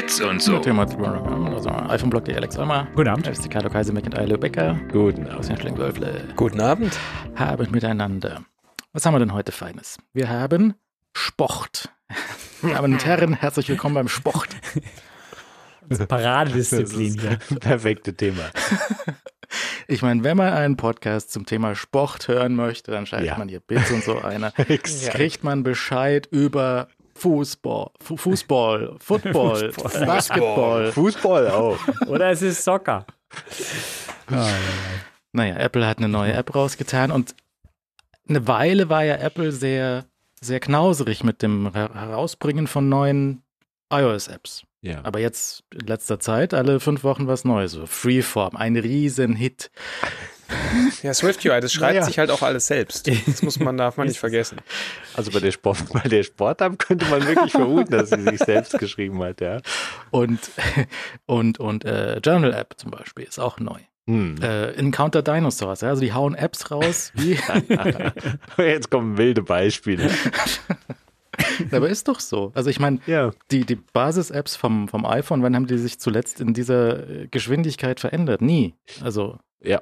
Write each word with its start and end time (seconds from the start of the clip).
Bits 0.00 0.18
und 0.22 0.40
so. 0.42 0.58
Thema 0.60 0.84
also 1.52 1.68
iPhone-Blog.de 1.68 2.34
Alex 2.34 2.56
Olmer. 2.56 2.88
Guten 2.94 3.08
Abend. 3.10 3.26
Das 3.26 3.36
ist 3.36 3.44
die 3.44 3.50
Carlo 3.50 3.68
Kaiser 3.68 3.92
McIntyre 3.92 4.38
Becker. 4.38 4.80
Guten 4.90 5.28
Aus 5.28 5.48
den 5.48 5.58
Schlingwölfle. 5.58 6.26
Guten 6.36 6.58
Abend. 6.58 6.98
Haben 7.36 7.70
miteinander. 7.70 8.42
Was 8.94 9.04
haben 9.04 9.12
wir 9.12 9.18
denn 9.18 9.34
heute 9.34 9.52
Feines? 9.52 9.98
Wir 10.14 10.30
haben 10.30 10.72
Sport. 11.12 11.90
Meine 12.62 12.76
Damen 12.76 12.92
und 12.94 13.04
Herren, 13.04 13.34
herzlich 13.34 13.68
willkommen 13.68 13.94
beim 13.94 14.08
Sport. 14.08 14.48
Paradedisziplin 16.08 17.20
hier. 17.20 17.58
Perfekte 17.58 18.14
Thema. 18.14 18.44
Ich 19.88 20.02
meine, 20.02 20.22
wenn 20.22 20.36
man 20.36 20.52
einen 20.52 20.76
Podcast 20.76 21.32
zum 21.32 21.44
Thema 21.44 21.74
Sport 21.74 22.28
hören 22.28 22.54
möchte, 22.54 22.92
dann 22.92 23.06
schaltet 23.06 23.26
Ja. 23.26 23.36
man 23.36 23.48
hier 23.48 23.58
Bits 23.58 23.90
und 23.90 24.04
so 24.04 24.20
einer. 24.20 24.52
Kriegt 24.52 25.42
man 25.42 25.64
Bescheid 25.64 26.28
über 26.30 26.86
Fußball, 27.20 27.90
Fu 28.00 28.16
Fußball, 28.16 28.96
Football, 28.98 29.72
Basketball. 30.06 30.90
Fußball 30.92 31.50
auch. 31.50 31.78
Oder 32.06 32.30
es 32.30 32.40
ist 32.42 32.64
Soccer. 32.64 33.04
Naja, 35.32 35.56
Apple 35.56 35.86
hat 35.86 35.98
eine 35.98 36.08
neue 36.08 36.32
App 36.32 36.54
rausgetan 36.54 37.10
und 37.10 37.34
eine 38.28 38.46
Weile 38.48 38.88
war 38.88 39.04
ja 39.04 39.16
Apple 39.16 39.52
sehr, 39.52 40.04
sehr 40.40 40.60
knauserig 40.60 41.22
mit 41.24 41.42
dem 41.42 41.72
Her- 41.72 41.90
Herausbringen 41.94 42.66
von 42.66 42.88
neuen 42.88 43.42
iOS-Apps. 43.92 44.64
Ja. 44.82 45.00
Aber 45.04 45.18
jetzt 45.18 45.64
in 45.74 45.86
letzter 45.86 46.20
Zeit 46.20 46.54
alle 46.54 46.80
fünf 46.80 47.04
Wochen 47.04 47.26
was 47.26 47.44
Neues. 47.44 47.72
So 47.72 47.86
Freeform, 47.86 48.56
ein 48.56 48.76
Riesenhit. 48.76 49.70
Ja, 51.02 51.14
SwiftUI, 51.14 51.60
das 51.60 51.72
schreibt 51.72 51.94
Naja. 51.94 52.04
sich 52.04 52.18
halt 52.18 52.30
auch 52.30 52.42
alles 52.42 52.66
selbst. 52.66 53.08
Das 53.26 53.42
muss 53.42 53.58
man, 53.58 53.76
darf 53.76 53.96
man 53.96 54.06
nicht 54.06 54.18
vergessen. 54.20 54.58
Also 55.14 55.30
bei 55.30 55.40
der 55.40 55.50
Sport, 55.52 55.78
bei 55.92 56.00
der 56.08 56.22
Sportapp 56.22 56.78
könnte 56.78 57.06
man 57.06 57.26
wirklich 57.26 57.52
vermuten, 57.52 57.90
dass 57.92 58.10
sie 58.10 58.22
sich 58.22 58.38
selbst 58.38 58.78
geschrieben 58.78 59.22
hat, 59.22 59.40
ja. 59.40 59.60
Und, 60.10 60.38
und, 61.26 61.58
und 61.58 61.84
äh, 61.84 62.18
Journal-App 62.18 62.74
zum 62.76 62.90
Beispiel 62.90 63.24
ist 63.24 63.38
auch 63.38 63.58
neu. 63.58 63.78
Hm. 64.06 64.36
Äh, 64.42 64.72
Encounter 64.72 65.22
Dinosaurs, 65.22 65.82
ja, 65.82 65.88
also 65.90 66.00
die 66.02 66.12
hauen 66.12 66.34
Apps 66.34 66.70
raus, 66.70 67.12
wie. 67.14 67.38
Jetzt 68.58 68.90
kommen 68.90 69.16
wilde 69.18 69.42
Beispiele. 69.42 70.10
Aber 71.70 71.88
ist 71.88 72.08
doch 72.08 72.20
so. 72.20 72.50
Also 72.54 72.70
ich 72.70 72.80
meine, 72.80 72.98
Ja. 73.06 73.30
die, 73.50 73.64
die 73.64 73.76
Basis-Apps 73.76 74.56
vom, 74.56 74.88
vom 74.88 75.06
iPhone, 75.06 75.42
wann 75.42 75.54
haben 75.54 75.66
die 75.66 75.78
sich 75.78 75.98
zuletzt 76.00 76.40
in 76.40 76.52
dieser 76.54 77.08
äh, 77.08 77.28
Geschwindigkeit 77.28 78.00
verändert? 78.00 78.42
Nie. 78.42 78.74
Also, 79.02 79.38
Ja? 79.62 79.80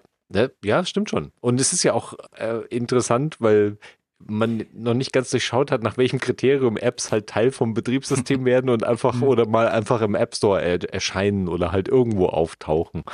Ja, 0.65 0.85
stimmt 0.85 1.11
schon. 1.11 1.33
Und 1.41 1.61
es 1.61 1.73
ist 1.73 1.83
ja 1.83 1.93
auch 1.95 2.15
äh, 2.37 2.61
interessant, 2.69 3.37
weil 3.41 3.79
man 4.27 4.67
noch 4.73 4.95
nicht 4.95 5.13
ganz 5.13 5.31
durchschaut 5.31 5.71
hat, 5.71 5.85
nach 5.85 5.97
welchem 5.97 6.19
Kriterium 6.19 6.77
Apps 6.77 7.13
halt 7.13 7.29
Teil 7.29 7.53
vom 7.53 7.73
Betriebssystem 7.73 8.45
werden 8.45 8.69
und 8.69 8.83
einfach 8.83 9.23
oder 9.23 9.47
mal 9.47 9.69
einfach 9.69 10.01
im 10.01 10.17
App 10.17 10.35
Store 10.35 10.61
er 10.61 10.93
erscheinen 10.93 11.47
oder 11.47 11.71
halt 11.71 11.87
irgendwo 11.87 12.27
auftauchen. 12.27 13.05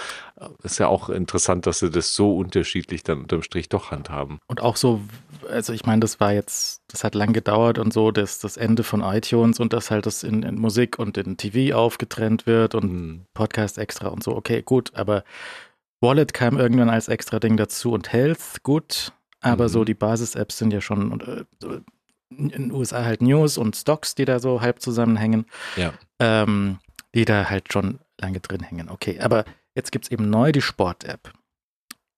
Äh, 0.41 0.47
Ist 0.63 0.79
ja 0.79 0.89
auch 0.89 1.11
interessant, 1.11 1.67
dass 1.67 1.81
sie 1.81 1.91
das 1.91 2.15
so 2.15 2.35
unterschiedlich 2.35 3.03
dann 3.03 3.21
unterm 3.21 3.43
Strich 3.43 3.69
doch 3.69 3.91
handhaben. 3.91 4.39
und 4.47 4.63
auch 4.63 4.77
so, 4.77 5.03
also 5.51 5.75
ich 5.75 5.85
meine, 5.85 6.01
das 6.01 6.21
war 6.21 6.33
jetzt, 6.33 6.81
das 6.89 7.05
hat 7.05 7.15
lang 7.15 7.35
gedauert 7.35 7.79
und 7.79 7.93
so, 7.93 8.11
dass 8.11 8.39
das 8.39 8.57
Ende 8.57 8.83
von 8.83 9.03
iTunes 9.03 9.61
und 9.61 9.75
dass 9.75 9.91
halt 9.91 10.07
das 10.07 10.23
in, 10.23 10.43
in 10.43 10.55
Musik 10.59 10.99
und 10.99 11.19
in 11.19 11.37
TV 11.37 11.77
aufgetrennt 11.77 12.47
wird 12.47 12.75
und 12.75 12.85
Hm. 12.85 13.21
Podcast 13.35 13.77
extra 13.77 14.09
und 14.09 14.23
so. 14.25 14.35
Okay, 14.35 14.63
gut, 14.63 14.93
aber 14.95 15.23
Wallet 16.05 16.33
kam 16.35 16.57
irgendwann 16.59 16.91
als 16.91 17.09
extra 17.09 17.41
Ding 17.41 17.57
dazu 17.57 17.93
und 17.93 18.13
Health, 18.13 18.63
gut. 18.63 19.13
Aber 19.41 19.65
Mhm. 19.65 19.69
so 19.69 19.85
die 19.85 19.95
Basis-Apps 19.95 20.57
sind 20.59 20.73
ja 20.73 20.81
schon 20.81 21.11
und, 21.13 21.23
äh, 21.27 21.45
in 22.31 22.49
den 22.49 22.73
USA 22.73 23.05
halt 23.05 23.21
News 23.23 23.59
und 23.59 23.77
Stocks, 23.77 24.15
die 24.15 24.25
da 24.25 24.39
so 24.39 24.61
halb 24.61 24.81
zusammenhängen. 24.81 25.47
Ja. 25.77 25.93
ähm, 26.21 26.79
die 27.15 27.25
da 27.25 27.49
halt 27.51 27.73
schon 27.73 27.99
lange 28.21 28.41
drin 28.41 28.63
hängen. 28.63 28.89
Okay, 28.89 29.21
aber 29.21 29.45
jetzt 29.77 29.93
gibt 29.93 30.07
es 30.07 30.11
eben 30.11 30.31
neu 30.31 30.51
die 30.53 30.63
Sport-App. 30.63 31.33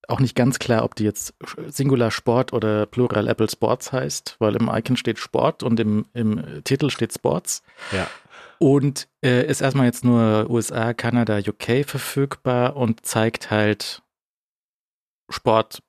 Auch 0.08 0.20
nicht 0.20 0.34
ganz 0.36 0.58
klar, 0.58 0.84
ob 0.84 0.94
die 0.94 1.04
jetzt 1.04 1.34
Singular 1.66 2.10
Sport 2.12 2.52
oder 2.52 2.86
Plural 2.86 3.26
Apple 3.28 3.50
Sports 3.50 3.92
heißt, 3.92 4.36
weil 4.38 4.54
im 4.56 4.68
Icon 4.72 4.96
steht 4.96 5.18
Sport 5.18 5.62
und 5.64 5.80
im, 5.80 6.06
im 6.14 6.62
Titel 6.64 6.90
steht 6.90 7.12
Sports. 7.12 7.62
Ja. 7.92 8.06
Und 8.58 9.08
äh, 9.24 9.46
ist 9.46 9.60
erstmal 9.60 9.86
jetzt 9.86 10.04
nur 10.04 10.48
USA, 10.48 10.94
Kanada, 10.94 11.38
UK 11.38 11.84
verfügbar 11.86 12.76
und 12.76 13.04
zeigt 13.04 13.50
halt 13.50 14.02
Sport, 15.28 15.82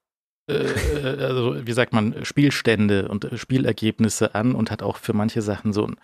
äh, 0.50 0.54
also 0.54 1.66
wie 1.66 1.72
sagt 1.72 1.94
man, 1.94 2.26
Spielstände 2.26 3.08
und 3.08 3.26
äh, 3.26 3.38
Spielergebnisse 3.38 4.36
an 4.36 4.54
und 4.54 4.72
hat 4.72 4.84
auch 4.84 4.98
für 4.98 5.14
manche 5.14 5.42
Sachen 5.42 5.74
so 5.74 5.86
ein 5.86 5.96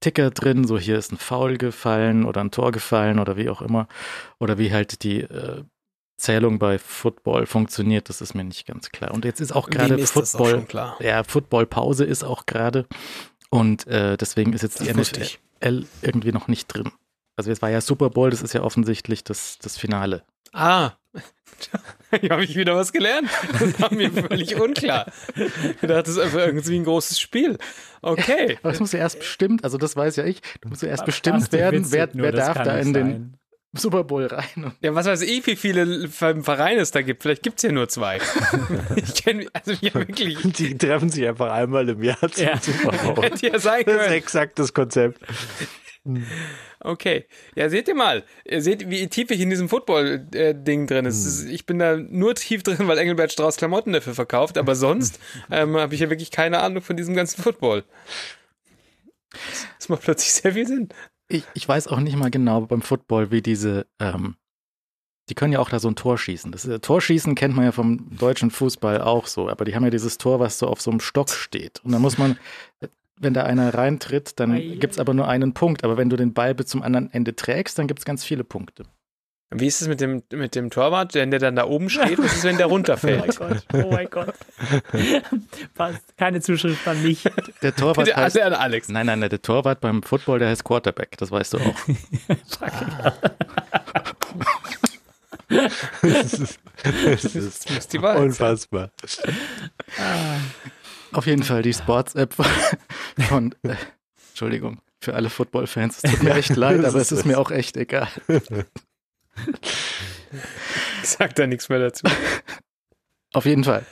Ticker 0.00 0.30
drin, 0.30 0.66
so 0.66 0.78
hier 0.78 0.98
ist 0.98 1.12
ein 1.12 1.16
Foul 1.16 1.56
gefallen 1.56 2.24
oder 2.24 2.42
ein 2.42 2.50
Tor 2.50 2.72
gefallen 2.72 3.18
oder 3.18 3.36
wie 3.36 3.48
auch 3.48 3.62
immer. 3.62 3.86
Oder 4.38 4.58
wie 4.58 4.72
halt 4.72 5.04
die 5.04 5.20
äh, 5.20 5.62
Zählung 6.18 6.58
bei 6.58 6.78
Football 6.78 7.46
funktioniert, 7.46 8.08
das 8.08 8.20
ist 8.20 8.34
mir 8.34 8.44
nicht 8.44 8.66
ganz 8.66 8.90
klar. 8.90 9.12
Und 9.12 9.24
jetzt 9.24 9.40
ist 9.40 9.52
auch 9.52 9.70
gerade 9.70 9.96
auch 9.96 10.06
Football, 10.06 10.66
ja, 11.00 11.24
Football-Pause 11.24 12.04
ist 12.04 12.24
auch 12.24 12.46
gerade. 12.46 12.86
Und 13.52 13.86
äh, 13.86 14.16
deswegen 14.16 14.54
ist 14.54 14.62
jetzt 14.62 14.80
die 14.80 14.90
Das 14.90 15.12
ich. 15.12 15.38
NFL 15.60 15.84
irgendwie 16.00 16.32
noch 16.32 16.48
nicht 16.48 16.68
drin. 16.68 16.90
Also 17.36 17.50
jetzt 17.50 17.60
war 17.60 17.68
ja 17.68 17.82
Super 17.82 18.08
Bowl, 18.08 18.30
das 18.30 18.40
ist 18.40 18.54
ja 18.54 18.62
offensichtlich 18.62 19.24
das, 19.24 19.58
das 19.58 19.76
Finale. 19.76 20.22
Ah. 20.54 20.92
Hier 22.20 22.30
habe 22.30 22.44
ich 22.44 22.56
wieder 22.56 22.74
was 22.74 22.92
gelernt. 22.94 23.28
Das 23.52 23.78
war 23.78 23.92
mir 23.92 24.10
völlig 24.10 24.56
unklar. 24.58 25.12
Ich 25.36 25.80
dachte, 25.80 25.86
das 25.86 26.08
ist 26.08 26.18
einfach 26.18 26.38
irgendwie 26.38 26.76
ein 26.76 26.84
großes 26.84 27.20
Spiel. 27.20 27.58
Okay. 28.00 28.58
Aber 28.62 28.72
es 28.72 28.80
muss 28.80 28.92
ja 28.92 29.00
erst 29.00 29.18
bestimmt, 29.18 29.64
also 29.64 29.76
das 29.76 29.96
weiß 29.96 30.16
ja 30.16 30.24
ich, 30.24 30.40
du 30.62 30.70
musst 30.70 30.80
ja 30.80 30.88
erst 30.88 31.04
bestimmt 31.04 31.52
werden, 31.52 31.92
wer, 31.92 32.08
wer 32.14 32.32
darf 32.32 32.62
da 32.62 32.78
in 32.78 32.94
den 32.94 33.06
sein. 33.06 33.38
Super 33.74 34.04
Bowl 34.04 34.26
rein. 34.26 34.74
Ja, 34.82 34.94
was 34.94 35.06
weiß 35.06 35.22
ich, 35.22 35.46
wie 35.46 35.56
viele 35.56 36.08
Vereine 36.08 36.80
es 36.80 36.90
da 36.90 37.00
gibt. 37.00 37.22
Vielleicht 37.22 37.42
gibt 37.42 37.56
es 37.58 37.62
ja 37.62 37.72
nur 37.72 37.88
zwei. 37.88 38.18
Ich 38.96 39.14
kenne, 39.24 39.46
also 39.54 39.72
ja 39.80 39.94
wirklich, 39.94 40.38
Die 40.42 40.76
treffen 40.76 41.08
sich 41.08 41.26
einfach 41.26 41.50
einmal 41.52 41.88
im 41.88 42.02
Jahr 42.02 42.18
zum 42.30 42.44
Ja. 42.44 42.60
Super 42.60 42.90
Bowl. 43.14 43.24
hätte 43.24 43.46
ja 43.46 43.58
sein 43.58 43.82
Das 43.86 43.94
ist 43.94 44.00
können. 44.00 44.12
exakt 44.14 44.58
das 44.58 44.74
Konzept. 44.74 45.20
Okay. 46.80 47.26
Ja, 47.54 47.68
seht 47.70 47.88
ihr 47.88 47.94
mal. 47.94 48.24
Ihr 48.44 48.60
seht, 48.60 48.90
wie 48.90 49.06
tief 49.06 49.30
ich 49.30 49.40
in 49.40 49.50
diesem 49.50 49.68
Football-Ding 49.68 50.86
drin 50.88 51.06
ist. 51.06 51.24
Es 51.24 51.38
ist. 51.42 51.48
Ich 51.48 51.64
bin 51.64 51.78
da 51.78 51.96
nur 51.96 52.34
tief 52.34 52.62
drin, 52.64 52.88
weil 52.88 52.98
Engelbert 52.98 53.32
Strauß 53.32 53.56
Klamotten 53.56 53.92
dafür 53.92 54.14
verkauft, 54.14 54.58
aber 54.58 54.74
sonst 54.74 55.20
ähm, 55.50 55.76
habe 55.76 55.94
ich 55.94 56.00
ja 56.00 56.10
wirklich 56.10 56.30
keine 56.30 56.58
Ahnung 56.60 56.82
von 56.82 56.96
diesem 56.96 57.14
ganzen 57.14 57.40
Football. 57.42 57.84
Das 59.78 59.88
macht 59.88 60.02
plötzlich 60.02 60.32
sehr 60.32 60.52
viel 60.52 60.66
Sinn. 60.66 60.88
Ich, 61.32 61.44
ich 61.54 61.68
weiß 61.68 61.88
auch 61.88 62.00
nicht 62.00 62.16
mal 62.16 62.30
genau 62.30 62.62
beim 62.62 62.82
Football, 62.82 63.30
wie 63.30 63.42
diese, 63.42 63.86
ähm, 63.98 64.36
die 65.28 65.34
können 65.34 65.52
ja 65.52 65.60
auch 65.60 65.70
da 65.70 65.78
so 65.78 65.88
ein 65.88 65.96
Tor 65.96 66.18
schießen. 66.18 66.52
Das 66.52 66.64
ist, 66.64 66.84
Torschießen 66.84 67.34
kennt 67.34 67.54
man 67.54 67.64
ja 67.64 67.72
vom 67.72 68.16
deutschen 68.16 68.50
Fußball 68.50 69.00
auch 69.00 69.26
so, 69.26 69.48
aber 69.48 69.64
die 69.64 69.74
haben 69.74 69.84
ja 69.84 69.90
dieses 69.90 70.18
Tor, 70.18 70.40
was 70.40 70.58
so 70.58 70.66
auf 70.66 70.80
so 70.80 70.90
einem 70.90 71.00
Stock 71.00 71.30
steht. 71.30 71.80
Und 71.84 71.92
da 71.92 71.98
muss 71.98 72.18
man, 72.18 72.38
wenn 73.16 73.34
da 73.34 73.44
einer 73.44 73.72
reintritt, 73.72 74.38
dann 74.40 74.52
Ei, 74.52 74.76
gibt's 74.78 74.98
aber 74.98 75.14
nur 75.14 75.28
einen 75.28 75.54
Punkt. 75.54 75.84
Aber 75.84 75.96
wenn 75.96 76.10
du 76.10 76.16
den 76.16 76.34
Ball 76.34 76.54
bis 76.54 76.66
zum 76.66 76.82
anderen 76.82 77.10
Ende 77.12 77.36
trägst, 77.36 77.78
dann 77.78 77.86
gibt's 77.86 78.04
ganz 78.04 78.24
viele 78.24 78.44
Punkte. 78.44 78.84
Wie 79.54 79.66
ist 79.66 79.82
es 79.82 79.88
mit 79.88 80.00
dem, 80.00 80.22
mit 80.32 80.54
dem 80.54 80.70
Torwart, 80.70 81.14
wenn 81.14 81.30
der 81.30 81.40
dann 81.40 81.56
da 81.56 81.64
oben 81.66 81.90
steht? 81.90 82.18
Was 82.18 82.36
ist, 82.36 82.44
wenn 82.44 82.56
der 82.56 82.66
Oh 82.70 82.70
mein 82.70 82.74
runterfällt? 82.76 83.36
Gott, 83.36 83.64
oh 83.72 83.90
mein 83.90 84.08
Gott. 84.10 84.34
Fast 85.74 86.16
keine 86.16 86.40
Zuschrift 86.40 86.86
an 86.88 87.02
mich. 87.02 87.24
Der 87.62 87.74
Torwart 87.74 88.06
Bitte 88.06 88.16
heißt, 88.16 88.40
alle 88.40 88.46
an 88.56 88.60
Alex. 88.62 88.88
nein, 88.88 89.06
nein, 89.06 89.18
nein, 89.20 89.30
der 89.30 89.42
Torwart 89.42 89.80
beim 89.80 90.02
Football, 90.02 90.38
der 90.38 90.48
heißt 90.48 90.64
Quarterback, 90.64 91.16
das 91.18 91.30
weißt 91.30 91.54
du 91.54 91.58
auch. 91.58 91.74
Das 95.48 96.32
ist, 96.34 96.58
das 96.82 97.24
ist 97.24 97.70
Das 97.70 97.88
sein. 97.88 98.16
unfassbar. 98.22 98.90
Auf 101.12 101.26
jeden 101.26 101.42
Fall 101.42 101.62
die 101.62 101.74
Sports-App 101.74 102.34
von, 103.28 103.54
äh, 103.62 103.74
Entschuldigung, 104.30 104.80
für 105.00 105.14
alle 105.14 105.28
Football-Fans. 105.30 105.98
Es 106.02 106.10
tut 106.10 106.22
mir 106.22 106.34
echt 106.34 106.56
leid, 106.56 106.84
aber 106.84 107.00
ist 107.00 107.12
es 107.12 107.12
ist 107.18 107.26
mir 107.26 107.38
auch 107.38 107.50
echt 107.50 107.76
egal. 107.76 108.08
Ich 111.02 111.08
sag 111.10 111.34
da 111.34 111.46
nichts 111.46 111.68
mehr 111.68 111.78
dazu. 111.80 112.06
Auf 113.34 113.44
jeden 113.44 113.64
Fall. 113.64 113.84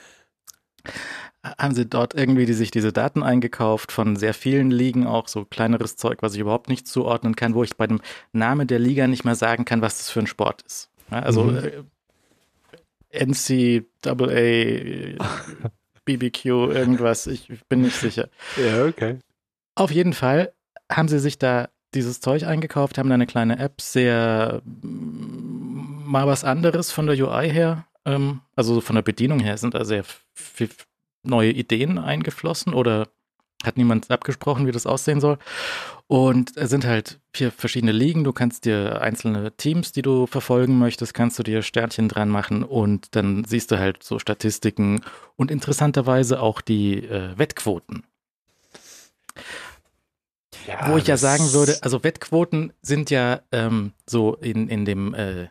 Haben 1.42 1.75
sie 1.75 1.84
dort 1.87 2.14
irgendwie 2.14 2.46
die, 2.46 2.52
sich 2.54 2.70
diese 2.70 2.92
Daten 2.92 3.22
eingekauft 3.22 3.92
von 3.92 4.16
sehr 4.16 4.32
vielen 4.34 4.70
Ligen, 4.70 5.06
auch 5.06 5.26
so 5.28 5.44
kleineres 5.44 5.96
Zeug, 5.96 6.19
was 6.22 6.34
ich 6.34 6.40
überhaupt 6.40 6.69
nicht 6.69 6.87
zuordnen 6.87 7.34
kann, 7.37 7.54
wo 7.54 7.64
ich 7.64 7.76
bei 7.76 7.87
dem 7.87 8.00
Namen 8.32 8.66
der 8.69 8.78
Liga 8.78 9.06
nicht 9.06 9.25
mehr 9.25 9.34
sagen 9.34 9.64
kann, 9.64 9.82
was 9.82 9.98
das 9.98 10.10
für 10.10 10.20
ein 10.20 10.26
Sport 10.26 10.62
ist. 10.62 10.88
Ja, 11.10 11.19
also 11.20 11.44
Mhm. 11.44 11.56
äh, 13.10 13.25
NCAA, 13.26 15.16
BBQ, 16.04 16.44
irgendwas, 16.46 17.26
ich 17.26 17.48
bin 17.69 17.82
nicht 17.82 17.96
sicher. 17.96 18.28
Ja, 18.56 18.84
okay. 18.84 19.19
Auf 19.75 19.90
jeden 19.90 20.12
Fall 20.12 20.52
haben 20.90 21.08
sie 21.08 21.19
sich 21.19 21.38
da 21.38 21.69
dieses 21.94 22.20
Zeug 22.20 22.44
eingekauft, 22.44 22.98
haben 22.98 23.08
da 23.08 23.14
eine 23.14 23.26
kleine 23.26 23.58
App, 23.58 23.81
sehr 23.81 24.62
mal 24.82 26.26
was 26.26 26.44
anderes 26.44 26.90
von 26.92 27.06
der 27.06 27.16
UI 27.16 27.50
her, 27.50 27.87
ähm, 28.04 28.40
also 28.56 28.81
von 28.81 28.96
der 28.96 29.02
Bedienung 29.02 29.40
her 29.40 29.56
sind 29.58 29.75
da 29.75 29.84
sehr 29.84 30.04
viel 30.34 30.70
neue 31.22 31.50
Ideen 31.50 31.98
eingeflossen 31.98 32.75
oder 32.75 33.08
hat 33.62 33.76
niemand 33.76 34.10
abgesprochen, 34.10 34.66
wie 34.66 34.72
das 34.72 34.87
aussehen 34.87 35.20
soll. 35.20 35.38
Und 36.06 36.56
es 36.56 36.70
sind 36.70 36.84
halt 36.84 37.20
vier 37.32 37.52
verschiedene 37.52 37.92
Ligen. 37.92 38.25
Du 38.25 38.32
kannst 38.32 38.64
dir 38.64 39.00
einzelne 39.00 39.52
Teams, 39.56 39.92
die 39.92 40.02
du 40.02 40.26
verfolgen 40.26 40.78
möchtest, 40.78 41.14
kannst 41.14 41.38
du 41.38 41.42
dir 41.42 41.62
Sternchen 41.62 42.08
dran 42.08 42.31
machen 42.31 42.64
und 42.64 43.14
dann 43.14 43.44
siehst 43.44 43.70
du 43.70 43.78
halt 43.78 44.02
so 44.02 44.19
Statistiken 44.19 45.02
und 45.37 45.50
interessanterweise 45.50 46.40
auch 46.40 46.62
die 46.62 47.04
äh, 47.04 47.37
Wettquoten. 47.38 48.04
Ja, 50.70 50.88
Wo 50.88 50.96
ich 50.96 51.06
ja 51.06 51.17
sagen 51.17 51.52
würde, 51.52 51.78
also 51.82 52.05
Wettquoten 52.05 52.72
sind 52.81 53.11
ja 53.11 53.40
ähm, 53.50 53.93
so 54.06 54.37
in, 54.37 54.69
in 54.69 54.84
dem 54.84 55.14
äh, 55.14 55.49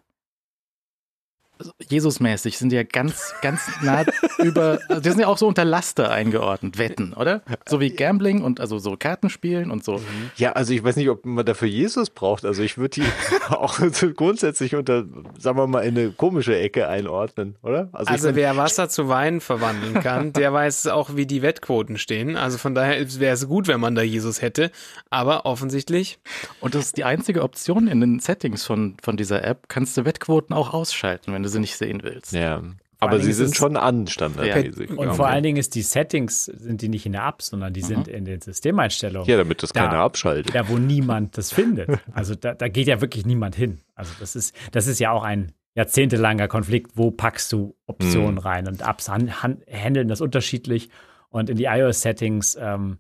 Jesus-mäßig 1.90 2.58
sind 2.58 2.72
ja 2.72 2.84
ganz, 2.84 3.34
ganz 3.42 3.62
nah 3.82 4.06
über, 4.38 4.80
also 4.88 5.02
die 5.02 5.10
sind 5.10 5.20
ja 5.20 5.28
auch 5.28 5.38
so 5.38 5.48
unter 5.48 5.66
Laster 5.66 6.12
eingeordnet, 6.12 6.78
Wetten, 6.78 7.14
oder? 7.14 7.42
So 7.68 7.80
wie 7.80 7.90
Gambling 7.90 8.42
und 8.42 8.62
also 8.62 8.80
so 8.80 8.96
Kartenspielen 8.98 9.70
und 9.70 9.84
so. 9.84 10.02
Ja, 10.38 10.54
also 10.54 10.74
ich 10.74 10.84
weiß 10.84 10.96
nicht, 10.96 11.10
ob 11.10 11.26
man 11.26 11.46
dafür 11.46 11.68
Jesus 11.68 12.10
braucht. 12.10 12.46
Also 12.46 12.64
ich 12.64 12.78
würde 12.78 13.02
die 13.02 13.04
auch 13.50 13.80
grundsätzlich 14.16 14.76
unter, 14.76 15.06
sagen 15.38 15.58
wir 15.58 15.68
mal, 15.68 15.82
in 15.82 15.98
eine 15.98 16.12
komische 16.12 16.58
Ecke 16.58 16.88
einordnen, 16.88 17.56
oder? 17.62 17.90
Also, 17.92 18.12
also 18.12 18.36
wer 18.36 18.56
Wasser 18.56 18.88
zu 18.88 19.10
Wein 19.10 19.42
verwandeln 19.42 19.96
kann, 19.96 20.32
der 20.34 20.54
weiß 20.54 20.88
auch, 20.88 21.16
wie 21.16 21.26
die 21.26 21.42
Wettquoten 21.42 21.98
stehen. 21.98 22.38
Also 22.38 22.58
von 22.58 22.74
daher 22.74 23.00
wäre 23.20 23.34
es 23.34 23.48
gut, 23.48 23.68
wenn 23.68 23.80
man 23.80 23.96
da 23.96 24.02
Jesus 24.02 24.42
hätte. 24.42 24.72
Aber 25.10 25.46
offensichtlich. 25.46 26.20
Und 26.62 26.76
das 26.76 26.86
ist 26.86 26.98
die 26.98 27.04
einzige 27.04 27.44
Option 27.44 27.88
in 27.88 28.00
den 28.00 28.20
Settings 28.20 28.66
von, 28.66 28.96
von 29.02 29.18
dieser 29.18 29.44
App, 29.44 29.68
kannst 29.68 29.98
du 29.98 30.06
Wettquoten 30.06 30.56
auch 30.56 30.74
ausschalten, 30.74 31.34
wenn 31.34 31.44
du 31.44 31.49
sie 31.50 31.60
nicht 31.60 31.76
sehen 31.76 32.02
willst. 32.04 32.34
Ja. 32.34 32.62
Aber 33.02 33.20
sie 33.20 33.32
sind 33.32 33.56
schon 33.56 33.78
an 33.78 34.08
standardmäßig. 34.08 34.90
Ja. 34.90 34.96
Und 34.98 35.16
vor 35.16 35.28
allen 35.28 35.44
Dingen 35.44 35.58
ist 35.58 35.74
die 35.76 35.84
Settings, 35.84 36.46
sind 36.46 36.82
die 36.82 36.90
nicht 36.90 37.06
in 37.06 37.14
der 37.14 37.26
App, 37.26 37.42
sondern 37.42 37.72
die 37.72 37.82
sind 37.82 38.08
mhm. 38.08 38.14
in 38.14 38.26
den 38.26 38.42
Systemeinstellungen. 38.42 39.30
Ja, 39.30 39.38
damit 39.38 39.64
das 39.64 39.72
da, 39.72 39.86
keiner 39.86 40.00
abschaltet. 40.00 40.54
Da, 40.54 40.68
wo 40.68 40.78
niemand 40.78 41.38
das 41.38 41.54
findet. 41.54 41.90
Also 42.14 42.36
da, 42.36 42.54
da 42.54 42.68
geht 42.68 42.88
ja 42.88 43.00
wirklich 43.00 43.26
niemand 43.26 43.56
hin. 43.56 43.80
Also 43.96 44.12
das 44.20 44.36
ist, 44.36 44.54
das 44.74 44.88
ist 44.88 45.00
ja 45.00 45.12
auch 45.12 45.24
ein 45.24 45.54
jahrzehntelanger 45.76 46.50
Konflikt. 46.50 46.92
Wo 46.96 47.10
packst 47.10 47.54
du 47.54 47.76
Optionen 47.86 48.36
mhm. 48.36 48.40
rein? 48.40 48.68
Und 48.68 48.82
Apps 48.82 49.10
handeln 49.10 50.10
das 50.10 50.20
unterschiedlich. 50.20 50.90
Und 51.30 51.50
in 51.50 51.56
die 51.56 51.66
iOS-Settings 51.66 52.58
ähm, 52.60 52.98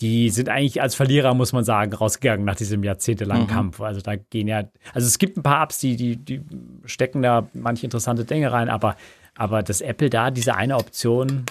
die 0.00 0.30
sind 0.30 0.48
eigentlich 0.48 0.80
als 0.80 0.94
Verlierer, 0.94 1.34
muss 1.34 1.52
man 1.52 1.64
sagen, 1.64 1.92
rausgegangen 1.92 2.44
nach 2.44 2.56
diesem 2.56 2.82
jahrzehntelangen 2.82 3.44
mhm. 3.44 3.50
Kampf. 3.50 3.80
Also 3.80 4.00
da 4.00 4.16
gehen 4.16 4.48
ja, 4.48 4.64
also 4.94 5.06
es 5.06 5.18
gibt 5.18 5.36
ein 5.36 5.42
paar 5.42 5.62
Apps, 5.62 5.78
die, 5.78 5.96
die, 5.96 6.16
die 6.16 6.42
stecken 6.86 7.22
da 7.22 7.48
manche 7.52 7.84
interessante 7.86 8.24
Dinge 8.24 8.50
rein, 8.50 8.68
aber, 8.68 8.96
aber 9.34 9.62
dass 9.62 9.80
Apple 9.80 10.08
da 10.08 10.30
diese 10.30 10.54
eine 10.54 10.76
Option 10.76 11.44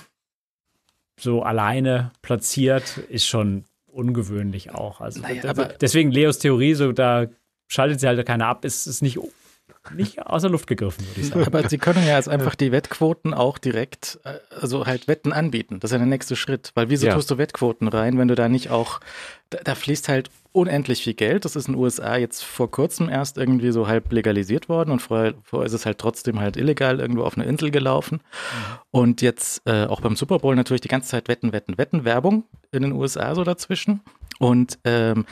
so 1.20 1.44
alleine 1.44 2.12
platziert, 2.22 2.98
ist 3.10 3.26
schon 3.26 3.66
ungewöhnlich 3.88 4.72
auch. 4.72 5.02
Also 5.02 5.22
naja, 5.22 5.54
deswegen 5.82 6.12
Leos 6.12 6.40
Theorie, 6.40 6.74
so 6.74 6.92
da 6.92 7.28
schaltet 7.68 8.00
sie 8.00 8.08
halt 8.08 8.26
keiner 8.26 8.48
ab, 8.48 8.66
ist, 8.66 8.88
ist 8.88 9.02
nicht 9.02 9.20
nicht 9.96 10.26
außer 10.26 10.50
Luft 10.50 10.68
gegriffen, 10.68 11.06
würde 11.08 11.22
ich 11.22 11.28
sagen. 11.28 11.46
Aber 11.46 11.68
Sie 11.70 11.78
können 11.78 12.06
ja 12.06 12.16
jetzt 12.16 12.30
einfach 12.30 12.56
die 12.56 12.72
Wettquoten 12.72 13.34
auch 13.34 13.58
direkt, 13.58 14.20
äh, 14.24 14.36
also 14.60 14.86
halt 14.86 15.08
Wetten 15.08 15.34
anbieten. 15.34 15.80
Das 15.80 15.90
ist 15.90 15.94
ja 15.94 15.98
der 15.98 16.08
nächste 16.08 16.36
Schritt. 16.36 16.72
Weil 16.76 16.90
wieso 16.90 17.08
ja. 17.08 17.14
tust 17.14 17.30
du 17.32 17.38
Wettquoten 17.38 17.88
rein, 17.88 18.18
wenn 18.18 18.28
du 18.28 18.36
da 18.36 18.50
nicht 18.50 18.70
auch, 18.70 19.00
da, 19.50 19.60
da, 19.64 19.76
fließt 19.76 20.10
halt 20.10 20.30
unendlich 20.52 21.04
viel 21.04 21.14
Geld. 21.14 21.46
Das 21.46 21.56
ist 21.56 21.68
in 21.68 21.74
den 21.74 21.82
USA 21.82 22.18
jetzt 22.18 22.44
vor 22.44 22.70
kurzem 22.70 23.10
erst 23.10 23.38
irgendwie 23.38 23.72
so 23.72 23.88
halb 23.88 24.12
legalisiert 24.12 24.70
worden 24.70 24.92
und 24.92 25.02
vorher, 25.02 25.34
vorher 25.44 25.68
ist 25.68 25.74
es 25.74 25.86
halt 25.86 25.98
trotzdem 25.98 26.40
halt 26.40 26.58
illegal 26.58 27.00
irgendwo 27.00 27.24
auf 27.24 27.38
eine 27.38 27.46
Insel 27.46 27.72
gelaufen. 27.72 28.16
Mhm. 28.16 28.80
Und 28.92 29.22
jetzt 29.22 29.62
äh, 29.66 29.86
auch 29.86 30.02
beim 30.02 30.16
Super 30.16 30.40
Bowl 30.40 30.56
natürlich 30.56 30.82
die 30.82 30.88
ganze 30.88 31.10
Zeit 31.10 31.28
Wetten, 31.28 31.54
Wetten, 31.54 31.78
Wetten, 31.78 32.06
Werbung 32.06 32.44
in 32.72 32.84
den 32.84 32.92
USA 32.94 33.36
so 33.36 33.44
dazwischen. 33.44 34.02
Und 34.40 34.80
ähm, 34.86 35.26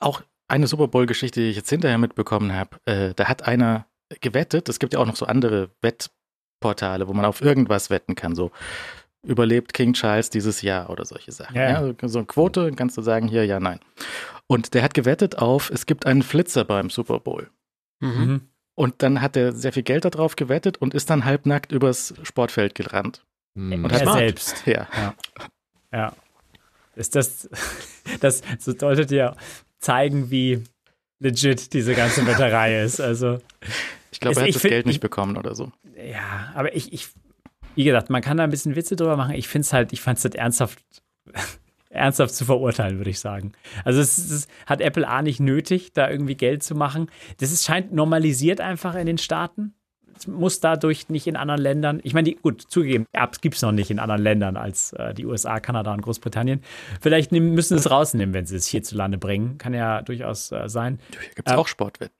auch 0.00 0.22
eine 0.48 0.66
Super 0.66 0.88
Bowl-Geschichte, 0.88 1.40
die 1.40 1.50
ich 1.50 1.56
jetzt 1.56 1.70
hinterher 1.70 1.98
mitbekommen 1.98 2.52
habe, 2.52 2.76
äh, 2.86 3.14
da 3.14 3.26
hat 3.26 3.46
einer 3.46 3.86
gewettet. 4.20 4.68
Es 4.68 4.78
gibt 4.78 4.92
ja 4.92 4.98
auch 4.98 5.06
noch 5.06 5.16
so 5.16 5.26
andere 5.26 5.70
Wettportale, 5.82 7.08
wo 7.08 7.12
man 7.12 7.24
auf 7.24 7.40
irgendwas 7.40 7.90
wetten 7.90 8.14
kann. 8.14 8.34
So 8.34 8.50
überlebt 9.22 9.72
King 9.72 9.94
Charles 9.94 10.30
dieses 10.30 10.62
Jahr 10.62 10.90
oder 10.90 11.04
solche 11.04 11.32
Sachen. 11.32 11.56
Ja, 11.56 11.82
ja. 11.82 11.94
so 12.08 12.18
eine 12.18 12.26
Quote, 12.26 12.70
kannst 12.72 12.96
du 12.96 13.02
sagen, 13.02 13.28
hier, 13.28 13.44
ja, 13.46 13.58
nein. 13.60 13.80
Und 14.46 14.74
der 14.74 14.82
hat 14.82 14.94
gewettet 14.94 15.38
auf, 15.38 15.70
es 15.70 15.86
gibt 15.86 16.06
einen 16.06 16.22
Flitzer 16.22 16.64
beim 16.64 16.90
Super 16.90 17.20
Bowl. 17.20 17.50
Mhm. 18.00 18.42
Und 18.74 19.02
dann 19.02 19.22
hat 19.22 19.36
er 19.36 19.52
sehr 19.52 19.72
viel 19.72 19.82
Geld 19.84 20.04
darauf 20.04 20.36
gewettet 20.36 20.78
und 20.78 20.94
ist 20.94 21.08
dann 21.08 21.24
halbnackt 21.24 21.72
übers 21.72 22.14
Sportfeld 22.22 22.74
gerannt. 22.74 23.24
Mhm. 23.54 23.84
Und 23.84 23.92
hat 23.92 24.02
er 24.02 24.12
selbst. 24.12 24.66
Ja. 24.66 24.88
ja. 24.96 25.14
Ja. 25.92 26.12
Ist 26.96 27.14
das, 27.14 27.48
das 28.20 28.42
sollte 28.58 29.06
dir 29.06 29.36
zeigen, 29.78 30.30
wie 30.30 30.64
legit 31.20 31.72
diese 31.72 31.94
ganze 31.94 32.26
Wetterei 32.26 32.82
ist. 32.82 33.00
Also. 33.00 33.38
Ich 34.12 34.20
glaube, 34.20 34.36
er 34.36 34.46
hat 34.46 34.54
das 34.54 34.60
find, 34.60 34.70
Geld 34.72 34.86
nicht 34.86 34.96
ich, 34.96 35.00
bekommen 35.00 35.36
oder 35.36 35.54
so. 35.54 35.72
Ja, 35.96 36.52
aber 36.54 36.74
ich, 36.74 36.92
ich, 36.92 37.08
wie 37.74 37.84
gesagt, 37.84 38.10
man 38.10 38.22
kann 38.22 38.36
da 38.36 38.44
ein 38.44 38.50
bisschen 38.50 38.76
Witze 38.76 38.96
drüber 38.96 39.16
machen. 39.16 39.34
Ich 39.34 39.48
finde 39.48 39.64
es 39.64 39.72
halt, 39.72 39.92
ich 39.92 40.00
fand 40.00 40.18
es 40.18 40.24
halt 40.24 40.34
ernsthaft, 40.34 40.78
ernsthaft 41.90 42.34
zu 42.34 42.44
verurteilen, 42.44 42.98
würde 42.98 43.10
ich 43.10 43.20
sagen. 43.20 43.52
Also 43.84 44.00
es, 44.00 44.18
es, 44.18 44.48
hat 44.66 44.80
Apple 44.80 45.06
A 45.08 45.22
nicht 45.22 45.40
nötig, 45.40 45.92
da 45.92 46.08
irgendwie 46.08 46.36
Geld 46.36 46.62
zu 46.62 46.74
machen. 46.74 47.10
Das 47.38 47.52
ist, 47.52 47.64
scheint 47.64 47.92
normalisiert 47.92 48.60
einfach 48.60 48.94
in 48.94 49.06
den 49.06 49.18
Staaten 49.18 49.74
muss 50.28 50.60
dadurch 50.60 51.08
nicht 51.08 51.26
in 51.26 51.36
anderen 51.36 51.60
Ländern, 51.60 52.00
ich 52.02 52.14
meine, 52.14 52.30
die, 52.30 52.34
gut, 52.36 52.62
zugegeben, 52.62 53.06
Apps 53.12 53.40
gibt 53.40 53.56
es 53.56 53.62
noch 53.62 53.72
nicht 53.72 53.90
in 53.90 53.98
anderen 53.98 54.22
Ländern 54.22 54.56
als 54.56 54.92
äh, 54.94 55.14
die 55.14 55.26
USA, 55.26 55.60
Kanada 55.60 55.92
und 55.92 56.02
Großbritannien. 56.02 56.62
Vielleicht 57.00 57.32
nehmen, 57.32 57.54
müssen 57.54 57.76
sie 57.76 57.80
es 57.80 57.90
rausnehmen, 57.90 58.34
wenn 58.34 58.46
sie 58.46 58.56
es 58.56 58.66
hierzulande 58.66 59.18
bringen. 59.18 59.58
Kann 59.58 59.74
ja 59.74 60.02
durchaus 60.02 60.52
äh, 60.52 60.68
sein. 60.68 60.98
Hier 61.10 61.34
gibt 61.34 61.48
es 61.48 61.54
äh, 61.54 61.56
auch 61.56 61.68
Sportwetten. 61.68 62.14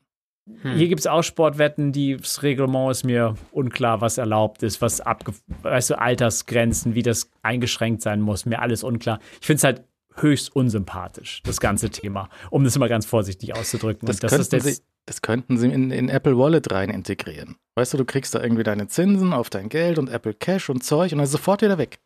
Hm. 0.62 0.76
Hier 0.76 0.88
gibt 0.88 1.00
es 1.00 1.06
auch 1.06 1.22
Sportwetten, 1.22 1.92
die, 1.92 2.16
das 2.16 2.42
Reglement 2.42 2.90
ist 2.90 3.04
mir 3.04 3.34
unklar, 3.50 4.00
was 4.00 4.18
erlaubt 4.18 4.62
ist, 4.62 4.82
was 4.82 5.00
abge, 5.00 5.32
weißt 5.62 5.90
du, 5.90 5.98
Altersgrenzen, 5.98 6.94
wie 6.94 7.02
das 7.02 7.30
eingeschränkt 7.42 8.02
sein 8.02 8.20
muss, 8.20 8.44
mir 8.44 8.60
alles 8.60 8.84
unklar. 8.84 9.20
Ich 9.40 9.46
finde 9.46 9.56
es 9.58 9.64
halt 9.64 9.84
höchst 10.16 10.54
unsympathisch, 10.54 11.42
das 11.44 11.60
ganze 11.60 11.90
Thema, 11.90 12.28
um 12.50 12.62
das 12.62 12.76
immer 12.76 12.88
ganz 12.88 13.06
vorsichtig 13.06 13.54
auszudrücken. 13.56 14.06
Das, 14.06 14.18
das, 14.18 14.48
das, 14.48 14.82
das 15.06 15.22
könnten 15.22 15.58
sie 15.58 15.70
in, 15.70 15.90
in 15.90 16.08
Apple 16.08 16.38
Wallet 16.38 16.70
rein 16.72 16.90
integrieren. 16.90 17.56
Weißt 17.74 17.92
du, 17.92 17.98
du 17.98 18.04
kriegst 18.04 18.34
da 18.34 18.42
irgendwie 18.42 18.62
deine 18.62 18.88
Zinsen 18.88 19.32
auf 19.32 19.50
dein 19.50 19.68
Geld 19.68 19.98
und 19.98 20.08
Apple 20.08 20.34
Cash 20.34 20.70
und 20.70 20.82
Zeug 20.82 21.12
und 21.12 21.18
dann 21.18 21.24
ist 21.24 21.32
sofort 21.32 21.62
wieder 21.62 21.78
weg. 21.78 21.98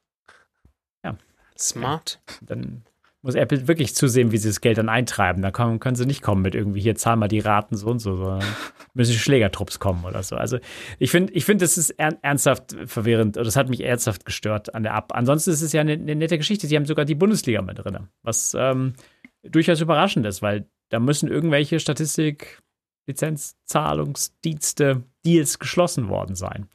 Ja. 1.05 1.17
Smart. 1.57 2.21
Dann 2.41 2.83
muss 3.23 3.35
Apple 3.35 3.67
wirklich 3.67 3.95
zusehen, 3.95 4.33
wie 4.33 4.39
sie 4.39 4.49
das 4.49 4.61
Geld 4.61 4.79
dann 4.79 4.89
eintreiben. 4.89 5.43
Da 5.43 5.51
können, 5.51 5.81
können 5.81 5.97
sie 5.97 6.07
nicht 6.07 6.23
kommen 6.23 6.43
mit 6.43 6.55
irgendwie, 6.55 6.81
hier 6.81 6.95
zahl 6.95 7.17
mal 7.17 7.29
die 7.29 7.41
Raten 7.41 7.77
so 7.77 7.89
und 7.89 7.99
so, 7.99 8.17
sondern 8.17 8.45
müssen 8.95 9.15
Schlägertrupps 9.15 9.79
kommen 9.79 10.05
oder 10.05 10.23
so. 10.23 10.37
Also 10.37 10.59
ich 10.99 11.11
finde, 11.11 11.33
ich 11.33 11.45
finde, 11.45 11.65
das 11.65 11.79
ist 11.79 11.91
ernsthaft 11.91 12.77
verwirrend. 12.87 13.37
Das 13.37 13.57
hat 13.57 13.69
mich 13.69 13.83
ernsthaft 13.83 14.25
gestört 14.25 14.75
an 14.75 14.83
der 14.83 14.95
App. 14.95 15.13
Ansonsten 15.13 15.51
ist 15.51 15.63
es 15.63 15.73
ja 15.73 15.81
eine, 15.81 15.93
eine 15.93 16.17
nette 16.17 16.39
Geschichte. 16.39 16.67
Sie 16.67 16.77
haben 16.77 16.87
sogar 16.87 17.05
die 17.05 17.17
Bundesliga 17.17 17.61
mit 17.61 17.79
drin, 17.79 18.09
was 18.23 18.55
ähm, 18.59 18.95
durchaus 19.43 19.81
überraschend 19.81 20.25
ist, 20.27 20.43
weil 20.43 20.69
da 20.89 21.01
müssen 21.01 21.29
irgendwelche 21.29 21.81
Statistik 21.81 22.63
Lizenzzahlungsdienste, 23.09 25.03
Deals 25.25 25.59
geschlossen 25.59 26.09
worden 26.09 26.37
sein. 26.37 26.69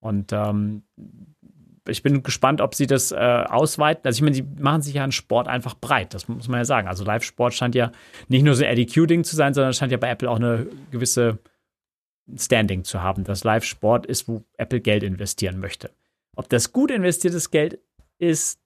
Und 0.00 0.32
ähm, 0.32 0.82
ich 1.88 2.02
bin 2.02 2.22
gespannt, 2.22 2.60
ob 2.60 2.74
sie 2.74 2.86
das 2.86 3.12
äh, 3.12 3.16
ausweiten. 3.16 4.02
Also 4.04 4.18
ich 4.18 4.22
meine, 4.22 4.34
sie 4.34 4.42
machen 4.60 4.82
sich 4.82 4.94
ja 4.94 5.02
einen 5.02 5.12
Sport 5.12 5.48
einfach 5.48 5.74
breit, 5.74 6.12
das 6.14 6.28
muss 6.28 6.48
man 6.48 6.58
ja 6.58 6.64
sagen. 6.64 6.88
Also 6.88 7.04
Live-Sport 7.04 7.54
scheint 7.54 7.74
ja 7.74 7.92
nicht 8.28 8.42
nur 8.42 8.54
so 8.54 8.64
ein 8.64 8.70
Eddie 8.70 8.86
Q-Ding 8.86 9.24
zu 9.24 9.36
sein, 9.36 9.54
sondern 9.54 9.72
scheint 9.72 9.92
ja 9.92 9.98
bei 9.98 10.10
Apple 10.10 10.30
auch 10.30 10.36
eine 10.36 10.66
gewisse 10.90 11.38
Standing 12.36 12.82
zu 12.84 13.02
haben, 13.02 13.24
dass 13.24 13.44
Live-Sport 13.44 14.06
ist, 14.06 14.28
wo 14.28 14.42
Apple 14.58 14.80
Geld 14.80 15.04
investieren 15.04 15.60
möchte. 15.60 15.90
Ob 16.34 16.48
das 16.48 16.72
gut 16.72 16.90
investiertes 16.90 17.50
Geld 17.50 17.78
ist, 18.18 18.60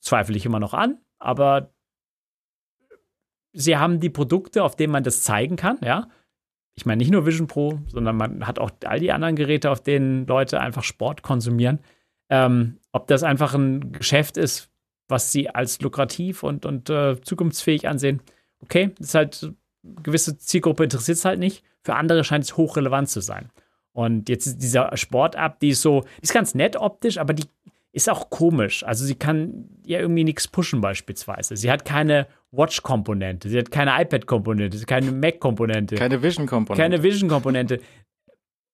zweifle 0.00 0.36
ich 0.36 0.46
immer 0.46 0.60
noch 0.60 0.72
an, 0.72 0.98
aber 1.18 1.74
sie 3.52 3.76
haben 3.76 4.00
die 4.00 4.10
Produkte, 4.10 4.64
auf 4.64 4.76
denen 4.76 4.92
man 4.92 5.04
das 5.04 5.22
zeigen 5.22 5.56
kann, 5.56 5.78
ja 5.82 6.08
ich 6.76 6.84
meine 6.84 6.98
nicht 6.98 7.10
nur 7.10 7.26
Vision 7.26 7.46
Pro, 7.46 7.80
sondern 7.88 8.16
man 8.16 8.46
hat 8.46 8.58
auch 8.58 8.70
all 8.84 9.00
die 9.00 9.12
anderen 9.12 9.34
Geräte, 9.34 9.70
auf 9.70 9.82
denen 9.82 10.26
Leute 10.26 10.60
einfach 10.60 10.84
Sport 10.84 11.22
konsumieren. 11.22 11.80
Ähm, 12.28 12.78
ob 12.92 13.06
das 13.06 13.22
einfach 13.22 13.54
ein 13.54 13.92
Geschäft 13.92 14.36
ist, 14.36 14.70
was 15.08 15.32
sie 15.32 15.48
als 15.48 15.80
lukrativ 15.80 16.42
und, 16.42 16.66
und 16.66 16.90
äh, 16.90 17.20
zukunftsfähig 17.20 17.88
ansehen, 17.88 18.20
okay, 18.60 18.90
ist 18.98 19.14
halt 19.14 19.52
gewisse 20.02 20.36
Zielgruppe 20.36 20.84
interessiert 20.84 21.18
es 21.18 21.24
halt 21.24 21.38
nicht. 21.38 21.64
Für 21.82 21.94
andere 21.94 22.24
scheint 22.24 22.44
es 22.44 22.56
hochrelevant 22.56 23.08
zu 23.08 23.20
sein. 23.20 23.50
Und 23.92 24.28
jetzt 24.28 24.46
ist 24.46 24.58
dieser 24.58 24.94
Sport-App, 24.96 25.60
die 25.60 25.70
ist 25.70 25.80
so, 25.80 26.02
die 26.18 26.24
ist 26.24 26.34
ganz 26.34 26.54
nett 26.54 26.76
optisch, 26.76 27.16
aber 27.18 27.32
die 27.32 27.44
ist 27.96 28.10
auch 28.10 28.28
komisch. 28.28 28.84
Also 28.84 29.06
sie 29.06 29.14
kann 29.14 29.70
ja 29.86 30.00
irgendwie 30.00 30.22
nichts 30.22 30.48
pushen 30.48 30.82
beispielsweise. 30.82 31.56
Sie 31.56 31.70
hat 31.70 31.86
keine 31.86 32.26
Watch-Komponente, 32.50 33.48
sie 33.48 33.58
hat 33.58 33.70
keine 33.70 33.98
iPad-Komponente, 34.02 34.78
keine 34.84 35.12
Mac-Komponente. 35.12 35.94
Keine 35.94 36.22
Vision-Komponente. 36.22 36.82
Keine 36.82 37.02
Vision-Komponente. 37.02 37.80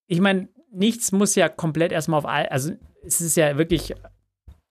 Ich 0.09 0.21
meine, 0.21 0.49
nichts 0.73 1.13
muss 1.13 1.37
ja 1.37 1.49
komplett 1.49 1.93
erstmal 1.93 2.19
auf 2.19 2.27
all, 2.27 2.47
also 2.47 2.73
es 3.07 3.21
ist 3.21 3.37
ja 3.37 3.57
wirklich 3.57 3.95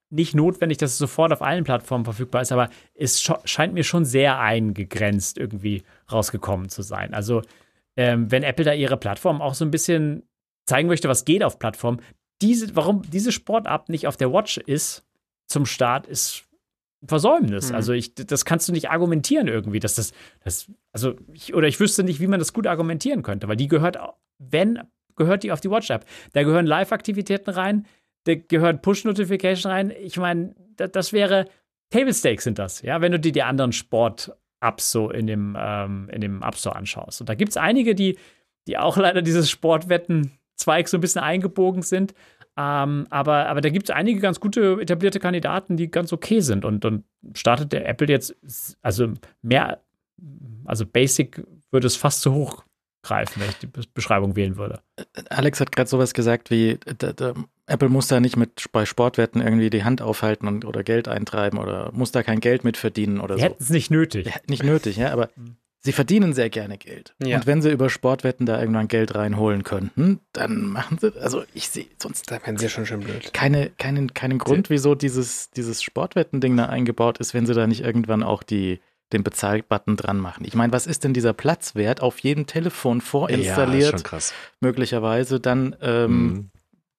nicht 0.10 0.36
notwendig, 0.36 0.78
dass 0.80 0.92
es 0.92 0.98
sofort 0.98 1.32
auf 1.32 1.42
allen 1.42 1.64
Plattformen 1.64 2.04
verfügbar 2.04 2.42
ist, 2.42 2.52
aber 2.52 2.70
es 2.94 3.24
scheint 3.46 3.74
mir 3.74 3.86
schon 3.86 4.04
sehr 4.04 4.38
eingegrenzt 4.38 5.38
irgendwie 5.38 5.84
rausgekommen 6.12 6.68
zu 6.68 6.82
sein. 6.82 7.14
Also, 7.14 7.42
ähm, 7.96 8.30
wenn 8.30 8.44
Apple 8.44 8.66
da 8.66 8.74
ihre 8.74 8.98
Plattform 8.98 9.42
auch 9.42 9.54
so 9.54 9.64
ein 9.64 9.72
bisschen 9.72 10.24
zeigen 10.66 10.90
möchte, 10.90 11.08
was 11.08 11.24
geht 11.24 11.42
auf 11.42 11.58
Plattformen, 11.58 12.02
diese, 12.42 12.76
warum 12.76 13.04
diese 13.10 13.32
Sportart 13.32 13.90
nicht 13.90 14.08
auf 14.08 14.18
der 14.18 14.32
Watch 14.32 14.58
ist 14.58 15.06
zum 15.48 15.66
Start, 15.66 16.08
ist 16.08 16.46
Versäumnis. 17.04 17.70
Mhm. 17.70 17.76
Also 17.76 17.94
ich, 17.94 18.14
das 18.16 18.46
kannst 18.46 18.68
du 18.68 18.72
nicht 18.72 18.90
argumentieren 18.90 19.48
irgendwie, 19.48 19.80
dass 19.80 19.96
das, 19.96 20.12
das 20.44 20.72
also 20.92 21.16
ich, 21.34 21.54
oder 21.54 21.68
ich 21.68 21.80
wüsste 21.80 22.04
nicht, 22.04 22.20
wie 22.20 22.28
man 22.28 22.40
das 22.40 22.54
gut 22.54 22.68
argumentieren 22.68 23.24
könnte, 23.24 23.48
weil 23.48 23.58
die 23.58 23.68
gehört, 23.68 23.98
wenn 24.38 24.80
gehört 25.16 25.44
die 25.44 25.52
auf 25.52 25.62
die 25.62 25.70
Watch-App. 25.70 26.06
Da 26.34 26.44
gehören 26.44 26.66
Live-Aktivitäten 26.66 27.52
rein, 27.52 27.86
da 28.26 28.36
gehören 28.36 28.82
Push-Notification 28.82 29.72
rein. 29.72 29.92
Ich 30.02 30.18
meine, 30.18 30.56
das, 30.78 30.92
das 30.92 31.14
wäre 31.14 31.46
Table 31.90 32.14
Stakes 32.14 32.46
sind 32.46 32.58
das, 32.60 32.82
ja, 32.82 33.02
wenn 33.02 33.12
du 33.12 33.20
dir 33.20 33.32
die 33.32 33.44
anderen 33.44 33.74
Sport-Apps 33.74 34.92
so 34.92 35.10
in 35.10 35.28
dem, 35.28 35.58
ähm, 35.60 36.10
in 36.12 36.22
dem 36.22 36.42
App 36.42 36.56
Store 36.56 36.76
anschaust. 36.76 37.22
Und 37.22 37.30
da 37.30 37.36
gibt 37.36 37.52
es 37.52 37.58
einige, 37.58 37.96
die, 37.96 38.18
die 38.68 38.78
auch 38.78 38.98
leider 38.98 39.22
dieses 39.22 39.50
Sportwetten-Zweig 40.62 40.88
so 40.88 40.98
ein 40.98 41.02
bisschen 41.02 41.22
eingebogen 41.22 41.82
sind. 41.82 42.14
Ähm, 42.58 43.08
aber, 43.10 43.48
aber 43.48 43.62
da 43.62 43.70
gibt 43.70 43.90
es 43.90 43.96
einige 43.96 44.20
ganz 44.20 44.40
gute 44.40 44.78
etablierte 44.82 45.20
Kandidaten, 45.20 45.78
die 45.78 45.90
ganz 45.90 46.12
okay 46.12 46.42
sind. 46.42 46.66
Und 46.66 46.84
dann 46.84 47.04
startet 47.34 47.72
der 47.72 47.88
Apple 47.88 48.08
jetzt, 48.08 48.36
also 48.82 49.14
mehr, 49.42 49.82
also 50.66 50.86
Basic 50.86 51.44
würde 51.72 51.88
es 51.88 51.96
fast 51.96 52.22
zu 52.22 52.34
hoch 52.34 52.64
greifen, 53.04 53.42
wenn 53.42 53.50
ich 53.50 53.58
die 53.58 53.68
Beschreibung 53.94 54.36
wählen 54.36 54.58
würde. 54.58 54.82
Alex 55.30 55.60
hat 55.60 55.72
gerade 55.72 55.90
sowas 55.90 56.14
gesagt 56.14 56.52
wie, 56.52 56.78
Apple 57.66 57.90
muss 57.90 58.08
da 58.08 58.20
nicht 58.20 58.38
mit 58.38 58.66
bei 58.72 58.86
Sportwetten 58.86 59.42
irgendwie 59.42 59.72
die 59.72 59.84
Hand 59.84 60.04
aufhalten 60.04 60.48
und, 60.48 60.66
oder 60.66 60.84
Geld 60.84 61.08
eintreiben 61.08 61.58
oder 61.58 61.92
muss 61.94 62.12
da 62.12 62.22
kein 62.22 62.42
Geld 62.42 62.64
mit 62.64 62.78
verdienen 62.78 63.20
oder 63.20 63.36
die 63.36 63.42
so. 63.42 63.48
Hätten 63.48 63.64
es 63.64 63.70
nicht 63.72 63.90
nötig. 63.90 64.28
Ja, 64.28 64.34
nicht 64.48 64.64
nötig, 64.64 64.98
ja, 64.98 65.12
aber 65.14 65.30
mhm. 65.36 65.56
Sie 65.82 65.92
verdienen 65.92 66.34
sehr 66.34 66.50
gerne 66.50 66.78
Geld. 66.78 67.14
Ja. 67.22 67.38
Und 67.38 67.48
wenn 67.48 67.62
sie 67.62 67.72
über 67.72 67.90
Sportwetten 67.90 68.46
da 68.46 68.60
irgendwann 68.60 68.88
Geld 68.88 69.14
reinholen 69.16 69.64
könnten, 69.64 70.20
dann 70.32 70.68
machen 70.68 70.98
sie, 71.00 71.14
also 71.20 71.44
ich 71.54 71.70
sehe 71.70 71.88
sonst. 72.02 72.32
Da 72.32 72.40
wären 72.46 72.58
sie 72.58 72.70
schon 72.70 72.86
schön 72.86 73.02
blöd. 73.02 73.34
Keine, 73.34 73.70
keinen, 73.72 74.14
keinen 74.14 74.38
Grund, 74.38 74.70
wieso 74.70 74.96
dieses, 74.96 75.50
dieses 75.52 75.84
Sportwetten-Ding 75.84 76.56
da 76.56 76.68
eingebaut 76.68 77.18
ist, 77.18 77.34
wenn 77.34 77.46
sie 77.46 77.54
da 77.54 77.68
nicht 77.68 77.84
irgendwann 77.84 78.24
auch 78.24 78.44
die 78.44 78.80
den 79.14 79.24
Bezahlbutton 79.24 79.98
dran 79.98 80.18
machen. 80.18 80.46
Ich 80.46 80.56
meine, 80.56 80.72
was 80.72 80.88
ist 80.88 81.04
denn 81.04 81.14
dieser 81.14 81.34
Platzwert 81.34 82.02
auf 82.02 82.20
jedem 82.20 82.48
Telefon 82.48 83.02
vorinstalliert? 83.02 83.84
Ja, 83.84 83.98
schon 83.98 84.04
krass. 84.04 84.34
Möglicherweise 84.62 85.42
dann 85.42 85.76
ähm, 85.82 86.50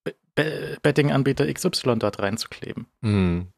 mhm. 0.05 0.75
Betting-Anbieter 0.83 1.53
XY 1.53 1.97
dort 1.99 2.19
reinzukleben. 2.21 2.87
Mhm. 3.01 3.49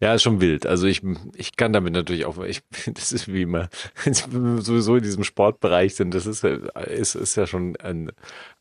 Ja, 0.00 0.14
ist 0.14 0.22
schon 0.22 0.40
wild. 0.40 0.66
Also 0.66 0.86
ich, 0.86 1.02
ich 1.36 1.56
kann 1.56 1.72
damit 1.72 1.92
natürlich 1.92 2.24
auch, 2.24 2.42
ich, 2.42 2.62
das 2.94 3.12
ist 3.12 3.32
wie 3.32 3.42
immer, 3.42 3.68
sowieso 4.04 4.96
in 4.96 5.02
diesem 5.02 5.24
Sportbereich 5.24 5.94
sind, 5.94 6.14
das 6.14 6.26
ist, 6.26 6.44
ist, 6.44 7.14
ist 7.14 7.36
ja 7.36 7.46
schon 7.46 7.76
ein 7.76 8.12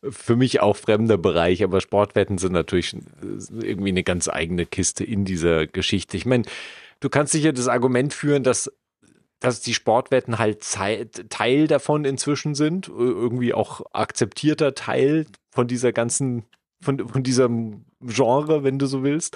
für 0.09 0.35
mich 0.35 0.61
auch 0.61 0.75
fremder 0.75 1.17
Bereich, 1.17 1.63
aber 1.63 1.79
Sportwetten 1.79 2.37
sind 2.37 2.53
natürlich 2.53 2.95
irgendwie 3.61 3.89
eine 3.89 4.03
ganz 4.03 4.27
eigene 4.27 4.65
Kiste 4.65 5.03
in 5.03 5.25
dieser 5.25 5.67
Geschichte. 5.67 6.17
Ich 6.17 6.25
meine, 6.25 6.43
du 6.99 7.09
kannst 7.09 7.33
sicher 7.33 7.53
das 7.53 7.67
Argument 7.67 8.13
führen, 8.13 8.43
dass 8.43 8.71
dass 9.41 9.59
die 9.59 9.73
Sportwetten 9.73 10.37
halt 10.37 10.63
Teil 11.29 11.67
davon 11.67 12.05
inzwischen 12.05 12.53
sind, 12.53 12.87
irgendwie 12.87 13.55
auch 13.55 13.81
akzeptierter 13.91 14.75
Teil 14.75 15.25
von 15.49 15.67
dieser 15.67 15.91
ganzen, 15.91 16.43
von, 16.79 17.09
von 17.09 17.23
diesem 17.23 17.85
Genre, 18.01 18.63
wenn 18.63 18.77
du 18.77 18.85
so 18.85 19.03
willst 19.03 19.35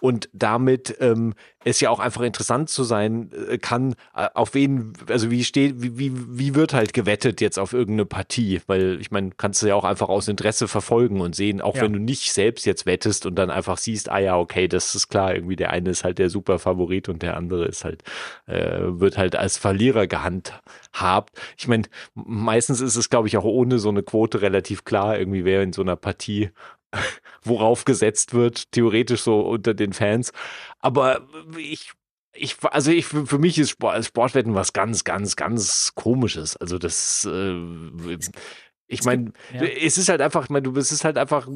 und 0.00 0.28
damit 0.32 0.96
ähm, 1.00 1.34
es 1.64 1.80
ja 1.80 1.90
auch 1.90 1.98
einfach 1.98 2.20
interessant 2.20 2.68
zu 2.68 2.84
sein 2.84 3.30
äh, 3.48 3.58
kann, 3.58 3.94
äh, 4.14 4.28
auf 4.34 4.54
wen, 4.54 4.92
also 5.08 5.30
wie 5.30 5.44
steht, 5.44 5.82
wie, 5.82 5.98
wie, 5.98 6.12
wie 6.14 6.54
wird 6.54 6.74
halt 6.74 6.92
gewettet 6.92 7.40
jetzt 7.40 7.58
auf 7.58 7.72
irgendeine 7.72 8.04
Partie? 8.04 8.60
Weil 8.66 9.00
ich 9.00 9.10
meine, 9.10 9.30
kannst 9.36 9.62
du 9.62 9.66
ja 9.66 9.74
auch 9.74 9.84
einfach 9.84 10.08
aus 10.08 10.28
Interesse 10.28 10.68
verfolgen 10.68 11.20
und 11.20 11.34
sehen, 11.34 11.60
auch 11.60 11.76
ja. 11.76 11.82
wenn 11.82 11.92
du 11.92 11.98
nicht 11.98 12.32
selbst 12.32 12.66
jetzt 12.66 12.86
wettest 12.86 13.24
und 13.24 13.36
dann 13.36 13.50
einfach 13.50 13.78
siehst, 13.78 14.10
ah 14.10 14.18
ja, 14.18 14.36
okay, 14.36 14.68
das 14.68 14.94
ist 14.94 15.08
klar, 15.08 15.34
irgendwie 15.34 15.56
der 15.56 15.70
eine 15.70 15.90
ist 15.90 16.04
halt 16.04 16.18
der 16.18 16.28
super 16.28 16.58
Favorit 16.58 17.08
und 17.08 17.22
der 17.22 17.36
andere 17.36 17.64
ist 17.66 17.84
halt, 17.84 18.02
äh, 18.46 18.80
wird 18.82 19.16
halt 19.16 19.36
als 19.36 19.56
Verlierer 19.56 20.06
gehandhabt. 20.06 21.40
Ich 21.56 21.66
meine, 21.66 21.84
meistens 22.14 22.80
ist 22.80 22.96
es, 22.96 23.08
glaube 23.08 23.28
ich, 23.28 23.36
auch 23.36 23.44
ohne 23.44 23.78
so 23.78 23.88
eine 23.88 24.02
Quote 24.02 24.42
relativ 24.42 24.84
klar, 24.84 25.18
irgendwie 25.18 25.44
wer 25.44 25.62
in 25.62 25.72
so 25.72 25.82
einer 25.82 25.96
Partie 25.96 26.50
worauf 27.42 27.84
gesetzt 27.84 28.34
wird, 28.34 28.72
theoretisch 28.72 29.22
so 29.22 29.40
unter 29.40 29.74
den 29.74 29.92
Fans. 29.92 30.32
Aber 30.80 31.26
ich 31.56 31.92
ich, 32.36 32.56
also 32.64 32.90
ich, 32.90 33.06
für 33.06 33.38
mich 33.38 33.58
ist 33.58 33.70
Sport, 33.70 34.04
Sportwetten 34.04 34.54
was 34.54 34.72
ganz, 34.72 35.04
ganz, 35.04 35.36
ganz 35.36 35.92
komisches. 35.94 36.56
Also 36.56 36.78
das, 36.78 37.24
äh, 37.24 38.18
ich 38.86 39.02
meine, 39.04 39.32
ja. 39.54 39.62
es 39.62 39.96
ist 39.96 40.10
halt 40.10 40.20
einfach, 40.20 40.44
ich 40.44 40.50
meine, 40.50 40.62
du 40.62 40.72
bist 40.72 40.92
es 40.92 41.04
halt 41.04 41.16
einfach 41.16 41.48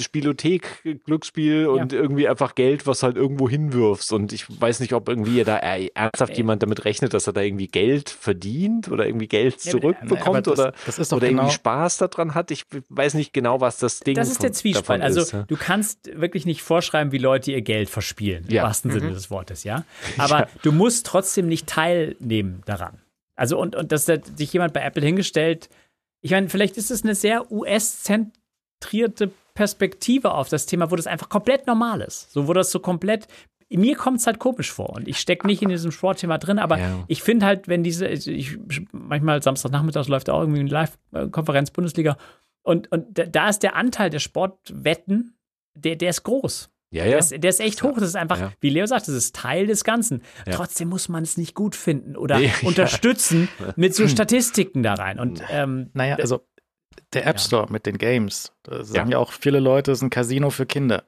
Spielothek, 0.00 1.02
Glücksspiel 1.04 1.66
und 1.66 1.92
ja. 1.92 1.98
irgendwie 1.98 2.26
einfach 2.26 2.54
Geld, 2.54 2.86
was 2.86 3.02
halt 3.02 3.16
irgendwo 3.16 3.48
hinwirfst. 3.48 4.10
Und 4.12 4.32
ich 4.32 4.46
weiß 4.48 4.80
nicht, 4.80 4.94
ob 4.94 5.06
irgendwie 5.08 5.44
da 5.44 5.58
ernsthaft 5.58 6.36
jemand 6.36 6.62
damit 6.62 6.86
rechnet, 6.86 7.12
dass 7.12 7.26
er 7.26 7.34
da 7.34 7.42
irgendwie 7.42 7.68
Geld 7.68 8.08
verdient 8.08 8.90
oder 8.90 9.06
irgendwie 9.06 9.28
Geld 9.28 9.60
zurückbekommt 9.60 10.34
ja, 10.34 10.40
das, 10.40 10.58
oder, 10.58 10.72
das 10.86 11.12
oder 11.12 11.28
genau 11.28 11.42
irgendwie 11.42 11.54
Spaß 11.54 11.98
daran 11.98 12.34
hat. 12.34 12.50
Ich 12.50 12.64
weiß 12.88 13.14
nicht 13.14 13.34
genau, 13.34 13.60
was 13.60 13.76
das 13.76 14.00
Ding 14.00 14.14
Das 14.14 14.30
ist 14.30 14.42
der 14.42 14.52
Zwiespalt. 14.52 15.02
Also 15.02 15.20
ist, 15.20 15.36
du 15.46 15.56
kannst 15.56 16.10
wirklich 16.18 16.46
nicht 16.46 16.62
vorschreiben, 16.62 17.12
wie 17.12 17.18
Leute 17.18 17.52
ihr 17.52 17.62
Geld 17.62 17.90
verspielen, 17.90 18.46
im 18.48 18.56
wahrsten 18.56 18.90
mhm. 18.90 18.94
Sinne 18.94 19.12
des 19.12 19.30
Wortes, 19.30 19.64
ja. 19.64 19.84
Aber 20.16 20.48
du 20.62 20.72
musst 20.72 21.06
trotzdem 21.06 21.48
nicht 21.48 21.66
teilnehmen 21.66 22.62
daran. 22.64 22.98
Also 23.34 23.58
und, 23.58 23.76
und 23.76 23.92
dass 23.92 24.04
da 24.04 24.16
sich 24.22 24.52
jemand 24.52 24.72
bei 24.72 24.80
Apple 24.80 25.04
hingestellt 25.04 25.68
ich 26.22 26.30
meine, 26.30 26.48
vielleicht 26.48 26.76
ist 26.76 26.90
es 26.90 27.02
eine 27.02 27.14
sehr 27.14 27.50
US-zentrierte 27.52 29.30
Perspektive 29.54 30.32
auf 30.32 30.48
das 30.48 30.66
Thema, 30.66 30.90
wo 30.90 30.96
das 30.96 31.06
einfach 31.06 31.28
komplett 31.28 31.66
normal 31.66 32.00
ist. 32.00 32.32
So, 32.32 32.48
wo 32.48 32.52
das 32.52 32.70
so 32.70 32.80
komplett. 32.80 33.26
Mir 33.68 33.96
kommt 33.96 34.20
es 34.20 34.26
halt 34.26 34.38
komisch 34.38 34.70
vor 34.70 34.90
und 34.90 35.08
ich 35.08 35.18
stecke 35.18 35.46
nicht 35.46 35.62
in 35.62 35.70
diesem 35.70 35.92
Sportthema 35.92 36.38
drin, 36.38 36.58
aber 36.58 36.78
ja. 36.78 37.04
ich 37.08 37.22
finde 37.22 37.46
halt, 37.46 37.68
wenn 37.68 37.82
diese, 37.82 38.06
ich, 38.06 38.58
manchmal 38.92 39.42
Samstagnachmittags 39.42 40.08
läuft 40.08 40.28
auch 40.28 40.40
irgendwie 40.40 40.60
eine 40.60 40.68
Live-Konferenz 40.68 41.70
Bundesliga 41.70 42.18
und, 42.62 42.92
und 42.92 43.18
da 43.34 43.48
ist 43.48 43.62
der 43.62 43.74
Anteil 43.74 44.10
der 44.10 44.18
Sportwetten, 44.20 45.36
der, 45.74 45.96
der 45.96 46.10
ist 46.10 46.22
groß. 46.22 46.70
Ja, 46.92 47.04
ja. 47.04 47.10
Der 47.10 47.18
ist, 47.18 47.30
der 47.30 47.50
ist 47.50 47.60
echt 47.60 47.82
hoch. 47.82 47.94
Das 47.94 48.08
ist 48.08 48.16
einfach, 48.16 48.38
ja. 48.38 48.52
wie 48.60 48.68
Leo 48.68 48.84
sagt, 48.84 49.08
das 49.08 49.14
ist 49.14 49.34
Teil 49.34 49.66
des 49.66 49.82
Ganzen. 49.82 50.22
Ja. 50.46 50.52
Trotzdem 50.52 50.90
muss 50.90 51.08
man 51.08 51.22
es 51.22 51.38
nicht 51.38 51.54
gut 51.54 51.74
finden 51.74 52.16
oder 52.16 52.38
ja. 52.38 52.50
unterstützen 52.62 53.48
mit 53.76 53.94
so 53.94 54.06
Statistiken 54.08 54.82
da 54.82 54.94
rein. 54.94 55.18
Und 55.18 55.42
ähm, 55.50 55.90
naja, 55.94 56.16
also 56.16 56.46
der 57.14 57.26
App 57.26 57.40
Store 57.40 57.72
mit 57.72 57.86
den 57.86 57.96
Games, 57.96 58.52
da 58.62 58.84
sagen 58.84 59.12
ja. 59.12 59.18
auch 59.18 59.32
viele 59.32 59.58
Leute, 59.58 59.90
es 59.90 59.98
ist 59.98 60.02
ein 60.02 60.10
Casino 60.10 60.50
für 60.50 60.66
Kinder. 60.66 61.04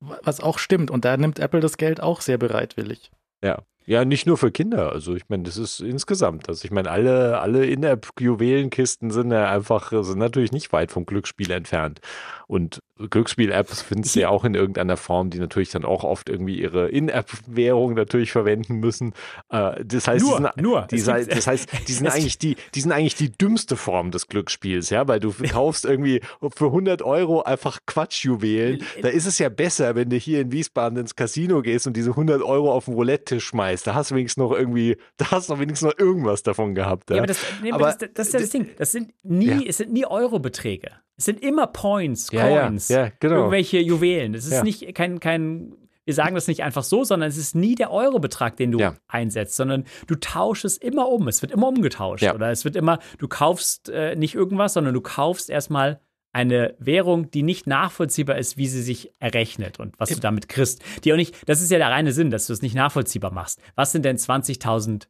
Was 0.00 0.40
auch 0.40 0.58
stimmt. 0.58 0.90
Und 0.90 1.06
da 1.06 1.16
nimmt 1.16 1.38
Apple 1.38 1.60
das 1.60 1.78
Geld 1.78 2.02
auch 2.02 2.20
sehr 2.20 2.36
bereitwillig. 2.36 3.10
Ja. 3.42 3.62
Ja, 3.86 4.04
nicht 4.04 4.26
nur 4.26 4.36
für 4.36 4.50
Kinder. 4.50 4.90
Also 4.90 5.14
ich 5.14 5.28
meine, 5.28 5.44
das 5.44 5.56
ist 5.56 5.80
insgesamt. 5.80 6.48
Also 6.48 6.64
ich 6.64 6.72
meine, 6.72 6.90
alle, 6.90 7.38
alle 7.38 7.64
In-App-Juwelenkisten 7.66 9.10
sind 9.10 9.30
ja 9.30 9.48
einfach, 9.48 9.92
sind 10.02 10.18
natürlich 10.18 10.50
nicht 10.50 10.72
weit 10.72 10.90
vom 10.90 11.06
Glücksspiel 11.06 11.52
entfernt. 11.52 12.00
Und 12.48 12.80
Glücksspiel-Apps 12.98 13.82
findest 13.82 14.16
du 14.16 14.20
ja 14.20 14.28
auch 14.30 14.44
in 14.44 14.54
irgendeiner 14.54 14.96
Form, 14.96 15.30
die 15.30 15.38
natürlich 15.38 15.70
dann 15.70 15.84
auch 15.84 16.02
oft 16.02 16.28
irgendwie 16.28 16.60
ihre 16.60 16.88
In-App-Währung 16.88 17.94
natürlich 17.94 18.32
verwenden 18.32 18.76
müssen. 18.76 19.12
Äh, 19.50 19.84
das 19.84 20.08
heißt, 20.08 20.24
nur, 20.24 20.38
die 20.38 20.42
sind, 20.44 20.56
nur. 20.62 20.86
Die, 20.90 21.02
das 21.34 21.46
heißt, 21.46 21.88
die 21.88 21.92
sind 21.92 22.08
eigentlich 22.08 22.38
die, 22.38 22.56
die 22.74 22.80
sind 22.80 22.92
eigentlich 22.92 23.14
die 23.14 23.30
dümmste 23.30 23.76
Form 23.76 24.10
des 24.10 24.28
Glücksspiels, 24.28 24.90
ja, 24.90 25.06
weil 25.08 25.20
du 25.20 25.32
kaufst 25.32 25.84
irgendwie 25.84 26.22
für 26.54 26.66
100 26.66 27.02
Euro 27.02 27.42
einfach 27.42 27.80
Quatschjuwelen. 27.86 28.82
Da 29.02 29.08
ist 29.08 29.26
es 29.26 29.38
ja 29.38 29.48
besser, 29.48 29.94
wenn 29.94 30.08
du 30.08 30.16
hier 30.16 30.40
in 30.40 30.52
Wiesbaden 30.52 30.98
ins 30.98 31.14
Casino 31.16 31.62
gehst 31.62 31.86
und 31.86 31.96
diese 31.96 32.10
100 32.10 32.42
Euro 32.42 32.72
auf 32.72 32.86
den 32.86 32.94
Roulette-Tisch 32.94 33.44
schmeißt. 33.44 33.86
Da 33.86 33.94
hast 33.94 34.10
du 34.10 34.14
wenigstens 34.14 34.42
noch 34.42 34.52
irgendwie, 34.52 34.96
da 35.18 35.30
hast 35.32 35.50
du 35.50 35.58
wenigstens 35.58 35.90
noch 35.90 35.98
irgendwas 35.98 36.42
davon 36.42 36.74
gehabt. 36.74 37.10
Ja, 37.10 37.16
ja 37.16 37.22
aber, 37.22 37.26
das, 37.26 37.38
nee, 37.62 37.72
aber 37.72 37.86
das, 37.86 37.98
das, 38.14 38.26
ist 38.28 38.32
ja 38.32 38.40
das 38.40 38.50
Ding. 38.50 38.70
Das 38.78 38.92
sind 38.92 39.12
nie, 39.22 39.46
ja. 39.46 39.60
es 39.66 39.76
sind 39.76 39.92
nie 39.92 40.06
Eurobeträge. 40.06 40.92
Es 41.16 41.24
sind 41.24 41.42
immer 41.42 41.66
Points, 41.66 42.30
Coins, 42.30 42.88
ja, 42.88 43.06
ja, 43.06 43.12
genau. 43.20 43.36
irgendwelche 43.36 43.78
Juwelen. 43.78 44.34
Es 44.34 44.44
ist 44.44 44.52
ja. 44.52 44.62
nicht 44.62 44.94
kein, 44.94 45.18
kein, 45.18 45.74
wir 46.04 46.14
sagen 46.14 46.34
das 46.34 46.46
nicht 46.46 46.62
einfach 46.62 46.84
so, 46.84 47.04
sondern 47.04 47.28
es 47.28 47.38
ist 47.38 47.54
nie 47.54 47.74
der 47.74 47.90
Eurobetrag, 47.90 48.56
den 48.56 48.72
du 48.72 48.78
ja. 48.78 48.94
einsetzt, 49.08 49.56
sondern 49.56 49.84
du 50.06 50.14
tauschst 50.16 50.64
es 50.64 50.76
immer 50.76 51.08
um. 51.08 51.26
Es 51.26 51.40
wird 51.40 51.52
immer 51.52 51.68
umgetauscht. 51.68 52.22
Ja. 52.22 52.34
Oder 52.34 52.50
es 52.50 52.64
wird 52.64 52.76
immer, 52.76 52.98
du 53.18 53.28
kaufst 53.28 53.88
äh, 53.88 54.14
nicht 54.14 54.34
irgendwas, 54.34 54.74
sondern 54.74 54.92
du 54.92 55.00
kaufst 55.00 55.48
erstmal 55.48 56.00
eine 56.36 56.74
Währung, 56.78 57.30
die 57.30 57.42
nicht 57.42 57.66
nachvollziehbar 57.66 58.36
ist, 58.36 58.58
wie 58.58 58.66
sie 58.66 58.82
sich 58.82 59.10
errechnet 59.20 59.80
und 59.80 59.98
was 59.98 60.10
du 60.10 60.20
damit 60.20 60.50
kriegst. 60.50 60.82
Die 61.02 61.12
auch 61.14 61.16
nicht, 61.16 61.34
das 61.48 61.62
ist 61.62 61.70
ja 61.70 61.78
der 61.78 61.88
reine 61.88 62.12
Sinn, 62.12 62.30
dass 62.30 62.46
du 62.46 62.52
es 62.52 62.60
nicht 62.60 62.74
nachvollziehbar 62.74 63.32
machst. 63.32 63.58
Was 63.74 63.92
sind 63.92 64.04
denn 64.04 64.18
20.000 64.18 65.06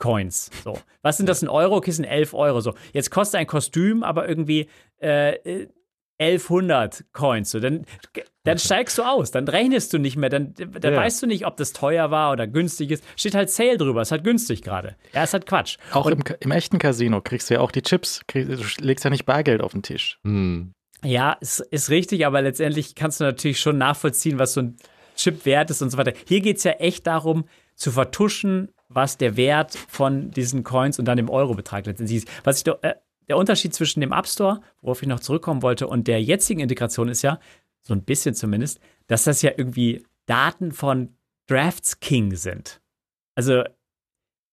Coins. 0.00 0.50
So. 0.64 0.76
Was 1.02 1.16
sind 1.16 1.28
das 1.28 1.42
in 1.42 1.48
Euro? 1.48 1.76
Okay, 1.76 1.92
sind 1.92 2.04
11 2.04 2.34
Euro. 2.34 2.60
So. 2.60 2.74
Jetzt 2.92 3.10
kostet 3.10 3.38
ein 3.38 3.46
Kostüm 3.46 4.02
aber 4.02 4.28
irgendwie 4.28 4.68
äh, 4.98 5.68
1100 6.20 7.04
Coins. 7.12 7.50
So, 7.50 7.60
dann, 7.60 7.86
dann 8.44 8.58
steigst 8.58 8.98
du 8.98 9.02
aus, 9.02 9.30
dann 9.30 9.48
rechnest 9.48 9.92
du 9.92 9.98
nicht 9.98 10.16
mehr, 10.16 10.28
dann, 10.28 10.54
dann 10.54 10.92
ja. 10.92 10.98
weißt 10.98 11.22
du 11.22 11.26
nicht, 11.26 11.46
ob 11.46 11.56
das 11.56 11.72
teuer 11.72 12.10
war 12.10 12.32
oder 12.32 12.46
günstig 12.46 12.90
ist. 12.90 13.04
Steht 13.16 13.34
halt 13.34 13.50
Sale 13.50 13.78
drüber, 13.78 14.02
ist 14.02 14.12
halt 14.12 14.24
günstig 14.24 14.62
gerade. 14.62 14.96
Ja, 15.14 15.24
ist 15.24 15.32
halt 15.32 15.46
Quatsch. 15.46 15.78
Auch 15.92 16.06
im, 16.06 16.22
im, 16.40 16.50
echten 16.50 16.78
Casino 16.78 17.22
kriegst 17.22 17.48
du 17.48 17.54
ja 17.54 17.60
auch 17.60 17.72
die 17.72 17.82
Chips, 17.82 18.20
kriegst, 18.26 18.50
du 18.50 18.84
legst 18.84 19.04
ja 19.04 19.10
nicht 19.10 19.24
Bargeld 19.24 19.62
auf 19.62 19.72
den 19.72 19.82
Tisch. 19.82 20.18
Hm. 20.24 20.72
Ja, 21.02 21.32
ist, 21.40 21.60
ist 21.60 21.88
richtig, 21.88 22.26
aber 22.26 22.42
letztendlich 22.42 22.94
kannst 22.94 23.20
du 23.20 23.24
natürlich 23.24 23.58
schon 23.58 23.78
nachvollziehen, 23.78 24.38
was 24.38 24.52
so 24.52 24.60
ein 24.60 24.76
Chip 25.16 25.46
wert 25.46 25.70
ist 25.70 25.80
und 25.80 25.88
so 25.88 25.96
weiter. 25.96 26.12
Hier 26.26 26.40
geht 26.40 26.58
es 26.58 26.64
ja 26.64 26.72
echt 26.72 27.06
darum, 27.06 27.44
zu 27.74 27.90
vertuschen, 27.90 28.68
was 28.92 29.16
der 29.16 29.36
Wert 29.36 29.74
von 29.88 30.30
diesen 30.32 30.64
Coins 30.64 30.98
und 30.98 31.06
dann 31.06 31.16
dem 31.16 31.30
Eurobetrag 31.30 31.86
letztendlich 31.86 32.18
ist. 32.18 32.28
Was 32.44 32.58
ich 32.58 32.64
doch, 32.64 32.82
äh, 32.82 32.96
der 33.28 33.36
Unterschied 33.36 33.72
zwischen 33.72 34.00
dem 34.00 34.12
App 34.12 34.26
Store, 34.26 34.60
worauf 34.82 35.00
ich 35.00 35.08
noch 35.08 35.20
zurückkommen 35.20 35.62
wollte, 35.62 35.86
und 35.86 36.08
der 36.08 36.20
jetzigen 36.20 36.60
Integration 36.60 37.08
ist 37.08 37.22
ja, 37.22 37.38
so 37.80 37.94
ein 37.94 38.02
bisschen 38.02 38.34
zumindest, 38.34 38.80
dass 39.06 39.24
das 39.24 39.40
ja 39.42 39.52
irgendwie 39.56 40.04
Daten 40.26 40.72
von 40.72 41.14
Drafts 41.46 42.00
King 42.00 42.34
sind. 42.34 42.80
Also 43.36 43.62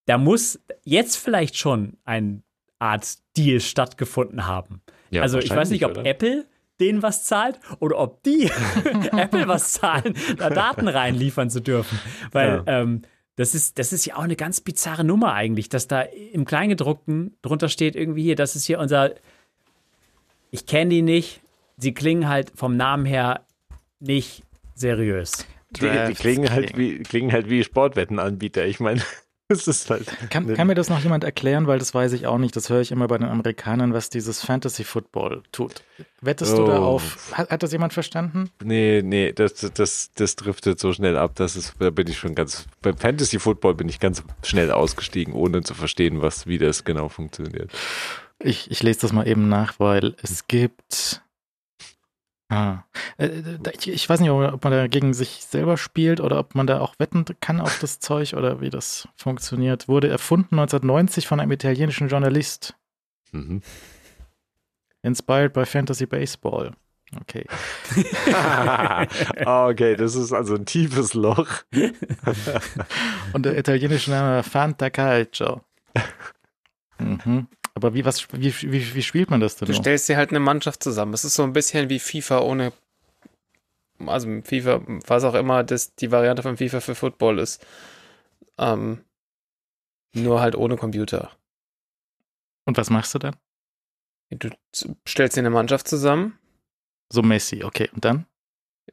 da 0.06 0.16
muss 0.16 0.60
jetzt 0.84 1.16
vielleicht 1.16 1.56
schon 1.56 1.98
eine 2.04 2.42
Art 2.78 3.18
Deal 3.36 3.60
stattgefunden 3.60 4.46
haben. 4.46 4.80
Ja, 5.10 5.22
also 5.22 5.38
ich 5.38 5.50
weiß 5.50 5.70
nicht, 5.70 5.84
ob 5.84 5.92
oder? 5.92 6.06
Apple 6.06 6.46
denen 6.80 7.02
was 7.02 7.24
zahlt 7.24 7.58
oder 7.80 7.98
ob 7.98 8.22
die 8.22 8.44
Apple 9.12 9.48
was 9.48 9.72
zahlen, 9.72 10.14
da 10.36 10.48
Daten 10.48 10.86
reinliefern 10.86 11.50
zu 11.50 11.60
dürfen. 11.60 11.98
Weil 12.30 12.62
ja. 12.66 12.80
ähm, 12.80 13.02
das 13.38 13.54
ist, 13.54 13.78
das 13.78 13.92
ist 13.92 14.04
ja 14.04 14.16
auch 14.16 14.22
eine 14.22 14.34
ganz 14.34 14.60
bizarre 14.60 15.04
Nummer 15.04 15.32
eigentlich, 15.32 15.68
dass 15.68 15.86
da 15.86 16.00
im 16.00 16.44
Kleingedruckten 16.44 17.36
drunter 17.40 17.68
steht 17.68 17.94
irgendwie 17.94 18.24
hier, 18.24 18.34
das 18.34 18.56
ist 18.56 18.64
hier 18.64 18.80
unser, 18.80 19.14
ich 20.50 20.66
kenne 20.66 20.90
die 20.90 21.02
nicht, 21.02 21.40
sie 21.76 21.94
klingen 21.94 22.28
halt 22.28 22.50
vom 22.56 22.76
Namen 22.76 23.06
her 23.06 23.46
nicht 24.00 24.42
seriös. 24.74 25.46
Die, 25.70 25.88
die 26.08 26.14
klingen, 26.14 26.50
halt 26.50 26.76
wie, 26.76 26.98
klingen 26.98 27.30
halt 27.30 27.48
wie 27.48 27.62
Sportwettenanbieter. 27.62 28.66
Ich 28.66 28.80
meine, 28.80 29.02
halt 29.88 30.30
kann, 30.30 30.52
kann, 30.54 30.66
mir 30.66 30.74
das 30.74 30.90
noch 30.90 31.00
jemand 31.00 31.24
erklären, 31.24 31.66
weil 31.66 31.78
das 31.78 31.94
weiß 31.94 32.12
ich 32.12 32.26
auch 32.26 32.36
nicht. 32.36 32.54
Das 32.54 32.68
höre 32.68 32.80
ich 32.80 32.92
immer 32.92 33.08
bei 33.08 33.16
den 33.16 33.28
Amerikanern, 33.28 33.94
was 33.94 34.10
dieses 34.10 34.44
Fantasy 34.44 34.84
Football 34.84 35.42
tut. 35.52 35.82
Wettest 36.20 36.54
oh. 36.54 36.58
du 36.58 36.66
da 36.66 36.80
oh. 36.80 36.84
auf? 36.84 37.32
Hat, 37.32 37.50
hat, 37.50 37.62
das 37.62 37.72
jemand 37.72 37.94
verstanden? 37.94 38.50
Nee, 38.62 39.00
nee, 39.02 39.32
das, 39.32 39.54
das, 39.54 40.10
das 40.14 40.36
driftet 40.36 40.78
so 40.78 40.92
schnell 40.92 41.16
ab, 41.16 41.34
dass 41.36 41.56
es, 41.56 41.72
da 41.78 41.88
bin 41.88 42.08
ich 42.08 42.18
schon 42.18 42.34
ganz, 42.34 42.66
beim 42.82 42.98
Fantasy 42.98 43.38
Football 43.38 43.74
bin 43.74 43.88
ich 43.88 44.00
ganz 44.00 44.22
schnell 44.42 44.70
ausgestiegen, 44.70 45.32
ohne 45.32 45.62
zu 45.62 45.72
verstehen, 45.72 46.20
was, 46.20 46.46
wie 46.46 46.58
das 46.58 46.84
genau 46.84 47.08
funktioniert. 47.08 47.70
Ich, 48.40 48.70
ich 48.70 48.82
lese 48.82 49.00
das 49.00 49.12
mal 49.12 49.26
eben 49.26 49.48
nach, 49.48 49.80
weil 49.80 50.14
es 50.22 50.46
gibt 50.46 51.22
Ah. 52.48 52.84
Äh, 53.18 53.26
äh, 53.26 53.58
ich 53.84 54.08
weiß 54.08 54.20
nicht, 54.20 54.30
ob 54.30 54.64
man 54.64 54.72
da 54.72 54.86
gegen 54.86 55.12
sich 55.12 55.44
selber 55.44 55.76
spielt 55.76 56.20
oder 56.20 56.38
ob 56.38 56.54
man 56.54 56.66
da 56.66 56.80
auch 56.80 56.94
wetten 56.98 57.24
kann 57.40 57.60
auf 57.60 57.78
das 57.78 58.00
Zeug 58.00 58.34
oder 58.34 58.60
wie 58.60 58.70
das 58.70 59.06
funktioniert. 59.16 59.86
Wurde 59.88 60.08
erfunden 60.08 60.58
1990 60.58 61.26
von 61.26 61.40
einem 61.40 61.52
italienischen 61.52 62.08
Journalist. 62.08 62.74
Mhm. 63.32 63.60
Inspired 65.02 65.52
by 65.52 65.66
Fantasy 65.66 66.06
Baseball. 66.06 66.72
Okay. 67.20 67.44
okay, 69.46 69.96
das 69.96 70.14
ist 70.14 70.32
also 70.32 70.56
ein 70.56 70.66
tiefes 70.66 71.14
Loch. 71.14 71.62
Und 73.32 73.46
der 73.46 73.56
italienische 73.58 74.10
Name 74.10 74.42
Fanta 74.42 74.90
Calcio. 74.90 75.62
Mhm. 77.00 77.46
Aber 77.78 77.94
wie, 77.94 78.04
was, 78.04 78.26
wie, 78.32 78.52
wie, 78.62 78.94
wie 78.96 79.02
spielt 79.02 79.30
man 79.30 79.38
das 79.38 79.54
denn? 79.54 79.66
Du 79.66 79.72
noch? 79.72 79.80
stellst 79.80 80.08
dir 80.08 80.16
halt 80.16 80.30
eine 80.30 80.40
Mannschaft 80.40 80.82
zusammen. 80.82 81.14
Es 81.14 81.24
ist 81.24 81.34
so 81.34 81.44
ein 81.44 81.52
bisschen 81.52 81.88
wie 81.88 82.00
FIFA 82.00 82.40
ohne, 82.40 82.72
also 84.04 84.28
FIFA, 84.42 84.82
was 85.06 85.22
auch 85.22 85.34
immer 85.34 85.62
das 85.62 85.94
die 85.94 86.10
Variante 86.10 86.42
von 86.42 86.56
FIFA 86.56 86.80
für 86.80 86.96
Football 86.96 87.38
ist. 87.38 87.64
Ähm, 88.58 89.04
nur 90.12 90.40
halt 90.40 90.56
ohne 90.56 90.74
Computer. 90.74 91.30
Und 92.64 92.76
was 92.76 92.90
machst 92.90 93.14
du 93.14 93.20
dann? 93.20 93.36
Du 94.30 94.50
stellst 95.06 95.36
dir 95.36 95.42
eine 95.42 95.50
Mannschaft 95.50 95.86
zusammen. 95.86 96.36
So 97.12 97.22
Messi, 97.22 97.62
okay. 97.62 97.90
Und 97.94 98.04
dann? 98.04 98.26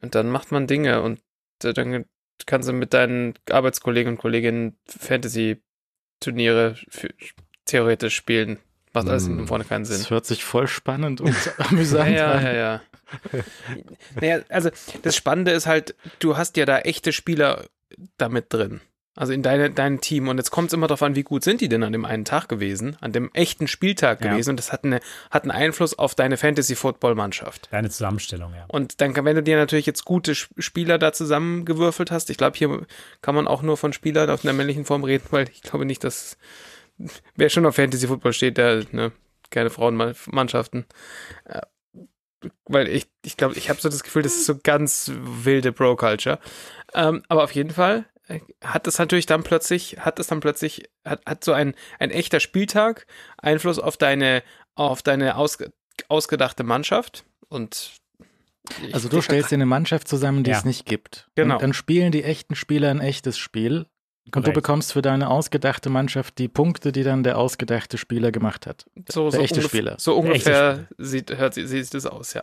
Und 0.00 0.14
dann 0.14 0.30
macht 0.30 0.52
man 0.52 0.68
Dinge 0.68 1.02
und 1.02 1.20
äh, 1.64 1.72
dann 1.72 2.04
kannst 2.46 2.68
du 2.68 2.72
mit 2.72 2.94
deinen 2.94 3.34
Arbeitskollegen 3.50 4.12
und 4.12 4.18
Kolleginnen 4.18 4.78
Fantasy-Turniere 4.86 6.76
theoretisch 7.64 8.14
spielen. 8.14 8.60
Macht 8.96 9.08
alles 9.08 9.24
hinten 9.24 9.40
hm. 9.40 9.48
vorne 9.48 9.64
keinen 9.64 9.84
Sinn. 9.84 9.98
Das 9.98 10.10
hört 10.10 10.26
sich 10.26 10.44
voll 10.44 10.68
spannend 10.68 11.20
und 11.20 11.34
amüsant 11.58 12.16
ja, 12.16 12.32
an. 12.32 12.44
Ja, 12.44 12.52
ja, 12.52 12.58
ja. 12.58 12.80
naja, 14.20 14.40
also 14.48 14.70
das 15.02 15.14
Spannende 15.14 15.52
ist 15.52 15.66
halt, 15.66 15.94
du 16.18 16.36
hast 16.36 16.56
ja 16.56 16.64
da 16.64 16.78
echte 16.78 17.12
Spieler 17.12 17.66
damit 18.16 18.52
drin. 18.52 18.80
Also 19.14 19.32
in 19.32 19.42
deine, 19.42 19.70
dein 19.70 20.00
Team. 20.00 20.28
Und 20.28 20.36
jetzt 20.36 20.50
kommt 20.50 20.68
es 20.68 20.72
immer 20.74 20.86
darauf 20.86 21.02
an, 21.02 21.14
wie 21.14 21.22
gut 21.22 21.42
sind 21.42 21.62
die 21.62 21.68
denn 21.68 21.82
an 21.82 21.92
dem 21.92 22.04
einen 22.04 22.24
Tag 22.26 22.48
gewesen, 22.48 22.96
an 23.00 23.12
dem 23.12 23.30
echten 23.32 23.66
Spieltag 23.66 24.22
ja. 24.22 24.30
gewesen. 24.30 24.50
Und 24.50 24.56
das 24.58 24.72
hat, 24.72 24.84
eine, 24.84 25.00
hat 25.30 25.42
einen 25.42 25.52
Einfluss 25.52 25.98
auf 25.98 26.14
deine 26.14 26.36
Fantasy-Football-Mannschaft. 26.36 27.68
Deine 27.70 27.88
Zusammenstellung, 27.88 28.52
ja. 28.54 28.66
Und 28.68 29.00
dann, 29.00 29.14
wenn 29.14 29.36
du 29.36 29.42
dir 29.42 29.56
natürlich 29.56 29.86
jetzt 29.86 30.04
gute 30.04 30.34
Spieler 30.34 30.98
da 30.98 31.12
zusammengewürfelt 31.12 32.10
hast, 32.10 32.28
ich 32.28 32.36
glaube, 32.36 32.58
hier 32.58 32.86
kann 33.22 33.34
man 33.34 33.48
auch 33.48 33.62
nur 33.62 33.78
von 33.78 33.94
Spielern 33.94 34.28
auf 34.28 34.44
einer 34.44 34.52
männlichen 34.52 34.84
Form 34.84 35.02
reden, 35.02 35.24
weil 35.30 35.48
ich 35.50 35.62
glaube 35.62 35.86
nicht, 35.86 36.04
dass 36.04 36.36
wer 37.36 37.48
schon 37.48 37.66
auf 37.66 37.76
Fantasy 37.76 38.06
Football 38.06 38.32
steht, 38.32 38.58
der, 38.58 38.84
ne, 38.92 39.12
keine 39.50 39.70
Frauenmannschaften. 39.70 40.86
Äh, 41.44 41.62
weil 42.66 42.88
ich, 42.88 43.06
ich 43.24 43.36
glaube, 43.36 43.54
ich 43.54 43.70
habe 43.70 43.80
so 43.80 43.88
das 43.88 44.02
Gefühl, 44.02 44.22
das 44.22 44.34
ist 44.34 44.46
so 44.46 44.58
ganz 44.58 45.10
wilde 45.14 45.72
Bro-Culture. 45.72 46.38
Ähm, 46.94 47.22
aber 47.28 47.44
auf 47.44 47.52
jeden 47.52 47.70
Fall 47.70 48.06
äh, 48.28 48.40
hat 48.62 48.86
es 48.86 48.98
natürlich 48.98 49.26
dann 49.26 49.42
plötzlich, 49.42 49.98
hat 50.00 50.18
es 50.18 50.26
dann 50.28 50.40
plötzlich, 50.40 50.88
hat, 51.04 51.22
hat 51.26 51.44
so 51.44 51.52
ein, 51.52 51.74
ein 51.98 52.10
echter 52.10 52.40
Spieltag 52.40 53.06
Einfluss 53.38 53.78
auf 53.78 53.96
deine, 53.96 54.42
auf 54.74 55.02
deine 55.02 55.36
ausge, 55.36 55.72
ausgedachte 56.08 56.62
Mannschaft 56.62 57.24
und 57.48 57.96
also 58.92 59.08
du 59.08 59.20
stellst 59.20 59.52
dir 59.52 59.56
eine 59.56 59.66
Mannschaft 59.66 60.08
zusammen, 60.08 60.42
die 60.42 60.50
ja. 60.50 60.58
es 60.58 60.64
nicht 60.64 60.86
gibt. 60.86 61.28
Genau. 61.36 61.54
Und 61.54 61.62
dann 61.62 61.72
spielen 61.72 62.10
die 62.10 62.24
echten 62.24 62.56
Spieler 62.56 62.90
ein 62.90 63.00
echtes 63.00 63.38
Spiel 63.38 63.86
Korrekt. 64.30 64.36
Und 64.36 64.46
du 64.48 64.52
bekommst 64.52 64.92
für 64.92 65.02
deine 65.02 65.30
ausgedachte 65.30 65.88
Mannschaft 65.88 66.38
die 66.38 66.48
Punkte, 66.48 66.90
die 66.90 67.04
dann 67.04 67.22
der 67.22 67.38
ausgedachte 67.38 67.96
Spieler 67.96 68.32
gemacht 68.32 68.66
hat. 68.66 68.84
So, 69.08 69.30
der 69.30 69.38
so 69.38 69.44
echte 69.44 69.62
Spieler. 69.62 69.94
So 69.98 70.16
ungefähr 70.16 70.88
sieht, 70.98 71.36
hört, 71.36 71.54
sieht 71.54 71.94
das 71.94 72.06
aus, 72.06 72.34
ja. 72.34 72.42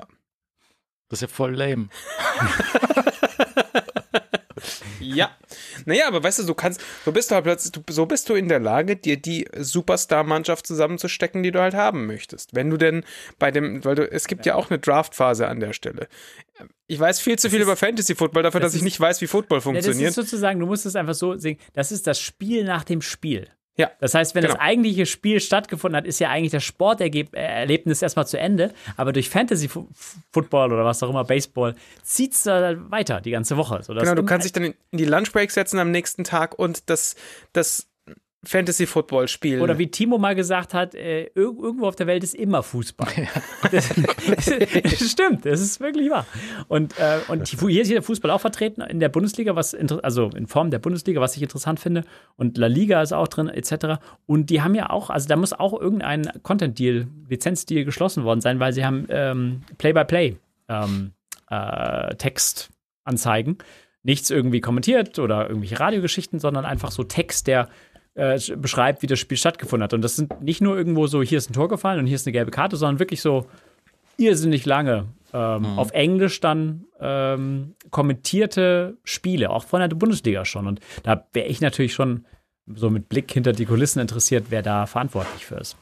Das 1.10 1.18
ist 1.18 1.22
ja 1.22 1.28
voll 1.28 1.56
lame. 1.56 1.90
ja. 5.04 5.32
Naja, 5.86 6.08
aber 6.08 6.24
weißt 6.24 6.40
du, 6.40 6.44
du 6.44 6.54
kannst, 6.54 6.82
so 7.06 7.12
bist 7.12 7.32
du 7.32 7.36
halt 7.36 7.46
plötzlich, 7.46 7.72
du, 7.72 7.82
so 7.90 8.06
bist 8.06 8.30
du 8.30 8.36
in 8.36 8.48
der 8.48 8.60
Lage, 8.60 8.96
dir 8.96 9.18
die 9.18 9.48
Superstar-Mannschaft 9.56 10.66
zusammenzustecken, 10.68 11.44
die 11.44 11.52
du 11.52 11.60
halt 11.60 11.74
haben 11.74 12.06
möchtest. 12.06 12.56
Wenn 12.56 12.70
du 12.70 12.78
denn 12.78 13.04
bei 13.40 13.52
dem, 13.52 13.84
weil 13.86 13.96
du, 13.96 14.10
es 14.10 14.28
gibt 14.28 14.46
ja, 14.46 14.54
ja 14.54 14.56
auch 14.58 14.70
eine 14.70 14.80
Draft-Phase 14.80 15.48
an 15.48 15.60
der 15.60 15.74
Stelle. 15.74 16.08
Ich 16.88 17.00
weiß 17.00 17.20
viel 17.20 17.40
zu 17.40 17.50
viel 17.50 17.60
ist, 17.60 17.66
über 17.66 17.76
Fantasy 17.76 18.16
Football 18.16 18.44
dafür, 18.44 18.60
das 18.60 18.68
dass 18.68 18.74
ist, 18.76 18.82
ich 18.82 18.84
nicht 18.84 19.00
weiß, 19.00 19.22
wie 19.22 19.28
Football 19.28 19.62
funktioniert. 19.62 20.02
Ja, 20.02 20.08
das 20.08 20.18
ist 20.18 20.30
sozusagen, 20.30 20.60
du 20.60 20.66
musst 20.66 20.86
es 20.86 20.96
einfach 20.96 21.16
so 21.16 21.38
sehen, 21.38 21.58
das 21.74 21.92
ist 21.92 22.08
das 22.08 22.20
Spiel 22.20 22.64
nach 22.64 22.84
dem 22.84 23.02
Spiel. 23.02 23.48
Ja. 23.76 23.90
Das 24.00 24.14
heißt, 24.14 24.36
wenn 24.36 24.44
genau. 24.44 24.54
das 24.54 24.62
eigentliche 24.62 25.06
Spiel 25.06 25.40
stattgefunden 25.40 25.98
hat, 25.98 26.06
ist 26.06 26.20
ja 26.20 26.30
eigentlich 26.30 26.52
das 26.52 26.64
Sporterlebnis 26.64 28.02
erstmal 28.02 28.28
zu 28.28 28.38
Ende. 28.38 28.74
Aber 28.98 29.14
durch 29.14 29.30
Fantasy 29.30 29.68
Football 30.32 30.74
oder 30.74 30.86
was 30.86 31.02
auch 31.02 31.10
immer, 31.10 31.24
Baseball, 31.24 31.76
zieht 32.04 32.34
es 32.34 32.44
da 32.44 32.76
weiter 32.92 33.22
die 33.22 33.32
ganze 33.32 33.58
Woche. 33.58 33.82
genau, 33.88 34.16
du 34.16 34.24
kannst 34.24 34.46
dich 34.46 34.52
dann 34.52 34.64
in 34.64 34.76
die 34.92 35.06
Lunchbreak 35.06 35.50
setzen 35.50 35.80
am 35.80 35.92
nächsten 35.92 36.24
Tag 36.24 36.58
und 36.58 36.90
das, 36.90 37.16
das 37.52 37.88
Fantasy 38.46 38.86
Football 38.86 39.28
spielen. 39.28 39.62
Oder 39.62 39.78
wie 39.78 39.88
Timo 39.88 40.18
mal 40.18 40.36
gesagt 40.36 40.74
hat, 40.74 40.96
äh, 40.96 41.30
irgendwo 41.36 41.88
auf 41.88 41.96
der 41.96 42.08
Welt 42.08 42.24
ist 42.24 42.36
immer 42.36 42.64
Fußball. 42.64 43.08
Ja. 43.16 43.28
Das, 43.72 43.90
das, 43.90 45.10
stimmt, 45.10 45.46
das 45.46 45.60
ist 45.60 45.80
wirklich 45.80 46.10
wahr. 46.12 46.28
Und, 46.68 46.94
äh, 47.00 47.20
und 47.28 47.48
hier 47.48 47.82
ist 47.82 47.90
der 47.90 48.04
Fußball 48.04 48.30
auch 48.30 48.42
vertreten 48.42 48.82
in 48.82 49.00
der 49.00 49.10
Bundesliga, 49.10 49.56
was 49.56 49.74
also 50.04 50.30
in 50.36 50.48
Form 50.48 50.70
der 50.70 50.80
Bundesliga, 50.80 51.22
was 51.22 51.36
ich 51.36 51.42
interessant 51.42 51.80
finde. 51.80 52.04
Und 52.36 52.58
La 52.58 52.68
Liga 52.68 53.02
ist 53.02 53.14
auch 53.14 53.28
drin, 53.28 53.48
etc. 53.48 54.00
Und 54.28 54.50
die 54.50 54.62
haben 54.62 54.76
ja 54.76 54.90
auch, 54.90 55.10
also 55.10 55.28
da 55.28 55.38
muss 55.38 55.54
auch 55.54 55.80
irgendein 55.80 56.30
Content-Deal, 56.44 57.08
Lizenz-Deal 57.30 57.86
geschlossen 57.86 58.26
worden 58.26 58.42
sein, 58.42 58.60
weil 58.60 58.74
sie 58.74 58.86
haben 58.86 59.08
ähm, 59.10 59.62
Play-by-Play 59.78 60.38
ähm, 60.70 61.14
äh, 61.50 62.16
Textanzeigen. 62.16 63.58
Nichts 64.04 64.30
irgendwie 64.30 64.60
kommentiert 64.60 65.18
oder 65.18 65.48
irgendwelche 65.48 65.80
Radiogeschichten, 65.80 66.40
sondern 66.40 66.66
einfach 66.66 66.92
so 66.92 67.04
Text, 67.04 67.48
der 67.48 67.70
äh, 68.16 68.40
beschreibt, 68.56 69.02
wie 69.02 69.08
das 69.08 69.20
Spiel 69.20 69.38
stattgefunden 69.38 69.84
hat. 69.84 69.94
Und 69.94 70.02
das 70.02 70.16
sind 70.16 70.42
nicht 70.42 70.62
nur 70.62 70.78
irgendwo 70.78 71.08
so, 71.08 71.22
hier 71.22 71.38
ist 71.38 71.50
ein 71.50 71.54
Tor 71.54 71.70
gefallen 71.70 72.00
und 72.00 72.06
hier 72.06 72.16
ist 72.16 72.28
eine 72.28 72.34
gelbe 72.34 72.52
Karte, 72.52 72.76
sondern 72.76 73.00
wirklich 73.00 73.22
so 73.22 73.46
irrsinnig 74.18 74.66
lange 74.66 75.08
ähm, 75.34 75.62
mhm. 75.62 75.80
auf 75.80 75.92
Englisch 75.92 76.40
dann 76.40 76.86
ähm, 77.00 77.76
kommentierte 77.90 78.98
Spiele, 79.04 79.50
auch 79.50 79.66
von 79.66 79.80
der 79.80 79.88
Bundesliga 79.88 80.46
schon. 80.46 80.68
Und 80.68 80.80
da 81.02 81.28
wäre 81.34 81.48
ich 81.48 81.60
natürlich 81.60 81.94
schon 81.94 82.26
so 82.76 82.90
mit 82.90 83.10
Blick 83.10 83.32
hinter 83.32 83.52
die 83.52 83.66
Kulissen 83.66 84.00
interessiert, 84.00 84.46
wer 84.50 84.62
da 84.62 84.86
verantwortlich 84.86 85.46
für 85.46 85.56
ist. 85.56 85.76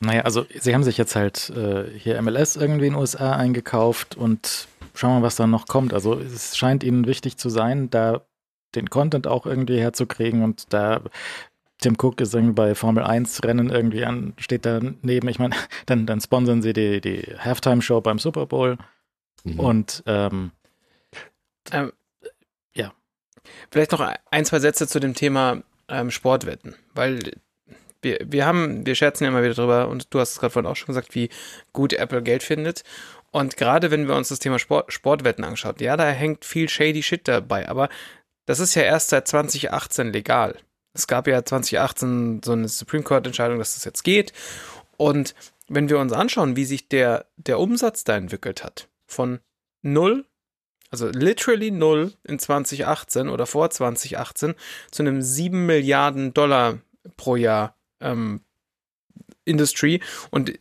Naja, 0.00 0.22
also 0.22 0.46
sie 0.58 0.74
haben 0.74 0.82
sich 0.82 0.98
jetzt 0.98 1.14
halt 1.14 1.50
äh, 1.50 1.84
hier 1.98 2.20
MLS 2.22 2.56
irgendwie 2.56 2.86
in 2.86 2.94
den 2.94 3.00
USA 3.00 3.36
eingekauft 3.36 4.16
und 4.16 4.66
schauen 4.94 5.10
wir 5.10 5.20
mal, 5.20 5.26
was 5.26 5.36
da 5.36 5.46
noch 5.46 5.66
kommt. 5.66 5.92
Also 5.92 6.18
es 6.18 6.56
scheint 6.56 6.82
ihnen 6.82 7.06
wichtig 7.06 7.36
zu 7.36 7.50
sein, 7.50 7.90
da 7.90 8.22
den 8.74 8.88
Content 8.88 9.26
auch 9.26 9.46
irgendwie 9.46 9.78
herzukriegen 9.78 10.42
und 10.42 10.72
da 10.72 11.02
Tim 11.82 11.96
Cook 12.00 12.20
ist 12.20 12.34
irgendwie 12.34 12.54
bei 12.54 12.74
Formel 12.74 13.04
1 13.04 13.44
Rennen 13.44 13.70
irgendwie 13.70 14.04
an, 14.04 14.34
steht 14.38 14.64
da 14.64 14.80
neben. 15.02 15.28
Ich 15.28 15.38
meine, 15.38 15.54
dann, 15.86 16.06
dann 16.06 16.20
sponsern 16.20 16.62
sie 16.62 16.72
die, 16.72 17.00
die 17.00 17.22
Halftime-Show 17.38 18.00
beim 18.00 18.18
Super 18.18 18.46
Bowl 18.46 18.78
mhm. 19.44 19.60
und 19.60 20.02
ähm, 20.06 20.52
ähm, 21.70 21.92
ja. 22.74 22.92
Vielleicht 23.70 23.92
noch 23.92 24.00
ein, 24.30 24.44
zwei 24.44 24.60
Sätze 24.60 24.86
zu 24.86 25.00
dem 25.00 25.14
Thema 25.14 25.62
ähm, 25.88 26.10
Sportwetten, 26.10 26.74
weil 26.94 27.20
wir, 28.00 28.18
wir 28.24 28.46
haben, 28.46 28.84
wir 28.86 28.94
scherzen 28.94 29.24
ja 29.24 29.30
immer 29.30 29.42
wieder 29.42 29.54
drüber 29.54 29.88
und 29.88 30.12
du 30.12 30.20
hast 30.20 30.32
es 30.32 30.40
gerade 30.40 30.52
vorhin 30.52 30.70
auch 30.70 30.76
schon 30.76 30.88
gesagt, 30.88 31.14
wie 31.14 31.28
gut 31.72 31.92
Apple 31.92 32.22
Geld 32.22 32.42
findet. 32.42 32.82
Und 33.30 33.56
gerade 33.56 33.90
wenn 33.90 34.08
wir 34.08 34.16
uns 34.16 34.28
das 34.28 34.40
Thema 34.40 34.58
Sport, 34.58 34.92
Sportwetten 34.92 35.44
anschauen, 35.44 35.76
ja, 35.78 35.96
da 35.96 36.08
hängt 36.10 36.44
viel 36.44 36.68
shady 36.68 37.02
Shit 37.02 37.26
dabei, 37.28 37.68
aber 37.68 37.88
das 38.46 38.60
ist 38.60 38.74
ja 38.74 38.82
erst 38.82 39.10
seit 39.10 39.28
2018 39.28 40.12
legal. 40.12 40.58
Es 40.94 41.06
gab 41.06 41.26
ja 41.26 41.44
2018 41.44 42.42
so 42.44 42.52
eine 42.52 42.68
Supreme 42.68 43.02
Court 43.02 43.26
Entscheidung, 43.26 43.58
dass 43.58 43.74
das 43.74 43.84
jetzt 43.84 44.02
geht. 44.02 44.32
Und 44.96 45.34
wenn 45.68 45.88
wir 45.88 45.98
uns 45.98 46.12
anschauen, 46.12 46.56
wie 46.56 46.64
sich 46.64 46.88
der, 46.88 47.26
der 47.36 47.58
Umsatz 47.58 48.04
da 48.04 48.16
entwickelt 48.16 48.62
hat, 48.62 48.88
von 49.06 49.40
null, 49.82 50.26
also 50.90 51.08
literally 51.08 51.70
null 51.70 52.12
in 52.24 52.38
2018 52.38 53.28
oder 53.28 53.46
vor 53.46 53.70
2018 53.70 54.54
zu 54.90 55.02
einem 55.02 55.22
7 55.22 55.64
Milliarden 55.64 56.34
Dollar 56.34 56.78
pro 57.16 57.36
Jahr 57.36 57.76
ähm, 58.00 58.42
Industry 59.44 60.02
und 60.30 60.52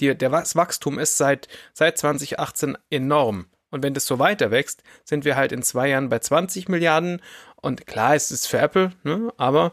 die, 0.00 0.14
der, 0.14 0.30
das 0.30 0.56
Wachstum 0.56 0.98
ist 0.98 1.16
seit, 1.16 1.48
seit 1.72 1.98
2018 1.98 2.76
enorm. 2.90 3.46
Und 3.70 3.82
wenn 3.82 3.94
das 3.94 4.06
so 4.06 4.18
weiter 4.18 4.50
wächst, 4.50 4.82
sind 5.04 5.24
wir 5.24 5.36
halt 5.36 5.52
in 5.52 5.62
zwei 5.62 5.88
Jahren 5.88 6.08
bei 6.08 6.18
20 6.18 6.68
Milliarden. 6.68 7.20
Und 7.60 7.86
klar, 7.86 8.14
es 8.14 8.30
ist 8.30 8.46
für 8.46 8.58
Apple, 8.58 8.92
ne? 9.02 9.32
aber 9.36 9.72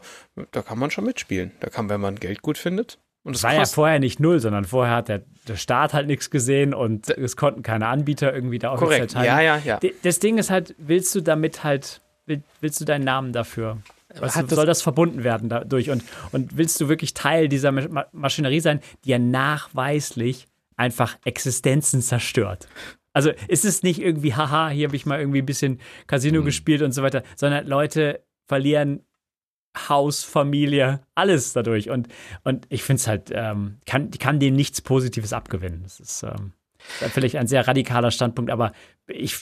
da 0.50 0.62
kann 0.62 0.78
man 0.78 0.90
schon 0.90 1.04
mitspielen. 1.04 1.52
Da 1.60 1.68
kann, 1.68 1.88
wenn 1.88 2.00
man 2.00 2.16
Geld 2.16 2.42
gut 2.42 2.58
findet. 2.58 2.98
Und 3.22 3.36
es 3.36 3.42
war 3.42 3.54
ja 3.54 3.64
vorher 3.64 4.00
nicht 4.00 4.20
null, 4.20 4.40
sondern 4.40 4.64
vorher 4.64 4.96
hat 4.96 5.08
der, 5.08 5.22
der 5.48 5.56
Staat 5.56 5.94
halt 5.94 6.06
nichts 6.06 6.30
gesehen 6.30 6.74
und 6.74 7.08
es 7.08 7.36
konnten 7.36 7.62
keine 7.62 7.86
Anbieter 7.86 8.34
irgendwie 8.34 8.58
da 8.58 8.72
offiziell 8.72 9.06
teilen. 9.06 9.26
Ja, 9.26 9.40
ja, 9.40 9.58
ja. 9.64 9.80
Das 10.02 10.18
Ding 10.18 10.36
ist 10.36 10.50
halt, 10.50 10.74
willst 10.78 11.14
du 11.14 11.22
damit 11.22 11.64
halt, 11.64 12.02
willst 12.60 12.80
du 12.80 12.84
deinen 12.84 13.04
Namen 13.04 13.32
dafür 13.32 13.78
was, 14.20 14.34
das 14.34 14.50
soll 14.50 14.66
das 14.66 14.82
verbunden 14.82 15.24
werden 15.24 15.48
dadurch? 15.48 15.90
Und, 15.90 16.04
und 16.32 16.56
willst 16.56 16.80
du 16.80 16.88
wirklich 16.88 17.14
Teil 17.14 17.48
dieser 17.48 17.72
Maschinerie 18.12 18.60
sein, 18.60 18.80
die 19.04 19.10
ja 19.10 19.18
nachweislich 19.18 20.46
einfach 20.76 21.16
Existenzen 21.24 22.02
zerstört? 22.02 22.68
Also 23.14 23.30
ist 23.48 23.64
es 23.64 23.82
nicht 23.82 24.02
irgendwie, 24.02 24.34
haha, 24.34 24.68
hier 24.68 24.88
habe 24.88 24.96
ich 24.96 25.06
mal 25.06 25.18
irgendwie 25.18 25.38
ein 25.38 25.46
bisschen 25.46 25.80
Casino 26.06 26.40
mhm. 26.40 26.44
gespielt 26.44 26.82
und 26.82 26.92
so 26.92 27.02
weiter, 27.02 27.22
sondern 27.36 27.66
Leute 27.66 28.20
verlieren 28.46 29.00
Haus, 29.88 30.22
Familie, 30.22 31.00
alles 31.14 31.52
dadurch. 31.52 31.90
Und, 31.90 32.08
und 32.44 32.66
ich 32.68 32.82
finde 32.82 33.00
es 33.00 33.06
halt, 33.08 33.30
ähm, 33.32 33.78
kann, 33.86 34.10
kann 34.10 34.38
dem 34.38 34.54
nichts 34.54 34.80
Positives 34.80 35.32
abgewinnen. 35.32 35.82
Das 35.82 36.00
ist 36.00 36.22
ähm, 36.22 36.52
vielleicht 36.78 37.36
ein 37.36 37.48
sehr 37.48 37.66
radikaler 37.66 38.10
Standpunkt, 38.10 38.50
aber 38.50 38.72
ich, 39.08 39.36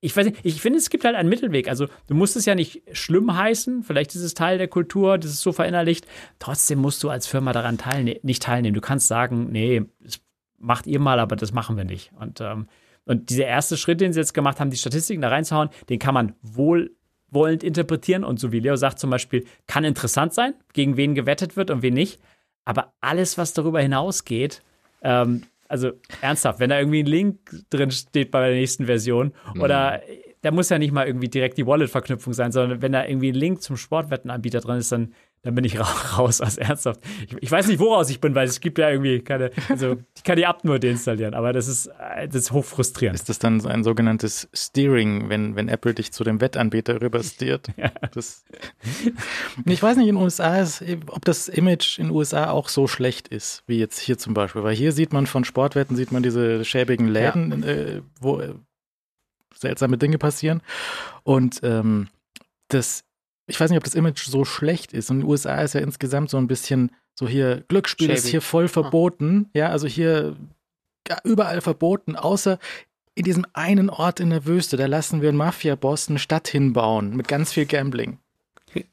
ich 0.00 0.16
weiß 0.16 0.26
nicht, 0.26 0.38
ich 0.42 0.60
finde, 0.60 0.78
es 0.78 0.90
gibt 0.90 1.04
halt 1.04 1.16
einen 1.16 1.28
Mittelweg. 1.28 1.68
Also, 1.68 1.88
du 2.06 2.14
musst 2.14 2.36
es 2.36 2.46
ja 2.46 2.54
nicht 2.54 2.82
schlimm 2.92 3.36
heißen. 3.36 3.82
Vielleicht 3.82 4.14
ist 4.14 4.22
es 4.22 4.34
Teil 4.34 4.58
der 4.58 4.68
Kultur, 4.68 5.18
das 5.18 5.30
ist 5.30 5.42
so 5.42 5.52
verinnerlicht. 5.52 6.06
Trotzdem 6.38 6.78
musst 6.78 7.02
du 7.02 7.10
als 7.10 7.26
Firma 7.26 7.52
daran 7.52 7.78
teilne 7.78 8.20
nicht 8.22 8.42
teilnehmen. 8.42 8.74
Du 8.74 8.80
kannst 8.80 9.08
sagen, 9.08 9.48
nee, 9.50 9.82
das 10.00 10.20
macht 10.58 10.86
ihr 10.86 10.98
mal, 10.98 11.20
aber 11.20 11.36
das 11.36 11.52
machen 11.52 11.76
wir 11.76 11.84
nicht. 11.84 12.10
Und, 12.18 12.40
ähm, 12.40 12.68
und 13.06 13.30
dieser 13.30 13.46
erste 13.46 13.76
Schritt, 13.76 14.00
den 14.00 14.12
sie 14.12 14.20
jetzt 14.20 14.34
gemacht 14.34 14.60
haben, 14.60 14.70
die 14.70 14.76
Statistiken 14.76 15.22
da 15.22 15.28
reinzuhauen, 15.28 15.68
den 15.88 15.98
kann 15.98 16.14
man 16.14 16.34
wohlwollend 16.42 17.62
interpretieren. 17.62 18.24
Und 18.24 18.40
so 18.40 18.52
wie 18.52 18.60
Leo 18.60 18.76
sagt 18.76 18.98
zum 18.98 19.10
Beispiel, 19.10 19.44
kann 19.66 19.84
interessant 19.84 20.32
sein, 20.32 20.54
gegen 20.72 20.96
wen 20.96 21.14
gewettet 21.14 21.56
wird 21.56 21.70
und 21.70 21.82
wen 21.82 21.94
nicht. 21.94 22.20
Aber 22.64 22.94
alles, 23.00 23.36
was 23.36 23.52
darüber 23.52 23.80
hinausgeht, 23.80 24.62
ähm, 25.02 25.42
also 25.68 25.92
ernsthaft, 26.20 26.60
wenn 26.60 26.70
da 26.70 26.78
irgendwie 26.78 27.02
ein 27.02 27.06
Link 27.06 27.38
drin 27.70 27.90
steht 27.90 28.30
bei 28.30 28.48
der 28.48 28.56
nächsten 28.56 28.86
Version 28.86 29.32
mhm. 29.54 29.60
oder 29.60 30.00
da 30.42 30.50
muss 30.50 30.68
ja 30.68 30.78
nicht 30.78 30.92
mal 30.92 31.06
irgendwie 31.06 31.28
direkt 31.28 31.56
die 31.56 31.66
Wallet-Verknüpfung 31.66 32.34
sein, 32.34 32.52
sondern 32.52 32.82
wenn 32.82 32.92
da 32.92 33.06
irgendwie 33.06 33.32
ein 33.32 33.34
Link 33.34 33.62
zum 33.62 33.76
Sportwettenanbieter 33.76 34.60
drin 34.60 34.76
ist, 34.76 34.92
dann, 34.92 35.14
dann 35.44 35.54
bin 35.54 35.64
ich 35.64 35.78
raus, 36.18 36.40
also 36.40 36.60
ernsthaft. 36.60 37.00
Ich, 37.28 37.36
ich, 37.40 37.50
weiß 37.50 37.68
nicht, 37.68 37.78
woraus 37.78 38.10
ich 38.10 38.20
bin, 38.20 38.34
weil 38.34 38.48
es 38.48 38.60
gibt 38.60 38.78
ja 38.78 38.90
irgendwie 38.90 39.20
keine, 39.20 39.50
also 39.68 39.98
ich 40.16 40.24
kann 40.24 40.36
die 40.36 40.42
App 40.42 40.64
nur 40.64 40.78
deinstallieren, 40.78 41.34
aber 41.34 41.52
das 41.52 41.68
ist, 41.68 41.90
das 42.26 42.34
ist 42.34 42.52
hochfrustrierend. 42.52 43.14
Ist 43.14 43.28
das 43.28 43.38
dann 43.38 43.64
ein 43.66 43.84
sogenanntes 43.84 44.48
Steering, 44.54 45.28
wenn, 45.28 45.54
wenn 45.54 45.68
Apple 45.68 45.94
dich 45.94 46.12
zu 46.12 46.24
dem 46.24 46.40
Wettanbieter 46.40 47.00
rübersteert? 47.00 47.68
ja. 47.76 47.92
Das, 48.12 48.44
ich 49.66 49.82
weiß 49.82 49.96
nicht 49.98 50.08
in 50.08 50.16
den 50.16 50.22
USA, 50.22 50.56
ist, 50.56 50.82
ob 51.08 51.24
das 51.24 51.48
Image 51.48 51.98
in 51.98 52.06
den 52.06 52.16
USA 52.16 52.50
auch 52.50 52.68
so 52.68 52.88
schlecht 52.88 53.28
ist, 53.28 53.62
wie 53.66 53.78
jetzt 53.78 53.98
hier 53.98 54.18
zum 54.18 54.34
Beispiel, 54.34 54.62
weil 54.62 54.74
hier 54.74 54.92
sieht 54.92 55.12
man 55.12 55.26
von 55.26 55.44
Sportwetten, 55.44 55.96
sieht 55.96 56.10
man 56.10 56.22
diese 56.22 56.64
schäbigen 56.64 57.08
Läden, 57.08 57.62
ja. 57.62 57.68
äh, 57.68 58.02
wo 58.20 58.42
seltsame 59.54 59.98
Dinge 59.98 60.18
passieren. 60.18 60.62
Und 61.22 61.60
ähm, 61.62 62.08
das, 62.68 63.04
ich 63.46 63.60
weiß 63.60 63.70
nicht, 63.70 63.78
ob 63.78 63.84
das 63.84 63.94
Image 63.94 64.26
so 64.26 64.44
schlecht 64.44 64.92
ist. 64.92 65.10
Und 65.10 65.18
in 65.18 65.22
den 65.22 65.30
USA 65.30 65.60
ist 65.60 65.74
ja 65.74 65.80
insgesamt 65.80 66.30
so 66.30 66.38
ein 66.38 66.46
bisschen 66.46 66.90
so 67.14 67.28
hier, 67.28 67.62
Glücksspiel 67.68 68.08
Schäbig. 68.08 68.24
ist 68.24 68.28
hier 68.28 68.40
voll 68.40 68.68
verboten. 68.68 69.50
Ja, 69.54 69.68
also 69.68 69.86
hier 69.86 70.36
überall 71.22 71.60
verboten, 71.60 72.16
außer 72.16 72.58
in 73.14 73.24
diesem 73.24 73.46
einen 73.52 73.90
Ort 73.90 74.20
in 74.20 74.30
der 74.30 74.46
Wüste. 74.46 74.76
Da 74.76 74.86
lassen 74.86 75.22
wir 75.22 75.28
einen 75.28 75.38
Mafia-Boss 75.38 76.08
eine 76.08 76.18
Stadt 76.18 76.48
hinbauen 76.48 77.16
mit 77.16 77.28
ganz 77.28 77.52
viel 77.52 77.66
Gambling. 77.66 78.18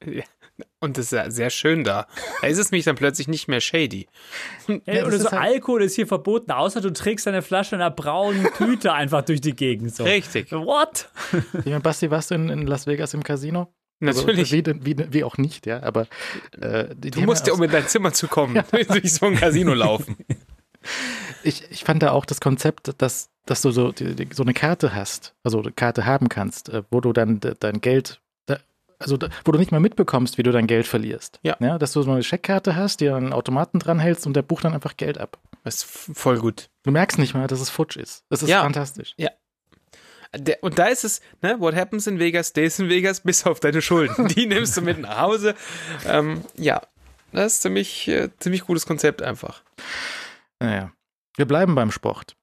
Ja. 0.05 0.23
Und 0.79 0.97
das 0.97 1.05
ist 1.05 1.11
ja 1.11 1.31
sehr 1.31 1.49
schön 1.49 1.83
da. 1.83 2.07
Da 2.41 2.47
ist 2.47 2.57
es 2.57 2.71
mich 2.71 2.83
dann 2.83 2.95
plötzlich 2.95 3.27
nicht 3.27 3.47
mehr 3.47 3.61
shady. 3.61 4.07
Ja, 4.85 5.05
oder 5.05 5.17
so 5.17 5.31
halt 5.31 5.41
Alkohol 5.41 5.83
ist 5.83 5.95
hier 5.95 6.07
verboten, 6.07 6.51
außer 6.51 6.81
du 6.81 6.91
trägst 6.91 7.25
deine 7.25 7.41
Flasche 7.41 7.75
in 7.75 7.81
einer 7.81 7.91
braunen 7.91 8.47
Tüte 8.57 8.93
einfach 8.93 9.23
durch 9.23 9.41
die 9.41 9.55
Gegend. 9.55 9.95
So. 9.95 10.03
Richtig. 10.03 10.51
What? 10.51 11.09
Ich 11.53 11.65
meine, 11.65 11.79
Basti, 11.79 12.11
warst 12.11 12.31
du 12.31 12.35
in, 12.35 12.49
in 12.49 12.67
Las 12.67 12.85
Vegas 12.87 13.13
im 13.13 13.23
Casino? 13.23 13.73
Natürlich. 14.01 14.53
Also, 14.53 14.79
wie, 14.83 14.97
wie, 14.97 15.13
wie, 15.13 15.23
auch 15.23 15.37
nicht, 15.37 15.65
ja. 15.65 15.81
Aber 15.83 16.07
äh, 16.59 16.93
du 16.95 17.21
musst 17.21 17.47
ja, 17.47 17.53
um 17.53 17.63
in 17.63 17.71
dein 17.71 17.87
Zimmer 17.87 18.13
zu 18.13 18.27
kommen, 18.27 18.55
ja. 18.71 18.83
durch 18.87 19.13
so 19.13 19.27
ein 19.27 19.35
Casino 19.35 19.73
laufen. 19.73 20.17
Ich, 21.43 21.63
ich 21.71 21.83
fand 21.83 22.01
da 22.01 22.11
auch 22.11 22.25
das 22.25 22.39
Konzept, 22.39 22.91
dass, 22.99 23.29
dass 23.45 23.61
du 23.61 23.71
so, 23.71 23.91
die, 23.91 24.15
die, 24.15 24.27
so 24.31 24.41
eine 24.43 24.53
Karte 24.53 24.95
hast, 24.95 25.35
also 25.43 25.59
eine 25.59 25.71
Karte 25.71 26.05
haben 26.05 26.27
kannst, 26.27 26.69
äh, 26.69 26.81
wo 26.89 27.01
du 27.01 27.13
dann 27.13 27.39
dein 27.39 27.81
Geld 27.81 28.19
also 29.01 29.17
wo 29.45 29.51
du 29.51 29.59
nicht 29.59 29.71
mal 29.71 29.79
mitbekommst, 29.79 30.37
wie 30.37 30.43
du 30.43 30.51
dein 30.51 30.67
Geld 30.67 30.87
verlierst. 30.87 31.39
Ja. 31.43 31.57
ja 31.59 31.77
dass 31.77 31.93
du 31.93 32.01
so 32.01 32.11
eine 32.11 32.23
Scheckkarte 32.23 32.75
hast, 32.75 33.01
die 33.01 33.09
einen 33.09 33.33
Automaten 33.33 33.79
dranhältst 33.79 34.25
und 34.27 34.35
der 34.35 34.43
bucht 34.43 34.63
dann 34.63 34.73
einfach 34.73 34.97
Geld 34.97 35.17
ab. 35.17 35.39
Das 35.63 35.75
ist 35.75 35.83
voll 35.85 36.39
gut. 36.39 36.69
Du 36.83 36.91
merkst 36.91 37.19
nicht 37.19 37.33
mal, 37.33 37.47
dass 37.47 37.61
es 37.61 37.69
futsch 37.69 37.97
ist. 37.97 38.25
Das 38.29 38.41
ist 38.43 38.49
ja. 38.49 38.61
fantastisch. 38.61 39.13
Ja. 39.17 39.29
Und 40.61 40.79
da 40.79 40.85
ist 40.85 41.03
es, 41.03 41.21
ne, 41.41 41.59
what 41.59 41.75
happens 41.75 42.07
in 42.07 42.17
Vegas, 42.17 42.47
stays 42.47 42.79
in 42.79 42.87
Vegas, 42.89 43.21
bis 43.21 43.45
auf 43.45 43.59
deine 43.59 43.81
Schulden. 43.81 44.27
Die 44.35 44.45
nimmst 44.45 44.77
du 44.77 44.81
mit 44.81 44.99
nach 44.99 45.19
Hause. 45.19 45.55
Ähm, 46.05 46.43
ja, 46.55 46.81
das 47.33 47.53
ist 47.53 47.61
ziemlich, 47.63 48.07
äh, 48.07 48.29
ziemlich 48.39 48.61
gutes 48.61 48.85
Konzept 48.85 49.21
einfach. 49.21 49.63
Naja, 50.59 50.91
wir 51.35 51.45
bleiben 51.45 51.75
beim 51.75 51.91
Sport. 51.91 52.35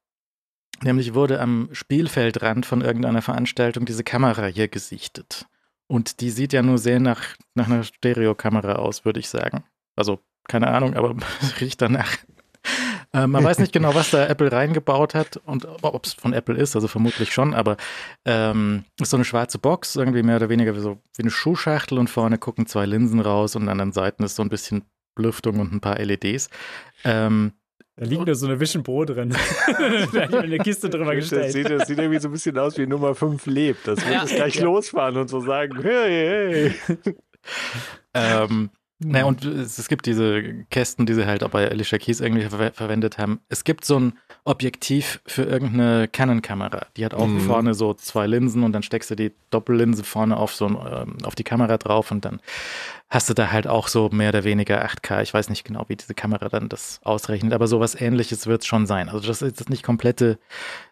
Nämlich 0.83 1.15
wurde 1.15 1.41
am 1.41 1.71
Spielfeldrand 1.73 2.67
von 2.67 2.83
irgendeiner 2.83 3.23
Veranstaltung 3.23 3.85
diese 3.85 4.05
Kamera 4.05 4.47
hier 4.47 4.69
gesichtet. 4.69 5.47
Und 5.89 6.21
die 6.21 6.31
sieht 6.31 6.53
ja 6.53 6.63
nur 6.63 6.79
sehr 6.79 7.01
nach, 7.01 7.23
nach 7.55 7.67
einer 7.67 7.83
Stereokamera 7.83 8.75
aus, 8.75 9.05
würde 9.05 9.21
ich 9.21 9.29
sagen. 9.29 9.65
Also, 9.97 10.21
keine 10.47 10.69
Ahnung, 10.69 10.95
aber 10.95 11.17
riecht 11.61 11.81
danach. 11.81 12.17
Äh, 13.13 13.27
man 13.27 13.43
weiß 13.43 13.59
nicht 13.59 13.73
genau, 13.73 13.95
was 13.95 14.11
da 14.11 14.27
Apple 14.27 14.53
reingebaut 14.53 15.15
hat 15.15 15.39
und 15.45 15.67
ob 15.83 16.05
es 16.05 16.13
von 16.13 16.33
Apple 16.33 16.57
ist, 16.57 16.75
also 16.75 16.89
vermutlich 16.89 17.33
schon, 17.33 17.55
aber 17.55 17.77
ähm, 18.25 18.85
ist 19.01 19.11
so 19.11 19.17
eine 19.17 19.25
schwarze 19.25 19.59
Box, 19.59 19.97
irgendwie 19.97 20.23
mehr 20.23 20.37
oder 20.37 20.49
weniger 20.49 20.77
wie, 20.77 20.81
so, 20.81 20.99
wie 21.17 21.23
eine 21.23 21.31
Schuhschachtel 21.31 21.99
und 21.99 22.11
vorne 22.11 22.39
gucken 22.39 22.67
zwei 22.67 22.85
Linsen 22.87 23.21
raus 23.21 23.57
und 23.57 23.69
an 23.69 23.79
den 23.79 23.93
Seiten 23.93 24.23
ist 24.25 24.37
so 24.37 24.43
ein 24.43 24.51
bisschen 24.51 24.83
Belüftung 25.15 25.59
und 25.59 25.73
ein 25.73 25.81
paar 25.81 25.99
LEDs. 25.99 26.51
Ähm, 27.05 27.53
da 27.97 28.05
liegt 28.05 28.27
nur 28.27 28.35
so 28.37 28.47
eine 28.47 28.61
Vision 28.61 28.85
Pro 28.85 29.05
drin. 29.05 29.31
da 30.13 30.23
habe 30.23 30.39
eine 30.39 30.59
Kiste 30.59 30.89
drüber 30.89 31.17
gestellt. 31.17 31.47
Das 31.47 31.53
sieht, 31.53 31.69
das 31.69 31.89
sieht 31.89 31.99
irgendwie 31.99 32.21
so 32.21 32.29
ein 32.29 32.33
bisschen 32.33 32.57
aus 32.57 32.79
wie 32.79 32.87
Nummer 32.87 33.17
5 33.17 33.45
lebt. 33.47 33.89
Das 33.89 33.99
wird 34.05 34.15
ja. 34.15 34.23
es 34.23 34.35
gleich 34.35 34.55
ja. 34.55 34.65
losfahren 34.65 35.17
und 35.17 35.29
so 35.29 35.41
sagen, 35.41 35.83
hey, 35.83 36.73
hey. 37.05 37.15
ähm, 38.15 38.71
Naja, 39.01 39.27
und 39.27 39.45
es, 39.45 39.79
es 39.79 39.87
gibt 39.89 40.07
diese 40.07 40.43
Kästen, 40.71 41.07
die 41.07 41.15
sie 41.15 41.25
halt 41.27 41.45
auch 41.45 41.51
bei 41.51 41.71
Alicia 41.71 41.99
Keys 41.99 42.21
irgendwie 42.21 42.47
ver 42.49 42.73
verwendet 42.73 43.17
haben. 43.17 43.41
Es 43.49 43.63
gibt 43.63 43.85
so 43.85 43.99
ein 44.01 44.19
Objektiv 44.45 45.21
für 45.25 45.45
irgendeine 45.45 46.09
Canon-Kamera. 46.09 46.87
Die 46.97 47.05
hat 47.05 47.15
auch 47.15 47.29
Mhm. 47.29 47.41
vorne 47.41 47.75
so 47.75 47.95
zwei 47.95 48.27
Linsen 48.27 48.65
und 48.65 48.73
dann 48.73 48.83
steckst 48.83 49.11
du 49.11 49.15
die 49.15 49.33
Doppellinse 49.51 50.03
vorne 50.03 50.37
auf 50.37 50.53
so 50.55 50.67
ein, 50.67 50.77
ähm, 50.91 51.17
auf 51.23 51.37
die 51.37 51.45
Kamera 51.45 51.77
drauf 51.79 52.11
und 52.11 52.25
dann 52.25 52.41
hast 53.09 53.31
du 53.31 53.35
da 53.35 53.53
halt 53.53 53.67
auch 53.69 53.87
so 53.89 54.09
mehr 54.11 54.31
oder 54.31 54.43
weniger 54.45 54.85
8K. 54.85 55.23
Ich 55.23 55.33
weiß 55.33 55.49
nicht 55.49 55.65
genau, 55.65 55.85
wie 55.89 55.97
diese 55.97 56.15
Kamera 56.15 56.49
dann 56.49 56.69
das 56.69 56.99
ausrechnet, 57.05 57.53
aber 57.53 57.69
sowas 57.69 57.95
ähnliches 58.01 58.47
wird 58.49 58.63
es 58.63 58.67
schon 58.67 58.87
sein. 58.87 59.09
Also 59.09 59.27
das 59.29 59.43
ist 59.43 59.59
jetzt 59.61 59.71
nicht 59.71 59.85
komplette 59.85 60.39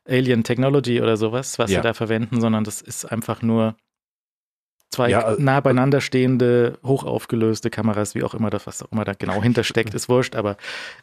Alien 0.08 0.44
Technology 0.44 1.00
oder 1.02 1.16
sowas, 1.16 1.58
was 1.58 1.70
Ja. 1.72 1.80
sie 1.80 1.82
da 1.82 1.92
verwenden, 1.94 2.40
sondern 2.40 2.62
das 2.62 2.82
ist 2.82 3.04
einfach 3.04 3.42
nur 3.42 3.74
zwei 4.90 5.10
Ja, 5.10 5.32
äh, 5.34 5.36
nah 5.40 5.60
beieinander 5.60 6.00
stehende, 6.00 6.78
hochaufgelöste 6.84 7.70
Kameras, 7.70 8.14
wie 8.14 8.22
auch 8.22 8.34
immer 8.34 8.50
das, 8.50 8.66
was 8.66 8.82
auch 8.82 8.92
immer 8.92 9.04
da 9.04 9.12
genau 9.14 9.42
hintersteckt, 9.42 9.94
ist 9.94 10.08
wurscht, 10.08 10.36
aber 10.36 10.56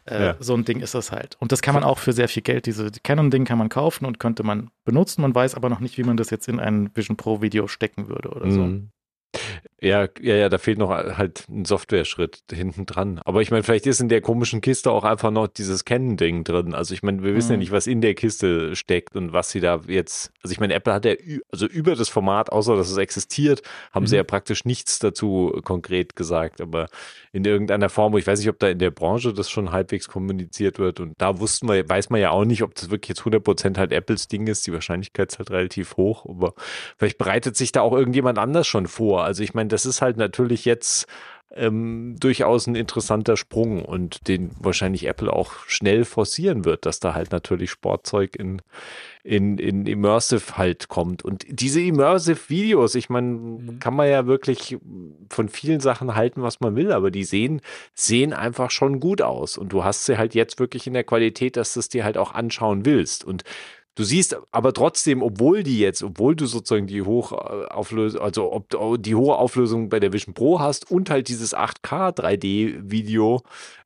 äh, 0.06 0.24
Ja. 0.26 0.36
so 0.40 0.54
ein 0.54 0.64
Ding 0.64 0.80
ist 0.80 0.94
das 0.94 1.12
halt. 1.12 1.36
Und 1.40 1.52
das 1.52 1.62
kann 1.62 1.74
man 1.74 1.84
auch 1.84 1.98
für 1.98 2.12
sehr 2.12 2.28
viel 2.28 2.42
Geld, 2.42 2.66
diese 2.66 2.90
Canon-Ding 2.90 3.44
kann 3.44 3.58
man 3.58 3.68
kaufen 3.68 4.04
und 4.06 4.18
könnte 4.18 4.42
man 4.42 4.70
benutzen. 4.84 5.22
Man 5.22 5.34
weiß 5.34 5.54
aber 5.54 5.68
noch 5.68 5.80
nicht, 5.80 5.98
wie 5.98 6.04
man 6.04 6.16
das 6.16 6.30
jetzt 6.30 6.48
in 6.48 6.60
ein 6.60 6.90
Vision 6.94 7.16
Pro 7.16 7.42
Video 7.42 7.66
stecken 7.68 8.08
würde 8.08 8.30
oder 8.30 8.50
so. 8.50 8.60
Mhm. 8.60 8.90
Ja, 9.80 10.08
ja, 10.20 10.34
ja, 10.36 10.48
da 10.48 10.56
fehlt 10.56 10.78
noch 10.78 10.88
halt 10.90 11.46
ein 11.50 11.66
Software-Schritt 11.66 12.44
hinten 12.50 12.86
dran. 12.86 13.20
Aber 13.26 13.42
ich 13.42 13.50
meine, 13.50 13.62
vielleicht 13.62 13.86
ist 13.86 14.00
in 14.00 14.08
der 14.08 14.22
komischen 14.22 14.62
Kiste 14.62 14.90
auch 14.90 15.04
einfach 15.04 15.30
noch 15.30 15.46
dieses 15.46 15.84
Canon-Ding 15.84 16.44
drin. 16.44 16.72
Also 16.74 16.94
ich 16.94 17.02
meine, 17.02 17.22
wir 17.22 17.34
wissen 17.34 17.50
ja 17.50 17.56
Mhm. 17.56 17.60
nicht, 17.60 17.72
was 17.72 17.86
in 17.86 18.00
der 18.00 18.14
Kiste 18.14 18.76
steckt 18.76 19.14
und 19.14 19.34
was 19.34 19.50
sie 19.50 19.60
da 19.60 19.82
jetzt. 19.86 20.32
Also 20.42 20.52
ich 20.52 20.60
meine, 20.60 20.72
Apple 20.72 20.92
hat 20.94 21.04
ja 21.04 21.14
also 21.52 21.66
über 21.66 21.96
das 21.96 22.08
Format, 22.08 22.50
außer 22.50 22.76
dass 22.76 22.90
es 22.90 22.96
existiert, 22.96 23.62
haben 23.92 24.06
sie 24.06 24.14
Mhm. 24.14 24.18
ja 24.18 24.24
praktisch 24.24 24.64
nichts 24.64 25.00
dazu 25.00 25.60
konkret 25.64 26.16
gesagt. 26.16 26.62
Aber 26.62 26.86
in 27.32 27.44
irgendeiner 27.44 27.90
Form, 27.90 28.16
ich 28.16 28.26
weiß 28.26 28.38
nicht, 28.38 28.48
ob 28.48 28.58
da 28.60 28.68
in 28.68 28.78
der 28.78 28.90
Branche 28.90 29.34
das 29.34 29.50
schon 29.50 29.70
halbwegs 29.70 30.08
kommuniziert 30.08 30.78
wird. 30.78 30.98
Und 31.00 31.12
da 31.18 31.40
wussten 31.40 31.68
wir, 31.68 31.86
weiß 31.86 32.08
man 32.08 32.20
ja 32.22 32.30
auch 32.30 32.44
nicht, 32.46 32.62
ob 32.62 32.74
das 32.74 32.88
wirklich 32.90 33.10
jetzt 33.10 33.24
100% 33.26 33.76
halt 33.76 33.92
Apples 33.92 34.28
Ding 34.28 34.46
ist. 34.46 34.66
Die 34.66 34.72
Wahrscheinlichkeit 34.72 35.32
ist 35.32 35.38
halt 35.38 35.50
relativ 35.50 35.98
hoch. 35.98 36.24
Aber 36.26 36.54
vielleicht 36.96 37.18
bereitet 37.18 37.56
sich 37.56 37.70
da 37.72 37.82
auch 37.82 37.92
irgendjemand 37.92 38.38
anders 38.38 38.66
schon 38.66 38.86
vor. 38.86 39.23
Also 39.24 39.42
ich 39.42 39.54
meine, 39.54 39.68
das 39.68 39.86
ist 39.86 40.02
halt 40.02 40.16
natürlich 40.16 40.64
jetzt 40.64 41.06
ähm, 41.56 42.16
durchaus 42.18 42.66
ein 42.66 42.74
interessanter 42.74 43.36
Sprung 43.36 43.84
und 43.84 44.26
den 44.28 44.50
wahrscheinlich 44.58 45.06
Apple 45.06 45.32
auch 45.32 45.52
schnell 45.66 46.04
forcieren 46.04 46.64
wird, 46.64 46.84
dass 46.84 47.00
da 47.00 47.14
halt 47.14 47.30
natürlich 47.30 47.70
Sportzeug 47.70 48.34
in, 48.36 48.60
in, 49.22 49.58
in 49.58 49.86
Immersive 49.86 50.56
halt 50.56 50.88
kommt. 50.88 51.24
Und 51.24 51.44
diese 51.48 51.80
Immersive-Videos, 51.80 52.94
ich 52.96 53.08
meine, 53.08 53.78
kann 53.78 53.94
man 53.94 54.08
ja 54.08 54.26
wirklich 54.26 54.78
von 55.30 55.48
vielen 55.48 55.80
Sachen 55.80 56.14
halten, 56.14 56.42
was 56.42 56.60
man 56.60 56.76
will, 56.76 56.92
aber 56.92 57.10
die 57.10 57.24
sehen, 57.24 57.60
sehen 57.94 58.32
einfach 58.32 58.70
schon 58.70 58.98
gut 58.98 59.22
aus. 59.22 59.56
Und 59.56 59.72
du 59.72 59.84
hast 59.84 60.06
sie 60.06 60.18
halt 60.18 60.34
jetzt 60.34 60.58
wirklich 60.58 60.86
in 60.86 60.94
der 60.94 61.04
Qualität, 61.04 61.56
dass 61.56 61.74
du 61.74 61.80
es 61.80 61.88
dir 61.88 62.04
halt 62.04 62.18
auch 62.18 62.34
anschauen 62.34 62.84
willst. 62.84 63.24
Und 63.24 63.44
Du 63.96 64.02
siehst 64.02 64.36
aber 64.50 64.72
trotzdem, 64.72 65.22
obwohl 65.22 65.62
die 65.62 65.78
jetzt, 65.78 66.02
obwohl 66.02 66.34
du 66.34 66.46
sozusagen 66.46 66.88
die 66.88 67.02
Hochauflösung, 67.02 68.20
also 68.20 68.52
ob 68.52 69.02
die 69.02 69.14
hohe 69.14 69.36
Auflösung 69.36 69.88
bei 69.88 70.00
der 70.00 70.12
Vision 70.12 70.34
Pro 70.34 70.58
hast 70.58 70.90
und 70.90 71.10
halt 71.10 71.28
dieses 71.28 71.56
8K 71.56 72.10
3D-Video, 72.10 73.42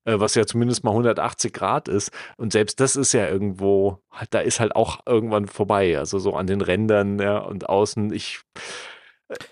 äh, 0.06 0.18
was 0.18 0.34
ja 0.34 0.46
zumindest 0.46 0.82
mal 0.82 0.92
180 0.92 1.52
Grad 1.52 1.88
ist. 1.88 2.10
Und 2.38 2.52
selbst 2.52 2.80
das 2.80 2.96
ist 2.96 3.12
ja 3.12 3.28
irgendwo, 3.28 3.98
da 4.30 4.40
ist 4.40 4.60
halt 4.60 4.74
auch 4.74 5.00
irgendwann 5.04 5.46
vorbei. 5.46 5.98
Also 5.98 6.18
so 6.18 6.34
an 6.34 6.46
den 6.46 6.62
Rändern 6.62 7.18
ja, 7.18 7.38
und 7.38 7.68
außen. 7.68 8.10
Ich, 8.12 8.40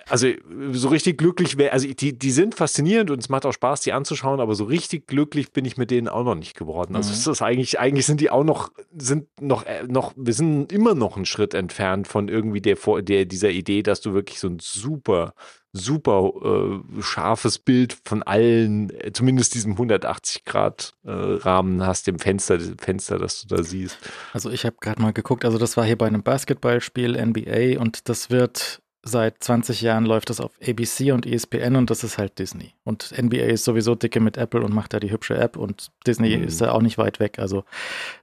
also 0.08 0.28
so 0.72 0.88
richtig 0.88 1.18
glücklich 1.18 1.58
wäre, 1.58 1.72
also 1.72 1.86
die, 1.86 2.18
die 2.18 2.30
sind 2.30 2.54
faszinierend 2.54 3.10
und 3.10 3.18
es 3.18 3.28
macht 3.28 3.44
auch 3.44 3.52
Spaß, 3.52 3.82
die 3.82 3.92
anzuschauen, 3.92 4.40
aber 4.40 4.54
so 4.54 4.64
richtig 4.64 5.06
glücklich 5.06 5.52
bin 5.52 5.64
ich 5.66 5.76
mit 5.76 5.90
denen 5.90 6.08
auch 6.08 6.24
noch 6.24 6.34
nicht 6.34 6.56
geworden. 6.56 6.96
Also 6.96 7.10
Mhm. 7.12 7.32
ist 7.32 7.42
eigentlich, 7.42 7.78
eigentlich 7.78 8.06
sind 8.06 8.20
die 8.20 8.30
auch 8.30 8.44
noch, 8.44 8.70
sind 8.96 9.26
noch, 9.40 9.66
äh, 9.66 9.82
noch, 9.86 10.14
wir 10.16 10.32
sind 10.32 10.72
immer 10.72 10.94
noch 10.94 11.16
einen 11.16 11.26
Schritt 11.26 11.52
entfernt 11.54 12.08
von 12.08 12.28
irgendwie 12.28 12.60
der, 12.62 12.76
Vor- 12.76 13.02
der 13.02 13.26
dieser 13.26 13.50
Idee, 13.50 13.82
dass 13.82 14.00
du 14.00 14.14
wirklich 14.14 14.40
so 14.40 14.48
ein 14.48 14.58
super, 14.60 15.34
super 15.72 16.32
äh, 16.42 17.02
scharfes 17.02 17.58
Bild 17.58 17.98
von 18.04 18.22
allen, 18.22 18.88
äh, 18.98 19.12
zumindest 19.12 19.54
diesem 19.54 19.72
180 19.72 20.46
Grad 20.46 20.94
äh, 21.04 21.10
Rahmen 21.10 21.84
hast, 21.86 22.06
dem 22.06 22.18
Fenster, 22.18 22.56
dem 22.56 22.78
Fenster, 22.78 23.18
das 23.18 23.42
du 23.42 23.54
da 23.54 23.62
siehst. 23.62 23.98
Also 24.32 24.48
ich 24.50 24.64
habe 24.64 24.76
gerade 24.80 25.02
mal 25.02 25.12
geguckt, 25.12 25.44
also 25.44 25.58
das 25.58 25.76
war 25.76 25.84
hier 25.84 25.98
bei 25.98 26.06
einem 26.06 26.22
Basketballspiel 26.22 27.14
NBA 27.16 27.78
und 27.78 28.08
das 28.08 28.30
wird 28.30 28.80
seit 29.08 29.42
20 29.42 29.80
Jahren 29.82 30.04
läuft 30.04 30.30
das 30.30 30.40
auf 30.40 30.50
ABC 30.66 31.12
und 31.12 31.24
ESPN 31.26 31.76
und 31.76 31.90
das 31.90 32.02
ist 32.04 32.18
halt 32.18 32.38
Disney. 32.38 32.74
Und 32.84 33.14
NBA 33.16 33.36
ist 33.46 33.64
sowieso 33.64 33.94
dicke 33.94 34.18
mit 34.20 34.36
Apple 34.36 34.62
und 34.62 34.74
macht 34.74 34.92
da 34.94 35.00
die 35.00 35.10
hübsche 35.12 35.36
App 35.36 35.56
und 35.56 35.90
Disney 36.06 36.36
Mhm. 36.36 36.44
ist 36.44 36.60
da 36.60 36.72
auch 36.72 36.82
nicht 36.82 36.98
weit 36.98 37.20
weg. 37.20 37.38
Also 37.38 37.64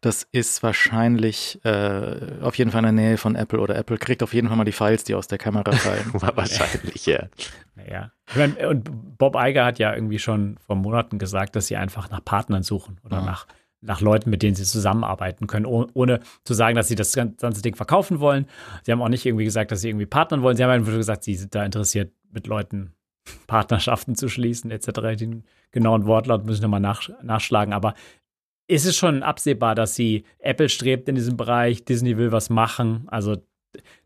das 0.02 0.28
ist 0.32 0.62
wahrscheinlich 0.62 1.60
äh, 1.64 2.42
auf 2.42 2.58
jeden 2.58 2.72
Fall 2.72 2.84
in 2.86 2.96
der 2.96 3.06
Nähe 3.06 3.18
von 3.18 3.36
Apple 3.36 3.60
oder 3.60 3.76
Apple 3.76 3.98
kriegt 3.98 4.22
auf 4.24 4.34
jeden 4.34 4.48
Fall 4.50 4.58
mal 4.58 4.64
die 4.66 4.72
Files, 4.74 5.04
die 5.06 5.16
aus 5.16 5.28
der 5.28 5.38
Kamera 5.38 5.72
fallen. 5.72 6.06
War 6.14 6.36
wahrscheinlich, 6.36 7.06
ja. 7.06 7.28
Naja. 7.76 8.12
Und 8.70 9.18
Bob 9.18 9.36
Iger 9.38 9.66
hat 9.66 9.80
ja 9.80 9.94
irgendwie 9.96 10.20
schon 10.20 10.58
vor 10.66 10.76
Monaten 10.76 11.18
gesagt, 11.18 11.56
dass 11.56 11.68
sie 11.68 11.78
einfach 11.78 12.10
nach 12.10 12.24
Partnern 12.24 12.64
suchen 12.64 13.00
oder 13.06 13.18
Ja. 13.18 13.26
nach, 13.26 13.48
nach 13.84 14.02
Leuten, 14.02 14.30
mit 14.30 14.42
denen 14.42 14.56
sie 14.56 14.64
zusammenarbeiten 14.64 15.48
können, 15.48 15.66
oh, 15.66 15.88
ohne 15.94 16.22
zu 16.44 16.54
sagen, 16.54 16.76
dass 16.76 16.88
sie 16.88 16.96
das 16.96 17.14
ganze 17.14 17.62
Ding 17.62 17.76
verkaufen 17.76 18.20
wollen. 18.20 18.48
Sie 18.84 18.92
haben 18.92 19.02
auch 19.02 19.10
nicht 19.10 19.26
irgendwie 19.26 19.46
gesagt, 19.46 19.72
dass 19.72 19.82
sie 19.82 19.90
irgendwie 19.90 20.06
partnern 20.06 20.42
wollen. 20.42 20.58
Sie 20.58 20.64
haben 20.64 20.72
einfach 20.72 20.94
gesagt, 20.94 21.24
sie 21.24 21.36
sind 21.36 21.54
da 21.54 21.64
interessiert, 21.64 22.14
mit 22.32 22.48
Leuten 22.48 22.94
Partnerschaften 23.48 24.16
zu 24.16 24.30
schließen, 24.30 24.72
etc. 24.72 25.18
Den 25.18 25.44
genauen 25.72 26.06
Wortlaut 26.06 26.46
muss 26.46 26.56
ich 26.56 26.62
nochmal 26.62 26.80
nach, 26.80 27.10
nachschlagen. 27.22 27.74
Aber 27.74 27.94
ist 28.68 28.86
es 28.86 28.96
schon 28.96 29.24
absehbar, 29.24 29.76
dass 29.76 29.96
sie 29.96 30.24
Apple 30.40 30.70
strebt 30.70 31.10
in 31.10 31.16
diesem 31.16 31.38
Bereich, 31.38 31.84
Disney 31.84 32.18
will 32.18 32.32
was 32.32 32.50
machen. 32.50 33.04
Also 33.08 33.38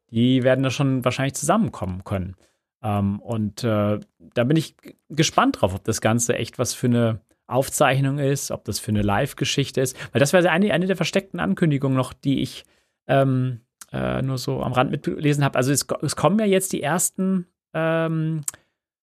die 0.09 0.43
werden 0.43 0.63
da 0.63 0.71
schon 0.71 1.05
wahrscheinlich 1.05 1.35
zusammenkommen 1.35 2.03
können. 2.03 2.35
Ähm, 2.81 3.19
und 3.19 3.63
äh, 3.63 3.99
da 4.33 4.43
bin 4.43 4.57
ich 4.57 4.75
gespannt 5.09 5.61
drauf, 5.61 5.75
ob 5.75 5.83
das 5.83 6.01
Ganze 6.01 6.35
echt 6.35 6.57
was 6.57 6.73
für 6.73 6.87
eine 6.87 7.21
Aufzeichnung 7.47 8.19
ist, 8.19 8.51
ob 8.51 8.65
das 8.65 8.79
für 8.79 8.91
eine 8.91 9.01
Live-Geschichte 9.01 9.81
ist. 9.81 9.97
Weil 10.11 10.19
das 10.19 10.33
wäre 10.33 10.49
eine, 10.49 10.73
eine 10.73 10.85
der 10.85 10.97
versteckten 10.97 11.39
Ankündigungen 11.39 11.97
noch, 11.97 12.13
die 12.13 12.41
ich 12.41 12.65
ähm, 13.07 13.61
äh, 13.91 14.21
nur 14.21 14.37
so 14.37 14.61
am 14.61 14.73
Rand 14.73 14.91
mitgelesen 14.91 15.43
habe. 15.43 15.57
Also 15.57 15.71
es, 15.71 15.85
es 16.01 16.15
kommen 16.15 16.39
ja 16.39 16.45
jetzt 16.45 16.73
die 16.73 16.83
ersten, 16.83 17.47
ähm, 17.73 18.43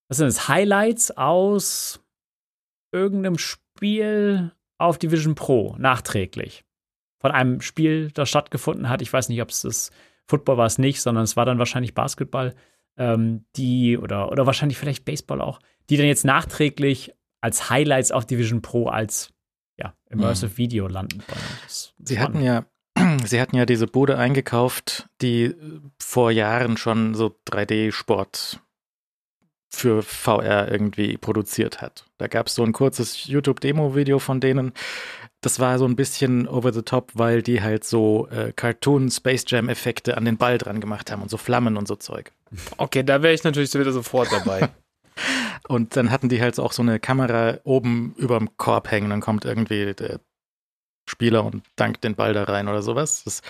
was 0.08 0.18
sind 0.18 0.26
das, 0.26 0.48
Highlights 0.48 1.10
aus 1.10 2.00
irgendeinem 2.92 3.38
Spiel 3.38 4.52
auf 4.78 4.98
Division 4.98 5.34
Pro 5.34 5.74
nachträglich. 5.78 6.64
Von 7.20 7.30
einem 7.30 7.62
Spiel, 7.62 8.10
das 8.12 8.28
stattgefunden 8.28 8.90
hat. 8.90 9.00
Ich 9.00 9.12
weiß 9.12 9.30
nicht, 9.30 9.40
ob 9.40 9.48
es 9.48 9.62
das 9.62 9.90
Football 10.26 10.58
war 10.58 10.66
es 10.66 10.78
nicht, 10.78 11.00
sondern 11.00 11.24
es 11.24 11.36
war 11.36 11.46
dann 11.46 11.58
wahrscheinlich 11.58 11.94
Basketball, 11.94 12.54
ähm, 12.96 13.44
die 13.56 13.96
oder, 13.96 14.30
oder 14.30 14.46
wahrscheinlich 14.46 14.78
vielleicht 14.78 15.04
Baseball 15.04 15.40
auch, 15.40 15.60
die 15.88 15.96
dann 15.96 16.06
jetzt 16.06 16.24
nachträglich 16.24 17.14
als 17.44 17.68
Highlights 17.68 18.10
auf 18.10 18.24
Division 18.24 18.62
Pro 18.62 18.86
als 18.86 19.28
ja, 19.76 19.92
Immersive 20.08 20.56
Video 20.56 20.88
landen 20.88 21.22
wollen. 21.28 21.88
Sie 21.98 22.18
hatten 22.18 22.42
ja, 22.42 22.64
sie 23.24 23.38
hatten 23.38 23.56
ja 23.56 23.66
diese 23.66 23.86
Bude 23.86 24.16
eingekauft, 24.16 25.08
die 25.20 25.44
äh, 25.44 25.80
vor 26.00 26.30
Jahren 26.30 26.78
schon 26.78 27.14
so 27.14 27.36
3D-Sport 27.50 28.60
für 29.68 30.02
VR 30.02 30.70
irgendwie 30.70 31.18
produziert 31.18 31.82
hat. 31.82 32.06
Da 32.16 32.28
gab 32.28 32.46
es 32.46 32.54
so 32.54 32.64
ein 32.64 32.72
kurzes 32.72 33.26
YouTube-Demo-Video 33.26 34.20
von 34.20 34.40
denen. 34.40 34.72
Das 35.42 35.60
war 35.60 35.78
so 35.78 35.84
ein 35.84 35.96
bisschen 35.96 36.48
over 36.48 36.72
the 36.72 36.80
top, 36.80 37.10
weil 37.14 37.42
die 37.42 37.60
halt 37.60 37.84
so 37.84 38.26
äh, 38.28 38.52
Cartoon-Space 38.52 39.44
Jam-Effekte 39.48 40.16
an 40.16 40.24
den 40.24 40.38
Ball 40.38 40.56
dran 40.56 40.80
gemacht 40.80 41.10
haben 41.10 41.20
und 41.20 41.30
so 41.30 41.36
Flammen 41.36 41.76
und 41.76 41.88
so 41.88 41.96
Zeug. 41.96 42.32
Okay, 42.78 43.02
da 43.02 43.20
wäre 43.20 43.34
ich 43.34 43.44
natürlich 43.44 43.74
wieder 43.74 43.92
sofort 43.92 44.32
dabei. 44.32 44.70
Und 45.68 45.96
dann 45.96 46.10
hatten 46.10 46.28
die 46.28 46.40
halt 46.40 46.58
auch 46.58 46.72
so 46.72 46.82
eine 46.82 47.00
Kamera 47.00 47.58
oben 47.64 48.14
über 48.16 48.38
dem 48.38 48.56
Korb 48.56 48.90
hängen. 48.90 49.10
Dann 49.10 49.20
kommt 49.20 49.44
irgendwie 49.44 49.94
der 49.94 50.20
Spieler 51.08 51.44
und 51.44 51.62
dankt 51.76 52.04
den 52.04 52.14
Ball 52.14 52.32
da 52.32 52.44
rein 52.44 52.68
oder 52.68 52.82
sowas. 52.82 53.22
Das 53.24 53.42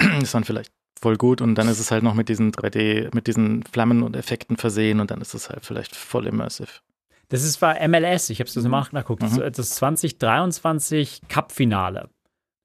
ist 0.22 0.34
dann 0.34 0.44
vielleicht 0.44 0.72
voll 1.00 1.16
gut. 1.16 1.40
Und 1.40 1.54
dann 1.56 1.68
ist 1.68 1.80
es 1.80 1.90
halt 1.90 2.02
noch 2.02 2.14
mit 2.14 2.28
diesen 2.28 2.52
3D, 2.52 3.14
mit 3.14 3.26
diesen 3.26 3.62
Flammen 3.64 4.02
und 4.02 4.16
Effekten 4.16 4.56
versehen 4.56 5.00
und 5.00 5.10
dann 5.10 5.20
ist 5.20 5.34
es 5.34 5.50
halt 5.50 5.64
vielleicht 5.64 5.94
voll 5.94 6.26
immersive. 6.26 6.80
Das 7.28 7.42
ist 7.42 7.60
war 7.60 7.76
MLS, 7.88 8.30
ich 8.30 8.38
habe 8.38 8.48
es 8.48 8.54
das 8.54 8.64
mal 8.64 8.80
nachgeguckt. 8.80 9.22
Mhm. 9.22 9.38
Das, 9.38 9.52
das 9.56 9.70
2023 9.70 11.22
Cup-Finale. 11.28 12.08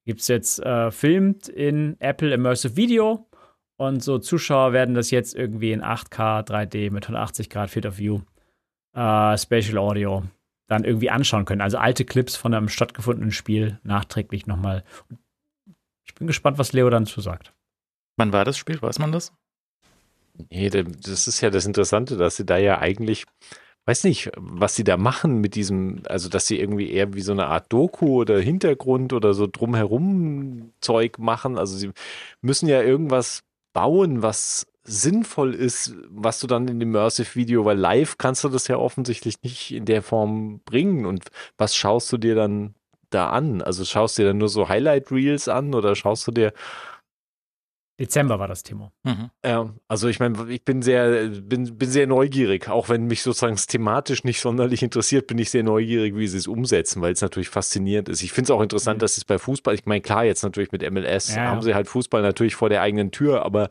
Gibt 0.06 0.22
es 0.22 0.28
jetzt 0.28 0.60
äh, 0.60 0.92
filmt 0.92 1.48
in 1.48 1.96
Apple 2.00 2.34
Immersive 2.34 2.76
Video 2.76 3.28
und 3.78 4.04
so 4.04 4.20
Zuschauer 4.20 4.74
werden 4.74 4.96
das 4.96 5.12
jetzt 5.12 5.36
irgendwie 5.36 5.72
in 5.72 5.84
8K, 5.84 6.48
3D 6.48 6.92
mit 6.92 7.06
180 7.06 7.50
Grad 7.50 7.70
Field 7.70 7.86
of 7.86 7.98
View, 7.98 8.22
äh, 8.94 9.38
Spatial 9.38 9.78
Audio 9.78 10.24
dann 10.68 10.84
irgendwie 10.84 11.10
anschauen 11.10 11.46
können. 11.46 11.62
Also 11.62 11.78
alte 11.78 12.06
Clips 12.06 12.36
von 12.36 12.54
einem 12.54 12.70
stattgefundenen 12.70 13.32
Spiel 13.32 13.80
nachträglich 13.84 14.48
nochmal. 14.48 14.84
Ich 16.06 16.16
bin 16.16 16.28
gespannt, 16.28 16.58
was 16.58 16.74
Leo 16.74 16.90
dann 16.90 17.06
zu 17.06 17.22
sagt. 17.22 17.54
Wann 18.18 18.34
war 18.34 18.46
das 18.46 18.58
Spiel? 18.58 18.82
Weiß 18.82 19.00
man 19.00 19.12
das? 19.12 19.34
Nee, 20.50 20.70
das 20.70 21.28
ist 21.28 21.42
ja 21.42 21.50
das 21.50 21.66
Interessante, 21.66 22.18
dass 22.18 22.38
sie 22.38 22.46
da 22.46 22.58
ja 22.58 22.80
eigentlich 22.80 23.26
weiß 23.86 24.04
nicht, 24.04 24.32
was 24.38 24.76
sie 24.76 24.84
da 24.84 24.98
machen 24.98 25.42
mit 25.42 25.56
diesem, 25.56 26.04
also 26.08 26.30
dass 26.30 26.48
sie 26.48 26.60
irgendwie 26.60 26.92
eher 26.92 27.14
wie 27.14 27.22
so 27.22 27.32
eine 27.32 27.48
Art 27.48 27.72
Doku 27.74 28.22
oder 28.22 28.40
Hintergrund 28.40 29.14
oder 29.14 29.34
so 29.34 29.48
drumherum 29.48 30.72
Zeug 30.82 31.18
machen. 31.18 31.58
Also 31.58 31.78
sie 31.78 31.92
müssen 32.42 32.68
ja 32.68 32.82
irgendwas 32.82 33.44
bauen, 33.74 34.22
was 34.22 34.68
sinnvoll 34.84 35.54
ist, 35.54 35.96
was 36.10 36.40
du 36.40 36.48
dann 36.48 36.68
in 36.68 36.80
dem 36.80 36.90
Immersive 36.90 37.36
Video, 37.36 37.66
weil 37.66 37.78
live 37.78 38.18
kannst 38.18 38.44
du 38.44 38.50
das 38.50 38.68
ja 38.68 38.78
offensichtlich 38.78 39.42
nicht 39.44 39.72
in 39.72 39.86
der 39.86 40.02
Form 40.02 40.62
bringen. 40.66 41.06
Und 41.06 41.26
was 41.58 41.76
schaust 41.76 42.12
du 42.12 42.18
dir 42.18 42.36
dann 42.36 42.74
da 43.10 43.30
an? 43.30 43.62
Also 43.62 43.86
schaust 43.86 44.18
du 44.18 44.24
dir 44.24 44.30
dann 44.30 44.38
nur 44.38 44.50
so 44.50 44.70
Highlight 44.70 45.12
Reels 45.12 45.48
an 45.48 45.76
oder 45.76 45.96
schaust 45.96 46.28
du 46.28 46.32
dir 46.32 46.54
Dezember 48.02 48.40
war 48.40 48.48
das, 48.48 48.64
Timo. 48.64 48.92
Mhm. 49.04 49.30
Ja, 49.46 49.70
also 49.88 50.08
ich 50.08 50.20
meine, 50.20 50.50
ich 50.50 50.66
bin 50.66 50.82
sehr, 50.82 51.28
bin, 51.28 51.78
bin 51.78 51.88
sehr 51.88 52.08
neugierig, 52.08 52.68
auch 52.68 52.90
wenn 52.90 53.06
mich 53.06 53.22
sozusagen 53.22 53.56
thematisch 53.58 54.24
nicht 54.24 54.42
sonderlich 54.42 54.82
interessiert, 54.82 55.28
bin 55.28 55.38
ich 55.38 55.52
sehr 55.52 55.62
neugierig, 55.62 56.16
wie 56.16 56.28
sie 56.28 56.40
es 56.40 56.48
umsetzen, 56.48 57.04
weil 57.04 57.14
es 57.14 57.22
natürlich 57.22 57.50
faszinierend 57.50 58.10
ist. 58.10 58.24
Ich 58.24 58.32
finde 58.32 58.46
es 58.46 58.58
auch 58.58 58.62
interessant, 58.62 58.98
mhm. 58.98 59.02
dass 59.02 59.18
es 59.18 59.26
bei 59.26 59.38
Fußball, 59.38 59.76
ich 59.76 59.86
meine, 59.86 60.02
klar, 60.02 60.26
jetzt 60.26 60.42
natürlich 60.42 60.72
mit 60.72 60.90
MLS 60.90 61.36
ja, 61.36 61.44
haben 61.44 61.62
sie 61.62 61.76
halt 61.76 61.88
Fußball 61.88 62.24
natürlich 62.24 62.56
vor 62.56 62.70
der 62.70 62.82
eigenen 62.82 63.12
Tür, 63.12 63.46
aber 63.46 63.70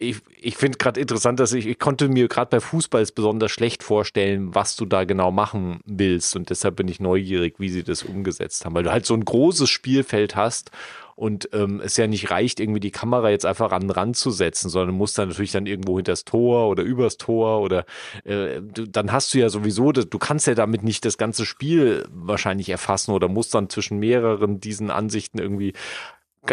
ich, 0.00 0.22
ich 0.40 0.56
finde 0.56 0.78
gerade 0.78 0.98
interessant, 0.98 1.38
dass 1.40 1.52
ich, 1.52 1.66
ich 1.66 1.78
konnte 1.78 2.08
mir 2.08 2.26
gerade 2.26 2.48
bei 2.48 2.60
Fußball 2.60 3.06
besonders 3.14 3.52
schlecht 3.52 3.82
vorstellen, 3.82 4.54
was 4.54 4.74
du 4.74 4.86
da 4.86 5.04
genau 5.04 5.30
machen 5.30 5.80
willst. 5.84 6.34
Und 6.36 6.48
deshalb 6.48 6.76
bin 6.76 6.88
ich 6.88 7.00
neugierig, 7.00 7.56
wie 7.58 7.68
sie 7.68 7.84
das 7.84 8.02
umgesetzt 8.02 8.64
haben, 8.64 8.74
weil 8.74 8.82
du 8.82 8.90
halt 8.90 9.04
so 9.04 9.12
ein 9.12 9.24
großes 9.24 9.68
Spielfeld 9.68 10.36
hast 10.36 10.70
und 11.16 11.50
ähm, 11.52 11.82
es 11.84 11.98
ja 11.98 12.06
nicht 12.06 12.30
reicht, 12.30 12.60
irgendwie 12.60 12.80
die 12.80 12.90
Kamera 12.90 13.28
jetzt 13.28 13.44
einfach 13.44 13.72
an 13.72 13.82
den 13.82 13.90
Rand 13.90 14.16
zu 14.16 14.30
setzen, 14.30 14.70
sondern 14.70 14.96
muss 14.96 15.12
dann 15.12 15.28
natürlich 15.28 15.52
dann 15.52 15.66
irgendwo 15.66 15.96
hinters 15.96 16.24
Tor 16.24 16.68
oder 16.68 16.82
übers 16.82 17.18
Tor 17.18 17.60
oder 17.60 17.84
äh, 18.24 18.62
du, 18.62 18.86
dann 18.88 19.12
hast 19.12 19.34
du 19.34 19.38
ja 19.38 19.50
sowieso, 19.50 19.92
du 19.92 20.18
kannst 20.18 20.46
ja 20.46 20.54
damit 20.54 20.82
nicht 20.82 21.04
das 21.04 21.18
ganze 21.18 21.44
Spiel 21.44 22.08
wahrscheinlich 22.10 22.70
erfassen 22.70 23.12
oder 23.12 23.28
musst 23.28 23.54
dann 23.54 23.68
zwischen 23.68 23.98
mehreren 23.98 24.60
diesen 24.60 24.90
Ansichten 24.90 25.38
irgendwie 25.38 25.74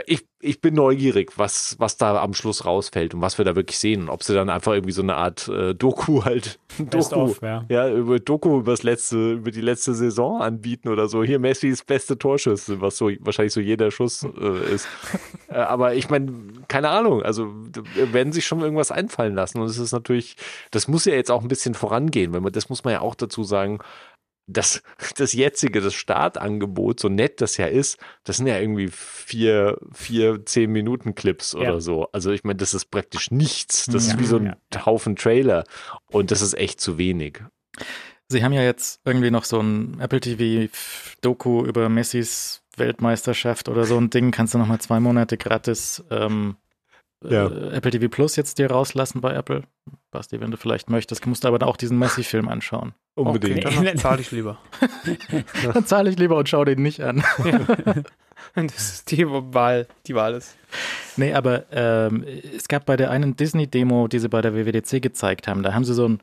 ich, 0.06 0.28
ich 0.42 0.60
bin 0.60 0.76
neugierig, 0.76 1.38
was, 1.38 1.76
was 1.80 1.96
da 1.98 2.22
am 2.22 2.34
Schluss 2.34 2.66
rausfällt 2.66 3.14
und 3.14 3.22
was 3.22 3.38
wir 3.38 3.46
da 3.46 3.56
wirklich 3.56 3.80
sehen. 3.80 4.10
Ob 4.10 4.22
sie 4.22 4.34
dann 4.34 4.50
einfach 4.50 4.74
irgendwie 4.74 4.92
so 4.92 5.02
eine 5.02 5.16
Art 5.16 5.48
äh, 5.48 5.74
Doku 5.74 6.26
halt, 6.26 6.60
Doku, 6.78 7.16
off, 7.16 7.42
ja. 7.42 7.66
ja, 7.70 7.90
über 7.90 8.20
Doku 8.20 8.60
übers 8.60 8.84
letzte, 8.84 9.34
über 9.34 9.50
die 9.50 9.62
letzte 9.62 9.94
Saison 9.94 10.42
anbieten 10.42 10.90
oder 10.90 11.08
so. 11.08 11.24
Hier 11.24 11.40
Messis 11.40 11.84
beste 11.84 12.18
Torschüsse, 12.18 12.82
was 12.82 12.98
so 12.98 13.10
wahrscheinlich 13.22 13.54
so 13.54 13.62
jeder 13.62 13.90
Schuss 13.90 14.24
äh, 14.24 14.74
ist. 14.74 14.88
äh, 15.48 15.56
aber 15.56 15.96
ich 15.96 16.10
meine, 16.10 16.34
keine 16.68 16.90
Ahnung, 16.90 17.24
also 17.24 17.54
werden 17.96 18.34
sich 18.34 18.46
schon 18.46 18.60
irgendwas 18.60 18.92
einfallen 18.92 19.36
lassen. 19.36 19.60
Und 19.60 19.68
es 19.68 19.78
ist 19.78 19.94
natürlich, 19.94 20.36
das 20.72 20.90
muss 20.90 21.06
ja 21.06 21.14
jetzt 21.14 21.32
auch 21.32 21.42
ein 21.42 21.48
bisschen 21.48 21.76
vorangehen, 21.76 22.34
wenn 22.34 22.44
man, 22.44 22.52
das 22.52 22.70
muss 22.70 22.84
man 22.84 22.92
ja 22.92 23.02
auch 23.02 23.16
dazu 23.16 23.44
sagen, 23.44 23.80
das, 24.48 24.82
das 25.18 25.34
jetzige, 25.34 25.82
das 25.82 25.94
Startangebot, 25.94 27.00
so 27.00 27.10
nett 27.10 27.42
das 27.42 27.58
ja 27.58 27.68
ist, 27.68 27.98
das 28.24 28.38
sind 28.38 28.48
ja 28.48 28.58
irgendwie 28.58 28.88
vier, 28.88 29.78
vier, 29.94 30.46
zehn 30.46 30.72
Minuten 30.72 31.16
Clips 31.16 31.54
ja. 31.54 31.60
oder 31.60 31.82
so. 31.82 32.08
Also 32.14 32.32
ich 32.32 32.44
meine, 32.44 32.58
das 32.58 32.74
ist 32.74 32.86
praktisch 32.86 33.30
nichts. 33.30 33.86
Das 33.86 34.08
ja, 34.08 34.14
ist 34.14 34.20
wie 34.20 34.26
so 34.26 34.38
ein 34.38 34.56
ja. 34.74 34.86
Haufen 34.86 35.16
Trailer. 35.18 35.66
Und 36.10 36.32
das 36.32 36.42
ist 36.42 36.54
echt 36.54 36.80
zu 36.80 36.98
wenig. 36.98 37.44
Sie 38.30 38.44
haben 38.44 38.54
ja 38.54 38.64
jetzt 38.64 39.02
irgendwie 39.06 39.32
noch 39.32 39.44
so 39.44 39.60
ein 39.60 40.00
Apple 40.00 40.22
TV 40.22 40.72
Doku 41.22 41.66
über 41.66 41.90
Messis 41.90 42.64
Weltmeisterschaft 42.78 43.70
oder 43.70 43.86
so 43.86 43.98
ein 43.98 44.10
Ding. 44.10 44.32
Kannst 44.32 44.54
du 44.54 44.58
noch 44.58 44.68
mal 44.68 44.80
zwei 44.80 45.00
Monate 45.00 45.38
gratis 45.38 46.04
ähm, 46.10 46.56
ja. 47.24 47.48
äh, 47.48 47.76
Apple 47.76 47.92
TV 47.92 48.08
Plus 48.10 48.36
jetzt 48.36 48.58
dir 48.60 48.70
rauslassen 48.70 49.22
bei 49.22 49.34
Apple. 49.34 49.64
Basti, 50.12 50.40
wenn 50.40 50.52
du 50.52 50.58
vielleicht 50.58 50.90
möchtest, 50.90 51.26
musst 51.26 51.44
du 51.44 51.48
aber 51.48 51.66
auch 51.66 51.78
diesen 51.78 51.98
Messi-Film 52.00 52.48
anschauen. 52.48 52.94
Unbedingt. 53.16 53.66
Okay, 53.66 53.84
dann 53.84 53.98
zahle 53.98 54.22
ich 54.22 54.32
lieber. 54.32 54.58
dann 55.74 55.86
zahle 55.86 56.10
ich 56.10 56.18
lieber 56.18 56.38
und 56.38 56.48
schau 56.48 56.64
den 56.66 56.82
nicht 56.82 57.02
an. 57.02 57.24
das 58.56 58.94
ist 58.94 59.12
die 59.12 59.28
Wahl, 59.28 59.88
die 60.06 60.16
Wahl 60.16 60.36
ist. 60.36 60.56
Nee, 61.16 61.34
aber 61.34 61.66
ähm, 61.72 62.26
es 62.56 62.68
gab 62.68 62.86
bei 62.86 62.96
der 62.96 63.10
einen 63.10 63.36
Disney-Demo, 63.36 64.08
die 64.08 64.20
sie 64.20 64.30
bei 64.30 64.42
der 64.42 64.54
WWDC 64.54 65.02
gezeigt 65.02 65.48
haben, 65.48 65.64
da 65.64 65.74
haben 65.74 65.84
sie 65.84 65.96
so 65.96 66.08
ein 66.08 66.22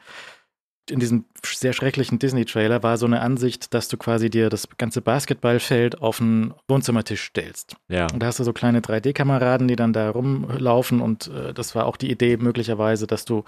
in 0.91 1.01
diesem 1.01 1.25
sehr 1.43 1.73
schrecklichen 1.73 2.19
Disney-Trailer 2.19 2.83
war 2.83 2.99
so 2.99 3.07
eine 3.07 3.21
Ansicht, 3.21 3.73
dass 3.73 3.89
du 3.89 3.97
quasi 3.97 4.29
dir 4.29 4.51
das 4.51 4.69
ganze 4.77 5.01
Basketballfeld 5.01 6.01
auf 6.03 6.21
einen 6.21 6.55
Wohnzimmertisch 6.69 7.25
stellst. 7.25 7.77
Ja. 7.89 8.07
Und 8.13 8.21
da 8.21 8.27
hast 8.27 8.39
du 8.39 8.45
so 8.45 8.53
kleine 8.53 8.81
3D-Kameraden, 8.81 9.67
die 9.67 9.77
dann 9.77 9.93
da 9.93 10.11
rumlaufen 10.11 11.01
und 11.01 11.29
äh, 11.29 11.55
das 11.55 11.75
war 11.75 11.87
auch 11.87 11.97
die 11.97 12.11
Idee 12.11 12.37
möglicherweise, 12.37 13.07
dass 13.07 13.25
du, 13.25 13.45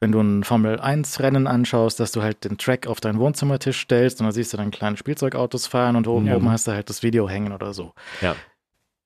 wenn 0.00 0.12
du 0.12 0.20
ein 0.20 0.44
Formel-1-Rennen 0.44 1.46
anschaust, 1.46 1.98
dass 1.98 2.12
du 2.12 2.22
halt 2.22 2.44
den 2.44 2.58
Track 2.58 2.86
auf 2.86 3.00
deinen 3.00 3.18
Wohnzimmertisch 3.18 3.80
stellst 3.80 4.20
und 4.20 4.26
dann 4.26 4.34
siehst 4.34 4.52
du 4.52 4.58
dann 4.58 4.70
kleine 4.70 4.98
Spielzeugautos 4.98 5.66
fahren 5.66 5.96
und 5.96 6.06
oben, 6.06 6.26
ja. 6.26 6.36
oben 6.36 6.50
hast 6.50 6.66
du 6.66 6.72
halt 6.72 6.90
das 6.90 7.02
Video 7.02 7.28
hängen 7.28 7.52
oder 7.52 7.72
so. 7.72 7.92
Ja. 8.20 8.36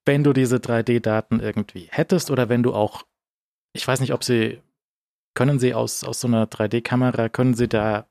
Wenn 0.05 0.25
du 0.25 0.33
diese 0.33 0.57
3D-Daten 0.57 1.39
irgendwie 1.39 1.89
hättest 1.91 2.31
oder 2.31 2.49
wenn 2.49 2.65
du 2.65 2.75
auch, 2.75 3.05
ich 3.73 3.87
weiß 3.87 4.01
nicht, 4.01 4.13
ob 4.13 4.25
sie 4.25 4.61
können 5.41 5.59
Sie 5.59 5.73
aus, 5.73 6.05
aus 6.05 6.21
so 6.21 6.29
einer 6.29 6.45
3D-Kamera, 6.45 7.31
können 7.31 7.55
Sie 7.55 7.67
da 7.67 8.05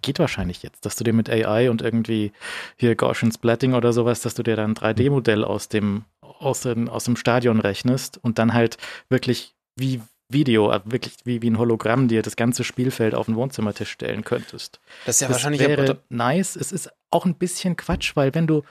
geht 0.00 0.20
wahrscheinlich 0.20 0.62
jetzt, 0.62 0.86
dass 0.86 0.94
du 0.94 1.02
dir 1.02 1.12
mit 1.12 1.28
AI 1.28 1.70
und 1.70 1.82
irgendwie 1.82 2.30
hier 2.76 2.94
Gaussian 2.94 3.32
Splatting 3.32 3.74
oder 3.74 3.92
sowas, 3.92 4.20
dass 4.20 4.34
du 4.34 4.44
dir 4.44 4.54
dann 4.54 4.70
ein 4.70 4.74
3D-Modell 4.76 5.42
aus 5.42 5.68
dem, 5.68 6.04
aus, 6.20 6.60
dem, 6.60 6.88
aus 6.88 7.02
dem 7.02 7.16
Stadion 7.16 7.58
rechnest 7.58 8.16
und 8.22 8.38
dann 8.38 8.54
halt 8.54 8.76
wirklich 9.08 9.56
wie 9.74 10.00
Video, 10.28 10.70
äh, 10.70 10.82
wirklich 10.84 11.16
wie, 11.24 11.42
wie 11.42 11.50
ein 11.50 11.58
Hologramm 11.58 12.06
dir 12.06 12.22
das 12.22 12.36
ganze 12.36 12.62
Spielfeld 12.62 13.16
auf 13.16 13.26
den 13.26 13.34
Wohnzimmertisch 13.34 13.90
stellen 13.90 14.22
könntest. 14.22 14.78
Das 15.04 15.16
ist 15.16 15.22
ja 15.22 15.26
das 15.26 15.34
wahrscheinlich 15.34 15.62
wäre 15.62 16.00
nice. 16.10 16.54
Es 16.54 16.70
ist 16.70 16.90
auch 17.10 17.24
ein 17.26 17.34
bisschen 17.34 17.74
Quatsch, 17.76 18.14
weil 18.14 18.36
wenn 18.36 18.46
du, 18.46 18.62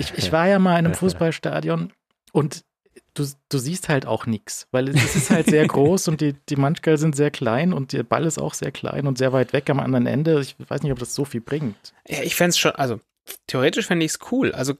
ich, 0.00 0.12
ich 0.16 0.32
war 0.32 0.48
ja 0.48 0.58
mal 0.58 0.76
in 0.76 0.86
einem 0.86 0.94
Fußballstadion 0.94 1.92
und 2.32 2.64
du, 3.14 3.26
du 3.48 3.58
siehst 3.58 3.88
halt 3.88 4.06
auch 4.06 4.26
nichts, 4.26 4.68
weil 4.70 4.88
es 4.88 5.16
ist 5.16 5.30
halt 5.30 5.46
sehr 5.46 5.66
groß 5.68 6.08
und 6.08 6.20
die, 6.20 6.34
die 6.48 6.56
Manchgal 6.56 6.98
sind 6.98 7.16
sehr 7.16 7.30
klein 7.30 7.72
und 7.72 7.92
der 7.92 8.02
Ball 8.02 8.24
ist 8.24 8.38
auch 8.38 8.54
sehr 8.54 8.72
klein 8.72 9.06
und 9.06 9.18
sehr 9.18 9.32
weit 9.32 9.52
weg 9.52 9.68
am 9.70 9.80
anderen 9.80 10.06
Ende. 10.06 10.40
Ich 10.40 10.56
weiß 10.58 10.82
nicht, 10.82 10.92
ob 10.92 10.98
das 10.98 11.14
so 11.14 11.24
viel 11.24 11.40
bringt. 11.40 11.94
Ja, 12.08 12.22
ich 12.22 12.34
fände 12.34 12.50
es 12.50 12.58
schon, 12.58 12.72
also 12.72 13.00
theoretisch 13.46 13.86
fände 13.86 14.04
ich 14.04 14.12
es 14.12 14.18
cool. 14.30 14.52
Also 14.52 14.74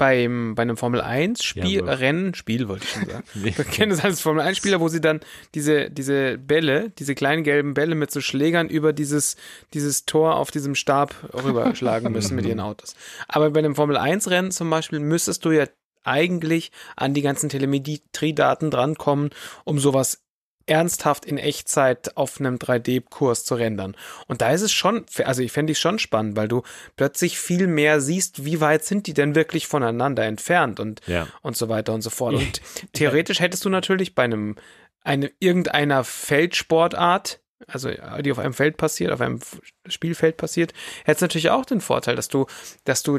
beim, 0.00 0.54
bei 0.54 0.62
einem 0.62 0.78
Formel 0.78 1.02
1 1.02 1.44
Spiel, 1.44 1.84
ja, 1.84 1.92
Rennen, 1.92 2.32
Spiel 2.32 2.68
wollte 2.68 2.84
ich 2.84 2.90
schon 2.90 3.06
sagen. 3.06 3.24
nee. 3.34 3.52
Wir 3.54 3.64
kennen 3.66 3.90
das 3.90 4.02
als 4.02 4.22
Formel 4.22 4.42
1 4.42 4.56
Spieler, 4.56 4.80
wo 4.80 4.88
sie 4.88 5.02
dann 5.02 5.20
diese, 5.54 5.90
diese 5.90 6.38
Bälle, 6.38 6.88
diese 6.98 7.14
kleinen 7.14 7.44
gelben 7.44 7.74
Bälle 7.74 7.94
mit 7.94 8.10
so 8.10 8.22
Schlägern 8.22 8.70
über 8.70 8.94
dieses, 8.94 9.36
dieses 9.74 10.06
Tor 10.06 10.36
auf 10.36 10.50
diesem 10.50 10.74
Stab 10.74 11.14
rüberschlagen 11.34 12.10
müssen 12.12 12.34
mit 12.34 12.46
ihren 12.46 12.60
Autos. 12.60 12.94
Aber 13.28 13.50
bei 13.50 13.58
einem 13.58 13.74
Formel 13.74 13.98
1 13.98 14.30
Rennen 14.30 14.50
zum 14.52 14.70
Beispiel 14.70 15.00
müsstest 15.00 15.44
du 15.44 15.50
ja 15.50 15.66
eigentlich 16.04 16.72
an 16.96 17.14
die 17.14 17.22
ganzen 17.22 17.48
Telemetriedaten 17.48 18.70
drankommen, 18.70 19.30
um 19.64 19.78
sowas 19.78 20.22
ernsthaft 20.70 21.24
in 21.24 21.36
Echtzeit 21.36 22.16
auf 22.16 22.38
einem 22.38 22.56
3D-Kurs 22.56 23.44
zu 23.44 23.56
rendern. 23.56 23.96
Und 24.28 24.40
da 24.40 24.52
ist 24.52 24.62
es 24.62 24.72
schon, 24.72 25.04
also 25.24 25.42
ich 25.42 25.50
fände 25.50 25.72
ich 25.72 25.80
schon 25.80 25.98
spannend, 25.98 26.36
weil 26.36 26.46
du 26.46 26.62
plötzlich 26.96 27.38
viel 27.38 27.66
mehr 27.66 28.00
siehst, 28.00 28.44
wie 28.44 28.60
weit 28.60 28.84
sind 28.84 29.08
die 29.08 29.14
denn 29.14 29.34
wirklich 29.34 29.66
voneinander 29.66 30.24
entfernt 30.24 30.78
und, 30.78 31.00
ja. 31.06 31.26
und 31.42 31.56
so 31.56 31.68
weiter 31.68 31.92
und 31.92 32.02
so 32.02 32.10
fort. 32.10 32.34
Und 32.40 32.62
theoretisch 32.92 33.40
hättest 33.40 33.64
du 33.64 33.68
natürlich 33.68 34.14
bei 34.14 34.22
einem, 34.22 34.54
eine, 35.02 35.32
irgendeiner 35.40 36.04
Feldsportart, 36.04 37.40
also 37.66 37.90
die 38.20 38.30
auf 38.30 38.38
einem 38.38 38.54
Feld 38.54 38.76
passiert, 38.76 39.10
auf 39.10 39.20
einem 39.20 39.40
Spielfeld 39.86 40.36
passiert, 40.36 40.72
hättest 41.04 41.22
natürlich 41.22 41.50
auch 41.50 41.64
den 41.64 41.80
Vorteil, 41.80 42.14
dass 42.14 42.28
du, 42.28 42.46
dass 42.84 43.02
du 43.02 43.18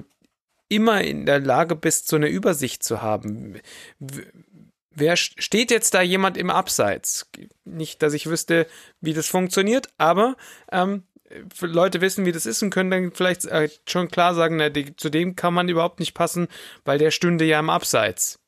immer 0.72 1.02
in 1.02 1.26
der 1.26 1.40
Lage 1.40 1.76
bist, 1.76 2.08
so 2.08 2.16
eine 2.16 2.30
Übersicht 2.30 2.82
zu 2.82 3.02
haben. 3.02 3.60
Wer 4.94 5.16
steht 5.18 5.70
jetzt 5.70 5.94
da 5.94 6.02
jemand 6.02 6.38
im 6.38 6.50
Abseits? 6.50 7.30
Nicht, 7.66 8.02
dass 8.02 8.14
ich 8.14 8.28
wüsste, 8.28 8.68
wie 9.02 9.14
das 9.14 9.28
funktioniert, 9.28 9.90
aber 9.98 10.36
ähm, 10.72 11.04
Leute 11.62 12.02
wissen, 12.02 12.26
wie 12.26 12.32
das 12.32 12.46
ist 12.46 12.62
und 12.64 12.72
können 12.72 12.92
dann 12.92 13.12
vielleicht 13.12 13.46
äh, 13.46 13.70
schon 13.88 14.10
klar 14.10 14.34
sagen, 14.34 14.58
na, 14.58 14.70
die, 14.70 14.96
zu 14.96 15.10
dem 15.10 15.36
kann 15.36 15.54
man 15.54 15.70
überhaupt 15.70 16.00
nicht 16.00 16.14
passen, 16.14 16.48
weil 16.86 16.98
der 16.98 17.12
stünde 17.12 17.46
ja 17.46 17.60
im 17.60 17.70
Abseits. 17.70 18.40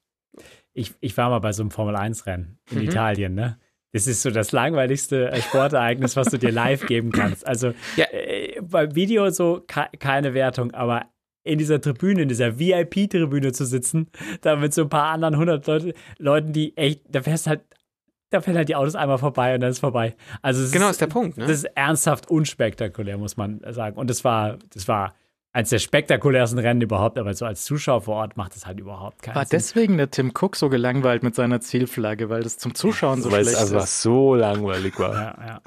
Ich, 0.74 0.94
ich 1.02 1.16
war 1.18 1.30
mal 1.30 1.40
bei 1.40 1.54
so 1.54 1.64
einem 1.64 1.72
Formel-1-Rennen 1.72 2.58
in 2.72 2.78
mhm. 2.80 2.84
Italien, 2.84 3.36
ne? 3.36 3.60
Das 3.92 4.08
ist 4.08 4.24
so 4.24 4.32
das 4.32 4.52
langweiligste 4.52 5.30
äh, 5.32 5.40
Sportereignis, 5.42 6.16
was 6.16 6.30
du 6.30 6.40
dir 6.40 6.52
live 6.52 6.88
geben 6.88 7.12
kannst. 7.12 7.46
Also 7.46 7.74
ja. 7.96 8.06
äh, 8.12 8.60
beim 8.60 8.96
Video 8.96 9.30
so 9.30 9.64
keine 9.68 10.34
Wertung, 10.34 10.74
aber 10.74 11.13
in 11.44 11.58
dieser 11.58 11.82
Tribüne, 11.82 12.24
in 12.24 12.30
dieser 12.30 12.60
VIP-Tribüne 12.60 13.52
zu 13.52 13.66
sitzen, 13.66 14.10
da 14.42 14.56
mit 14.56 14.74
so 14.74 14.84
ein 14.84 14.90
paar 14.90 15.10
anderen 15.10 15.38
hundert 15.38 15.68
Leute, 15.68 15.94
Leuten, 16.18 16.54
die 16.54 16.76
echt, 16.78 17.02
da 17.10 17.22
fährst 17.22 17.48
halt, 17.48 17.62
da 18.30 18.42
fährt 18.42 18.58
halt 18.58 18.70
die 18.70 18.76
Autos 18.76 18.96
einmal 18.96 19.18
vorbei 19.18 19.54
und 19.54 19.62
dann 19.62 19.70
ist 19.70 19.80
vorbei. 19.80 20.16
Also 20.42 20.72
genau, 20.72 20.86
ist, 20.86 20.94
ist 20.94 21.02
der 21.02 21.08
Punkt. 21.08 21.38
Ne? 21.38 21.46
Das 21.46 21.58
ist 21.58 21.66
ernsthaft 21.76 22.30
unspektakulär, 22.30 23.18
muss 23.18 23.38
man 23.38 23.62
sagen. 23.70 23.98
Und 23.98 24.10
das 24.10 24.24
war, 24.24 24.58
das 24.74 24.88
war 24.88 25.14
eines 25.52 25.70
der 25.70 25.80
spektakulärsten 25.80 26.58
Rennen 26.58 26.82
überhaupt, 26.82 27.20
aber 27.20 27.34
so 27.36 27.46
als 27.46 27.64
Zuschauer 27.64 28.02
vor 28.02 28.16
Ort 28.16 28.38
macht 28.38 28.56
das 28.56 28.66
halt 28.66 28.80
überhaupt 28.80 29.22
keinen 29.22 29.36
war 29.36 29.46
Sinn. 29.46 29.52
War 29.52 29.60
deswegen 29.60 29.98
der 29.98 30.10
Tim 30.10 30.32
Cook 30.34 30.56
so 30.56 30.70
gelangweilt 30.70 31.22
mit 31.22 31.36
seiner 31.36 31.62
Zielflagge, 31.62 32.30
weil 32.30 32.42
das 32.42 32.58
zum 32.58 32.74
Zuschauen 32.74 33.22
so 33.22 33.32
weil 33.32 33.44
schlecht 33.44 33.58
ist. 33.58 33.62
Weil 33.62 33.66
es 33.68 33.74
einfach 33.74 33.88
so 33.88 34.34
langweilig 34.34 34.98
war. 34.98 35.14
Ja, 35.14 35.48
ja. 35.48 35.62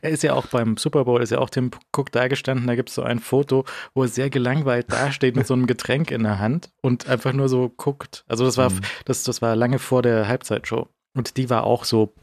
Er 0.00 0.10
ist 0.10 0.22
ja 0.22 0.34
auch 0.34 0.46
beim 0.46 0.76
Super 0.76 1.04
Bowl, 1.04 1.22
ist 1.22 1.30
ja 1.30 1.38
auch 1.38 1.50
Tim 1.50 1.70
Cook 1.92 2.10
da 2.12 2.28
gestanden, 2.28 2.66
da 2.66 2.74
gibt 2.74 2.88
es 2.88 2.94
so 2.94 3.02
ein 3.02 3.18
Foto, 3.18 3.64
wo 3.94 4.02
er 4.02 4.08
sehr 4.08 4.30
gelangweilt 4.30 4.90
dasteht 4.90 5.36
mit 5.36 5.46
so 5.46 5.54
einem 5.54 5.66
Getränk 5.66 6.10
in 6.10 6.22
der 6.22 6.38
Hand 6.38 6.70
und 6.80 7.08
einfach 7.08 7.32
nur 7.32 7.48
so 7.48 7.68
guckt. 7.68 8.24
Also 8.26 8.44
das 8.44 8.56
war, 8.56 8.70
mhm. 8.70 8.80
das, 9.04 9.22
das 9.22 9.42
war 9.42 9.54
lange 9.56 9.78
vor 9.78 10.02
der 10.02 10.28
Halbzeitshow. 10.28 10.88
Und 11.14 11.36
die 11.36 11.50
war 11.50 11.64
auch 11.64 11.84
so, 11.84 12.14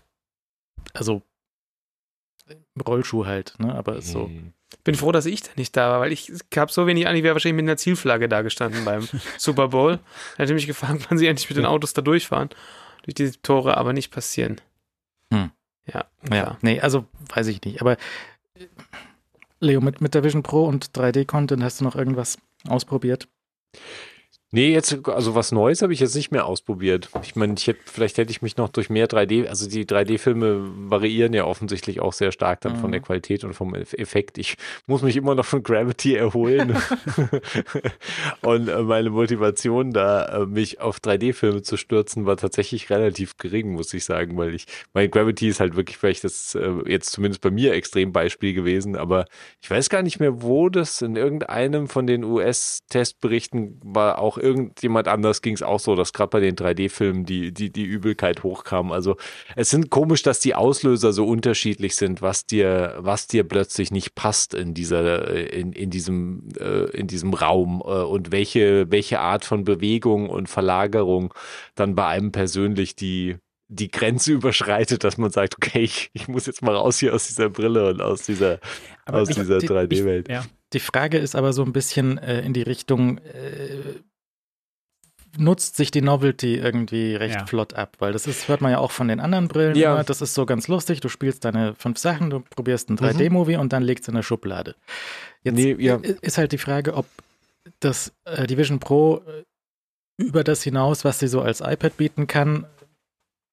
also 0.94 1.22
Rollschuh 2.86 3.26
halt, 3.26 3.56
ne? 3.60 3.74
Aber 3.76 3.98
ist 3.98 4.12
so. 4.12 4.28
Mhm. 4.28 4.54
Bin 4.84 4.96
froh, 4.96 5.12
dass 5.12 5.26
ich 5.26 5.44
da 5.44 5.52
nicht 5.56 5.76
da 5.78 5.90
war, 5.92 6.02
weil 6.02 6.12
ich 6.12 6.32
habe 6.56 6.72
so 6.72 6.88
wenig 6.88 7.08
an, 7.08 7.16
ich 7.16 7.24
wäre 7.24 7.36
wahrscheinlich 7.36 7.56
mit 7.56 7.70
einer 7.70 7.78
Zielflagge 7.78 8.28
da 8.28 8.42
gestanden 8.42 8.84
beim 8.84 9.08
Super 9.38 9.70
Bowl. 9.70 10.00
Hätte 10.36 10.54
mich 10.54 10.68
gefragt, 10.68 11.06
wann 11.10 11.18
sie 11.18 11.28
endlich 11.28 11.50
mit 11.50 11.58
den 11.58 11.66
Autos 11.66 11.94
da 11.94 12.02
durchfahren. 12.02 12.50
Durch 13.04 13.16
diese 13.16 13.42
Tore, 13.42 13.78
aber 13.78 13.94
nicht 13.94 14.12
passieren. 14.12 14.60
Ja, 15.92 16.06
ja. 16.32 16.58
Nee, 16.62 16.80
also 16.80 17.06
weiß 17.34 17.48
ich 17.48 17.62
nicht. 17.64 17.82
Aber 17.82 17.98
Leo, 19.60 19.82
mit, 19.82 20.02
mit 20.02 20.14
der 20.14 20.24
Vision 20.24 20.44
Pro 20.44 20.66
und 20.66 20.92
3D-Content 20.98 21.64
hast 21.64 21.80
du 21.80 21.84
noch 21.84 21.96
irgendwas 21.96 22.38
ausprobiert? 22.68 23.28
Nee, 24.52 24.72
jetzt, 24.72 25.06
also 25.10 25.36
was 25.36 25.52
Neues 25.52 25.82
habe 25.82 25.92
ich 25.92 26.00
jetzt 26.00 26.16
nicht 26.16 26.32
mehr 26.32 26.46
ausprobiert. 26.46 27.10
Ich 27.22 27.36
meine, 27.36 27.56
ich 27.58 27.68
hätte, 27.68 27.82
vielleicht 27.84 28.18
hätte 28.18 28.32
ich 28.32 28.42
mich 28.42 28.56
noch 28.56 28.70
durch 28.70 28.90
mehr 28.90 29.10
3D, 29.10 29.46
also 29.46 29.70
die 29.70 29.86
3D-Filme 29.86 30.62
variieren 30.90 31.34
ja 31.34 31.44
offensichtlich 31.44 32.00
auch 32.00 32.14
sehr 32.14 32.32
stark 32.32 32.62
dann 32.62 32.78
mhm. 32.78 32.80
von 32.80 32.92
der 32.94 33.02
mhm. 33.02 33.06
Qualität 33.06 33.44
und 33.44 33.56
vom 33.56 33.76
Effekt. 33.76 34.38
Ich 34.38 34.56
muss 34.86 35.02
mich 35.02 35.18
immer 35.18 35.36
noch 35.36 35.44
von 35.44 35.64
Gravity 35.64 36.16
erholen. 36.16 36.78
und 38.42 38.70
äh, 38.70 38.84
meine 38.84 39.10
Motivation 39.10 39.92
da, 39.92 40.44
äh, 40.44 40.46
mich 40.46 40.80
auf 40.80 41.00
3D-Filme 41.00 41.62
zu 41.62 41.76
stürzen, 41.76 42.26
war 42.26 42.38
tatsächlich 42.38 42.90
relativ 42.90 43.36
gering, 43.36 43.74
muss 43.74 43.94
ich 43.94 44.06
sagen, 44.06 44.38
weil 44.38 44.56
ich, 44.56 44.66
mein 44.94 45.12
Gravity 45.12 45.50
ist 45.50 45.60
halt 45.60 45.76
wirklich 45.76 45.98
vielleicht 45.98 46.24
das 46.24 46.56
äh, 46.56 46.72
jetzt 46.86 47.12
zumindest 47.12 47.42
bei 47.42 47.52
mir 47.52 47.74
extrem 47.74 48.14
Beispiel 48.14 48.54
gewesen, 48.54 48.96
aber 48.96 49.26
ich 49.62 49.70
weiß 49.70 49.90
gar 49.90 50.04
nicht 50.04 50.22
mehr, 50.22 50.42
wo 50.42 50.70
das 50.70 51.02
in 51.02 51.18
irgendeinem 51.18 51.90
von 51.90 52.08
den 52.08 52.24
US-Testberichten 52.24 53.82
war 53.84 54.20
auch 54.20 54.37
irgendjemand 54.38 55.08
anders 55.08 55.42
ging 55.42 55.54
es 55.54 55.64
auch 55.64 55.80
so, 55.80 55.96
dass 55.96 56.14
gerade 56.14 56.30
bei 56.30 56.40
den 56.40 56.56
3D-Filmen 56.56 57.26
die, 57.26 57.54
die, 57.54 57.72
die 57.72 57.84
Übelkeit 57.84 58.44
hochkam. 58.44 58.92
Also 58.92 59.18
es 59.56 59.70
sind 59.70 59.90
komisch, 59.90 60.24
dass 60.24 60.40
die 60.40 60.56
Auslöser 60.56 61.14
so 61.14 61.26
unterschiedlich 61.26 61.96
sind, 61.96 62.22
was 62.22 62.46
dir, 62.46 62.96
was 63.00 63.28
dir 63.28 63.44
plötzlich 63.44 63.92
nicht 63.92 64.16
passt 64.16 64.54
in 64.54 64.74
dieser, 64.74 65.54
in, 65.54 65.74
in 65.74 65.90
diesem, 65.90 66.50
äh, 66.60 66.90
in 66.92 67.08
diesem 67.08 67.34
Raum 67.34 67.82
äh, 67.86 67.90
und 67.90 68.32
welche, 68.32 68.92
welche 68.92 69.20
Art 69.20 69.46
von 69.46 69.64
Bewegung 69.64 70.30
und 70.30 70.48
Verlagerung 70.48 71.34
dann 71.76 71.96
bei 71.96 72.08
einem 72.08 72.32
persönlich 72.32 72.96
die, 72.96 73.38
die 73.70 73.92
Grenze 73.92 74.32
überschreitet, 74.34 75.04
dass 75.04 75.18
man 75.18 75.32
sagt, 75.32 75.56
okay, 75.58 75.82
ich, 75.82 76.10
ich 76.14 76.28
muss 76.28 76.46
jetzt 76.46 76.62
mal 76.62 76.76
raus 76.76 77.00
hier 77.00 77.14
aus 77.14 77.28
dieser 77.28 77.50
Brille 77.50 77.90
und 77.90 78.02
aus 78.02 78.24
dieser, 78.24 78.60
aus 79.06 79.30
dieser 79.30 79.58
3D-Welt. 79.58 80.30
Ja. 80.30 80.46
Die 80.74 80.80
Frage 80.80 81.18
ist 81.18 81.36
aber 81.36 81.54
so 81.54 81.64
ein 81.64 81.72
bisschen 81.72 82.18
äh, 82.18 82.42
in 82.42 82.54
die 82.54 82.62
Richtung, 82.62 83.20
äh, 83.20 84.02
nutzt 85.38 85.76
sich 85.76 85.92
die 85.92 86.02
Novelty 86.02 86.56
irgendwie 86.56 87.16
recht 87.16 87.36
ja. 87.36 87.46
flott 87.46 87.74
ab, 87.74 87.96
weil 88.00 88.14
das 88.14 88.28
ist, 88.28 88.48
hört 88.48 88.62
man 88.62 88.72
ja 88.72 88.80
auch 88.80 88.92
von 88.92 89.08
den 89.08 89.20
anderen 89.20 89.48
Brillen 89.48 89.76
ja. 89.76 89.94
immer, 89.94 90.04
das 90.04 90.22
ist 90.22 90.34
so 90.34 90.46
ganz 90.46 90.68
lustig, 90.68 91.00
du 91.02 91.10
spielst 91.10 91.46
deine 91.46 91.76
fünf 91.76 91.98
Sachen, 91.98 92.30
du 92.30 92.40
probierst 92.40 92.90
ein 92.90 92.98
3D-Movie 92.98 93.56
mhm. 93.56 93.62
und 93.62 93.74
dann 93.74 93.84
legst 93.84 94.04
es 94.04 94.08
in 94.10 94.16
der 94.16 94.24
Schublade. 94.24 94.76
Jetzt 95.44 95.56
nee, 95.56 95.76
ja. 95.80 96.00
ist 96.22 96.38
halt 96.38 96.52
die 96.52 96.58
Frage, 96.58 96.94
ob 96.94 97.06
das 97.80 98.14
äh, 98.26 98.48
die 98.48 98.58
Vision 98.58 98.80
Pro 98.80 99.24
äh, 99.28 99.44
über 100.18 100.44
das 100.44 100.64
hinaus, 100.64 101.06
was 101.06 101.20
sie 101.20 101.28
so 101.28 101.42
als 101.42 101.62
iPad 101.62 101.98
bieten 101.98 102.28
kann, 102.28 102.66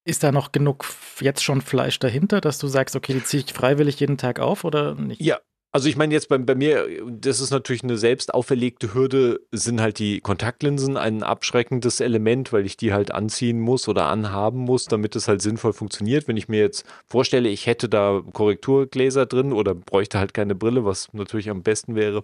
ist 0.05 0.23
da 0.23 0.31
noch 0.31 0.51
genug 0.51 0.85
jetzt 1.19 1.43
schon 1.43 1.61
Fleisch 1.61 1.99
dahinter, 1.99 2.41
dass 2.41 2.59
du 2.59 2.67
sagst, 2.67 2.95
okay, 2.95 3.13
die 3.13 3.23
ziehe 3.23 3.43
ich 3.43 3.53
freiwillig 3.53 3.99
jeden 3.99 4.17
Tag 4.17 4.39
auf 4.39 4.63
oder 4.63 4.95
nicht? 4.95 5.21
Ja, 5.21 5.39
also 5.75 5.89
ich 5.89 5.97
meine 5.97 6.13
jetzt 6.13 6.29
bei, 6.29 6.37
bei 6.37 6.55
mir, 6.55 6.87
das 7.05 7.41
ist 7.41 7.51
natürlich 7.51 7.83
eine 7.83 7.97
selbst 7.97 8.33
auferlegte 8.33 8.93
Hürde, 8.93 9.41
sind 9.51 9.81
halt 9.81 9.99
die 9.99 10.21
Kontaktlinsen 10.21 10.95
ein 10.95 11.21
abschreckendes 11.21 11.99
Element, 11.99 12.53
weil 12.53 12.65
ich 12.65 12.77
die 12.77 12.93
halt 12.93 13.11
anziehen 13.11 13.59
muss 13.59 13.89
oder 13.89 14.05
anhaben 14.05 14.59
muss, 14.59 14.85
damit 14.85 15.17
es 15.17 15.27
halt 15.27 15.41
sinnvoll 15.41 15.73
funktioniert. 15.73 16.29
Wenn 16.29 16.37
ich 16.37 16.47
mir 16.47 16.61
jetzt 16.61 16.85
vorstelle, 17.05 17.49
ich 17.49 17.65
hätte 17.67 17.89
da 17.89 18.21
Korrekturgläser 18.31 19.25
drin 19.25 19.51
oder 19.51 19.75
bräuchte 19.75 20.17
halt 20.17 20.33
keine 20.33 20.55
Brille, 20.55 20.85
was 20.85 21.11
natürlich 21.11 21.49
am 21.49 21.61
besten 21.61 21.95
wäre, 21.95 22.21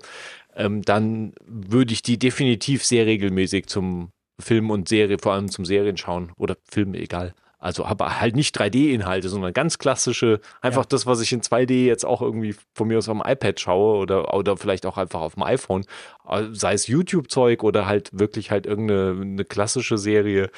ähm, 0.55 0.81
dann 0.81 1.33
würde 1.45 1.91
ich 1.91 2.01
die 2.01 2.17
definitiv 2.17 2.85
sehr 2.85 3.05
regelmäßig 3.05 3.65
zum 3.65 4.13
Film 4.39 4.69
und 4.69 4.87
Serie, 4.87 5.17
vor 5.19 5.33
allem 5.33 5.49
zum 5.49 5.65
Serien 5.65 5.97
schauen 5.97 6.31
oder 6.37 6.55
Film, 6.69 6.93
egal, 6.93 7.33
also 7.61 7.85
aber 7.85 8.19
halt 8.19 8.35
nicht 8.35 8.59
3D-Inhalte, 8.59 9.29
sondern 9.29 9.53
ganz 9.53 9.77
klassische, 9.77 10.41
einfach 10.61 10.83
ja. 10.83 10.89
das, 10.89 11.05
was 11.05 11.21
ich 11.21 11.31
in 11.31 11.41
2D 11.41 11.85
jetzt 11.85 12.05
auch 12.05 12.21
irgendwie 12.21 12.55
von 12.73 12.87
mir 12.87 12.97
aus 12.97 13.07
am 13.07 13.21
iPad 13.23 13.59
schaue 13.59 13.99
oder, 13.99 14.33
oder 14.33 14.57
vielleicht 14.57 14.85
auch 14.87 14.97
einfach 14.97 15.21
auf 15.21 15.35
dem 15.35 15.43
iPhone, 15.43 15.85
äh, 16.27 16.47
sei 16.51 16.73
es 16.73 16.87
YouTube-Zeug 16.87 17.63
oder 17.63 17.85
halt 17.85 18.09
wirklich 18.17 18.49
halt 18.49 18.65
irgendeine 18.65 19.21
eine 19.21 19.45
klassische 19.45 19.99
Serie 19.99 20.49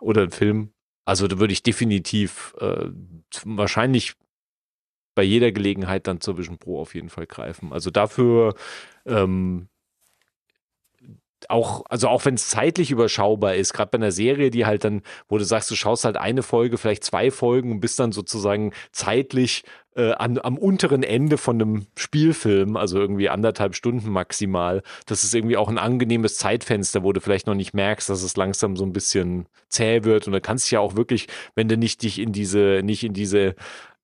oder 0.00 0.22
ein 0.22 0.32
Film. 0.32 0.72
Also 1.04 1.28
da 1.28 1.38
würde 1.38 1.52
ich 1.52 1.62
definitiv 1.62 2.54
äh, 2.60 2.90
wahrscheinlich 3.44 4.14
bei 5.14 5.22
jeder 5.22 5.52
Gelegenheit 5.52 6.08
dann 6.08 6.20
zur 6.20 6.38
Vision 6.38 6.58
Pro 6.58 6.80
auf 6.80 6.94
jeden 6.94 7.08
Fall 7.08 7.26
greifen. 7.26 7.72
Also 7.72 7.90
dafür 7.90 8.54
ähm, 9.06 9.68
auch, 11.48 11.84
also 11.88 12.08
auch 12.08 12.24
wenn 12.24 12.34
es 12.34 12.48
zeitlich 12.48 12.90
überschaubar 12.90 13.54
ist, 13.54 13.72
gerade 13.72 13.90
bei 13.90 13.98
einer 13.98 14.12
Serie, 14.12 14.50
die 14.50 14.66
halt 14.66 14.84
dann, 14.84 15.02
wo 15.28 15.38
du 15.38 15.44
sagst, 15.44 15.70
du 15.70 15.74
schaust 15.74 16.04
halt 16.04 16.16
eine 16.16 16.42
Folge, 16.42 16.78
vielleicht 16.78 17.04
zwei 17.04 17.30
Folgen 17.30 17.72
und 17.72 17.80
bist 17.80 17.98
dann 17.98 18.12
sozusagen 18.12 18.72
zeitlich 18.92 19.64
äh, 19.96 20.12
an, 20.12 20.38
am 20.38 20.58
unteren 20.58 21.02
Ende 21.02 21.38
von 21.38 21.60
einem 21.60 21.86
Spielfilm, 21.96 22.76
also 22.76 22.98
irgendwie 22.98 23.28
anderthalb 23.28 23.74
Stunden 23.74 24.10
maximal. 24.10 24.82
Das 25.06 25.24
ist 25.24 25.34
irgendwie 25.34 25.56
auch 25.56 25.68
ein 25.68 25.78
angenehmes 25.78 26.36
Zeitfenster, 26.36 27.02
wo 27.02 27.12
du 27.12 27.20
vielleicht 27.20 27.46
noch 27.46 27.54
nicht 27.54 27.74
merkst, 27.74 28.08
dass 28.08 28.22
es 28.22 28.36
langsam 28.36 28.76
so 28.76 28.84
ein 28.84 28.92
bisschen 28.92 29.46
zäh 29.68 30.04
wird. 30.04 30.26
Und 30.26 30.32
da 30.32 30.40
kannst 30.40 30.70
du 30.70 30.76
ja 30.76 30.80
auch 30.80 30.96
wirklich, 30.96 31.28
wenn 31.54 31.68
du 31.68 31.76
nicht 31.76 32.02
dich 32.02 32.18
in 32.18 32.32
diese, 32.32 32.80
nicht 32.82 33.04
in 33.04 33.12
diese 33.12 33.54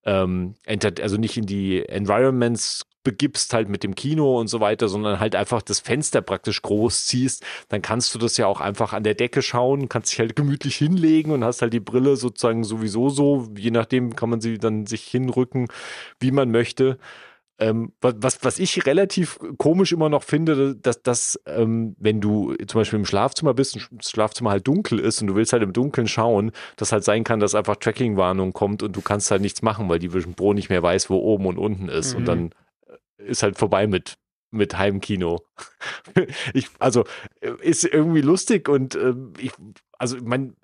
ähm, 0.05 0.55
also 1.01 1.17
nicht 1.17 1.37
in 1.37 1.45
die 1.45 1.87
Environments 1.87 2.83
begibst 3.05 3.53
halt 3.53 3.69
mit 3.69 3.83
dem 3.83 3.95
Kino 3.95 4.37
und 4.37 4.47
so 4.47 4.59
weiter, 4.59 4.89
sondern 4.89 5.21
halt 5.21 5.35
einfach 5.35 5.61
das 5.61 5.79
Fenster 5.79 6.21
praktisch 6.21 6.61
groß 6.61 7.05
ziehst, 7.05 7.45
dann 7.69 7.81
kannst 7.81 8.13
du 8.13 8.19
das 8.19 8.35
ja 8.35 8.47
auch 8.47 8.59
einfach 8.59 8.91
an 8.91 9.03
der 9.03 9.13
Decke 9.13 9.41
schauen, 9.41 9.87
kannst 9.87 10.11
dich 10.11 10.19
halt 10.19 10.35
gemütlich 10.35 10.75
hinlegen 10.75 11.31
und 11.31 11.45
hast 11.45 11.61
halt 11.61 11.71
die 11.71 11.79
Brille 11.79 12.17
sozusagen 12.17 12.65
sowieso 12.65 13.09
so, 13.09 13.47
je 13.55 13.71
nachdem 13.71 14.17
kann 14.17 14.29
man 14.29 14.41
sie 14.41 14.57
dann 14.57 14.85
sich 14.85 15.03
hinrücken, 15.03 15.67
wie 16.19 16.31
man 16.31 16.51
möchte. 16.51 16.97
Ähm, 17.57 17.93
was, 18.01 18.43
was 18.43 18.59
ich 18.59 18.85
relativ 18.85 19.39
komisch 19.57 19.93
immer 19.93 20.09
noch 20.09 20.23
finde, 20.23 20.75
dass, 20.75 21.01
dass 21.03 21.39
ähm, 21.45 21.95
wenn 21.99 22.19
du 22.19 22.53
zum 22.67 22.81
Beispiel 22.81 22.99
im 22.99 23.05
Schlafzimmer 23.05 23.53
bist 23.53 23.75
und 23.75 23.87
das 23.91 24.09
Schlafzimmer 24.09 24.49
halt 24.49 24.67
dunkel 24.67 24.99
ist 24.99 25.21
und 25.21 25.27
du 25.27 25.35
willst 25.35 25.53
halt 25.53 25.63
im 25.63 25.71
Dunkeln 25.71 26.09
schauen, 26.09 26.51
dass 26.75 26.91
halt 26.91 27.05
sein 27.05 27.23
kann, 27.23 27.39
dass 27.39 27.55
einfach 27.55 27.77
Tracking-Warnung 27.77 28.51
kommt 28.51 28.83
und 28.83 28.93
du 28.93 28.99
kannst 28.99 29.31
halt 29.31 29.41
nichts 29.41 29.61
machen, 29.61 29.87
weil 29.87 29.99
die 29.99 30.13
Vision 30.13 30.33
Pro 30.33 30.51
nicht 30.51 30.69
mehr 30.69 30.83
weiß, 30.83 31.09
wo 31.09 31.15
oben 31.17 31.45
und 31.45 31.57
unten 31.57 31.87
ist. 31.87 32.11
Mhm. 32.11 32.17
Und 32.17 32.25
dann 32.25 32.49
ist 33.25 33.43
halt 33.43 33.57
vorbei 33.57 33.87
mit 33.87 34.17
mit 34.51 34.77
Heimkino. 34.77 35.41
ich, 36.53 36.69
also 36.79 37.05
äh, 37.41 37.51
ist 37.61 37.83
irgendwie 37.83 38.21
lustig 38.21 38.69
und 38.69 38.95
äh, 38.95 39.13
ich, 39.37 39.51
also 39.97 40.17
mein, 40.21 40.55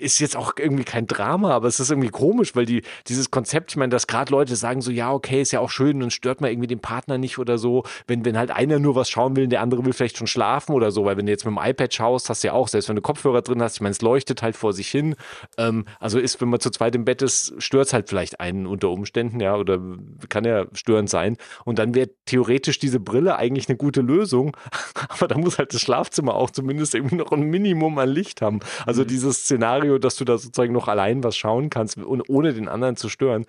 ist 0.00 0.18
jetzt 0.18 0.36
auch 0.36 0.54
irgendwie 0.58 0.84
kein 0.84 1.06
Drama, 1.06 1.52
aber 1.52 1.68
es 1.68 1.80
ist 1.80 1.90
irgendwie 1.90 2.08
komisch, 2.08 2.56
weil 2.56 2.66
die, 2.66 2.82
dieses 3.06 3.30
Konzept, 3.30 3.72
ich 3.72 3.76
meine, 3.76 3.90
dass 3.90 4.06
gerade 4.06 4.32
Leute 4.32 4.56
sagen 4.56 4.80
so, 4.80 4.90
ja, 4.90 5.12
okay, 5.12 5.42
ist 5.42 5.52
ja 5.52 5.60
auch 5.60 5.70
schön 5.70 6.02
und 6.02 6.12
stört 6.12 6.40
man 6.40 6.50
irgendwie 6.50 6.66
den 6.66 6.80
Partner 6.80 7.18
nicht 7.18 7.38
oder 7.38 7.58
so, 7.58 7.84
wenn, 8.06 8.24
wenn 8.24 8.36
halt 8.36 8.50
einer 8.50 8.78
nur 8.78 8.94
was 8.94 9.10
schauen 9.10 9.36
will 9.36 9.44
und 9.44 9.50
der 9.50 9.60
andere 9.60 9.84
will 9.84 9.92
vielleicht 9.92 10.16
schon 10.16 10.26
schlafen 10.26 10.72
oder 10.72 10.90
so, 10.90 11.04
weil 11.04 11.16
wenn 11.16 11.26
du 11.26 11.32
jetzt 11.32 11.44
mit 11.44 11.54
dem 11.54 11.62
iPad 11.62 11.92
schaust, 11.92 12.28
hast 12.30 12.42
du 12.42 12.48
ja 12.48 12.54
auch, 12.54 12.68
selbst 12.68 12.88
wenn 12.88 12.96
du 12.96 13.02
Kopfhörer 13.02 13.42
drin 13.42 13.62
hast, 13.62 13.76
ich 13.76 13.80
meine, 13.80 13.92
es 13.92 14.02
leuchtet 14.02 14.42
halt 14.42 14.56
vor 14.56 14.72
sich 14.72 14.88
hin, 14.88 15.14
ähm, 15.58 15.84
also 15.98 16.18
ist, 16.18 16.40
wenn 16.40 16.48
man 16.48 16.60
zu 16.60 16.70
zweit 16.70 16.94
im 16.94 17.04
Bett 17.04 17.22
ist, 17.22 17.54
stört 17.58 17.86
es 17.86 17.92
halt 17.92 18.08
vielleicht 18.08 18.40
einen 18.40 18.66
unter 18.66 18.90
Umständen, 18.90 19.40
ja, 19.40 19.56
oder 19.56 19.80
kann 20.28 20.44
ja 20.44 20.66
störend 20.72 21.10
sein. 21.10 21.36
Und 21.64 21.78
dann 21.78 21.94
wäre 21.94 22.10
theoretisch 22.26 22.78
diese 22.78 23.00
Brille 23.00 23.36
eigentlich 23.36 23.68
eine 23.68 23.76
gute 23.76 24.00
Lösung, 24.00 24.56
aber 25.08 25.28
da 25.28 25.36
muss 25.36 25.58
halt 25.58 25.74
das 25.74 25.80
Schlafzimmer 25.80 26.34
auch 26.34 26.50
zumindest 26.50 26.94
irgendwie 26.94 27.16
noch 27.16 27.32
ein 27.32 27.42
Minimum 27.42 27.98
an 27.98 28.08
Licht 28.08 28.42
haben, 28.42 28.60
also 28.86 29.02
mhm. 29.02 29.08
dieses 29.08 29.44
Szenario 29.44 29.89
Szenario, 29.90 29.98
dass 29.98 30.16
du 30.16 30.24
da 30.24 30.38
sozusagen 30.38 30.72
noch 30.72 30.88
allein 30.88 31.24
was 31.24 31.36
schauen 31.36 31.70
kannst 31.70 31.98
und 31.98 32.28
ohne 32.28 32.52
den 32.52 32.68
anderen 32.68 32.96
zu 32.96 33.08
stören, 33.08 33.46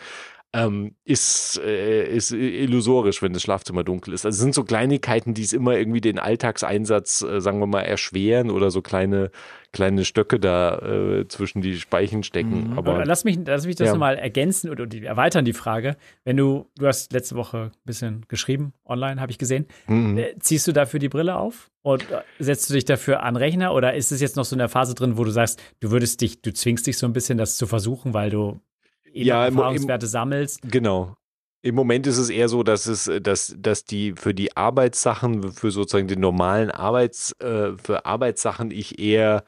ähm, 0.53 0.95
ist, 1.05 1.61
äh, 1.63 2.13
ist 2.13 2.31
illusorisch, 2.31 3.21
wenn 3.21 3.31
das 3.31 3.43
Schlafzimmer 3.43 3.85
dunkel 3.85 4.13
ist. 4.13 4.25
Also 4.25 4.35
es 4.35 4.41
sind 4.41 4.53
so 4.53 4.65
Kleinigkeiten, 4.65 5.33
die 5.33 5.43
es 5.43 5.53
immer 5.53 5.77
irgendwie 5.77 6.01
den 6.01 6.19
Alltagseinsatz, 6.19 7.21
äh, 7.21 7.39
sagen 7.39 7.59
wir 7.59 7.67
mal, 7.67 7.83
erschweren 7.83 8.51
oder 8.51 8.69
so 8.69 8.81
kleine, 8.81 9.31
kleine 9.71 10.03
Stöcke 10.05 10.39
da 10.39 10.77
äh, 10.79 11.27
zwischen 11.27 11.61
die 11.61 11.79
Speichen 11.79 12.23
stecken. 12.23 12.71
Mhm. 12.71 12.77
Aber 12.77 13.05
lass 13.05 13.23
mich, 13.23 13.39
lass 13.45 13.65
mich 13.65 13.75
das 13.75 13.87
ja. 13.87 13.93
nochmal 13.93 14.17
ergänzen 14.17 14.69
oder 14.69 14.85
die, 14.85 15.05
erweitern 15.05 15.45
die 15.45 15.53
Frage. 15.53 15.95
Wenn 16.23 16.37
du, 16.37 16.67
du 16.77 16.87
hast 16.87 17.13
letzte 17.13 17.35
Woche 17.35 17.71
ein 17.73 17.85
bisschen 17.85 18.25
geschrieben, 18.27 18.73
online 18.85 19.21
habe 19.21 19.31
ich 19.31 19.37
gesehen, 19.37 19.67
mhm. 19.87 20.17
Äh, 20.17 20.37
ziehst 20.39 20.67
du 20.67 20.71
dafür 20.71 20.99
die 20.99 21.09
Brille 21.09 21.37
auf 21.37 21.71
und 21.81 22.09
äh, 22.11 22.21
setzt 22.39 22.69
du 22.69 22.73
dich 22.73 22.85
dafür 22.85 23.23
an 23.23 23.35
Rechner 23.35 23.73
oder 23.73 23.93
ist 23.93 24.11
es 24.11 24.21
jetzt 24.21 24.35
noch 24.35 24.45
so 24.45 24.55
in 24.55 24.59
der 24.59 24.69
Phase 24.69 24.93
drin, 24.93 25.17
wo 25.17 25.23
du 25.23 25.31
sagst, 25.31 25.61
du 25.79 25.91
würdest 25.91 26.21
dich, 26.21 26.41
du 26.41 26.53
zwingst 26.53 26.85
dich 26.87 26.97
so 26.97 27.05
ein 27.05 27.13
bisschen 27.13 27.37
das 27.37 27.57
zu 27.57 27.65
versuchen, 27.65 28.13
weil 28.13 28.29
du 28.29 28.59
eben 29.13 29.27
ja, 29.27 29.45
Erfahrungswerte 29.45 30.05
im, 30.05 30.09
sammelst. 30.09 30.61
Genau. 30.69 31.15
Im 31.63 31.75
Moment 31.75 32.07
ist 32.07 32.17
es 32.17 32.29
eher 32.29 32.49
so, 32.49 32.63
dass 32.63 32.87
es, 32.87 33.09
dass, 33.21 33.55
dass 33.57 33.85
die 33.85 34.13
für 34.17 34.33
die 34.33 34.57
Arbeitssachen, 34.57 35.51
für 35.51 35.69
sozusagen 35.69 36.07
den 36.07 36.19
normalen 36.19 36.71
Arbeits, 36.71 37.33
äh, 37.39 37.73
für 37.77 38.05
Arbeitssachen 38.05 38.71
ich 38.71 38.99
eher 38.99 39.43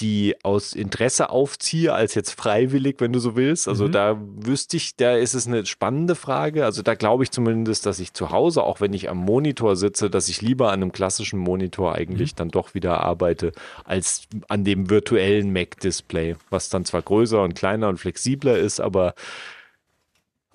die 0.00 0.34
aus 0.42 0.72
Interesse 0.72 1.30
aufziehe, 1.30 1.92
als 1.92 2.14
jetzt 2.14 2.32
freiwillig, 2.32 2.96
wenn 2.98 3.12
du 3.12 3.20
so 3.20 3.36
willst. 3.36 3.68
Also 3.68 3.86
mhm. 3.86 3.92
da 3.92 4.20
wüsste 4.20 4.76
ich, 4.76 4.96
da 4.96 5.16
ist 5.16 5.34
es 5.34 5.46
eine 5.46 5.64
spannende 5.66 6.16
Frage. 6.16 6.64
Also 6.64 6.82
da 6.82 6.94
glaube 6.94 7.22
ich 7.22 7.30
zumindest, 7.30 7.86
dass 7.86 8.00
ich 8.00 8.12
zu 8.12 8.30
Hause, 8.30 8.64
auch 8.64 8.80
wenn 8.80 8.92
ich 8.92 9.08
am 9.08 9.18
Monitor 9.18 9.76
sitze, 9.76 10.10
dass 10.10 10.28
ich 10.28 10.42
lieber 10.42 10.72
an 10.72 10.82
einem 10.82 10.92
klassischen 10.92 11.38
Monitor 11.38 11.94
eigentlich 11.94 12.32
mhm. 12.32 12.36
dann 12.36 12.48
doch 12.48 12.74
wieder 12.74 13.00
arbeite, 13.00 13.52
als 13.84 14.22
an 14.48 14.64
dem 14.64 14.90
virtuellen 14.90 15.52
Mac-Display, 15.52 16.36
was 16.50 16.68
dann 16.68 16.84
zwar 16.84 17.02
größer 17.02 17.42
und 17.42 17.54
kleiner 17.54 17.88
und 17.88 17.98
flexibler 17.98 18.58
ist, 18.58 18.80
aber 18.80 19.14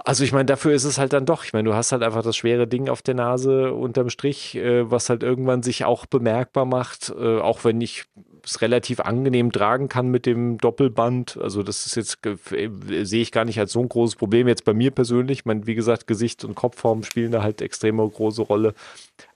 also 0.06 0.24
ich 0.24 0.32
meine, 0.32 0.46
dafür 0.46 0.74
ist 0.74 0.86
es 0.86 0.98
halt 0.98 1.14
dann 1.14 1.26
doch. 1.26 1.44
Ich 1.44 1.54
meine, 1.54 1.70
du 1.70 1.76
hast 1.76 1.92
halt 1.92 2.04
einfach 2.04 2.24
das 2.24 2.36
schwere 2.38 2.68
Ding 2.68 2.90
auf 2.90 3.02
der 3.02 3.16
Nase 3.16 3.74
unterm 3.74 4.10
Strich, 4.10 4.56
äh, 4.56 4.90
was 4.90 5.10
halt 5.10 5.24
irgendwann 5.24 5.64
sich 5.64 5.86
auch 5.86 6.06
bemerkbar 6.06 6.66
macht, 6.66 7.14
äh, 7.18 7.40
auch 7.40 7.64
wenn 7.64 7.82
ich 7.82 8.06
es 8.44 8.62
relativ 8.62 9.02
angenehm 9.02 9.52
tragen 9.52 9.90
kann 9.90 10.10
mit 10.10 10.26
dem 10.26 10.58
Doppelband. 10.58 11.38
Also 11.42 11.64
das 11.64 11.86
ist 11.86 11.96
jetzt, 11.96 12.26
äh, 12.26 12.70
sehe 13.04 13.22
ich 13.22 13.32
gar 13.32 13.46
nicht 13.46 13.60
als 13.60 13.74
so 13.74 13.82
ein 13.82 13.90
großes 13.90 14.16
Problem 14.16 14.48
jetzt 14.48 14.66
bei 14.66 14.74
mir 14.74 14.92
persönlich. 14.92 15.40
Ich 15.40 15.46
meine, 15.46 15.68
wie 15.68 15.76
gesagt, 15.76 16.08
Gesicht 16.08 16.44
und 16.46 16.56
Kopfform 16.56 17.04
spielen 17.04 17.32
da 17.32 17.44
halt 17.44 17.62
extrem 17.62 17.98
große 17.98 18.42
Rolle. 18.42 18.74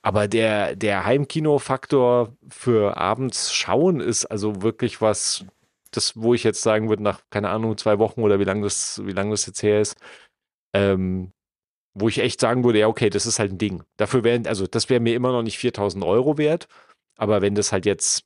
Aber 0.02 0.28
der, 0.28 0.76
der 0.76 1.06
Heimkino-Faktor 1.06 2.34
für 2.50 2.98
abends 2.98 3.54
schauen 3.54 4.00
ist 4.00 4.26
also 4.26 4.62
wirklich 4.62 5.02
was, 5.02 5.46
das, 5.92 6.14
wo 6.16 6.34
ich 6.34 6.44
jetzt 6.44 6.62
sagen 6.62 6.90
würde, 6.90 7.04
nach, 7.04 7.22
keine 7.30 7.50
Ahnung, 7.50 7.78
zwei 7.78 8.00
Wochen 8.00 8.22
oder 8.22 8.40
wie 8.40 8.44
lange 8.44 8.64
das, 8.64 9.02
wie 9.06 9.12
lange 9.12 9.32
das 9.32 9.46
jetzt 9.46 9.64
her 9.64 9.82
ist, 9.82 9.98
ähm, 10.74 11.32
wo 11.94 12.08
ich 12.10 12.20
echt 12.20 12.40
sagen 12.40 12.64
würde, 12.64 12.80
ja, 12.80 12.88
okay, 12.88 13.10
das 13.10 13.26
ist 13.26 13.40
halt 13.40 13.52
ein 13.52 13.58
Ding. 13.58 13.84
Dafür 13.98 14.24
wären, 14.24 14.48
also 14.48 14.66
das 14.68 14.90
wäre 14.90 15.00
mir 15.00 15.16
immer 15.16 15.32
noch 15.32 15.44
nicht 15.44 15.58
4000 15.58 16.04
Euro 16.04 16.38
wert, 16.38 16.68
aber 17.18 17.42
wenn 17.42 17.56
das 17.56 17.72
halt 17.72 17.86
jetzt 17.86 18.26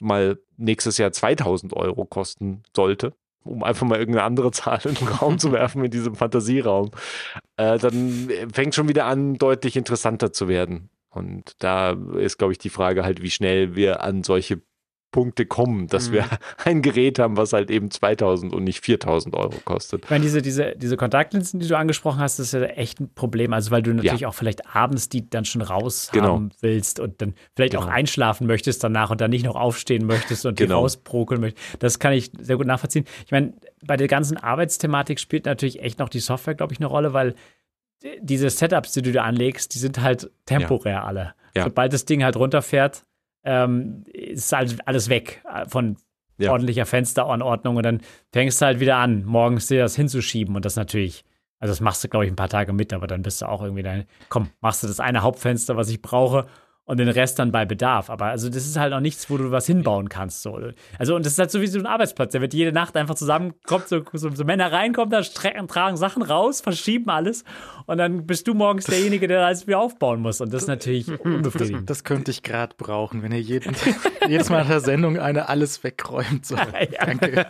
mal 0.00 0.38
nächstes 0.56 0.98
Jahr 0.98 1.12
2000 1.12 1.74
Euro 1.74 2.04
kosten 2.04 2.62
sollte, 2.74 3.14
um 3.44 3.62
einfach 3.62 3.86
mal 3.86 3.98
irgendeine 3.98 4.26
andere 4.26 4.50
Zahl 4.50 4.80
in 4.84 4.94
den 4.94 5.08
Raum 5.08 5.38
zu 5.38 5.52
werfen 5.52 5.84
in 5.84 5.90
diesem 5.90 6.14
Fantasieraum, 6.14 6.90
äh, 7.56 7.78
dann 7.78 8.30
fängt 8.52 8.74
schon 8.74 8.88
wieder 8.88 9.06
an, 9.06 9.34
deutlich 9.34 9.76
interessanter 9.76 10.32
zu 10.32 10.48
werden. 10.48 10.90
Und 11.10 11.54
da 11.60 11.92
ist, 12.18 12.36
glaube 12.38 12.52
ich, 12.52 12.58
die 12.58 12.68
Frage 12.68 13.04
halt, 13.04 13.22
wie 13.22 13.30
schnell 13.30 13.74
wir 13.74 14.02
an 14.02 14.22
solche 14.22 14.60
Punkte 15.16 15.46
kommen, 15.46 15.86
dass 15.86 16.10
mhm. 16.10 16.12
wir 16.12 16.24
ein 16.66 16.82
Gerät 16.82 17.18
haben, 17.18 17.38
was 17.38 17.54
halt 17.54 17.70
eben 17.70 17.90
2000 17.90 18.52
und 18.52 18.64
nicht 18.64 18.84
4000 18.84 19.34
Euro 19.34 19.54
kostet. 19.64 20.04
Ich 20.04 20.10
meine, 20.10 20.22
diese, 20.22 20.42
diese, 20.42 20.74
diese 20.76 20.98
Kontaktlinsen, 20.98 21.58
die 21.58 21.66
du 21.66 21.74
angesprochen 21.74 22.20
hast, 22.20 22.38
das 22.38 22.48
ist 22.48 22.52
ja 22.52 22.64
echt 22.64 23.00
ein 23.00 23.08
Problem. 23.14 23.54
Also, 23.54 23.70
weil 23.70 23.80
du 23.80 23.94
natürlich 23.94 24.20
ja. 24.20 24.28
auch 24.28 24.34
vielleicht 24.34 24.76
abends 24.76 25.08
die 25.08 25.30
dann 25.30 25.46
schon 25.46 25.62
raus 25.62 26.10
genau. 26.12 26.34
haben 26.34 26.50
willst 26.60 27.00
und 27.00 27.22
dann 27.22 27.32
vielleicht 27.54 27.72
genau. 27.72 27.86
auch 27.86 27.88
einschlafen 27.88 28.46
möchtest 28.46 28.84
danach 28.84 29.10
und 29.10 29.22
dann 29.22 29.30
nicht 29.30 29.46
noch 29.46 29.56
aufstehen 29.56 30.04
möchtest 30.04 30.44
und 30.44 30.58
genau. 30.58 30.68
die 30.68 30.72
rausprokeln 30.74 31.40
möchtest. 31.40 31.82
Das 31.82 31.98
kann 31.98 32.12
ich 32.12 32.30
sehr 32.38 32.58
gut 32.58 32.66
nachvollziehen. 32.66 33.06
Ich 33.24 33.32
meine, 33.32 33.54
bei 33.86 33.96
der 33.96 34.08
ganzen 34.08 34.36
Arbeitsthematik 34.36 35.18
spielt 35.18 35.46
natürlich 35.46 35.80
echt 35.80 35.98
noch 35.98 36.10
die 36.10 36.20
Software, 36.20 36.54
glaube 36.54 36.74
ich, 36.74 36.78
eine 36.78 36.88
Rolle, 36.88 37.14
weil 37.14 37.34
diese 38.20 38.50
Setups, 38.50 38.92
die 38.92 39.00
du 39.00 39.12
da 39.12 39.22
anlegst, 39.22 39.74
die 39.74 39.78
sind 39.78 40.02
halt 40.02 40.30
temporär 40.44 40.92
ja. 40.92 41.04
alle. 41.04 41.34
Ja. 41.54 41.64
Sobald 41.64 41.94
das 41.94 42.04
Ding 42.04 42.22
halt 42.22 42.36
runterfährt, 42.36 43.06
ähm, 43.46 44.04
ist 44.12 44.52
halt 44.52 44.76
alles 44.86 45.08
weg 45.08 45.42
äh, 45.52 45.66
von 45.66 45.96
ja. 46.38 46.50
ordentlicher 46.50 46.84
Fensteranordnung 46.84 47.76
und 47.76 47.82
dann 47.82 48.00
fängst 48.32 48.60
du 48.60 48.66
halt 48.66 48.80
wieder 48.80 48.96
an, 48.96 49.24
morgens 49.24 49.68
dir 49.68 49.80
das 49.80 49.96
hinzuschieben 49.96 50.54
und 50.54 50.64
das 50.64 50.76
natürlich, 50.76 51.24
also 51.60 51.72
das 51.72 51.80
machst 51.80 52.04
du, 52.04 52.08
glaube 52.08 52.26
ich, 52.26 52.32
ein 52.32 52.36
paar 52.36 52.48
Tage 52.48 52.72
mit, 52.72 52.92
aber 52.92 53.06
dann 53.06 53.22
bist 53.22 53.40
du 53.40 53.46
auch 53.46 53.62
irgendwie 53.62 53.82
dann, 53.82 54.04
komm, 54.28 54.50
machst 54.60 54.82
du 54.82 54.86
das 54.86 55.00
eine 55.00 55.22
Hauptfenster, 55.22 55.76
was 55.76 55.88
ich 55.88 56.02
brauche 56.02 56.46
und 56.86 56.98
den 56.98 57.08
Rest 57.08 57.38
dann 57.38 57.52
bei 57.52 57.64
Bedarf. 57.64 58.08
Aber 58.10 58.26
also 58.26 58.48
das 58.48 58.64
ist 58.64 58.78
halt 58.78 58.92
auch 58.92 59.00
nichts, 59.00 59.28
wo 59.28 59.36
du 59.36 59.50
was 59.50 59.66
hinbauen 59.66 60.08
kannst. 60.08 60.42
So. 60.42 60.58
Also 60.98 61.16
und 61.16 61.26
das 61.26 61.32
ist 61.32 61.38
halt 61.38 61.50
so 61.50 61.60
wie 61.60 61.66
so 61.66 61.78
ein 61.78 61.86
Arbeitsplatz. 61.86 62.32
Der 62.32 62.40
wird 62.40 62.54
jede 62.54 62.72
Nacht 62.72 62.96
einfach 62.96 63.16
zusammen, 63.16 63.54
kommt 63.66 63.88
so, 63.88 64.02
so, 64.12 64.30
so 64.30 64.44
Männer 64.44 64.72
reinkommen, 64.72 65.10
da 65.10 65.20
tragen 65.20 65.96
Sachen 65.96 66.22
raus, 66.22 66.60
verschieben 66.60 67.10
alles 67.10 67.44
und 67.86 67.98
dann 67.98 68.26
bist 68.26 68.46
du 68.46 68.54
morgens 68.54 68.84
derjenige, 68.86 69.26
der 69.26 69.44
alles 69.44 69.66
wieder 69.66 69.80
aufbauen 69.80 70.20
muss. 70.20 70.40
Und 70.40 70.52
das 70.52 70.62
ist 70.62 70.68
natürlich 70.68 71.08
unbefriedigend. 71.20 71.90
Das, 71.90 71.98
das 71.98 72.04
könnte 72.04 72.30
ich 72.30 72.42
gerade 72.42 72.74
brauchen, 72.76 73.22
wenn 73.22 73.32
ihr 73.32 73.40
jeden, 73.40 73.74
jedes 74.28 74.48
Mal 74.48 74.60
nach 74.60 74.68
der 74.68 74.80
Sendung 74.80 75.18
eine 75.18 75.48
alles 75.48 75.82
wegräumt. 75.82 76.46
So. 76.46 76.56
Danke. 77.00 77.46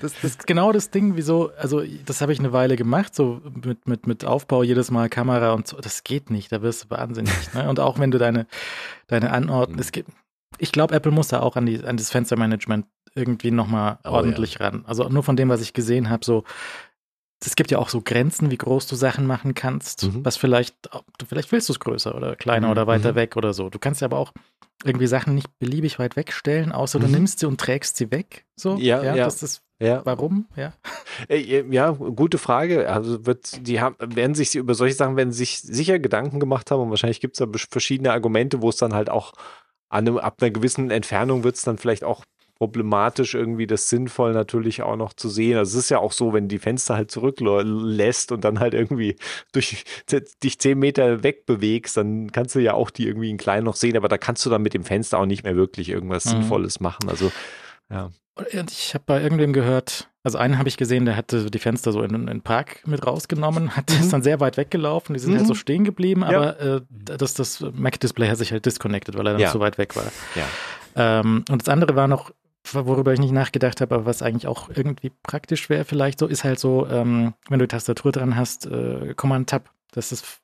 Das, 0.00 0.14
das 0.14 0.24
ist 0.24 0.46
genau 0.46 0.72
das 0.72 0.90
Ding, 0.90 1.16
wieso, 1.16 1.50
also 1.58 1.82
das 2.06 2.20
habe 2.20 2.32
ich 2.32 2.38
eine 2.38 2.52
Weile 2.52 2.76
gemacht, 2.76 3.14
so 3.14 3.40
mit, 3.64 3.86
mit, 3.86 4.06
mit 4.06 4.24
Aufbau 4.24 4.62
jedes 4.62 4.90
Mal 4.90 5.08
Kamera 5.08 5.52
und 5.52 5.66
so. 5.66 5.78
Das 5.78 6.04
geht 6.04 6.30
nicht, 6.30 6.50
da 6.52 6.62
wirst 6.62 6.84
du 6.84 6.90
wahnsinnig. 6.90 7.32
Ne? 7.54 7.69
Und 7.70 7.80
auch 7.80 7.98
wenn 7.98 8.10
du 8.10 8.18
deine, 8.18 8.46
deine 9.06 9.30
Anordnung, 9.30 9.78
es 9.78 9.92
gibt, 9.92 10.10
ich 10.58 10.72
glaube, 10.72 10.94
Apple 10.94 11.12
muss 11.12 11.28
da 11.28 11.40
auch 11.40 11.56
an, 11.56 11.66
die, 11.66 11.82
an 11.82 11.96
das 11.96 12.10
Fenstermanagement 12.10 12.86
irgendwie 13.14 13.50
nochmal 13.50 13.98
oh, 14.04 14.10
ordentlich 14.10 14.54
ja. 14.54 14.66
ran. 14.66 14.84
Also 14.86 15.08
nur 15.08 15.22
von 15.22 15.36
dem, 15.36 15.48
was 15.48 15.62
ich 15.62 15.72
gesehen 15.72 16.10
habe, 16.10 16.24
so, 16.24 16.44
es 17.44 17.56
gibt 17.56 17.70
ja 17.70 17.78
auch 17.78 17.88
so 17.88 18.02
Grenzen, 18.02 18.50
wie 18.50 18.58
groß 18.58 18.86
du 18.86 18.96
Sachen 18.96 19.26
machen 19.26 19.54
kannst, 19.54 20.04
mhm. 20.04 20.24
was 20.24 20.36
vielleicht, 20.36 20.74
vielleicht 21.26 21.50
willst 21.52 21.68
du 21.68 21.72
es 21.72 21.80
größer 21.80 22.14
oder 22.14 22.36
kleiner 22.36 22.66
mhm. 22.66 22.72
oder 22.72 22.86
weiter 22.86 23.12
mhm. 23.12 23.16
weg 23.16 23.36
oder 23.36 23.54
so. 23.54 23.70
Du 23.70 23.78
kannst 23.78 24.00
ja 24.00 24.06
aber 24.06 24.18
auch 24.18 24.32
irgendwie 24.84 25.06
Sachen 25.06 25.34
nicht 25.34 25.58
beliebig 25.58 25.98
weit 25.98 26.16
wegstellen, 26.16 26.72
außer 26.72 26.98
du 26.98 27.06
mhm. 27.06 27.12
nimmst 27.12 27.38
sie 27.38 27.46
und 27.46 27.60
trägst 27.60 27.96
sie 27.96 28.10
weg. 28.10 28.46
So, 28.56 28.76
ja, 28.76 29.02
ja, 29.02 29.14
ja. 29.14 29.24
das 29.24 29.42
ist 29.42 29.62
ja. 29.82 30.02
Warum? 30.04 30.46
Ja. 30.56 30.74
Äh, 31.28 31.64
ja, 31.70 31.90
gute 31.90 32.38
Frage. 32.38 32.88
Also 32.88 33.26
wird, 33.26 33.66
die 33.66 33.80
haben, 33.80 33.96
werden 33.98 34.34
sich 34.34 34.54
über 34.54 34.74
solche 34.74 34.94
Sachen 34.94 35.16
werden 35.16 35.32
sich 35.32 35.60
sicher 35.60 35.98
Gedanken 35.98 36.38
gemacht 36.38 36.70
haben 36.70 36.82
und 36.82 36.90
wahrscheinlich 36.90 37.20
gibt 37.20 37.38
es 37.38 37.46
da 37.46 37.58
verschiedene 37.70 38.12
Argumente, 38.12 38.62
wo 38.62 38.68
es 38.68 38.76
dann 38.76 38.94
halt 38.94 39.10
auch 39.10 39.32
an 39.88 40.06
einem, 40.06 40.18
ab 40.18 40.36
einer 40.40 40.50
gewissen 40.50 40.90
Entfernung 40.90 41.44
wird 41.44 41.56
es 41.56 41.62
dann 41.62 41.78
vielleicht 41.78 42.04
auch 42.04 42.24
problematisch, 42.60 43.34
irgendwie 43.34 43.66
das 43.66 43.88
sinnvoll 43.88 44.34
natürlich 44.34 44.82
auch 44.82 44.96
noch 44.96 45.14
zu 45.14 45.30
sehen. 45.30 45.56
Also 45.56 45.78
es 45.78 45.84
ist 45.84 45.88
ja 45.88 45.98
auch 45.98 46.12
so, 46.12 46.34
wenn 46.34 46.46
die 46.46 46.58
Fenster 46.58 46.94
halt 46.94 47.10
zurücklässt 47.10 48.32
und 48.32 48.44
dann 48.44 48.60
halt 48.60 48.74
irgendwie 48.74 49.16
durch 49.52 49.82
dich 50.42 50.58
zehn 50.58 50.78
Meter 50.78 51.22
wegbewegst, 51.22 51.96
dann 51.96 52.30
kannst 52.30 52.54
du 52.54 52.58
ja 52.58 52.74
auch 52.74 52.90
die 52.90 53.06
irgendwie 53.06 53.30
in 53.30 53.38
klein 53.38 53.64
noch 53.64 53.76
sehen, 53.76 53.96
aber 53.96 54.08
da 54.08 54.18
kannst 54.18 54.44
du 54.44 54.50
dann 54.50 54.60
mit 54.60 54.74
dem 54.74 54.84
Fenster 54.84 55.18
auch 55.18 55.24
nicht 55.24 55.42
mehr 55.42 55.56
wirklich 55.56 55.88
irgendwas 55.88 56.26
mhm. 56.26 56.30
Sinnvolles 56.30 56.80
machen. 56.80 57.08
Also 57.08 57.32
ja. 57.90 58.10
Ich 58.52 58.94
habe 58.94 59.04
bei 59.06 59.22
irgendwem 59.22 59.52
gehört, 59.52 60.08
also 60.22 60.36
einen 60.36 60.58
habe 60.58 60.68
ich 60.68 60.76
gesehen, 60.76 61.06
der 61.06 61.16
hatte 61.16 61.50
die 61.50 61.58
Fenster 61.58 61.92
so 61.92 62.02
in, 62.02 62.14
in 62.14 62.26
den 62.26 62.42
Park 62.42 62.86
mit 62.86 63.06
rausgenommen, 63.06 63.74
hat 63.76 63.90
mhm. 63.90 64.00
ist 64.00 64.12
dann 64.12 64.22
sehr 64.22 64.38
weit 64.40 64.58
weggelaufen, 64.58 65.14
die 65.14 65.18
sind 65.18 65.32
mhm. 65.32 65.38
halt 65.38 65.46
so 65.46 65.54
mhm. 65.54 65.58
stehen 65.58 65.84
geblieben, 65.84 66.24
aber 66.24 66.62
ja. 66.62 66.76
äh, 66.76 66.80
das, 66.90 67.32
das 67.34 67.60
Mac-Display 67.60 68.28
hat 68.28 68.36
sich 68.36 68.52
halt 68.52 68.66
disconnected, 68.66 69.16
weil 69.16 69.26
er 69.26 69.32
dann 69.32 69.40
ja. 69.40 69.50
so 69.50 69.60
weit 69.60 69.78
weg 69.78 69.96
war. 69.96 70.12
Ja. 70.34 70.44
Ähm, 70.96 71.44
und 71.50 71.62
das 71.62 71.68
andere 71.68 71.96
war 71.96 72.08
noch, 72.08 72.32
worüber 72.74 73.12
ich 73.12 73.20
nicht 73.20 73.32
nachgedacht 73.32 73.80
habe, 73.80 73.94
aber 73.94 74.06
was 74.06 74.22
eigentlich 74.22 74.46
auch 74.46 74.68
irgendwie 74.74 75.12
praktisch 75.22 75.68
wäre, 75.68 75.84
vielleicht 75.84 76.18
so, 76.18 76.26
ist 76.26 76.44
halt 76.44 76.58
so, 76.58 76.86
ähm, 76.86 77.34
wenn 77.48 77.58
du 77.58 77.66
die 77.66 77.72
Tastatur 77.72 78.12
dran 78.12 78.36
hast, 78.36 78.66
äh, 78.66 79.14
Command-Tab, 79.14 79.70
das 79.92 80.12
ist 80.12 80.40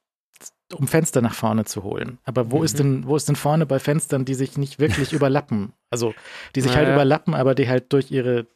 um 0.75 0.89
Fenster 0.89 1.23
nach 1.23 1.35
vorne 1.35 1.65
zu 1.65 1.85
holen. 1.85 2.19
Aber 2.25 2.51
wo 2.51 2.59
mhm. 2.59 2.65
ist 2.65 2.79
denn, 2.79 3.07
wo 3.07 3.17
ist 3.17 3.29
denn 3.29 3.37
vorne 3.37 3.67
bei 3.67 3.79
Fenstern, 3.79 4.25
die 4.25 4.35
sich 4.35 4.59
nicht 4.59 4.79
wirklich 4.79 5.13
überlappen? 5.13 5.73
Also, 5.91 6.15
die 6.55 6.61
sich 6.61 6.71
halt 6.71 6.83
naja. 6.83 6.89
halt 6.89 6.97
überlappen, 6.97 7.35
aber 7.35 7.55
die 7.55 7.69
halt 7.69 7.93
durch 7.93 8.11
ihre 8.11 8.47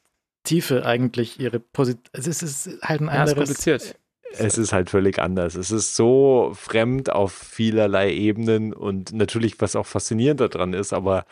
Tiefe 0.44 0.84
eigentlich 0.86 1.38
ihre 1.38 1.60
Position. 1.60 2.02
Es 2.12 2.26
ist 2.26 2.82
halt 2.82 3.00
ein 3.00 3.06
ja, 3.06 3.12
anderes. 3.12 3.34
kompliziert. 3.34 3.96
Es 4.32 4.58
ist 4.58 4.72
halt 4.72 4.90
völlig 4.90 5.18
anders. 5.18 5.56
Es 5.56 5.72
ist 5.72 5.96
so 5.96 6.52
fremd 6.54 7.10
auf 7.10 7.32
vielerlei 7.32 8.12
Ebenen 8.12 8.72
und 8.72 9.12
natürlich, 9.12 9.60
was 9.60 9.74
auch 9.74 9.86
faszinierend 9.86 10.40
daran 10.40 10.72
ist, 10.72 10.92
aber 10.92 11.24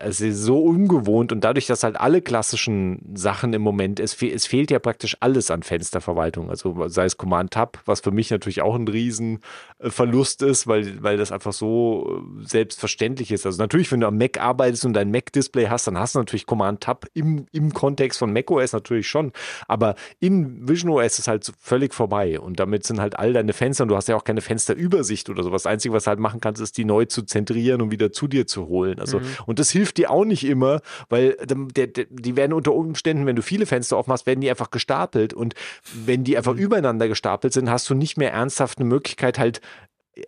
es 0.00 0.20
ist 0.20 0.38
so 0.38 0.62
ungewohnt 0.62 1.30
und 1.30 1.44
dadurch, 1.44 1.66
dass 1.66 1.82
halt 1.82 2.00
alle 2.00 2.22
klassischen 2.22 3.00
Sachen 3.14 3.52
im 3.52 3.60
Moment, 3.60 4.00
es, 4.00 4.14
fe 4.14 4.30
es 4.30 4.46
fehlt 4.46 4.70
ja 4.70 4.78
praktisch 4.78 5.16
alles 5.20 5.50
an 5.50 5.62
Fensterverwaltung. 5.62 6.48
Also 6.48 6.88
sei 6.88 7.04
es 7.04 7.18
Command 7.18 7.50
Tab, 7.52 7.78
was 7.84 8.00
für 8.00 8.10
mich 8.10 8.30
natürlich 8.30 8.62
auch 8.62 8.74
ein 8.74 8.88
Riesenverlust 8.88 10.42
ist, 10.42 10.66
weil, 10.66 11.02
weil 11.02 11.18
das 11.18 11.32
einfach 11.32 11.52
so 11.52 12.22
äh, 12.40 12.46
selbstverständlich 12.46 13.30
ist. 13.30 13.44
Also 13.44 13.58
natürlich, 13.58 13.92
wenn 13.92 14.00
du 14.00 14.06
am 14.06 14.16
Mac 14.16 14.40
arbeitest 14.40 14.86
und 14.86 14.94
dein 14.94 15.10
Mac-Display 15.10 15.66
hast, 15.68 15.86
dann 15.86 15.98
hast 15.98 16.14
du 16.14 16.18
natürlich 16.18 16.46
Command 16.46 16.80
Tab 16.80 17.06
im, 17.12 17.46
im 17.52 17.74
Kontext 17.74 18.18
von 18.18 18.32
macOS 18.32 18.72
natürlich 18.72 19.06
schon. 19.06 19.32
Aber 19.68 19.96
in 20.18 20.66
Vision 20.66 20.90
OS 20.92 21.18
ist 21.18 21.28
halt 21.28 21.50
völlig 21.60 21.92
vorbei 21.92 22.40
und 22.40 22.58
damit 22.58 22.86
sind 22.86 23.00
halt 23.00 23.18
all 23.18 23.34
deine 23.34 23.52
Fenster 23.52 23.82
und 23.82 23.88
du 23.88 23.96
hast 23.96 24.08
ja 24.08 24.16
auch 24.16 24.24
keine 24.24 24.40
Fensterübersicht 24.40 25.28
oder 25.28 25.42
so. 25.42 25.50
Das 25.50 25.66
Einzige, 25.66 25.92
was 25.92 26.04
du 26.04 26.08
halt 26.08 26.20
machen 26.20 26.40
kannst, 26.40 26.62
ist 26.62 26.78
die 26.78 26.86
neu 26.86 27.04
zu 27.04 27.22
zentrieren 27.22 27.82
und 27.82 27.90
wieder 27.90 28.12
zu 28.12 28.28
dir 28.28 28.46
zu 28.46 28.66
holen. 28.68 28.98
Also, 28.98 29.20
mhm. 29.20 29.26
und 29.44 29.58
das 29.58 29.73
hilft 29.74 29.98
dir 29.98 30.10
auch 30.10 30.24
nicht 30.24 30.44
immer, 30.44 30.80
weil 31.10 31.36
der, 31.44 31.86
der, 31.86 32.06
die 32.08 32.36
werden 32.36 32.54
unter 32.54 32.72
Umständen, 32.72 33.26
wenn 33.26 33.36
du 33.36 33.42
viele 33.42 33.66
Fenster 33.66 33.98
aufmachst, 33.98 34.26
werden 34.26 34.40
die 34.40 34.48
einfach 34.48 34.70
gestapelt. 34.70 35.34
Und 35.34 35.54
wenn 35.92 36.24
die 36.24 36.38
einfach 36.38 36.54
mhm. 36.54 36.60
übereinander 36.60 37.08
gestapelt 37.08 37.52
sind, 37.52 37.68
hast 37.68 37.90
du 37.90 37.94
nicht 37.94 38.16
mehr 38.16 38.32
ernsthaft 38.32 38.78
eine 38.78 38.88
Möglichkeit, 38.88 39.38
halt 39.38 39.60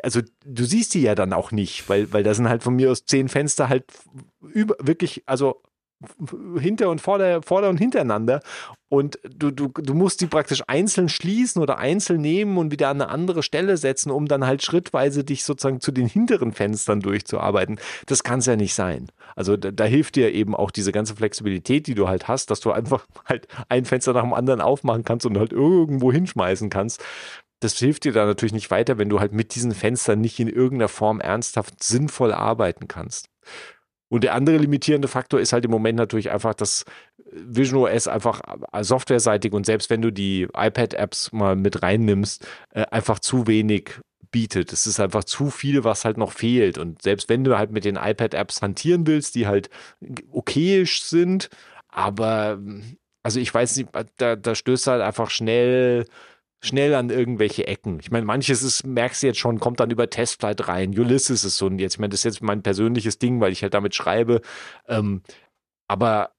also 0.03 0.20
du 0.44 0.64
siehst 0.64 0.94
die 0.94 1.03
ja 1.03 1.14
dann 1.14 1.32
auch 1.32 1.53
nicht, 1.53 1.88
weil, 1.88 2.12
weil 2.12 2.24
da 2.24 2.34
sind 2.34 2.49
halt 2.49 2.64
von 2.64 2.74
mir 2.74 2.90
aus 2.90 3.05
zehn 3.05 3.28
Fenster 3.28 3.68
halt 3.68 3.84
über, 4.40 4.74
wirklich, 4.80 5.22
also 5.26 5.62
hinter 6.59 6.90
und 6.90 7.01
vorder, 7.01 7.42
vorder 7.42 7.68
und 7.68 7.78
hintereinander. 7.78 8.40
Und 8.88 9.18
du, 9.24 9.51
du, 9.51 9.68
du 9.68 9.94
musst 9.94 10.20
die 10.20 10.26
praktisch 10.26 10.62
einzeln 10.68 11.09
schließen 11.09 11.61
oder 11.61 11.78
einzeln 11.78 12.20
nehmen 12.20 12.57
und 12.57 12.70
wieder 12.70 12.88
an 12.88 13.01
eine 13.01 13.11
andere 13.11 13.42
Stelle 13.42 13.76
setzen, 13.76 14.11
um 14.11 14.26
dann 14.26 14.47
halt 14.47 14.62
schrittweise 14.62 15.24
dich 15.24 15.44
sozusagen 15.44 15.80
zu 15.80 15.90
den 15.90 16.07
hinteren 16.07 16.53
Fenstern 16.53 17.01
durchzuarbeiten. 17.01 17.80
Das 18.07 18.22
kann 18.22 18.38
es 18.38 18.47
ja 18.47 18.55
nicht 18.55 18.74
sein. 18.74 19.09
Also 19.34 19.57
da, 19.57 19.72
da, 19.72 19.84
hilft 19.84 20.16
dir 20.16 20.32
eben 20.32 20.55
auch 20.55 20.70
diese 20.70 20.92
ganze 20.92 21.16
Flexibilität, 21.16 21.86
die 21.88 21.94
du 21.94 22.09
halt 22.09 22.28
hast, 22.28 22.51
dass 22.51 22.61
du 22.61 22.70
einfach 22.70 23.07
halt 23.24 23.49
ein 23.68 23.84
Fenster 23.84 24.12
nach 24.12 24.22
dem 24.22 24.34
anderen 24.34 24.61
aufmachen 24.61 25.05
kannst 25.05 25.26
und 25.26 25.36
halt 25.36 25.53
irgendwo 25.53 26.12
hinschmeißen 26.12 26.70
kannst. 26.70 27.03
Das 27.61 27.78
hilft 27.78 28.05
dir 28.05 28.12
da 28.12 28.26
natürlich 28.26 28.53
nicht 28.53 28.70
weiter, 28.70 28.99
wenn 28.99 29.09
du 29.09 29.18
halt 29.18 29.32
mit 29.32 29.55
diesen 29.55 29.72
Fenstern 29.72 30.20
nicht 30.20 30.38
in 30.38 30.49
irgendeiner 30.49 30.88
Form 30.88 31.20
ernsthaft 31.20 31.82
sinnvoll 31.82 32.32
arbeiten 32.32 32.86
kannst. 32.86 33.30
Und 34.09 34.23
der 34.25 34.35
andere 34.35 34.59
limitierende 34.59 35.09
Faktor 35.09 35.41
ist 35.41 35.53
halt 35.53 35.65
im 35.65 35.71
Moment 35.71 35.99
natürlich 35.99 36.31
einfach, 36.31 36.55
dass 36.55 36.85
Vision 37.31 37.83
OS 37.83 38.07
einfach 38.07 38.41
softwareseitig 38.81 39.53
und 39.53 39.67
selbst 39.67 39.91
wenn 39.91 40.03
du 40.03 40.13
die 40.13 40.47
iPad-Apps 40.55 41.33
mal 41.33 41.57
mit 41.57 41.83
reinnimmst, 41.83 42.47
äh, 42.71 42.87
einfach 42.91 43.19
zu 43.19 43.47
wenig 43.47 44.01
bietet. 44.31 44.73
Es 44.73 44.87
ist 44.87 45.01
einfach 45.01 45.25
zu 45.25 45.51
viel, 45.51 45.85
was 45.85 46.05
halt 46.05 46.19
noch 46.19 46.33
fehlt. 46.33 46.79
Und 46.79 47.03
selbst 47.03 47.29
wenn 47.29 47.45
du 47.45 47.59
halt 47.59 47.71
mit 47.71 47.85
den 47.85 47.97
iPad-Apps 47.97 48.63
hantieren 48.63 49.07
willst, 49.07 49.35
die 49.35 49.47
halt 49.47 49.71
okayisch 50.31 51.03
sind, 51.03 51.49
aber 51.89 52.59
also 53.23 53.41
ich 53.41 53.53
weiß 53.53 53.77
nicht, 53.77 53.89
da, 54.19 54.37
da 54.37 54.55
stößt 54.55 54.87
halt 54.87 55.03
einfach 55.03 55.31
schnell 55.31 56.05
schnell 56.61 56.95
an 56.95 57.11
irgendwelche 57.11 57.67
Ecken. 57.67 57.99
Ich 58.01 58.11
meine, 58.11 58.27
manches 58.27 58.63
ist, 58.63 58.87
merkst 58.87 59.23
du 59.23 59.29
jetzt 59.29 59.39
schon, 59.39 59.61
kommt 59.61 59.81
dann 59.81 59.91
über 59.91 60.09
Testflight 60.11 60.69
rein. 60.69 60.99
Ulysses 60.99 61.45
ist 61.45 61.59
so 61.59 61.67
ein, 61.67 61.79
jetzt, 61.79 61.95
ich 61.95 61.99
meine, 61.99 62.11
das 62.11 62.21
ist 62.21 62.25
jetzt 62.25 62.43
mein 62.43 62.63
persönliches 62.63 63.19
Ding, 63.19 63.41
weil 63.41 63.53
ich 63.53 63.63
halt 63.63 63.75
damit 63.75 63.95
schreibe. 63.95 64.41
Ähm, 64.89 65.23
aber 65.87 66.33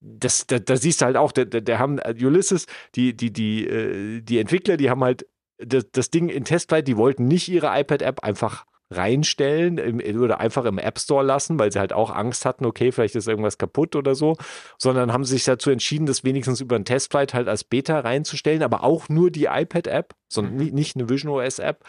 das, 0.00 0.46
da, 0.46 0.58
da 0.58 0.76
siehst 0.76 1.00
du 1.00 1.06
halt 1.06 1.16
auch, 1.16 1.32
der, 1.32 1.44
der, 1.44 1.60
der 1.60 1.78
haben 1.78 1.98
äh, 1.98 2.14
Ulysses, 2.20 2.66
die, 2.94 3.16
die, 3.16 3.32
die, 3.32 3.66
äh, 3.66 4.20
die 4.20 4.38
Entwickler, 4.38 4.76
die 4.76 4.90
haben 4.90 5.04
halt 5.04 5.26
das, 5.58 5.90
das 5.92 6.10
Ding 6.10 6.28
in 6.28 6.44
Testflight, 6.44 6.88
die 6.88 6.96
wollten 6.96 7.28
nicht 7.28 7.48
ihre 7.48 7.78
iPad-App 7.78 8.24
einfach 8.24 8.64
reinstellen 8.90 9.78
im, 9.78 10.20
oder 10.20 10.40
einfach 10.40 10.64
im 10.64 10.78
App 10.78 10.98
Store 10.98 11.24
lassen, 11.24 11.58
weil 11.58 11.72
sie 11.72 11.78
halt 11.78 11.92
auch 11.92 12.10
Angst 12.10 12.44
hatten, 12.44 12.66
okay, 12.66 12.90
vielleicht 12.92 13.14
ist 13.14 13.28
irgendwas 13.28 13.58
kaputt 13.58 13.94
oder 13.96 14.14
so, 14.14 14.36
sondern 14.78 15.12
haben 15.12 15.24
sich 15.24 15.44
dazu 15.44 15.70
entschieden, 15.70 16.06
das 16.06 16.24
wenigstens 16.24 16.60
über 16.60 16.76
ein 16.76 16.84
Testflight 16.84 17.34
halt 17.34 17.48
als 17.48 17.64
Beta 17.64 18.00
reinzustellen, 18.00 18.62
aber 18.62 18.82
auch 18.82 19.08
nur 19.08 19.30
die 19.30 19.44
iPad-App, 19.44 20.14
sondern 20.28 20.56
mhm. 20.56 20.74
nicht 20.74 20.96
eine 20.96 21.08
Vision 21.08 21.32
OS-App 21.32 21.84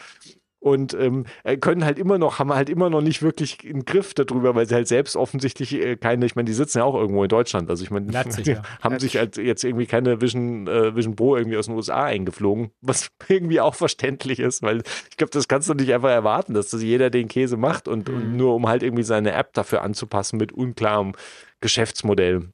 und 0.62 0.94
ähm, 0.94 1.26
äh, 1.44 1.58
können 1.58 1.84
halt 1.84 1.98
immer 1.98 2.20
noch, 2.20 2.38
haben 2.38 2.54
halt 2.54 2.70
immer 2.70 2.90
noch 2.90 3.02
nicht 3.02 3.24
wirklich 3.24 3.58
einen 3.66 3.84
Griff 3.84 4.14
darüber, 4.14 4.54
weil 4.54 4.68
sie 4.68 4.76
halt 4.76 4.88
selbst 4.88 5.16
offensichtlich 5.16 5.74
äh, 5.74 5.98
keine, 5.98 6.26
ich 6.28 6.36
meine, 6.36 6.46
die 6.46 6.54
sitzen 6.54 6.78
ja 6.78 6.84
auch 6.84 6.94
irgendwo 6.94 7.24
in 7.24 7.30
Deutschland, 7.30 7.70
also 7.70 7.84
ich 7.84 7.90
meine, 7.90 8.12
ja. 8.12 8.62
haben 8.82 9.00
sich 9.00 9.18
halt 9.18 9.38
jetzt 9.38 9.64
irgendwie 9.64 9.88
keine 9.88 10.22
Vision, 10.22 10.68
äh, 10.68 10.96
Vision 10.96 11.16
Pro 11.16 11.36
irgendwie 11.36 11.58
aus 11.58 11.66
den 11.66 11.76
USA 11.76 12.04
eingeflogen, 12.04 12.70
was 12.82 13.10
irgendwie 13.28 13.60
auch 13.60 13.74
verständlich 13.74 14.40
ist, 14.40 14.62
weil 14.62 14.84
ich 15.10 15.18
glaube, 15.18 15.32
das 15.32 15.48
kannst 15.48 15.68
du 15.68 15.74
nicht 15.74 15.92
einfach 15.94 16.12
erwarten, 16.12 16.54
dass 16.54 16.70
das 16.70 16.84
jeder 16.84 17.10
den 17.10 17.28
Käse 17.28 17.58
macht 17.58 17.88
und, 17.88 18.08
mhm. 18.08 18.16
und 18.16 18.38
nur 18.38 18.54
um 18.54 18.68
halt 18.68 18.84
irgendwie 18.84 19.04
seine 19.04 19.34
App 19.34 19.54
dafür 19.54 19.82
anzupassen 19.82 20.38
mit 20.38 20.52
unklarem 20.52 21.14
Geschäftsmodell. 21.60 22.50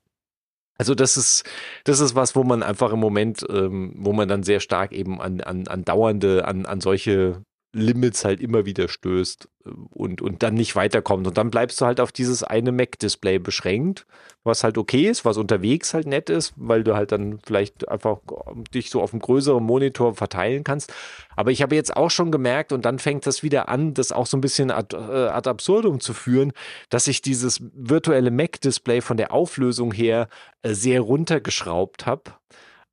Also 0.78 0.96
das 0.96 1.18
ist, 1.18 1.44
das 1.84 2.00
ist 2.00 2.16
was, 2.16 2.36
wo 2.36 2.44
man 2.44 2.64
einfach 2.64 2.94
im 2.94 3.00
Moment, 3.00 3.46
ähm, 3.50 3.94
wo 3.98 4.14
man 4.14 4.30
dann 4.30 4.44
sehr 4.44 4.60
stark 4.60 4.94
eben 4.94 5.20
an, 5.20 5.42
an, 5.42 5.68
an 5.68 5.84
dauernde, 5.84 6.46
an, 6.46 6.66
an 6.66 6.82
solche 6.82 7.42
Limits 7.78 8.26
halt 8.26 8.42
immer 8.42 8.66
wieder 8.66 8.88
stößt 8.88 9.48
äh, 9.66 9.70
und, 9.92 10.22
und 10.22 10.44
dann 10.44 10.56
nicht 10.56 10.76
weiterkommt. 10.76 11.28
Und 11.28 11.38
dann 11.38 11.52
bleibst 11.52 11.80
du 11.82 11.86
halt 11.86 12.00
auf 12.00 12.12
dieses 12.12 12.44
eine 12.44 12.72
Mac-Display 12.72 13.40
beschränkt, 13.40 14.06
was 14.44 14.64
halt 14.64 14.78
okay 14.78 15.08
ist, 15.08 15.26
was 15.26 15.38
unterwegs 15.38 15.94
halt 15.94 16.08
nett 16.08 16.30
ist, 16.30 16.54
weil 16.56 16.84
du 16.84 16.96
halt 16.96 17.12
dann 17.12 17.40
vielleicht 17.46 17.88
einfach 17.90 18.20
dich 18.74 18.90
so 18.90 19.02
auf 19.02 19.14
einem 19.14 19.22
größeren 19.22 19.64
Monitor 19.64 20.16
verteilen 20.16 20.64
kannst. 20.64 20.94
Aber 21.36 21.52
ich 21.52 21.62
habe 21.62 21.76
jetzt 21.76 21.96
auch 21.96 22.10
schon 22.10 22.32
gemerkt, 22.32 22.72
und 22.72 22.86
dann 22.86 23.00
fängt 23.00 23.28
das 23.28 23.44
wieder 23.44 23.70
an, 23.70 23.94
das 23.94 24.12
auch 24.12 24.26
so 24.26 24.38
ein 24.38 24.42
bisschen 24.42 24.72
ad, 24.72 24.96
äh, 24.96 25.28
ad 25.28 25.50
absurdum 25.50 26.00
zu 26.00 26.14
führen, 26.14 26.54
dass 26.90 27.08
ich 27.08 27.22
dieses 27.22 27.62
virtuelle 27.74 28.32
Mac-Display 28.32 29.02
von 29.02 29.18
der 29.18 29.32
Auflösung 29.34 29.92
her 29.92 30.30
äh, 30.62 30.74
sehr 30.74 31.02
runtergeschraubt 31.02 32.06
habe 32.06 32.32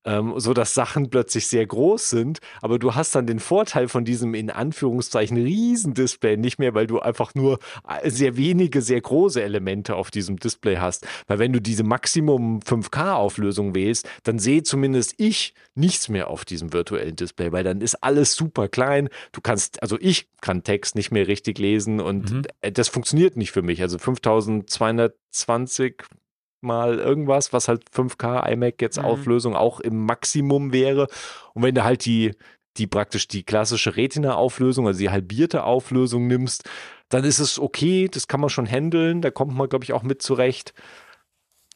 ähm, 0.05 0.35
so 0.37 0.55
dass 0.55 0.75
Sachen 0.75 1.11
plötzlich 1.11 1.47
sehr 1.47 1.67
groß 1.67 2.11
sind, 2.11 2.39
aber 2.61 2.79
du 2.79 2.95
hast 2.95 3.15
dann 3.15 3.27
den 3.27 3.41
Vorteil 3.41 3.89
von 3.89 4.05
diesem 4.05 4.35
in 4.35 4.51
Anführungszeichen 4.51 5.37
Riesendisplay 5.37 6.37
nicht 6.37 6.59
mehr, 6.59 6.75
weil 6.75 6.87
du 6.87 7.01
einfach 7.01 7.35
nur 7.35 7.59
äh, 7.89 8.11
sehr 8.11 8.37
wenige, 8.37 8.83
sehr 8.83 9.01
große 9.01 9.43
Elemente 9.43 9.97
auf 9.97 10.11
diesem 10.11 10.39
Display 10.39 10.77
hast. 10.77 11.07
Weil 11.27 11.39
wenn 11.39 11.53
du 11.53 11.61
diese 11.61 11.85
Maximum 11.85 12.61
5K-Auflösung 12.61 13.75
wählst, 13.75 14.09
dann 14.25 14.39
sehe 14.39 14.63
zumindest 14.63 15.15
ich 15.19 15.55
nichts 15.75 16.09
mehr 16.09 16.29
auf 16.29 16.45
diesem 16.45 16.73
virtuellen 16.73 17.17
Display, 17.17 17.53
weil 17.53 17.65
dann 17.65 17.81
ist 17.81 17.97
alles 17.97 18.35
super 18.35 18.69
klein. 18.69 19.09
Du 19.33 19.41
kannst, 19.41 19.83
also 19.83 19.99
ich 20.01 20.29
kann 20.41 20.63
Text 20.63 20.95
nicht 20.95 21.11
mehr 21.11 21.27
richtig 21.27 21.59
lesen 21.59 22.01
und 22.01 22.31
mhm. 22.31 22.43
das 22.73 22.89
funktioniert 22.89 23.37
nicht 23.37 23.53
für 23.53 23.63
mich. 23.63 23.83
Also 23.83 23.99
5220 23.99 26.05
mal 26.65 26.99
irgendwas, 26.99 27.53
was 27.53 27.69
halt 27.69 27.85
5K 27.95 28.51
iMac 28.53 28.81
jetzt 28.81 28.99
mhm. 28.99 29.05
Auflösung 29.05 29.55
auch 29.55 29.81
im 29.81 30.05
Maximum 30.05 30.73
wäre. 30.73 31.09
Und 31.53 31.63
wenn 31.63 31.75
du 31.75 31.85
halt 31.85 32.05
die, 32.05 32.33
die 32.77 32.87
praktisch 32.87 33.29
die 33.29 33.45
klassische 33.45 33.97
Retina-Auflösung, 33.97 34.87
also 34.87 34.99
die 34.99 35.11
halbierte 35.11 35.65
Auflösung 35.65 36.27
nimmst, 36.27 36.69
dann 37.09 37.25
ist 37.25 37.39
es 37.39 37.59
okay, 37.59 38.09
das 38.11 38.27
kann 38.27 38.41
man 38.41 38.51
schon 38.51 38.67
handeln, 38.67 39.23
da 39.23 39.31
kommt 39.31 39.55
man, 39.55 39.69
glaube 39.69 39.85
ich, 39.85 39.93
auch 39.93 40.03
mit 40.03 40.23
zurecht. 40.23 40.75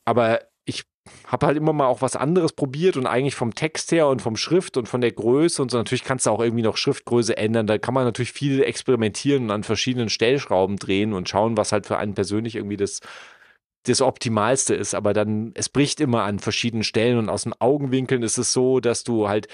Aber 0.05 0.41
ich 0.64 0.84
habe 1.26 1.47
halt 1.47 1.57
immer 1.57 1.72
mal 1.72 1.86
auch 1.86 2.03
was 2.03 2.16
anderes 2.16 2.53
probiert 2.53 2.97
und 2.97 3.07
eigentlich 3.07 3.34
vom 3.34 3.55
Text 3.55 3.93
her 3.93 4.09
und 4.09 4.20
vom 4.20 4.36
Schrift 4.36 4.76
und 4.76 4.89
von 4.89 5.01
der 5.01 5.12
Größe 5.12 5.62
und 5.62 5.70
so. 5.70 5.78
Natürlich 5.78 6.05
kannst 6.05 6.26
du 6.26 6.30
auch 6.30 6.41
irgendwie 6.41 6.62
noch 6.62 6.76
Schriftgröße 6.76 7.36
ändern. 7.36 7.66
Da 7.66 7.78
kann 7.78 7.95
man 7.95 8.05
natürlich 8.05 8.32
viel 8.32 8.62
experimentieren 8.62 9.45
und 9.45 9.51
an 9.51 9.64
verschiedenen 9.64 10.09
Stellschrauben 10.09 10.76
drehen 10.76 11.12
und 11.12 11.28
schauen, 11.28 11.57
was 11.57 11.72
halt 11.72 11.86
für 11.86 11.99
einen 11.99 12.14
persönlich 12.14 12.57
irgendwie 12.57 12.76
das 12.76 13.01
das 13.89 14.01
Optimalste 14.01 14.74
ist, 14.74 14.95
aber 14.95 15.12
dann, 15.12 15.53
es 15.55 15.68
bricht 15.68 16.01
immer 16.01 16.22
an 16.24 16.39
verschiedenen 16.39 16.84
Stellen 16.84 17.18
und 17.18 17.28
aus 17.28 17.45
den 17.45 17.55
Augenwinkeln 17.61 18.22
ist 18.22 18.39
es 18.39 18.53
so, 18.53 18.80
dass 18.80 19.05
du 19.05 19.28
halt, 19.28 19.49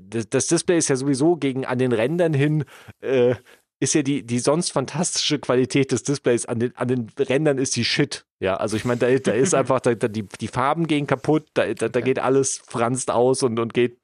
das, 0.00 0.28
das 0.28 0.46
Display 0.46 0.78
ist 0.78 0.88
ja 0.88 0.96
sowieso 0.96 1.36
gegen 1.36 1.64
an 1.64 1.78
den 1.78 1.92
Rändern 1.92 2.34
hin, 2.34 2.64
äh, 3.00 3.34
ist 3.78 3.94
ja 3.94 4.02
die, 4.02 4.22
die 4.24 4.38
sonst 4.38 4.72
fantastische 4.72 5.38
Qualität 5.38 5.92
des 5.92 6.02
Displays 6.02 6.46
an 6.46 6.60
den, 6.60 6.76
an 6.76 6.88
den 6.88 7.08
Rändern 7.18 7.58
ist 7.58 7.76
die 7.76 7.84
Shit. 7.84 8.24
Ja, 8.40 8.56
also 8.56 8.76
ich 8.76 8.84
meine, 8.84 8.98
da, 8.98 9.14
da 9.18 9.32
ist 9.32 9.54
einfach, 9.54 9.80
da, 9.80 9.94
da, 9.94 10.08
die, 10.08 10.22
die 10.22 10.48
Farben 10.48 10.86
gehen 10.86 11.06
kaputt, 11.06 11.46
da, 11.54 11.72
da, 11.74 11.88
da 11.88 12.00
geht 12.00 12.18
alles 12.18 12.62
franzt 12.66 13.10
aus 13.10 13.42
und, 13.42 13.58
und 13.58 13.74
geht 13.74 13.98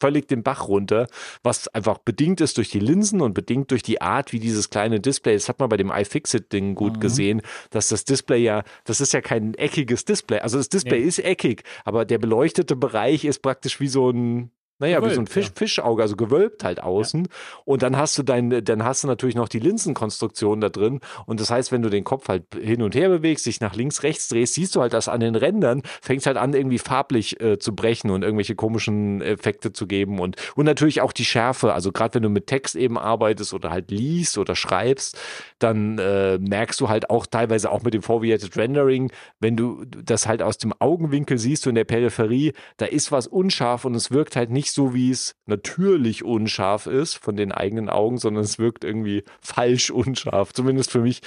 völlig 0.00 0.28
den 0.28 0.42
Bach 0.42 0.68
runter, 0.68 1.06
was 1.42 1.68
einfach 1.68 1.98
bedingt 1.98 2.40
ist 2.40 2.56
durch 2.58 2.70
die 2.70 2.80
Linsen 2.80 3.20
und 3.20 3.34
bedingt 3.34 3.70
durch 3.70 3.82
die 3.82 4.00
Art, 4.00 4.32
wie 4.32 4.38
dieses 4.38 4.70
kleine 4.70 5.00
Display, 5.00 5.34
das 5.34 5.48
hat 5.48 5.60
man 5.60 5.68
bei 5.68 5.76
dem 5.76 5.90
iFixit-Ding 5.90 6.74
gut 6.74 6.96
mhm. 6.96 7.00
gesehen, 7.00 7.42
dass 7.70 7.88
das 7.88 8.04
Display 8.04 8.42
ja, 8.42 8.64
das 8.84 9.00
ist 9.00 9.12
ja 9.12 9.20
kein 9.20 9.54
eckiges 9.54 10.04
Display. 10.04 10.40
Also 10.40 10.58
das 10.58 10.68
Display 10.68 11.00
ja. 11.00 11.06
ist 11.06 11.18
eckig, 11.18 11.62
aber 11.84 12.04
der 12.04 12.18
beleuchtete 12.18 12.76
Bereich 12.76 13.24
ist 13.24 13.40
praktisch 13.40 13.80
wie 13.80 13.88
so 13.88 14.10
ein 14.10 14.50
naja, 14.78 14.98
Gewölbt, 14.98 15.12
wie 15.12 15.14
so 15.16 15.20
ein 15.22 15.26
Fisch, 15.26 15.46
ja. 15.46 15.52
Fischauge, 15.54 16.02
also 16.02 16.16
gewölbt 16.16 16.64
halt 16.64 16.82
außen. 16.82 17.24
Ja. 17.24 17.30
Und 17.64 17.82
dann 17.82 17.96
hast 17.96 18.16
du 18.16 18.22
dein, 18.22 18.64
dann 18.64 18.84
hast 18.84 19.02
du 19.02 19.08
natürlich 19.08 19.34
noch 19.34 19.48
die 19.48 19.58
Linsenkonstruktion 19.58 20.60
da 20.60 20.68
drin. 20.68 21.00
Und 21.26 21.40
das 21.40 21.50
heißt, 21.50 21.72
wenn 21.72 21.82
du 21.82 21.90
den 21.90 22.04
Kopf 22.04 22.28
halt 22.28 22.44
hin 22.60 22.82
und 22.82 22.94
her 22.94 23.08
bewegst, 23.08 23.46
dich 23.46 23.60
nach 23.60 23.74
links, 23.74 24.02
rechts 24.02 24.28
drehst, 24.28 24.54
siehst 24.54 24.76
du 24.76 24.80
halt, 24.80 24.92
dass 24.92 25.08
an 25.08 25.20
den 25.20 25.34
Rändern 25.34 25.82
fängt 26.00 26.26
halt 26.26 26.36
an, 26.36 26.54
irgendwie 26.54 26.78
farblich 26.78 27.40
äh, 27.40 27.58
zu 27.58 27.74
brechen 27.74 28.10
und 28.10 28.22
irgendwelche 28.22 28.54
komischen 28.54 29.20
Effekte 29.20 29.72
zu 29.72 29.86
geben. 29.86 30.20
Und, 30.20 30.36
und 30.54 30.64
natürlich 30.64 31.00
auch 31.00 31.12
die 31.12 31.24
Schärfe. 31.24 31.74
Also 31.74 31.92
gerade 31.92 32.14
wenn 32.14 32.22
du 32.22 32.28
mit 32.28 32.46
Text 32.46 32.76
eben 32.76 32.98
arbeitest 32.98 33.54
oder 33.54 33.70
halt 33.70 33.90
liest 33.90 34.38
oder 34.38 34.54
schreibst, 34.54 35.18
dann 35.58 35.98
äh, 35.98 36.38
merkst 36.38 36.80
du 36.80 36.88
halt 36.88 37.10
auch 37.10 37.26
teilweise 37.26 37.70
auch 37.70 37.82
mit 37.82 37.94
dem 37.94 38.02
Foveated 38.02 38.56
Rendering, 38.56 39.10
wenn 39.40 39.56
du 39.56 39.84
das 39.84 40.26
halt 40.26 40.42
aus 40.42 40.58
dem 40.58 40.72
Augenwinkel 40.78 41.38
siehst 41.38 41.66
du 41.66 41.70
in 41.70 41.74
der 41.74 41.84
Peripherie, 41.84 42.52
da 42.76 42.86
ist 42.86 43.12
was 43.12 43.26
unscharf 43.26 43.84
und 43.84 43.94
es 43.94 44.10
wirkt 44.10 44.36
halt 44.36 44.50
nicht 44.50 44.67
nicht 44.68 44.74
so, 44.74 44.92
wie 44.92 45.10
es 45.10 45.34
natürlich 45.46 46.24
unscharf 46.24 46.86
ist 46.86 47.14
von 47.14 47.36
den 47.36 47.52
eigenen 47.52 47.88
Augen, 47.88 48.18
sondern 48.18 48.44
es 48.44 48.58
wirkt 48.58 48.84
irgendwie 48.84 49.24
falsch 49.40 49.90
unscharf, 49.90 50.52
zumindest 50.52 50.90
für 50.90 51.00
mich. 51.00 51.22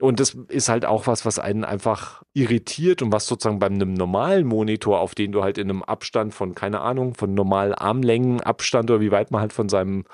Und 0.00 0.18
das 0.18 0.34
ist 0.48 0.68
halt 0.68 0.84
auch 0.86 1.06
was, 1.06 1.24
was 1.24 1.38
einen 1.38 1.64
einfach 1.64 2.22
irritiert 2.32 3.02
und 3.02 3.12
was 3.12 3.26
sozusagen 3.26 3.58
bei 3.60 3.66
einem 3.66 3.94
normalen 3.94 4.46
Monitor, 4.46 5.00
auf 5.00 5.14
den 5.14 5.30
du 5.30 5.44
halt 5.44 5.58
in 5.58 5.70
einem 5.70 5.82
Abstand 5.82 6.34
von, 6.34 6.54
keine 6.54 6.80
Ahnung, 6.80 7.14
von 7.14 7.34
normalen 7.34 7.74
Armlängen 7.74 8.40
Abstand 8.40 8.90
oder 8.90 9.00
wie 9.00 9.12
weit 9.12 9.30
man 9.30 9.42
halt 9.42 9.52
von 9.52 9.68
seinem 9.68 10.04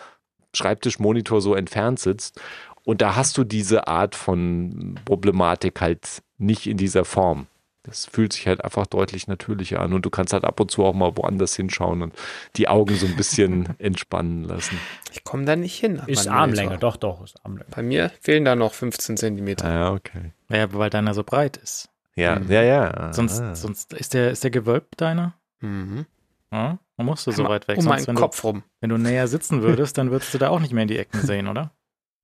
Schreibtischmonitor 0.55 1.41
so 1.41 1.55
entfernt 1.55 1.99
sitzt. 1.99 2.41
Und 2.85 3.01
da 3.01 3.16
hast 3.16 3.39
du 3.39 3.45
diese 3.45 3.87
Art 3.87 4.14
von 4.14 4.97
Problematik 5.05 5.81
halt 5.81 6.22
nicht 6.37 6.66
in 6.66 6.77
dieser 6.77 7.05
Form. 7.05 7.47
Das 7.87 8.07
fühlt 8.07 8.32
sich 8.32 8.47
halt 8.47 8.62
einfach 8.64 8.87
deutlich 8.87 9.28
natürlicher 9.28 9.80
an 9.80 9.93
und 9.93 10.05
du 10.05 10.11
kannst 10.11 10.32
halt 10.32 10.45
ab 10.45 10.59
und 10.61 10.70
zu 10.70 10.84
auch 10.84 10.93
mal 10.95 11.16
woanders 11.16 11.55
hinschauen 11.57 12.03
und 12.03 12.14
die 12.57 12.68
Augen 12.68 12.95
so 12.97 13.07
ein 13.07 13.16
bisschen 13.16 13.74
entspannen 13.78 14.45
lassen. 14.45 14.78
Ich 15.12 15.24
komme 15.24 15.45
da 15.45 15.57
nicht 15.57 15.78
hin. 15.78 16.03
Ist 16.07 16.26
Armlänge, 16.28 16.78
doch, 16.78 16.97
doch, 16.97 17.22
ist 17.24 17.39
Armlänge. 17.45 17.70
Bei 17.74 17.82
mir 17.82 18.11
fehlen 18.20 18.45
da 18.45 18.57
noch 18.57 18.74
15 18.74 19.16
Zentimeter. 19.16 19.64
Ah, 19.64 19.72
ja, 19.72 19.93
okay. 19.93 20.32
Ja, 20.51 20.72
weil 20.72 20.91
deiner 20.91 21.14
so 21.14 21.22
breit 21.24 21.57
ist. 21.57 21.89
Ja, 22.16 22.39
Mhm. 22.39 22.51
ja, 22.51 22.62
ja. 22.62 23.12
Sonst, 23.12 23.41
Ah. 23.41 23.55
sonst 23.55 23.93
ist 23.93 24.14
der, 24.14 24.30
ist 24.30 24.43
der 24.43 24.51
gewölbt, 24.51 25.01
deiner? 25.01 25.34
Mhm. 25.61 26.07
Ja, 26.53 26.78
man 26.97 27.07
musst 27.07 27.26
du 27.26 27.30
so 27.32 27.45
weit 27.49 27.68
weg. 27.68 27.76
Um 27.78 27.84
Sonst, 27.84 28.07
meinen 28.07 28.07
wenn, 28.07 28.14
Kopf 28.16 28.43
rum. 28.45 28.61
Du, 28.61 28.64
wenn 28.80 28.91
du 28.91 28.99
näher 28.99 29.28
sitzen 29.28 29.62
würdest, 29.62 29.99
dann 29.99 30.11
würdest 30.11 30.32
du 30.32 30.39
da 30.39 30.49
auch 30.49 30.61
nicht 30.61 30.72
mehr 30.72 30.82
in 30.82 30.89
die 30.89 30.99
Ecken 30.99 31.20
sehen, 31.20 31.47
oder? 31.49 31.72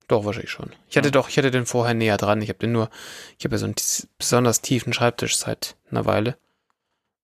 Doch, 0.07 0.25
wahrscheinlich 0.25 0.51
schon. 0.51 0.71
Ich 0.89 0.97
hatte 0.97 1.07
Ja. 1.07 1.11
doch, 1.11 1.29
ich 1.29 1.37
hatte 1.37 1.51
den 1.51 1.65
vorher 1.65 1.93
näher 1.93 2.17
dran. 2.17 2.41
Ich 2.41 2.49
habe 2.49 2.59
den 2.59 2.71
nur, 2.71 2.89
ich 3.37 3.45
habe 3.45 3.55
ja 3.55 3.59
so 3.59 3.65
einen 3.65 3.75
besonders 4.17 4.61
tiefen 4.61 4.93
Schreibtisch 4.93 5.37
seit 5.37 5.75
einer 5.89 6.05
Weile 6.05 6.37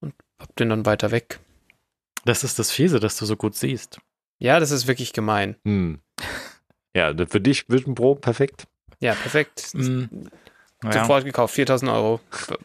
und 0.02 0.14
hab 0.40 0.56
den 0.56 0.70
dann 0.70 0.86
weiter 0.86 1.12
weg. 1.12 1.40
Das 2.26 2.44
ist 2.44 2.60
das 2.60 2.72
Fiese, 2.72 3.00
dass 3.00 3.18
du 3.18 3.26
so 3.26 3.36
gut 3.36 3.56
siehst. 3.56 4.00
Ja, 4.40 4.60
das 4.60 4.72
ist 4.72 4.88
wirklich 4.88 5.14
gemein. 5.14 5.56
Hm. 5.66 6.00
Ja, 6.96 7.14
für 7.28 7.40
dich 7.40 7.70
Vision 7.70 7.94
Pro 7.94 8.16
perfekt. 8.16 8.66
Ja, 9.00 9.14
perfekt. 9.14 9.74
Naja. 9.76 11.02
Sofort 11.02 11.24
gekauft, 11.24 11.54
4000 11.54 11.92
Euro. 11.92 12.20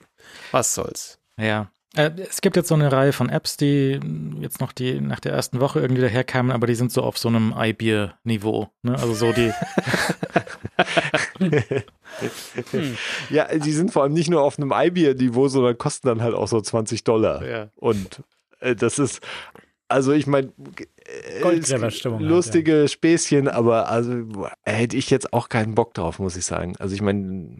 Was 0.50 0.74
soll's? 0.74 1.18
Ja. 1.38 1.70
Äh, 1.96 2.10
es 2.28 2.40
gibt 2.40 2.56
jetzt 2.56 2.68
so 2.68 2.74
eine 2.74 2.90
Reihe 2.90 3.12
von 3.12 3.28
Apps, 3.28 3.56
die 3.56 4.00
jetzt 4.40 4.60
noch 4.60 4.72
die 4.72 5.00
nach 5.00 5.20
der 5.20 5.32
ersten 5.32 5.60
Woche 5.60 5.80
irgendwie 5.80 6.02
daherkamen, 6.02 6.52
aber 6.52 6.66
die 6.66 6.74
sind 6.74 6.92
so 6.92 7.02
auf 7.02 7.18
so 7.18 7.28
einem 7.28 7.54
iBeer-Niveau. 7.56 8.68
Ne? 8.82 8.92
Also 8.92 9.14
so 9.14 9.32
die, 9.32 9.52
Hm. 11.38 11.52
Ja, 13.30 13.46
die 13.56 13.72
sind 13.72 13.92
vor 13.92 14.02
allem 14.02 14.12
nicht 14.12 14.30
nur 14.30 14.42
auf 14.42 14.58
einem 14.58 14.72
iBeer-Niveau, 14.72 15.48
sondern 15.48 15.76
kosten 15.78 16.08
dann 16.08 16.22
halt 16.22 16.34
auch 16.34 16.48
so 16.48 16.60
20 16.60 17.04
Dollar. 17.04 17.46
ja. 17.46 17.68
Und 17.76 18.22
äh, 18.60 18.74
das 18.74 18.98
ist, 18.98 19.20
also 19.88 20.12
ich 20.12 20.26
meine, 20.26 20.52
halt, 21.42 21.68
lustige 22.20 22.88
Späßchen, 22.88 23.48
aber 23.48 23.88
also 23.88 24.24
hätte 24.62 24.96
ich 24.96 25.10
jetzt 25.10 25.32
auch 25.32 25.48
keinen 25.48 25.74
Bock 25.74 25.94
drauf, 25.94 26.18
muss 26.18 26.36
ich 26.36 26.44
sagen. 26.44 26.74
Also 26.78 26.94
ich 26.94 27.02
meine, 27.02 27.58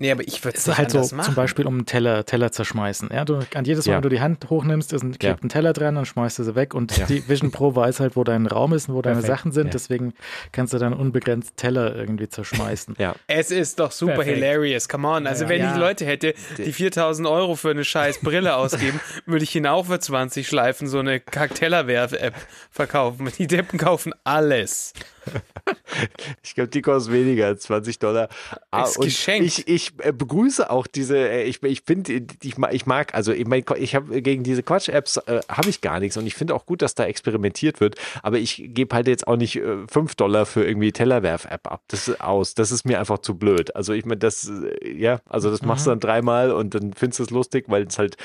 Nee, 0.00 0.10
aber 0.12 0.22
ich 0.26 0.44
würde 0.44 0.56
Es 0.58 0.66
halt 0.78 0.90
so 0.90 0.98
machen. 1.14 1.22
zum 1.26 1.34
Beispiel 1.34 1.66
um 1.66 1.74
einen 1.74 1.86
Teller, 1.86 2.24
Teller 2.24 2.52
zerschmeißen. 2.52 3.10
Ja, 3.12 3.24
du, 3.24 3.40
an 3.54 3.64
jedes 3.64 3.86
Mal, 3.86 3.92
Ja. 3.92 3.96
wenn 3.98 4.02
du 4.02 4.08
die 4.08 4.20
Hand 4.20 4.48
hochnimmst, 4.50 4.92
ist 4.92 5.02
ein, 5.02 5.18
klebt 5.18 5.40
Ja. 5.40 5.44
ein 5.44 5.48
Teller 5.48 5.72
dran, 5.72 5.94
dann 5.94 6.04
schmeißt 6.06 6.38
du 6.38 6.44
sie 6.44 6.54
weg 6.54 6.74
und 6.74 6.96
Ja. 6.96 7.06
die 7.06 7.28
Vision 7.28 7.50
Pro 7.50 7.74
weiß 7.74 8.00
halt, 8.00 8.16
wo 8.16 8.24
dein 8.24 8.46
Raum 8.46 8.72
ist 8.72 8.88
und 8.88 8.94
wo 8.94 9.02
deine 9.02 9.16
Perfekt. 9.20 9.38
Sachen 9.38 9.52
sind. 9.52 9.66
Ja. 9.66 9.72
Deswegen 9.72 10.14
kannst 10.52 10.72
du 10.72 10.78
dann 10.78 10.92
unbegrenzt 10.92 11.56
Teller 11.56 11.94
irgendwie 11.96 12.28
zerschmeißen. 12.28 12.96
ja, 12.98 13.14
Es 13.26 13.50
ist 13.50 13.80
doch 13.80 13.92
super 13.92 14.14
Perfekt. 14.14 14.36
hilarious, 14.36 14.88
come 14.88 15.08
on. 15.08 15.26
Also 15.26 15.44
Ja. 15.44 15.50
wenn 15.50 15.60
Ja. 15.60 15.72
ich 15.72 15.78
Leute 15.78 16.04
hätte, 16.06 16.34
die 16.58 16.72
4000 16.72 17.26
Euro 17.28 17.54
für 17.56 17.70
eine 17.70 17.84
scheiß 17.84 18.20
Brille 18.20 18.56
ausgeben, 18.56 19.00
würde 19.26 19.44
ich 19.44 19.54
ihnen 19.54 19.66
auch 19.66 19.86
für 19.86 19.98
20 20.00 20.46
Schleifen 20.46 20.86
so 20.88 20.98
eine 20.98 21.20
Kack-Tellerwerf-App 21.20 22.34
verkaufen. 22.70 23.28
Die 23.38 23.46
Deppen 23.46 23.78
kaufen 23.78 24.12
alles. 24.24 24.92
ich 26.42 26.54
glaube, 26.54 26.68
die 26.68 26.82
kostet 26.82 27.12
weniger 27.12 27.46
als 27.46 27.62
20 27.62 27.98
Dollar. 27.98 28.28
Ah, 28.70 28.84
Ist 28.84 29.00
geschenkt. 29.00 29.46
Ich, 29.46 29.68
ich 29.68 29.92
äh, 29.98 30.12
begrüße 30.12 30.70
auch 30.70 30.86
diese, 30.86 31.16
äh, 31.16 31.44
ich, 31.44 31.62
ich 31.62 31.82
finde, 31.82 32.22
ich, 32.42 32.58
ma- 32.58 32.70
ich 32.70 32.86
mag, 32.86 33.14
also 33.14 33.32
ich, 33.32 33.46
mein, 33.46 33.64
ich 33.76 33.94
habe 33.94 34.22
gegen 34.22 34.42
diese 34.42 34.62
Quatsch-Apps 34.62 35.18
äh, 35.18 35.40
habe 35.48 35.68
ich 35.70 35.80
gar 35.80 36.00
nichts 36.00 36.16
und 36.16 36.26
ich 36.26 36.34
finde 36.34 36.54
auch 36.54 36.66
gut, 36.66 36.82
dass 36.82 36.94
da 36.94 37.04
experimentiert 37.04 37.80
wird, 37.80 37.96
aber 38.22 38.38
ich 38.38 38.62
gebe 38.68 38.94
halt 38.94 39.08
jetzt 39.08 39.26
auch 39.26 39.36
nicht 39.36 39.56
äh, 39.56 39.86
5 39.88 40.14
Dollar 40.14 40.46
für 40.46 40.64
irgendwie 40.64 40.92
Tellerwerf-App 40.92 41.66
ab. 41.70 41.82
Das 41.88 42.08
ist 42.08 42.20
aus. 42.20 42.54
Das 42.54 42.72
ist 42.72 42.84
mir 42.84 42.98
einfach 42.98 43.18
zu 43.18 43.36
blöd. 43.36 43.74
Also 43.76 43.92
ich 43.92 44.04
meine, 44.04 44.18
das, 44.18 44.48
äh, 44.48 44.92
ja, 44.92 45.20
also 45.28 45.50
das 45.50 45.62
machst 45.62 45.86
du 45.86 45.90
dann 45.90 46.00
dreimal 46.00 46.50
und 46.52 46.74
dann 46.74 46.92
findest 46.92 47.20
du 47.20 47.24
es 47.24 47.30
lustig, 47.30 47.66
weil 47.68 47.84
es 47.86 47.98
halt 47.98 48.16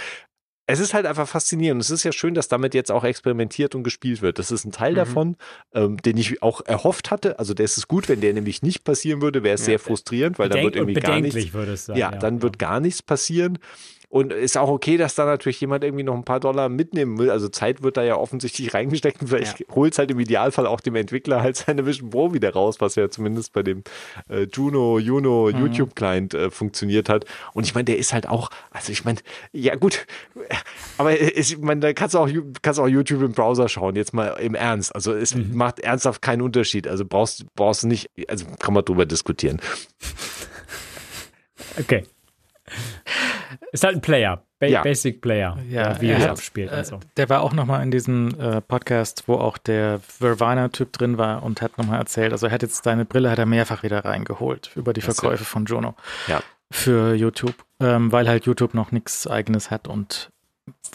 es 0.70 0.80
ist 0.80 0.94
halt 0.94 1.06
einfach 1.06 1.28
faszinierend. 1.28 1.82
Es 1.82 1.90
ist 1.90 2.04
ja 2.04 2.12
schön, 2.12 2.34
dass 2.34 2.50
damit 2.50 2.74
jetzt 2.74 2.92
auch 2.92 3.04
experimentiert 3.06 3.74
und 3.74 3.84
gespielt 3.84 4.22
wird. 4.22 4.38
Das 4.38 4.52
ist 4.52 4.66
ein 4.66 4.72
Teil 4.74 4.92
Mhm. 4.92 4.96
davon, 4.98 5.36
ähm, 5.74 5.98
den 5.98 6.18
ich 6.18 6.44
auch 6.44 6.62
erhofft 6.66 7.10
hatte. 7.10 7.40
Also 7.40 7.54
der 7.54 7.64
ist 7.66 7.78
es 7.78 7.88
gut, 7.88 8.10
wenn 8.10 8.20
der 8.22 8.34
nämlich 8.34 8.62
nicht 8.62 8.84
passieren 8.84 9.22
würde, 9.22 9.44
wäre 9.44 9.56
es 9.56 9.62
Ja. 9.62 9.66
sehr 9.68 9.80
frustrierend, 9.80 10.38
weil 10.40 10.50
dann 10.50 10.58
Bedenk 10.60 10.76
wird 10.76 10.76
irgendwie 10.76 11.00
gar 11.02 11.20
nichts. 11.22 11.54
würde 11.54 11.72
es 11.74 11.86
sein. 11.86 11.98
Ja, 11.98 12.12
dann 12.12 12.42
wird 12.42 12.60
gar 12.60 12.80
nichts 12.82 13.02
passieren. 13.02 13.60
Und 14.10 14.32
ist 14.32 14.58
auch 14.58 14.70
okay, 14.70 14.96
dass 14.96 15.16
da 15.16 15.26
natürlich 15.26 15.60
jemand 15.60 15.84
irgendwie 15.84 16.06
noch 16.06 16.16
ein 16.16 16.24
paar 16.24 16.40
Dollar 16.40 16.70
mitnehmen 16.70 17.18
will. 17.20 17.30
Also 17.30 17.50
Zeit 17.50 17.84
wird 17.84 17.98
da 17.98 18.04
ja 18.04 18.16
offensichtlich 18.16 18.74
reingesteckt. 18.74 19.22
Und 19.22 19.28
vielleicht 19.28 19.66
holt 19.70 19.92
es 19.92 20.00
halt 20.00 20.10
im 20.12 20.20
Idealfall 20.20 20.66
auch 20.66 20.80
dem 20.80 20.96
Entwickler 20.96 21.42
halt 21.42 21.58
seine 21.58 21.86
Vision 21.86 22.10
Pro 22.10 22.34
wieder 22.34 22.54
raus, 22.54 22.78
was 22.80 22.96
ja 22.96 23.10
zumindest 23.10 23.52
bei 23.52 23.64
dem 23.64 23.84
äh, 24.30 24.48
Juno, 24.54 24.98
Juno 25.00 25.52
Mhm. 25.52 25.60
YouTube-Client 25.60 26.34
äh, 26.34 26.50
funktioniert 26.50 27.10
hat. 27.10 27.26
Und 27.54 27.66
ich 27.66 27.76
meine, 27.76 27.84
der 27.86 27.98
ist 27.98 28.14
halt 28.14 28.30
auch, 28.30 28.50
also 28.72 28.94
ich 28.94 29.04
meine, 29.04 29.20
ja 29.52 29.76
gut, 29.76 30.08
aber 30.98 31.20
ich 31.20 31.58
meine, 31.58 31.82
da 31.82 31.92
kannst 31.94 32.16
du 32.16 32.20
auch, 32.20 32.30
kannst 32.62 32.80
auch 32.80 32.88
YouTube 32.88 33.22
im 33.24 33.34
Browser 33.34 33.68
schauen, 33.68 33.98
jetzt 33.98 34.14
mal 34.14 34.28
im 34.40 34.56
Ernst. 34.56 34.96
Also 34.96 35.14
es 35.14 35.36
Mhm. 35.36 35.56
macht 35.56 35.82
ernsthaft 35.82 36.22
keinen 36.22 36.42
Unterschied. 36.42 36.88
Also 36.88 37.04
brauchst, 37.06 37.46
brauchst 37.56 37.84
du 37.84 37.88
nicht, 37.88 38.10
also 38.30 38.46
kann 38.60 38.74
man 38.74 38.86
drüber 38.86 39.06
diskutieren. 39.06 39.60
Okay. 41.78 42.06
Ist 43.72 43.84
halt 43.84 43.96
ein 43.96 44.02
Player. 44.02 44.44
Ba 44.60 44.66
Ja. 44.68 44.82
Basic 44.82 45.22
Player. 45.22 45.58
Ja, 45.70 45.90
der 45.94 46.02
Videos 46.02 46.18
er 46.20 46.24
hat- 46.26 46.32
abspielt 46.32 46.72
Äh, 46.72 46.78
und 46.78 46.86
so. 46.86 47.00
Der 47.16 47.30
war 47.30 47.42
auch 47.42 47.54
nochmal 47.54 47.84
in 47.84 47.92
diesem 47.92 48.40
äh, 48.40 48.62
Podcast, 48.62 49.24
wo 49.28 49.36
auch 49.36 49.58
der 49.58 50.00
Vervana-Typ 50.00 50.92
drin 50.94 51.18
war 51.18 51.44
und 51.44 51.62
hat 51.62 51.78
nochmal 51.78 52.00
erzählt, 52.00 52.32
also 52.32 52.48
er 52.48 52.52
hat 52.54 52.62
jetzt 52.64 52.84
seine 52.84 53.06
Brille 53.06 53.30
hat 53.30 53.38
er 53.40 53.46
mehrfach 53.46 53.84
wieder 53.84 54.04
reingeholt 54.04 54.72
über 54.76 54.94
die 54.94 55.02
so. 55.02 55.12
Verkäufe 55.14 55.46
von 55.46 55.66
Juno 55.66 55.96
Ja. 56.28 56.42
für 56.72 57.14
YouTube, 57.14 57.56
ähm, 57.80 58.12
weil 58.12 58.28
halt 58.28 58.46
YouTube 58.46 58.74
noch 58.74 58.92
nichts 58.92 59.28
eigenes 59.28 59.70
hat 59.72 59.88
und 59.88 60.30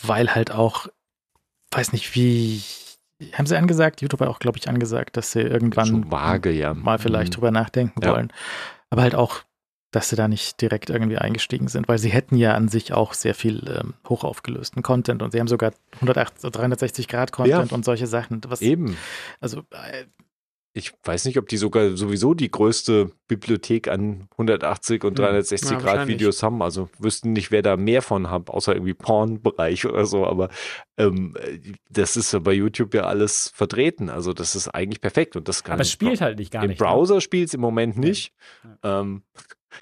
weil 0.03 0.35
halt 0.35 0.51
auch, 0.51 0.89
weiß 1.71 1.93
nicht 1.93 2.15
wie, 2.17 2.63
haben 3.35 3.47
sie 3.47 3.57
angesagt, 3.57 4.03
YouTube 4.03 4.21
hat 4.21 4.29
auch, 4.29 4.41
glaube 4.41 4.59
ich, 4.59 4.69
angesagt, 4.69 5.17
dass 5.17 5.31
sie 5.33 5.41
irgendwann 5.41 6.11
vage, 6.11 6.51
ja. 6.51 6.75
mal 6.75 6.99
vielleicht 6.99 7.31
Mhm. 7.33 7.35
drüber 7.37 7.51
nachdenken 7.53 8.03
Ja. 8.03 8.11
wollen. 8.13 8.33
Aber 8.91 9.03
halt 9.03 9.15
auch, 9.15 9.43
dass 9.93 10.09
sie 10.09 10.17
da 10.17 10.27
nicht 10.27 10.61
direkt 10.61 10.91
irgendwie 10.91 11.19
eingestiegen 11.19 11.69
sind, 11.69 11.87
weil 11.87 11.99
sie 11.99 12.09
hätten 12.11 12.35
ja 12.37 12.55
an 12.55 12.67
sich 12.69 12.93
auch 12.93 13.15
sehr 13.15 13.35
viel 13.35 13.63
ähm, 13.69 13.95
hochaufgelösten 14.09 14.83
Content 14.83 15.23
und 15.23 15.31
sie 15.33 15.39
haben 15.39 15.49
sogar 15.49 15.73
180, 15.97 16.51
360 16.51 17.07
Grad 17.09 17.31
Content 17.31 17.71
Ja. 17.71 17.75
und 17.77 17.85
solche 17.85 18.07
Sachen. 18.09 18.41
Was, 18.49 18.61
Eben. 18.61 18.97
Also 19.41 19.61
äh, 19.71 20.05
Ich 20.75 20.95
weiß 21.05 21.27
nicht, 21.27 21.37
ob 21.37 21.47
die 21.51 21.59
sogar 21.59 21.95
sowieso 21.99 22.33
die 22.33 22.51
größte 22.51 23.11
Bibliothek 23.29 23.89
an 23.89 24.27
180 24.33 25.05
und 25.05 25.11
Hm. 25.19 25.25
360 25.27 25.71
Ja, 25.73 25.79
Grad. 25.79 26.09
Videos 26.09 26.43
haben. 26.43 26.63
Also 26.63 26.89
wüssten 26.99 27.35
nicht, 27.35 27.51
wer 27.51 27.61
da 27.61 27.77
mehr 27.77 28.01
von 28.01 28.31
hat, 28.31 28.49
außer 28.49 28.73
irgendwie 28.75 28.95
Porn-Bereich 28.95 29.85
oder 29.85 30.07
so. 30.07 30.27
Aber 30.27 30.49
ähm, 30.97 31.35
das 31.91 32.17
ist 32.17 32.33
ja 32.33 32.39
bei 32.39 32.55
YouTube 32.55 32.95
ja 32.95 33.03
alles 33.03 33.53
vertreten. 33.55 34.09
Also 34.09 34.33
das 34.33 34.57
ist 34.57 34.69
eigentlich 34.69 35.03
perfekt. 35.03 35.37
Und 35.37 35.47
das 35.49 35.63
kann 35.63 35.75
Aber 35.75 35.83
es 35.83 35.91
spielt 35.91 36.23
halt 36.23 36.39
nicht 36.39 36.51
gar 36.51 36.63
im 36.65 36.71
nicht. 36.71 36.81
ne? 36.81 36.87
Browser 36.87 37.21
spielt 37.21 37.49
es 37.49 37.55
im 37.55 37.61
Moment 37.61 37.99
nicht. 37.99 38.33
Ähm, 38.83 39.25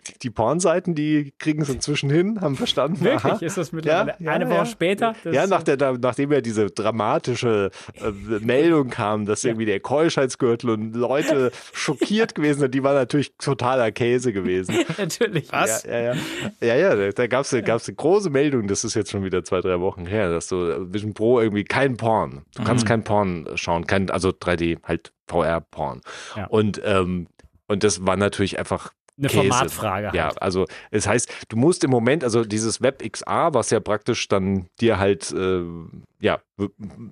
die, 0.08 0.18
die 0.18 0.30
Pornseiten, 0.30 0.94
die 0.94 1.32
kriegen 1.38 1.62
es 1.62 1.68
inzwischen 1.68 2.10
hin, 2.10 2.40
haben 2.40 2.56
verstanden. 2.56 3.04
Wirklich? 3.04 3.24
aha. 3.32 3.38
Ist 3.44 3.56
das 3.56 3.72
mittlerweile 3.72 4.16
Ja, 4.18 4.24
ja, 4.26 4.32
eine 4.32 4.46
Woche 4.48 4.56
ja. 4.58 4.66
später? 4.66 5.14
Ja, 5.30 5.46
nach 5.46 5.62
der, 5.62 5.76
nachdem 5.98 6.32
ja 6.32 6.40
diese 6.40 6.66
dramatische 6.70 7.70
äh, 7.94 8.10
Meldung 8.40 8.90
kam, 8.90 9.26
dass 9.26 9.44
irgendwie 9.44 9.66
der 9.66 9.80
Keuschheitsgürtel 9.80 10.70
und 10.70 10.94
Leute 10.94 11.50
schockiert 11.72 12.34
gewesen 12.34 12.60
sind, 12.60 12.74
die 12.74 12.82
war 12.82 12.94
natürlich 12.94 13.34
totaler 13.38 13.90
Käse 13.92 14.32
gewesen. 14.32 14.76
Natürlich. 14.98 15.50
Was? 15.52 15.84
Ja, 15.84 15.90
ja, 15.98 16.14
ja. 16.14 16.14
ja, 16.60 16.74
ja 16.76 16.96
da, 16.96 17.10
da 17.10 17.26
gab 17.26 17.44
es 17.44 17.56
gab's 17.64 17.88
eine 17.88 17.96
große 17.96 18.30
Meldung, 18.30 18.66
das 18.68 18.84
ist 18.84 18.94
jetzt 18.94 19.10
schon 19.10 19.24
wieder 19.24 19.44
zwei, 19.44 19.60
drei 19.60 19.80
Wochen 19.80 20.06
her, 20.06 20.30
dass 20.30 20.48
so 20.48 20.68
äh, 20.70 20.92
Vision 20.92 21.14
Pro 21.14 21.40
irgendwie 21.40 21.64
kein 21.64 21.96
Porn, 21.96 22.42
du 22.56 22.64
kannst 22.64 22.84
Mhm. 22.84 22.88
kein 22.88 23.04
Porn 23.04 23.48
schauen, 23.54 23.86
kein, 23.86 24.10
also 24.10 24.30
3D, 24.30 24.78
halt 24.84 25.12
VR-Porn. 25.28 26.00
Ja. 26.36 26.46
Und, 26.46 26.80
ähm, 26.84 27.26
und 27.68 27.84
das 27.84 28.04
war 28.06 28.16
natürlich 28.16 28.58
einfach 28.58 28.92
Eine 29.20 29.28
Käse. 29.28 29.48
Formatfrage. 29.48 30.06
Halt. 30.06 30.14
ja, 30.14 30.28
also 30.40 30.66
es 30.90 31.06
heißt, 31.06 31.30
du 31.48 31.56
musst 31.56 31.84
im 31.84 31.90
Moment, 31.90 32.24
also 32.24 32.44
dieses 32.44 32.80
WebXR, 32.80 33.52
was 33.52 33.70
ja 33.70 33.78
praktisch 33.80 34.26
dann 34.28 34.66
dir 34.80 34.98
halt, 34.98 35.30
äh, 35.32 35.62
ja, 36.20 36.38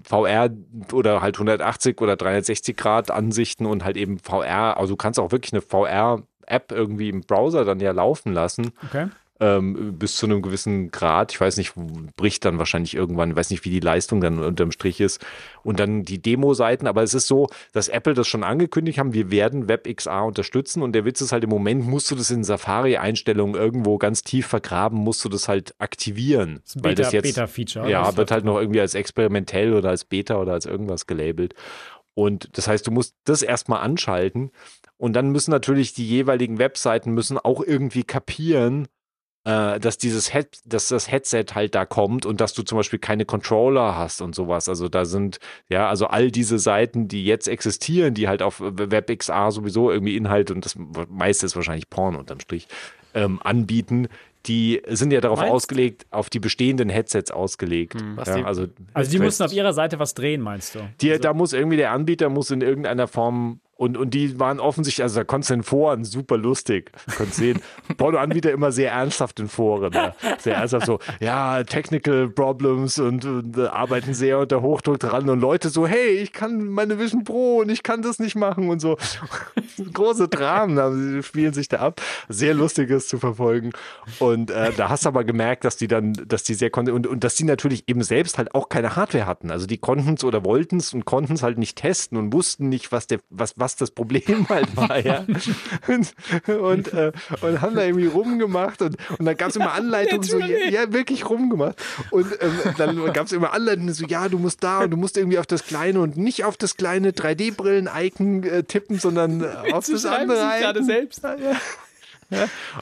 VR 0.04 0.50
oder 0.92 1.20
halt 1.20 1.36
180 1.36 2.00
oder 2.00 2.16
360 2.16 2.76
Grad 2.76 3.10
Ansichten 3.10 3.66
und 3.66 3.84
halt 3.84 3.96
eben 3.96 4.18
VR, 4.18 4.78
also 4.78 4.94
du 4.94 4.96
kannst 4.96 5.20
auch 5.20 5.32
wirklich 5.32 5.52
eine 5.52 5.62
VR-App 5.62 6.72
irgendwie 6.72 7.10
im 7.10 7.20
Browser 7.20 7.64
dann 7.64 7.80
ja 7.80 7.92
laufen 7.92 8.32
lassen, 8.32 8.72
Okay. 8.86 9.08
Ähm, 9.40 9.98
bis 9.98 10.16
zu 10.16 10.26
einem 10.26 10.42
gewissen 10.42 10.90
Grad. 10.90 11.32
Ich 11.32 11.40
weiß 11.40 11.56
nicht, 11.58 11.72
bricht 12.16 12.44
dann 12.44 12.58
wahrscheinlich 12.58 12.94
irgendwann, 12.94 13.30
ich 13.30 13.36
weiß 13.36 13.50
nicht, 13.50 13.64
wie 13.64 13.70
die 13.70 13.80
Leistung 13.80 14.20
dann 14.20 14.38
unterm 14.38 14.72
Strich 14.72 15.00
ist. 15.00 15.24
Und 15.62 15.78
dann 15.78 16.02
die 16.02 16.20
Demo-Seiten. 16.20 16.86
Aber 16.86 17.02
es 17.02 17.14
ist 17.14 17.28
so, 17.28 17.48
dass 17.72 17.88
Apple 17.88 18.14
das 18.14 18.26
schon 18.26 18.42
angekündigt 18.42 18.98
haben, 18.98 19.12
wir 19.12 19.30
werden 19.30 19.68
WebXR 19.68 20.24
unterstützen. 20.24 20.82
Und 20.82 20.92
der 20.92 21.04
Witz 21.04 21.20
ist 21.20 21.30
halt, 21.32 21.44
im 21.44 21.50
Moment 21.50 21.86
musst 21.86 22.10
du 22.10 22.16
das 22.16 22.30
in 22.30 22.42
Safari-Einstellungen 22.44 23.54
irgendwo 23.54 23.98
ganz 23.98 24.22
tief 24.22 24.46
vergraben, 24.46 24.98
musst 24.98 25.24
du 25.24 25.28
das 25.28 25.48
halt 25.48 25.74
aktivieren. 25.78 26.60
Das 26.64 26.76
weil 26.82 26.94
Beta- 26.94 27.02
das 27.02 27.12
jetzt, 27.12 27.24
Beta-Feature. 27.24 27.90
ja, 27.90 28.16
wird 28.16 28.30
halt 28.30 28.44
noch 28.44 28.58
irgendwie 28.58 28.80
als 28.80 28.94
experimentell 28.94 29.74
oder 29.74 29.90
als 29.90 30.04
Beta 30.04 30.36
oder 30.38 30.52
als 30.52 30.66
irgendwas 30.66 31.06
gelabelt. 31.06 31.54
Und 32.14 32.58
das 32.58 32.66
heißt, 32.66 32.84
du 32.84 32.90
musst 32.90 33.14
das 33.24 33.42
erstmal 33.42 33.80
anschalten. 33.80 34.50
Und 34.96 35.12
dann 35.12 35.30
müssen 35.30 35.52
natürlich 35.52 35.94
die 35.94 36.08
jeweiligen 36.08 36.58
Webseiten 36.58 37.12
müssen 37.12 37.38
auch 37.38 37.62
irgendwie 37.62 38.02
kapieren, 38.02 38.88
äh, 39.48 39.80
dass 39.80 39.96
dieses 39.96 40.30
Head, 40.32 40.58
dass 40.66 40.88
das 40.88 41.10
Headset 41.10 41.46
halt 41.54 41.74
da 41.74 41.86
kommt 41.86 42.26
und 42.26 42.40
dass 42.42 42.52
du 42.52 42.62
zum 42.62 42.76
Beispiel 42.76 42.98
keine 42.98 43.24
Controller 43.24 43.96
hast 43.96 44.20
und 44.20 44.34
sowas. 44.34 44.68
Also 44.68 44.88
da 44.90 45.06
sind, 45.06 45.38
ja, 45.70 45.88
also 45.88 46.06
all 46.08 46.30
diese 46.30 46.58
Seiten, 46.58 47.08
die 47.08 47.24
jetzt 47.24 47.48
existieren, 47.48 48.12
die 48.12 48.28
halt 48.28 48.42
auf 48.42 48.60
WebXR 48.60 49.50
sowieso 49.50 49.90
irgendwie 49.90 50.16
Inhalt 50.16 50.50
und 50.50 50.64
das 50.66 50.76
meiste 51.08 51.46
ist 51.46 51.56
wahrscheinlich 51.56 51.88
Porn 51.88 52.14
unterm 52.16 52.40
Strich, 52.40 52.68
ähm, 53.14 53.40
anbieten, 53.42 54.08
die 54.46 54.82
sind 54.88 55.12
ja 55.12 55.20
darauf 55.20 55.40
Meinst? 55.40 55.52
ausgelegt, 55.54 56.06
auf 56.10 56.28
die 56.30 56.40
bestehenden 56.40 56.88
Headsets 56.90 57.30
ausgelegt. 57.30 57.96
Was 58.16 58.28
Ja, 58.28 58.36
die- 58.36 58.44
also 58.44 58.66
Also 58.92 59.10
die 59.10 59.18
mussten 59.18 59.42
auf 59.44 59.52
ihrer 59.52 59.72
Seite 59.72 59.98
was 59.98 60.12
drehen, 60.14 60.40
meinst 60.42 60.74
du? 60.74 60.80
die, 61.00 61.10
also, 61.10 61.22
da 61.22 61.32
muss 61.34 61.52
irgendwie 61.54 61.76
der 61.78 61.92
Anbieter 61.92 62.28
muss 62.28 62.50
in 62.50 62.60
irgendeiner 62.60 63.08
Form 63.08 63.60
und, 63.78 63.96
und 63.96 64.12
die 64.12 64.40
waren 64.40 64.58
offensichtlich, 64.58 65.04
also 65.04 65.20
da 65.20 65.24
konntest 65.24 65.50
du 65.50 65.54
in 65.54 65.62
Foren 65.62 66.04
super 66.04 66.36
lustig. 66.36 66.90
Konntest 67.16 67.38
sehen, 67.38 67.60
Porno-Anbieter 67.96 68.50
immer 68.50 68.72
sehr 68.72 68.90
ernsthaft 68.90 69.38
in 69.38 69.46
Foren. 69.48 69.92
Ja. 69.92 70.16
Sehr 70.38 70.56
ernsthaft 70.56 70.86
so, 70.86 70.98
ja, 71.20 71.62
Technical 71.62 72.28
Problems 72.28 72.98
und, 72.98 73.24
und 73.24 73.56
äh, 73.56 73.66
arbeiten 73.68 74.14
sehr 74.14 74.40
unter 74.40 74.62
Hochdruck 74.62 74.98
dran 74.98 75.30
und 75.30 75.38
Leute 75.38 75.68
so, 75.68 75.86
hey, 75.86 76.08
ich 76.08 76.32
kann 76.32 76.66
meine 76.66 76.98
Vision 76.98 77.22
Pro 77.22 77.58
und 77.58 77.70
ich 77.70 77.84
kann 77.84 78.02
das 78.02 78.18
nicht 78.18 78.34
machen 78.34 78.68
und 78.68 78.80
so. 78.80 78.96
Große 79.92 80.26
Dramen 80.26 80.74
da 80.74 81.22
spielen 81.22 81.52
sich 81.52 81.68
da 81.68 81.76
ab. 81.76 82.00
Sehr 82.28 82.54
lustiges 82.54 83.06
zu 83.06 83.18
verfolgen. 83.18 83.70
Und 84.18 84.50
äh, 84.50 84.72
da 84.76 84.88
hast 84.88 85.04
du 85.04 85.08
aber 85.08 85.22
gemerkt, 85.22 85.64
dass 85.64 85.76
die 85.76 85.86
dann, 85.86 86.14
dass 86.26 86.42
die 86.42 86.54
sehr 86.54 86.70
konnten 86.70 86.90
und, 86.90 87.06
und 87.06 87.22
dass 87.22 87.36
die 87.36 87.44
natürlich 87.44 87.84
eben 87.86 88.02
selbst 88.02 88.38
halt 88.38 88.56
auch 88.56 88.68
keine 88.68 88.96
Hardware 88.96 89.26
hatten. 89.26 89.52
Also 89.52 89.66
die 89.66 89.78
konnten 89.78 90.14
es 90.14 90.24
oder 90.24 90.44
wollten 90.44 90.78
es 90.78 90.92
und 90.92 91.04
konnten 91.04 91.34
es 91.34 91.44
halt 91.44 91.58
nicht 91.58 91.78
testen 91.78 92.18
und 92.18 92.32
wussten 92.32 92.68
nicht, 92.68 92.90
was 92.90 93.06
der, 93.06 93.20
was, 93.30 93.54
was 93.56 93.67
das 93.76 93.90
Problem 93.90 94.46
halt 94.48 94.76
war, 94.76 95.04
ja. 95.04 95.24
Und, 95.86 96.14
und, 96.46 96.92
äh, 96.92 97.12
und 97.40 97.60
haben 97.60 97.74
da 97.74 97.84
irgendwie 97.84 98.06
rumgemacht 98.06 98.82
und, 98.82 98.96
und 99.18 99.24
dann 99.24 99.36
gab 99.36 99.50
es 99.50 99.56
immer 99.56 99.72
Anleitungen, 99.72 100.22
so, 100.22 100.38
ja, 100.38 100.68
ja, 100.70 100.92
wirklich 100.92 101.28
rumgemacht. 101.28 101.76
Und 102.10 102.26
ähm, 102.40 102.74
dann 102.76 103.12
gab 103.12 103.26
es 103.26 103.32
immer 103.32 103.52
Anleitungen, 103.52 103.92
so, 103.94 104.06
ja, 104.06 104.28
du 104.28 104.38
musst 104.38 104.62
da 104.62 104.80
und 104.80 104.90
du 104.90 104.96
musst 104.96 105.16
irgendwie 105.16 105.38
auf 105.38 105.46
das 105.46 105.64
kleine 105.64 106.00
und 106.00 106.16
nicht 106.16 106.44
auf 106.44 106.56
das 106.56 106.76
kleine 106.76 107.10
3D-Brillen-Icon 107.12 108.42
äh, 108.44 108.62
tippen, 108.64 108.98
sondern 108.98 109.42
äh, 109.42 109.72
auf 109.72 109.86
das 109.86 110.04
andere 110.04 110.38
sich 110.38 110.60
gerade 110.60 110.78
Icon. 110.80 110.86
selbst. 110.86 111.24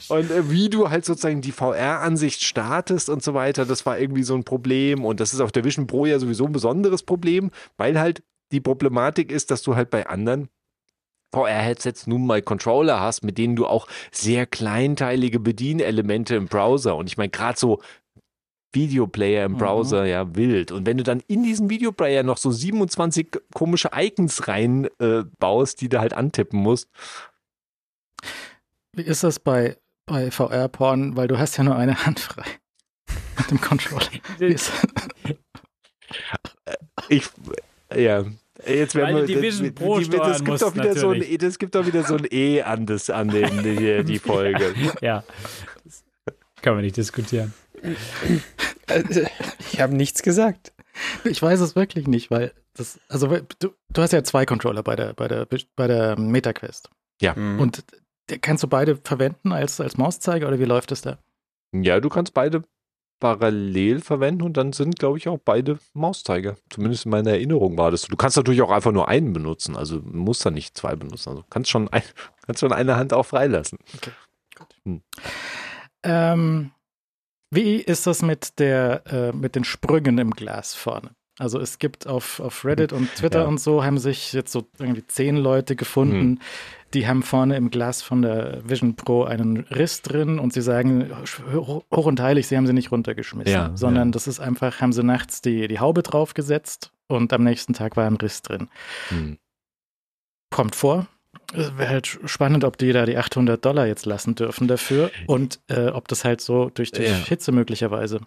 Und 0.08 0.30
äh, 0.30 0.50
wie 0.50 0.68
du 0.68 0.90
halt 0.90 1.04
sozusagen 1.04 1.40
die 1.40 1.52
VR-Ansicht 1.52 2.42
startest 2.42 3.08
und 3.08 3.22
so 3.22 3.34
weiter, 3.34 3.64
das 3.64 3.86
war 3.86 3.98
irgendwie 3.98 4.24
so 4.24 4.34
ein 4.34 4.44
Problem. 4.44 5.04
Und 5.04 5.20
das 5.20 5.32
ist 5.32 5.40
auf 5.40 5.52
der 5.52 5.64
Vision 5.64 5.86
Pro 5.86 6.06
ja 6.06 6.18
sowieso 6.18 6.46
ein 6.46 6.52
besonderes 6.52 7.02
Problem, 7.02 7.50
weil 7.76 7.98
halt 7.98 8.22
die 8.52 8.60
Problematik 8.60 9.30
ist, 9.30 9.50
dass 9.50 9.62
du 9.62 9.76
halt 9.76 9.90
bei 9.90 10.06
anderen 10.06 10.48
VR-Headsets 11.34 12.06
nun 12.06 12.26
mal 12.26 12.42
Controller 12.42 13.00
hast, 13.00 13.22
mit 13.24 13.36
denen 13.38 13.56
du 13.56 13.66
auch 13.66 13.86
sehr 14.12 14.46
kleinteilige 14.46 15.40
Bedienelemente 15.40 16.34
im 16.36 16.46
Browser 16.46 16.96
und 16.96 17.06
ich 17.08 17.16
meine 17.16 17.30
gerade 17.30 17.58
so 17.58 17.80
Videoplayer 18.72 19.46
im 19.46 19.52
Mhm. 19.52 19.58
Browser 19.58 20.04
ja 20.04 20.34
wild. 20.36 20.70
Und 20.70 20.84
wenn 20.86 20.98
du 20.98 21.04
dann 21.04 21.22
in 21.28 21.42
diesen 21.42 21.70
Videoplayer 21.70 22.22
noch 22.22 22.36
so 22.36 22.50
27 22.50 23.28
komische 23.54 23.90
Icons 23.94 24.48
reinbaust, 24.48 25.78
äh, 25.78 25.80
die 25.80 25.88
du 25.88 25.98
halt 26.00 26.12
antippen 26.12 26.60
musst, 26.60 26.88
Wie 28.92 29.02
ist 29.02 29.24
das 29.24 29.38
bei, 29.40 29.76
bei 30.06 30.30
VR-Porn? 30.30 31.16
Weil 31.16 31.28
du 31.28 31.38
hast 31.38 31.56
ja 31.56 31.64
nur 31.64 31.76
eine 31.76 32.04
Hand 32.06 32.20
frei. 32.20 32.44
Mit 33.38 33.50
dem 33.50 33.60
Controller. 33.60 34.06
Ich, 37.08 37.28
ja. 37.94 38.24
Jetzt 38.66 38.94
werden 38.94 39.16
wir, 39.16 39.24
die 39.26 39.40
Vision 39.42 39.66
das- 39.66 39.74
Pro 39.74 39.98
die- 39.98 40.04
steuern 40.06 40.28
das 40.30 40.44
gibt 40.44 40.62
doch 40.62 40.74
wieder 40.74 40.94
so 40.94 41.08
ein, 41.10 41.18
natürlich. 41.18 41.38
das 41.38 41.58
gibt 41.58 41.74
doch 41.74 41.86
wieder 41.86 42.02
so 42.04 42.16
ein 42.16 42.26
E 42.30 42.62
an 42.62 42.86
das, 42.86 43.10
an 43.10 43.28
den, 43.28 43.62
die, 43.62 44.04
die 44.04 44.18
Folge. 44.20 44.74
Ja. 45.00 45.24
Das 45.84 46.04
Können 46.62 46.76
wir 46.78 46.82
nicht 46.82 46.96
diskutieren. 46.96 47.52
Also, 48.88 49.20
ich 49.72 49.80
habe 49.80 49.94
nichts 49.94 50.22
gesagt. 50.22 50.72
Ich 51.24 51.42
weiß 51.42 51.60
es 51.60 51.76
wirklich 51.76 52.06
nicht, 52.06 52.30
weil 52.30 52.52
das, 52.74 52.98
also 53.08 53.26
du, 53.58 53.74
du 53.90 54.02
hast 54.02 54.12
ja 54.12 54.22
zwei 54.24 54.46
Controller 54.46 54.82
bei 54.82 54.96
der, 54.96 55.12
bei 55.12 55.28
der, 55.28 55.46
bei 55.76 55.86
der 55.86 56.18
MetaQuest. 56.18 56.88
Mhm. 57.22 57.60
Und 57.60 57.84
kannst 58.40 58.62
du 58.64 58.68
beide 58.68 58.96
verwenden 58.96 59.52
als, 59.52 59.80
als 59.80 59.96
Mauszeiger 59.98 60.48
oder 60.48 60.58
wie 60.58 60.64
läuft 60.64 60.92
es 60.92 61.02
da? 61.02 61.18
Ja, 61.72 62.00
du 62.00 62.08
kannst 62.08 62.32
beide 62.34 62.64
parallel 63.20 64.00
verwenden 64.00 64.42
und 64.42 64.56
dann 64.56 64.72
sind, 64.72 64.98
glaube 64.98 65.18
ich, 65.18 65.28
auch 65.28 65.38
beide 65.44 65.78
Mauszeiger. 65.94 66.56
Zumindest 66.70 67.06
in 67.06 67.10
meiner 67.10 67.30
Erinnerung 67.30 67.78
war 67.78 67.90
das. 67.90 68.02
so. 68.02 68.08
Du 68.08 68.16
kannst 68.16 68.36
natürlich 68.36 68.62
auch 68.62 68.70
einfach 68.70 68.92
nur 68.92 69.08
einen 69.08 69.32
benutzen, 69.32 69.76
also 69.76 70.00
musst 70.04 70.44
dann 70.44 70.54
nicht 70.54 70.76
zwei 70.76 70.96
benutzen. 70.96 71.30
Also 71.30 71.44
kannst 71.50 71.70
schon, 71.70 71.88
ein, 71.88 72.02
kannst 72.46 72.60
schon 72.60 72.72
eine 72.72 72.96
Hand 72.96 73.12
auch 73.12 73.24
freilassen. 73.24 73.78
Ähm, 76.02 76.70
wie 77.50 77.76
ist 77.76 78.06
das 78.06 78.22
mit 78.22 78.58
der, 78.58 79.02
äh, 79.06 79.32
mit 79.32 79.54
den 79.56 79.64
Sprüngen 79.64 80.18
im 80.18 80.30
Glas 80.30 80.74
vorne? 80.74 81.10
Also 81.38 81.60
es 81.60 81.78
gibt 81.78 82.06
auf, 82.06 82.40
auf 82.40 82.64
Reddit 82.64 82.92
und 82.92 83.14
Twitter 83.14 83.40
Ja. 83.42 83.46
und 83.46 83.58
so 83.60 83.84
haben 83.84 83.98
sich 83.98 84.32
jetzt 84.32 84.52
so 84.52 84.66
irgendwie 84.78 85.06
zehn 85.06 85.36
Leute 85.36 85.76
gefunden, 85.76 86.40
die 86.96 87.06
haben 87.06 87.22
vorne 87.22 87.56
im 87.56 87.68
Glas 87.70 88.00
von 88.00 88.22
der 88.22 88.60
Vision 88.68 88.96
Pro 88.96 89.24
einen 89.24 89.58
Riss 89.58 90.00
drin 90.02 90.38
und 90.38 90.52
sie 90.54 90.62
sagen 90.62 91.10
hoch 91.54 91.84
und 91.90 92.18
heilig, 92.20 92.46
sie 92.48 92.56
haben 92.56 92.66
sie 92.66 92.72
nicht 92.72 92.90
runtergeschmissen, 92.90 93.52
Ja, 93.52 93.70
sondern 93.74 94.08
ja. 94.08 94.12
das 94.12 94.26
ist 94.26 94.40
einfach, 94.40 94.80
haben 94.80 94.92
sie 94.94 95.02
nachts 95.04 95.42
die, 95.42 95.68
die 95.68 95.78
Haube 95.78 96.02
draufgesetzt 96.02 96.90
und 97.06 97.32
am 97.34 97.44
nächsten 97.44 97.74
Tag 97.74 97.96
war 97.98 98.06
ein 98.06 98.16
Riss 98.16 98.40
drin. 98.40 98.68
Hm. 99.10 99.36
Kommt 100.50 100.74
vor. 100.74 101.06
Es 101.52 101.76
wäre 101.76 101.90
halt 101.90 102.18
spannend, 102.24 102.64
ob 102.64 102.78
die 102.78 102.92
da 102.92 103.04
die 103.04 103.18
800 103.18 103.62
Dollar 103.62 103.86
jetzt 103.86 104.06
lassen 104.06 104.34
dürfen 104.34 104.66
dafür 104.66 105.10
und 105.26 105.60
äh, 105.68 105.88
ob 105.88 106.08
das 106.08 106.24
halt 106.24 106.40
so 106.40 106.70
durch 106.70 106.90
die 106.92 107.02
Ja. 107.02 107.12
Hitze 107.14 107.52
möglicherweise. 107.52 108.20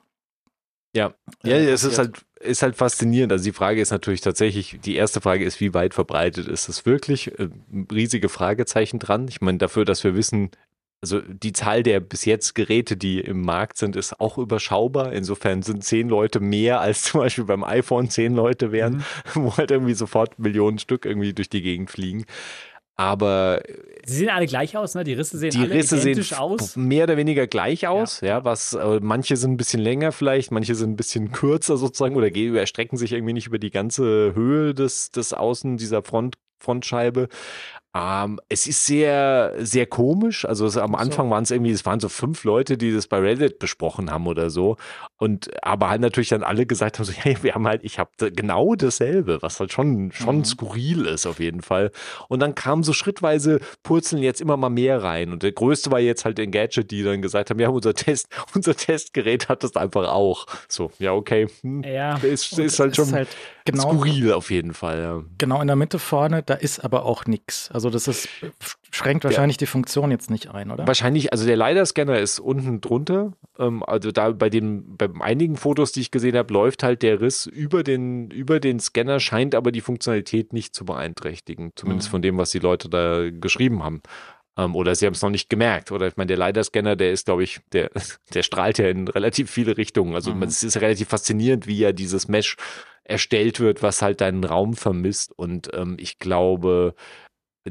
Ja, 0.95 1.13
ja, 1.43 1.55
es 1.55 1.83
ist 1.83 1.99
halt, 1.99 2.25
ist 2.39 2.63
halt 2.63 2.75
faszinierend. 2.75 3.31
Also 3.31 3.43
die 3.43 3.53
Frage 3.53 3.79
ist 3.79 3.91
natürlich 3.91 4.21
tatsächlich, 4.21 4.79
die 4.83 4.95
erste 4.95 5.21
Frage 5.21 5.45
ist, 5.45 5.59
wie 5.59 5.73
weit 5.73 5.93
verbreitet 5.93 6.47
ist 6.47 6.67
es 6.67 6.85
wirklich? 6.85 7.39
Äh, 7.39 7.49
riesige 7.91 8.29
Fragezeichen 8.29 8.97
dran. 8.97 9.27
Ich 9.27 9.41
meine, 9.41 9.59
dafür, 9.59 9.85
dass 9.85 10.03
wir 10.03 10.15
wissen, 10.15 10.49
also 11.01 11.21
die 11.21 11.53
Zahl 11.53 11.83
der 11.83 11.99
bis 11.99 12.25
jetzt 12.25 12.55
Geräte, 12.55 12.97
die 12.97 13.19
im 13.19 13.41
Markt 13.41 13.77
sind, 13.77 13.95
ist 13.95 14.19
auch 14.19 14.37
überschaubar. 14.37 15.13
Insofern 15.13 15.61
sind 15.61 15.83
zehn 15.83 16.09
Leute 16.09 16.39
mehr 16.39 16.81
als 16.81 17.03
zum 17.03 17.21
Beispiel 17.21 17.45
beim 17.45 17.63
iPhone 17.63 18.09
zehn 18.09 18.33
Leute 18.33 18.71
wären, 18.71 19.05
wo 19.35 19.55
halt 19.57 19.71
irgendwie 19.71 19.93
sofort 19.93 20.39
Millionen 20.39 20.79
Stück 20.79 21.05
irgendwie 21.05 21.33
durch 21.33 21.49
die 21.49 21.61
Gegend 21.61 21.91
fliegen. 21.91 22.25
Aber 22.99 23.61
Sie 24.05 24.17
sehen 24.17 24.29
alle 24.29 24.45
gleich 24.45 24.75
aus, 24.75 24.93
ne? 24.93 25.05
Die 25.05 25.13
Risse 25.13 25.37
sehen 25.37 25.51
die 25.51 25.59
alle 25.59 25.73
Risse 25.75 25.97
sehen 25.97 26.11
identisch 26.13 26.33
aus. 26.33 26.75
mehr 26.75 27.05
oder 27.05 27.15
weniger 27.15 27.47
gleich 27.47 27.87
aus, 27.87 28.19
ja, 28.19 28.43
was 28.43 28.73
äh, 28.73 28.99
manche 29.01 29.37
sind 29.37 29.51
ein 29.53 29.57
bisschen 29.57 29.79
länger 29.79 30.11
vielleicht, 30.11 30.51
manche 30.51 30.75
sind 30.75 30.91
ein 30.91 30.95
bisschen 30.97 31.31
kürzer 31.31 31.77
sozusagen 31.77 32.17
oder 32.17 32.29
gehen, 32.29 32.55
erstrecken 32.55 32.97
sich 32.97 33.13
irgendwie 33.13 33.31
nicht 33.31 33.47
über 33.47 33.57
die 33.57 33.69
ganze 33.71 34.33
Höhe 34.35 34.73
des, 34.73 35.11
des 35.11 35.33
Außen 35.33 35.77
dieser 35.77 36.03
Front, 36.03 36.35
Frontscheibe. 36.59 37.29
Ähm, 37.95 38.39
es 38.49 38.67
ist 38.67 38.85
sehr, 38.85 39.53
sehr 39.57 39.87
komisch. 39.87 40.45
Also 40.45 40.67
es, 40.67 40.77
am 40.77 40.91
so. 40.91 40.97
Anfang 40.97 41.29
waren 41.31 41.43
es 41.43 41.49
irgendwie, 41.49 41.71
es 41.71 41.85
waren 41.87 41.99
so 41.99 42.07
fünf 42.07 42.43
Leute, 42.43 42.77
die 42.77 42.93
das 42.93 43.07
bei 43.07 43.17
Reddit 43.17 43.57
besprochen 43.57 44.11
haben 44.11 44.27
oder 44.27 44.51
so. 44.51 44.77
Und 45.17 45.49
aber 45.63 45.89
halt 45.89 45.99
natürlich 46.01 46.29
dann 46.29 46.43
alle 46.43 46.67
gesagt 46.67 46.99
haben: 46.99 47.05
so, 47.05 47.11
hey, 47.17 47.35
wir 47.41 47.55
haben 47.55 47.67
halt, 47.67 47.83
ich 47.83 47.97
habe 47.97 48.11
genau 48.31 48.75
dasselbe, 48.75 49.41
was 49.41 49.59
halt 49.59 49.71
schon, 49.71 50.11
schon 50.11 50.37
Mhm. 50.37 50.45
skurril 50.45 51.05
ist 51.07 51.25
auf 51.25 51.39
jeden 51.39 51.61
Fall. 51.63 51.91
Und 52.27 52.41
dann 52.41 52.53
kam 52.53 52.83
so 52.83 52.93
schrittweise 52.93 53.59
purzeln 53.81 54.21
jetzt 54.21 54.39
immer 54.39 54.55
mal 54.55 54.69
mehr 54.69 55.01
rein. 55.01 55.31
Und 55.31 55.41
der 55.41 55.51
größte 55.51 55.91
war 55.91 55.99
jetzt 55.99 56.25
halt 56.25 56.37
den 56.37 56.51
Gadget, 56.51 56.91
die 56.91 57.01
dann 57.01 57.23
gesagt 57.23 57.49
haben: 57.49 57.59
Ja, 57.59 57.69
unser 57.69 57.95
Test, 57.95 58.27
unser 58.53 58.75
Testgerät 58.75 59.49
hat 59.49 59.63
das 59.63 59.75
einfach 59.75 60.09
auch. 60.09 60.45
So, 60.67 60.91
ja, 60.99 61.13
okay. 61.13 61.47
Hm. 61.61 61.83
Ja. 61.83 62.17
Ist, 62.17 62.57
ist 62.59 62.79
halt 62.79 62.91
es 62.91 62.95
schon 62.97 63.13
halt 63.13 63.29
genau, 63.65 63.93
skurril 63.93 64.31
auf 64.33 64.51
jeden 64.51 64.75
Fall. 64.75 65.01
Ja. 65.01 65.23
genau 65.39 65.59
in 65.59 65.67
der 65.67 65.75
Mitte 65.75 65.97
vorne, 65.97 66.43
da 66.43 66.53
ist 66.53 66.79
aber 66.85 67.03
auch 67.05 67.25
nichts. 67.25 67.71
Also 67.71 67.88
das 67.89 68.07
ist, 68.07 68.27
schränkt 68.91 69.23
wahrscheinlich 69.23 69.57
die 69.57 69.65
Funktion 69.65 70.11
jetzt 70.11 70.29
nicht 70.29 70.49
ein, 70.49 70.71
oder? 70.71 70.85
Wahrscheinlich, 70.87 71.31
also 71.31 71.45
der 71.45 71.55
LiDAR-Scanner 71.57 72.19
ist 72.19 72.39
unten 72.39 72.81
drunter. 72.81 73.33
Ähm, 73.57 73.83
also 73.83 74.11
da 74.11 74.31
bei 74.31 74.49
den, 74.49 74.97
bei 74.97 75.09
einigen 75.19 75.55
Fotos, 75.57 75.91
die 75.91 76.01
ich 76.01 76.11
gesehen 76.11 76.35
habe, 76.37 76.53
läuft 76.53 76.83
halt 76.83 77.01
der 77.03 77.21
Riss 77.21 77.45
über 77.45 77.83
den, 77.83 78.29
über 78.31 78.59
den 78.59 78.79
Scanner, 78.79 79.19
scheint 79.19 79.55
aber 79.55 79.71
die 79.71 79.81
Funktionalität 79.81 80.53
nicht 80.53 80.73
zu 80.75 80.85
beeinträchtigen. 80.85 81.71
Zumindest 81.75 82.09
Mhm. 82.09 82.11
von 82.11 82.21
dem, 82.21 82.37
was 82.37 82.51
die 82.51 82.59
Leute 82.59 82.89
da 82.89 83.29
geschrieben 83.29 83.83
haben. 83.83 84.01
Ähm, 84.57 84.75
oder 84.75 84.95
sie 84.95 85.05
haben 85.05 85.13
es 85.13 85.21
noch 85.21 85.29
nicht 85.29 85.49
gemerkt. 85.49 85.91
Oder 85.91 86.07
ich 86.07 86.17
meine, 86.17 86.27
der 86.35 86.37
LiDAR-Scanner, 86.37 86.95
der 86.95 87.11
ist, 87.11 87.25
glaube 87.25 87.43
ich, 87.43 87.59
der, 87.71 87.91
der 88.33 88.43
strahlt 88.43 88.77
ja 88.77 88.89
in 88.89 89.07
relativ 89.07 89.49
viele 89.49 89.77
Richtungen. 89.77 90.15
Also 90.15 90.33
Mhm. 90.33 90.43
es 90.43 90.63
ist 90.63 90.81
relativ 90.81 91.07
faszinierend, 91.09 91.67
wie 91.67 91.77
ja 91.77 91.91
dieses 91.91 92.27
Mesh 92.27 92.55
erstellt 93.03 93.59
wird, 93.59 93.81
was 93.81 94.01
halt 94.03 94.21
deinen 94.21 94.43
Raum 94.43 94.75
vermisst. 94.75 95.33
Und 95.35 95.69
ähm, 95.73 95.97
ich 95.99 96.19
glaube, 96.19 96.93
also 96.93 96.93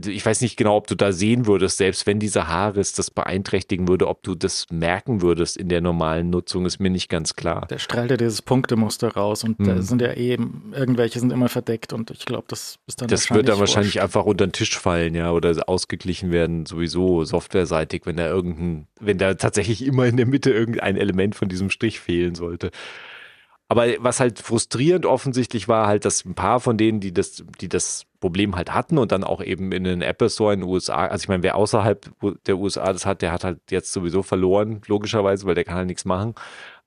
ich 0.06 0.24
weiß 0.24 0.40
nicht 0.40 0.56
genau, 0.56 0.76
ob 0.76 0.86
du 0.86 0.94
da 0.94 1.12
sehen 1.12 1.46
würdest, 1.46 1.78
selbst 1.78 2.06
wenn 2.06 2.18
dieser 2.18 2.48
Haarriss 2.48 2.92
das 2.92 3.10
beeinträchtigen 3.10 3.88
würde, 3.88 4.06
ob 4.08 4.22
du 4.22 4.34
das 4.34 4.66
merken 4.70 5.22
würdest 5.22 5.56
in 5.56 5.68
der 5.68 5.80
normalen 5.80 6.30
Nutzung, 6.30 6.66
ist 6.66 6.78
mir 6.78 6.90
nicht 6.90 7.08
ganz 7.08 7.34
klar. 7.34 7.66
Der 7.68 7.78
strahlt 7.78 8.10
ja 8.10 8.16
dieses 8.16 8.42
Punktemuster 8.42 9.08
raus 9.14 9.44
und 9.44 9.56
da 9.58 9.74
Mhm. 9.74 9.82
sind 9.82 10.02
ja 10.02 10.12
eben, 10.14 10.72
irgendwelche 10.74 11.20
sind 11.20 11.32
immer 11.32 11.48
verdeckt 11.48 11.92
und 11.92 12.10
ich 12.10 12.24
glaube, 12.24 12.44
das 12.48 12.78
ist 12.86 13.00
dann 13.00 13.08
Das 13.08 13.30
wird 13.30 13.48
dann 13.48 13.58
wahrscheinlich 13.58 13.94
wurscht. 13.96 14.04
einfach 14.04 14.24
unter 14.24 14.46
den 14.46 14.52
Tisch 14.52 14.78
fallen, 14.78 15.14
ja, 15.14 15.32
oder 15.32 15.54
ausgeglichen 15.68 16.30
werden, 16.30 16.66
sowieso 16.66 17.24
softwareseitig, 17.24 18.02
wenn 18.04 18.16
da 18.16 18.26
irgendein, 18.26 18.86
wenn 19.00 19.18
da 19.18 19.34
tatsächlich 19.34 19.84
immer 19.84 20.06
in 20.06 20.16
der 20.16 20.26
Mitte 20.26 20.50
irgendein 20.50 20.96
Element 20.96 21.34
von 21.34 21.48
diesem 21.48 21.70
Strich 21.70 22.00
fehlen 22.00 22.34
sollte. 22.34 22.70
Aber 23.68 23.86
was 23.98 24.18
halt 24.18 24.38
frustrierend 24.38 25.04
offensichtlich 25.04 25.68
war, 25.68 25.86
halt, 25.86 26.06
dass 26.06 26.24
ein 26.24 26.34
paar 26.34 26.58
von 26.58 26.78
denen, 26.78 27.00
die 27.00 27.12
das, 27.12 27.44
die 27.60 27.68
das 27.68 28.06
Problem 28.18 28.56
halt 28.56 28.72
hatten 28.72 28.96
und 28.96 29.12
dann 29.12 29.24
auch 29.24 29.42
eben 29.42 29.72
in 29.72 29.84
den 29.84 30.00
Apple 30.00 30.30
Store 30.30 30.54
in 30.54 30.60
den 30.60 30.68
USA, 30.68 31.06
also 31.06 31.22
ich 31.22 31.28
meine, 31.28 31.42
wer 31.42 31.54
außerhalb 31.54 32.10
der 32.46 32.56
USA 32.56 32.92
das 32.92 33.04
hat, 33.04 33.20
der 33.20 33.30
hat 33.30 33.44
halt 33.44 33.60
jetzt 33.70 33.92
sowieso 33.92 34.22
verloren, 34.22 34.80
logischerweise, 34.86 35.46
weil 35.46 35.54
der 35.54 35.64
kann 35.64 35.76
halt 35.76 35.86
nichts 35.86 36.06
machen. 36.06 36.34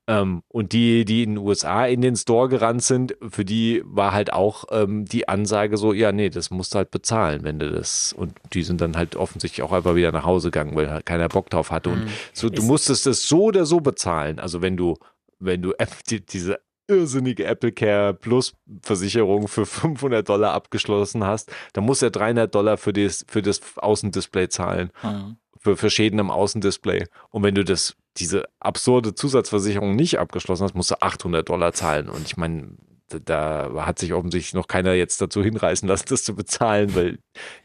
Ähm, 0.07 0.41
und 0.47 0.73
die, 0.73 1.05
die 1.05 1.23
in 1.23 1.35
den 1.35 1.45
USA 1.45 1.85
in 1.85 2.01
den 2.01 2.15
Store 2.15 2.49
gerannt 2.49 2.81
sind, 2.81 3.15
für 3.29 3.45
die 3.45 3.83
war 3.85 4.11
halt 4.11 4.33
auch 4.33 4.65
ähm, 4.71 5.05
die 5.05 5.29
Ansage 5.29 5.77
so, 5.77 5.93
ja, 5.93 6.11
nee, 6.11 6.29
das 6.29 6.49
musst 6.49 6.73
du 6.73 6.79
halt 6.79 6.89
bezahlen, 6.89 7.43
wenn 7.43 7.59
du 7.59 7.69
das. 7.69 8.11
Und 8.11 8.33
die 8.53 8.63
sind 8.63 8.81
dann 8.81 8.97
halt 8.97 9.15
offensichtlich 9.15 9.61
auch 9.61 9.71
einfach 9.71 9.95
wieder 9.95 10.11
nach 10.11 10.25
Hause 10.25 10.49
gegangen, 10.49 10.75
weil 10.75 10.89
halt 10.89 11.05
keiner 11.05 11.29
Bock 11.29 11.51
drauf 11.51 11.69
hatte. 11.69 11.91
Und 11.91 12.05
mhm. 12.05 12.09
so, 12.33 12.49
du 12.49 12.63
musstest 12.63 13.05
das 13.05 13.23
so 13.23 13.43
oder 13.43 13.65
so 13.65 13.79
bezahlen. 13.79 14.39
Also 14.39 14.63
wenn 14.63 14.75
du, 14.75 14.97
wenn 15.39 15.61
du 15.61 15.73
die, 16.09 16.25
diese 16.25 16.59
irrsinnige 16.91 17.45
Apple 17.45 17.71
Care 17.71 18.13
Plus 18.13 18.53
Versicherung 18.81 19.47
für 19.47 19.65
500 19.67 20.27
Dollar 20.27 20.53
abgeschlossen 20.53 21.23
hast, 21.23 21.51
dann 21.73 21.85
muss 21.85 22.01
er 22.01 22.11
300 22.11 22.53
Dollar 22.53 22.77
für 22.77 22.93
das, 22.93 23.25
für 23.27 23.41
das 23.41 23.61
Außendisplay 23.77 24.49
zahlen. 24.49 24.91
Mhm. 25.03 25.37
Für, 25.59 25.77
für 25.77 25.91
Schäden 25.91 26.19
am 26.19 26.31
Außendisplay. 26.31 27.05
Und 27.29 27.43
wenn 27.43 27.53
du 27.53 27.63
das 27.63 27.95
diese 28.17 28.45
absurde 28.59 29.13
Zusatzversicherung 29.13 29.95
nicht 29.95 30.19
abgeschlossen 30.19 30.63
hast, 30.63 30.75
musst 30.75 30.91
du 30.91 31.01
800 31.01 31.47
Dollar 31.47 31.71
zahlen. 31.73 32.09
Und 32.09 32.25
ich 32.25 32.35
meine, 32.35 32.77
da 33.19 33.69
hat 33.85 33.99
sich 33.99 34.13
offensichtlich 34.13 34.53
noch 34.53 34.67
keiner 34.67 34.93
jetzt 34.93 35.21
dazu 35.21 35.43
hinreißen 35.43 35.87
lassen, 35.87 36.05
das 36.09 36.23
zu 36.23 36.35
bezahlen, 36.35 36.95
weil 36.95 37.19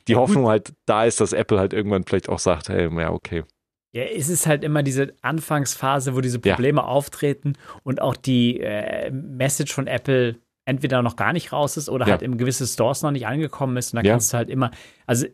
die 0.09 0.16
Hoffnung 0.16 0.49
halt 0.49 0.72
da 0.87 1.05
ist, 1.05 1.20
dass 1.20 1.33
Apple 1.33 1.59
halt 1.59 1.72
irgendwann 1.72 2.05
vielleicht 2.05 2.29
auch 2.29 2.39
sagt, 2.39 2.68
hey, 2.68 2.89
ja, 3.01 3.11
okay. 3.11 3.45
Ja, 3.97 4.03
es 4.03 4.28
ist 4.28 4.47
halt 4.47 4.62
immer 4.62 4.82
diese 4.82 5.14
Anfangsphase, 5.22 6.14
wo 6.14 6.20
diese 6.20 6.38
Probleme 6.38 6.82
ja. 6.82 6.86
auftreten 6.86 7.55
und 7.82 8.03
auch 8.03 8.14
die 8.14 8.61
äh, 8.61 9.11
Message 9.11 9.72
von 9.72 9.86
Apple 9.86 10.36
entweder 10.66 11.01
noch 11.01 11.16
gar 11.16 11.32
nicht 11.32 11.51
raus 11.51 11.78
ist 11.78 11.88
oder 11.88 12.05
ja. 12.05 12.11
halt 12.12 12.20
in 12.20 12.36
gewisse 12.36 12.66
Stores 12.66 13.01
noch 13.01 13.11
nicht 13.11 13.26
angekommen 13.26 13.74
ist. 13.78 13.94
Und 13.94 14.05
da 14.05 14.11
kannst 14.11 14.34
du 14.34 14.36
halt 14.36 14.51
immer, 14.51 14.70
also 15.07 15.24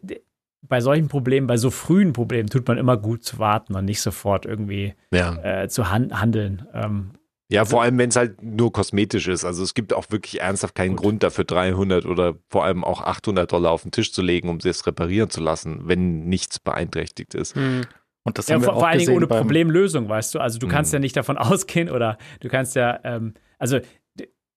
bei 0.60 0.80
solchen 0.80 1.08
Problemen, 1.08 1.48
bei 1.48 1.56
so 1.56 1.72
frühen 1.72 2.12
Problemen 2.12 2.48
tut 2.50 2.68
man 2.68 2.78
immer 2.78 2.96
gut 2.96 3.24
zu 3.24 3.40
warten 3.40 3.74
und 3.74 3.84
nicht 3.84 4.00
sofort 4.00 4.46
irgendwie 4.46 4.94
ja. 5.12 5.62
äh, 5.62 5.68
zu 5.68 5.90
han 5.90 6.20
handeln. 6.20 6.64
Ähm, 6.72 7.14
ja, 7.50 7.62
also, 7.62 7.70
vor 7.70 7.82
allem, 7.82 7.98
wenn 7.98 8.10
es 8.10 8.16
halt 8.16 8.44
nur 8.44 8.72
kosmetisch 8.72 9.26
ist. 9.26 9.44
Also 9.44 9.64
es 9.64 9.74
gibt 9.74 9.92
auch 9.92 10.06
wirklich 10.10 10.40
ernsthaft 10.40 10.76
keinen 10.76 10.94
gut. 10.94 11.02
Grund 11.02 11.22
dafür, 11.24 11.42
300 11.42 12.06
oder 12.06 12.36
vor 12.48 12.62
allem 12.62 12.84
auch 12.84 13.00
800 13.00 13.50
Dollar 13.50 13.72
auf 13.72 13.82
den 13.82 13.90
Tisch 13.90 14.12
zu 14.12 14.22
legen, 14.22 14.48
um 14.48 14.58
es 14.62 14.86
reparieren 14.86 15.30
zu 15.30 15.40
lassen, 15.40 15.80
wenn 15.88 16.28
nichts 16.28 16.60
beeinträchtigt 16.60 17.34
ist. 17.34 17.56
Hm. 17.56 17.82
Und 18.24 18.38
das 18.38 18.48
ja, 18.48 18.54
haben 18.54 18.62
wir 18.62 18.66
vor, 18.66 18.80
vor 18.80 18.88
allen 18.88 18.98
Dingen 18.98 19.16
ohne 19.16 19.26
Problemlösung, 19.26 20.08
weißt 20.08 20.34
du. 20.34 20.40
Also 20.40 20.58
du 20.58 20.68
kannst 20.68 20.92
hm. 20.92 20.96
ja 20.96 21.00
nicht 21.00 21.16
davon 21.16 21.38
ausgehen 21.38 21.90
oder 21.90 22.18
du 22.40 22.48
kannst 22.48 22.76
ja, 22.76 23.00
ähm, 23.04 23.34
also 23.58 23.78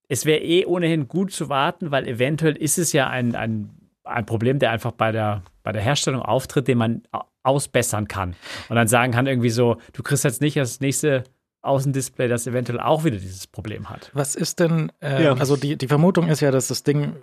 es 0.07 0.25
wäre 0.25 0.41
eh 0.41 0.65
ohnehin 0.65 1.07
gut 1.07 1.31
zu 1.31 1.49
warten, 1.49 1.89
weil 1.91 2.07
eventuell 2.07 2.55
ist 2.55 2.77
es 2.77 2.93
ja 2.93 3.09
ein, 3.09 3.35
ein, 3.35 3.71
ein 4.03 4.25
Problem, 4.25 4.59
der 4.59 4.71
einfach 4.71 4.91
bei 4.91 5.11
der 5.11 5.41
bei 5.65 5.73
der 5.73 5.81
Herstellung 5.81 6.21
auftritt, 6.21 6.69
den 6.69 6.77
man 6.77 7.01
ausbessern 7.43 8.07
kann. 8.07 8.35
Und 8.69 8.77
dann 8.77 8.87
sagen 8.87 9.11
kann 9.11 9.27
irgendwie 9.27 9.49
so, 9.49 9.77
du 9.91 10.03
kriegst 10.03 10.23
jetzt 10.23 10.39
nicht 10.39 10.55
das 10.55 10.79
nächste 10.79 11.23
Außendisplay, 11.63 12.27
das 12.27 12.47
eventuell 12.47 12.79
auch 12.79 13.03
wieder 13.03 13.17
dieses 13.17 13.47
Problem 13.47 13.89
hat. 13.89 14.11
Was 14.13 14.35
ist 14.35 14.59
denn, 14.59 14.91
äh, 15.01 15.23
ja. 15.23 15.33
also 15.33 15.57
die, 15.57 15.75
die 15.75 15.87
Vermutung 15.87 16.27
ist 16.27 16.39
ja, 16.39 16.51
dass 16.51 16.67
das 16.67 16.83
Ding 16.83 17.15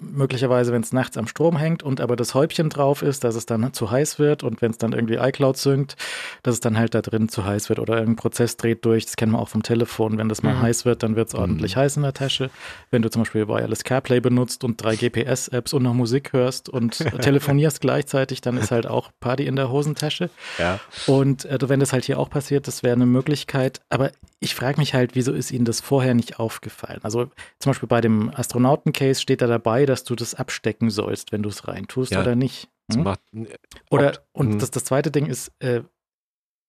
möglicherweise, 0.00 0.72
wenn 0.72 0.82
es 0.82 0.92
nachts 0.92 1.16
am 1.16 1.26
Strom 1.26 1.56
hängt 1.56 1.82
und 1.82 2.00
aber 2.00 2.16
das 2.16 2.34
Häubchen 2.34 2.70
drauf 2.70 3.02
ist, 3.02 3.24
dass 3.24 3.34
es 3.34 3.46
dann 3.46 3.72
zu 3.72 3.90
heiß 3.90 4.18
wird 4.18 4.42
und 4.42 4.62
wenn 4.62 4.70
es 4.70 4.78
dann 4.78 4.92
irgendwie 4.92 5.16
iCloud 5.16 5.56
synkt, 5.56 5.96
dass 6.42 6.54
es 6.54 6.60
dann 6.60 6.78
halt 6.78 6.94
da 6.94 7.02
drin 7.02 7.28
zu 7.28 7.44
heiß 7.44 7.68
wird 7.68 7.78
oder 7.78 7.94
irgendein 7.94 8.16
Prozess 8.16 8.56
dreht 8.56 8.84
durch. 8.84 9.04
Das 9.06 9.16
kennen 9.16 9.32
wir 9.32 9.38
auch 9.38 9.48
vom 9.48 9.62
Telefon. 9.62 10.18
Wenn 10.18 10.28
das 10.28 10.42
mal 10.42 10.54
mhm. 10.54 10.62
heiß 10.62 10.84
wird, 10.84 11.02
dann 11.02 11.16
wird 11.16 11.28
es 11.28 11.34
ordentlich 11.34 11.76
mhm. 11.76 11.80
heiß 11.80 11.96
in 11.96 12.02
der 12.02 12.14
Tasche. 12.14 12.50
Wenn 12.90 13.02
du 13.02 13.10
zum 13.10 13.22
Beispiel 13.22 13.48
Wireless 13.48 13.84
CarPlay 13.84 14.20
benutzt 14.20 14.64
und 14.64 14.82
drei 14.82 14.96
GPS-Apps 14.96 15.72
und 15.72 15.82
noch 15.82 15.94
Musik 15.94 16.32
hörst 16.32 16.68
und 16.68 16.98
telefonierst 17.20 17.80
gleichzeitig, 17.80 18.40
dann 18.40 18.56
ist 18.56 18.70
halt 18.70 18.86
auch 18.86 19.10
Party 19.20 19.46
in 19.46 19.56
der 19.56 19.70
Hosentasche. 19.70 20.30
Ja. 20.58 20.80
Und 21.06 21.44
äh, 21.44 21.58
wenn 21.68 21.80
das 21.80 21.92
halt 21.92 22.04
hier 22.04 22.18
auch 22.18 22.30
passiert, 22.30 22.66
das 22.66 22.82
wäre 22.82 22.94
eine 22.94 23.06
Möglichkeit. 23.06 23.80
Aber 23.88 24.10
ich 24.40 24.54
frage 24.54 24.80
mich 24.80 24.94
halt, 24.94 25.14
wieso 25.14 25.32
ist 25.32 25.52
Ihnen 25.52 25.66
das 25.66 25.80
vorher 25.80 26.14
nicht 26.14 26.38
aufgefallen? 26.38 27.00
Also 27.02 27.30
zum 27.58 27.70
Beispiel 27.70 27.88
bei 27.88 28.00
dem 28.00 28.30
Astronauten-Case 28.34 29.20
steht 29.20 29.42
da 29.42 29.46
dabei, 29.46 29.84
dass 29.84 30.02
du 30.02 30.16
das 30.16 30.34
abstecken 30.34 30.88
sollst, 30.88 31.30
wenn 31.30 31.42
du 31.42 31.50
es 31.50 31.68
reintust 31.68 32.12
ja. 32.12 32.22
oder 32.22 32.34
nicht. 32.34 32.68
Hm? 32.90 33.02
Macht, 33.02 33.20
oder, 33.90 34.18
und 34.32 34.52
hm. 34.52 34.58
das, 34.58 34.70
das 34.70 34.84
zweite 34.84 35.10
Ding 35.10 35.26
ist, 35.26 35.52
äh, 35.58 35.82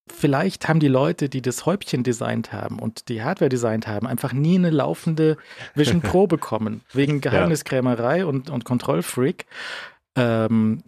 vielleicht 0.10 0.68
haben 0.68 0.82
die 0.82 0.90
Leute, 0.90 1.30
die 1.30 1.42
das 1.42 1.66
Häubchen 1.66 2.04
designt 2.04 2.52
haben 2.52 2.78
und 2.78 3.08
die 3.08 3.24
Hardware 3.24 3.50
designt 3.50 3.88
haben, 3.88 4.06
einfach 4.06 4.34
nie 4.34 4.56
eine 4.56 4.70
laufende 4.70 5.38
Vision 5.74 6.02
Pro 6.02 6.28
bekommen, 6.28 6.82
wegen 6.92 7.22
Geheimniskrämerei 7.22 8.20
ja. 8.20 8.26
und, 8.26 8.50
und 8.50 8.66
Kontrollfreak. 8.66 9.46
Ähm, 10.18 10.84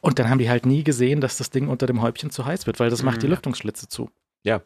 und 0.00 0.18
dann 0.18 0.28
haben 0.28 0.38
die 0.38 0.50
halt 0.50 0.66
nie 0.66 0.82
gesehen, 0.82 1.20
dass 1.20 1.38
das 1.38 1.50
Ding 1.50 1.68
unter 1.68 1.86
dem 1.86 2.02
Häubchen 2.02 2.30
zu 2.30 2.44
heiß 2.44 2.66
wird, 2.66 2.80
weil 2.80 2.90
das 2.90 3.02
mhm. 3.02 3.06
macht 3.06 3.22
die 3.22 3.26
mhm. 3.26 3.32
Lüftungsschlitze 3.32 3.88
zu. 3.88 4.10
Ja, 4.46 4.62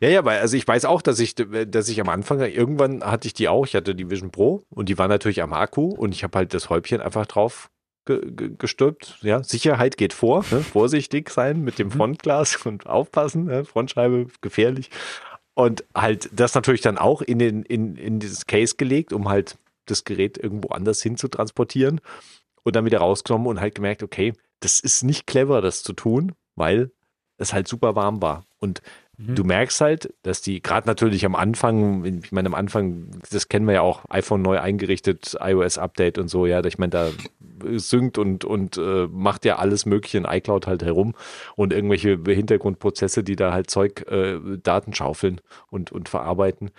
ja, 0.00 0.10
ja, 0.10 0.24
weil 0.26 0.40
also 0.40 0.58
ich 0.58 0.68
weiß 0.68 0.84
auch, 0.84 1.00
dass 1.00 1.18
ich, 1.18 1.34
dass 1.34 1.88
ich 1.88 1.98
am 2.02 2.10
Anfang 2.10 2.40
irgendwann 2.40 3.02
hatte 3.02 3.26
ich 3.26 3.32
die 3.32 3.48
auch. 3.48 3.66
Ich 3.66 3.74
hatte 3.74 3.94
die 3.94 4.10
Vision 4.10 4.30
Pro 4.30 4.66
und 4.68 4.90
die 4.90 4.98
war 4.98 5.08
natürlich 5.08 5.40
am 5.42 5.54
Akku 5.54 5.88
und 5.88 6.14
ich 6.14 6.22
habe 6.22 6.36
halt 6.36 6.52
das 6.52 6.68
Häubchen 6.68 7.00
einfach 7.00 7.24
drauf 7.24 7.70
ge 8.04 8.20
ge 8.30 8.50
gestülpt. 8.58 9.16
Ja, 9.22 9.42
Sicherheit 9.42 9.96
geht 9.96 10.12
vor, 10.12 10.44
ne? 10.50 10.60
vorsichtig 10.60 11.30
sein 11.30 11.62
mit 11.62 11.78
dem 11.78 11.86
mhm. 11.88 11.92
Frontglas 11.92 12.56
und 12.66 12.86
aufpassen. 12.86 13.46
Ne? 13.46 13.64
Frontscheibe 13.64 14.26
gefährlich 14.42 14.90
und 15.54 15.82
halt 15.94 16.28
das 16.32 16.54
natürlich 16.54 16.82
dann 16.82 16.98
auch 16.98 17.22
in 17.22 17.38
den 17.38 17.62
in 17.62 17.96
in 17.96 18.20
dieses 18.20 18.46
Case 18.46 18.76
gelegt, 18.76 19.14
um 19.14 19.30
halt 19.30 19.56
das 19.86 20.04
Gerät 20.04 20.36
irgendwo 20.36 20.68
anders 20.68 21.00
hin 21.00 21.16
zu 21.16 21.28
transportieren 21.28 22.02
und 22.64 22.76
dann 22.76 22.84
wieder 22.84 22.98
rausgenommen 22.98 23.46
und 23.46 23.60
halt 23.62 23.74
gemerkt, 23.74 24.02
okay, 24.02 24.34
das 24.60 24.78
ist 24.78 25.04
nicht 25.04 25.26
clever, 25.26 25.62
das 25.62 25.82
zu 25.82 25.94
tun, 25.94 26.32
weil 26.54 26.90
es 27.38 27.54
halt 27.54 27.66
super 27.66 27.96
warm 27.96 28.20
war 28.20 28.44
und 28.58 28.82
Mhm. 29.26 29.34
Du 29.34 29.44
merkst 29.44 29.80
halt, 29.80 30.14
dass 30.22 30.40
die 30.40 30.62
gerade 30.62 30.86
natürlich 30.86 31.24
am 31.24 31.34
Anfang, 31.34 32.04
ich 32.04 32.32
meine, 32.32 32.48
am 32.48 32.54
Anfang, 32.54 33.10
das 33.30 33.48
kennen 33.48 33.66
wir 33.66 33.74
ja 33.74 33.80
auch, 33.82 34.04
iPhone 34.08 34.42
neu 34.42 34.58
eingerichtet, 34.58 35.36
iOS-Update 35.40 36.18
und 36.18 36.28
so, 36.28 36.46
ja, 36.46 36.64
ich 36.64 36.78
meine, 36.78 36.90
da 36.90 37.10
synkt 37.76 38.18
und, 38.18 38.44
und 38.44 38.76
äh, 38.76 39.06
macht 39.10 39.44
ja 39.44 39.56
alles 39.56 39.86
Mögliche 39.86 40.18
in 40.18 40.24
iCloud 40.24 40.66
halt 40.66 40.82
herum 40.82 41.14
und 41.54 41.72
irgendwelche 41.72 42.18
Hintergrundprozesse, 42.26 43.22
die 43.22 43.36
da 43.36 43.52
halt 43.52 43.70
Zeug, 43.70 44.04
äh, 44.10 44.38
Daten 44.62 44.94
schaufeln 44.94 45.40
und, 45.70 45.92
und 45.92 46.08
verarbeiten. 46.08 46.70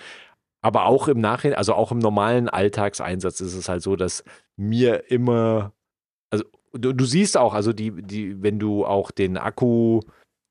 Aber 0.61 0.85
auch 0.85 1.07
im 1.07 1.19
Nachhinein, 1.19 1.57
also 1.57 1.73
auch 1.73 1.91
im 1.91 1.99
normalen 1.99 2.49
Alltagseinsatz 2.49 3.41
ist 3.41 3.53
es 3.53 3.69
halt 3.69 3.81
so, 3.81 3.95
dass 3.95 4.23
mir 4.55 5.11
immer, 5.11 5.73
also 6.29 6.45
du, 6.73 6.93
du 6.93 7.05
siehst 7.05 7.37
auch, 7.37 7.53
also 7.53 7.73
die, 7.73 7.91
die, 7.91 8.41
wenn 8.41 8.59
du 8.59 8.85
auch 8.85 9.11
den 9.11 9.37
Akku 9.37 10.01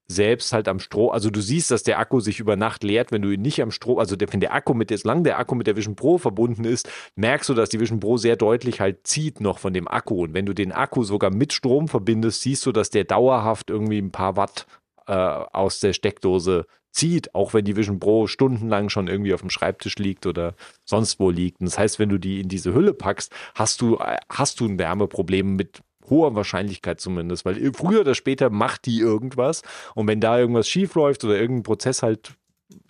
selbst 0.09 0.53
halt 0.53 0.69
am 0.69 0.79
Strom, 0.79 1.11
also 1.11 1.31
du 1.31 1.41
siehst, 1.41 1.71
dass 1.71 1.83
der 1.83 1.99
Akku 1.99 2.21
sich 2.21 2.41
über 2.41 2.57
Nacht 2.57 2.85
leert, 2.85 3.13
wenn 3.13 3.23
du 3.23 3.31
ihn 3.31 3.43
nicht 3.43 3.63
am 3.63 3.71
Strom, 3.71 3.99
also 3.99 4.17
der, 4.17 4.33
wenn 4.33 4.41
der 4.41 4.53
Akku 4.53 4.75
mit, 4.75 4.97
solange 4.97 5.23
der 5.23 5.39
Akku 5.39 5.55
mit 5.55 5.67
der 5.67 5.77
Vision 5.77 5.97
Pro 5.97 6.19
verbunden 6.19 6.65
ist, 6.65 6.89
merkst 7.17 7.49
du, 7.49 7.55
dass 7.55 7.71
die 7.71 7.81
Vision 7.81 8.01
Pro 8.01 8.17
sehr 8.17 8.37
deutlich 8.37 8.81
halt 8.81 9.07
zieht 9.07 9.41
noch 9.41 9.59
von 9.59 9.73
dem 9.73 9.89
Akku. 9.89 10.25
Und 10.25 10.35
wenn 10.35 10.47
du 10.47 10.55
den 10.55 10.73
Akku 10.73 11.05
sogar 11.05 11.31
mit 11.31 11.53
Strom 11.53 11.89
verbindest, 11.89 12.43
siehst 12.43 12.67
du, 12.67 12.73
dass 12.73 12.91
der 12.91 13.05
dauerhaft 13.05 13.71
irgendwie 13.71 13.99
ein 13.99 14.13
paar 14.13 14.37
Watt 14.37 14.67
äh, 15.07 15.13
aus 15.13 15.81
der 15.81 15.93
Steckdose 15.93 16.67
zieht, 16.93 17.35
auch 17.35 17.55
wenn 17.55 17.65
die 17.65 17.77
Vision 17.77 17.99
Pro 17.99 18.27
stundenlang 18.27 18.89
schon 18.89 19.09
irgendwie 19.09 19.35
auf 19.35 19.41
dem 19.41 19.51
Schreibtisch 19.51 19.97
liegt 19.97 20.27
oder 20.27 20.55
sonst 20.85 21.19
wo 21.19 21.31
liegt. 21.31 21.61
Und 21.61 21.67
das 21.67 21.79
heißt, 21.79 21.99
wenn 21.99 22.11
du 22.11 22.19
die 22.19 22.41
in 22.41 22.49
diese 22.49 22.75
Hülle 22.75 22.95
packst, 22.95 23.33
hast 23.55 23.81
du, 23.81 23.97
äh, 23.97 24.19
hast 24.29 24.61
du 24.61 24.67
ein 24.67 24.79
Wärmeproblem 24.79 25.57
mit 25.57 25.81
hoher 26.09 26.35
Wahrscheinlichkeit 26.35 27.01
zumindest, 27.01 27.45
weil 27.45 27.73
früher 27.73 28.01
oder 28.01 28.15
später 28.15 28.51
macht 28.51 28.87
die 28.87 29.01
irgendwas 29.01 29.63
und 29.95 30.07
wenn 30.07 30.21
da 30.21 30.39
irgendwas 30.39 30.69
schief 30.69 30.95
läuft 30.95 31.25
oder 31.25 31.39
irgendein 31.39 31.63
Prozess 31.63 32.03
halt 32.03 32.37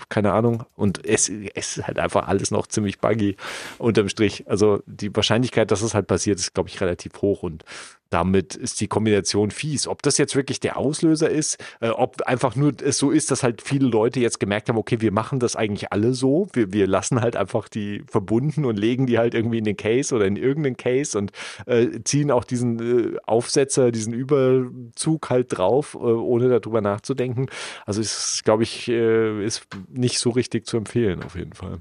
keine 0.08 0.32
Ahnung. 0.32 0.64
Und 0.76 1.04
es, 1.04 1.28
es 1.28 1.76
ist 1.76 1.86
halt 1.86 1.98
einfach 1.98 2.28
alles 2.28 2.50
noch 2.50 2.66
ziemlich 2.66 2.98
buggy 2.98 3.36
unterm 3.78 4.08
Strich. 4.08 4.48
Also 4.48 4.82
die 4.86 5.14
Wahrscheinlichkeit, 5.14 5.70
dass 5.70 5.82
es 5.82 5.94
halt 5.94 6.06
passiert, 6.06 6.38
ist, 6.38 6.54
glaube 6.54 6.68
ich, 6.68 6.80
relativ 6.80 7.20
hoch. 7.20 7.42
Und 7.42 7.64
damit 8.12 8.54
ist 8.54 8.80
die 8.80 8.88
Kombination 8.88 9.50
fies. 9.50 9.86
Ob 9.86 10.02
das 10.02 10.18
jetzt 10.18 10.36
wirklich 10.36 10.60
der 10.60 10.76
Auslöser 10.76 11.30
ist, 11.30 11.58
äh, 11.80 11.88
ob 11.88 12.22
einfach 12.22 12.56
nur 12.56 12.72
es 12.82 12.98
so 12.98 13.10
ist, 13.10 13.30
dass 13.30 13.42
halt 13.42 13.62
viele 13.62 13.86
Leute 13.86 14.20
jetzt 14.20 14.38
gemerkt 14.38 14.68
haben, 14.68 14.76
okay, 14.76 15.00
wir 15.00 15.12
machen 15.12 15.40
das 15.40 15.56
eigentlich 15.56 15.92
alle 15.92 16.12
so. 16.12 16.48
Wir, 16.52 16.72
wir 16.72 16.86
lassen 16.86 17.20
halt 17.20 17.36
einfach 17.36 17.68
die 17.68 18.02
verbunden 18.06 18.64
und 18.64 18.78
legen 18.78 19.06
die 19.06 19.18
halt 19.18 19.34
irgendwie 19.34 19.58
in 19.58 19.64
den 19.64 19.76
Case 19.76 20.14
oder 20.14 20.26
in 20.26 20.36
irgendeinen 20.36 20.76
Case 20.76 21.16
und 21.16 21.32
äh, 21.66 22.00
ziehen 22.04 22.30
auch 22.30 22.44
diesen 22.44 23.14
äh, 23.14 23.18
Aufsetzer, 23.24 23.90
diesen 23.90 24.12
Überzug 24.12 25.30
halt 25.30 25.56
drauf, 25.56 25.94
äh, 25.94 25.98
ohne 25.98 26.48
darüber 26.48 26.80
nachzudenken. 26.80 27.46
Also 27.86 28.00
ist, 28.00 28.42
glaube 28.44 28.62
ich, 28.62 28.88
äh, 28.88 29.44
ist 29.44 29.66
nicht 29.88 30.18
so 30.18 30.30
richtig 30.30 30.66
zu 30.66 30.76
empfehlen 30.76 31.22
auf 31.22 31.36
jeden 31.36 31.54
Fall. 31.54 31.80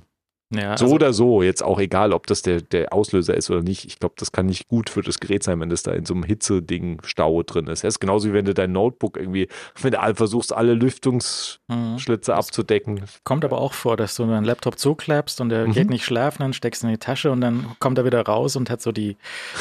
Ja, 0.53 0.77
so 0.77 0.85
also, 0.85 0.95
oder 0.95 1.13
so, 1.13 1.43
jetzt 1.43 1.63
auch 1.63 1.79
egal, 1.79 2.11
ob 2.11 2.27
das 2.27 2.41
der, 2.41 2.61
der 2.61 2.91
Auslöser 2.91 3.35
ist 3.35 3.49
oder 3.49 3.61
nicht. 3.61 3.85
Ich 3.85 3.99
glaube, 3.99 4.15
das 4.17 4.33
kann 4.33 4.47
nicht 4.47 4.67
gut 4.67 4.89
für 4.89 5.01
das 5.01 5.21
Gerät 5.21 5.43
sein, 5.43 5.59
wenn 5.61 5.69
das 5.69 5.83
da 5.83 5.93
in 5.93 6.05
so 6.05 6.13
einem 6.13 6.23
Hitze-Ding 6.23 7.01
Stau 7.05 7.41
drin 7.43 7.67
ist. 7.67 7.85
Das 7.85 7.95
ist 7.95 7.99
genauso 7.99 8.29
wie 8.29 8.33
wenn 8.33 8.43
du 8.43 8.53
dein 8.53 8.73
Notebook 8.73 9.17
irgendwie, 9.17 9.47
wenn 9.81 9.93
du 9.93 10.15
versuchst, 10.15 10.51
alle 10.51 10.73
Lüftungsschlitze 10.73 12.31
mhm. 12.31 12.37
abzudecken. 12.37 13.01
Kommt 13.23 13.45
aber 13.45 13.59
auch 13.59 13.73
vor, 13.73 13.95
dass 13.95 14.15
du 14.15 14.25
deinen 14.25 14.43
Laptop 14.43 14.77
zuklappst 14.77 15.39
und 15.39 15.49
der 15.49 15.67
mhm. 15.67 15.71
geht 15.71 15.89
nicht 15.89 16.03
schlafen, 16.03 16.41
dann 16.41 16.53
steckst 16.53 16.83
du 16.83 16.87
in 16.87 16.93
die 16.93 16.99
Tasche 16.99 17.31
und 17.31 17.39
dann 17.39 17.77
kommt 17.79 17.97
er 17.97 18.03
wieder 18.03 18.21
raus 18.21 18.57
und 18.57 18.69
hat 18.69 18.81
so 18.81 18.91
die 18.91 19.15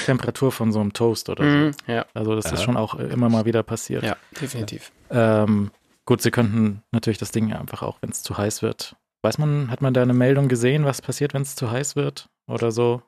Temperatur 0.07 0.51
von 0.51 0.73
so 0.73 0.81
einem 0.81 0.93
Toast 0.93 1.29
oder 1.29 1.45
mhm. 1.45 1.73
so. 1.73 1.93
Ja. 1.93 2.07
Also 2.15 2.35
das 2.35 2.47
ja. 2.47 2.55
ist 2.55 2.63
schon 2.65 2.77
auch 2.77 2.97
immer 2.97 3.29
mal 3.29 3.45
wieder 3.45 3.63
passiert. 3.63 4.03
Ja, 4.03 4.17
definitiv. 4.41 4.91
Ähm, 5.11 5.71
gut, 6.05 6.21
sie 6.21 6.33
könnten 6.33 6.83
natürlich 6.91 7.19
das 7.19 7.31
Ding 7.31 7.53
einfach 7.53 7.83
auch, 7.83 7.99
wenn 8.01 8.11
es 8.11 8.25
zu 8.25 8.37
heiß 8.37 8.63
wird, 8.63 8.97
Weiß 9.23 9.39
man, 9.39 9.71
hat 9.71 9.83
man 9.83 9.93
da 9.93 10.03
eine 10.03 10.15
Meldung 10.15 10.49
gesehen, 10.49 10.85
was 10.85 11.03
passiert, 11.03 11.35
wenn 11.35 11.43
es 11.43 11.57
zu 11.57 11.71
heiß 11.71 11.97
wird 11.97 12.29
oder 12.47 12.71
so? 12.71 13.03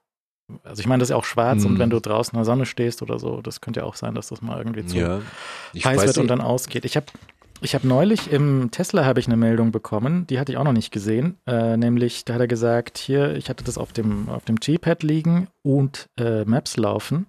Also 0.64 0.80
ich 0.80 0.86
meine, 0.86 1.00
das 1.00 1.06
ist 1.06 1.10
ja 1.12 1.16
auch 1.16 1.24
schwarz 1.24 1.64
hm. 1.64 1.72
und 1.72 1.78
wenn 1.78 1.90
du 1.90 2.00
draußen 2.00 2.34
in 2.34 2.38
der 2.38 2.44
Sonne 2.44 2.66
stehst 2.66 3.00
oder 3.00 3.18
so, 3.18 3.40
das 3.40 3.60
könnte 3.60 3.80
ja 3.80 3.86
auch 3.86 3.94
sein, 3.94 4.14
dass 4.14 4.28
das 4.28 4.42
mal 4.42 4.58
irgendwie 4.58 4.84
zu 4.84 4.98
ja, 4.98 5.20
heiß 5.74 6.04
wird 6.04 6.18
und 6.18 6.28
dann 6.28 6.40
ausgeht. 6.40 6.84
Ich 6.84 6.96
habe 6.96 7.06
ich 7.62 7.74
hab 7.74 7.84
neulich 7.84 8.30
im 8.32 8.70
Tesla 8.70 9.04
habe 9.04 9.20
ich 9.20 9.26
eine 9.26 9.36
Meldung 9.36 9.70
bekommen, 9.70 10.26
die 10.26 10.38
hatte 10.38 10.52
ich 10.52 10.58
auch 10.58 10.64
noch 10.64 10.72
nicht 10.72 10.90
gesehen, 10.90 11.38
äh, 11.46 11.76
nämlich 11.76 12.24
da 12.24 12.34
hat 12.34 12.40
er 12.40 12.48
gesagt, 12.48 12.98
hier, 12.98 13.36
ich 13.36 13.48
hatte 13.48 13.64
das 13.64 13.78
auf 13.78 13.92
dem, 13.92 14.28
auf 14.28 14.44
dem 14.44 14.56
G-Pad 14.56 15.04
liegen 15.04 15.46
und 15.62 16.08
äh, 16.18 16.44
Maps 16.44 16.76
laufen 16.76 17.26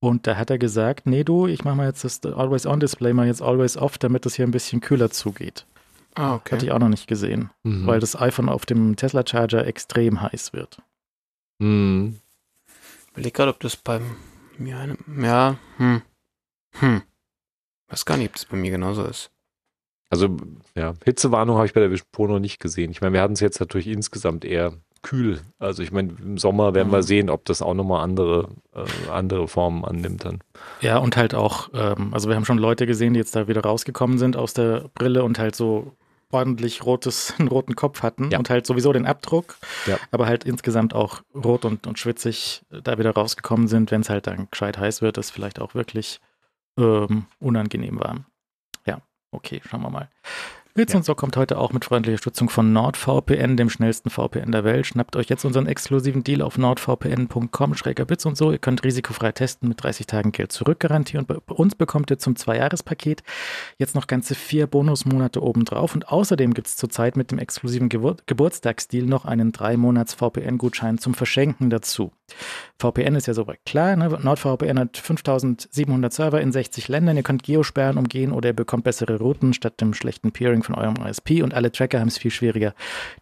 und 0.00 0.26
da 0.26 0.36
hat 0.36 0.50
er 0.50 0.58
gesagt, 0.58 1.06
nee 1.06 1.22
du, 1.22 1.46
ich 1.46 1.64
mache 1.64 1.76
mal 1.76 1.86
jetzt 1.86 2.02
das 2.02 2.20
Always-On-Display 2.24 3.12
mal 3.12 3.26
jetzt 3.26 3.42
Always 3.42 3.76
Off, 3.76 3.98
damit 3.98 4.26
das 4.26 4.34
hier 4.34 4.46
ein 4.46 4.50
bisschen 4.50 4.80
kühler 4.80 5.10
zugeht. 5.10 5.66
Ah, 6.14 6.34
okay. 6.34 6.54
Hatte 6.54 6.66
ich 6.66 6.72
auch 6.72 6.78
noch 6.78 6.88
nicht 6.88 7.06
gesehen, 7.06 7.50
mhm. 7.62 7.86
weil 7.86 8.00
das 8.00 8.20
iPhone 8.20 8.48
auf 8.48 8.66
dem 8.66 8.96
Tesla 8.96 9.24
Charger 9.26 9.66
extrem 9.66 10.20
heiß 10.20 10.52
wird. 10.52 10.78
Mhm. 11.58 12.20
Ich 12.66 13.12
überlege 13.12 13.32
gerade, 13.32 13.50
ob 13.50 13.60
das 13.60 13.76
beim 13.76 14.16
ja, 14.58 14.86
ja, 15.20 15.56
hm, 15.78 16.02
hm. 16.74 17.02
Weiß 17.88 18.04
gar 18.04 18.16
nicht, 18.16 18.28
ob 18.28 18.34
das 18.34 18.44
bei 18.44 18.56
mir 18.56 18.70
genauso 18.70 19.04
ist. 19.04 19.30
Also, 20.10 20.36
ja, 20.74 20.94
Hitzewarnung 21.04 21.56
habe 21.56 21.66
ich 21.66 21.72
bei 21.72 21.80
der 21.80 21.90
Vision 21.90 22.08
Pro 22.12 22.26
noch 22.26 22.38
nicht 22.38 22.60
gesehen. 22.60 22.90
Ich 22.90 23.00
meine, 23.00 23.14
wir 23.14 23.22
hatten 23.22 23.32
es 23.32 23.40
jetzt 23.40 23.60
natürlich 23.60 23.86
insgesamt 23.86 24.44
eher 24.44 24.74
kühl. 25.00 25.40
Also 25.58 25.82
ich 25.82 25.90
meine, 25.90 26.12
im 26.22 26.38
Sommer 26.38 26.74
werden 26.74 26.88
mhm. 26.88 26.92
wir 26.92 27.02
sehen, 27.02 27.28
ob 27.28 27.44
das 27.44 27.60
auch 27.60 27.74
nochmal 27.74 28.04
andere, 28.04 28.48
äh, 28.74 29.10
andere 29.10 29.48
Formen 29.48 29.84
annimmt 29.84 30.24
dann. 30.24 30.38
Ja, 30.80 30.98
und 30.98 31.16
halt 31.16 31.34
auch, 31.34 31.70
ähm, 31.74 32.14
also 32.14 32.28
wir 32.28 32.36
haben 32.36 32.44
schon 32.44 32.58
Leute 32.58 32.86
gesehen, 32.86 33.14
die 33.14 33.18
jetzt 33.18 33.34
da 33.34 33.48
wieder 33.48 33.62
rausgekommen 33.62 34.18
sind 34.18 34.36
aus 34.36 34.54
der 34.54 34.90
Brille 34.94 35.24
und 35.24 35.38
halt 35.38 35.56
so 35.56 35.92
ordentlich 36.32 36.84
rotes, 36.84 37.34
einen 37.38 37.48
roten 37.48 37.76
Kopf 37.76 38.02
hatten 38.02 38.30
ja. 38.30 38.38
und 38.38 38.50
halt 38.50 38.66
sowieso 38.66 38.92
den 38.92 39.06
Abdruck, 39.06 39.56
ja. 39.86 39.98
aber 40.10 40.26
halt 40.26 40.44
insgesamt 40.44 40.94
auch 40.94 41.22
rot 41.34 41.64
und, 41.64 41.86
und 41.86 41.98
schwitzig 41.98 42.64
da 42.70 42.98
wieder 42.98 43.12
rausgekommen 43.12 43.68
sind, 43.68 43.90
wenn 43.90 44.00
es 44.00 44.10
halt 44.10 44.26
dann 44.26 44.48
gescheit 44.50 44.78
heiß 44.78 45.02
wird, 45.02 45.16
das 45.16 45.30
vielleicht 45.30 45.60
auch 45.60 45.74
wirklich 45.74 46.20
ähm, 46.78 47.26
unangenehm 47.38 48.00
war. 48.00 48.24
Ja, 48.86 49.00
okay, 49.30 49.60
schauen 49.64 49.82
wir 49.82 49.90
mal. 49.90 50.08
Bits 50.74 50.94
ja. 50.94 50.98
und 51.00 51.04
so 51.04 51.14
kommt 51.14 51.36
heute 51.36 51.58
auch 51.58 51.74
mit 51.74 51.84
freundlicher 51.84 52.16
Stützung 52.16 52.48
von 52.48 52.72
NordVPN, 52.72 53.58
dem 53.58 53.68
schnellsten 53.68 54.08
VPN 54.08 54.52
der 54.52 54.64
Welt. 54.64 54.86
Schnappt 54.86 55.16
euch 55.16 55.28
jetzt 55.28 55.44
unseren 55.44 55.66
exklusiven 55.66 56.24
Deal 56.24 56.40
auf 56.40 56.56
nordvpn.com, 56.56 57.74
schräger 57.74 58.06
Bits 58.06 58.24
und 58.24 58.38
so. 58.38 58.50
Ihr 58.52 58.58
könnt 58.58 58.82
risikofrei 58.82 59.32
testen 59.32 59.68
mit 59.68 59.82
30 59.82 60.06
Tagen 60.06 60.32
Geld 60.32 60.50
zurückgarantie 60.50 61.18
und 61.18 61.26
bei 61.26 61.34
uns 61.34 61.74
bekommt 61.74 62.10
ihr 62.10 62.18
zum 62.18 62.36
Zweijahrespaket 62.36 63.22
jetzt 63.76 63.94
noch 63.94 64.06
ganze 64.06 64.34
vier 64.34 64.66
Bonusmonate 64.66 65.42
obendrauf 65.42 65.94
und 65.94 66.08
außerdem 66.08 66.54
gibt 66.54 66.68
es 66.68 66.78
zurzeit 66.78 67.18
mit 67.18 67.32
dem 67.32 67.38
exklusiven 67.38 67.90
Gebur 67.90 68.16
Geburtstagsdeal 68.24 69.04
noch 69.04 69.26
einen 69.26 69.52
drei 69.52 69.76
Monats 69.76 70.14
VPN-Gutschein 70.14 70.96
zum 70.96 71.12
Verschenken 71.12 71.68
dazu. 71.68 72.12
VPN 72.78 73.14
ist 73.14 73.26
ja 73.26 73.34
soweit 73.34 73.60
klar. 73.66 73.94
Ne? 73.96 74.08
NordVPN 74.08 74.78
hat 74.78 74.96
5700 74.96 76.12
Server 76.12 76.40
in 76.40 76.50
60 76.50 76.88
Ländern. 76.88 77.16
Ihr 77.16 77.22
könnt 77.22 77.42
Geosperren 77.42 77.98
umgehen 77.98 78.32
oder 78.32 78.50
ihr 78.50 78.56
bekommt 78.56 78.84
bessere 78.84 79.18
Routen 79.18 79.52
statt 79.52 79.80
dem 79.80 79.94
schlechten 79.94 80.32
Peering 80.32 80.61
von 80.64 80.74
eurem 80.74 80.96
ISP 81.06 81.42
und 81.42 81.54
alle 81.54 81.72
Tracker 81.72 82.00
haben 82.00 82.08
es 82.08 82.18
viel 82.18 82.30
schwieriger, 82.30 82.74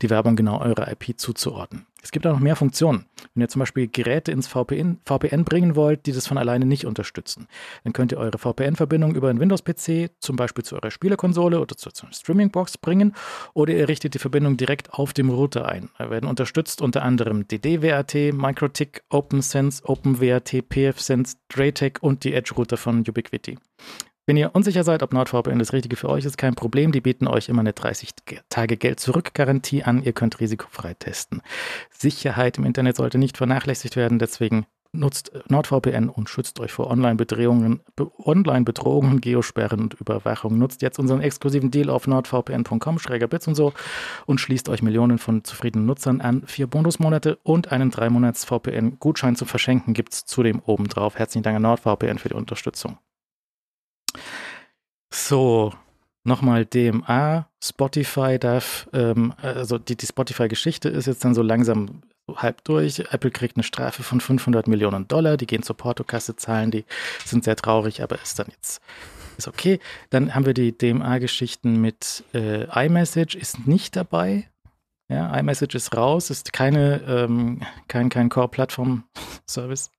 die 0.03 0.11
Werbung 0.11 0.37
genau 0.37 0.61
eurer 0.61 0.91
IP 0.91 1.19
zuzuordnen. 1.19 1.87
Es 2.03 2.13
gibt 2.13 2.27
auch 2.27 2.33
noch 2.33 2.41
mehr 2.41 2.57
Funktionen. 2.57 3.05
Wenn 3.35 3.43
ihr 3.43 3.49
zum 3.49 3.61
Beispiel 3.61 3.87
Geräte 3.87 4.33
ins 4.33 4.49
VPN, 4.49 4.99
VPN 5.05 5.45
bringen 5.45 5.77
wollt, 5.77 6.07
die 6.07 6.13
das 6.13 6.27
von 6.27 6.39
alleine 6.39 6.65
nicht 6.65 6.87
unterstützen, 6.87 7.47
dann 7.85 7.93
könnt 7.93 8.13
ihr 8.13 8.19
eure 8.19 8.39
VPN-Verbindung 8.39 9.15
über 9.15 9.29
einen 9.29 9.41
Windows-PC 9.41 10.11
zum 10.19 10.37
Beispiel 10.37 10.65
zu 10.65 10.77
eurer 10.77 10.91
Spielekonsole 10.91 11.61
oder 11.61 11.77
zu, 11.77 11.91
einer 12.03 12.13
Streaming-Box 12.13 12.79
bringen 12.79 13.15
oder 13.53 13.75
ihr 13.75 13.89
richtet 13.89 14.15
die 14.15 14.19
Verbindung 14.19 14.57
direkt 14.57 14.95
auf 14.95 15.13
dem 15.13 15.31
Router 15.31 15.69
ein. 15.69 15.91
Da 15.99 16.11
werden 16.11 16.29
unterstützt 16.29 16.81
unter 16.81 17.03
anderem 17.03 17.47
DD-WAT, 17.47 18.33
OpenSense, 19.11 19.83
OpenWAT, 19.85 20.65
PFSense, 20.69 21.37
Draytech 21.49 21.95
und 22.01 22.25
die 22.25 22.35
Edge-Router 22.35 22.77
von 22.77 23.01
Ubiquiti. 23.01 23.59
Wenn 24.31 24.37
ihr 24.37 24.55
unsicher 24.55 24.85
seid, 24.85 25.03
ob 25.03 25.13
NordVPN 25.13 25.59
das 25.59 25.73
Richtige 25.73 25.97
für 25.97 26.09
euch 26.09 26.25
ist, 26.25 26.39
kein 26.39 26.55
Problem. 26.55 26.93
Die 26.93 27.01
bieten 27.01 27.27
euch 27.27 27.49
immer 27.49 27.63
eine 27.63 27.73
30 27.73 28.11
Tage 28.49 28.77
Geld 28.77 29.01
zurück 29.01 29.35
Garantie 29.35 29.83
an. 29.83 30.05
Ihr 30.05 30.13
könnt 30.13 30.39
risikofrei 30.39 30.95
testen. 30.95 31.43
Sicherheit 31.91 32.57
im 32.57 32.65
Internet 32.65 32.95
sollte 32.95 33.19
nicht 33.19 33.37
vernachlässigt 33.37 33.97
werden. 33.97 34.21
Deswegen 34.21 34.67
nutzt 34.93 35.33
NordVPN 35.49 36.09
und 36.09 36.29
schützt 36.29 36.61
euch 36.61 36.71
vor 36.71 36.89
Online-Bedrohungen, 36.93 37.81
Online-Bedrohungen, 38.25 39.21
Geosperren 39.21 39.81
und 39.81 39.95
Überwachung. 39.95 40.59
Nutzt 40.59 40.81
jetzt 40.83 41.01
unseren 41.01 41.23
exklusiven 41.23 41.73
Deal 41.73 41.91
auf 41.91 42.07
nordvpn.com, 42.07 43.01
schräger 43.01 43.27
Bits 43.27 43.49
und 43.49 43.57
so 43.57 43.73
und 44.27 44.41
schließt 44.41 44.69
euch 44.69 44.81
Millionen 44.81 45.19
von 45.19 45.43
zufriedenen 45.43 45.87
Nutzern 45.87 46.21
an. 46.21 46.45
Vier 46.47 46.69
Bonusmonate 46.69 47.41
und 47.43 47.73
einen 47.73 47.91
drei 47.91 48.09
Monats 48.11 48.45
VPN-Gutschein 48.45 49.35
zu 49.35 49.45
verschenken 49.45 49.93
gibt 49.93 50.13
es 50.13 50.25
zudem 50.25 50.63
obendrauf. 50.65 51.19
Herzlichen 51.19 51.43
Dank 51.43 51.57
an 51.57 51.63
NordVPN 51.63 52.19
für 52.19 52.29
die 52.29 52.37
Unterstützung. 52.37 52.97
So, 55.13 55.73
nochmal 56.25 56.67
DMA, 56.67 57.49
Spotify 57.63 58.39
darf, 58.39 58.89
ähm, 58.93 59.35
also 59.43 59.79
die, 59.79 59.97
die 59.97 60.07
Spotify-Geschichte 60.07 60.89
ist 60.89 61.07
jetzt 61.07 61.25
dann 61.25 61.35
so 61.35 61.43
langsam 61.43 62.03
halb 62.37 62.63
durch. 62.65 63.01
Apple 63.11 63.31
kriegt 63.31 63.57
eine 63.57 63.65
Strafe 63.65 64.03
von 64.03 64.21
500 64.21 64.69
Millionen 64.69 65.09
Dollar, 65.09 65.37
die 65.37 65.47
gehen 65.47 65.63
zur 65.63 65.77
Portokasse, 65.77 66.37
zahlen 66.37 66.71
die, 66.71 66.85
sind 67.25 67.45
sehr 67.45 67.57
traurig, 67.57 68.03
aber 68.03 68.21
ist 68.23 68.39
dann 68.39 68.47
jetzt 68.49 68.81
ist 69.41 69.49
okay. 69.49 69.81
Dann 70.11 70.35
haben 70.35 70.47
wir 70.47 70.55
die 70.55 70.77
DMA-Geschichten 70.77 71.81
mit 71.81 72.25
äh, 72.35 72.65
iMessage, 72.87 73.35
ist 73.35 73.67
nicht 73.67 73.97
dabei. 73.97 74.49
Ja, 75.09 75.37
iMessage 75.37 75.75
ist 75.75 75.97
raus, 75.97 76.31
ist 76.31 76.53
keine, 76.53 77.01
ähm, 77.09 77.63
kein, 77.89 78.11
kein 78.11 78.29
Core-Plattform-Service. 78.29 79.91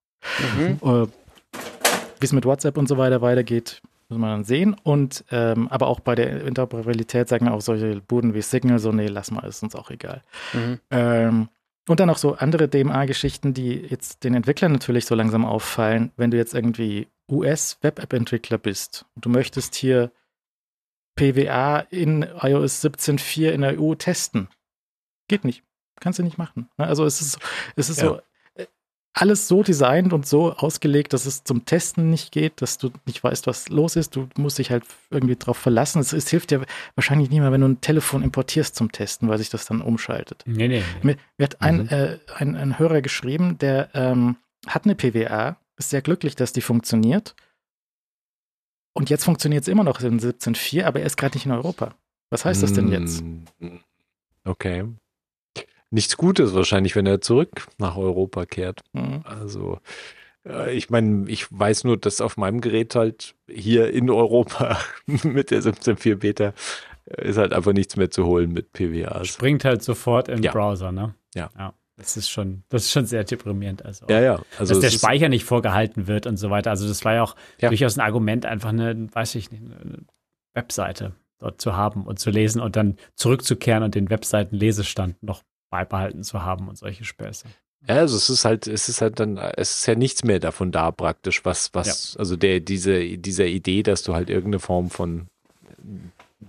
Mhm. 0.57 0.79
Äh, 0.81 1.07
Wie 2.19 2.25
es 2.25 2.31
mit 2.31 2.45
WhatsApp 2.45 2.77
und 2.77 2.87
so 2.87 2.97
weiter 2.97 3.21
weitergeht, 3.21 3.81
muss 4.11 4.19
man 4.19 4.29
dann 4.29 4.43
sehen. 4.43 4.75
Und 4.83 5.25
ähm, 5.31 5.67
aber 5.69 5.87
auch 5.87 5.99
bei 5.99 6.15
der 6.15 6.45
Interoperabilität 6.45 7.27
sagen 7.29 7.47
auch 7.47 7.61
solche 7.61 8.01
Buden 8.01 8.33
wie 8.33 8.41
Signal 8.41 8.79
so, 8.79 8.91
nee, 8.91 9.07
lass 9.07 9.31
mal, 9.31 9.47
ist 9.47 9.63
uns 9.63 9.75
auch 9.75 9.89
egal. 9.89 10.21
Mhm. 10.53 10.79
Ähm, 10.91 11.49
und 11.87 11.99
dann 11.99 12.07
noch 12.07 12.17
so 12.17 12.35
andere 12.35 12.67
DMA-Geschichten, 12.67 13.53
die 13.53 13.73
jetzt 13.73 14.23
den 14.23 14.35
Entwicklern 14.35 14.71
natürlich 14.71 15.05
so 15.05 15.15
langsam 15.15 15.45
auffallen, 15.45 16.11
wenn 16.15 16.29
du 16.29 16.37
jetzt 16.37 16.53
irgendwie 16.53 17.07
US-Web-App-Entwickler 17.29 18.57
bist 18.57 19.05
und 19.15 19.25
du 19.25 19.29
möchtest 19.29 19.75
hier 19.75 20.11
PWA 21.15 21.79
in 21.89 22.23
iOS 22.23 22.83
17.4 22.83 23.49
in 23.49 23.61
der 23.61 23.81
EU 23.81 23.95
testen. 23.95 24.49
Geht 25.27 25.43
nicht. 25.43 25.63
Kannst 25.99 26.19
du 26.19 26.23
nicht 26.23 26.37
machen. 26.37 26.69
Ne? 26.77 26.87
Also 26.87 27.05
es 27.05 27.21
ist, 27.21 27.39
es 27.75 27.89
ist 27.89 28.01
ja. 28.01 28.07
so, 28.07 28.21
alles 29.13 29.47
so 29.47 29.61
designt 29.61 30.13
und 30.13 30.25
so 30.25 30.53
ausgelegt, 30.53 31.13
dass 31.13 31.25
es 31.25 31.43
zum 31.43 31.65
Testen 31.65 32.09
nicht 32.09 32.31
geht, 32.31 32.61
dass 32.61 32.77
du 32.77 32.91
nicht 33.05 33.23
weißt, 33.23 33.45
was 33.45 33.67
los 33.69 33.95
ist. 33.95 34.15
Du 34.15 34.29
musst 34.37 34.57
dich 34.57 34.71
halt 34.71 34.83
irgendwie 35.09 35.35
drauf 35.35 35.57
verlassen. 35.57 35.99
Es, 35.99 36.13
es 36.13 36.29
hilft 36.29 36.51
dir 36.51 36.65
wahrscheinlich 36.95 37.29
nicht 37.29 37.39
mehr, 37.39 37.51
wenn 37.51 37.61
du 37.61 37.67
ein 37.67 37.81
Telefon 37.81 38.23
importierst 38.23 38.75
zum 38.75 38.91
Testen, 38.91 39.27
weil 39.27 39.37
sich 39.37 39.49
das 39.49 39.65
dann 39.65 39.81
umschaltet. 39.81 40.43
Nee, 40.45 40.67
nee. 40.69 40.83
Mir, 41.03 41.17
mir 41.37 41.43
hat 41.43 41.61
ein, 41.61 41.83
mhm. 41.83 41.89
äh, 41.89 42.19
ein, 42.35 42.55
ein, 42.55 42.79
Hörer 42.79 43.01
geschrieben, 43.01 43.57
der 43.57 43.89
ähm, 43.93 44.37
hat 44.65 44.85
eine 44.85 44.95
PWA, 44.95 45.57
ist 45.77 45.89
sehr 45.89 46.01
glücklich, 46.01 46.35
dass 46.35 46.53
die 46.53 46.61
funktioniert. 46.61 47.35
Und 48.93 49.09
jetzt 49.09 49.25
funktioniert 49.25 49.63
es 49.63 49.67
immer 49.67 49.83
noch 49.83 49.99
in 50.01 50.19
17.4, 50.19 50.85
aber 50.85 51.01
er 51.01 51.05
ist 51.05 51.17
gerade 51.17 51.35
nicht 51.35 51.45
in 51.45 51.51
Europa. 51.51 51.95
Was 52.29 52.45
heißt 52.45 52.63
das 52.63 52.73
denn 52.73 52.89
jetzt? 52.89 53.23
Okay 54.45 54.85
nichts 55.91 56.17
Gutes 56.17 56.55
wahrscheinlich, 56.55 56.95
wenn 56.95 57.05
er 57.05 57.21
zurück 57.21 57.67
nach 57.77 57.97
Europa 57.97 58.45
kehrt. 58.45 58.81
Mhm. 58.93 59.21
Also 59.23 59.79
äh, 60.45 60.73
ich 60.73 60.89
meine, 60.89 61.29
ich 61.29 61.47
weiß 61.51 61.83
nur, 61.83 61.97
dass 61.97 62.21
auf 62.21 62.37
meinem 62.37 62.61
Gerät 62.61 62.95
halt 62.95 63.35
hier 63.49 63.91
in 63.91 64.09
Europa 64.09 64.79
mit 65.23 65.51
der 65.51 65.61
17.4 65.61 66.15
Beta 66.15 66.53
äh, 67.05 67.29
ist 67.29 67.37
halt 67.37 67.53
einfach 67.53 67.73
nichts 67.73 67.97
mehr 67.97 68.09
zu 68.09 68.25
holen 68.25 68.51
mit 68.51 68.73
PWAs. 68.73 69.27
Springt 69.27 69.65
halt 69.65 69.83
sofort 69.83 70.29
im 70.29 70.41
ja. 70.41 70.51
Browser, 70.51 70.91
ne? 70.91 71.15
Ja. 71.35 71.49
ja. 71.57 71.73
Das 71.97 72.17
ist 72.17 72.29
schon, 72.29 72.63
das 72.69 72.85
ist 72.85 72.91
schon 72.91 73.05
sehr 73.05 73.23
deprimierend. 73.23 73.85
Also 73.85 74.07
ja, 74.09 74.21
ja. 74.21 74.41
Also 74.57 74.73
dass 74.73 74.81
der 74.81 74.89
Speicher 74.89 75.29
nicht 75.29 75.43
vorgehalten 75.43 76.07
wird 76.07 76.25
und 76.25 76.37
so 76.37 76.49
weiter. 76.49 76.71
Also 76.71 76.87
das 76.87 77.05
war 77.05 77.13
ja 77.13 77.23
auch 77.23 77.35
ja. 77.59 77.69
durchaus 77.69 77.95
ein 77.97 78.01
Argument, 78.01 78.45
einfach 78.45 78.69
eine, 78.69 79.07
weiß 79.13 79.35
ich 79.35 79.51
nicht, 79.51 79.61
eine 79.61 79.99
Webseite 80.55 81.13
dort 81.37 81.61
zu 81.61 81.75
haben 81.75 82.05
und 82.05 82.17
zu 82.17 82.31
lesen 82.31 82.59
und 82.59 82.75
dann 82.75 82.97
zurückzukehren 83.15 83.83
und 83.83 83.93
den 83.93 84.09
Webseiten 84.09 84.55
Lesestand 84.55 85.21
noch 85.21 85.43
beibehalten 85.71 86.23
zu 86.23 86.43
haben 86.43 86.67
und 86.67 86.77
solche 86.77 87.03
Späße. 87.03 87.47
Ja, 87.87 87.95
also 87.95 88.15
es 88.15 88.29
ist 88.29 88.45
halt, 88.45 88.67
es 88.67 88.89
ist 88.89 89.01
halt 89.01 89.19
dann, 89.19 89.37
es 89.37 89.79
ist 89.79 89.85
ja 89.87 89.95
nichts 89.95 90.23
mehr 90.23 90.39
davon 90.39 90.71
da 90.71 90.91
praktisch, 90.91 91.43
was, 91.45 91.73
was, 91.73 92.13
ja. 92.13 92.19
also 92.19 92.35
der, 92.35 92.59
diese, 92.59 93.17
dieser 93.17 93.45
Idee, 93.47 93.81
dass 93.81 94.03
du 94.03 94.13
halt 94.13 94.29
irgendeine 94.29 94.59
Form 94.59 94.91
von 94.91 95.27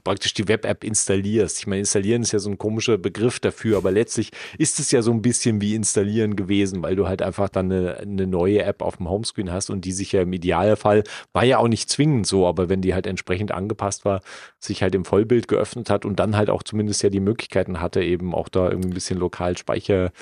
praktisch 0.05 0.35
die 0.35 0.49
Web-App 0.49 0.85
installierst. 0.85 1.59
Ich 1.59 1.67
meine, 1.67 1.81
installieren 1.81 2.23
ist 2.23 2.33
ja 2.33 2.39
so 2.39 2.51
ein 2.51 2.59
komischer 2.59 2.99
Begriff 2.99 3.41
dafür, 3.41 3.77
aber 3.77 3.91
letztlich 3.91 4.31
ist 4.59 4.81
es 4.81 4.91
ja 4.91 5.03
so 5.03 5.13
ein 5.13 5.23
bisschen 5.23 5.61
wie 5.61 5.75
installieren 5.75 6.37
gewesen, 6.37 6.83
weil 6.83 6.97
du 6.97 7.09
halt 7.09 7.23
einfach 7.23 7.49
dann 7.49 7.71
eine, 7.71 7.99
eine 7.99 8.27
neue 8.27 8.63
App 8.63 8.83
auf 8.83 8.97
dem 8.97 9.09
Homescreen 9.09 9.53
hast 9.53 9.71
und 9.71 9.85
die 9.85 9.93
sich 9.93 10.13
ja 10.13 10.23
im 10.23 10.33
Idealfall, 10.33 11.05
war 11.33 11.45
ja 11.45 11.59
auch 11.59 11.69
nicht 11.69 11.91
zwingend 11.91 12.27
so, 12.27 12.47
aber 12.47 12.69
wenn 12.69 12.81
die 12.81 12.95
halt 12.95 13.07
entsprechend 13.07 13.53
angepasst 13.53 14.05
war, 14.05 14.21
sich 14.59 14.83
halt 14.83 14.95
im 14.95 15.05
Vollbild 15.05 15.49
geöffnet 15.49 15.91
hat 15.91 16.05
und 16.05 16.19
dann 16.19 16.37
halt 16.37 16.51
auch 16.51 16.63
zumindest 16.63 17.03
ja 17.03 17.11
die 17.11 17.21
Möglichkeiten 17.21 17.81
hatte, 17.81 18.03
eben 18.03 18.35
auch 18.35 18.49
da 18.49 18.69
irgendwie 18.69 18.89
ein 18.89 18.95
bisschen 18.95 19.19
lokal 19.19 19.57
Speicher 19.57 20.13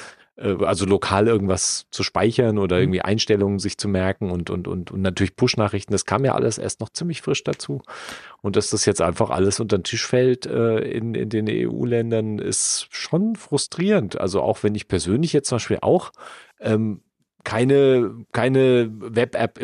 äh, 0.41 0.65
also 0.65 0.87
lokal 0.87 1.29
irgendwas 1.29 1.87
zu 1.91 2.03
speichern 2.03 2.59
oder 2.59 2.77
mhm. 2.77 2.83
irgendwie 2.83 3.03
Einstellungen 3.03 3.59
sich 3.59 3.79
zu 3.79 3.89
merken 3.89 4.31
und, 4.31 4.51
und, 4.51 4.67
und, 4.67 4.91
und 4.91 5.03
natürlich 5.03 5.37
Push-Nachrichten. 5.37 5.93
Das 5.93 6.07
kam 6.07 6.25
ja 6.25 6.35
alles 6.35 6.59
erst 6.59 6.81
noch 6.81 6.89
ziemlich 6.89 7.23
frisch 7.23 7.45
dazu. 7.45 7.83
Und 8.43 8.57
dass 8.57 8.71
das 8.71 8.85
jetzt 8.87 9.03
einfach 9.03 9.31
alles 9.31 9.61
unter 9.61 9.79
den 9.79 9.85
Tisch 9.85 10.07
fällt 10.07 10.47
äh, 10.47 10.79
in, 10.79 11.15
in 11.15 11.29
den 11.29 11.47
EU-Ländern, 11.49 12.39
ist 12.39 12.87
schon 12.91 13.37
frustrierend. 13.37 14.21
Also 14.21 14.41
auch 14.43 14.63
wenn 14.63 14.75
ich 14.75 14.89
persönlich 14.89 15.33
jetzt 15.33 15.49
zum 15.49 15.57
Beispiel 15.57 15.79
auch 15.83 16.13
ähm, 16.61 17.03
keine, 17.45 18.25
keine 18.33 18.91
Web-App 18.93 19.61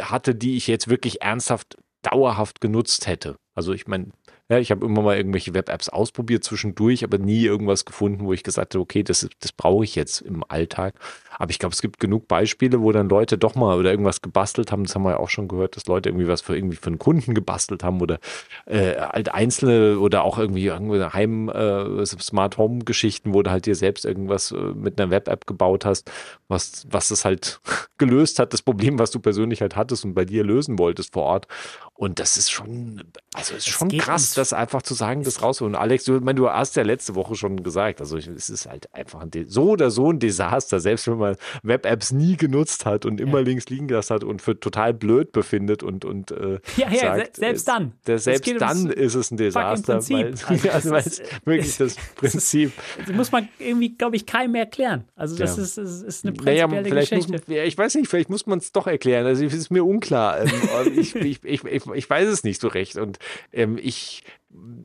hatte, 0.00 0.34
die 0.34 0.56
ich 0.56 0.66
jetzt 0.66 0.88
wirklich 0.88 1.22
ernsthaft 1.22 1.76
dauerhaft 2.02 2.60
genutzt 2.60 3.06
hätte. 3.06 3.36
Also 3.54 3.72
ich 3.72 3.86
meine, 3.86 4.10
ja, 4.48 4.58
ich 4.58 4.70
habe 4.70 4.86
immer 4.86 5.02
mal 5.02 5.16
irgendwelche 5.16 5.54
Web-Apps 5.54 5.88
ausprobiert 5.88 6.44
zwischendurch, 6.44 7.02
aber 7.02 7.18
nie 7.18 7.44
irgendwas 7.44 7.84
gefunden, 7.84 8.24
wo 8.24 8.32
ich 8.32 8.44
gesagt 8.44 8.74
habe, 8.74 8.82
okay, 8.82 9.02
das, 9.02 9.28
das 9.40 9.50
brauche 9.50 9.82
ich 9.82 9.96
jetzt 9.96 10.20
im 10.20 10.44
Alltag. 10.46 10.94
Aber 11.38 11.50
ich 11.50 11.58
glaube, 11.58 11.72
es 11.72 11.82
gibt 11.82 11.98
genug 11.98 12.28
Beispiele, 12.28 12.80
wo 12.80 12.92
dann 12.92 13.08
Leute 13.08 13.38
doch 13.38 13.56
mal 13.56 13.76
oder 13.76 13.90
irgendwas 13.90 14.22
gebastelt 14.22 14.70
haben. 14.70 14.84
Das 14.84 14.94
haben 14.94 15.02
wir 15.02 15.12
ja 15.12 15.16
auch 15.18 15.28
schon 15.28 15.48
gehört, 15.48 15.74
dass 15.76 15.86
Leute 15.86 16.10
irgendwie 16.10 16.28
was 16.28 16.42
für 16.42 16.56
irgendwie 16.56 16.76
für 16.76 16.86
einen 16.86 16.98
Kunden 17.00 17.34
gebastelt 17.34 17.82
haben 17.82 18.00
oder 18.00 18.20
äh, 18.66 18.94
halt 18.94 19.34
einzelne 19.34 19.98
oder 19.98 20.22
auch 20.22 20.38
irgendwie 20.38 20.66
irgendwie 20.66 21.02
Heim 21.02 21.48
äh, 21.48 22.06
Smart 22.06 22.56
Home 22.56 22.84
Geschichten, 22.84 23.34
wo 23.34 23.42
du 23.42 23.50
halt 23.50 23.66
dir 23.66 23.74
selbst 23.74 24.04
irgendwas 24.04 24.52
äh, 24.52 24.56
mit 24.56 25.00
einer 25.00 25.10
Web-App 25.10 25.46
gebaut 25.46 25.84
hast, 25.84 26.10
was 26.46 26.86
was 26.88 27.10
es 27.10 27.24
halt 27.24 27.60
gelöst 27.98 28.38
hat, 28.38 28.52
das 28.52 28.62
Problem, 28.62 28.98
was 28.98 29.10
du 29.10 29.18
persönlich 29.18 29.60
halt 29.60 29.74
hattest 29.74 30.04
und 30.04 30.14
bei 30.14 30.24
dir 30.24 30.44
lösen 30.44 30.78
wolltest 30.78 31.12
vor 31.12 31.24
Ort. 31.24 31.48
Und 31.96 32.18
das 32.18 32.36
ist 32.36 32.50
schon, 32.50 33.02
also 33.32 33.54
ist 33.54 33.68
schon 33.68 33.88
krass, 33.88 34.34
das 34.34 34.52
einfach 34.52 34.82
zu 34.82 34.92
sagen, 34.92 35.22
das 35.22 35.42
rausholen. 35.42 35.74
Alex, 35.74 36.04
du, 36.04 36.20
mein, 36.20 36.36
du 36.36 36.48
hast 36.48 36.76
ja 36.76 36.82
letzte 36.82 37.14
Woche 37.14 37.36
schon 37.36 37.62
gesagt, 37.62 38.00
also 38.00 38.18
es 38.18 38.50
ist 38.50 38.66
halt 38.66 38.92
einfach 38.94 39.22
ein, 39.22 39.30
so 39.46 39.70
oder 39.70 39.90
so 39.90 40.12
ein 40.12 40.18
Desaster, 40.18 40.78
selbst 40.78 41.08
wenn 41.08 41.16
man 41.16 41.36
Web-Apps 41.62 42.12
nie 42.12 42.36
genutzt 42.36 42.84
hat 42.84 43.06
und 43.06 43.18
immer 43.18 43.38
ja. 43.38 43.44
links 43.44 43.70
liegen 43.70 43.88
gelassen 43.88 44.14
hat 44.14 44.24
und 44.24 44.42
für 44.42 44.60
total 44.60 44.92
blöd 44.92 45.32
befindet 45.32 45.82
und, 45.82 46.04
und 46.04 46.32
äh, 46.32 46.60
ja, 46.76 46.90
ja, 46.90 47.16
sagt, 47.16 47.36
selbst 47.36 47.66
dann. 47.66 47.92
Der, 48.06 48.18
selbst 48.18 48.60
dann 48.60 48.90
ist 48.90 49.14
es 49.14 49.30
ein 49.30 49.38
Desaster, 49.38 50.06
weil, 50.10 50.34
also, 50.70 50.90
weil 50.90 50.98
es 50.98 51.22
wirklich 51.46 51.76
das 51.78 51.96
Prinzip. 52.16 52.72
Das 53.06 53.16
muss 53.16 53.32
man 53.32 53.48
irgendwie, 53.58 53.96
glaube 53.96 54.16
ich, 54.16 54.26
keinem 54.26 54.54
erklären. 54.54 55.04
Also 55.16 55.36
das 55.36 55.56
ja. 55.56 55.62
ist, 55.62 55.78
ist, 55.78 56.02
ist 56.02 56.24
eine 56.24 56.34
prinzipielle 56.34 56.68
naja, 56.68 56.84
vielleicht 56.84 57.10
Geschichte. 57.10 57.32
Muss, 57.32 57.42
ich 57.48 57.78
weiß 57.78 57.94
nicht, 57.94 58.08
vielleicht 58.08 58.28
muss 58.28 58.46
man 58.46 58.58
es 58.58 58.72
doch 58.72 58.86
erklären. 58.86 59.24
Also 59.24 59.46
es 59.46 59.54
ist 59.54 59.70
mir 59.70 59.84
unklar. 59.84 60.42
Ähm, 60.42 60.50
ich, 60.96 61.14
ich, 61.14 61.44
ich, 61.44 61.85
ich, 61.94 62.04
ich 62.04 62.10
weiß 62.10 62.28
es 62.28 62.44
nicht 62.44 62.60
so 62.60 62.68
recht 62.68 62.96
und 62.96 63.18
ähm, 63.52 63.78
ich 63.80 64.22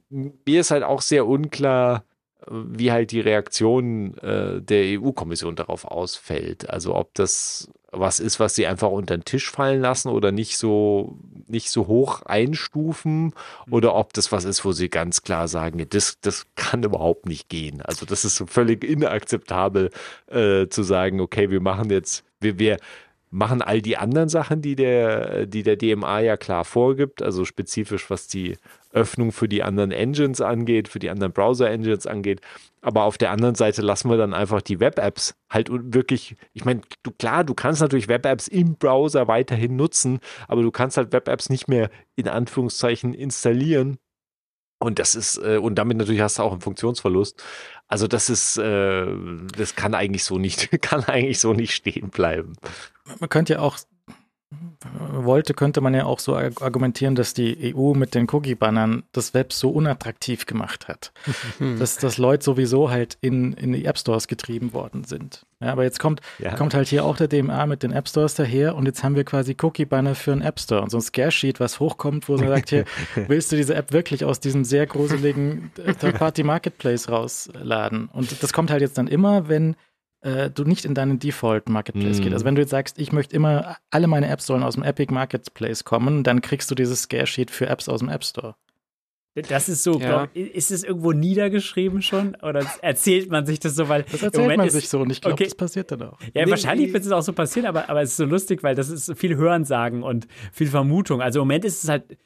mir 0.10 0.60
ist 0.60 0.72
halt 0.72 0.84
auch 0.84 1.02
sehr 1.02 1.26
unklar, 1.26 2.04
wie 2.50 2.92
halt 2.92 3.12
die 3.12 3.20
Reaktion 3.20 4.18
äh, 4.18 4.62
der 4.62 5.00
EU-Kommission 5.00 5.56
darauf 5.56 5.86
ausfällt. 5.86 6.70
Also 6.70 6.96
ob 6.96 7.14
das 7.14 7.70
was 7.92 8.20
ist, 8.22 8.40
was 8.40 8.56
sie 8.56 8.66
einfach 8.68 8.90
unter 8.90 9.18
den 9.18 9.26
Tisch 9.26 9.52
fallen 9.52 9.82
lassen 9.82 10.10
oder 10.10 10.32
nicht 10.32 10.58
so, 10.58 11.20
nicht 11.48 11.70
so 11.70 11.88
hoch 11.88 12.22
einstufen 12.24 13.26
mhm. 13.26 13.34
oder 13.70 13.96
ob 13.96 14.14
das 14.14 14.32
was 14.32 14.46
ist, 14.46 14.64
wo 14.64 14.72
sie 14.72 14.90
ganz 14.90 15.24
klar 15.24 15.48
sagen, 15.48 15.86
das, 15.90 16.20
das 16.22 16.48
kann 16.56 16.84
überhaupt 16.84 17.26
nicht 17.26 17.50
gehen. 17.50 17.82
Also 17.82 18.06
das 18.06 18.24
ist 18.24 18.38
so 18.38 18.46
völlig 18.46 18.84
inakzeptabel 18.84 19.92
äh, 20.28 20.68
zu 20.68 20.84
sagen, 20.84 21.20
okay, 21.20 21.52
wir 21.52 21.60
machen 21.60 21.90
jetzt, 21.90 22.24
wir, 22.40 22.58
wir 22.60 22.78
machen 23.32 23.62
all 23.62 23.82
die 23.82 23.98
anderen 23.98 24.28
Sachen, 24.28 24.62
die 24.62 24.76
der, 24.76 25.46
die 25.46 25.64
der 25.64 25.78
DMA 25.78 26.20
ja 26.20 26.38
klar 26.38 26.66
vorgibt, 26.66 27.22
also 27.22 27.46
spezifisch 27.46 28.10
was 28.10 28.28
die 28.28 28.58
Öffnung 28.92 29.32
für 29.32 29.48
die 29.48 29.64
anderen 29.64 29.92
Engines 29.92 30.42
angeht, 30.42 30.90
für 30.90 31.00
die 31.00 31.10
anderen 31.10 31.32
Browser-Engines 31.32 32.08
angeht. 32.08 32.42
Aber 32.82 33.04
auf 33.04 33.18
der 33.18 33.32
anderen 33.32 33.56
Seite 33.56 33.82
lassen 33.82 34.10
wir 34.10 34.18
dann 34.18 34.34
einfach 34.34 34.62
die 34.62 34.82
Web-Apps 34.82 35.36
halt 35.50 35.70
wirklich, 35.72 36.36
ich 36.54 36.66
meine, 36.66 36.82
du, 37.04 37.12
klar, 37.12 37.46
du 37.46 37.54
kannst 37.54 37.80
natürlich 37.80 38.10
Web-Apps 38.10 38.50
im 38.50 38.76
Browser 38.76 39.30
weiterhin 39.30 39.78
nutzen, 39.78 40.20
aber 40.50 40.62
du 40.62 40.72
kannst 40.72 40.98
halt 40.98 41.14
Web-Apps 41.14 41.50
nicht 41.50 41.70
mehr 41.70 41.90
in 42.18 42.28
Anführungszeichen 42.28 43.14
installieren. 43.14 43.98
Und 44.78 44.98
das 45.00 45.16
ist, 45.16 45.38
äh, 45.38 45.58
und 45.58 45.76
damit 45.76 45.98
natürlich 45.98 46.22
hast 46.22 46.40
du 46.40 46.44
auch 46.44 46.52
einen 46.52 46.62
Funktionsverlust. 46.62 47.42
Also 47.88 48.08
das 48.08 48.30
ist, 48.30 48.58
äh, 48.58 49.06
das 49.56 49.76
kann 49.76 49.94
eigentlich 49.94 50.24
so 50.24 50.40
nicht, 50.40 50.72
kann 50.82 51.04
eigentlich 51.04 51.40
so 51.40 51.54
nicht 51.54 51.74
stehen 51.74 52.10
bleiben. 52.10 52.54
Man 53.20 53.30
könnte 53.30 53.54
ja 53.54 53.60
auch 53.60 53.78
wollte, 55.14 55.54
könnte 55.54 55.80
man 55.80 55.94
ja 55.94 56.06
auch 56.06 56.20
so 56.20 56.36
argumentieren, 56.36 57.16
dass 57.16 57.34
die 57.34 57.74
EU 57.76 57.94
mit 57.94 58.16
den 58.16 58.28
Cookie-Bannern 58.30 59.04
das 59.12 59.34
Web 59.34 59.54
so 59.54 59.70
unattraktiv 59.70 60.46
gemacht 60.46 60.88
hat, 60.88 61.14
hm. 61.58 61.80
dass, 61.80 61.98
dass 61.98 62.18
Leute 62.18 62.44
sowieso 62.44 62.90
halt 62.90 63.18
in, 63.22 63.54
in 63.54 63.74
die 63.74 63.86
App-Stores 63.86 64.28
getrieben 64.28 64.74
worden 64.74 65.04
sind. 65.04 65.46
Ja, 65.62 65.72
aber 65.72 65.84
jetzt 65.84 66.00
kommt, 66.00 66.22
ja. 66.40 66.56
kommt 66.56 66.74
halt 66.74 66.88
hier 66.88 67.06
auch 67.06 67.16
der 67.16 67.28
DMA 67.28 67.66
mit 67.68 67.84
den 67.84 67.92
App-Stores 67.92 68.34
daher 68.36 68.76
und 68.76 68.86
jetzt 68.86 69.04
haben 69.04 69.16
wir 69.16 69.24
quasi 69.24 69.56
Cookie-Banner 69.62 70.16
für 70.16 70.34
einen 70.34 70.42
App-Store 70.42 70.82
und 70.82 70.90
so 70.90 70.98
ein 70.98 71.02
Scare-Sheet, 71.02 71.60
was 71.60 71.80
hochkommt, 71.80 72.28
wo 72.28 72.36
man 72.36 72.48
sagt, 72.48 72.70
hier, 72.72 72.86
willst 73.28 73.52
du 73.52 73.56
diese 73.56 73.76
App 73.76 73.94
wirklich 73.94 74.26
aus 74.26 74.40
diesem 74.40 74.66
sehr 74.66 74.88
gruseligen 74.88 75.72
Third-Party-Marketplace 75.76 77.10
rausladen? 77.10 78.10
Und 78.12 78.42
das 78.44 78.52
kommt 78.52 78.72
halt 78.72 78.82
jetzt 78.82 78.98
dann 78.98 79.08
immer, 79.08 79.48
wenn 79.48 79.76
äh, 80.22 80.50
du 80.50 80.64
nicht 80.64 80.86
in 80.86 80.94
deinen 80.94 81.20
Default 81.20 81.70
Marketplace 81.70 82.20
mm. 82.20 82.22
gehst. 82.22 82.34
Also 82.34 82.46
wenn 82.46 82.56
du 82.56 82.62
jetzt 82.62 82.72
sagst, 82.72 83.00
ich 83.00 83.12
möchte 83.12 83.36
immer, 83.36 83.78
alle 83.90 84.08
meine 84.08 84.28
Apps 84.28 84.46
sollen 84.46 84.64
aus 84.64 84.76
dem 84.76 84.84
Epic 84.84 85.14
Marketplace 85.14 85.84
kommen, 85.84 86.24
dann 86.24 86.42
kriegst 86.42 86.70
du 86.72 86.76
dieses 86.76 87.04
Scare 87.04 87.28
Sheet 87.28 87.52
für 87.52 87.68
Apps 87.68 87.90
aus 87.90 88.00
dem 88.00 88.10
App 88.10 88.24
Store. 88.24 88.56
Das 89.34 89.70
ist 89.70 89.84
so, 89.84 89.98
ja. 89.98 90.26
glaub, 90.26 90.36
ist 90.36 90.72
es 90.72 90.84
irgendwo 90.84 91.14
niedergeschrieben 91.14 92.02
schon? 92.02 92.36
Oder 92.42 92.66
erzählt 92.82 93.32
man 93.32 93.46
sich 93.46 93.62
das 93.62 93.76
so? 93.76 93.88
Weil 93.88 94.04
das 94.04 94.22
erzählt 94.22 94.58
man 94.58 94.70
sich 94.70 94.90
so 94.90 95.00
und 95.00 95.10
ich 95.10 95.22
glaube, 95.22 95.36
okay. 95.36 95.46
das 95.46 95.56
passiert 95.56 95.90
dann 95.90 96.02
auch. 96.02 96.20
Ja, 96.34 96.44
nee, 96.44 96.52
wahrscheinlich 96.52 96.92
wird 96.92 97.06
es 97.06 97.12
auch 97.12 97.22
so 97.22 97.32
passieren, 97.32 97.66
aber, 97.66 97.90
aber 97.90 98.02
es 98.02 98.12
ist 98.12 98.18
so 98.18 98.26
lustig, 98.26 98.62
weil 98.62 98.76
das 98.76 98.90
ist 98.90 99.18
viel 99.18 99.38
Hörensagen 99.38 100.04
und 100.04 100.28
viel 100.52 100.68
Vermutung. 100.68 101.22
Also 101.22 101.40
im 101.40 101.48
Moment 101.48 101.64
ist 101.64 101.82
es 101.82 101.90
halt, 101.90 102.18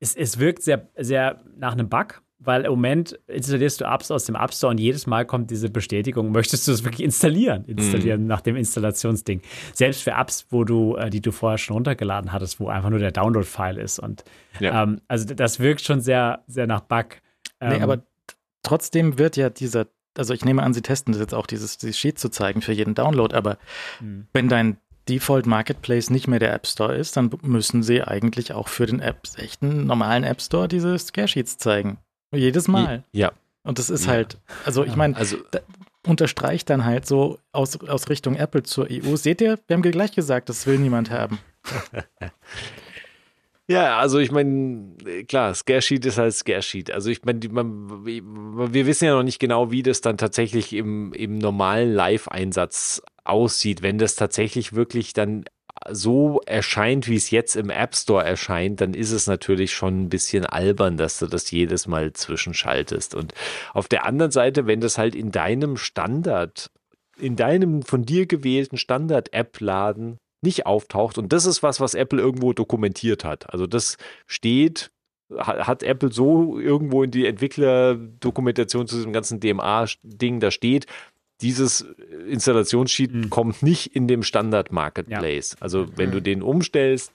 es, 0.00 0.14
es 0.14 0.38
wirkt 0.38 0.62
sehr, 0.62 0.90
sehr 0.98 1.42
nach 1.56 1.72
einem 1.72 1.88
Bug, 1.88 2.20
weil 2.42 2.64
im 2.64 2.70
Moment 2.70 3.18
installierst 3.26 3.80
du 3.80 3.84
Apps 3.84 4.10
aus 4.10 4.24
dem 4.24 4.34
App 4.34 4.54
Store 4.54 4.70
und 4.70 4.78
jedes 4.78 5.06
Mal 5.06 5.26
kommt 5.26 5.50
diese 5.50 5.68
Bestätigung, 5.68 6.32
möchtest 6.32 6.66
du 6.66 6.72
es 6.72 6.84
wirklich 6.84 7.04
installieren? 7.04 7.64
Installieren 7.66 8.22
mhm. 8.22 8.26
nach 8.26 8.40
dem 8.40 8.56
Installationsding. 8.56 9.42
Selbst 9.74 10.02
für 10.02 10.12
Apps, 10.12 10.46
wo 10.50 10.64
du, 10.64 10.96
äh, 10.96 11.10
die 11.10 11.20
du 11.20 11.32
vorher 11.32 11.58
schon 11.58 11.74
runtergeladen 11.74 12.32
hattest, 12.32 12.58
wo 12.58 12.68
einfach 12.68 12.88
nur 12.88 12.98
der 12.98 13.12
Download-File 13.12 13.78
ist. 13.78 13.98
Und 13.98 14.24
ja. 14.58 14.82
ähm, 14.82 15.02
also 15.06 15.32
das 15.34 15.60
wirkt 15.60 15.82
schon 15.82 16.00
sehr, 16.00 16.42
sehr 16.46 16.66
nach 16.66 16.80
Bug. 16.80 17.16
Ähm, 17.60 17.76
nee, 17.76 17.82
aber 17.82 18.02
trotzdem 18.62 19.18
wird 19.18 19.36
ja 19.36 19.50
dieser, 19.50 19.86
also 20.16 20.32
ich 20.32 20.44
nehme 20.44 20.62
an, 20.62 20.72
sie 20.72 20.82
testen 20.82 21.12
das 21.12 21.20
jetzt 21.20 21.34
auch, 21.34 21.46
dieses, 21.46 21.76
dieses 21.76 21.98
Sheet 21.98 22.18
zu 22.18 22.30
zeigen 22.30 22.62
für 22.62 22.72
jeden 22.72 22.94
Download, 22.94 23.34
aber 23.36 23.58
mhm. 24.00 24.26
wenn 24.32 24.48
dein 24.48 24.78
Default 25.10 25.46
Marketplace 25.46 26.08
nicht 26.08 26.28
mehr 26.28 26.38
der 26.38 26.54
App 26.54 26.66
Store 26.66 26.94
ist, 26.94 27.16
dann 27.16 27.30
müssen 27.42 27.82
sie 27.82 28.02
eigentlich 28.02 28.52
auch 28.52 28.68
für 28.68 28.86
den 28.86 29.00
App, 29.00 29.22
echten 29.36 29.86
normalen 29.86 30.24
App 30.24 30.40
Store 30.40 30.68
diese 30.68 30.98
Scare 30.98 31.28
Sheets 31.28 31.58
zeigen. 31.58 31.98
Jedes 32.32 32.68
Mal. 32.68 33.04
Ja. 33.12 33.32
Und 33.62 33.78
das 33.78 33.90
ist 33.90 34.06
ja. 34.06 34.12
halt, 34.12 34.38
also 34.64 34.84
ich 34.84 34.96
meine, 34.96 35.16
also, 35.16 35.36
unterstreicht 36.06 36.70
dann 36.70 36.84
halt 36.84 37.06
so 37.06 37.38
aus, 37.52 37.78
aus 37.80 38.08
Richtung 38.08 38.36
Apple 38.36 38.62
zur 38.62 38.88
EU. 38.90 39.16
Seht 39.16 39.40
ihr, 39.40 39.58
wir 39.66 39.74
haben 39.74 39.82
gleich 39.82 40.12
gesagt, 40.12 40.48
das 40.48 40.66
will 40.66 40.78
niemand 40.78 41.10
haben. 41.10 41.38
Ja, 43.70 43.98
also 43.98 44.18
ich 44.18 44.32
meine, 44.32 44.96
klar, 45.28 45.54
Scare 45.54 45.80
Sheet 45.80 46.04
ist 46.04 46.18
halt 46.18 46.34
Scare 46.34 46.60
Sheet. 46.60 46.90
Also 46.90 47.08
ich 47.08 47.24
meine, 47.24 47.40
wir 47.40 48.86
wissen 48.86 49.04
ja 49.04 49.14
noch 49.14 49.22
nicht 49.22 49.38
genau, 49.38 49.70
wie 49.70 49.84
das 49.84 50.00
dann 50.00 50.18
tatsächlich 50.18 50.72
im, 50.72 51.12
im 51.12 51.38
normalen 51.38 51.92
Live-Einsatz 51.94 53.00
aussieht, 53.22 53.80
wenn 53.80 53.98
das 53.98 54.16
tatsächlich 54.16 54.72
wirklich 54.72 55.12
dann 55.12 55.44
so 55.88 56.40
erscheint, 56.46 57.08
wie 57.08 57.16
es 57.16 57.30
jetzt 57.30 57.56
im 57.56 57.70
App 57.70 57.96
Store 57.96 58.24
erscheint, 58.24 58.80
dann 58.80 58.94
ist 58.94 59.12
es 59.12 59.26
natürlich 59.26 59.72
schon 59.72 60.02
ein 60.02 60.08
bisschen 60.08 60.44
albern, 60.44 60.96
dass 60.96 61.18
du 61.18 61.26
das 61.26 61.50
jedes 61.50 61.86
Mal 61.86 62.12
zwischenschaltest. 62.12 63.14
Und 63.14 63.32
auf 63.72 63.88
der 63.88 64.04
anderen 64.04 64.30
Seite, 64.30 64.66
wenn 64.66 64.80
das 64.80 64.98
halt 64.98 65.14
in 65.14 65.32
deinem 65.32 65.76
Standard, 65.76 66.70
in 67.18 67.36
deinem 67.36 67.82
von 67.82 68.04
dir 68.04 68.26
gewählten 68.26 68.76
Standard-App-Laden 68.76 70.18
nicht 70.42 70.66
auftaucht, 70.66 71.18
und 71.18 71.32
das 71.32 71.46
ist 71.46 71.62
was, 71.62 71.80
was 71.80 71.94
Apple 71.94 72.20
irgendwo 72.20 72.52
dokumentiert 72.52 73.24
hat. 73.24 73.52
Also 73.52 73.66
das 73.66 73.96
steht 74.26 74.90
hat 75.38 75.82
Apple 75.82 76.12
so 76.12 76.58
irgendwo 76.58 77.02
in 77.02 77.10
die 77.10 77.26
Entwicklerdokumentation 77.26 78.86
zu 78.86 78.96
diesem 78.96 79.12
ganzen 79.12 79.38
DMA-Ding, 79.38 80.40
da 80.40 80.50
steht, 80.50 80.86
dieses 81.42 81.86
Installationssheet 82.26 83.12
mhm. 83.12 83.30
kommt 83.30 83.62
nicht 83.62 83.94
in 83.94 84.08
dem 84.08 84.22
Standard 84.22 84.72
Marketplace. 84.72 85.52
Ja. 85.52 85.56
Also 85.60 85.86
wenn 85.96 86.10
mhm. 86.10 86.12
du 86.12 86.22
den 86.22 86.42
umstellst 86.42 87.12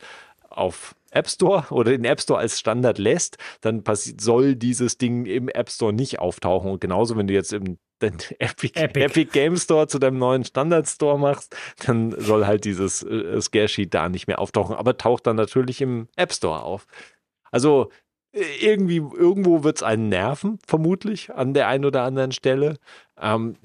auf 0.49 0.95
App 1.11 1.29
Store 1.29 1.65
oder 1.69 1.91
den 1.91 2.05
App 2.05 2.21
Store 2.21 2.39
als 2.39 2.59
Standard 2.59 2.97
lässt, 2.97 3.37
dann 3.61 3.83
soll 4.17 4.55
dieses 4.55 4.97
Ding 4.97 5.25
im 5.25 5.49
App 5.49 5.69
Store 5.69 5.93
nicht 5.93 6.19
auftauchen. 6.19 6.71
Und 6.71 6.81
genauso, 6.81 7.17
wenn 7.17 7.27
du 7.27 7.33
jetzt 7.33 7.53
im 7.53 7.77
Epic, 8.39 8.73
Epic. 8.75 9.05
Epic 9.05 9.31
Game 9.31 9.55
Store 9.55 9.87
zu 9.87 9.99
deinem 9.99 10.19
neuen 10.19 10.43
Standard 10.43 10.87
Store 10.87 11.17
machst, 11.17 11.55
dann 11.85 12.13
soll 12.19 12.45
halt 12.45 12.65
dieses 12.65 13.03
äh, 13.03 13.41
Scare 13.41 13.69
Sheet 13.69 13.93
da 13.93 14.09
nicht 14.09 14.27
mehr 14.27 14.39
auftauchen, 14.39 14.75
aber 14.75 14.97
taucht 14.97 15.25
dann 15.25 15.37
natürlich 15.37 15.81
im 15.81 16.07
App 16.17 16.33
Store 16.33 16.61
auf. 16.61 16.87
Also 17.51 17.89
äh, 18.33 18.43
irgendwie, 18.59 18.97
irgendwo 18.97 19.63
wird 19.63 19.77
es 19.77 19.83
einen 19.83 20.09
nerven, 20.09 20.59
vermutlich, 20.67 21.33
an 21.33 21.53
der 21.53 21.69
einen 21.69 21.85
oder 21.85 22.03
anderen 22.03 22.33
Stelle. 22.33 22.77
Ähm, 23.19 23.55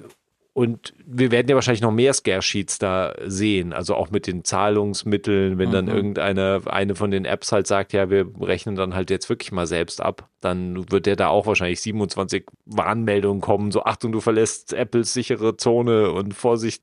und 0.53 0.95
wir 1.07 1.31
werden 1.31 1.49
ja 1.49 1.55
wahrscheinlich 1.55 1.81
noch 1.81 1.93
mehr 1.93 2.13
Scare-Sheets 2.13 2.79
da 2.79 3.15
sehen, 3.25 3.73
also 3.73 3.95
auch 3.95 4.11
mit 4.11 4.27
den 4.27 4.45
Zahlungsmitteln, 4.45 5.59
wenn 5.59 5.69
mhm. 5.69 5.73
dann 5.73 5.89
irgendeine 5.89 6.61
eine 6.67 6.97
von 6.97 7.11
den 7.11 7.25
Apps 7.25 7.53
halt 7.53 7.67
sagt, 7.67 7.93
ja, 7.93 8.11
wir 8.11 8.27
rechnen 8.41 8.75
dann 8.75 8.95
halt 8.95 9.11
jetzt 9.11 9.29
wirklich 9.29 9.53
mal 9.53 9.67
selbst 9.67 10.01
ab, 10.01 10.29
dann 10.41 10.91
wird 10.91 11.07
der 11.07 11.17
da 11.17 11.29
auch 11.29 11.47
wahrscheinlich 11.47 11.81
27 11.81 12.47
Warnmeldungen 12.67 13.41
kommen, 13.41 13.71
so 13.71 13.85
Achtung, 13.85 14.11
du 14.13 14.21
verlässt 14.21 14.73
Apples 14.73 15.13
sichere 15.13 15.57
Zone 15.57 16.11
und 16.11 16.35
Vorsicht, 16.35 16.83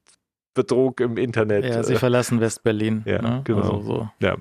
Betrug 0.53 1.01
im 1.01 1.17
Internet. 1.17 1.65
Ja, 1.65 1.83
sie 1.83 1.97
verlassen 1.97 2.41
West-Berlin. 2.41 3.03
Ja, 3.05 3.21
ne? 3.21 3.41
genau. 3.43 3.59
Also 3.59 3.81
so. 3.81 4.09
Ja. 4.19 4.37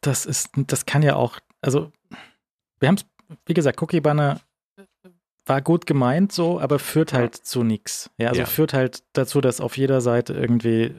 Das 0.00 0.26
ist, 0.26 0.50
das 0.56 0.86
kann 0.86 1.02
ja 1.02 1.14
auch, 1.14 1.38
also 1.60 1.92
wir 2.80 2.88
haben 2.88 2.96
es, 2.96 3.06
wie 3.46 3.54
gesagt, 3.54 3.80
Cookie-Banner 3.80 4.40
war 5.48 5.62
gut 5.62 5.86
gemeint 5.86 6.32
so, 6.32 6.60
aber 6.60 6.78
führt 6.78 7.12
halt 7.12 7.34
zu 7.34 7.62
nichts. 7.62 8.10
Ja, 8.18 8.28
also 8.28 8.40
ja. 8.40 8.46
führt 8.46 8.72
halt 8.72 9.02
dazu, 9.12 9.40
dass 9.40 9.60
auf 9.60 9.76
jeder 9.76 10.00
Seite 10.00 10.34
irgendwie 10.34 10.94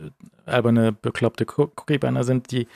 alberne, 0.46 0.92
bekloppte 0.92 1.46
Cookie-Banner 1.46 2.24
sind, 2.24 2.52
die 2.52 2.68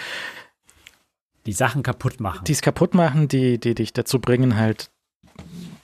die 1.46 1.54
Sachen 1.54 1.84
kaputt 1.84 2.20
machen. 2.20 2.46
Die 2.46 2.54
es 2.54 2.62
kaputt 2.62 2.94
machen, 2.94 3.28
die, 3.28 3.60
die 3.60 3.76
dich 3.76 3.92
dazu 3.94 4.20
bringen, 4.20 4.56
halt 4.56 4.90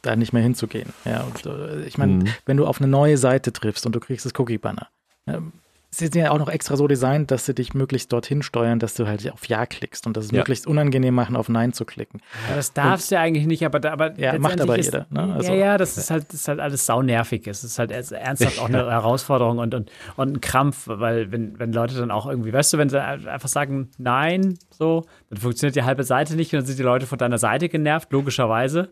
da 0.02 0.16
nicht 0.16 0.32
mehr 0.32 0.44
hinzugehen. 0.44 0.94
Ja, 1.04 1.24
und, 1.24 1.46
äh, 1.46 1.84
ich 1.84 1.98
meine, 1.98 2.14
mhm. 2.14 2.28
wenn 2.46 2.58
du 2.58 2.66
auf 2.66 2.80
eine 2.80 2.88
neue 2.88 3.18
Seite 3.18 3.52
triffst 3.52 3.86
und 3.86 3.94
du 3.94 4.00
kriegst 4.00 4.26
das 4.26 4.34
Cookie-Banner, 4.38 4.88
ähm, 5.28 5.52
sie 5.92 6.06
sind 6.06 6.16
ja 6.16 6.32
auch 6.32 6.40
noch 6.40 6.50
extra 6.50 6.78
so 6.78 6.88
designt, 6.88 7.32
dass 7.32 7.46
sie 7.46 7.54
dich 7.54 7.74
möglichst 7.74 8.14
dorthin 8.14 8.42
steuern, 8.42 8.80
dass 8.80 8.94
du 8.94 9.08
halt 9.08 9.30
auf 9.32 9.46
Ja 9.46 9.66
klickst 9.66 10.08
und 10.08 10.16
das 10.16 10.30
es 10.30 10.32
ja. 10.32 10.38
möglichst 10.38 10.68
unangenehm 10.68 11.14
machen, 11.14 11.36
auf 11.36 11.50
Nein 11.50 11.74
zu 11.74 11.86
klicken. 11.86 12.22
Ja, 12.50 12.56
das 12.56 12.74
darfst 12.74 13.12
du 13.12 13.20
eigentlich 13.20 13.46
nicht, 13.46 13.66
aber, 13.66 13.92
aber 13.92 14.18
ja, 14.20 14.38
macht 14.40 14.62
aber 14.62 14.78
ist, 14.78 14.86
jeder. 14.86 15.08
Ne? 15.10 15.34
Also, 15.34 15.52
ja, 15.52 15.58
ja, 15.58 15.78
das 15.78 15.98
ist 15.98 16.12
halt, 16.12 16.28
das 16.30 16.42
ist 16.42 16.48
halt 16.48 16.60
alles 16.60 16.86
saunervig. 16.86 17.48
Es 17.48 17.64
ist 17.64 17.80
halt 17.80 17.92
ernsthaft 17.92 18.60
auch 18.60 18.66
eine 18.70 18.90
Herausforderung 18.90 19.58
und, 19.58 19.74
und, 19.74 19.92
und 20.16 20.38
ein 20.38 20.42
Krampf, 20.42 20.84
weil 20.86 21.32
wenn, 21.32 21.60
wenn 21.60 21.74
Leute 21.74 21.96
dann 21.96 22.12
auch 22.12 22.28
irgendwie, 22.28 22.54
weißt 22.54 22.74
du, 22.74 22.78
wenn 22.78 22.90
sie 22.90 23.02
einfach 23.02 23.50
sagen 23.50 23.90
Nein, 23.98 24.58
so, 24.70 25.06
dann 25.30 25.40
funktioniert 25.40 25.76
die 25.76 25.84
halbe 25.84 26.04
Seite 26.04 26.36
nicht 26.36 26.54
und 26.54 26.60
dann 26.60 26.66
sind 26.68 26.80
die 26.80 26.84
Leute 26.84 27.06
von 27.06 27.18
deiner 27.18 27.38
Seite 27.38 27.70
genervt, 27.70 28.12
logischerweise 28.12 28.90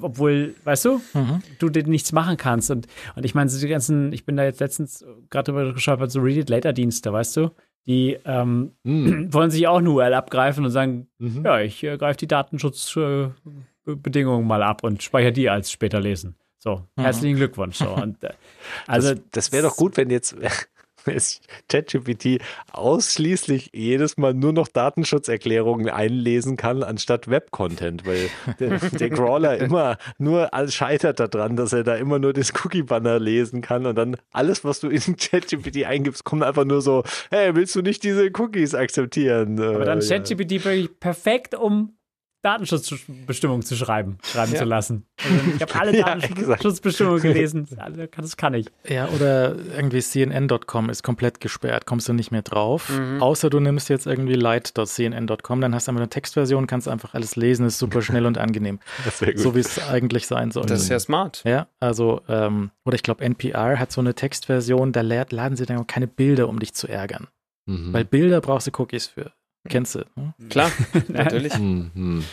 obwohl, 0.00 0.54
weißt 0.64 0.84
du, 0.84 1.00
mhm. 1.14 1.42
du 1.58 1.68
dir 1.68 1.84
nichts 1.84 2.12
machen 2.12 2.36
kannst. 2.36 2.70
Und, 2.70 2.86
und 3.16 3.24
ich 3.24 3.34
meine, 3.34 3.50
so 3.50 3.60
die 3.60 3.68
ganzen, 3.68 4.12
ich 4.12 4.24
bin 4.24 4.36
da 4.36 4.44
jetzt 4.44 4.60
letztens 4.60 5.04
gerade 5.30 5.52
drüber 5.52 5.72
gestolpert, 5.72 6.10
so 6.10 6.20
Read 6.20 6.36
It 6.36 6.50
Later 6.50 6.72
Dienste, 6.72 7.12
weißt 7.12 7.36
du, 7.36 7.50
die 7.86 8.18
ähm, 8.24 8.72
mhm. 8.82 9.28
wollen 9.32 9.50
sich 9.50 9.66
auch 9.66 9.78
eine 9.78 9.90
URL 9.90 10.14
abgreifen 10.14 10.64
und 10.64 10.70
sagen, 10.70 11.08
mhm. 11.18 11.44
ja, 11.44 11.60
ich 11.60 11.82
äh, 11.82 11.96
greife 11.96 12.18
die 12.18 12.28
Datenschutzbedingungen 12.28 14.44
äh, 14.44 14.48
mal 14.48 14.62
ab 14.62 14.84
und 14.84 15.02
speichere 15.02 15.32
die 15.32 15.50
als 15.50 15.72
später 15.72 16.00
lesen. 16.00 16.36
So, 16.58 16.86
mhm. 16.96 17.02
herzlichen 17.02 17.36
Glückwunsch. 17.36 17.78
So. 17.78 17.90
Und, 17.90 18.22
äh, 18.22 18.30
also, 18.86 19.14
das, 19.14 19.22
das 19.32 19.52
wäre 19.52 19.64
doch 19.64 19.76
gut, 19.76 19.96
wenn 19.96 20.10
jetzt 20.10 20.36
ChatGPT 21.68 22.40
ausschließlich 22.72 23.70
jedes 23.72 24.16
Mal 24.16 24.34
nur 24.34 24.52
noch 24.52 24.68
Datenschutzerklärungen 24.68 25.88
einlesen 25.88 26.56
kann, 26.56 26.82
anstatt 26.82 27.28
Web-Content, 27.28 28.06
weil 28.06 28.28
der, 28.58 28.78
der, 28.78 29.10
Crawler 29.10 29.58
immer 29.60 29.98
nur 30.18 30.50
scheitert 30.68 31.20
daran, 31.20 31.56
dass 31.56 31.72
er 31.72 31.84
da 31.84 31.96
immer 31.96 32.18
nur 32.18 32.32
das 32.32 32.52
Cookie-Banner 32.52 33.18
lesen 33.18 33.60
kann 33.60 33.86
und 33.86 33.96
dann 33.96 34.16
alles, 34.32 34.64
was 34.64 34.80
du 34.80 34.88
in 34.88 35.00
ChatGPT 35.16 35.84
eingibst, 35.84 36.24
kommt 36.24 36.42
einfach 36.42 36.64
nur 36.64 36.82
so, 36.82 37.02
hey, 37.30 37.54
willst 37.54 37.74
du 37.74 37.82
nicht 37.82 38.02
diese 38.02 38.30
Cookies 38.38 38.74
akzeptieren? 38.74 39.60
Aber 39.60 39.84
dann 39.84 40.00
äh, 40.00 40.06
ChatGPT 40.06 40.64
wirklich 40.64 41.00
perfekt, 41.00 41.54
um 41.54 41.96
Datenschutzbestimmungen 42.42 43.62
zu 43.62 43.76
schreiben, 43.76 44.16
schreiben 44.24 44.52
ja. 44.52 44.58
zu 44.58 44.64
lassen. 44.64 45.06
Also 45.22 45.50
ich 45.56 45.62
habe 45.62 45.74
alle 45.74 45.92
Datenschutzbestimmungen 45.92 47.22
ja, 47.22 47.28
gelesen. 47.32 47.68
Das 48.16 48.36
kann 48.36 48.54
ich. 48.54 48.66
Ja, 48.88 49.08
oder 49.08 49.56
irgendwie 49.56 50.00
CNN.com 50.00 50.88
ist 50.88 51.02
komplett 51.02 51.40
gesperrt, 51.40 51.84
kommst 51.84 52.08
du 52.08 52.14
nicht 52.14 52.30
mehr 52.30 52.42
drauf. 52.42 52.88
Mhm. 52.88 53.22
Außer 53.22 53.50
du 53.50 53.60
nimmst 53.60 53.90
jetzt 53.90 54.06
irgendwie 54.06 54.34
light.cnn.com, 54.34 55.60
dann 55.60 55.74
hast 55.74 55.86
du 55.86 55.90
einfach 55.90 56.00
eine 56.00 56.08
Textversion, 56.08 56.66
kannst 56.66 56.88
einfach 56.88 57.12
alles 57.14 57.36
lesen, 57.36 57.66
ist 57.66 57.78
super 57.78 58.00
schnell 58.00 58.26
und 58.26 58.38
angenehm. 58.38 58.78
So 59.34 59.54
wie 59.54 59.60
es 59.60 59.78
eigentlich 59.88 60.26
sein 60.26 60.50
soll. 60.50 60.66
Das 60.66 60.82
ist 60.82 60.88
ja 60.88 60.98
smart. 60.98 61.42
Ja, 61.44 61.66
also, 61.78 62.22
ähm, 62.28 62.70
oder 62.84 62.94
ich 62.94 63.02
glaube, 63.02 63.24
NPR 63.24 63.78
hat 63.78 63.92
so 63.92 64.00
eine 64.00 64.14
Textversion, 64.14 64.92
da 64.92 65.02
laden 65.02 65.56
sie 65.56 65.66
dann 65.66 65.78
auch 65.78 65.86
keine 65.86 66.06
Bilder, 66.06 66.48
um 66.48 66.58
dich 66.58 66.74
zu 66.74 66.88
ärgern. 66.88 67.28
Mhm. 67.66 67.92
Weil 67.92 68.04
Bilder 68.04 68.40
brauchst 68.40 68.66
du 68.66 68.70
Cookies 68.80 69.06
für. 69.06 69.32
Kennst 69.68 69.94
du? 69.94 70.04
Hm? 70.16 70.32
Klar, 70.48 70.70
natürlich. 71.08 71.56
Mhm. 71.58 72.24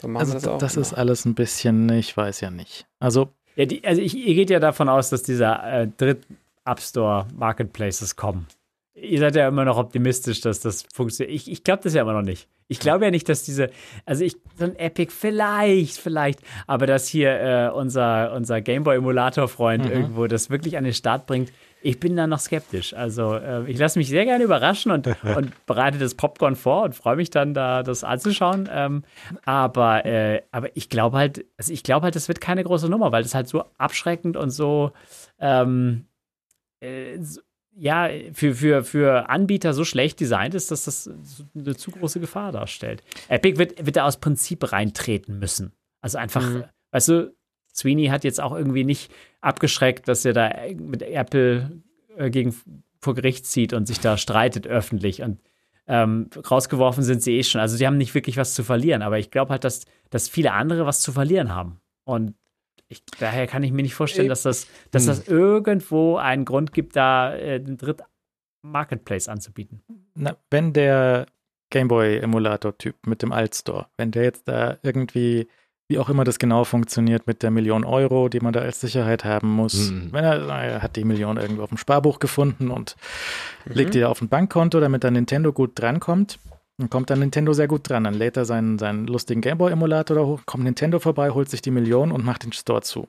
So 0.00 0.08
also 0.08 0.32
das, 0.34 0.46
auch, 0.46 0.58
das 0.58 0.76
ist 0.76 0.94
alles 0.94 1.24
ein 1.24 1.34
bisschen, 1.34 1.88
ich 1.90 2.16
weiß 2.16 2.40
ja 2.40 2.50
nicht. 2.50 2.86
Also, 3.00 3.32
ja, 3.56 3.66
die, 3.66 3.84
also 3.84 4.00
ich, 4.00 4.16
ihr 4.16 4.34
geht 4.34 4.50
ja 4.50 4.60
davon 4.60 4.88
aus, 4.88 5.10
dass 5.10 5.22
dieser 5.22 5.62
äh, 5.64 5.88
Dritt-App 5.96 6.80
Store 6.80 7.26
Marketplaces 7.34 8.14
kommen. 8.16 8.46
Ihr 8.94 9.20
seid 9.20 9.36
ja 9.36 9.48
immer 9.48 9.64
noch 9.64 9.76
optimistisch, 9.76 10.40
dass 10.40 10.60
das 10.60 10.84
funktioniert. 10.92 11.34
Ich, 11.34 11.50
ich 11.50 11.64
glaube 11.64 11.82
das 11.82 11.94
ja 11.94 12.02
immer 12.02 12.12
noch 12.12 12.22
nicht. 12.22 12.48
Ich 12.70 12.80
glaube 12.80 13.06
ja 13.06 13.10
nicht, 13.10 13.28
dass 13.28 13.44
diese, 13.44 13.70
also 14.04 14.24
ich, 14.24 14.36
so 14.56 14.64
ein 14.64 14.76
Epic 14.76 15.10
vielleicht, 15.10 15.98
vielleicht, 15.98 16.40
aber 16.66 16.86
dass 16.86 17.08
hier 17.08 17.40
äh, 17.40 17.70
unser, 17.70 18.32
unser 18.34 18.60
Gameboy-Emulator-Freund 18.60 19.86
mhm. 19.86 19.90
irgendwo 19.90 20.26
das 20.26 20.50
wirklich 20.50 20.76
an 20.76 20.84
den 20.84 20.92
Start 20.92 21.26
bringt, 21.26 21.50
ich 21.80 22.00
bin 22.00 22.16
da 22.16 22.26
noch 22.26 22.40
skeptisch. 22.40 22.94
Also 22.94 23.34
äh, 23.34 23.70
ich 23.70 23.78
lasse 23.78 23.98
mich 23.98 24.08
sehr 24.08 24.24
gerne 24.24 24.44
überraschen 24.44 24.90
und, 24.90 25.06
und 25.36 25.66
bereite 25.66 25.98
das 25.98 26.14
Popcorn 26.14 26.56
vor 26.56 26.82
und 26.84 26.94
freue 26.94 27.16
mich 27.16 27.30
dann, 27.30 27.54
da 27.54 27.82
das 27.82 28.04
anzuschauen. 28.04 28.68
Ähm, 28.72 29.04
aber, 29.44 30.04
äh, 30.04 30.42
aber 30.50 30.76
ich 30.76 30.88
glaube 30.88 31.16
halt, 31.16 31.44
also 31.56 31.72
ich 31.72 31.82
glaube 31.82 32.04
halt, 32.04 32.16
das 32.16 32.28
wird 32.28 32.40
keine 32.40 32.64
große 32.64 32.88
Nummer, 32.88 33.12
weil 33.12 33.22
das 33.22 33.34
halt 33.34 33.48
so 33.48 33.64
abschreckend 33.78 34.36
und 34.36 34.50
so, 34.50 34.92
ähm, 35.38 36.06
äh, 36.80 37.18
so 37.20 37.40
ja, 37.80 38.08
für, 38.32 38.56
für, 38.56 38.82
für 38.82 39.28
Anbieter 39.28 39.72
so 39.72 39.84
schlecht 39.84 40.18
designt 40.18 40.54
ist, 40.56 40.72
dass 40.72 40.84
das 40.84 41.08
eine 41.54 41.76
zu 41.76 41.92
große 41.92 42.18
Gefahr 42.18 42.50
darstellt. 42.50 43.04
Epic 43.28 43.56
wird, 43.56 43.86
wird 43.86 43.94
da 43.94 44.04
aus 44.04 44.16
Prinzip 44.16 44.72
reintreten 44.72 45.38
müssen. 45.38 45.72
Also 46.00 46.18
einfach, 46.18 46.42
mhm. 46.42 46.64
weißt 46.90 47.08
du, 47.08 47.36
Sweeney 47.72 48.06
hat 48.06 48.24
jetzt 48.24 48.40
auch 48.40 48.52
irgendwie 48.52 48.82
nicht 48.82 49.12
abgeschreckt, 49.40 50.08
dass 50.08 50.24
er 50.24 50.32
da 50.32 50.52
mit 50.76 51.02
Apple 51.02 51.82
äh, 52.16 52.30
gegen 52.30 52.54
vor 53.00 53.14
Gericht 53.14 53.46
zieht 53.46 53.72
und 53.72 53.86
sich 53.86 54.00
da 54.00 54.16
streitet 54.16 54.66
öffentlich. 54.66 55.22
Und 55.22 55.40
ähm, 55.86 56.28
rausgeworfen 56.50 57.02
sind 57.02 57.22
sie 57.22 57.38
eh 57.38 57.42
schon. 57.42 57.60
Also 57.60 57.76
sie 57.76 57.86
haben 57.86 57.96
nicht 57.96 58.14
wirklich 58.14 58.36
was 58.36 58.54
zu 58.54 58.64
verlieren. 58.64 59.02
Aber 59.02 59.18
ich 59.18 59.30
glaube 59.30 59.50
halt, 59.52 59.64
dass, 59.64 59.86
dass 60.10 60.28
viele 60.28 60.52
andere 60.52 60.86
was 60.86 61.00
zu 61.00 61.12
verlieren 61.12 61.54
haben. 61.54 61.80
Und 62.04 62.34
ich, 62.88 63.04
daher 63.18 63.46
kann 63.46 63.62
ich 63.62 63.72
mir 63.72 63.82
nicht 63.82 63.94
vorstellen, 63.94 64.28
dass 64.28 64.42
das, 64.42 64.66
dass 64.90 65.06
das 65.06 65.26
hm. 65.26 65.36
irgendwo 65.36 66.16
einen 66.16 66.44
Grund 66.44 66.72
gibt, 66.72 66.96
da 66.96 67.34
äh, 67.34 67.60
den 67.60 67.76
dritten 67.76 68.04
Marketplace 68.62 69.28
anzubieten. 69.28 69.82
Na, 70.14 70.36
wenn 70.50 70.72
der 70.72 71.26
Gameboy-Emulator-Typ 71.70 73.06
mit 73.06 73.22
dem 73.22 73.32
Altstore, 73.32 73.86
wenn 73.96 74.10
der 74.10 74.24
jetzt 74.24 74.48
da 74.48 74.78
irgendwie 74.82 75.48
wie 75.88 75.98
auch 75.98 76.10
immer 76.10 76.24
das 76.24 76.38
genau 76.38 76.64
funktioniert 76.64 77.26
mit 77.26 77.42
der 77.42 77.50
Million 77.50 77.84
Euro, 77.84 78.28
die 78.28 78.40
man 78.40 78.52
da 78.52 78.60
als 78.60 78.80
Sicherheit 78.80 79.24
haben 79.24 79.48
muss. 79.48 79.90
Mhm. 79.90 80.12
Wenn 80.12 80.24
er, 80.24 80.46
er, 80.46 80.82
hat 80.82 80.96
die 80.96 81.04
Million 81.04 81.38
irgendwo 81.38 81.62
auf 81.62 81.70
dem 81.70 81.78
Sparbuch 81.78 82.18
gefunden 82.18 82.70
und 82.70 82.94
mhm. 83.64 83.72
legt 83.72 83.94
die 83.94 84.04
auf 84.04 84.20
ein 84.20 84.28
Bankkonto, 84.28 84.80
damit 84.80 85.02
dann 85.02 85.14
Nintendo 85.14 85.52
gut 85.52 85.72
drankommt. 85.74 86.38
Dann 86.76 86.90
kommt 86.90 87.10
dann 87.10 87.20
Nintendo 87.20 87.54
sehr 87.54 87.68
gut 87.68 87.88
dran. 87.88 88.04
Dann 88.04 88.14
lädt 88.14 88.36
er 88.36 88.44
seinen, 88.44 88.78
seinen 88.78 89.06
lustigen 89.06 89.40
Gameboy-Emulator 89.40 90.14
da 90.14 90.24
hoch, 90.24 90.42
kommt 90.44 90.64
Nintendo 90.64 90.98
vorbei, 90.98 91.30
holt 91.30 91.48
sich 91.48 91.62
die 91.62 91.70
Million 91.70 92.12
und 92.12 92.24
macht 92.24 92.44
den 92.44 92.52
Store 92.52 92.82
zu. 92.82 93.08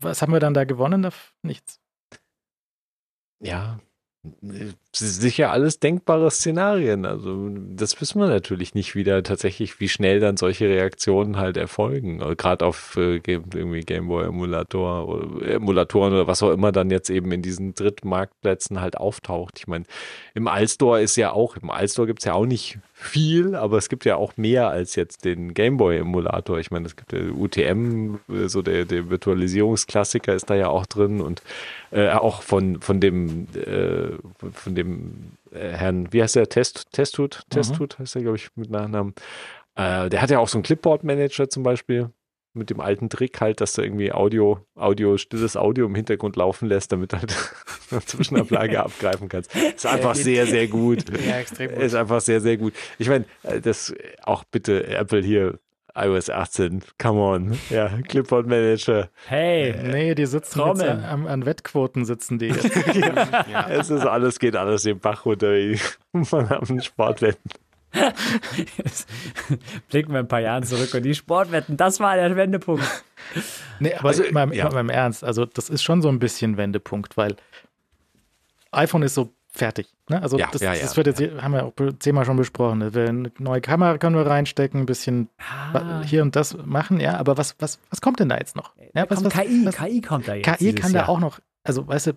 Was 0.00 0.20
haben 0.20 0.32
wir 0.32 0.40
dann 0.40 0.52
da 0.52 0.64
gewonnen? 0.64 1.08
Nichts. 1.42 1.80
Ja, 3.40 3.78
sicher 4.92 5.50
alles 5.50 5.78
denkbare 5.78 6.30
Szenarien. 6.30 7.04
Also 7.04 7.50
das 7.50 8.00
wissen 8.00 8.20
wir 8.20 8.28
natürlich 8.28 8.74
nicht 8.74 8.94
wieder 8.94 9.22
tatsächlich, 9.22 9.80
wie 9.80 9.88
schnell 9.88 10.20
dann 10.20 10.36
solche 10.36 10.68
Reaktionen 10.68 11.36
halt 11.36 11.56
erfolgen. 11.56 12.18
Gerade 12.36 12.64
auf 12.64 12.96
äh, 12.96 13.16
irgendwie 13.16 13.80
Gameboy-Emulator 13.80 15.08
oder 15.08 15.54
Emulatoren 15.54 16.12
oder 16.12 16.26
was 16.26 16.42
auch 16.42 16.50
immer 16.50 16.72
dann 16.72 16.90
jetzt 16.90 17.10
eben 17.10 17.30
in 17.32 17.42
diesen 17.42 17.74
Drittmarktplätzen 17.74 18.80
halt 18.80 18.96
auftaucht. 18.96 19.58
Ich 19.58 19.66
meine, 19.66 19.84
im 20.34 20.48
Allstore 20.48 21.02
ist 21.02 21.16
ja 21.16 21.32
auch, 21.32 21.56
im 21.56 21.70
Allstore 21.70 22.06
gibt 22.06 22.20
es 22.20 22.24
ja 22.24 22.34
auch 22.34 22.46
nicht 22.46 22.78
viel, 22.98 23.54
aber 23.54 23.76
es 23.76 23.90
gibt 23.90 24.06
ja 24.06 24.16
auch 24.16 24.38
mehr 24.38 24.68
als 24.70 24.96
jetzt 24.96 25.26
den 25.26 25.52
Gameboy-Emulator. 25.52 26.58
Ich 26.58 26.70
meine, 26.70 26.86
es 26.86 26.96
gibt 26.96 27.12
der 27.12 27.30
UTM, 27.36 28.16
so 28.46 28.62
der, 28.62 28.86
der 28.86 29.10
Virtualisierungsklassiker 29.10 30.34
ist 30.34 30.48
da 30.48 30.54
ja 30.54 30.68
auch 30.68 30.86
drin 30.86 31.20
und 31.20 31.42
äh, 31.90 32.08
auch 32.08 32.40
von, 32.40 32.80
von 32.80 32.98
dem 32.98 33.48
äh, 33.54 34.12
von 34.50 34.74
dem 34.74 35.32
äh, 35.52 35.72
Herrn, 35.72 36.10
wie 36.10 36.22
heißt 36.22 36.36
der, 36.36 36.48
Test, 36.48 36.90
Testhut, 36.90 37.42
Testhut 37.50 37.98
mhm. 37.98 38.02
heißt 38.02 38.16
er, 38.16 38.22
glaube 38.22 38.38
ich, 38.38 38.48
mit 38.56 38.70
Nachnamen. 38.70 39.14
Äh, 39.74 40.08
der 40.08 40.22
hat 40.22 40.30
ja 40.30 40.38
auch 40.38 40.48
so 40.48 40.56
einen 40.56 40.62
Clipboard-Manager 40.62 41.50
zum 41.50 41.62
Beispiel 41.62 42.08
mit 42.56 42.70
dem 42.70 42.80
alten 42.80 43.08
Trick 43.08 43.40
halt, 43.40 43.60
dass 43.60 43.74
du 43.74 43.82
irgendwie 43.82 44.12
Audio, 44.12 44.60
Audio, 44.74 45.16
stilles 45.16 45.56
Audio 45.56 45.86
im 45.86 45.94
Hintergrund 45.94 46.36
laufen 46.36 46.68
lässt, 46.68 46.92
damit 46.92 47.12
du 47.12 47.18
halt 47.18 47.30
Zwischenablage 48.06 48.82
abgreifen 48.82 49.28
kannst. 49.28 49.54
Ist 49.54 49.86
einfach 49.86 50.14
sehr, 50.14 50.46
sehr 50.46 50.66
gut. 50.68 51.04
Ja, 51.26 51.38
extrem 51.38 51.70
gut. 51.70 51.78
Ist 51.82 51.94
einfach 51.94 52.20
sehr, 52.20 52.40
sehr 52.40 52.56
gut. 52.56 52.72
Ich 52.98 53.08
meine, 53.08 53.24
äh, 53.42 53.60
das 53.60 53.92
auch 54.22 54.44
bitte 54.44 54.86
Apple 54.86 55.22
hier 55.22 55.58
iOS 55.96 56.28
18, 56.28 56.82
come 56.98 57.20
on. 57.20 57.58
Ja, 57.70 57.88
Clipboard 58.06 58.46
Manager. 58.46 59.08
Hey, 59.26 59.70
äh, 59.70 59.88
nee, 59.88 60.14
die 60.14 60.26
sitzen 60.26 60.60
jetzt 60.60 60.82
an, 60.82 61.26
an, 61.26 61.46
Wettquoten 61.46 62.04
sitzen 62.04 62.38
die 62.38 62.48
jetzt. 62.48 62.74
ja. 62.94 63.46
ja. 63.50 63.68
Es 63.70 63.90
ist 63.90 64.04
alles, 64.04 64.38
geht 64.38 64.56
alles 64.56 64.82
den 64.82 65.00
Bach 65.00 65.24
runter 65.24 65.52
wie 65.54 65.80
von 66.24 66.46
einem 66.46 66.80
Sportwetten. 66.80 67.50
Jetzt 68.76 69.08
blicken 69.88 70.12
wir 70.12 70.20
ein 70.20 70.28
paar 70.28 70.40
Jahre 70.40 70.62
zurück 70.62 70.92
und 70.94 71.02
die 71.02 71.14
Sportwetten, 71.14 71.76
das 71.76 72.00
war 72.00 72.16
der 72.16 72.36
Wendepunkt. 72.36 72.84
Nee, 73.78 73.94
aber 73.94 74.08
also, 74.08 74.22
mal, 74.32 74.54
ja. 74.54 74.70
mal 74.70 74.80
im 74.80 74.90
Ernst, 74.90 75.24
also 75.24 75.44
das 75.44 75.68
ist 75.68 75.82
schon 75.82 76.02
so 76.02 76.08
ein 76.08 76.18
bisschen 76.18 76.56
Wendepunkt, 76.56 77.16
weil 77.16 77.36
iPhone 78.72 79.02
ist 79.02 79.14
so 79.14 79.32
fertig. 79.48 79.88
Ne? 80.08 80.22
Also 80.22 80.38
ja, 80.38 80.48
das, 80.52 80.62
ja, 80.62 80.74
das 80.74 80.96
wird 80.96 81.06
jetzt, 81.06 81.20
haben 81.42 81.52
wir 81.52 81.64
auch 81.64 81.72
zehnmal 81.98 82.24
schon 82.24 82.36
besprochen. 82.36 82.82
Eine 82.82 83.32
neue 83.38 83.60
Kamera 83.60 83.98
können 83.98 84.16
wir 84.16 84.26
reinstecken, 84.26 84.80
ein 84.80 84.86
bisschen 84.86 85.28
ah. 85.38 86.02
hier 86.04 86.22
und 86.22 86.36
das 86.36 86.56
machen, 86.64 87.00
ja, 87.00 87.16
aber 87.16 87.36
was, 87.36 87.56
was, 87.58 87.80
was 87.90 88.00
kommt 88.00 88.20
denn 88.20 88.28
da 88.28 88.36
jetzt 88.38 88.56
noch? 88.56 88.72
Ja, 88.94 89.06
was, 89.08 89.24
was, 89.24 89.32
KI, 89.32 89.64
was, 89.64 89.76
KI 89.76 90.00
kommt 90.00 90.28
da 90.28 90.34
jetzt. 90.34 90.58
KI 90.58 90.74
kann 90.74 90.92
Jahr. 90.92 91.06
da 91.06 91.08
auch 91.08 91.20
noch, 91.20 91.40
also 91.64 91.86
weißt 91.88 92.08
du, 92.08 92.12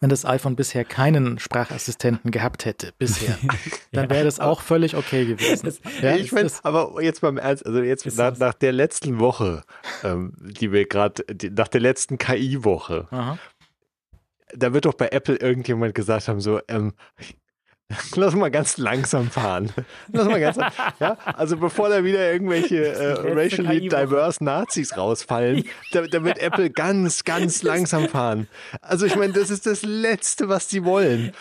wenn 0.00 0.08
das 0.10 0.24
iPhone 0.24 0.56
bisher 0.56 0.84
keinen 0.84 1.38
Sprachassistenten 1.38 2.30
gehabt 2.30 2.64
hätte, 2.64 2.92
bisher, 2.98 3.38
dann 3.92 4.10
wäre 4.10 4.24
das 4.24 4.40
auch 4.40 4.60
völlig 4.60 4.96
okay 4.96 5.26
gewesen. 5.26 5.72
ja, 6.02 6.16
ich 6.16 6.32
meine, 6.32 6.50
aber 6.62 7.00
jetzt 7.02 7.22
mal 7.22 7.28
im 7.28 7.38
Ernst, 7.38 7.64
also 7.64 7.80
jetzt 7.80 8.04
nach, 8.16 8.36
nach, 8.38 8.54
der 8.54 8.72
letzten 8.72 9.20
Woche, 9.20 9.62
ähm, 10.02 10.32
die 10.38 10.72
wir 10.72 10.86
gerade, 10.86 11.24
nach 11.50 11.68
der 11.68 11.80
letzten 11.80 12.18
KI-Woche, 12.18 13.08
da 14.54 14.72
wird 14.72 14.86
doch 14.86 14.94
bei 14.94 15.08
Apple 15.08 15.36
irgendjemand 15.36 15.94
gesagt 15.94 16.28
haben, 16.28 16.40
so, 16.40 16.60
ähm, 16.68 16.92
Lass 18.16 18.34
mal 18.34 18.50
ganz 18.50 18.78
langsam 18.78 19.30
fahren. 19.30 19.72
Lass 20.12 20.26
mal 20.26 20.40
ganz 20.40 20.56
ja, 20.98 21.16
also 21.24 21.56
bevor 21.56 21.88
da 21.88 22.02
wieder 22.02 22.32
irgendwelche 22.32 22.84
äh, 22.84 23.32
racially 23.32 23.80
diverse 23.88 24.42
Nazis 24.42 24.96
rausfallen, 24.96 25.64
da, 25.92 26.02
da, 26.02 26.24
wird 26.24 26.38
Apple 26.38 26.70
ganz, 26.70 27.22
ganz 27.22 27.62
langsam 27.62 28.08
fahren. 28.08 28.48
Also 28.80 29.06
ich 29.06 29.14
meine, 29.14 29.32
das 29.32 29.50
ist 29.50 29.66
das 29.66 29.82
Letzte, 29.82 30.48
was 30.48 30.68
sie 30.68 30.84
wollen. 30.84 31.32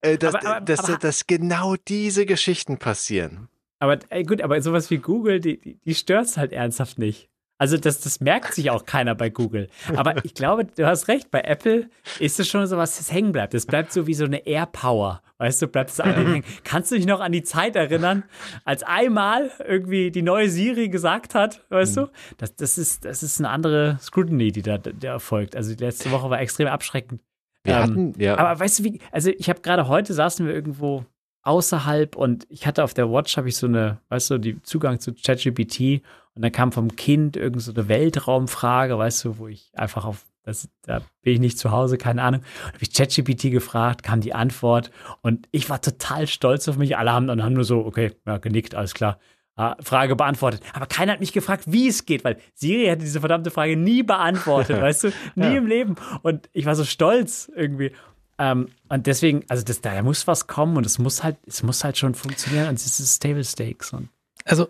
Äh, 0.00 0.18
dass, 0.18 0.34
aber, 0.34 0.46
aber, 0.46 0.60
dass, 0.62 0.80
aber, 0.80 0.98
dass, 0.98 1.26
genau 1.28 1.76
diese 1.76 2.26
Geschichten 2.26 2.78
passieren. 2.78 3.48
Aber 3.78 3.98
ey, 4.10 4.24
gut, 4.24 4.42
aber 4.42 4.60
sowas 4.60 4.90
wie 4.90 4.98
Google, 4.98 5.40
die, 5.40 5.60
die, 5.60 5.78
die 5.84 5.94
stört 5.94 6.26
es 6.26 6.36
halt 6.36 6.52
ernsthaft 6.52 6.98
nicht. 6.98 7.28
Also 7.62 7.76
das, 7.76 8.00
das 8.00 8.18
merkt 8.18 8.54
sich 8.54 8.70
auch 8.70 8.86
keiner 8.86 9.14
bei 9.14 9.30
Google. 9.30 9.68
Aber 9.94 10.24
ich 10.24 10.34
glaube, 10.34 10.64
du 10.64 10.84
hast 10.84 11.06
recht, 11.06 11.30
bei 11.30 11.42
Apple 11.42 11.88
ist 12.18 12.40
es 12.40 12.48
schon 12.48 12.66
so 12.66 12.76
was, 12.76 12.96
das 12.96 13.12
hängen 13.12 13.30
bleibt. 13.30 13.54
Das 13.54 13.66
bleibt 13.66 13.92
so 13.92 14.08
wie 14.08 14.14
so 14.14 14.24
eine 14.24 14.44
Air-Power. 14.44 15.22
Weißt 15.38 15.62
du, 15.62 15.68
bleibt 15.68 15.90
es 15.90 16.00
hängen. 16.00 16.42
Kannst 16.64 16.90
du 16.90 16.96
dich 16.96 17.06
noch 17.06 17.20
an 17.20 17.30
die 17.30 17.44
Zeit 17.44 17.76
erinnern, 17.76 18.24
als 18.64 18.82
einmal 18.82 19.52
irgendwie 19.64 20.10
die 20.10 20.22
neue 20.22 20.50
Siri 20.50 20.88
gesagt 20.88 21.36
hat, 21.36 21.64
weißt 21.68 21.98
du? 21.98 22.08
Das, 22.36 22.56
das, 22.56 22.78
ist, 22.78 23.04
das 23.04 23.22
ist 23.22 23.38
eine 23.38 23.50
andere 23.50 23.96
Scrutiny, 24.02 24.50
die 24.50 24.62
da, 24.62 24.78
da 24.78 25.08
erfolgt. 25.08 25.54
Also 25.54 25.72
die 25.72 25.84
letzte 25.84 26.10
Woche 26.10 26.30
war 26.30 26.40
extrem 26.40 26.66
abschreckend. 26.66 27.22
Wir 27.62 27.74
ähm, 27.74 27.80
hatten, 27.80 28.14
ja. 28.18 28.38
Aber 28.38 28.58
weißt 28.58 28.80
du 28.80 28.82
wie, 28.82 29.00
also 29.12 29.30
ich 29.30 29.48
habe 29.48 29.60
gerade 29.60 29.86
heute 29.86 30.14
saßen 30.14 30.44
wir 30.44 30.52
irgendwo 30.52 31.04
außerhalb 31.42 32.16
und 32.16 32.44
ich 32.48 32.66
hatte 32.66 32.82
auf 32.82 32.94
der 32.94 33.08
Watch 33.08 33.36
habe 33.36 33.48
ich 33.48 33.56
so 33.56 33.68
eine, 33.68 33.98
weißt 34.08 34.30
du, 34.30 34.38
die 34.38 34.60
Zugang 34.62 34.98
zu 34.98 35.14
ChatGPT 35.14 36.02
und 36.34 36.42
dann 36.42 36.52
kam 36.52 36.72
vom 36.72 36.96
Kind 36.96 37.36
irgend 37.36 37.62
so 37.62 37.72
eine 37.72 37.88
Weltraumfrage, 37.88 38.96
weißt 38.96 39.24
du, 39.24 39.38
wo 39.38 39.48
ich 39.48 39.70
einfach 39.74 40.04
auf, 40.04 40.24
das, 40.44 40.68
da 40.82 41.00
bin 41.22 41.34
ich 41.34 41.40
nicht 41.40 41.58
zu 41.58 41.70
Hause, 41.70 41.98
keine 41.98 42.22
Ahnung. 42.22 42.42
Habe 42.66 42.78
ich 42.80 42.92
ChatGPT 42.92 43.50
gefragt, 43.50 44.02
kam 44.02 44.20
die 44.20 44.34
Antwort 44.34 44.90
und 45.20 45.46
ich 45.52 45.68
war 45.70 45.80
total 45.80 46.26
stolz 46.26 46.68
auf 46.68 46.78
mich. 46.78 46.96
Alle 46.96 47.12
haben 47.12 47.26
dann 47.26 47.42
haben 47.42 47.52
nur 47.52 47.64
so, 47.64 47.84
okay, 47.84 48.12
ja, 48.26 48.38
genickt, 48.38 48.74
alles 48.74 48.94
klar. 48.94 49.18
Ah, 49.54 49.76
Frage 49.82 50.16
beantwortet. 50.16 50.62
Aber 50.72 50.86
keiner 50.86 51.12
hat 51.12 51.20
mich 51.20 51.34
gefragt, 51.34 51.64
wie 51.66 51.86
es 51.86 52.06
geht, 52.06 52.24
weil 52.24 52.38
Siri 52.54 52.86
hätte 52.86 53.02
diese 53.02 53.20
verdammte 53.20 53.50
Frage 53.50 53.76
nie 53.76 54.02
beantwortet, 54.02 54.80
weißt 54.80 55.04
du? 55.04 55.08
Nie 55.34 55.44
ja. 55.44 55.58
im 55.58 55.66
Leben. 55.66 55.96
Und 56.22 56.48
ich 56.54 56.64
war 56.64 56.74
so 56.74 56.84
stolz 56.84 57.52
irgendwie. 57.54 57.92
Ähm, 58.38 58.68
und 58.88 59.06
deswegen, 59.06 59.44
also 59.48 59.62
das, 59.62 59.82
da 59.82 60.02
muss 60.02 60.26
was 60.26 60.46
kommen 60.46 60.78
und 60.78 60.86
es 60.86 60.98
muss 60.98 61.22
halt, 61.22 61.36
es 61.46 61.62
muss 61.62 61.84
halt 61.84 61.98
schon 61.98 62.14
funktionieren 62.14 62.68
und 62.68 62.76
es 62.76 62.98
ist 62.98 63.16
Stable 63.16 63.44
Stakes. 63.44 63.92
Und 63.92 64.08
also 64.46 64.68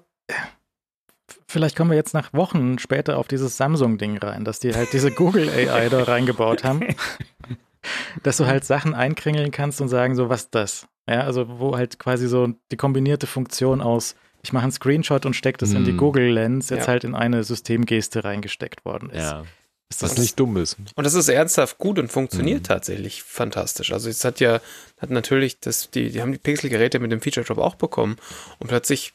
vielleicht 1.47 1.77
kommen 1.77 1.91
wir 1.91 1.97
jetzt 1.97 2.15
nach 2.15 2.33
Wochen 2.33 2.79
später 2.79 3.19
auf 3.19 3.29
dieses 3.29 3.57
Samsung-Ding 3.57 4.19
rein, 4.19 4.45
dass 4.45 4.61
die 4.61 4.75
halt 4.75 4.93
diese 4.93 5.11
Google 5.11 5.49
AI 5.49 5.89
da 5.89 6.05
reingebaut 6.05 6.65
haben. 6.65 6.83
dass 8.23 8.37
du 8.37 8.47
halt 8.47 8.65
Sachen 8.65 8.95
einkringeln 8.95 9.51
kannst 9.51 9.81
und 9.81 9.89
sagen, 9.89 10.15
so, 10.15 10.29
was 10.29 10.43
ist 10.43 10.55
das? 10.55 10.87
Ja, 11.09 11.23
also 11.23 11.59
wo 11.59 11.77
halt 11.77 11.99
quasi 11.99 12.29
so 12.29 12.49
die 12.71 12.77
kombinierte 12.77 13.27
Funktion 13.27 13.81
aus, 13.81 14.15
ich 14.43 14.53
mache 14.53 14.65
einen 14.65 14.73
Screenshot 14.73 15.27
und 15.27 15.35
stecke 15.35 15.59
das 15.59 15.71
mm. 15.71 15.77
in 15.77 15.85
die 15.85 15.93
mhm. 15.93 15.99
Google 15.99 16.33
Lens, 16.33 16.71
jetzt 16.71 16.83
ja. 16.83 16.89
halt 16.89 17.05
in 17.05 17.15
eine 17.15 17.45
Systemgeste 17.45 18.25
reingesteckt 18.25 18.85
worden 18.85 19.11
ist. 19.11 19.23
Ja. 19.23 19.45
Ist 19.89 20.03
was 20.03 20.17
nicht 20.17 20.41
dumm 20.41 20.57
ist. 20.57 20.79
Und 20.95 21.05
das 21.05 21.13
ist 21.13 21.29
ernsthaft 21.29 21.77
gut 21.77 21.99
und 21.99 22.11
funktioniert 22.11 22.61
mhm. 22.61 22.65
tatsächlich 22.65 23.23
fantastisch. 23.23 23.93
Also 23.93 24.09
es 24.09 24.25
hat 24.25 24.41
ja, 24.41 24.61
hat 24.99 25.11
natürlich, 25.11 25.61
das, 25.61 25.91
die, 25.91 26.11
die 26.11 26.23
haben 26.23 26.33
die 26.33 26.39
Pixel-Geräte 26.39 26.99
mit 26.99 27.13
dem 27.13 27.21
Feature 27.21 27.45
Drop 27.45 27.59
auch 27.59 27.75
bekommen 27.75 28.17
und 28.59 28.69
plötzlich 28.69 29.13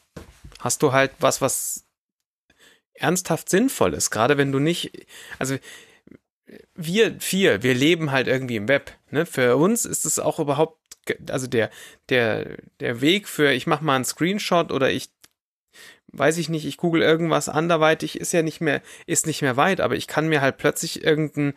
hast 0.60 0.82
du 0.82 0.92
halt 0.92 1.10
was, 1.18 1.40
was 1.40 1.84
ernsthaft 3.00 3.48
sinnvoll 3.48 3.94
ist. 3.94 4.10
Gerade 4.10 4.38
wenn 4.38 4.52
du 4.52 4.58
nicht, 4.58 5.06
also 5.38 5.56
wir 6.74 7.20
vier, 7.20 7.62
wir 7.62 7.74
leben 7.74 8.10
halt 8.10 8.26
irgendwie 8.26 8.56
im 8.56 8.68
Web. 8.68 8.92
Ne? 9.10 9.26
Für 9.26 9.56
uns 9.56 9.84
ist 9.84 10.06
es 10.06 10.18
auch 10.18 10.38
überhaupt, 10.38 10.78
also 11.30 11.46
der, 11.46 11.70
der, 12.08 12.56
der 12.80 13.00
Weg 13.00 13.28
für, 13.28 13.52
ich 13.52 13.66
mache 13.66 13.84
mal 13.84 13.96
einen 13.96 14.04
Screenshot 14.04 14.72
oder 14.72 14.90
ich 14.90 15.10
weiß 16.12 16.38
ich 16.38 16.48
nicht, 16.48 16.64
ich 16.64 16.78
google 16.78 17.02
irgendwas 17.02 17.48
anderweitig, 17.48 18.18
ist 18.18 18.32
ja 18.32 18.42
nicht 18.42 18.60
mehr, 18.60 18.82
ist 19.06 19.26
nicht 19.26 19.42
mehr 19.42 19.56
weit, 19.56 19.80
aber 19.80 19.94
ich 19.94 20.06
kann 20.06 20.28
mir 20.28 20.40
halt 20.40 20.56
plötzlich 20.56 21.04
irgendein 21.04 21.54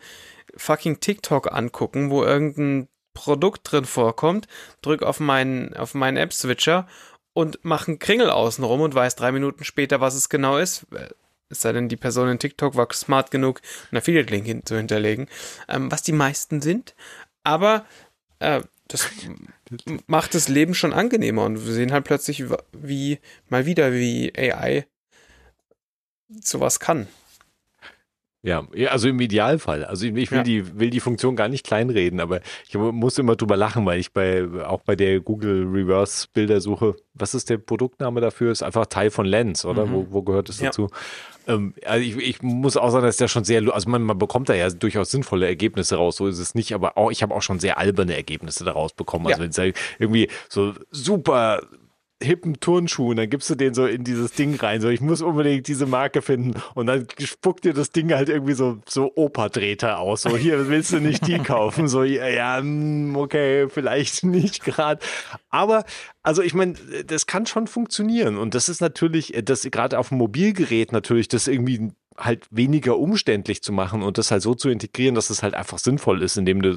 fucking 0.56 1.00
TikTok 1.00 1.52
angucken, 1.52 2.10
wo 2.10 2.22
irgendein 2.22 2.88
Produkt 3.14 3.70
drin 3.70 3.84
vorkommt, 3.84 4.46
drück 4.82 5.02
auf 5.02 5.20
meinen, 5.20 5.74
auf 5.74 5.94
meinen 5.94 6.16
App-Switcher 6.16 6.86
und 7.32 7.64
mache 7.64 7.88
einen 7.88 7.98
Kringel 7.98 8.30
außenrum 8.30 8.80
und 8.80 8.94
weiß 8.94 9.16
drei 9.16 9.32
Minuten 9.32 9.64
später, 9.64 10.00
was 10.00 10.14
es 10.14 10.28
genau 10.28 10.58
ist. 10.58 10.86
Es 11.52 11.62
sei 11.62 11.72
denn, 11.72 11.88
die 11.88 11.96
Person 11.96 12.28
in 12.28 12.38
TikTok 12.38 12.76
war 12.76 12.88
smart 12.92 13.30
genug, 13.30 13.60
einen 13.90 13.98
Affiliate-Link 13.98 14.46
hin 14.46 14.66
zu 14.66 14.76
hinterlegen, 14.76 15.28
ähm, 15.68 15.90
was 15.92 16.02
die 16.02 16.12
meisten 16.12 16.60
sind. 16.60 16.94
Aber 17.44 17.84
äh, 18.40 18.62
das 18.88 19.08
macht 20.06 20.34
das 20.34 20.48
Leben 20.48 20.74
schon 20.74 20.92
angenehmer 20.92 21.44
und 21.44 21.64
wir 21.64 21.72
sehen 21.72 21.92
halt 21.92 22.04
plötzlich, 22.04 22.44
wie 22.72 23.18
mal 23.48 23.66
wieder, 23.66 23.92
wie 23.92 24.32
AI 24.36 24.86
sowas 26.40 26.80
kann. 26.80 27.06
Ja, 28.44 28.66
also 28.88 29.08
im 29.08 29.20
Idealfall. 29.20 29.84
Also 29.84 30.04
ich 30.06 30.30
will 30.32 30.38
ja. 30.38 30.42
die 30.42 30.78
will 30.78 30.90
die 30.90 30.98
Funktion 30.98 31.36
gar 31.36 31.48
nicht 31.48 31.64
kleinreden, 31.64 32.18
aber 32.18 32.40
ich 32.68 32.74
muss 32.74 33.16
immer 33.18 33.36
drüber 33.36 33.56
lachen, 33.56 33.86
weil 33.86 34.00
ich 34.00 34.12
bei 34.12 34.44
auch 34.66 34.80
bei 34.80 34.96
der 34.96 35.20
Google 35.20 35.64
Reverse 35.64 36.26
Bildersuche, 36.32 36.96
was 37.14 37.34
ist 37.34 37.50
der 37.50 37.58
Produktname 37.58 38.20
dafür? 38.20 38.50
Ist 38.50 38.64
einfach 38.64 38.86
Teil 38.86 39.12
von 39.12 39.26
Lens, 39.26 39.64
oder? 39.64 39.86
Mhm. 39.86 39.92
Wo, 39.92 40.06
wo 40.10 40.22
gehört 40.22 40.48
es 40.48 40.58
ja. 40.58 40.66
dazu? 40.66 40.88
Ähm, 41.46 41.74
also 41.84 42.04
ich, 42.04 42.16
ich, 42.16 42.42
muss 42.42 42.76
auch 42.76 42.90
sagen, 42.90 43.06
dass 43.06 43.16
der 43.16 43.28
schon 43.28 43.44
sehr, 43.44 43.62
also 43.72 43.88
man, 43.88 44.02
man 44.02 44.18
bekommt 44.18 44.48
da 44.48 44.54
ja 44.54 44.68
durchaus 44.70 45.12
sinnvolle 45.12 45.46
Ergebnisse 45.46 45.96
raus, 45.96 46.16
so 46.16 46.26
ist 46.26 46.38
es 46.38 46.56
nicht, 46.56 46.74
aber 46.74 46.98
auch 46.98 47.12
ich 47.12 47.22
habe 47.22 47.32
auch 47.34 47.42
schon 47.42 47.60
sehr 47.60 47.78
alberne 47.78 48.16
Ergebnisse 48.16 48.64
daraus 48.64 48.92
bekommen. 48.92 49.26
Also 49.26 49.42
ja. 49.42 49.44
wenn 49.44 49.50
es 49.50 49.76
irgendwie 49.98 50.28
so 50.48 50.74
super 50.90 51.62
hippen 52.22 52.60
Turnschuhen, 52.60 53.16
dann 53.16 53.30
gibst 53.30 53.50
du 53.50 53.54
den 53.54 53.74
so 53.74 53.86
in 53.86 54.04
dieses 54.04 54.32
Ding 54.32 54.54
rein, 54.56 54.80
so 54.80 54.88
ich 54.88 55.00
muss 55.00 55.22
unbedingt 55.22 55.68
diese 55.68 55.86
Marke 55.86 56.22
finden. 56.22 56.60
Und 56.74 56.86
dann 56.86 57.06
spuckt 57.18 57.64
dir 57.64 57.74
das 57.74 57.90
Ding 57.90 58.12
halt 58.12 58.28
irgendwie 58.28 58.54
so, 58.54 58.78
so 58.88 59.12
Operdrehter 59.16 59.98
aus, 59.98 60.22
so 60.22 60.36
hier 60.36 60.68
willst 60.68 60.92
du 60.92 61.00
nicht 61.00 61.26
die 61.26 61.38
kaufen, 61.38 61.88
so 61.88 62.02
ja, 62.02 62.28
ja 62.28 62.58
hm, 62.58 63.16
okay, 63.16 63.68
vielleicht 63.68 64.24
nicht 64.24 64.64
gerade, 64.64 65.00
aber 65.50 65.84
also 66.22 66.42
ich 66.42 66.54
meine, 66.54 66.74
das 67.06 67.26
kann 67.26 67.46
schon 67.46 67.66
funktionieren. 67.66 68.38
Und 68.38 68.54
das 68.54 68.68
ist 68.68 68.80
natürlich, 68.80 69.34
das 69.44 69.62
gerade 69.62 69.98
auf 69.98 70.10
dem 70.10 70.18
Mobilgerät 70.18 70.92
natürlich, 70.92 71.28
das 71.28 71.48
irgendwie 71.48 71.90
halt 72.16 72.46
weniger 72.50 72.98
umständlich 72.98 73.62
zu 73.62 73.72
machen 73.72 74.02
und 74.02 74.18
das 74.18 74.30
halt 74.30 74.42
so 74.42 74.54
zu 74.54 74.68
integrieren, 74.68 75.14
dass 75.14 75.30
es 75.30 75.42
halt 75.42 75.54
einfach 75.54 75.78
sinnvoll 75.78 76.22
ist, 76.22 76.36
indem 76.36 76.62
du 76.62 76.74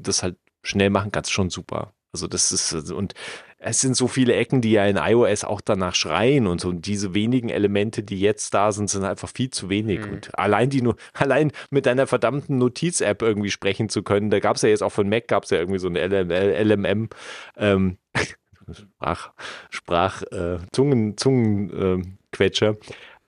das 0.00 0.22
halt 0.22 0.36
schnell 0.62 0.90
machen 0.90 1.12
kannst, 1.12 1.30
schon 1.30 1.50
super. 1.50 1.92
Also 2.12 2.26
das 2.26 2.52
ist, 2.52 2.90
und 2.90 3.14
es 3.60 3.80
sind 3.80 3.96
so 3.96 4.06
viele 4.06 4.34
Ecken, 4.34 4.60
die 4.60 4.72
ja 4.72 4.86
in 4.86 4.96
iOS 4.96 5.44
auch 5.44 5.60
danach 5.60 5.94
schreien 5.94 6.46
und 6.46 6.60
so. 6.60 6.68
Und 6.68 6.86
diese 6.86 7.12
wenigen 7.14 7.48
Elemente, 7.48 8.04
die 8.04 8.20
jetzt 8.20 8.54
da 8.54 8.70
sind, 8.70 8.88
sind 8.88 9.04
einfach 9.04 9.28
viel 9.28 9.50
zu 9.50 9.68
wenig. 9.68 10.06
Mhm. 10.06 10.12
Und 10.12 10.38
allein 10.38 10.70
die 10.70 10.80
nur, 10.80 10.96
allein 11.14 11.50
mit 11.70 11.86
deiner 11.86 12.06
verdammten 12.06 12.58
Notiz-App 12.58 13.20
irgendwie 13.22 13.50
sprechen 13.50 13.88
zu 13.88 14.02
können, 14.02 14.30
da 14.30 14.38
gab 14.38 14.56
es 14.56 14.62
ja 14.62 14.68
jetzt 14.68 14.82
auch 14.82 14.92
von 14.92 15.08
Mac 15.08 15.26
gab 15.26 15.44
es 15.44 15.50
ja 15.50 15.58
irgendwie 15.58 15.80
so 15.80 15.88
eine 15.88 16.06
LMM, 16.06 17.08
ähm, 17.56 17.98
Sprach, 18.70 19.32
Sprach, 19.70 20.22
äh, 20.30 20.58
Zungen, 20.72 21.16
Zungenquetscher. 21.16 22.70
Äh, 22.70 22.76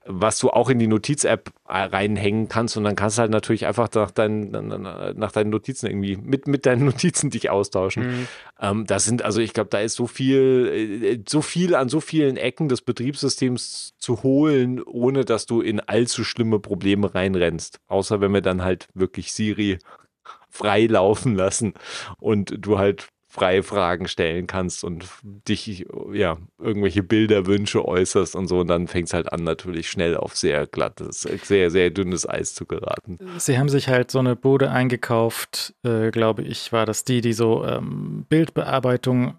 was 0.06 0.38
du 0.38 0.50
auch 0.50 0.70
in 0.70 0.78
die 0.78 0.86
Notiz-App 0.86 1.52
äh, 1.68 1.76
reinhängen 1.76 2.48
kannst 2.48 2.76
und 2.76 2.84
dann 2.84 2.96
kannst 2.96 3.18
du 3.18 3.20
halt 3.20 3.30
natürlich 3.30 3.66
einfach 3.66 3.88
nach 3.94 4.10
deinen, 4.10 4.50
nach 4.50 5.32
deinen 5.32 5.50
Notizen 5.50 5.86
irgendwie 5.86 6.16
mit, 6.16 6.46
mit 6.46 6.64
deinen 6.64 6.84
Notizen 6.86 7.30
dich 7.30 7.50
austauschen. 7.50 8.06
Mhm. 8.06 8.28
Ähm, 8.60 8.86
das 8.86 9.04
sind, 9.04 9.22
also 9.22 9.40
ich 9.40 9.52
glaube, 9.52 9.68
da 9.70 9.78
ist 9.80 9.94
so 9.94 10.06
viel, 10.06 10.70
äh, 11.02 11.22
so 11.28 11.42
viel 11.42 11.74
an 11.74 11.88
so 11.88 12.00
vielen 12.00 12.38
Ecken 12.38 12.68
des 12.68 12.80
Betriebssystems 12.80 13.94
zu 13.98 14.22
holen, 14.22 14.82
ohne 14.82 15.24
dass 15.24 15.44
du 15.46 15.60
in 15.60 15.80
allzu 15.80 16.24
schlimme 16.24 16.60
Probleme 16.60 17.14
reinrennst. 17.14 17.80
Außer 17.88 18.20
wenn 18.22 18.32
wir 18.32 18.42
dann 18.42 18.62
halt 18.62 18.88
wirklich 18.94 19.32
Siri 19.32 19.78
frei 20.48 20.86
laufen 20.86 21.36
lassen 21.36 21.74
und 22.18 22.54
du 22.58 22.78
halt 22.78 23.08
freie 23.30 23.62
Fragen 23.62 24.08
stellen 24.08 24.48
kannst 24.48 24.82
und 24.82 25.06
dich, 25.22 25.86
ja, 26.12 26.36
irgendwelche 26.58 27.04
Bilderwünsche 27.04 27.86
äußerst 27.86 28.34
und 28.34 28.48
so. 28.48 28.58
Und 28.58 28.66
dann 28.66 28.88
fängt 28.88 29.06
es 29.06 29.14
halt 29.14 29.32
an, 29.32 29.44
natürlich 29.44 29.88
schnell 29.88 30.16
auf 30.16 30.36
sehr 30.36 30.66
glattes, 30.66 31.20
sehr, 31.44 31.70
sehr 31.70 31.90
dünnes 31.90 32.28
Eis 32.28 32.54
zu 32.54 32.66
geraten. 32.66 33.18
Sie 33.38 33.56
haben 33.56 33.68
sich 33.68 33.88
halt 33.88 34.10
so 34.10 34.18
eine 34.18 34.34
Bude 34.34 34.72
eingekauft, 34.72 35.74
äh, 35.84 36.10
glaube 36.10 36.42
ich, 36.42 36.72
war 36.72 36.86
das 36.86 37.04
die, 37.04 37.20
die 37.20 37.32
so 37.32 37.64
ähm, 37.64 38.26
Bildbearbeitung, 38.28 39.36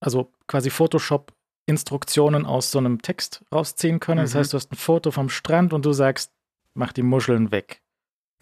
also 0.00 0.32
quasi 0.46 0.70
Photoshop 0.70 1.32
Instruktionen 1.66 2.46
aus 2.46 2.70
so 2.70 2.78
einem 2.78 3.02
Text 3.02 3.44
rausziehen 3.52 4.00
können. 4.00 4.20
Mhm. 4.20 4.24
Das 4.24 4.34
heißt, 4.34 4.52
du 4.54 4.56
hast 4.56 4.72
ein 4.72 4.76
Foto 4.76 5.10
vom 5.10 5.28
Strand 5.28 5.74
und 5.74 5.84
du 5.84 5.92
sagst, 5.92 6.32
mach 6.72 6.92
die 6.92 7.02
Muscheln 7.02 7.50
weg. 7.50 7.82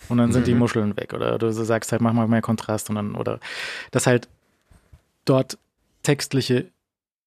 Und 0.09 0.19
dann 0.19 0.31
sind 0.31 0.43
mhm. 0.43 0.47
die 0.47 0.55
Muscheln 0.55 0.97
weg. 0.97 1.15
Oder 1.15 1.39
du 1.39 1.51
sagst 1.51 1.91
halt, 1.91 2.03
mach 2.03 2.13
mal 2.13 2.29
mehr 2.29 2.43
Kontrast 2.43 2.91
und 2.91 2.97
dann, 2.97 3.15
oder 3.17 3.41
das 3.91 4.07
halt 4.07 4.29
dort 5.25 5.59
textliche 6.03 6.71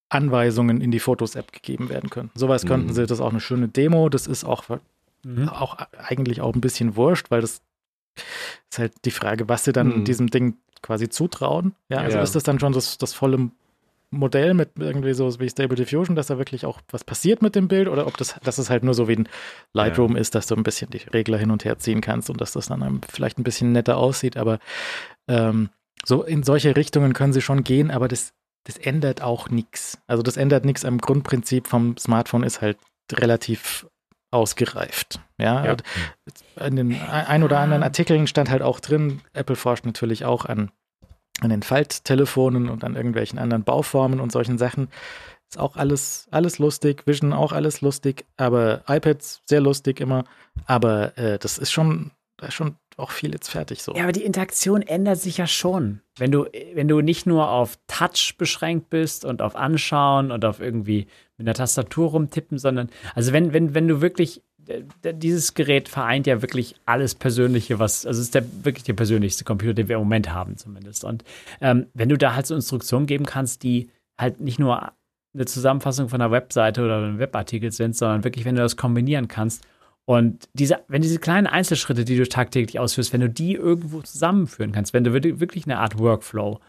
Anweisungen 0.10 0.82
in 0.82 0.92
die 0.92 1.00
Fotos-App 1.00 1.52
gegeben 1.52 1.90
werden 1.90 2.10
können. 2.10 2.32
Sowas 2.36 2.64
mhm. 2.64 2.68
könnten 2.70 2.94
sie, 2.94 3.02
das 3.02 3.20
ist 3.20 3.22
auch 3.22 3.32
eine 3.32 3.42
schöne 3.42 3.68
Demo, 3.68 4.10
das 4.10 4.28
ist 4.28 4.46
auch, 4.46 4.64
mhm. 5.24 5.50
auch 5.50 5.78
eigentlich 5.98 6.42
auch 6.42 6.54
ein 6.54 6.62
bisschen 6.62 6.96
wurscht, 6.96 7.30
weil 7.30 7.42
das 7.42 7.62
ist 8.70 8.80
halt 8.80 8.94
die 9.06 9.12
Frage, 9.12 9.50
was 9.50 9.66
sie 9.66 9.74
dann 9.74 10.00
mhm. 10.00 10.06
diesem 10.06 10.28
Ding 10.28 10.58
quasi 10.82 11.10
zutrauen. 11.10 11.76
Ja, 11.90 12.00
also 12.00 12.18
ja. 12.18 12.24
ist 12.24 12.36
das 12.36 12.44
dann 12.44 12.60
schon 12.60 12.74
das, 12.74 12.98
das 12.98 13.14
volle 13.14 13.52
Modell 14.10 14.54
mit 14.54 14.72
irgendwie 14.80 15.14
so 15.14 15.38
wie 15.40 15.50
Stable 15.50 15.76
Diffusion, 15.76 16.16
dass 16.16 16.28
da 16.28 16.38
wirklich 16.38 16.66
auch 16.66 16.80
was 16.90 17.04
passiert 17.04 17.42
mit 17.42 17.56
dem 17.56 17.68
Bild 17.68 17.90
oder 17.90 18.08
ob 18.08 18.16
das, 18.16 18.36
dass 18.44 18.58
es 18.58 18.70
halt 18.70 18.84
nur 18.84 18.94
so 18.94 19.10
wie 19.10 19.18
ein 19.18 19.30
Lightroom 19.74 20.14
ja. 20.14 20.22
ist, 20.22 20.34
dass 20.34 20.48
du 20.48 20.56
ein 20.56 20.64
bisschen 20.64 20.90
die 20.90 21.02
Regler 21.14 21.38
hin 21.38 21.52
und 21.52 21.66
her 21.66 21.78
ziehen 21.78 22.00
kannst 22.00 22.30
und 22.30 22.40
dass 22.40 22.54
das 22.54 22.68
dann 22.68 23.02
vielleicht 23.10 23.38
ein 23.38 23.44
bisschen 23.44 23.74
netter 23.74 23.98
aussieht, 23.98 24.38
aber 24.38 24.60
ähm, 25.28 25.70
so 26.08 26.24
in 26.24 26.44
solche 26.44 26.76
Richtungen 26.76 27.14
können 27.14 27.34
sie 27.34 27.42
schon 27.42 27.64
gehen, 27.64 27.92
aber 27.92 28.08
das, 28.08 28.32
das 28.64 28.78
ändert 28.78 29.22
auch 29.22 29.50
nichts. 29.50 30.00
Also 30.08 30.24
das 30.24 30.38
ändert 30.38 30.64
nichts 30.64 30.86
am 30.86 31.00
Grundprinzip 31.00 31.68
vom 31.68 31.98
Smartphone 31.98 32.44
ist 32.44 32.62
halt 32.62 32.78
relativ 33.12 33.86
ausgereift. 34.32 35.20
Ja, 35.38 35.66
ja. 35.66 35.76
in 36.66 36.76
den 36.78 37.02
ein 37.02 37.44
oder 37.44 37.60
anderen 37.60 37.84
Artikeln 37.84 38.28
stand 38.28 38.50
halt 38.50 38.62
auch 38.62 38.80
drin, 38.80 39.22
Apple 39.34 39.56
forscht 39.56 39.86
natürlich 39.86 40.24
auch 40.24 40.46
an, 40.46 40.72
an 41.42 41.50
den 41.50 41.62
Falttelefonen 41.62 42.70
und 42.70 42.86
an 42.86 42.96
irgendwelchen 42.96 43.38
anderen 43.38 43.64
Bauformen 43.64 44.22
und 44.22 44.32
solchen 44.32 44.58
Sachen. 44.58 44.88
Ist 45.50 45.60
auch 45.60 45.76
alles, 45.76 46.28
alles 46.32 46.58
lustig, 46.58 47.04
Vision 47.06 47.34
auch 47.34 47.52
alles 47.52 47.82
lustig, 47.82 48.26
aber 48.38 48.84
iPads 48.88 49.42
sehr 49.46 49.62
lustig 49.62 50.00
immer. 50.00 50.24
Aber 50.66 51.18
äh, 51.18 51.38
das 51.38 51.58
ist 51.58 51.72
schon, 51.72 52.12
das 52.38 52.50
ist 52.50 52.56
schon 52.56 52.76
auch 52.98 53.12
viel 53.12 53.32
jetzt 53.32 53.50
fertig 53.50 53.84
so. 53.84 53.94
Ja, 53.96 54.04
aber 54.04 54.12
die 54.12 54.24
Interaktion 54.24 54.82
ändert 54.82 55.20
sich 55.20 55.38
ja 55.38 55.48
schon. 55.48 56.02
Wenn 56.18 56.32
du, 56.32 56.46
wenn 56.74 56.88
du 56.88 57.02
nicht 57.02 57.28
nur 57.28 57.50
auf 57.50 57.78
Touch 57.88 58.36
beschränkt 58.38 58.90
bist 58.90 59.24
und 59.24 59.42
auf 59.42 59.56
Anschauen 59.56 60.32
und 60.32 60.44
auf 60.44 60.60
irgendwie 60.60 61.06
mit 61.38 61.48
einer 61.48 61.54
Tastatur 61.54 62.10
rumtippen, 62.10 62.58
sondern, 62.58 62.90
also 63.14 63.34
wenn, 63.34 63.54
wenn, 63.54 63.76
wenn 63.76 63.88
du 63.88 64.02
wirklich, 64.02 64.42
dieses 65.04 65.54
Gerät 65.54 65.88
vereint 65.88 66.28
ja 66.28 66.42
wirklich 66.42 66.76
alles 66.86 67.16
Persönliche, 67.16 67.80
was, 67.80 68.06
also 68.06 68.20
ist 68.20 68.36
der 68.36 68.44
wirklich 68.64 68.84
der 68.84 68.94
persönlichste 68.94 69.46
Computer, 69.46 69.76
den 69.76 69.88
wir 69.88 69.96
im 69.96 70.02
Moment 70.02 70.34
haben 70.34 70.58
zumindest. 70.58 71.04
Und 71.04 71.24
ähm, 71.62 71.86
wenn 71.94 72.10
du 72.10 72.18
da 72.18 72.34
halt 72.34 72.48
so 72.48 72.56
Instruktionen 72.56 73.06
geben 73.06 73.26
kannst, 73.26 73.64
die 73.64 73.92
halt 74.18 74.42
nicht 74.42 74.60
nur 74.60 74.92
eine 75.34 75.46
Zusammenfassung 75.46 76.10
von 76.10 76.20
einer 76.20 76.32
Webseite 76.32 76.84
oder 76.84 76.98
einem 76.98 77.20
Webartikel 77.20 77.72
sind, 77.72 77.96
sondern 77.96 78.24
wirklich, 78.24 78.44
wenn 78.44 78.56
du 78.56 78.62
das 78.62 78.76
kombinieren 78.76 79.28
kannst 79.28 79.64
und 80.08 80.48
diese, 80.54 80.80
wenn 80.88 81.02
diese 81.02 81.20
kleinen 81.20 81.48
Einzelschritte, 81.48 82.06
die 82.06 82.16
du 82.16 82.26
tagtäglich 82.26 82.80
ausführst, 82.80 83.12
wenn 83.12 83.20
du 83.20 83.30
die 83.30 83.56
irgendwo 83.56 84.02
zusammenführen 84.02 84.72
kannst, 84.72 84.94
wenn 84.94 85.04
du 85.04 85.12
wirklich 85.12 85.66
eine 85.66 85.80
Art 85.80 86.00
Workflow, 86.00 86.62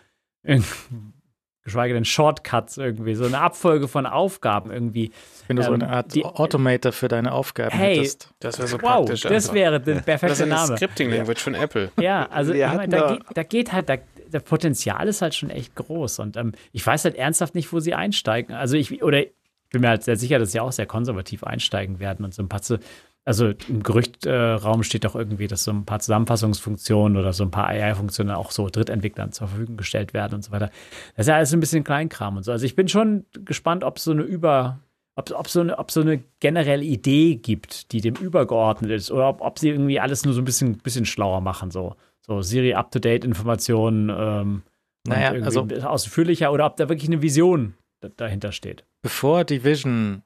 geschweige 1.63 1.95
denn 1.95 2.05
Shortcuts 2.05 2.79
irgendwie, 2.79 3.15
so 3.15 3.27
eine 3.27 3.39
Abfolge 3.39 3.87
von 3.87 4.07
Aufgaben 4.07 4.73
irgendwie. 4.73 5.13
Wenn 5.47 5.55
du 5.55 5.63
ähm, 5.63 5.69
so 5.69 5.73
eine 5.75 5.89
Art 5.89 6.17
die, 6.17 6.25
Automator 6.25 6.91
für 6.91 7.07
deine 7.07 7.31
Aufgaben 7.31 7.77
hey, 7.77 7.99
hättest. 7.99 8.35
Das 8.41 8.59
wäre 8.59 8.67
so 8.67 8.83
wow, 8.83 9.07
praktisch. 9.07 9.21
Das 9.21 9.45
einfach. 9.45 9.55
wäre 9.55 9.81
der 9.81 9.95
perfekte 10.01 10.45
Name. 10.45 10.51
Das 10.51 10.71
ist 10.71 10.77
Scripting-Language 10.79 11.41
von 11.41 11.55
Apple. 11.55 11.93
Ja, 12.01 12.29
also 12.31 12.53
ich 12.53 12.67
mein, 12.67 12.91
da, 12.91 13.13
geht, 13.13 13.23
da, 13.35 13.43
geht, 13.45 13.73
halt, 13.73 13.89
da, 13.89 13.99
das 14.33 14.43
Potenzial 14.43 15.07
ist 15.07 15.23
halt 15.23 15.37
schon 15.37 15.51
echt 15.51 15.77
groß. 15.77 16.19
Und 16.19 16.37
ähm, 16.37 16.55
ich 16.73 16.85
weiß 16.85 17.05
halt 17.05 17.15
ernsthaft 17.15 17.55
nicht, 17.55 17.73
wo 17.73 17.79
sie 17.79 17.95
einsteigen. 17.95 18.57
Also 18.57 18.77
ich, 18.77 19.01
oder 19.01 19.21
ich 19.21 19.31
bin 19.71 19.83
mir 19.83 19.91
halt 19.91 20.03
sehr 20.03 20.17
sicher, 20.17 20.41
dass 20.41 20.51
sie 20.51 20.59
auch 20.59 20.73
sehr 20.73 20.87
konservativ 20.87 21.45
einsteigen 21.45 22.01
werden 22.01 22.25
und 22.25 22.35
so 22.35 22.43
ein 22.43 22.49
paar 22.49 22.63
zu, 22.63 22.81
also 23.29 23.53
im 23.69 23.83
Gerüchtraum 23.83 24.83
steht 24.83 25.05
doch 25.05 25.15
irgendwie, 25.15 25.49
dass 25.49 25.63
so 25.63 25.71
ein 25.71 25.85
paar 25.85 26.01
Zusammenfassungsfunktionen 26.01 27.19
oder 27.19 27.35
so 27.35 27.45
ein 27.45 27.51
paar 27.51 27.67
AI-Funktionen 27.69 28.35
auch 28.35 28.51
so 28.51 28.71
Drittentwicklern 28.71 29.33
zur 29.33 29.49
Verfügung 29.49 29.77
gestellt 29.77 30.15
werden 30.15 30.37
und 30.37 30.43
so 30.43 30.51
weiter. 30.51 30.71
Das 31.15 31.25
ist 31.25 31.29
ja 31.29 31.37
alles 31.37 31.53
ein 31.53 31.61
bisschen 31.61 31.85
Kleinkram 31.85 32.39
und 32.39 32.45
so. 32.45 32.53
Also 32.53 32.65
ich 32.65 32.75
bin 32.75 32.89
schon 32.89 33.27
gespannt, 33.45 33.85
ob 33.85 33.99
so 33.99 34.13
eine 34.13 34.23
über, 34.23 34.79
ob, 35.15 35.31
ob, 35.33 35.47
so, 35.47 35.61
eine, 35.61 35.79
ob 35.79 35.91
so 35.91 36.01
eine 36.01 36.23
generelle 36.41 36.83
Idee 36.85 37.35
gibt, 37.35 37.93
die 37.93 38.01
dem 38.01 38.15
übergeordnet 38.15 38.91
ist, 38.93 39.11
oder 39.11 39.29
ob, 39.29 39.43
ob 39.43 39.59
sie 39.59 39.69
irgendwie 39.69 40.01
alles 40.01 40.25
nur 40.25 40.33
so 40.33 40.41
ein 40.41 40.47
bisschen, 40.47 40.79
bisschen 40.79 41.05
schlauer 41.05 41.43
machen, 41.43 41.71
so. 41.71 41.97
So 42.23 42.41
Siri 42.41 42.75
Up-to-Date-Informationen 42.75 44.11
ähm, 44.11 44.63
naja, 45.07 45.33
also 45.43 45.67
ausführlicher 45.83 46.51
oder 46.51 46.65
ob 46.65 46.77
da 46.77 46.89
wirklich 46.89 47.11
eine 47.11 47.21
Vision 47.21 47.75
dahinter 48.17 48.53
steht. 48.53 48.85
Bevor 49.03 49.45
die 49.45 49.65
Vision 49.65 50.23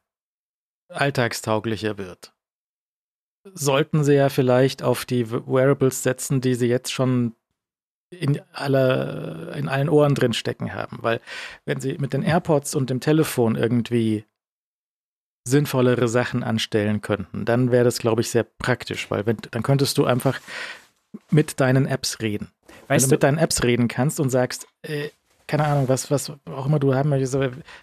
alltagstauglicher 0.88 1.98
wird, 1.98 2.31
sollten 3.54 4.04
sie 4.04 4.14
ja 4.14 4.28
vielleicht 4.28 4.82
auf 4.82 5.04
die 5.04 5.30
Wearables 5.30 6.02
setzen, 6.02 6.40
die 6.40 6.54
sie 6.54 6.68
jetzt 6.68 6.92
schon 6.92 7.34
in, 8.10 8.40
aller, 8.52 9.54
in 9.56 9.68
allen 9.68 9.88
Ohren 9.88 10.14
drin 10.14 10.32
stecken 10.32 10.74
haben. 10.74 10.98
Weil 11.00 11.20
wenn 11.64 11.80
sie 11.80 11.96
mit 11.98 12.12
den 12.12 12.22
AirPods 12.22 12.74
und 12.74 12.90
dem 12.90 13.00
Telefon 13.00 13.56
irgendwie 13.56 14.24
sinnvollere 15.44 16.08
Sachen 16.08 16.42
anstellen 16.42 17.00
könnten, 17.00 17.44
dann 17.44 17.72
wäre 17.72 17.84
das, 17.84 17.98
glaube 17.98 18.20
ich, 18.20 18.30
sehr 18.30 18.44
praktisch, 18.44 19.10
weil 19.10 19.26
wenn, 19.26 19.38
dann 19.50 19.62
könntest 19.62 19.98
du 19.98 20.04
einfach 20.04 20.40
mit 21.30 21.58
deinen 21.60 21.86
Apps 21.86 22.20
reden. 22.20 22.52
Weißt 22.86 22.90
wenn 22.90 22.98
du, 23.00 23.06
du 23.08 23.14
mit 23.14 23.22
deinen 23.24 23.38
Apps 23.38 23.62
reden 23.64 23.88
kannst 23.88 24.20
und 24.20 24.30
sagst, 24.30 24.66
äh, 24.82 25.08
keine 25.52 25.66
Ahnung, 25.66 25.86
was, 25.86 26.10
was 26.10 26.32
auch 26.46 26.64
immer 26.64 26.78
du 26.78 26.94
haben 26.94 27.10
möchtest. 27.10 27.38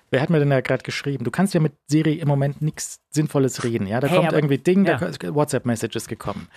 Wer 0.09 0.21
hat 0.21 0.31
mir 0.31 0.39
denn 0.39 0.49
da 0.49 0.59
gerade 0.59 0.81
geschrieben? 0.81 1.23
Du 1.23 1.29
kannst 1.29 1.53
ja 1.53 1.59
mit 1.59 1.73
Siri 1.85 2.13
im 2.13 2.27
Moment 2.27 2.63
nichts 2.63 2.99
Sinnvolles 3.11 3.63
reden, 3.63 3.85
ja? 3.85 3.99
Da 3.99 4.07
hey, 4.07 4.15
kommt 4.15 4.29
aber, 4.29 4.37
irgendwie 4.37 4.57
Ding, 4.57 4.85
ja. 4.85 4.97
da 4.97 5.35
WhatsApp-Message 5.35 5.95
ist 5.95 6.07
gekommen. 6.07 6.47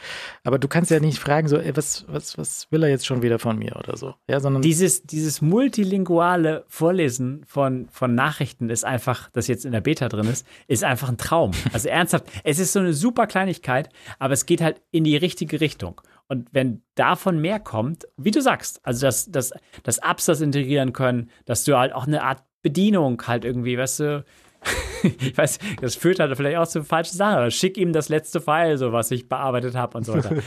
Aber 0.43 0.59
du 0.59 0.69
kannst 0.69 0.91
ja 0.91 1.01
nicht 1.01 1.19
fragen, 1.19 1.49
so, 1.49 1.59
ey, 1.59 1.77
was, 1.77 2.07
was, 2.09 2.39
was 2.39 2.67
will 2.71 2.83
er 2.83 2.89
jetzt 2.89 3.05
schon 3.05 3.21
wieder 3.21 3.39
von 3.39 3.59
mir 3.59 3.77
oder 3.77 3.99
so. 3.99 4.15
Ja, 4.27 4.41
sondern 4.41 4.63
dieses, 4.63 5.03
dieses 5.03 5.43
multilinguale 5.43 6.65
Vorlesen 6.67 7.45
von, 7.47 7.91
von 7.91 8.15
Nachrichten 8.15 8.71
ist 8.71 8.87
einfach, 8.87 9.29
das 9.35 9.49
jetzt 9.49 9.67
in 9.67 9.73
der 9.73 9.83
Beta 9.83 10.09
drin 10.09 10.29
ist, 10.29 10.47
ist 10.67 10.83
einfach 10.83 11.11
ein 11.11 11.19
Traum. 11.19 11.51
Also 11.75 11.89
ernsthaft, 11.91 12.25
es 12.43 12.59
ist 12.59 12.73
so 12.73 12.79
eine 12.79 12.95
super 12.95 13.27
Kleinigkeit, 13.27 13.91
aber 14.19 14.33
es 14.33 14.47
geht 14.47 14.63
halt 14.63 14.81
in 14.93 15.05
die 15.05 15.19
richtige 15.19 15.61
Richtung. 15.61 16.01
Und 16.29 16.49
wenn 16.53 16.83
davon 16.95 17.41
mehr 17.41 17.61
kommt, 17.61 18.07
wie 18.17 18.31
du 18.31 18.41
sagst, 18.41 18.81
also 18.85 19.07
dass, 19.07 19.31
dass, 19.31 19.53
dass 19.83 19.99
Apps 19.99 20.27
das 20.27 20.41
integrieren 20.41 20.93
können, 20.93 21.31
dass 21.45 21.65
du 21.65 21.77
halt 21.77 21.93
auch 21.93 22.07
eine 22.07 22.23
Art 22.23 22.43
Bedienung 22.63 23.21
halt 23.27 23.45
irgendwie, 23.45 23.77
weißt 23.77 24.01
du, 24.01 24.25
ich 25.03 25.37
weiß, 25.37 25.59
das 25.81 25.97
führt 25.97 26.21
halt 26.21 26.37
vielleicht 26.37 26.57
auch 26.57 26.67
zu 26.69 26.85
falschen 26.85 27.17
Sachen. 27.17 27.51
Schick 27.51 27.77
ihm 27.77 27.93
das 27.93 28.09
letzte 28.09 28.41
File, 28.41 28.79
so 28.79 28.93
was 28.93 29.11
ich 29.11 29.29
bearbeitet 29.29 29.75
habe 29.75 29.99
und 29.99 30.05
so 30.05 30.15
weiter. 30.15 30.31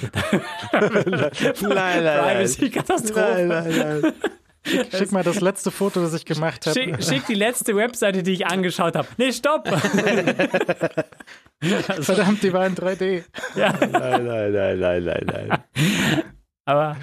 nein, 0.71 1.31
nein, 1.61 2.03
nein. 2.03 2.19
Privacy-Katastrophe. 2.23 3.45
Nein, 3.45 3.47
nein, 3.47 4.01
nein. 4.01 4.13
Schick 4.65 5.11
mal 5.11 5.23
das 5.23 5.41
letzte 5.41 5.71
Foto, 5.71 6.01
das 6.01 6.13
ich 6.13 6.25
gemacht 6.25 6.65
habe. 6.65 6.79
Schick, 6.79 7.03
schick 7.03 7.25
die 7.27 7.35
letzte 7.35 7.75
Webseite, 7.75 8.23
die 8.23 8.33
ich 8.33 8.47
angeschaut 8.47 8.95
habe. 8.95 9.07
Nee, 9.17 9.31
stopp! 9.31 9.67
Verdammt, 11.61 12.41
die 12.43 12.51
war 12.51 12.65
in 12.65 12.75
3D. 12.75 13.23
ja, 13.55 13.71
Nein, 13.79 14.25
nein, 14.25 14.51
nein, 14.51 14.79
nein, 14.79 15.03
nein, 15.03 15.25
nein. 15.25 15.59
aber 16.65 16.97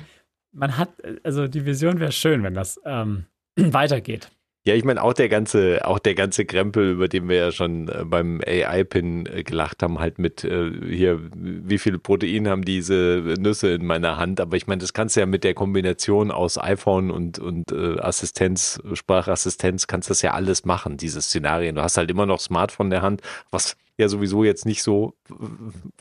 man 0.52 0.76
hat, 0.76 0.90
also 1.22 1.48
die 1.48 1.64
Vision 1.64 2.00
wäre 2.00 2.12
schön, 2.12 2.42
wenn 2.42 2.54
das 2.54 2.80
ähm, 2.84 3.26
weitergeht. 3.56 4.30
Ja, 4.64 4.74
ich 4.76 4.84
meine, 4.84 5.02
auch 5.02 5.12
der 5.12 5.28
ganze, 5.28 5.84
auch 5.84 5.98
der 5.98 6.14
ganze 6.14 6.44
Krempel, 6.44 6.92
über 6.92 7.08
den 7.08 7.28
wir 7.28 7.36
ja 7.36 7.50
schon 7.50 7.88
äh, 7.88 8.04
beim 8.04 8.40
AI-Pin 8.46 9.26
äh, 9.26 9.42
gelacht 9.42 9.82
haben, 9.82 9.98
halt 9.98 10.20
mit 10.20 10.44
äh, 10.44 10.70
hier, 10.88 11.18
wie 11.34 11.78
viel 11.78 11.98
Protein 11.98 12.46
haben 12.46 12.64
diese 12.64 13.34
Nüsse 13.40 13.72
in 13.72 13.84
meiner 13.84 14.18
Hand. 14.18 14.38
Aber 14.40 14.56
ich 14.56 14.68
meine, 14.68 14.80
das 14.80 14.92
kannst 14.92 15.16
du 15.16 15.20
ja 15.20 15.26
mit 15.26 15.42
der 15.42 15.54
Kombination 15.54 16.30
aus 16.30 16.58
iPhone 16.58 17.10
und, 17.10 17.40
und 17.40 17.72
äh, 17.72 17.98
Assistenz, 17.98 18.80
Sprachassistenz, 18.92 19.88
kannst 19.88 20.10
das 20.10 20.22
ja 20.22 20.30
alles 20.32 20.64
machen, 20.64 20.96
diese 20.96 21.20
Szenarien. 21.20 21.74
Du 21.74 21.82
hast 21.82 21.96
halt 21.96 22.08
immer 22.08 22.26
noch 22.26 22.38
Smartphone 22.38 22.86
in 22.86 22.90
der 22.90 23.02
Hand, 23.02 23.20
was 23.50 23.76
ja 23.98 24.08
sowieso 24.08 24.44
jetzt 24.44 24.66
nicht 24.66 24.82
so 24.82 25.14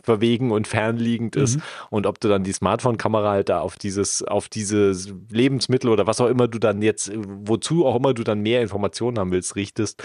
verwegen 0.02 0.52
und 0.52 0.68
fernliegend 0.68 1.36
ist. 1.36 1.58
Mhm. 1.58 1.62
Und 1.90 2.06
ob 2.08 2.20
du 2.20 2.28
dann 2.28 2.44
die 2.44 2.54
Smartphone-Kamera 2.54 3.32
halt 3.32 3.50
da 3.50 3.60
auf 3.60 3.76
dieses, 3.76 4.24
auf 4.24 4.50
dieses 4.50 5.14
Lebensmittel 5.30 5.90
oder 5.90 6.08
was 6.08 6.22
auch 6.22 6.28
immer 6.28 6.48
du 6.48 6.60
dann 6.60 6.82
jetzt, 6.82 7.12
wozu 7.16 7.86
auch 7.86 7.96
immer 7.96 8.14
du 8.14 8.24
dann 8.24 8.42
mehr 8.42 8.62
Informationen 8.62 9.20
haben 9.20 9.32
willst, 9.32 9.56
richtest, 9.56 10.04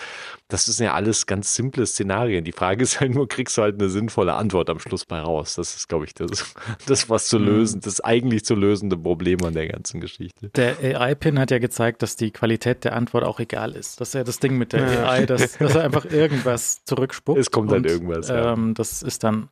das 0.48 0.66
sind 0.66 0.84
ja 0.84 0.94
alles 0.94 1.26
ganz 1.26 1.54
simple 1.54 1.86
Szenarien. 1.86 2.44
Die 2.44 2.52
Frage 2.52 2.82
ist 2.82 3.00
halt 3.00 3.14
nur, 3.14 3.28
kriegst 3.28 3.56
du 3.56 3.62
halt 3.62 3.80
eine 3.80 3.88
sinnvolle 3.88 4.34
Antwort 4.34 4.68
am 4.70 4.78
Schluss 4.78 5.04
bei 5.04 5.20
raus. 5.20 5.54
Das 5.54 5.76
ist, 5.76 5.88
glaube 5.88 6.04
ich, 6.04 6.14
das, 6.14 6.54
das 6.86 7.08
was 7.08 7.28
zu 7.28 7.38
lösen, 7.38 7.80
das 7.80 8.00
eigentlich 8.00 8.44
zu 8.44 8.54
lösende 8.54 8.96
Problem 8.96 9.42
an 9.44 9.54
der 9.54 9.68
ganzen 9.68 10.00
Geschichte. 10.00 10.50
Der 10.50 10.76
AI-Pin 11.00 11.38
hat 11.38 11.50
ja 11.50 11.58
gezeigt, 11.58 12.02
dass 12.02 12.16
die 12.16 12.30
Qualität 12.30 12.84
der 12.84 12.94
Antwort 12.94 13.24
auch 13.24 13.40
egal 13.40 13.72
ist. 13.72 14.00
Das 14.00 14.08
ist 14.08 14.14
ja 14.14 14.24
das 14.24 14.38
Ding 14.38 14.58
mit 14.58 14.72
der 14.72 15.08
AI, 15.08 15.26
dass, 15.26 15.56
dass 15.58 15.74
er 15.74 15.84
einfach 15.84 16.04
irgendwas 16.10 16.84
zurückspuckt. 16.84 17.38
Es 17.38 17.50
kommt 17.50 17.72
halt 17.82 17.90
irgendwas, 17.90 18.28
ja. 18.28 18.52
Ähm, 18.52 18.74
das 18.74 19.02
ist 19.02 19.24
dann 19.24 19.48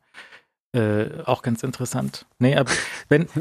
äh, 0.73 1.05
auch 1.25 1.41
ganz 1.41 1.63
interessant. 1.63 2.25
Nee, 2.39 2.55
aber 2.55 2.71
wenn. 3.09 3.27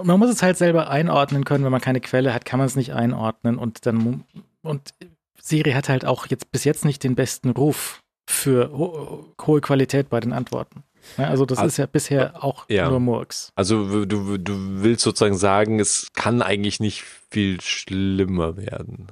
Man 0.00 0.20
muss 0.20 0.30
es 0.30 0.42
halt 0.42 0.56
selber 0.56 0.90
einordnen 0.90 1.44
können, 1.44 1.64
wenn 1.64 1.72
man 1.72 1.80
keine 1.80 2.00
Quelle 2.00 2.32
hat, 2.32 2.44
kann 2.44 2.58
man 2.58 2.66
es 2.66 2.76
nicht 2.76 2.94
einordnen 2.94 3.58
und 3.58 3.84
dann 3.84 4.22
und 4.62 4.94
Siri 5.42 5.72
hat 5.72 5.88
halt 5.88 6.04
auch 6.04 6.28
jetzt 6.28 6.52
bis 6.52 6.62
jetzt 6.62 6.84
nicht 6.84 7.02
den 7.02 7.16
besten 7.16 7.50
Ruf 7.50 8.00
für 8.28 8.70
ho 8.70 9.26
hohe 9.44 9.60
Qualität 9.60 10.08
bei 10.08 10.20
den 10.20 10.32
Antworten. 10.32 10.84
Ja, 11.18 11.24
also 11.26 11.44
das 11.46 11.58
Ah, 11.58 11.64
ist 11.64 11.78
ja 11.78 11.86
bisher 11.86 12.42
auch 12.44 12.64
ja. 12.68 12.88
nur 12.88 13.00
Murks. 13.00 13.50
Also 13.56 14.04
du, 14.06 14.38
du 14.38 14.82
willst 14.82 15.02
sozusagen 15.02 15.36
sagen, 15.36 15.80
es 15.80 16.08
kann 16.14 16.42
eigentlich 16.42 16.78
nicht 16.78 17.02
viel 17.30 17.60
schlimmer 17.60 18.56
werden. 18.56 19.08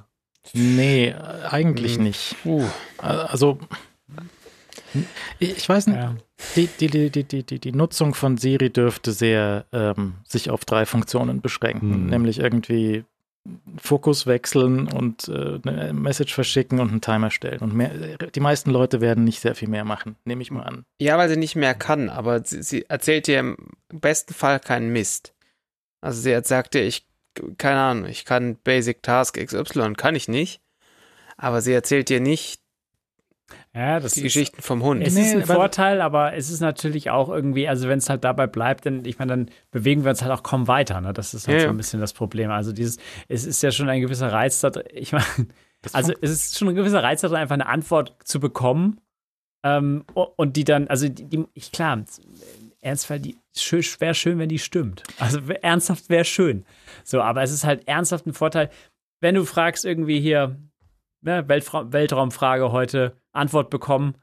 Nee, 0.53 1.09
äh, 1.09 1.15
eigentlich 1.49 1.97
Hm. 1.97 2.03
nicht. 2.03 2.35
Uh, 2.45 2.63
Also, 2.97 3.59
ich 5.39 5.67
weiß 5.67 5.87
nicht, 5.87 5.97
Ja. 5.97 6.15
die, 6.55 6.67
die, 6.79 6.87
die, 6.87 7.09
die, 7.09 7.23
die, 7.23 7.43
die, 7.43 7.59
die 7.59 7.71
Nutzung 7.71 8.13
von 8.13 8.37
Siri 8.37 8.69
dürfte 8.71 9.11
sehr 9.11 9.65
ähm, 9.71 10.15
sich 10.27 10.49
auf 10.49 10.65
drei 10.65 10.85
Funktionen 10.85 11.41
beschränken, 11.41 11.91
Hm. 11.93 12.05
nämlich 12.07 12.39
irgendwie 12.39 13.03
Fokus 13.77 14.25
wechseln 14.25 14.87
und 14.91 15.27
äh, 15.27 15.59
eine 15.67 15.93
Message 15.93 16.33
verschicken 16.33 16.79
und 16.79 16.89
einen 16.89 17.01
Timer 17.01 17.29
stellen. 17.29 17.59
Und 17.59 17.75
mehr, 17.75 17.91
die 18.33 18.39
meisten 18.39 18.71
Leute 18.71 19.01
werden 19.01 19.23
nicht 19.23 19.39
sehr 19.39 19.53
viel 19.53 19.67
mehr 19.69 19.85
machen, 19.85 20.15
nehme 20.25 20.41
ich 20.41 20.49
mal 20.49 20.63
an. 20.63 20.83
ja, 20.99 21.15
weil 21.17 21.29
sie 21.29 21.37
nicht 21.37 21.55
mehr 21.55 21.75
kann, 21.75 22.09
aber 22.09 22.43
sie, 22.43 22.63
sie 22.63 22.85
erzählt 22.89 23.27
dir 23.27 23.39
im 23.39 23.55
besten 23.93 24.33
Fall 24.33 24.59
keinen 24.59 24.91
Mist. 24.91 25.35
Also 26.01 26.21
sie 26.21 26.35
hat 26.35 26.47
sagt 26.47 26.73
dir, 26.73 26.83
ich, 26.83 27.05
keine 27.59 27.79
Ahnung, 27.81 28.05
ich 28.09 28.25
kann 28.25 28.57
Basic 28.63 29.03
Task 29.03 29.37
XY, 29.37 29.93
kann 29.93 30.15
ich 30.15 30.27
nicht. 30.27 30.61
Aber 31.37 31.61
sie 31.61 31.73
erzählt 31.73 32.09
dir 32.09 32.21
nicht 32.21 32.61
Ja, 33.75 33.99
das 33.99 34.13
die 34.13 34.21
ist, 34.21 34.23
Geschichten 34.23 34.61
vom 34.61 34.81
Hund. 34.83 35.03
Es 35.05 35.13
Nee, 35.15 35.21
ist 35.21 35.35
ein 35.35 35.43
aber- 35.43 35.55
Vorteil, 35.55 35.99
aber 36.01 36.33
es 36.33 36.49
ist 36.49 36.61
natürlich 36.61 37.09
auch 37.09 37.27
irgendwie, 37.29 37.67
also 37.67 37.89
wenn 37.89 37.97
es 37.97 38.09
halt 38.09 38.23
dabei 38.23 38.47
bleibt, 38.47 38.85
dann, 38.85 39.03
ich 39.03 39.19
meine, 39.19 39.29
dann 39.31 39.49
bewegen 39.71 40.03
wir 40.05 40.11
uns 40.11 40.21
halt 40.21 40.31
auch 40.31 40.43
kaum 40.43 40.67
weiter. 40.69 41.01
Ne? 41.01 41.11
Das 41.11 41.33
ist 41.33 41.47
halt 41.47 41.57
Ja, 41.59 41.63
so 41.65 41.69
ein 41.71 41.77
bisschen 41.77 41.99
das 41.99 42.13
Problem. 42.13 42.51
Also 42.51 42.71
dieses, 42.71 42.97
es 43.27 43.45
ist 43.45 43.61
ja 43.61 43.71
schon 43.71 43.89
ein 43.89 43.99
gewisser 44.01 44.31
Reiz 44.31 44.61
da 44.61 44.69
drin. 44.69 44.85
Ich 44.93 45.11
meine, 45.11 45.25
also 45.91 46.13
es 46.21 46.31
ist 46.31 46.57
schon 46.57 46.69
ein 46.69 46.75
gewisser 46.75 47.03
Reiz 47.03 47.19
da 47.21 47.27
drin, 47.27 47.37
einfach 47.37 47.53
eine 47.55 47.67
Antwort 47.67 48.15
zu 48.23 48.39
bekommen. 48.39 49.01
Ähm, 49.65 50.05
und 50.13 50.55
die 50.57 50.63
dann, 50.63 50.87
also 50.87 51.09
die, 51.09 51.25
die 51.25 51.43
ich 51.53 51.71
klar, 51.71 52.01
ernstfall, 52.81 53.19
die 53.19 53.35
wäre 53.99 54.13
schön, 54.13 54.37
wenn 54.39 54.47
die 54.49 54.59
stimmt. 54.59 55.03
Also 55.19 55.39
ernsthaft 55.61 56.09
wäre 56.09 56.23
schön. 56.23 56.65
So, 57.03 57.21
aber 57.21 57.41
es 57.43 57.51
ist 57.51 57.65
halt 57.65 57.87
ernsthaft 57.87 58.25
ein 58.27 58.33
Vorteil, 58.33 58.69
wenn 59.21 59.35
du 59.35 59.43
fragst 59.43 59.83
irgendwie 59.83 60.19
hier, 60.19 60.55
ne, 61.21 61.47
Weltra 61.47 61.91
Weltraumfrage 61.91 62.71
heute, 62.71 63.17
Antwort 63.35 63.69
bekommen, 63.69 64.15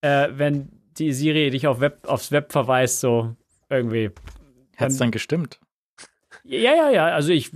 äh, 0.00 0.28
wenn 0.32 0.70
die 0.98 1.12
Siri 1.12 1.50
dich 1.50 1.66
auf 1.66 1.80
Web, 1.80 2.06
aufs 2.06 2.32
Web 2.32 2.52
verweist, 2.52 3.00
so 3.00 3.36
irgendwie. 3.68 4.10
Hat 4.76 4.90
es 4.90 4.96
dann 4.96 5.10
gestimmt? 5.10 5.60
Ja, 6.44 6.74
ja, 6.74 6.90
ja. 6.90 7.06
Also 7.06 7.32
ich 7.32 7.50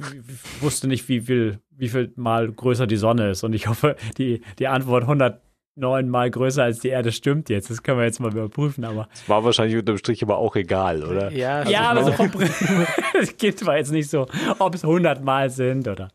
wusste 0.61 0.89
nicht, 0.89 1.09
wie 1.09 1.21
viel, 1.21 1.59
wie 1.71 1.89
viel 1.89 2.13
mal 2.17 2.51
größer 2.51 2.87
die 2.87 2.97
Sonne 2.97 3.31
ist. 3.31 3.43
Und 3.43 3.55
ich 3.55 3.67
hoffe, 3.67 3.97
die, 4.19 4.43
die 4.59 4.69
Antwort 4.69 5.05
109 5.05 6.09
mal 6.09 6.31
größer 6.31 6.63
als 6.63 6.81
die 6.81 6.89
Erde 6.89 7.11
stimmt 7.11 7.49
jetzt. 7.49 7.71
Das 7.71 7.83
können 7.83 7.99
wir 7.99 8.05
jetzt 8.05 8.21
mal 8.21 8.31
überprüfen, 8.31 8.85
aber. 8.85 9.09
Das 9.11 9.29
war 9.29 9.43
wahrscheinlich 9.43 9.79
unterm 9.79 9.97
Strich 9.97 10.23
aber 10.23 10.37
auch 10.37 10.55
egal, 10.55 11.03
oder? 11.03 11.33
Ja, 11.33 11.61
also 11.61 11.73
ja, 11.73 11.91
aber 11.91 12.05
so 12.05 12.13
vom. 12.13 12.31
Es 13.21 13.37
geht 13.37 13.59
zwar 13.59 13.79
jetzt 13.79 13.91
nicht 13.91 14.11
so, 14.11 14.27
ob 14.59 14.75
es 14.75 14.85
100 14.85 15.25
Mal 15.25 15.49
sind 15.49 15.89
oder 15.89 16.11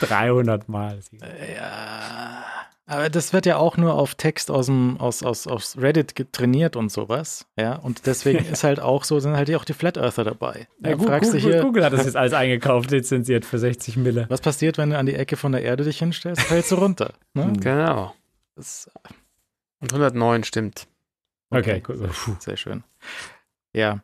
300 0.00 0.68
Mal. 0.68 1.00
Ja, 1.54 2.44
aber 2.86 3.10
das 3.10 3.32
wird 3.32 3.46
ja 3.46 3.56
auch 3.56 3.76
nur 3.76 3.94
auf 3.94 4.14
Text 4.14 4.50
aus 4.50 4.66
dem 4.66 4.98
aus, 5.00 5.22
aus, 5.24 5.46
aus 5.46 5.76
Reddit 5.76 6.14
getrainiert 6.14 6.76
und 6.76 6.90
sowas. 6.90 7.46
Ja, 7.58 7.74
und 7.76 8.06
deswegen 8.06 8.44
ist 8.52 8.62
halt 8.62 8.78
auch 8.80 9.02
so, 9.04 9.18
sind 9.18 9.36
halt 9.36 9.52
auch 9.54 9.64
die 9.64 9.72
Flat 9.72 9.98
Earther 9.98 10.24
dabei. 10.24 10.68
Ja, 10.80 10.90
Ja, 10.90 10.96
Google, 10.96 11.40
hier, 11.40 11.62
Google 11.62 11.84
hat 11.84 11.92
das 11.92 12.04
jetzt 12.04 12.16
alles 12.16 12.32
eingekauft, 12.32 12.90
lizenziert 12.92 13.44
für 13.44 13.58
60 13.58 13.96
Mille. 13.96 14.26
was 14.28 14.40
passiert, 14.40 14.78
wenn 14.78 14.90
du 14.90 14.98
an 14.98 15.06
die 15.06 15.14
Ecke 15.14 15.36
von 15.36 15.52
der 15.52 15.62
Erde 15.62 15.84
dich 15.84 15.98
hinstellst? 15.98 16.42
Fällst 16.42 16.70
du 16.70 16.76
runter. 16.76 17.14
Ne? 17.34 17.52
Genau. 17.58 18.14
Das, 18.54 18.88
Und 19.80 19.92
109 19.92 20.44
stimmt. 20.44 20.86
Okay, 21.50 21.82
cool. 21.88 22.08
sehr 22.38 22.56
schön. 22.56 22.84
Ja. 23.74 24.02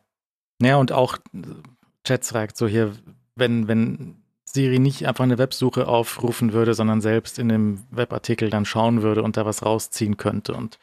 Ja, 0.61 0.77
und 0.77 0.91
auch 0.91 1.17
äh, 1.33 1.41
Chat 2.03 2.25
fragt 2.25 2.57
so 2.57 2.67
hier, 2.67 2.93
wenn, 3.35 3.67
wenn 3.67 4.22
Siri 4.53 4.79
nicht 4.79 5.07
einfach 5.07 5.23
eine 5.23 5.37
Websuche 5.37 5.87
aufrufen 5.87 6.53
würde, 6.53 6.73
sondern 6.73 7.01
selbst 7.01 7.39
in 7.39 7.49
dem 7.49 7.83
Webartikel 7.91 8.49
dann 8.49 8.65
schauen 8.65 9.01
würde 9.01 9.23
und 9.23 9.35
da 9.37 9.45
was 9.45 9.63
rausziehen 9.65 10.17
könnte 10.17 10.53
und 10.53 10.77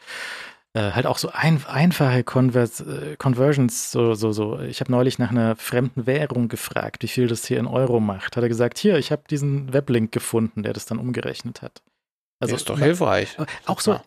äh, 0.73 0.93
halt 0.93 1.07
auch 1.07 1.19
so 1.19 1.31
ein, 1.33 1.65
einfache 1.67 2.23
Convers 2.25 2.81
äh, 2.81 3.17
Conversions, 3.17 3.91
so, 3.91 4.15
so, 4.15 4.31
so. 4.33 4.61
Ich 4.61 4.81
habe 4.81 4.91
neulich 4.93 5.19
nach 5.19 5.31
einer 5.31 5.57
fremden 5.57 6.07
Währung 6.07 6.49
gefragt, 6.49 7.03
wie 7.03 7.09
viel 7.09 7.27
das 7.27 7.45
hier 7.47 7.59
in 7.59 7.67
Euro 7.67 7.99
macht. 8.01 8.37
Hat 8.37 8.43
er 8.43 8.49
gesagt, 8.49 8.79
hier, 8.79 8.97
ich 8.99 9.11
habe 9.13 9.23
diesen 9.29 9.73
Weblink 9.73 10.13
gefunden, 10.13 10.63
der 10.63 10.73
das 10.73 10.87
dann 10.87 10.99
umgerechnet 10.99 11.63
hat. 11.63 11.83
Also 12.41 12.55
ist 12.57 12.69
doch 12.71 12.79
hilfreich. 12.79 13.37
Auch 13.67 13.81
so, 13.81 14.01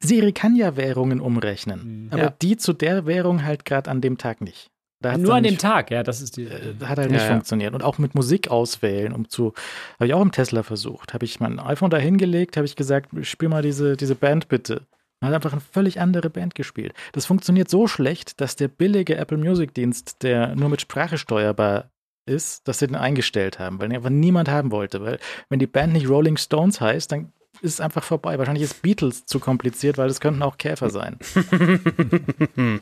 Siri 0.00 0.32
kann 0.32 0.54
ja 0.56 0.76
Währungen 0.76 1.20
umrechnen, 1.20 2.04
Mhm. 2.06 2.12
aber 2.12 2.22
Ja. 2.22 2.30
die 2.42 2.56
zu 2.56 2.72
der 2.72 3.06
Währung 3.06 3.44
halt 3.44 3.64
gerade 3.64 3.90
an 3.90 4.00
dem 4.00 4.18
Tag 4.18 4.40
nicht. 4.40 4.70
Nur 5.18 5.34
an 5.34 5.42
dem 5.44 5.58
Tag, 5.58 5.90
ja, 5.90 6.02
das 6.02 6.20
ist 6.22 6.36
die. 6.36 6.44
äh, 6.44 6.74
hat 6.84 6.98
halt 6.98 7.10
Ja, 7.10 7.16
nicht 7.16 7.22
ja. 7.22 7.32
funktioniert. 7.32 7.74
Und 7.74 7.82
auch 7.82 7.98
mit 7.98 8.14
Musik 8.14 8.48
auswählen, 8.48 9.12
um 9.12 9.28
zu, 9.28 9.52
habe 9.94 10.06
ich 10.06 10.14
auch 10.14 10.22
im 10.22 10.32
Tesla 10.32 10.62
versucht. 10.62 11.14
Habe 11.14 11.24
ich 11.24 11.38
mein 11.38 11.58
iPhone 11.60 11.90
da 11.90 11.98
hingelegt, 11.98 12.56
habe 12.56 12.66
ich 12.66 12.76
gesagt, 12.76 13.10
spiel 13.22 13.48
mal 13.48 13.62
diese, 13.62 13.96
diese 13.96 14.14
Band 14.14 14.48
bitte. 14.48 14.82
Man 15.20 15.30
hat 15.30 15.36
einfach 15.36 15.52
eine 15.52 15.60
völlig 15.60 16.00
andere 16.00 16.28
Band 16.30 16.54
gespielt. 16.54 16.92
Das 17.12 17.26
funktioniert 17.26 17.70
so 17.70 17.86
schlecht, 17.86 18.40
dass 18.40 18.56
der 18.56 18.68
billige 18.68 19.16
Apple 19.16 19.38
Music 19.38 19.74
Dienst, 19.74 20.22
der 20.22 20.54
nur 20.56 20.68
mit 20.68 20.80
Sprache 20.80 21.18
steuerbar 21.18 21.90
ist, 22.26 22.66
dass 22.66 22.80
sie 22.80 22.86
den 22.86 22.96
eingestellt 22.96 23.58
haben, 23.58 23.78
weil 23.78 23.88
den 23.88 23.96
einfach 23.96 24.10
niemand 24.10 24.48
haben 24.48 24.72
wollte. 24.72 25.02
Weil 25.02 25.18
wenn 25.48 25.58
die 25.58 25.66
Band 25.66 25.92
nicht 25.92 26.08
Rolling 26.08 26.36
Stones 26.36 26.80
heißt, 26.80 27.12
dann 27.12 27.32
ist 27.62 27.74
es 27.74 27.80
einfach 27.80 28.02
vorbei. 28.02 28.36
Wahrscheinlich 28.38 28.64
ist 28.64 28.82
Beatles 28.82 29.24
zu 29.24 29.38
kompliziert, 29.40 29.96
weil 29.96 30.08
das 30.08 30.20
könnten 30.20 30.42
auch 30.42 30.58
Käfer 30.58 30.90
sein. 30.90 31.16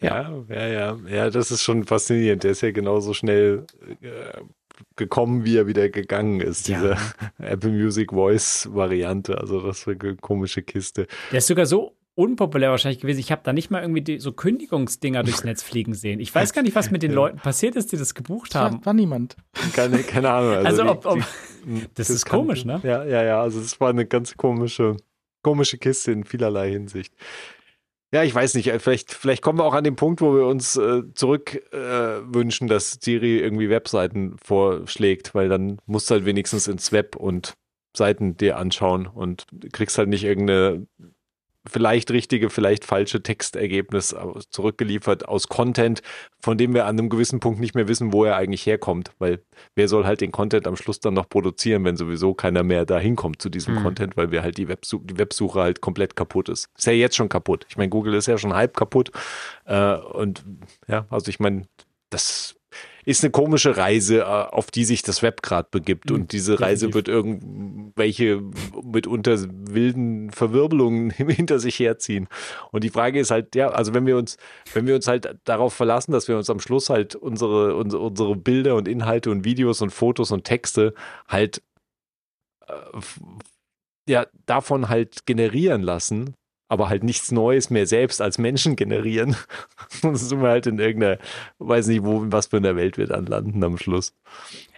Ja, 0.00 0.32
ja, 0.48 0.66
ja. 0.66 0.98
Ja, 1.08 1.30
das 1.30 1.50
ist 1.50 1.62
schon 1.62 1.84
faszinierend. 1.84 2.44
Der 2.44 2.52
ist 2.52 2.60
ja 2.60 2.70
genauso 2.70 3.14
schnell 3.14 3.64
äh, 4.00 4.40
gekommen, 4.96 5.44
wie 5.44 5.56
er 5.56 5.66
wieder 5.66 5.88
gegangen 5.88 6.40
ist, 6.40 6.68
Ja. 6.68 6.78
diese 6.78 6.96
Apple 7.38 7.70
Music 7.70 8.12
Voice 8.12 8.68
Variante. 8.72 9.38
Also 9.38 9.60
das 9.60 9.86
war 9.86 9.94
eine 10.00 10.16
komische 10.16 10.62
Kiste. 10.62 11.06
Der 11.32 11.38
ist 11.38 11.46
sogar 11.46 11.66
so 11.66 11.96
unpopulär 12.14 12.70
wahrscheinlich 12.70 13.00
gewesen. 13.00 13.20
Ich 13.20 13.30
habe 13.30 13.42
da 13.44 13.52
nicht 13.52 13.70
mal 13.70 13.80
irgendwie 13.80 14.02
die, 14.02 14.18
so 14.18 14.32
Kündigungsdinger 14.32 15.22
durchs 15.22 15.44
Netz 15.44 15.62
fliegen 15.62 15.94
sehen. 15.94 16.18
Ich 16.18 16.34
weiß 16.34 16.52
gar 16.52 16.62
nicht, 16.62 16.74
was 16.74 16.90
mit 16.90 17.04
den 17.04 17.12
Leuten 17.14 17.38
passiert 17.38 17.76
ist, 17.76 17.92
die 17.92 17.96
das 17.96 18.14
gebucht 18.14 18.56
haben. 18.56 18.78
War, 18.78 18.86
war 18.86 18.92
niemand. 18.94 19.36
Keine, 19.72 19.98
keine 19.98 20.30
Ahnung. 20.30 20.66
Also, 20.66 20.82
die, 20.82 20.88
ob, 20.88 21.06
ob, 21.06 21.18
die, 21.64 21.86
das, 21.94 22.10
ist 22.10 22.24
kann, 22.24 22.40
komisch, 22.40 22.64
ne? 22.64 22.80
Ja, 22.82 23.04
ja, 23.04 23.22
ja. 23.22 23.40
Also 23.40 23.60
es 23.60 23.80
war 23.80 23.90
eine 23.90 24.04
ganz 24.04 24.36
komische, 24.36 24.96
komische 25.42 25.78
Kiste 25.78 26.10
in 26.10 26.24
vielerlei 26.24 26.72
Hinsicht. 26.72 27.14
Ja, 28.12 28.22
ich 28.22 28.34
weiß 28.34 28.54
nicht. 28.54 28.70
Vielleicht, 28.80 29.12
vielleicht 29.12 29.42
kommen 29.42 29.58
wir 29.58 29.64
auch 29.64 29.74
an 29.74 29.84
den 29.84 29.96
Punkt, 29.96 30.22
wo 30.22 30.34
wir 30.34 30.46
uns 30.46 30.76
äh, 30.76 31.02
zurück 31.14 31.62
äh, 31.72 32.20
dass 32.68 32.98
Siri 33.00 33.38
irgendwie 33.38 33.68
Webseiten 33.68 34.36
vorschlägt, 34.42 35.34
weil 35.34 35.48
dann 35.50 35.78
musst 35.84 36.08
du 36.08 36.14
halt 36.14 36.24
wenigstens 36.24 36.68
ins 36.68 36.90
Web 36.90 37.16
und 37.16 37.54
Seiten 37.96 38.36
dir 38.36 38.56
anschauen 38.56 39.06
und 39.06 39.46
kriegst 39.72 39.98
halt 39.98 40.08
nicht 40.08 40.24
irgendeine 40.24 40.86
vielleicht 41.68 42.10
richtige, 42.10 42.50
vielleicht 42.50 42.84
falsche 42.84 43.22
Textergebnis 43.22 44.14
zurückgeliefert 44.50 45.28
aus 45.28 45.48
Content, 45.48 46.02
von 46.40 46.58
dem 46.58 46.74
wir 46.74 46.86
an 46.86 46.98
einem 46.98 47.08
gewissen 47.08 47.40
Punkt 47.40 47.60
nicht 47.60 47.74
mehr 47.74 47.88
wissen, 47.88 48.12
wo 48.12 48.24
er 48.24 48.36
eigentlich 48.36 48.66
herkommt, 48.66 49.12
weil 49.18 49.42
wer 49.74 49.88
soll 49.88 50.04
halt 50.04 50.20
den 50.20 50.32
Content 50.32 50.66
am 50.66 50.76
Schluss 50.76 51.00
dann 51.00 51.14
noch 51.14 51.28
produzieren, 51.28 51.84
wenn 51.84 51.96
sowieso 51.96 52.34
keiner 52.34 52.62
mehr 52.62 52.86
da 52.86 52.98
hinkommt 52.98 53.42
zu 53.42 53.48
diesem 53.48 53.74
mhm. 53.74 53.82
Content, 53.82 54.16
weil 54.16 54.30
wir 54.30 54.42
halt 54.42 54.58
die, 54.58 54.68
Websuch 54.68 55.00
die 55.04 55.18
Websuche 55.18 55.60
halt 55.60 55.80
komplett 55.80 56.16
kaputt 56.16 56.48
ist. 56.48 56.68
Ist 56.76 56.86
ja 56.86 56.92
jetzt 56.92 57.16
schon 57.16 57.28
kaputt. 57.28 57.66
Ich 57.68 57.76
meine, 57.76 57.88
Google 57.88 58.14
ist 58.14 58.26
ja 58.26 58.38
schon 58.38 58.54
halb 58.54 58.76
kaputt 58.76 59.10
äh, 59.64 59.94
und 59.96 60.44
ja, 60.86 61.06
also 61.10 61.28
ich 61.28 61.40
meine, 61.40 61.66
das 62.10 62.57
ist 63.08 63.24
eine 63.24 63.30
komische 63.30 63.78
Reise, 63.78 64.18
äh, 64.18 64.22
auf 64.22 64.70
die 64.70 64.84
sich 64.84 65.00
das 65.00 65.22
Web 65.22 65.40
gerade 65.42 65.68
begibt. 65.70 66.10
Und 66.10 66.32
diese 66.32 66.60
Reise 66.60 66.92
wird 66.92 67.08
irgendwelche 67.08 68.42
mitunter 68.84 69.38
wilden 69.48 70.30
Verwirbelungen 70.30 71.08
hinter 71.16 71.58
sich 71.58 71.78
herziehen. 71.78 72.28
Und 72.70 72.84
die 72.84 72.90
Frage 72.90 73.18
ist 73.18 73.30
halt, 73.30 73.54
ja, 73.54 73.70
also 73.70 73.94
wenn 73.94 74.04
wir 74.04 74.18
uns, 74.18 74.36
wenn 74.74 74.86
wir 74.86 74.94
uns 74.94 75.08
halt 75.08 75.38
darauf 75.44 75.72
verlassen, 75.72 76.12
dass 76.12 76.28
wir 76.28 76.36
uns 76.36 76.50
am 76.50 76.60
Schluss 76.60 76.90
halt 76.90 77.14
unsere, 77.14 77.76
unsere, 77.76 78.02
unsere 78.02 78.36
Bilder 78.36 78.74
und 78.74 78.86
Inhalte 78.86 79.30
und 79.30 79.42
Videos 79.42 79.80
und 79.80 79.88
Fotos 79.88 80.30
und 80.30 80.44
Texte 80.44 80.92
halt 81.26 81.62
äh, 82.66 82.74
ja, 84.06 84.26
davon 84.44 84.90
halt 84.90 85.24
generieren 85.24 85.80
lassen, 85.80 86.34
aber 86.68 86.88
halt 86.88 87.02
nichts 87.02 87.32
Neues 87.32 87.70
mehr 87.70 87.86
selbst 87.86 88.20
als 88.20 88.38
Menschen 88.38 88.76
generieren. 88.76 89.30
Und 90.02 90.04
dann 90.04 90.16
sind 90.16 90.40
wir 90.40 90.48
halt 90.48 90.66
in 90.66 90.78
irgendeiner, 90.78 91.18
weiß 91.58 91.88
nicht, 91.88 92.04
wo, 92.04 92.24
was 92.26 92.46
für 92.46 92.58
einer 92.58 92.76
Welt 92.76 92.98
wir 92.98 93.06
dann 93.06 93.26
landen 93.26 93.62
am 93.64 93.78
Schluss. 93.78 94.14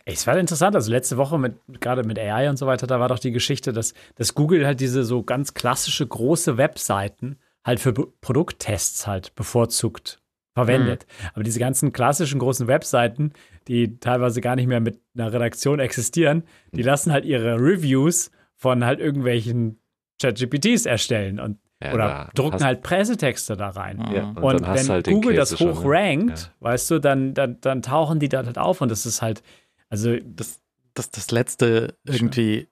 Es 0.05 0.27
war 0.27 0.39
interessant, 0.39 0.75
also 0.75 0.91
letzte 0.91 1.17
Woche 1.17 1.39
mit, 1.39 1.55
gerade 1.81 2.05
mit 2.05 2.19
AI 2.19 2.49
und 2.49 2.57
so 2.57 2.67
weiter, 2.67 2.87
da 2.87 2.99
war 3.01 3.09
doch 3.09 3.19
die 3.19 3.33
Geschichte, 3.33 3.73
dass, 3.73 3.95
dass 4.15 4.35
Google 4.35 4.67
halt 4.67 4.81
diese 4.81 5.05
so 5.05 5.23
ganz 5.23 5.55
klassische 5.55 6.07
große 6.07 6.57
Webseiten 6.57 7.39
halt 7.65 7.81
für 7.81 7.93
Produkttests 7.93 9.07
halt 9.07 9.35
bevorzugt 9.35 10.21
verwendet. 10.55 11.07
Mhm. 11.07 11.29
Aber 11.35 11.45
diese 11.45 11.61
ganzen 11.61 11.93
klassischen 11.93 12.41
großen 12.41 12.67
Webseiten, 12.67 13.33
die 13.69 13.99
teilweise 14.01 14.41
gar 14.41 14.57
nicht 14.57 14.67
mehr 14.67 14.81
mit 14.81 15.01
einer 15.15 15.33
Redaktion 15.33 15.79
existieren, 15.79 16.45
die 16.73 16.83
lassen 16.83 17.13
halt 17.13 17.25
ihre 17.25 17.57
Reviews 17.57 18.31
von 18.57 18.85
halt 18.85 19.01
irgendwelchen 19.01 19.81
ChatGPTs 20.21 20.87
erstellen. 20.87 21.39
Und 21.39 21.59
ja, 21.83 21.95
oder 21.95 22.31
drucken 22.35 22.63
halt 22.63 22.83
Pressetexte 22.83 23.57
da 23.57 23.71
rein. 23.71 24.05
Ja, 24.13 24.25
und, 24.25 24.39
und 24.39 24.63
wenn 24.63 24.89
halt 24.89 25.07
Google 25.07 25.35
das 25.35 25.59
hoch 25.59 25.83
ne? 25.83 25.91
rankt, 25.91 26.39
ja. 26.39 26.49
weißt 26.61 26.91
du, 26.91 26.99
dann, 26.99 27.33
dann, 27.35 27.61
dann 27.61 27.83
tauchen 27.83 28.19
die 28.21 28.29
da 28.29 28.45
halt 28.45 28.59
auf 28.59 28.81
und 28.81 28.91
das 28.91 29.07
ist 29.07 29.23
halt, 29.23 29.43
also 29.89 30.17
das, 30.23 30.61
das, 30.95 31.11
das 31.11 31.31
letzte 31.31 31.97
irgendwie, 32.05 32.69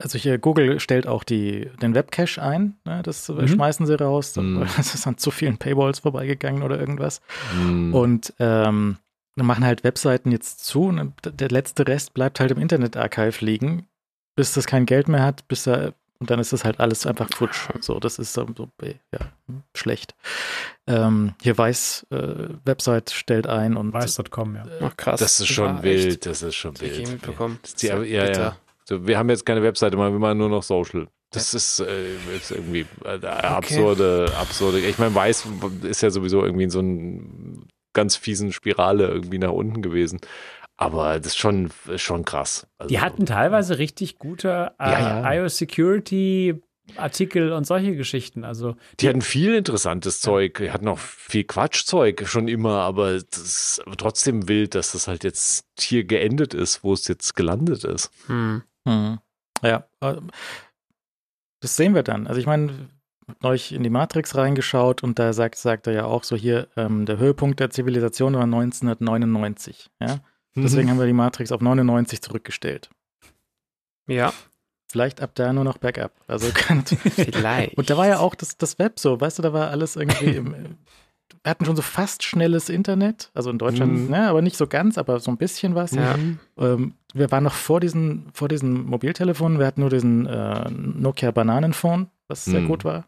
also 0.00 0.16
hier 0.16 0.38
Google 0.38 0.78
stellt 0.78 1.08
auch 1.08 1.24
die, 1.24 1.70
den 1.82 1.94
Webcache 1.94 2.40
ein, 2.40 2.76
ne, 2.84 3.02
das 3.02 3.28
mhm. 3.28 3.48
schmeißen 3.48 3.84
sie 3.84 3.98
raus, 4.00 4.36
mhm. 4.36 4.60
das 4.76 4.94
ist 4.94 5.06
an 5.06 5.18
zu 5.18 5.32
vielen 5.32 5.58
Paywalls 5.58 5.98
vorbeigegangen 5.98 6.62
oder 6.62 6.78
irgendwas. 6.78 7.20
Mhm. 7.56 7.94
Und 7.94 8.32
ähm, 8.38 8.98
dann 9.34 9.46
machen 9.46 9.64
halt 9.64 9.82
Webseiten 9.82 10.30
jetzt 10.30 10.64
zu 10.64 10.84
und 10.84 11.14
der 11.24 11.48
letzte 11.48 11.86
Rest 11.86 12.14
bleibt 12.14 12.38
halt 12.38 12.52
im 12.52 12.58
Internet-Archive 12.58 13.44
liegen, 13.44 13.86
bis 14.36 14.52
das 14.52 14.66
kein 14.66 14.86
Geld 14.86 15.08
mehr 15.08 15.24
hat, 15.24 15.48
bis 15.48 15.66
er 15.66 15.94
und 16.20 16.30
dann 16.30 16.40
ist 16.40 16.52
das 16.52 16.64
halt 16.64 16.80
alles 16.80 17.06
einfach 17.06 17.28
futsch. 17.32 17.68
So, 17.80 18.00
das 18.00 18.18
ist 18.18 18.32
so, 18.32 18.46
ja, 18.84 19.20
schlecht. 19.74 20.14
Ähm, 20.86 21.34
hier 21.40 21.56
Weiß 21.56 22.06
äh, 22.10 22.48
Website 22.64 23.10
stellt 23.10 23.46
ein 23.46 23.76
und 23.76 23.92
Weiß.com, 23.92 24.56
ja. 24.56 24.64
Ach, 24.80 24.96
krass. 24.96 25.20
Das 25.20 25.38
ist 25.38 25.48
schon 25.48 25.82
wild, 25.82 26.06
echt. 26.06 26.26
das 26.26 26.42
ist 26.42 26.56
schon 26.56 26.78
wild. 26.80 27.08
Mitbekommen. 27.08 27.60
Die, 27.80 27.86
ja, 27.86 28.02
ja, 28.02 28.30
ja. 28.30 28.56
So, 28.84 29.06
wir 29.06 29.18
haben 29.18 29.28
jetzt 29.28 29.46
keine 29.46 29.62
Webseite 29.62 29.96
mehr, 29.96 30.10
wir 30.10 30.18
machen 30.18 30.38
nur 30.38 30.48
noch 30.48 30.62
Social. 30.62 31.08
Das 31.30 31.52
ja. 31.52 31.58
ist, 31.58 31.80
äh, 31.80 32.14
ist, 32.36 32.50
irgendwie 32.50 32.86
äh, 33.04 33.24
absurde, 33.26 34.26
okay. 34.28 34.36
absurde. 34.40 34.80
Ich 34.80 34.98
meine, 34.98 35.14
Weiß 35.14 35.46
ist 35.82 36.00
ja 36.00 36.10
sowieso 36.10 36.42
irgendwie 36.42 36.64
in 36.64 36.70
so 36.70 36.78
einer 36.78 37.20
ganz 37.92 38.16
fiesen 38.16 38.52
Spirale 38.52 39.08
irgendwie 39.08 39.38
nach 39.38 39.52
unten 39.52 39.82
gewesen. 39.82 40.20
Aber 40.78 41.18
das 41.18 41.28
ist 41.28 41.36
schon, 41.36 41.70
schon 41.96 42.24
krass. 42.24 42.66
Also, 42.78 42.88
die 42.88 43.00
hatten 43.00 43.26
teilweise 43.26 43.78
richtig 43.78 44.18
gute 44.18 44.72
äh, 44.78 44.90
ja, 44.90 45.22
ja. 45.22 45.34
iOS-Security 45.34 46.62
Artikel 46.96 47.52
und 47.52 47.66
solche 47.66 47.94
Geschichten. 47.96 48.44
Also 48.44 48.72
die, 48.92 48.96
die 49.00 49.08
hatten 49.08 49.20
viel 49.20 49.54
interessantes 49.54 50.20
Zeug, 50.20 50.58
die 50.58 50.70
hatten 50.70 50.88
auch 50.88 50.98
viel 50.98 51.44
Quatschzeug 51.44 52.26
schon 52.26 52.48
immer, 52.48 52.80
aber 52.80 53.14
das 53.14 53.38
ist 53.38 53.82
trotzdem 53.98 54.48
wild, 54.48 54.74
dass 54.74 54.92
das 54.92 55.06
halt 55.06 55.24
jetzt 55.24 55.66
hier 55.78 56.04
geendet 56.04 56.54
ist, 56.54 56.82
wo 56.84 56.94
es 56.94 57.06
jetzt 57.06 57.36
gelandet 57.36 57.84
ist. 57.84 58.10
Hm. 58.26 58.62
Hm. 58.86 59.18
Ja, 59.62 59.84
äh, 60.00 60.16
das 61.60 61.76
sehen 61.76 61.94
wir 61.94 62.02
dann. 62.02 62.26
Also 62.26 62.40
ich 62.40 62.46
meine, 62.46 62.88
neulich 63.42 63.72
in 63.72 63.82
die 63.82 63.90
Matrix 63.90 64.36
reingeschaut 64.36 65.02
und 65.02 65.18
da 65.18 65.32
sagt, 65.32 65.56
sagt 65.56 65.86
er 65.86 65.92
ja 65.92 66.04
auch 66.04 66.24
so 66.24 66.36
hier, 66.36 66.68
ähm, 66.76 67.04
der 67.04 67.18
Höhepunkt 67.18 67.60
der 67.60 67.70
Zivilisation 67.70 68.34
war 68.34 68.44
1999. 68.44 69.90
Ja. 70.00 70.20
Deswegen 70.62 70.86
mhm. 70.86 70.92
haben 70.92 70.98
wir 70.98 71.06
die 71.06 71.12
Matrix 71.12 71.52
auf 71.52 71.60
99 71.60 72.22
zurückgestellt. 72.22 72.90
Ja. 74.06 74.32
Vielleicht 74.90 75.20
ab 75.20 75.32
da 75.34 75.52
nur 75.52 75.64
noch 75.64 75.78
Backup. 75.78 76.12
Also 76.26 76.50
kann 76.54 76.84
Vielleicht. 76.86 77.76
Und 77.76 77.90
da 77.90 77.96
war 77.96 78.06
ja 78.06 78.18
auch 78.18 78.34
das, 78.34 78.56
das 78.56 78.78
Web 78.78 78.98
so, 78.98 79.20
weißt 79.20 79.38
du, 79.38 79.42
da 79.42 79.52
war 79.52 79.70
alles 79.70 79.96
irgendwie 79.96 80.36
im, 80.36 80.54
wir 81.42 81.50
hatten 81.50 81.64
schon 81.64 81.76
so 81.76 81.82
fast 81.82 82.22
schnelles 82.22 82.68
Internet, 82.68 83.30
also 83.34 83.50
in 83.50 83.58
Deutschland, 83.58 83.92
mhm. 83.92 84.10
ne, 84.10 84.28
aber 84.28 84.42
nicht 84.42 84.56
so 84.56 84.66
ganz, 84.66 84.98
aber 84.98 85.20
so 85.20 85.30
ein 85.30 85.36
bisschen 85.36 85.74
was. 85.74 85.92
Ja. 85.92 86.16
Ähm, 86.58 86.94
wir 87.14 87.30
waren 87.30 87.44
noch 87.44 87.54
vor 87.54 87.80
diesen, 87.80 88.28
vor 88.32 88.48
diesen 88.48 88.84
Mobiltelefonen, 88.84 89.58
wir 89.58 89.66
hatten 89.66 89.80
nur 89.80 89.90
diesen 89.90 90.26
äh, 90.26 90.70
Nokia 90.70 91.30
Bananenphone, 91.30 92.08
was 92.28 92.46
mhm. 92.46 92.50
sehr 92.50 92.62
gut 92.62 92.84
war. 92.84 93.06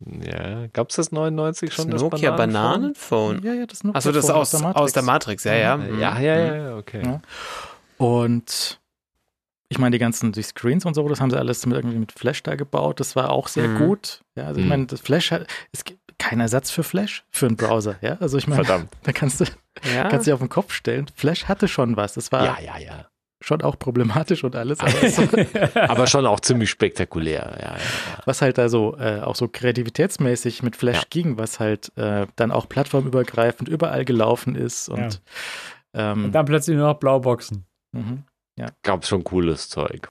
Ja, 0.00 0.68
gab 0.68 0.90
es 0.90 0.96
das 0.96 1.10
99 1.10 1.72
schon? 1.72 1.90
Das, 1.90 2.00
Nokia 2.00 2.30
Bananenphone? 2.30 3.42
Ja, 3.42 3.52
ja, 3.52 3.66
das 3.66 3.82
Nokia 3.82 3.98
Achso, 3.98 4.12
das 4.12 4.30
aus, 4.30 4.54
aus, 4.54 4.60
der 4.60 4.76
aus 4.76 4.92
der 4.92 5.02
Matrix, 5.02 5.44
ja, 5.44 5.54
ja. 5.54 5.76
Mhm. 5.76 5.98
Ja, 5.98 6.18
ja, 6.20 6.36
ja, 6.36 6.54
ja 6.54 6.76
okay. 6.76 7.02
Ja. 7.04 7.20
Und 7.96 8.80
ich 9.68 9.78
meine, 9.78 9.92
die 9.92 9.98
ganzen 9.98 10.32
die 10.32 10.42
Screens 10.42 10.86
und 10.86 10.94
so, 10.94 11.06
das 11.08 11.20
haben 11.20 11.30
sie 11.30 11.38
alles 11.38 11.66
mit, 11.66 11.76
irgendwie 11.76 11.98
mit 11.98 12.12
Flash 12.12 12.42
da 12.42 12.54
gebaut. 12.54 13.00
Das 13.00 13.16
war 13.16 13.30
auch 13.30 13.48
sehr 13.48 13.68
mhm. 13.68 13.78
gut. 13.78 14.22
Ja, 14.36 14.46
also 14.46 14.60
ich 14.60 14.64
mhm. 14.64 14.70
meine, 14.70 14.86
das 14.86 15.00
Flash 15.00 15.32
hat, 15.32 15.46
es 15.72 15.84
gibt 15.84 16.00
keinen 16.18 16.40
Ersatz 16.40 16.70
für 16.70 16.84
Flash 16.84 17.24
für 17.30 17.46
einen 17.46 17.56
Browser. 17.56 17.96
Ja, 18.00 18.16
also 18.20 18.38
ich 18.38 18.46
meine, 18.46 18.64
Verdammt. 18.64 18.90
da 19.02 19.12
kannst 19.12 19.40
du, 19.40 19.44
ja. 19.94 20.08
kannst 20.08 20.26
du 20.26 20.32
auf 20.32 20.40
den 20.40 20.48
Kopf 20.48 20.72
stellen. 20.72 21.06
Flash 21.14 21.46
hatte 21.46 21.66
schon 21.66 21.96
was. 21.96 22.14
Das 22.14 22.30
war 22.30 22.44
ja, 22.44 22.58
ja, 22.60 22.78
ja 22.78 23.08
schon 23.48 23.62
auch 23.62 23.78
problematisch 23.78 24.44
und 24.44 24.54
alles. 24.54 24.78
Aber, 24.80 24.90
so, 25.10 25.22
aber 25.74 26.06
schon 26.06 26.26
auch 26.26 26.40
ziemlich 26.40 26.70
spektakulär. 26.70 27.56
Ja, 27.58 27.66
ja, 27.70 27.76
ja. 27.76 28.22
Was 28.24 28.42
halt 28.42 28.58
da 28.58 28.68
so 28.68 28.96
äh, 28.96 29.20
auch 29.20 29.34
so 29.34 29.48
kreativitätsmäßig 29.48 30.62
mit 30.62 30.76
Flash 30.76 31.08
ging, 31.10 31.38
was 31.38 31.58
halt 31.58 31.90
äh, 31.96 32.26
dann 32.36 32.52
auch 32.52 32.68
plattformübergreifend 32.68 33.68
überall 33.68 34.04
gelaufen 34.04 34.54
ist 34.54 34.88
und, 34.88 35.20
ähm, 35.94 36.26
und 36.26 36.32
dann 36.32 36.46
plötzlich 36.46 36.76
nur 36.76 36.86
noch 36.86 36.98
Blauboxen. 36.98 37.64
Mhm, 37.92 38.24
ja. 38.56 38.66
Gab 38.82 39.04
schon 39.04 39.24
cooles 39.24 39.68
Zeug. 39.68 40.08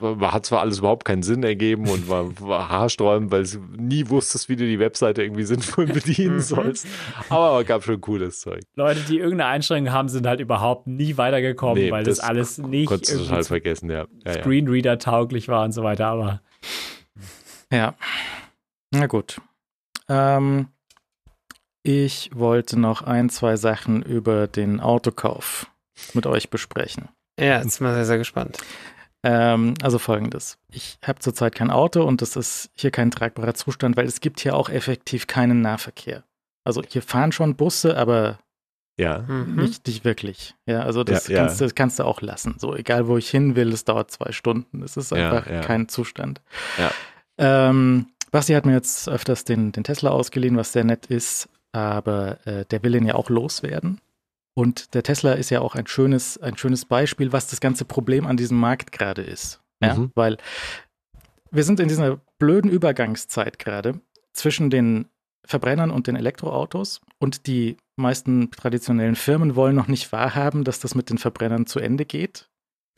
Ja. 0.00 0.32
Hat 0.32 0.46
zwar 0.46 0.60
alles 0.60 0.78
überhaupt 0.78 1.04
keinen 1.04 1.22
Sinn 1.22 1.42
ergeben 1.42 1.88
und 1.88 2.08
war, 2.08 2.28
war 2.40 2.68
haarsträubend, 2.68 3.30
weil 3.30 3.44
du 3.44 3.58
nie 3.76 4.08
wusstest, 4.08 4.48
wie 4.48 4.56
du 4.56 4.64
die 4.64 4.78
Webseite 4.78 5.22
irgendwie 5.22 5.44
sinnvoll 5.44 5.86
bedienen 5.92 6.36
mhm. 6.36 6.40
sollst. 6.40 6.86
Aber 7.28 7.60
es 7.60 7.66
gab 7.66 7.82
schon 7.84 8.00
cooles 8.00 8.40
Zeug. 8.40 8.62
Leute, 8.74 9.00
die 9.08 9.18
irgendeine 9.18 9.50
Einschränkung 9.50 9.92
haben, 9.92 10.08
sind 10.08 10.26
halt 10.26 10.40
überhaupt 10.40 10.86
nie 10.86 11.16
weitergekommen, 11.16 11.84
nee, 11.84 11.90
weil 11.90 12.04
das, 12.04 12.18
das, 12.18 12.28
alles 12.28 12.58
nicht 12.58 12.88
konntest 12.88 13.14
du 13.14 13.18
total 13.18 13.44
vergessen, 13.44 13.90
ja. 13.90 14.06
ja 14.24 14.34
Screenreader 14.34 14.98
tauglich 14.98 15.48
war 15.48 15.64
und 15.64 15.72
so 15.72 15.82
weiter, 15.82 16.06
aber 16.06 16.40
ja. 17.72 17.94
Na 18.90 19.06
gut. 19.06 19.40
Ähm, 20.08 20.68
ich 21.82 22.30
wollte 22.34 22.78
noch 22.78 23.02
ein, 23.02 23.30
zwei 23.30 23.56
Sachen 23.56 24.02
über 24.02 24.46
den 24.46 24.80
Autokauf 24.80 25.66
mit 26.12 26.26
euch 26.26 26.50
besprechen. 26.50 27.08
Ja, 27.38 27.62
jetzt 27.62 27.78
bin 27.78 27.88
ich 27.88 27.94
sehr, 27.94 28.04
sehr 28.04 28.18
gespannt. 28.18 28.58
Ähm, 29.22 29.74
also 29.82 29.98
folgendes. 29.98 30.58
Ich 30.70 30.98
habe 31.04 31.20
zurzeit 31.20 31.54
kein 31.54 31.70
Auto 31.70 32.02
und 32.02 32.22
das 32.22 32.36
ist 32.36 32.70
hier 32.74 32.90
kein 32.90 33.10
tragbarer 33.10 33.54
Zustand, 33.54 33.96
weil 33.96 34.06
es 34.06 34.20
gibt 34.20 34.40
hier 34.40 34.56
auch 34.56 34.68
effektiv 34.68 35.26
keinen 35.26 35.60
Nahverkehr. 35.60 36.24
Also 36.64 36.82
hier 36.86 37.02
fahren 37.02 37.32
schon 37.32 37.56
Busse, 37.56 37.96
aber 37.96 38.38
ja. 38.98 39.24
Mhm. 39.26 39.56
nicht, 39.56 39.86
nicht 39.86 40.04
wirklich. 40.04 40.54
Ja, 40.66 40.82
also 40.82 41.04
das, 41.04 41.28
ja, 41.28 41.38
kannst, 41.38 41.60
ja. 41.60 41.66
Du, 41.66 41.74
kannst 41.74 41.98
du 41.98 42.04
auch 42.04 42.20
lassen. 42.20 42.56
So, 42.58 42.74
egal 42.74 43.06
wo 43.06 43.16
ich 43.16 43.30
hin 43.30 43.56
will, 43.56 43.72
es 43.72 43.84
dauert 43.84 44.10
zwei 44.10 44.32
Stunden. 44.32 44.82
Es 44.82 44.96
ist 44.96 45.12
einfach 45.12 45.46
kein 45.62 45.88
Zustand. 45.88 46.40
Ähm, 47.38 48.06
Basti 48.30 48.54
hat 48.54 48.66
mir 48.66 48.72
jetzt 48.72 49.08
öfters 49.08 49.44
den, 49.44 49.72
den 49.72 49.84
Tesla 49.84 50.10
ausgeliehen, 50.10 50.56
was 50.56 50.72
sehr 50.72 50.84
nett 50.84 51.06
ist, 51.06 51.48
aber 51.72 52.38
äh, 52.46 52.64
der 52.66 52.82
will 52.82 52.94
ihn 52.94 53.06
ja 53.06 53.14
auch 53.14 53.30
loswerden. 53.30 54.00
Und 54.54 54.94
der 54.94 55.02
Tesla 55.02 55.32
ist 55.32 55.50
ja 55.50 55.60
auch 55.60 55.74
ein 55.74 55.86
schönes, 55.86 56.38
ein 56.38 56.56
schönes 56.56 56.84
Beispiel, 56.84 57.32
was 57.32 57.46
das 57.48 57.60
ganze 57.60 57.84
Problem 57.84 58.26
an 58.26 58.36
diesem 58.36 58.58
Markt 58.58 58.92
gerade 58.92 59.22
ist. 59.22 59.60
Ja? 59.82 59.94
Mhm. 59.94 60.12
Weil 60.14 60.36
wir 61.50 61.64
sind 61.64 61.80
in 61.80 61.88
dieser 61.88 62.20
blöden 62.38 62.70
Übergangszeit 62.70 63.58
gerade 63.58 64.00
zwischen 64.32 64.70
den 64.70 65.06
Verbrennern 65.44 65.90
und 65.90 66.06
den 66.06 66.16
Elektroautos 66.16 67.00
und 67.18 67.46
die 67.46 67.76
meisten 67.96 68.50
traditionellen 68.50 69.16
Firmen 69.16 69.56
wollen 69.56 69.74
noch 69.74 69.88
nicht 69.88 70.12
wahrhaben, 70.12 70.64
dass 70.64 70.80
das 70.80 70.94
mit 70.94 71.10
den 71.10 71.18
Verbrennern 71.18 71.66
zu 71.66 71.78
Ende 71.78 72.04
geht 72.04 72.48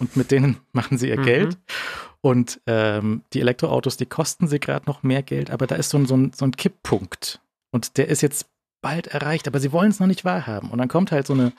und 0.00 0.16
mit 0.16 0.30
denen 0.30 0.58
machen 0.72 0.98
sie 0.98 1.08
ihr 1.08 1.18
mhm. 1.18 1.24
Geld. 1.24 1.58
Und 2.20 2.60
ähm, 2.66 3.22
die 3.32 3.40
Elektroautos, 3.40 3.96
die 3.96 4.06
kosten 4.06 4.46
sie 4.48 4.58
gerade 4.58 4.86
noch 4.86 5.02
mehr 5.02 5.22
Geld, 5.22 5.50
aber 5.50 5.66
da 5.66 5.74
ist 5.74 5.90
so 5.90 5.98
ein, 5.98 6.06
so, 6.06 6.16
ein, 6.16 6.32
so 6.34 6.46
ein 6.46 6.52
Kipppunkt. 6.52 7.40
Und 7.70 7.96
der 7.96 8.08
ist 8.08 8.22
jetzt 8.22 8.46
bald 8.84 9.06
erreicht, 9.06 9.48
aber 9.48 9.60
sie 9.60 9.72
wollen 9.72 9.90
es 9.90 9.98
noch 9.98 10.06
nicht 10.06 10.26
wahrhaben. 10.26 10.70
Und 10.70 10.78
dann 10.78 10.88
kommt 10.88 11.10
halt 11.10 11.26
so 11.26 11.32
eine 11.32 11.52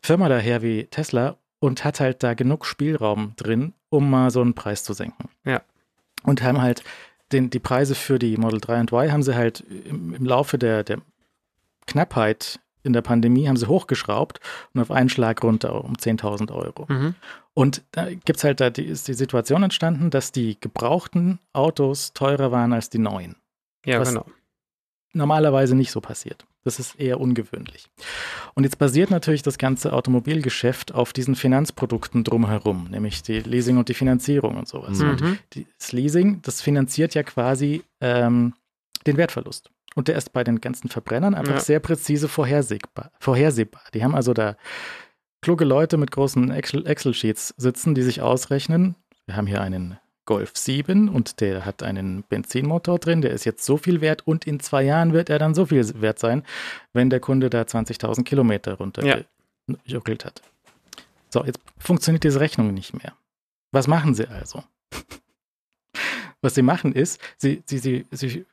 Firma 0.00 0.28
daher 0.28 0.62
wie 0.62 0.84
Tesla 0.84 1.36
und 1.58 1.84
hat 1.84 1.98
halt 1.98 2.22
da 2.22 2.34
genug 2.34 2.64
Spielraum 2.64 3.34
drin, 3.36 3.74
um 3.90 4.08
mal 4.08 4.30
so 4.30 4.40
einen 4.40 4.54
Preis 4.54 4.84
zu 4.84 4.92
senken. 4.92 5.28
Ja. 5.44 5.60
Und 6.22 6.40
haben 6.42 6.62
halt 6.62 6.84
den, 7.32 7.50
die 7.50 7.58
Preise 7.58 7.96
für 7.96 8.20
die 8.20 8.36
Model 8.36 8.60
3 8.60 8.80
und 8.80 8.92
Y 8.92 9.10
haben 9.10 9.24
sie 9.24 9.34
halt 9.34 9.60
im, 9.60 10.14
im 10.14 10.24
Laufe 10.24 10.56
der, 10.56 10.84
der 10.84 10.98
Knappheit 11.86 12.60
in 12.84 12.92
der 12.92 13.02
Pandemie 13.02 13.48
haben 13.48 13.56
sie 13.56 13.68
hochgeschraubt 13.68 14.40
und 14.74 14.80
auf 14.80 14.90
einen 14.90 15.08
Schlag 15.08 15.42
runter 15.42 15.84
um 15.84 15.94
10.000 15.94 16.52
Euro. 16.52 16.86
Mhm. 16.88 17.14
Und 17.54 17.82
da 17.92 18.08
gibt 18.10 18.38
es 18.38 18.44
halt, 18.44 18.60
da 18.60 18.70
die, 18.70 18.84
ist 18.84 19.08
die 19.08 19.14
Situation 19.14 19.62
entstanden, 19.62 20.10
dass 20.10 20.32
die 20.32 20.58
gebrauchten 20.60 21.38
Autos 21.52 22.12
teurer 22.12 22.50
waren 22.50 22.72
als 22.72 22.90
die 22.90 22.98
neuen. 22.98 23.36
Ja, 23.84 24.02
genau. 24.02 24.26
Normalerweise 25.12 25.76
nicht 25.76 25.90
so 25.90 26.00
passiert. 26.00 26.44
Das 26.64 26.78
ist 26.78 26.98
eher 26.98 27.20
ungewöhnlich. 27.20 27.88
Und 28.54 28.64
jetzt 28.64 28.78
basiert 28.78 29.10
natürlich 29.10 29.42
das 29.42 29.58
ganze 29.58 29.92
Automobilgeschäft 29.92 30.94
auf 30.94 31.12
diesen 31.12 31.34
Finanzprodukten 31.34 32.22
drumherum, 32.22 32.88
nämlich 32.90 33.22
die 33.22 33.40
Leasing 33.40 33.78
und 33.78 33.88
die 33.88 33.94
Finanzierung 33.94 34.56
und 34.56 34.68
sowas. 34.68 34.98
Mhm. 34.98 35.10
Und 35.10 35.40
das 35.78 35.92
Leasing, 35.92 36.40
das 36.42 36.62
finanziert 36.62 37.14
ja 37.14 37.22
quasi 37.24 37.82
ähm, 38.00 38.54
den 39.06 39.16
Wertverlust. 39.16 39.70
Und 39.94 40.08
der 40.08 40.16
ist 40.16 40.32
bei 40.32 40.44
den 40.44 40.60
ganzen 40.60 40.88
Verbrennern 40.88 41.34
einfach 41.34 41.54
ja. 41.54 41.60
sehr 41.60 41.80
präzise 41.80 42.28
vorhersehbar, 42.28 43.10
vorhersehbar. 43.18 43.82
Die 43.92 44.02
haben 44.02 44.14
also 44.14 44.32
da 44.32 44.56
kluge 45.42 45.64
Leute 45.64 45.96
mit 45.96 46.10
großen 46.10 46.50
Excel-Sheets 46.50 47.54
sitzen, 47.56 47.94
die 47.94 48.02
sich 48.02 48.22
ausrechnen. 48.22 48.94
Wir 49.26 49.36
haben 49.36 49.46
hier 49.46 49.60
einen 49.60 49.98
Golf 50.24 50.52
7 50.54 51.08
und 51.08 51.40
der 51.40 51.64
hat 51.64 51.82
einen 51.82 52.22
Benzinmotor 52.22 52.98
drin, 52.98 53.22
der 53.22 53.32
ist 53.32 53.44
jetzt 53.44 53.64
so 53.64 53.76
viel 53.76 54.00
wert 54.00 54.26
und 54.26 54.46
in 54.46 54.60
zwei 54.60 54.82
Jahren 54.82 55.12
wird 55.12 55.30
er 55.30 55.38
dann 55.38 55.54
so 55.54 55.66
viel 55.66 56.00
wert 56.00 56.18
sein, 56.18 56.44
wenn 56.92 57.10
der 57.10 57.20
Kunde 57.20 57.50
da 57.50 57.62
20.000 57.62 58.22
Kilometer 58.22 58.74
runtergejuckelt 58.74 60.22
ja. 60.22 60.26
hat. 60.26 60.42
So, 61.30 61.44
jetzt 61.44 61.60
funktioniert 61.78 62.24
diese 62.24 62.40
Rechnung 62.40 62.72
nicht 62.72 62.94
mehr. 62.94 63.14
Was 63.72 63.88
machen 63.88 64.14
sie 64.14 64.28
also? 64.28 64.62
Was 66.40 66.54
sie 66.54 66.62
machen 66.62 66.92
ist, 66.92 67.20
sie, 67.38 67.62
sie, 67.66 67.78
sie, 67.78 68.06
sie 68.10 68.46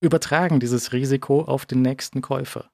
übertragen 0.00 0.58
dieses 0.58 0.92
Risiko 0.92 1.42
auf 1.42 1.66
den 1.66 1.82
nächsten 1.82 2.22
Käufer. 2.22 2.70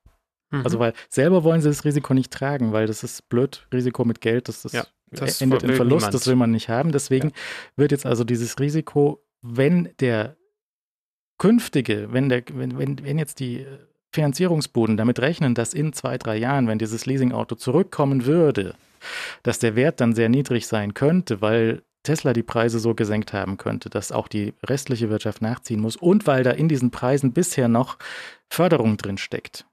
Mhm. 0.50 0.62
Also, 0.64 0.78
weil 0.78 0.94
selber 1.08 1.44
wollen 1.44 1.60
sie 1.60 1.68
das 1.68 1.84
Risiko 1.84 2.14
nicht 2.14 2.32
tragen, 2.32 2.72
weil 2.72 2.86
das 2.86 3.04
ist 3.04 3.28
blöd, 3.28 3.66
Risiko 3.72 4.04
mit 4.04 4.20
Geld, 4.20 4.48
das, 4.48 4.64
ist, 4.64 4.74
ja, 4.74 4.86
das 5.10 5.40
endet 5.40 5.62
in 5.62 5.74
Verlust, 5.74 6.06
niemand. 6.06 6.14
das 6.14 6.26
will 6.26 6.36
man 6.36 6.50
nicht 6.50 6.68
haben. 6.68 6.92
Deswegen 6.92 7.28
ja. 7.28 7.34
wird 7.76 7.92
jetzt 7.92 8.06
also 8.06 8.24
dieses 8.24 8.58
Risiko, 8.58 9.22
wenn 9.42 9.90
der 10.00 10.36
künftige, 11.38 12.12
wenn, 12.12 12.28
der, 12.28 12.42
wenn, 12.52 12.78
wenn, 12.78 13.04
wenn 13.04 13.18
jetzt 13.18 13.40
die 13.40 13.66
Finanzierungsbuden 14.12 14.96
damit 14.96 15.20
rechnen, 15.20 15.54
dass 15.54 15.74
in 15.74 15.92
zwei, 15.92 16.18
drei 16.18 16.36
Jahren, 16.36 16.66
wenn 16.66 16.78
dieses 16.78 17.06
Leasingauto 17.06 17.54
zurückkommen 17.54 18.26
würde, 18.26 18.74
dass 19.42 19.58
der 19.58 19.76
Wert 19.76 20.00
dann 20.00 20.14
sehr 20.14 20.28
niedrig 20.28 20.66
sein 20.66 20.94
könnte, 20.94 21.40
weil 21.40 21.82
Tesla 22.02 22.32
die 22.32 22.42
Preise 22.42 22.78
so 22.78 22.94
gesenkt 22.94 23.32
haben 23.32 23.58
könnte, 23.58 23.90
dass 23.90 24.12
auch 24.12 24.28
die 24.28 24.54
restliche 24.64 25.10
Wirtschaft 25.10 25.42
nachziehen 25.42 25.80
muss 25.80 25.96
und 25.96 26.26
weil 26.26 26.42
da 26.42 26.52
in 26.52 26.68
diesen 26.68 26.90
Preisen 26.90 27.32
bisher 27.32 27.68
noch 27.68 27.98
Förderung 28.48 28.96
drin 28.96 29.18
steckt. 29.18 29.66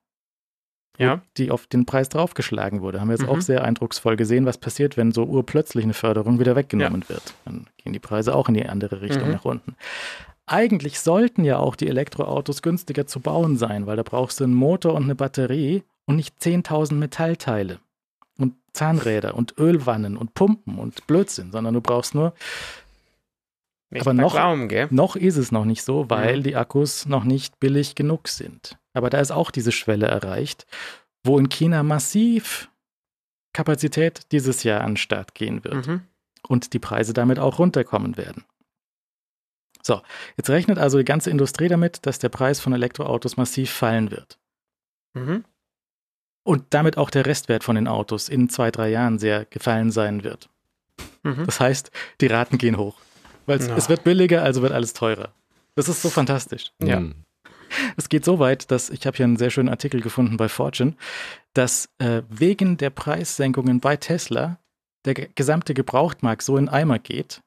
Ja. 0.97 1.21
Die 1.37 1.51
auf 1.51 1.67
den 1.67 1.85
Preis 1.85 2.09
draufgeschlagen 2.09 2.81
wurde. 2.81 3.01
Haben 3.01 3.09
wir 3.09 3.15
jetzt 3.15 3.23
mhm. 3.23 3.29
auch 3.29 3.41
sehr 3.41 3.63
eindrucksvoll 3.63 4.15
gesehen, 4.15 4.45
was 4.45 4.57
passiert, 4.57 4.97
wenn 4.97 5.11
so 5.11 5.25
urplötzlich 5.25 5.83
eine 5.83 5.93
Förderung 5.93 6.39
wieder 6.39 6.55
weggenommen 6.55 7.01
ja. 7.03 7.09
wird. 7.09 7.33
Dann 7.45 7.67
gehen 7.77 7.93
die 7.93 7.99
Preise 7.99 8.35
auch 8.35 8.47
in 8.47 8.53
die 8.55 8.65
andere 8.65 9.01
Richtung 9.01 9.27
mhm. 9.27 9.33
nach 9.33 9.45
unten. 9.45 9.75
Eigentlich 10.47 10.99
sollten 10.99 11.43
ja 11.43 11.57
auch 11.57 11.75
die 11.75 11.87
Elektroautos 11.87 12.61
günstiger 12.61 13.07
zu 13.07 13.19
bauen 13.19 13.57
sein, 13.57 13.87
weil 13.87 13.95
da 13.97 14.03
brauchst 14.03 14.39
du 14.39 14.43
einen 14.43 14.53
Motor 14.53 14.93
und 14.93 15.03
eine 15.03 15.15
Batterie 15.15 15.83
und 16.05 16.17
nicht 16.17 16.39
10.000 16.39 16.93
Metallteile 16.93 17.79
und 18.37 18.53
Zahnräder 18.73 19.35
und 19.35 19.57
Ölwannen 19.57 20.17
und 20.17 20.35
Pumpen 20.35 20.77
und 20.77 21.07
Blödsinn, 21.07 21.51
sondern 21.51 21.73
du 21.73 21.81
brauchst 21.81 22.13
nur. 22.13 22.33
Nicht 23.89 24.01
aber 24.01 24.13
noch, 24.13 24.35
Raum, 24.35 24.67
noch 24.89 25.15
ist 25.15 25.37
es 25.37 25.51
noch 25.51 25.65
nicht 25.65 25.83
so, 25.83 26.09
weil 26.09 26.37
mhm. 26.37 26.43
die 26.43 26.55
Akkus 26.55 27.05
noch 27.05 27.23
nicht 27.23 27.59
billig 27.59 27.95
genug 27.95 28.27
sind. 28.27 28.77
Aber 28.93 29.09
da 29.09 29.19
ist 29.19 29.31
auch 29.31 29.51
diese 29.51 29.71
Schwelle 29.71 30.07
erreicht, 30.07 30.65
wo 31.23 31.37
in 31.37 31.49
China 31.49 31.83
massiv 31.83 32.69
Kapazität 33.53 34.31
dieses 34.31 34.63
Jahr 34.63 34.81
an 34.81 34.91
den 34.91 34.97
Start 34.97 35.35
gehen 35.35 35.63
wird 35.63 35.87
mhm. 35.87 36.01
und 36.47 36.73
die 36.73 36.79
Preise 36.79 37.13
damit 37.13 37.39
auch 37.39 37.59
runterkommen 37.59 38.17
werden. 38.17 38.43
So, 39.81 40.01
jetzt 40.35 40.49
rechnet 40.49 40.79
also 40.79 40.97
die 40.97 41.05
ganze 41.05 41.29
Industrie 41.29 41.67
damit, 41.67 42.05
dass 42.05 42.19
der 42.19 42.29
Preis 42.29 42.59
von 42.59 42.73
Elektroautos 42.73 43.37
massiv 43.37 43.69
fallen 43.69 44.09
wird. 44.09 44.39
Mhm 45.13 45.45
und 46.45 46.65
damit 46.69 46.97
auch 46.97 47.09
der 47.09 47.25
Restwert 47.25 47.63
von 47.63 47.75
den 47.75 47.87
Autos 47.87 48.29
in 48.29 48.49
zwei, 48.49 48.71
drei 48.71 48.89
Jahren 48.89 49.19
sehr 49.19 49.45
gefallen 49.45 49.91
sein 49.91 50.23
wird. 50.23 50.47
Mhm. 51.23 51.45
Das 51.45 51.59
heißt, 51.59 51.91
die 52.21 52.27
Raten 52.27 52.57
gehen 52.57 52.77
hoch. 52.77 52.97
Weil 53.45 53.61
ja. 53.61 53.75
es 53.75 53.89
wird 53.89 54.03
billiger, 54.03 54.43
also 54.43 54.61
wird 54.61 54.73
alles 54.73 54.93
teurer. 54.93 55.33
Das 55.75 55.89
ist 55.89 56.01
so 56.01 56.09
fantastisch. 56.09 56.71
Ja. 56.81 56.99
Mhm. 56.99 57.15
Es 57.97 58.09
geht 58.09 58.23
so 58.25 58.39
weit, 58.39 58.71
dass 58.71 58.89
ich 58.89 59.05
habe 59.05 59.17
hier 59.17 59.25
einen 59.25 59.37
sehr 59.37 59.49
schönen 59.49 59.69
Artikel 59.69 60.01
gefunden 60.01 60.37
bei 60.37 60.49
Fortune, 60.49 60.95
dass 61.53 61.89
äh, 61.97 62.21
wegen 62.29 62.77
der 62.77 62.89
Preissenkungen 62.89 63.79
bei 63.79 63.97
Tesla 63.97 64.59
der 65.05 65.13
gesamte 65.13 65.73
Gebrauchtmarkt 65.73 66.41
so 66.41 66.57
in 66.57 66.69
Eimer 66.69 66.99
geht, 66.99 67.41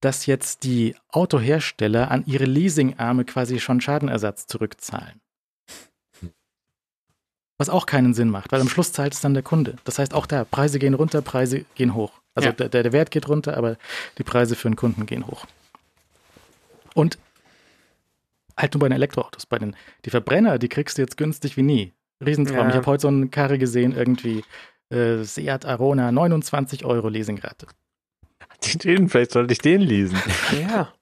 dass 0.00 0.26
jetzt 0.26 0.64
die 0.64 0.94
Autohersteller 1.08 2.10
an 2.10 2.24
ihre 2.26 2.44
Leasingarme 2.44 3.24
quasi 3.24 3.58
schon 3.60 3.80
Schadenersatz 3.80 4.46
zurückzahlen. 4.46 5.20
Was 7.58 7.70
auch 7.70 7.86
keinen 7.86 8.12
Sinn 8.12 8.28
macht, 8.28 8.52
weil 8.52 8.60
am 8.60 8.68
Schluss 8.68 8.92
zahlt 8.92 9.14
es 9.14 9.22
dann 9.22 9.32
der 9.32 9.42
Kunde. 9.42 9.76
Das 9.84 9.98
heißt, 9.98 10.12
auch 10.12 10.26
da, 10.26 10.44
Preise 10.44 10.78
gehen 10.78 10.92
runter, 10.92 11.22
Preise 11.22 11.64
gehen 11.74 11.94
hoch. 11.94 12.12
Also 12.36 12.50
ja. 12.50 12.54
der, 12.54 12.82
der 12.82 12.92
Wert 12.92 13.10
geht 13.10 13.28
runter, 13.28 13.56
aber 13.56 13.76
die 14.18 14.22
Preise 14.22 14.54
für 14.54 14.68
den 14.68 14.76
Kunden 14.76 15.06
gehen 15.06 15.26
hoch. 15.26 15.46
Und 16.94 17.18
halt 18.56 18.74
nur 18.74 18.80
bei 18.80 18.88
den 18.88 18.94
Elektroautos. 18.94 19.46
Bei 19.46 19.58
den 19.58 19.74
die 20.04 20.10
Verbrenner, 20.10 20.58
die 20.58 20.68
kriegst 20.68 20.98
du 20.98 21.02
jetzt 21.02 21.16
günstig 21.16 21.56
wie 21.56 21.62
nie. 21.62 21.92
Riesentraum. 22.24 22.58
Ja. 22.58 22.68
Ich 22.68 22.74
habe 22.76 22.86
heute 22.86 23.02
so 23.02 23.08
eine 23.08 23.28
Karre 23.28 23.58
gesehen, 23.58 23.92
irgendwie 23.92 24.44
äh, 24.90 25.22
Seat 25.24 25.66
Arona, 25.66 26.12
29 26.12 26.84
Euro 26.84 27.08
Leasingrate. 27.08 27.66
Den, 28.84 29.08
vielleicht 29.08 29.32
sollte 29.32 29.52
ich 29.52 29.58
den 29.58 29.80
lesen. 29.80 30.18
Ja. 30.52 30.92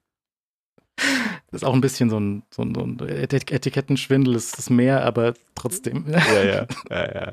Das 1.50 1.62
ist 1.62 1.64
auch 1.64 1.74
ein 1.74 1.80
bisschen 1.80 2.10
so 2.10 2.18
ein, 2.18 2.42
so 2.50 2.62
ein, 2.62 2.74
so 2.74 2.82
ein 2.82 2.98
Etikettenschwindel, 2.98 4.34
ist 4.34 4.58
das 4.58 4.70
mehr, 4.70 5.04
aber 5.04 5.34
trotzdem. 5.54 6.04
Ja, 6.08 6.42
ja, 6.42 6.66
ja, 6.90 7.14
ja. 7.14 7.32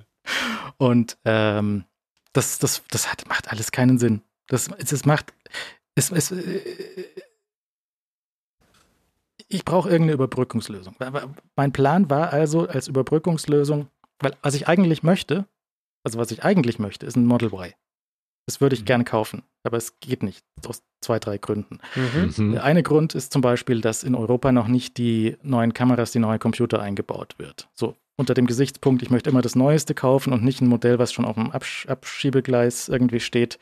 Und 0.77 1.17
ähm, 1.25 1.85
das, 2.33 2.59
das, 2.59 2.83
das 2.89 3.11
hat, 3.11 3.27
macht 3.27 3.51
alles 3.51 3.71
keinen 3.71 3.97
Sinn. 3.97 4.21
Das, 4.47 4.69
es, 4.77 5.05
macht, 5.05 5.33
es, 5.95 6.11
es, 6.11 6.31
äh, 6.31 7.05
ich 9.47 9.65
brauche 9.65 9.89
irgendeine 9.89 10.13
Überbrückungslösung. 10.13 10.95
Mein 11.55 11.71
Plan 11.71 12.09
war 12.09 12.31
also 12.31 12.67
als 12.67 12.87
Überbrückungslösung, 12.87 13.87
weil 14.19 14.35
was 14.41 14.55
ich 14.55 14.67
eigentlich 14.67 15.03
möchte, 15.03 15.45
also 16.03 16.17
was 16.17 16.31
ich 16.31 16.43
eigentlich 16.43 16.79
möchte, 16.79 17.05
ist 17.05 17.15
ein 17.15 17.25
Model 17.25 17.49
Y. 17.49 17.73
Das 18.47 18.59
würde 18.59 18.75
ich 18.75 18.81
mhm. 18.81 18.85
gerne 18.85 19.03
kaufen, 19.03 19.43
aber 19.63 19.77
es 19.77 19.99
geht 19.99 20.23
nicht, 20.23 20.43
aus 20.67 20.81
zwei, 21.01 21.19
drei 21.19 21.37
Gründen. 21.37 21.79
Mhm. 21.95 22.33
mhm. 22.35 22.51
Der 22.53 22.63
eine 22.63 22.83
Grund 22.83 23.13
ist 23.13 23.31
zum 23.31 23.41
Beispiel, 23.41 23.81
dass 23.81 24.03
in 24.03 24.15
Europa 24.15 24.51
noch 24.51 24.67
nicht 24.67 24.97
die 24.97 25.37
neuen 25.43 25.73
Kameras, 25.73 26.11
die 26.11 26.19
neue 26.19 26.39
Computer 26.39 26.81
eingebaut 26.81 27.35
wird. 27.37 27.69
So 27.73 27.95
unter 28.21 28.33
dem 28.33 28.47
Gesichtspunkt, 28.47 29.01
ich 29.01 29.09
möchte 29.09 29.29
immer 29.29 29.41
das 29.41 29.55
Neueste 29.55 29.93
kaufen 29.93 30.31
und 30.31 30.43
nicht 30.43 30.61
ein 30.61 30.67
Modell, 30.67 30.97
was 30.99 31.11
schon 31.11 31.25
auf 31.25 31.35
dem 31.35 31.51
Absch 31.51 31.85
Abschiebegleis 31.87 32.87
irgendwie 32.87 33.19
steht, 33.19 33.59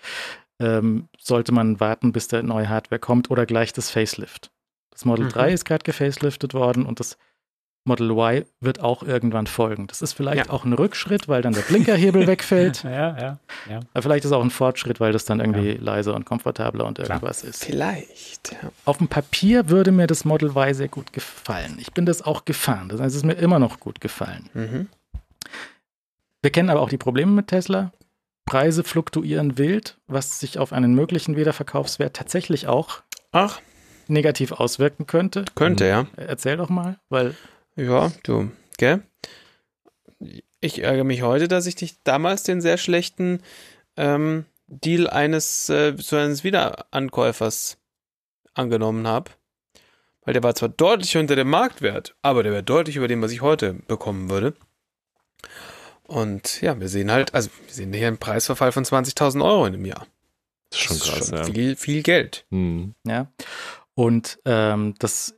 ähm, 0.60 1.10
sollte 1.18 1.52
man 1.52 1.80
warten, 1.80 2.11
bis 2.11 2.27
der 2.27 2.44
neue 2.44 2.69
Hardware 2.69 2.99
kommt 2.99 3.31
oder 3.31 3.45
gleich 3.45 3.73
das 3.73 3.90
Facelift. 3.90 4.52
Das 4.91 5.06
Model 5.06 5.26
mhm. 5.26 5.30
3 5.30 5.53
ist 5.53 5.65
gerade 5.65 5.84
gefaceliftet 5.84 6.53
worden 6.53 6.86
und 6.86 6.99
das 6.99 7.18
Model 7.85 8.11
Y 8.11 8.45
wird 8.60 8.81
auch 8.81 9.03
irgendwann 9.03 9.47
folgen. 9.47 9.88
Das 9.88 10.01
ist 10.01 10.14
vielleicht 10.14 10.47
ja. 10.47 10.53
auch 10.53 10.65
ein 10.65 10.73
Rückschritt, 10.73 11.27
weil 11.27 11.41
dann 11.41 11.53
der 11.53 11.61
Blinkerhebel 11.61 12.27
wegfällt. 12.27 12.84
Ja, 12.84 13.18
ja, 13.18 13.39
ja. 13.69 13.80
Aber 13.93 14.01
vielleicht 14.01 14.26
ist 14.26 14.31
auch 14.31 14.43
ein 14.43 14.51
Fortschritt, 14.51 14.99
weil 14.99 15.11
das 15.11 15.26
dann 15.26 15.39
irgendwie 15.39 15.73
ja. 15.73 15.77
leiser 15.80 16.15
und 16.15 16.26
komfortabler 16.26 16.85
und 16.85 16.99
irgendwas 16.99 17.41
Klar. 17.41 17.49
ist. 17.49 17.65
Vielleicht. 17.65 18.51
Ja. 18.51 18.72
Auf 18.85 18.97
dem 18.97 19.07
Papier 19.07 19.69
würde 19.69 19.91
mir 19.91 20.07
das 20.07 20.26
Model 20.26 20.49
Y 20.49 20.73
sehr 20.73 20.88
gut 20.88 21.14
gefallen. 21.14 21.77
Ich 21.80 21.91
bin 21.93 22.06
das 22.06 22.22
auch 22.22 22.45
gefahren. 22.45 22.89
Das 22.89 22.99
heißt, 22.99 23.11
es 23.11 23.18
ist 23.18 23.26
mir 23.26 23.34
immer 23.34 23.60
noch 23.60 23.80
gut 23.80 24.01
gefallen. 24.01 24.49
Mhm. 24.53 24.88
Wir 26.41 26.51
kennen 26.51 26.69
aber 26.69 26.81
auch 26.81 26.89
die 26.89 26.97
Probleme 26.97 27.31
mit 27.31 27.47
Tesla. 27.47 27.91
Preise 28.45 28.84
fluktuieren 28.84 29.57
wild, 29.57 29.97
was 30.07 30.39
sich 30.39 30.57
auf 30.57 30.73
einen 30.73 30.95
möglichen 30.95 31.35
Wiederverkaufswert 31.35 32.15
tatsächlich 32.15 32.68
auch 32.68 33.01
Ach. 33.31 33.60
negativ 34.07 34.53
auswirken 34.53 35.06
könnte. 35.06 35.45
Könnte, 35.53 35.85
ja. 35.85 36.07
Erzähl 36.18 36.57
doch 36.57 36.69
mal, 36.69 36.97
weil 37.10 37.35
ja, 37.80 38.11
du, 38.23 38.51
gell? 38.77 39.01
Ich 40.61 40.84
ärgere 40.84 41.06
mich 41.06 41.22
heute, 41.22 41.47
dass 41.47 41.65
ich 41.65 41.76
dich 41.76 42.03
damals 42.03 42.43
den 42.43 42.61
sehr 42.61 42.77
schlechten 42.77 43.41
ähm, 43.95 44.45
Deal 44.68 45.10
eines, 45.10 45.69
äh, 45.69 45.95
so 45.97 46.18
eines 46.18 46.43
Wiederankäufers 46.43 47.77
angenommen 48.53 49.07
habe. 49.07 49.31
Weil 50.26 50.34
der 50.34 50.43
war 50.43 50.53
zwar 50.53 50.69
deutlich 50.69 51.18
unter 51.18 51.35
dem 51.35 51.49
Marktwert, 51.49 52.15
aber 52.22 52.43
der 52.43 52.51
wäre 52.51 52.64
deutlich 52.64 52.97
über 52.97 53.07
dem, 53.07 53.22
was 53.22 53.31
ich 53.31 53.41
heute 53.41 53.73
bekommen 53.73 54.30
würde. 54.30 54.53
Und 56.03 56.61
ja, 56.61 56.80
wir 56.80 56.89
sehen 56.89 57.11
halt, 57.11 57.34
also 57.34 57.49
wir 57.65 57.73
sehen 57.73 57.93
hier 57.93 58.07
einen 58.07 58.18
Preisverfall 58.18 58.72
von 58.72 58.84
20.000 58.84 59.43
Euro 59.43 59.65
in 59.65 59.76
einem 59.76 59.85
Jahr. 59.85 60.07
Das 60.69 60.80
ist 60.80 60.85
schon 60.85 60.99
krass, 60.99 61.19
ist 61.19 61.30
schon 61.30 61.38
ja. 61.38 61.43
viel, 61.45 61.76
viel 61.76 62.03
Geld. 62.03 62.45
Mhm. 62.49 62.95
Ja. 63.06 63.31
Und 63.99 64.39
ähm, 64.45 64.93
das 64.99 65.35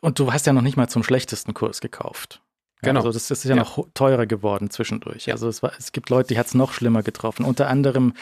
und 0.00 0.20
du 0.20 0.32
hast 0.32 0.46
ja 0.46 0.52
noch 0.52 0.62
nicht 0.62 0.76
mal 0.76 0.86
zum 0.86 1.02
schlechtesten 1.02 1.54
Kurs 1.54 1.80
gekauft. 1.80 2.40
Genau. 2.82 3.00
Also 3.00 3.10
das, 3.10 3.26
das 3.26 3.38
ist 3.38 3.46
ja, 3.46 3.56
ja, 3.56 3.62
noch 3.62 3.84
teurer 3.94 4.26
geworden 4.26 4.70
zwischendurch. 4.70 5.26
Ja. 5.26 5.34
Also 5.34 5.48
es, 5.48 5.60
war, 5.60 5.72
es 5.76 5.90
gibt 5.90 6.08
Leute, 6.08 6.28
die 6.28 6.38
hat 6.38 6.46
es 6.46 6.54
noch 6.54 6.72
schlimmer 6.72 7.02
getroffen. 7.02 7.44
Unter 7.44 7.68
anderem 7.68 8.12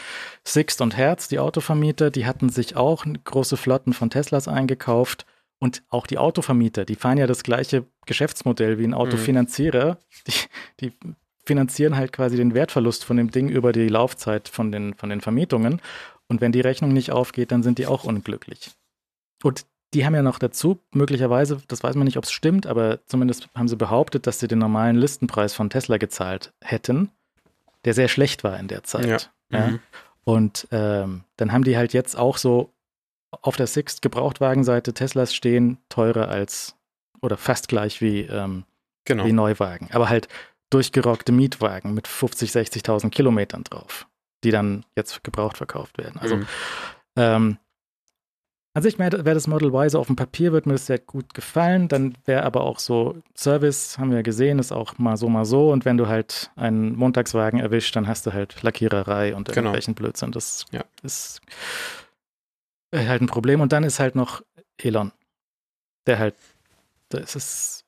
Sixt 0.43 0.81
und 0.81 0.97
Herz, 0.97 1.27
die 1.27 1.37
Autovermieter, 1.37 2.09
die 2.09 2.25
hatten 2.25 2.49
sich 2.49 2.75
auch 2.75 3.05
große 3.25 3.57
Flotten 3.57 3.93
von 3.93 4.09
Teslas 4.09 4.47
eingekauft. 4.47 5.27
Und 5.59 5.83
auch 5.89 6.07
die 6.07 6.17
Autovermieter, 6.17 6.83
die 6.83 6.95
fahren 6.95 7.19
ja 7.19 7.27
das 7.27 7.43
gleiche 7.43 7.85
Geschäftsmodell 8.07 8.79
wie 8.79 8.85
ein 8.85 8.89
mhm. 8.89 8.95
Autofinanzierer. 8.95 9.99
Mhm. 9.99 10.31
Die, 10.79 10.89
die 10.89 10.93
finanzieren 11.45 11.95
halt 11.95 12.11
quasi 12.11 12.37
den 12.37 12.55
Wertverlust 12.55 13.05
von 13.05 13.17
dem 13.17 13.29
Ding 13.29 13.49
über 13.49 13.71
die 13.71 13.87
Laufzeit 13.87 14.49
von 14.49 14.71
den, 14.71 14.95
von 14.95 15.11
den 15.11 15.21
Vermietungen. 15.21 15.79
Und 16.27 16.41
wenn 16.41 16.51
die 16.51 16.61
Rechnung 16.61 16.91
nicht 16.91 17.11
aufgeht, 17.11 17.51
dann 17.51 17.61
sind 17.61 17.77
die 17.77 17.85
auch 17.85 18.03
unglücklich. 18.03 18.71
Und 19.43 19.67
die 19.93 20.05
haben 20.05 20.15
ja 20.15 20.21
noch 20.21 20.39
dazu, 20.39 20.79
möglicherweise, 20.91 21.61
das 21.67 21.83
weiß 21.83 21.95
man 21.95 22.05
nicht, 22.05 22.17
ob 22.17 22.25
es 22.25 22.31
stimmt, 22.31 22.67
aber 22.67 23.05
zumindest 23.05 23.47
haben 23.55 23.67
sie 23.67 23.77
behauptet, 23.77 24.27
dass 24.27 24.39
sie 24.39 24.47
den 24.47 24.59
normalen 24.59 24.95
Listenpreis 24.95 25.53
von 25.53 25.69
Tesla 25.69 25.97
gezahlt 25.97 26.53
hätten, 26.61 27.11
der 27.85 27.93
sehr 27.93 28.07
schlecht 28.07 28.43
war 28.43 28.59
in 28.59 28.67
der 28.67 28.83
Zeit. 28.83 29.31
Ja. 29.51 29.59
ja. 29.59 29.67
Mhm. 29.67 29.79
Und 30.23 30.67
ähm, 30.71 31.23
dann 31.37 31.51
haben 31.51 31.63
die 31.63 31.77
halt 31.77 31.93
jetzt 31.93 32.17
auch 32.17 32.37
so 32.37 32.73
auf 33.41 33.55
der 33.55 33.67
Sixt 33.67 34.01
Gebrauchtwagenseite 34.01 34.93
Teslas 34.93 35.33
stehen, 35.33 35.77
teurer 35.89 36.27
als 36.27 36.75
oder 37.21 37.37
fast 37.37 37.67
gleich 37.67 38.01
wie, 38.01 38.21
ähm, 38.21 38.65
genau. 39.05 39.25
wie 39.25 39.33
Neuwagen. 39.33 39.89
Aber 39.91 40.09
halt 40.09 40.27
durchgerockte 40.69 41.31
Mietwagen 41.31 41.93
mit 41.93 42.07
50, 42.07 42.51
60.000 42.51 43.09
Kilometern 43.09 43.63
drauf, 43.63 44.07
die 44.43 44.51
dann 44.51 44.85
jetzt 44.95 45.23
gebraucht 45.23 45.57
verkauft 45.57 45.97
werden. 45.97 46.19
Also 46.19 46.37
mhm. 46.37 46.47
ähm, 47.15 47.57
an 48.75 48.83
sich 48.83 48.99
wäre 48.99 49.23
das 49.23 49.47
Model 49.47 49.69
Y 49.69 49.89
so 49.89 49.99
auf 49.99 50.07
dem 50.07 50.17
Papier, 50.17 50.51
wird 50.51 50.65
mir 50.65 50.73
das 50.73 50.85
sehr 50.85 50.99
gut 50.99 51.33
gefallen. 51.33 51.87
Dann 51.87 52.17
wäre 52.25 52.43
aber 52.43 52.61
auch 52.65 52.79
so 52.79 53.15
Service, 53.33 53.97
haben 53.97 54.09
wir 54.09 54.17
ja 54.17 54.21
gesehen, 54.21 54.59
ist 54.59 54.73
auch 54.73 54.97
mal 54.97 55.15
so, 55.15 55.29
mal 55.29 55.45
so. 55.45 55.71
Und 55.71 55.85
wenn 55.85 55.95
du 55.95 56.07
halt 56.07 56.51
einen 56.57 56.93
Montagswagen 56.93 57.61
erwischt, 57.61 57.95
dann 57.95 58.05
hast 58.05 58.25
du 58.25 58.33
halt 58.33 58.61
Lackiererei 58.63 59.33
und 59.33 59.47
genau. 59.47 59.59
irgendwelchen. 59.59 59.95
Blödsinn. 59.95 60.33
Das 60.33 60.65
ja. 60.71 60.83
ist 61.03 61.39
halt 62.93 63.21
ein 63.21 63.27
Problem. 63.27 63.61
Und 63.61 63.71
dann 63.71 63.85
ist 63.85 64.01
halt 64.01 64.15
noch 64.15 64.41
Elon, 64.77 65.13
der 66.05 66.19
halt, 66.19 66.35
das 67.07 67.37
ist, 67.37 67.85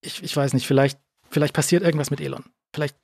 ich, 0.00 0.24
ich 0.24 0.36
weiß 0.36 0.52
nicht, 0.52 0.66
vielleicht, 0.66 0.98
vielleicht 1.30 1.54
passiert 1.54 1.84
irgendwas 1.84 2.10
mit 2.10 2.20
Elon. 2.20 2.42
Vielleicht 2.74 2.96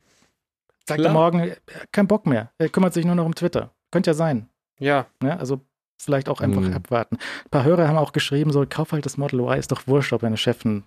sagt 0.84 0.98
Klar. 1.00 1.12
er 1.12 1.14
morgen, 1.14 1.52
kein 1.92 2.08
Bock 2.08 2.26
mehr. 2.26 2.50
Er 2.58 2.70
kümmert 2.70 2.92
sich 2.92 3.04
nur 3.04 3.14
noch 3.14 3.24
um 3.24 3.36
Twitter. 3.36 3.70
Könnte 3.92 4.10
ja 4.10 4.14
sein. 4.14 4.48
Ja. 4.80 5.06
ja 5.22 5.36
also 5.36 5.60
vielleicht 6.00 6.28
auch 6.28 6.40
einfach 6.40 6.62
mhm. 6.62 6.74
abwarten. 6.74 7.16
Ein 7.44 7.50
paar 7.50 7.64
Hörer 7.64 7.88
haben 7.88 7.98
auch 7.98 8.12
geschrieben, 8.12 8.52
so, 8.52 8.64
kauf 8.68 8.92
halt 8.92 9.06
das 9.06 9.16
Model 9.16 9.40
Y, 9.40 9.58
ist 9.58 9.72
doch 9.72 9.86
wurscht, 9.86 10.12
ob 10.12 10.22
deine 10.22 10.36
Chefin 10.36 10.84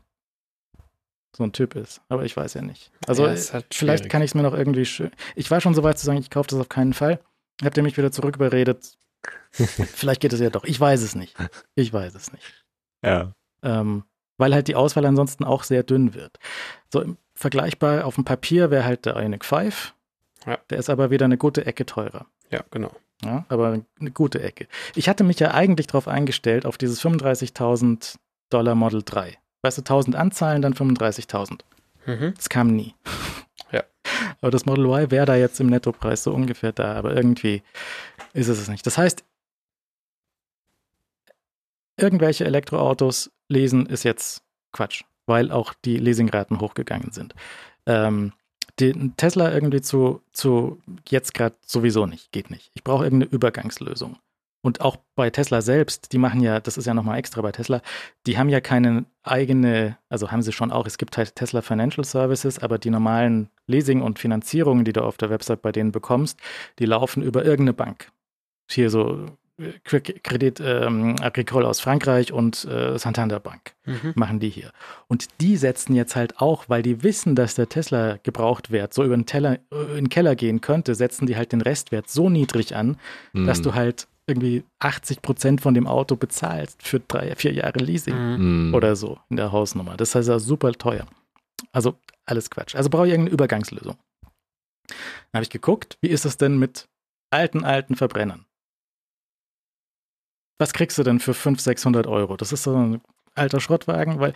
so 1.36 1.44
ein 1.44 1.52
Typ 1.52 1.76
ist. 1.76 2.02
Aber 2.10 2.26
ich 2.26 2.36
weiß 2.36 2.54
ja 2.56 2.62
nicht. 2.62 2.92
Also 3.08 3.26
ja, 3.26 3.36
halt 3.54 3.74
vielleicht 3.74 4.10
kann 4.10 4.22
ich 4.22 4.32
es 4.32 4.36
mir 4.36 4.44
noch 4.44 4.54
irgendwie 4.54 4.86
schön. 4.86 5.12
Ich 5.36 5.50
war 5.52 5.62
schon 5.62 5.74
so 5.74 5.84
weit 5.84 5.98
zu 5.98 6.06
sagen, 6.06 6.20
ich 6.20 6.30
kaufe 6.30 6.50
das 6.50 6.60
auf 6.60 6.70
keinen 6.70 6.94
Fall. 6.94 7.20
Habt 7.64 7.78
ihr 7.78 7.84
mich 7.84 7.98
wieder 7.98 8.12
zurück 8.12 8.36
überredet? 8.36 8.98
vielleicht 9.52 10.22
geht 10.22 10.34
es 10.34 10.40
ja 10.40 10.50
doch. 10.50 10.64
Ich 10.64 10.80
weiß 10.80 11.02
es 11.02 11.16
nicht. 11.16 11.36
Ich 11.76 11.94
weiß 11.94 12.14
es 12.16 12.32
nicht. 12.34 12.66
Ja. 13.04 13.34
Ähm, 13.62 14.04
weil 14.38 14.54
halt 14.54 14.68
die 14.68 14.76
Auswahl 14.76 15.06
ansonsten 15.06 15.44
auch 15.44 15.64
sehr 15.64 15.84
dünn 15.84 16.14
wird. 16.14 16.40
So 16.92 17.16
vergleichbar 17.36 18.06
auf 18.06 18.16
dem 18.16 18.26
Papier 18.26 18.72
wäre 18.72 18.84
halt 18.84 19.06
der 19.06 19.16
Ionic 19.16 19.46
5. 19.46 19.94
Ja. 20.46 20.58
Der 20.70 20.78
ist 20.78 20.90
aber 20.90 21.10
wieder 21.10 21.26
eine 21.26 21.38
gute 21.38 21.66
Ecke 21.66 21.86
teurer. 21.86 22.26
Ja, 22.50 22.64
genau. 22.72 22.92
Ja, 23.26 23.46
aber 23.50 23.80
eine 24.00 24.12
gute 24.12 24.42
Ecke. 24.42 24.68
Ich 24.96 25.10
hatte 25.10 25.24
mich 25.24 25.40
ja 25.40 25.52
eigentlich 25.52 25.88
darauf 25.88 26.08
eingestellt, 26.08 26.66
auf 26.66 26.78
dieses 26.78 27.02
35.000 27.02 28.16
Dollar 28.50 28.76
Model 28.76 29.02
3. 29.04 29.38
Weißt 29.62 29.78
du, 29.78 29.82
1000 29.82 30.16
Anzahlen, 30.16 30.62
dann 30.62 30.74
35.000. 30.74 31.60
Mhm. 32.06 32.34
Das 32.36 32.50
kam 32.50 32.68
nie. 32.76 32.96
Ja. 33.72 33.84
Aber 34.42 34.52
das 34.52 34.66
Model 34.66 34.86
Y 34.86 35.12
wäre 35.12 35.26
da 35.26 35.36
jetzt 35.36 35.60
im 35.60 35.68
Nettopreis 35.68 36.24
so 36.24 36.34
ungefähr 36.34 36.74
da, 36.74 36.96
aber 36.96 37.16
irgendwie 37.16 37.64
ist 38.34 38.50
es 38.50 38.60
es 38.60 38.68
nicht. 38.68 38.86
Das 38.86 38.98
heißt, 38.98 39.24
irgendwelche 41.96 42.46
Elektroautos 42.46 43.32
lesen 43.48 43.86
ist 43.86 44.04
jetzt 44.04 44.44
Quatsch, 44.74 45.04
weil 45.28 45.52
auch 45.52 45.74
die 45.86 45.98
Leasingraten 45.98 46.60
hochgegangen 46.60 47.12
sind. 47.12 47.34
Ähm, 47.86 48.34
den 48.80 49.16
Tesla 49.18 49.54
irgendwie 49.54 49.82
zu, 49.82 50.22
zu 50.32 50.82
jetzt 51.08 51.34
gerade 51.34 51.56
sowieso 51.66 52.06
nicht, 52.06 52.32
geht 52.32 52.50
nicht. 52.50 52.72
Ich 52.74 52.84
brauche 52.84 53.04
irgendeine 53.04 53.32
Übergangslösung. 53.32 54.18
Und 54.66 54.80
auch 54.80 54.96
bei 55.16 55.30
Tesla 55.30 55.62
selbst, 55.62 56.14
die 56.14 56.18
machen 56.18 56.40
ja, 56.40 56.62
das 56.62 56.78
ist 56.78 56.86
ja 56.86 56.94
nochmal 56.94 57.20
extra 57.20 57.42
bei 57.42 57.52
Tesla, 57.52 57.82
die 58.26 58.38
haben 58.38 58.48
ja 58.48 58.62
keine 58.62 59.04
eigene, 59.22 59.98
also 60.08 60.32
haben 60.32 60.42
sie 60.42 60.54
schon 60.54 60.72
auch, 60.72 60.88
es 60.88 60.98
gibt 60.98 61.18
halt 61.18 61.36
Tesla 61.36 61.62
Financial 61.62 62.06
Services, 62.06 62.60
aber 62.60 62.78
die 62.78 62.90
normalen 62.90 63.50
Leasing 63.68 64.02
und 64.02 64.20
Finanzierungen, 64.20 64.86
die 64.86 64.94
du 64.94 65.04
auf 65.04 65.18
der 65.18 65.30
Website 65.30 65.62
bei 65.62 65.74
denen 65.74 65.92
bekommst, 65.92 66.40
die 66.80 66.86
laufen 66.86 67.22
über 67.22 67.44
irgendeine 67.44 67.74
Bank. 67.74 68.12
Hier 68.70 68.90
so 68.90 69.26
Credit 69.84 70.60
ähm, 70.62 71.16
Agricole 71.22 71.68
aus 71.68 71.80
Frankreich 71.80 72.34
und 72.34 72.66
äh, 72.66 72.98
Santander 72.98 73.40
Bank 73.40 73.74
mhm. 73.86 74.14
machen 74.16 74.40
die 74.40 74.50
hier. 74.50 74.72
Und 75.08 75.28
die 75.42 75.58
setzen 75.58 75.94
jetzt 75.96 76.16
halt 76.16 76.40
auch, 76.40 76.70
weil 76.70 76.82
die 76.82 77.04
wissen, 77.04 77.36
dass 77.36 77.54
der 77.54 77.70
Tesla 77.70 78.18
gebraucht 78.24 78.72
wird, 78.72 78.94
so 78.94 79.04
über 79.04 79.16
den, 79.16 79.28
Teller, 79.28 79.60
äh, 79.72 79.98
in 79.98 80.06
den 80.06 80.10
Keller 80.10 80.36
gehen 80.36 80.62
könnte, 80.62 80.96
setzen 80.96 81.28
die 81.28 81.38
halt 81.38 81.52
den 81.52 81.62
Restwert 81.62 82.10
so 82.10 82.30
niedrig 82.30 82.76
an, 82.76 82.98
mhm. 83.34 83.46
dass 83.46 83.62
du 83.62 83.76
halt 83.76 84.08
irgendwie 84.26 84.64
80 84.80 85.22
Prozent 85.22 85.62
von 85.62 85.74
dem 85.74 85.86
Auto 85.86 86.16
bezahlst 86.16 86.82
für 86.82 87.00
drei, 87.00 87.36
vier 87.36 87.54
Jahre 87.54 87.80
Leasing 87.80 88.68
mhm. 88.68 88.74
oder 88.74 88.96
so 88.96 89.20
in 89.30 89.36
der 89.36 89.52
Hausnummer. 89.52 89.98
Das 89.98 90.16
heißt 90.16 90.30
ja 90.30 90.40
super 90.40 90.72
teuer. 90.72 91.06
Also 91.72 91.96
alles 92.26 92.50
Quatsch. 92.50 92.76
Also 92.76 92.90
brauche 92.90 93.06
ich 93.06 93.12
irgendeine 93.12 93.34
Übergangslösung. 93.34 93.98
Dann 94.88 95.36
habe 95.36 95.44
ich 95.44 95.50
geguckt, 95.50 95.98
wie 96.02 96.10
ist 96.10 96.26
es 96.26 96.38
denn 96.38 96.58
mit 96.58 96.88
alten, 97.32 97.64
alten 97.64 97.96
Verbrennern? 97.96 98.46
Was 100.58 100.74
kriegst 100.74 100.98
du 100.98 101.04
denn 101.04 101.20
für 101.20 101.34
500, 101.34 101.62
600 101.62 102.08
Euro? 102.08 102.38
Das 102.38 102.52
ist 102.52 102.64
so 102.64 102.76
ein 102.76 103.02
alter 103.36 103.60
Schrottwagen, 103.60 104.20
weil 104.20 104.34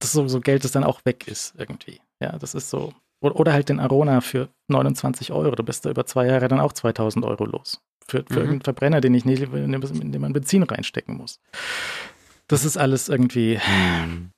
das 0.00 0.12
so, 0.12 0.26
so 0.28 0.40
Geld, 0.40 0.64
das 0.64 0.72
dann 0.72 0.84
auch 0.84 1.04
weg 1.04 1.28
ist 1.28 1.54
irgendwie. 1.56 2.00
Ja, 2.20 2.38
das 2.38 2.54
ist 2.54 2.70
so. 2.70 2.92
Oder 3.20 3.52
halt 3.52 3.68
den 3.68 3.78
Arona 3.78 4.20
für 4.20 4.48
29 4.68 5.30
Euro. 5.30 5.54
Du 5.54 5.62
bist 5.62 5.86
da 5.86 5.90
über 5.90 6.04
zwei 6.06 6.26
Jahre 6.26 6.48
dann 6.48 6.58
auch 6.58 6.72
2000 6.72 7.24
Euro 7.24 7.44
los. 7.44 7.80
Für, 8.04 8.18
für 8.18 8.24
mhm. 8.24 8.38
irgendeinen 8.38 8.60
Verbrenner, 8.62 9.00
den 9.00 9.14
ich 9.14 9.24
nicht, 9.24 9.42
in 9.42 10.12
den 10.12 10.20
man 10.20 10.32
Benzin 10.32 10.64
reinstecken 10.64 11.16
muss. 11.16 11.38
Das 12.48 12.64
ist 12.64 12.76
alles 12.76 13.08
irgendwie. 13.08 13.60
Mhm 13.64 14.31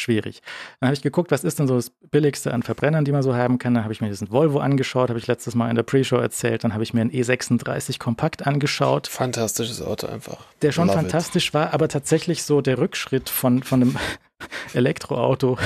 schwierig. 0.00 0.42
Dann 0.80 0.88
habe 0.88 0.94
ich 0.94 1.02
geguckt, 1.02 1.30
was 1.30 1.44
ist 1.44 1.58
denn 1.58 1.66
so 1.66 1.76
das 1.76 1.90
Billigste 2.10 2.52
an 2.52 2.62
Verbrennern, 2.62 3.04
die 3.04 3.12
man 3.12 3.22
so 3.22 3.34
haben 3.34 3.58
kann. 3.58 3.74
Dann 3.74 3.84
habe 3.84 3.92
ich 3.92 4.00
mir 4.00 4.08
diesen 4.08 4.30
Volvo 4.30 4.58
angeschaut, 4.60 5.08
habe 5.08 5.18
ich 5.18 5.26
letztes 5.26 5.54
Mal 5.54 5.70
in 5.70 5.76
der 5.76 5.82
Pre-Show 5.82 6.16
erzählt. 6.16 6.64
Dann 6.64 6.72
habe 6.74 6.82
ich 6.82 6.94
mir 6.94 7.00
einen 7.00 7.10
E36 7.10 7.98
Kompakt 7.98 8.46
angeschaut. 8.46 9.06
Fantastisches 9.08 9.82
Auto 9.82 10.06
einfach. 10.06 10.38
Der 10.62 10.72
schon 10.72 10.88
Love 10.88 10.98
fantastisch 10.98 11.48
it. 11.48 11.54
war, 11.54 11.74
aber 11.74 11.88
tatsächlich 11.88 12.42
so 12.42 12.60
der 12.60 12.78
Rückschritt 12.78 13.28
von, 13.28 13.62
von 13.62 13.82
einem 13.82 13.96
Elektroauto 14.74 15.58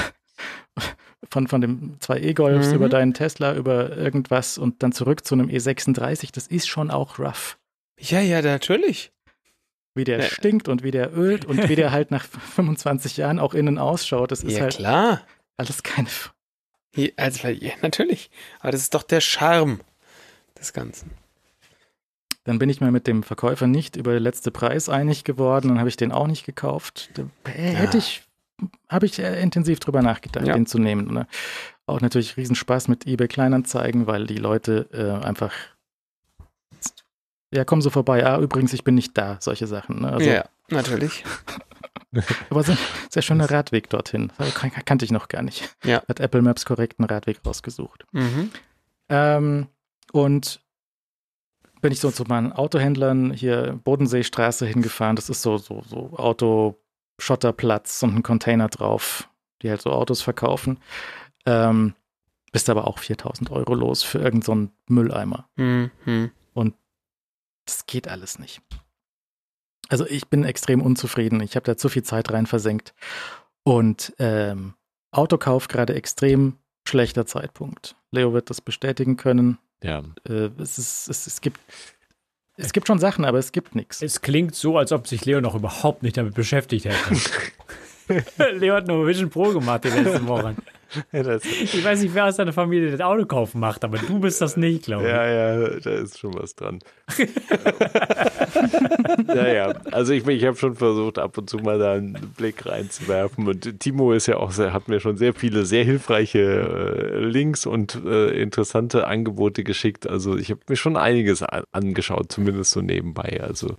von, 1.30 1.48
von 1.48 1.60
dem 1.60 1.96
zwei 2.00 2.18
E-Golfs 2.18 2.68
mhm. 2.68 2.74
über 2.74 2.88
deinen 2.88 3.14
Tesla, 3.14 3.54
über 3.54 3.96
irgendwas 3.96 4.58
und 4.58 4.82
dann 4.82 4.92
zurück 4.92 5.24
zu 5.24 5.34
einem 5.34 5.48
E36, 5.48 6.30
das 6.32 6.46
ist 6.46 6.68
schon 6.68 6.90
auch 6.90 7.18
rough. 7.18 7.58
Ja, 7.98 8.20
ja, 8.20 8.42
natürlich. 8.42 9.11
Wie 9.94 10.04
der 10.04 10.20
ja. 10.20 10.24
stinkt 10.24 10.68
und 10.68 10.82
wie 10.82 10.90
der 10.90 11.16
ölt 11.16 11.44
und 11.44 11.68
wie 11.68 11.76
der 11.76 11.92
halt 11.92 12.10
nach 12.10 12.24
25 12.24 13.16
Jahren 13.16 13.38
auch 13.38 13.54
innen 13.54 13.78
ausschaut. 13.78 14.30
Das 14.30 14.42
ist 14.42 14.54
ja, 14.54 14.62
halt 14.62 14.76
klar. 14.76 15.22
alles 15.56 15.82
keine. 15.82 16.08
Also, 17.16 17.48
ja, 17.48 17.72
natürlich. 17.82 18.30
Aber 18.60 18.72
das 18.72 18.82
ist 18.82 18.94
doch 18.94 19.02
der 19.02 19.20
Charme 19.20 19.80
des 20.58 20.72
Ganzen. 20.72 21.10
Dann 22.44 22.58
bin 22.58 22.68
ich 22.68 22.80
mal 22.80 22.90
mit 22.90 23.06
dem 23.06 23.22
Verkäufer 23.22 23.66
nicht 23.66 23.96
über 23.96 24.12
den 24.12 24.22
letzten 24.22 24.52
Preis 24.52 24.88
einig 24.88 25.24
geworden, 25.24 25.68
dann 25.68 25.78
habe 25.78 25.88
ich 25.88 25.96
den 25.96 26.10
auch 26.10 26.26
nicht 26.26 26.44
gekauft. 26.44 27.10
Da 27.14 27.24
hätte 27.50 27.98
ich, 27.98 28.22
habe 28.88 29.06
ich 29.06 29.18
intensiv 29.18 29.78
drüber 29.78 30.02
nachgedacht, 30.02 30.46
ja. 30.46 30.54
den 30.54 30.66
zu 30.66 30.78
nehmen. 30.78 31.12
Ne? 31.12 31.26
Auch 31.86 32.00
natürlich 32.00 32.36
Riesenspaß 32.36 32.88
mit 32.88 33.06
eBay 33.06 33.28
Kleinanzeigen, 33.28 34.06
weil 34.08 34.26
die 34.26 34.38
Leute 34.38 34.88
äh, 34.92 35.24
einfach 35.24 35.52
ja, 37.52 37.64
komm 37.64 37.82
so 37.82 37.90
vorbei. 37.90 38.24
Ah, 38.24 38.38
übrigens, 38.38 38.72
ich 38.72 38.82
bin 38.84 38.94
nicht 38.94 39.16
da. 39.16 39.36
Solche 39.40 39.66
Sachen. 39.66 40.00
Ne? 40.00 40.12
Also, 40.12 40.28
ja, 40.28 40.44
natürlich. 40.70 41.24
Aber 42.50 42.62
sehr, 42.62 42.76
sehr 43.10 43.22
schöner 43.22 43.50
Radweg 43.50 43.88
dorthin. 43.90 44.32
Kan 44.54 44.70
kannte 44.70 45.04
ich 45.04 45.10
noch 45.10 45.28
gar 45.28 45.42
nicht. 45.42 45.74
Ja. 45.84 46.02
Hat 46.08 46.20
Apple 46.20 46.42
Maps 46.42 46.64
korrekten 46.64 47.04
Radweg 47.04 47.40
rausgesucht. 47.46 48.04
Mhm. 48.12 48.50
Ähm, 49.08 49.66
und 50.12 50.60
bin 51.80 51.92
ich 51.92 52.00
so 52.00 52.10
zu 52.10 52.24
meinen 52.24 52.52
Autohändlern 52.52 53.32
hier 53.32 53.78
Bodenseestraße 53.84 54.66
hingefahren. 54.66 55.16
Das 55.16 55.28
ist 55.28 55.42
so, 55.42 55.58
so, 55.58 55.82
so 55.86 56.12
Autoschotterplatz 56.16 58.02
und 58.02 58.14
ein 58.16 58.22
Container 58.22 58.68
drauf, 58.68 59.28
die 59.62 59.70
halt 59.70 59.82
so 59.82 59.90
Autos 59.90 60.22
verkaufen. 60.22 60.78
Ähm, 61.44 61.94
bist 62.52 62.70
aber 62.70 62.86
auch 62.86 62.98
4000 62.98 63.50
Euro 63.50 63.74
los 63.74 64.02
für 64.02 64.18
irgendeinen 64.18 64.68
so 64.88 64.94
Mülleimer. 64.94 65.48
Mhm. 65.56 65.90
Das 67.64 67.86
geht 67.86 68.08
alles 68.08 68.38
nicht. 68.38 68.60
Also 69.88 70.06
ich 70.06 70.28
bin 70.28 70.44
extrem 70.44 70.80
unzufrieden. 70.80 71.40
Ich 71.40 71.56
habe 71.56 71.66
da 71.66 71.76
zu 71.76 71.88
viel 71.88 72.02
Zeit 72.02 72.32
rein 72.32 72.46
versenkt. 72.46 72.94
Und 73.62 74.14
ähm, 74.18 74.74
Autokauf 75.10 75.68
gerade 75.68 75.94
extrem 75.94 76.58
schlechter 76.88 77.26
Zeitpunkt. 77.26 77.94
Leo 78.10 78.32
wird 78.32 78.50
das 78.50 78.60
bestätigen 78.60 79.16
können. 79.16 79.58
Ja. 79.82 80.02
Äh, 80.28 80.50
es, 80.58 80.78
ist, 80.78 81.08
es, 81.08 81.26
es 81.26 81.40
gibt 81.40 81.60
es 82.56 82.72
gibt 82.72 82.86
schon 82.86 82.98
Sachen, 82.98 83.24
aber 83.24 83.38
es 83.38 83.52
gibt 83.52 83.74
nichts. 83.74 84.02
Es 84.02 84.20
klingt 84.20 84.54
so, 84.54 84.76
als 84.76 84.92
ob 84.92 85.06
sich 85.06 85.24
Leo 85.24 85.40
noch 85.40 85.54
überhaupt 85.54 86.02
nicht 86.02 86.16
damit 86.16 86.34
beschäftigt 86.34 86.84
hätte. 86.84 88.52
Leo 88.58 88.74
hat 88.74 88.86
nur 88.86 89.06
Vision 89.06 89.30
Pro 89.30 89.52
gemacht 89.52 89.84
die 89.84 89.88
letzten 89.88 90.26
Wochen. 90.26 90.56
Ich 91.12 91.84
weiß 91.84 92.02
nicht, 92.02 92.14
wer 92.14 92.26
aus 92.26 92.36
deiner 92.36 92.52
Familie 92.52 92.90
das 92.90 93.00
Auto 93.00 93.24
kaufen 93.26 93.60
macht, 93.60 93.84
aber 93.84 93.98
du 93.98 94.18
bist 94.18 94.40
das 94.40 94.56
nicht, 94.56 94.84
glaube 94.84 95.04
ich. 95.04 95.10
Ja, 95.10 95.26
ja, 95.26 95.68
da 95.80 95.90
ist 95.90 96.18
schon 96.18 96.34
was 96.34 96.54
dran. 96.54 96.80
naja, 99.26 99.74
also 99.90 100.12
ich, 100.12 100.26
ich 100.26 100.44
habe 100.44 100.56
schon 100.56 100.74
versucht, 100.74 101.18
ab 101.18 101.36
und 101.38 101.48
zu 101.48 101.58
mal 101.58 101.78
da 101.78 101.92
einen 101.92 102.32
Blick 102.36 102.66
reinzuwerfen. 102.66 103.48
Und 103.48 103.80
Timo 103.80 104.12
ist 104.12 104.26
ja 104.26 104.36
auch 104.36 104.50
sehr, 104.50 104.72
hat 104.72 104.88
mir 104.88 105.00
schon 105.00 105.16
sehr 105.16 105.34
viele 105.34 105.64
sehr 105.64 105.84
hilfreiche 105.84 106.40
äh, 106.40 107.18
Links 107.18 107.66
und 107.66 107.98
äh, 108.04 108.30
interessante 108.40 109.06
Angebote 109.06 109.64
geschickt. 109.64 110.06
Also 110.06 110.36
ich 110.36 110.50
habe 110.50 110.60
mir 110.68 110.76
schon 110.76 110.96
einiges 110.96 111.42
angeschaut, 111.42 112.32
zumindest 112.32 112.72
so 112.72 112.80
nebenbei. 112.80 113.40
Also 113.42 113.76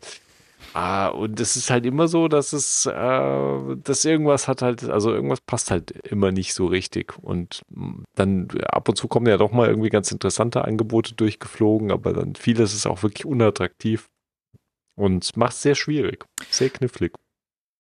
Ah, 0.74 1.10
und 1.10 1.40
es 1.40 1.56
ist 1.56 1.70
halt 1.70 1.86
immer 1.86 2.08
so, 2.08 2.28
dass 2.28 2.52
es, 2.52 2.88
äh, 2.88 3.76
dass 3.78 4.06
irgendwas 4.06 4.48
hat 4.48 4.64
halt, 4.64 4.84
also 4.84 5.14
irgendwas 5.14 5.41
passt 5.41 5.70
halt 5.70 5.91
immer 5.91 6.32
nicht 6.32 6.56
so 6.56 6.66
richtig. 6.66 7.14
Und 7.20 7.62
dann 8.16 8.48
ab 8.66 8.90
und 8.90 8.95
zu 8.95 9.08
kommen 9.08 9.28
ja 9.28 9.38
doch 9.38 9.52
mal 9.52 9.70
irgendwie 9.70 9.90
ganz 9.90 10.12
interessante 10.12 10.66
Angebote 10.66 11.14
durchgeflogen, 11.14 11.91
aber 11.91 12.14
dann 12.14 12.34
vieles 12.36 12.74
ist 12.74 12.88
auch 12.88 13.04
wirklich 13.04 13.26
unattraktiv 13.26 14.10
und 14.95 15.38
macht 15.38 15.54
es 15.54 15.62
sehr 15.62 15.76
schwierig, 15.76 16.26
sehr 16.50 16.72
knifflig. 16.72 17.14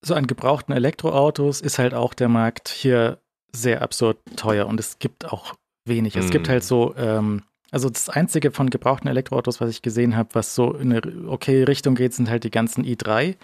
So 0.05 0.13
an 0.13 0.27
gebrauchten 0.27 0.73
Elektroautos 0.73 1.61
ist 1.61 1.79
halt 1.79 1.95
auch 1.95 2.13
der 2.13 2.29
Markt 2.29 2.69
hier 2.69 3.19
sehr 3.51 3.81
absurd 3.81 4.17
teuer 4.35 4.67
und 4.67 4.79
es 4.79 4.99
gibt 4.99 5.25
auch 5.25 5.55
wenig. 5.85 6.15
Es 6.15 6.27
mm. 6.27 6.31
gibt 6.31 6.49
halt 6.49 6.63
so 6.63 6.93
ähm, 6.95 7.43
also 7.73 7.89
das 7.89 8.07
einzige 8.07 8.51
von 8.51 8.69
gebrauchten 8.69 9.07
Elektroautos, 9.07 9.59
was 9.59 9.71
ich 9.71 9.81
gesehen 9.81 10.15
habe, 10.15 10.29
was 10.33 10.53
so 10.53 10.75
in 10.75 10.93
eine 10.93 11.27
okay 11.27 11.63
Richtung 11.63 11.95
geht, 11.95 12.13
sind 12.13 12.29
halt 12.29 12.43
die 12.43 12.51
ganzen 12.51 12.85
i3. 12.85 13.35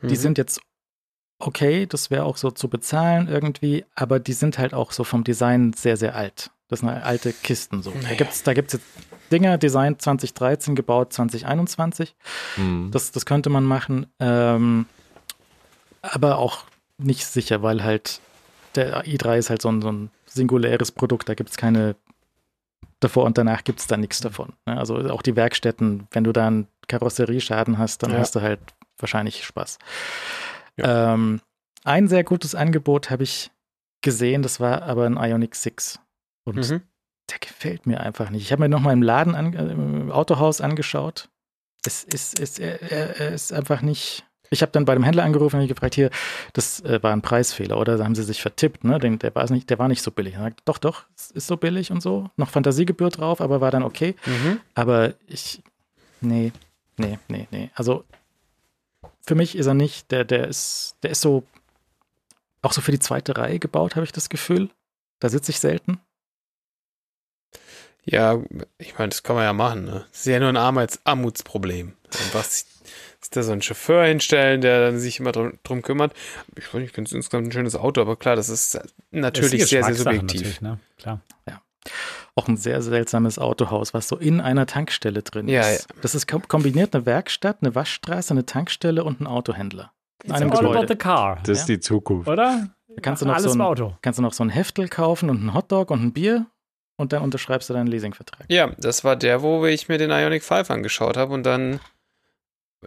Mhm. 0.00 0.08
Die 0.08 0.16
sind 0.16 0.38
jetzt 0.38 0.60
okay, 1.40 1.86
das 1.86 2.08
wäre 2.08 2.22
auch 2.24 2.36
so 2.36 2.52
zu 2.52 2.68
bezahlen 2.68 3.26
irgendwie, 3.26 3.84
aber 3.96 4.20
die 4.20 4.34
sind 4.34 4.58
halt 4.58 4.72
auch 4.72 4.92
so 4.92 5.02
vom 5.02 5.24
Design 5.24 5.72
sehr, 5.72 5.96
sehr 5.96 6.14
alt. 6.14 6.52
Das 6.68 6.78
sind 6.78 6.90
halt 6.90 7.02
alte 7.04 7.32
Kisten 7.32 7.82
so. 7.82 7.90
Naja. 7.90 8.10
Da 8.10 8.14
gibt 8.14 8.32
es 8.32 8.42
da 8.44 8.54
gibt's 8.54 8.74
jetzt 8.74 8.86
Dinger, 9.32 9.58
Design 9.58 9.98
2013, 9.98 10.76
gebaut 10.76 11.12
2021. 11.12 12.14
Mhm. 12.58 12.90
Das, 12.92 13.10
das 13.10 13.26
könnte 13.26 13.50
man 13.50 13.64
machen. 13.64 14.06
Ähm, 14.20 14.86
aber 16.02 16.38
auch 16.38 16.64
nicht 16.98 17.26
sicher, 17.26 17.62
weil 17.64 17.82
halt 17.82 18.20
der 18.76 19.04
i3 19.04 19.38
ist 19.38 19.50
halt 19.50 19.60
so 19.60 19.70
ein, 19.70 19.82
so 19.82 19.90
ein 19.90 20.10
singuläres 20.26 20.92
Produkt. 20.92 21.28
Da 21.28 21.34
gibt 21.34 21.50
es 21.50 21.56
keine 21.56 21.96
davor 23.00 23.24
und 23.24 23.38
danach 23.38 23.64
gibt 23.64 23.80
es 23.80 23.86
da 23.86 23.96
nichts 23.96 24.20
davon. 24.20 24.52
Ne? 24.66 24.76
Also 24.76 24.96
auch 25.10 25.22
die 25.22 25.36
Werkstätten, 25.36 26.06
wenn 26.10 26.24
du 26.24 26.32
da 26.32 26.46
einen 26.46 26.68
Karosserieschaden 26.88 27.78
hast, 27.78 28.02
dann 28.02 28.12
ja. 28.12 28.18
hast 28.18 28.34
du 28.34 28.40
halt 28.40 28.60
wahrscheinlich 28.98 29.44
Spaß. 29.44 29.78
Ja. 30.76 31.14
Ähm, 31.14 31.40
ein 31.84 32.08
sehr 32.08 32.24
gutes 32.24 32.54
Angebot 32.54 33.10
habe 33.10 33.24
ich 33.24 33.50
gesehen, 34.02 34.42
das 34.42 34.60
war 34.60 34.82
aber 34.82 35.06
ein 35.06 35.16
Ionic 35.16 35.54
6. 35.54 36.00
Und 36.44 36.56
mhm. 36.56 36.82
der 37.30 37.38
gefällt 37.40 37.86
mir 37.86 38.00
einfach 38.00 38.30
nicht. 38.30 38.42
Ich 38.42 38.52
habe 38.52 38.62
mir 38.62 38.68
nochmal 38.68 38.92
im 38.92 39.02
Laden, 39.02 39.34
an, 39.34 39.54
äh, 39.54 39.72
im 39.72 40.10
Autohaus 40.10 40.60
angeschaut. 40.60 41.28
Es 41.84 42.04
ist, 42.04 42.38
ist, 42.38 42.60
er, 42.60 42.80
er 42.80 43.32
ist 43.32 43.52
einfach 43.52 43.82
nicht, 43.82 44.24
ich 44.52 44.62
habe 44.62 44.72
dann 44.72 44.84
bei 44.84 44.94
dem 44.94 45.02
Händler 45.02 45.24
angerufen 45.24 45.60
und 45.60 45.66
gefragt, 45.66 45.94
hier, 45.94 46.10
das 46.52 46.80
äh, 46.80 47.02
war 47.02 47.12
ein 47.12 47.22
Preisfehler 47.22 47.78
oder 47.78 48.02
haben 48.04 48.14
sie 48.14 48.22
sich 48.22 48.42
vertippt, 48.42 48.84
ne? 48.84 48.98
Den, 48.98 49.18
der, 49.18 49.34
war 49.34 49.50
nicht, 49.50 49.70
der 49.70 49.78
war 49.78 49.88
nicht 49.88 50.02
so 50.02 50.10
billig. 50.10 50.34
Er 50.34 50.40
sagt, 50.40 50.60
doch, 50.66 50.78
doch, 50.78 51.04
ist 51.34 51.46
so 51.46 51.56
billig 51.56 51.90
und 51.90 52.02
so. 52.02 52.30
Noch 52.36 52.50
Fantasiegebühr 52.50 53.10
drauf, 53.10 53.40
aber 53.40 53.60
war 53.60 53.70
dann 53.70 53.82
okay. 53.82 54.14
Mhm. 54.26 54.60
Aber 54.74 55.14
ich, 55.26 55.62
nee, 56.20 56.52
nee, 56.98 57.18
nee, 57.28 57.48
nee. 57.50 57.70
Also 57.74 58.04
für 59.22 59.34
mich 59.34 59.56
ist 59.56 59.66
er 59.66 59.74
nicht, 59.74 60.10
der, 60.10 60.24
der 60.24 60.48
ist, 60.48 60.96
der 61.02 61.10
ist 61.10 61.22
so, 61.22 61.44
auch 62.60 62.72
so 62.72 62.80
für 62.80 62.92
die 62.92 62.98
zweite 62.98 63.36
Reihe 63.36 63.58
gebaut, 63.58 63.96
habe 63.96 64.04
ich 64.04 64.12
das 64.12 64.28
Gefühl. 64.28 64.68
Da 65.18 65.28
sitze 65.28 65.50
ich 65.50 65.60
selten. 65.60 65.98
Ja, 68.04 68.42
ich 68.78 68.98
meine, 68.98 69.10
das 69.10 69.22
kann 69.22 69.36
man 69.36 69.44
ja 69.44 69.52
machen. 69.52 69.84
Ne? 69.84 70.04
Das 70.10 70.20
ist 70.20 70.26
ja 70.26 70.40
nur 70.40 70.48
ein 70.48 70.88
Armutsproblem. 71.04 71.94
Was 72.32 72.66
ist 73.22 73.36
da 73.36 73.42
so 73.42 73.52
ein 73.52 73.62
Chauffeur 73.62 74.04
hinstellen, 74.04 74.60
der 74.60 74.80
dann 74.86 74.98
sich 74.98 75.20
immer 75.20 75.32
drum, 75.32 75.52
drum 75.62 75.82
kümmert. 75.82 76.12
Ich, 76.56 76.64
ich 76.64 76.90
finde 76.90 77.08
es 77.08 77.12
insgesamt 77.12 77.48
ein 77.48 77.52
schönes 77.52 77.76
Auto, 77.76 78.00
aber 78.00 78.16
klar, 78.16 78.36
das 78.36 78.48
ist 78.48 78.78
natürlich 79.10 79.52
das 79.52 79.62
ist 79.62 79.70
sehr, 79.70 79.84
sehr 79.84 79.94
subjektiv. 79.94 80.60
Ne? 80.60 80.78
Klar. 80.98 81.20
Ja. 81.48 81.62
Auch 82.34 82.48
ein 82.48 82.56
sehr 82.56 82.82
seltsames 82.82 83.38
Autohaus, 83.38 83.94
was 83.94 84.08
so 84.08 84.16
in 84.16 84.40
einer 84.40 84.66
Tankstelle 84.66 85.22
drin 85.22 85.48
ja, 85.48 85.62
ist. 85.62 85.88
Ja. 85.88 85.96
Das 86.02 86.14
ist 86.14 86.26
kombiniert 86.26 86.94
eine 86.94 87.06
Werkstatt, 87.06 87.58
eine 87.60 87.74
Waschstraße, 87.74 88.32
eine 88.32 88.46
Tankstelle 88.46 89.04
und 89.04 89.20
ein 89.20 89.26
Autohändler. 89.26 89.92
In 90.24 90.32
einem 90.32 90.52
all 90.52 90.66
about 90.66 90.86
the 90.88 90.96
car. 90.96 91.40
Das 91.44 91.60
ist 91.60 91.68
die 91.68 91.80
Zukunft. 91.80 92.28
Oder? 92.28 92.68
Da 92.88 93.00
kannst 93.00 93.22
du, 93.22 93.26
noch 93.26 93.38
so 93.38 93.50
ein, 93.50 93.94
kannst 94.02 94.18
du 94.18 94.22
noch 94.22 94.32
so 94.32 94.44
ein 94.44 94.50
Heftel 94.50 94.88
kaufen 94.88 95.30
und 95.30 95.38
einen 95.38 95.54
Hotdog 95.54 95.90
und 95.90 96.02
ein 96.02 96.12
Bier 96.12 96.46
und 96.96 97.12
dann 97.12 97.22
unterschreibst 97.22 97.68
du 97.70 97.74
deinen 97.74 97.86
Leasingvertrag. 97.86 98.46
Ja, 98.48 98.70
das 98.78 99.02
war 99.02 99.16
der, 99.16 99.42
wo 99.42 99.64
ich 99.66 99.88
mir 99.88 99.98
den 99.98 100.10
Ionic 100.10 100.42
5 100.42 100.70
angeschaut 100.70 101.16
habe 101.16 101.32
und 101.32 101.44
dann 101.44 101.80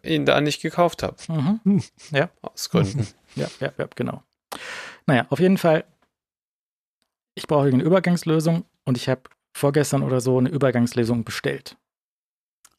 ihn 0.04 0.26
da 0.26 0.42
nicht 0.42 0.62
gekauft 0.62 1.04
habe. 1.04 1.16
Mhm. 1.28 1.82
Ja. 2.12 2.30
Aus 2.42 2.70
Gründen. 2.70 3.08
Ja, 3.38 3.50
ja, 3.60 3.74
ja, 3.78 3.90
genau. 3.94 4.24
Naja, 5.08 5.26
auf 5.30 5.42
jeden 5.42 5.58
Fall, 5.58 5.84
ich 7.34 7.48
brauche 7.48 7.68
eine 7.68 7.84
Übergangslösung 7.84 8.64
und 8.86 8.96
ich 8.96 9.10
habe 9.10 9.24
vorgestern 9.54 10.04
oder 10.04 10.22
so 10.22 10.38
eine 10.38 10.48
Übergangslösung 10.48 11.26
bestellt. 11.26 11.76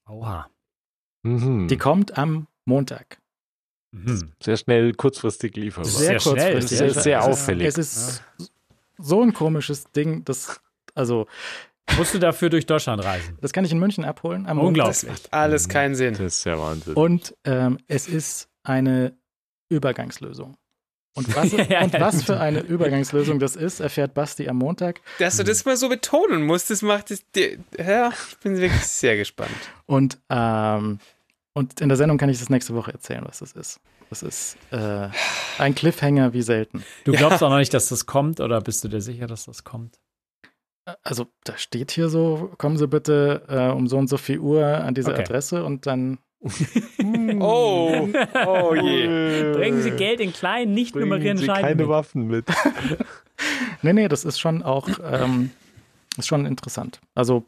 Oha. 0.09 0.49
Mhm. 1.25 1.69
Die 1.69 1.77
kommt 1.77 2.17
am 2.17 2.47
Montag. 2.65 3.21
Mhm. 3.93 4.33
Sehr 4.43 4.57
schnell, 4.57 4.95
kurzfristig 4.95 5.57
lieferbar. 5.57 5.91
Sehr, 5.91 6.21
sehr 6.21 6.33
kurzfristig. 6.33 6.79
Sehr, 6.79 6.95
sehr 6.95 7.25
auffällig. 7.25 7.67
Es 7.67 7.77
ist 7.77 8.23
ja. 8.39 8.47
so 8.97 9.23
ein 9.23 9.35
komisches 9.35 9.91
Ding, 9.93 10.25
das, 10.25 10.61
also 10.95 11.27
Musst 11.97 12.15
du 12.15 12.19
dafür 12.19 12.51
durch 12.51 12.67
Deutschland 12.67 13.05
reisen? 13.05 13.39
Das 13.41 13.53
kann 13.53 13.65
ich 13.65 13.73
in 13.73 13.79
München 13.79 14.05
abholen. 14.05 14.47
Unglaublich. 14.47 15.01
Das 15.01 15.07
macht 15.07 15.33
alles 15.33 15.69
keinen 15.69 15.95
Sinn. 15.95 16.15
Das 16.15 16.39
ist 16.39 16.45
ja 16.45 16.59
Wahnsinn. 16.59 16.95
Und 16.95 17.35
ähm, 17.45 17.79
es 17.87 18.07
ist 18.09 18.49
eine 18.63 19.17
Übergangslösung. 19.69 20.57
Und 21.15 21.35
was, 21.35 21.53
ja, 21.71 21.83
und 21.83 21.95
was 21.95 22.23
für 22.25 22.39
eine 22.39 22.61
Übergangslösung 22.61 23.39
das 23.39 23.57
ist, 23.57 23.81
erfährt 23.81 24.13
Basti 24.13 24.49
am 24.49 24.59
Montag. 24.59 25.01
Dass 25.19 25.39
du 25.39 25.45
das 25.45 25.65
mal 25.65 25.77
so 25.77 25.89
betonen 25.89 26.45
musst, 26.45 26.69
das 26.71 26.83
macht 26.83 27.11
es 27.11 27.29
dir. 27.31 27.59
Ja, 27.79 28.11
ich 28.11 28.37
bin 28.39 28.59
wirklich 28.59 28.85
sehr 28.85 29.17
gespannt. 29.17 29.51
Und, 29.87 30.19
ähm, 30.29 30.99
und 31.55 31.81
in 31.81 31.89
der 31.89 31.97
Sendung 31.97 32.19
kann 32.19 32.29
ich 32.29 32.39
das 32.39 32.51
nächste 32.51 32.75
Woche 32.75 32.93
erzählen, 32.93 33.25
was 33.25 33.39
das 33.39 33.53
ist. 33.53 33.81
Das 34.11 34.23
ist 34.23 34.57
äh, 34.71 35.09
ein 35.59 35.75
Cliffhanger 35.75 36.33
wie 36.35 36.43
selten. 36.43 36.85
Du 37.05 37.13
glaubst 37.13 37.41
ja. 37.41 37.47
auch 37.47 37.51
noch 37.51 37.59
nicht, 37.59 37.73
dass 37.73 37.89
das 37.89 38.05
kommt, 38.07 38.41
oder 38.41 38.61
bist 38.61 38.85
du 38.85 38.89
dir 38.89 39.01
sicher, 39.01 39.27
dass 39.27 39.47
das 39.47 39.65
kommt? 39.65 39.99
Also 41.03 41.27
da 41.45 41.59
steht 41.59 41.91
hier 41.91 42.09
so, 42.09 42.53
kommen 42.59 42.77
Sie 42.77 42.87
bitte 42.87 43.43
äh, 43.49 43.73
um 43.73 43.89
so 43.89 43.99
und 43.99 44.09
so 44.09 44.17
viel 44.17 44.39
Uhr 44.39 44.65
an 44.65 44.95
diese 44.95 45.11
okay. 45.13 45.23
Adresse 45.23 45.65
und 45.65 45.87
dann 45.87 46.19
oh, 47.41 48.09
oh 48.47 48.75
je. 48.75 49.53
Bringen 49.53 49.83
Sie 49.83 49.91
Geld 49.93 50.21
in 50.21 50.33
kleinen, 50.33 50.75
nicht 50.75 50.93
Bringen 50.93 51.09
nummerierenden 51.09 51.39
Sie 51.39 51.47
Scheinen. 51.47 51.63
keine 51.63 51.83
mit. 51.83 51.89
Waffen 51.89 52.27
mit. 52.27 52.47
Nee, 53.83 53.93
nee, 53.93 54.09
das 54.09 54.25
ist 54.25 54.39
schon 54.39 54.63
auch, 54.63 54.89
ähm, 55.05 55.51
ist 56.17 56.27
schon 56.27 56.47
interessant. 56.47 57.01
Also 57.15 57.45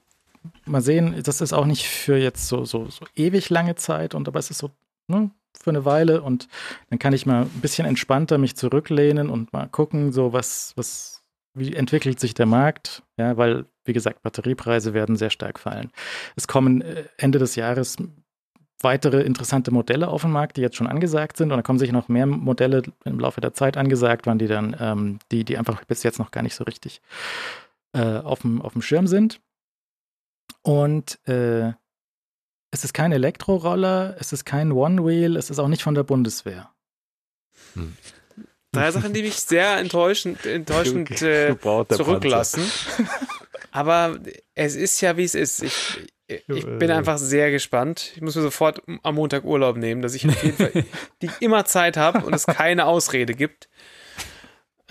mal 0.66 0.82
sehen, 0.82 1.20
das 1.24 1.40
ist 1.40 1.52
auch 1.52 1.64
nicht 1.64 1.88
für 1.88 2.16
jetzt 2.16 2.48
so, 2.48 2.64
so, 2.64 2.88
so 2.90 3.06
ewig 3.16 3.50
lange 3.50 3.74
Zeit, 3.74 4.14
und 4.14 4.28
aber 4.28 4.38
es 4.38 4.50
ist 4.50 4.58
so 4.58 4.70
ne, 5.08 5.30
für 5.58 5.70
eine 5.70 5.84
Weile 5.84 6.22
und 6.22 6.48
dann 6.90 6.98
kann 6.98 7.12
ich 7.12 7.26
mal 7.26 7.42
ein 7.42 7.60
bisschen 7.60 7.86
entspannter 7.86 8.38
mich 8.38 8.56
zurücklehnen 8.56 9.30
und 9.30 9.52
mal 9.52 9.68
gucken, 9.68 10.12
so 10.12 10.32
was, 10.32 10.72
was, 10.76 11.17
wie 11.58 11.74
entwickelt 11.74 12.20
sich 12.20 12.34
der 12.34 12.46
Markt, 12.46 13.02
ja, 13.16 13.36
weil, 13.36 13.66
wie 13.84 13.92
gesagt, 13.92 14.22
Batteriepreise 14.22 14.94
werden 14.94 15.16
sehr 15.16 15.30
stark 15.30 15.58
fallen. 15.58 15.90
Es 16.36 16.48
kommen 16.48 16.82
äh, 16.82 17.04
Ende 17.16 17.38
des 17.38 17.56
Jahres 17.56 17.96
weitere 18.80 19.22
interessante 19.22 19.70
Modelle 19.70 20.08
auf 20.08 20.22
den 20.22 20.30
Markt, 20.30 20.56
die 20.56 20.60
jetzt 20.60 20.76
schon 20.76 20.86
angesagt 20.86 21.36
sind. 21.36 21.50
Und 21.50 21.58
da 21.58 21.62
kommen 21.62 21.78
sicher 21.78 21.92
noch 21.92 22.08
mehr 22.08 22.26
Modelle 22.26 22.82
im 23.04 23.18
Laufe 23.18 23.40
der 23.40 23.54
Zeit 23.54 23.76
angesagt, 23.76 24.26
wann 24.26 24.38
die 24.38 24.46
dann, 24.46 24.76
ähm, 24.78 25.18
die, 25.32 25.44
die 25.44 25.58
einfach 25.58 25.84
bis 25.84 26.02
jetzt 26.02 26.18
noch 26.18 26.30
gar 26.30 26.42
nicht 26.42 26.54
so 26.54 26.64
richtig 26.64 27.00
äh, 27.92 28.18
auf, 28.18 28.42
dem, 28.42 28.62
auf 28.62 28.72
dem 28.72 28.82
Schirm 28.82 29.06
sind. 29.06 29.40
Und 30.62 31.18
äh, 31.28 31.72
es 32.70 32.84
ist 32.84 32.92
kein 32.92 33.12
Elektroroller, 33.12 34.16
es 34.18 34.32
ist 34.32 34.44
kein 34.44 34.72
One-Wheel, 34.72 35.36
es 35.36 35.50
ist 35.50 35.58
auch 35.58 35.68
nicht 35.68 35.82
von 35.82 35.94
der 35.94 36.04
Bundeswehr. 36.04 36.70
Drei 38.72 38.90
Sachen, 38.90 39.12
die 39.14 39.22
mich 39.22 39.36
sehr 39.36 39.78
enttäuschend, 39.78 40.44
enttäuschend 40.44 41.22
äh, 41.22 41.56
zurücklassen. 41.90 42.62
Aber 43.70 44.18
es 44.54 44.76
ist 44.76 45.00
ja, 45.00 45.16
wie 45.16 45.24
es 45.24 45.34
ist. 45.34 45.62
Ich, 45.62 46.06
ich 46.26 46.66
bin 46.66 46.90
einfach 46.90 47.16
sehr 47.16 47.50
gespannt. 47.50 48.12
Ich 48.14 48.20
muss 48.20 48.36
mir 48.36 48.42
sofort 48.42 48.82
am 49.02 49.14
Montag 49.14 49.44
Urlaub 49.44 49.76
nehmen, 49.78 50.02
dass 50.02 50.14
ich 50.14 50.28
auf 50.28 50.42
jeden 50.42 50.56
Fall 50.56 50.84
die 51.22 51.30
immer 51.40 51.64
Zeit 51.64 51.96
habe 51.96 52.24
und 52.26 52.34
es 52.34 52.46
keine 52.46 52.84
Ausrede 52.86 53.32
gibt. 53.34 53.68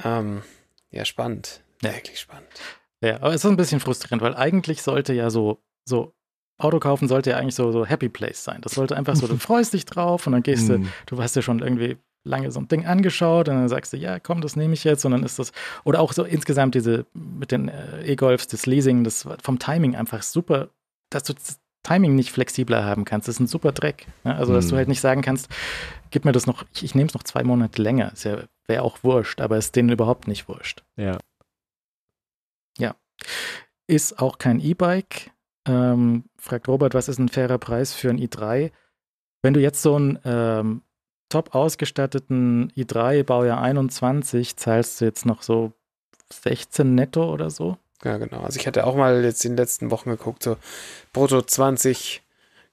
Ähm, 0.04 0.42
ja, 0.90 1.06
spannend. 1.06 1.62
Ja. 1.84 1.94
Wirklich 1.94 2.20
spannend. 2.20 2.50
Ja, 3.02 3.18
aber 3.18 3.30
es 3.30 3.44
ist 3.44 3.46
ein 3.46 3.58
bisschen 3.58 3.80
frustrierend, 3.80 4.22
weil 4.24 4.36
eigentlich 4.36 4.82
sollte 4.82 5.14
ja 5.14 5.30
so, 5.30 5.62
so 5.86 6.16
Auto 6.58 6.80
kaufen 6.80 7.08
sollte 7.08 7.32
ja 7.32 7.38
eigentlich 7.38 7.54
so, 7.54 7.72
so 7.72 7.86
Happy 7.86 8.10
Place 8.10 8.44
sein. 8.44 8.62
Das 8.62 8.74
sollte 8.74 8.98
einfach 8.98 9.16
so, 9.16 9.28
du 9.28 9.38
freust 9.40 9.74
dich 9.74 9.86
drauf 9.86 10.26
und 10.26 10.34
dann 10.34 10.42
gehst 10.44 10.70
du, 10.70 10.80
Mhm. 10.80 10.92
du 11.06 11.22
hast 11.22 11.36
ja 11.36 11.44
schon 11.44 11.60
irgendwie 11.60 11.98
lange 12.28 12.52
so 12.52 12.60
ein 12.60 12.68
Ding 12.68 12.86
angeschaut 12.86 13.50
und 13.50 13.56
dann 13.56 13.70
sagst 13.70 13.94
du, 13.94 13.98
ja, 13.98 14.20
komm, 14.20 14.42
das 14.42 14.56
nehme 14.56 14.74
ich 14.74 14.84
jetzt 14.84 15.06
und 15.06 15.12
dann 15.12 15.24
ist 15.24 15.40
das, 15.40 15.52
oder 15.84 16.00
auch 16.02 16.14
so 16.14 16.24
insgesamt 16.24 16.76
diese, 16.76 17.06
mit 17.14 17.52
den 17.52 17.70
äh, 17.70 18.04
E-Golfs, 18.06 18.48
das 18.48 18.66
Leasing, 18.66 19.04
das 19.04 19.28
vom 19.42 19.60
Timing 19.60 19.96
einfach 19.96 20.22
super, 20.24 20.70
dass 21.10 21.24
du 21.24 21.34
das 21.34 21.60
Timing 21.84 22.16
nicht 22.16 22.32
flexibler 22.32 22.84
haben 22.84 23.06
kannst, 23.06 23.28
das 23.28 23.36
ist 23.36 23.40
ein 23.40 23.48
super 23.48 23.72
Dreck. 23.72 24.08
Ne? 24.24 24.36
Also, 24.36 24.54
dass 24.54 24.66
Mhm. 24.66 24.70
du 24.72 24.76
halt 24.78 24.88
nicht 24.90 25.02
sagen 25.02 25.22
kannst, 25.22 25.48
gib 26.12 26.26
mir 26.26 26.34
das 26.34 26.46
noch, 26.46 26.66
ich, 26.74 26.84
ich 26.84 26.96
nehme 26.96 27.08
es 27.08 27.14
noch 27.14 27.24
zwei 27.24 27.44
Monate 27.44 27.82
länger, 27.82 28.12
ist 28.12 28.26
ja, 28.26 28.40
wäre 28.68 28.84
auch 28.84 29.04
wurscht, 29.04 29.40
aber 29.40 29.58
ist 29.58 29.76
denen 29.76 29.90
überhaupt 29.90 30.28
nicht 30.28 30.48
wurscht. 30.50 30.84
Ja. 30.98 31.18
Ist 33.90 34.20
auch 34.20 34.38
kein 34.38 34.60
E-Bike. 34.60 35.32
Ähm, 35.66 36.26
fragt 36.38 36.68
Robert, 36.68 36.94
was 36.94 37.08
ist 37.08 37.20
ein 37.20 37.30
fairer 37.30 37.58
Preis 37.58 37.94
für 37.94 38.10
ein 38.10 38.20
i3? 38.20 38.72
Wenn 39.42 39.54
du 39.54 39.62
jetzt 39.62 39.82
so 39.82 39.96
einen 39.96 40.20
ähm, 40.26 40.82
top 41.30 41.56
ausgestatteten 41.56 42.72
i3 42.76 43.24
Baujahr 43.24 43.62
21 43.62 44.58
zahlst 44.58 45.02
du 45.02 45.06
jetzt 45.06 45.26
noch 45.26 45.42
so 45.42 45.74
16 46.32 46.96
netto 46.96 47.32
oder 47.32 47.50
so. 47.50 47.78
Ja, 48.04 48.18
genau. 48.18 48.42
Also 48.42 48.60
ich 48.60 48.68
hatte 48.68 48.86
auch 48.86 48.96
mal 48.96 49.24
jetzt 49.24 49.44
in 49.44 49.54
den 49.54 49.58
letzten 49.58 49.92
Wochen 49.92 50.10
geguckt, 50.10 50.44
so 50.44 50.58
brutto 51.14 51.42
20 51.42 52.22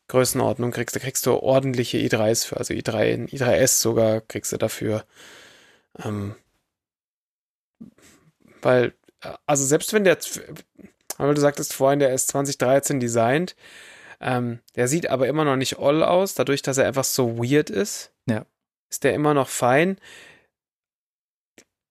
Größenordnung 0.09 0.70
kriegst 0.70 0.94
du, 0.94 1.01
kriegst 1.01 1.24
du 1.26 1.32
ordentliche 1.32 1.98
i3s 1.98 2.47
für, 2.47 2.59
also 2.59 2.74
i3, 2.74 3.14
ein 3.14 3.28
i3S 3.28 3.81
sogar 3.81 4.20
kriegst 4.20 4.52
du 4.52 4.59
dafür. 4.59 5.05
Ähm, 6.02 6.35
weil, 8.60 8.93
also 9.47 9.64
selbst 9.64 9.93
wenn 9.93 10.05
der, 10.05 10.18
weil 11.16 11.35
du 11.35 11.40
sagtest 11.40 11.72
vorhin, 11.72 12.01
der 12.01 12.12
ist 12.12 12.28
2013 12.28 13.01
designt, 13.01 13.56
ähm, 14.20 14.60
der 14.76 14.89
sieht 14.89 15.09
aber 15.09 15.26
immer 15.26 15.44
noch 15.44 15.56
nicht 15.56 15.78
all 15.78 16.02
aus, 16.02 16.35
dadurch, 16.35 16.62
dass 16.62 16.78
er 16.78 16.86
einfach 16.86 17.05
so 17.05 17.39
weird 17.39 17.70
ist. 17.70 18.14
Ja. 18.29 18.47
Ist 18.91 19.05
der 19.05 19.15
immer 19.15 19.35
noch 19.35 19.49
fein. 19.49 19.99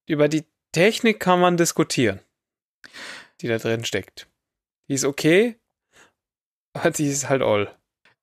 Über 0.08 0.28
die 0.28 0.46
Technik 0.72 1.20
kann 1.20 1.40
man 1.40 1.58
diskutieren 1.58 2.20
die 3.44 3.48
da 3.48 3.58
drin 3.58 3.86
steckt. 3.86 4.28
Die 4.90 4.94
ist 4.94 5.06
okay, 5.06 5.60
aber 6.76 6.92
die 6.92 7.08
ist 7.08 7.30
halt 7.30 7.42
all. 7.42 7.76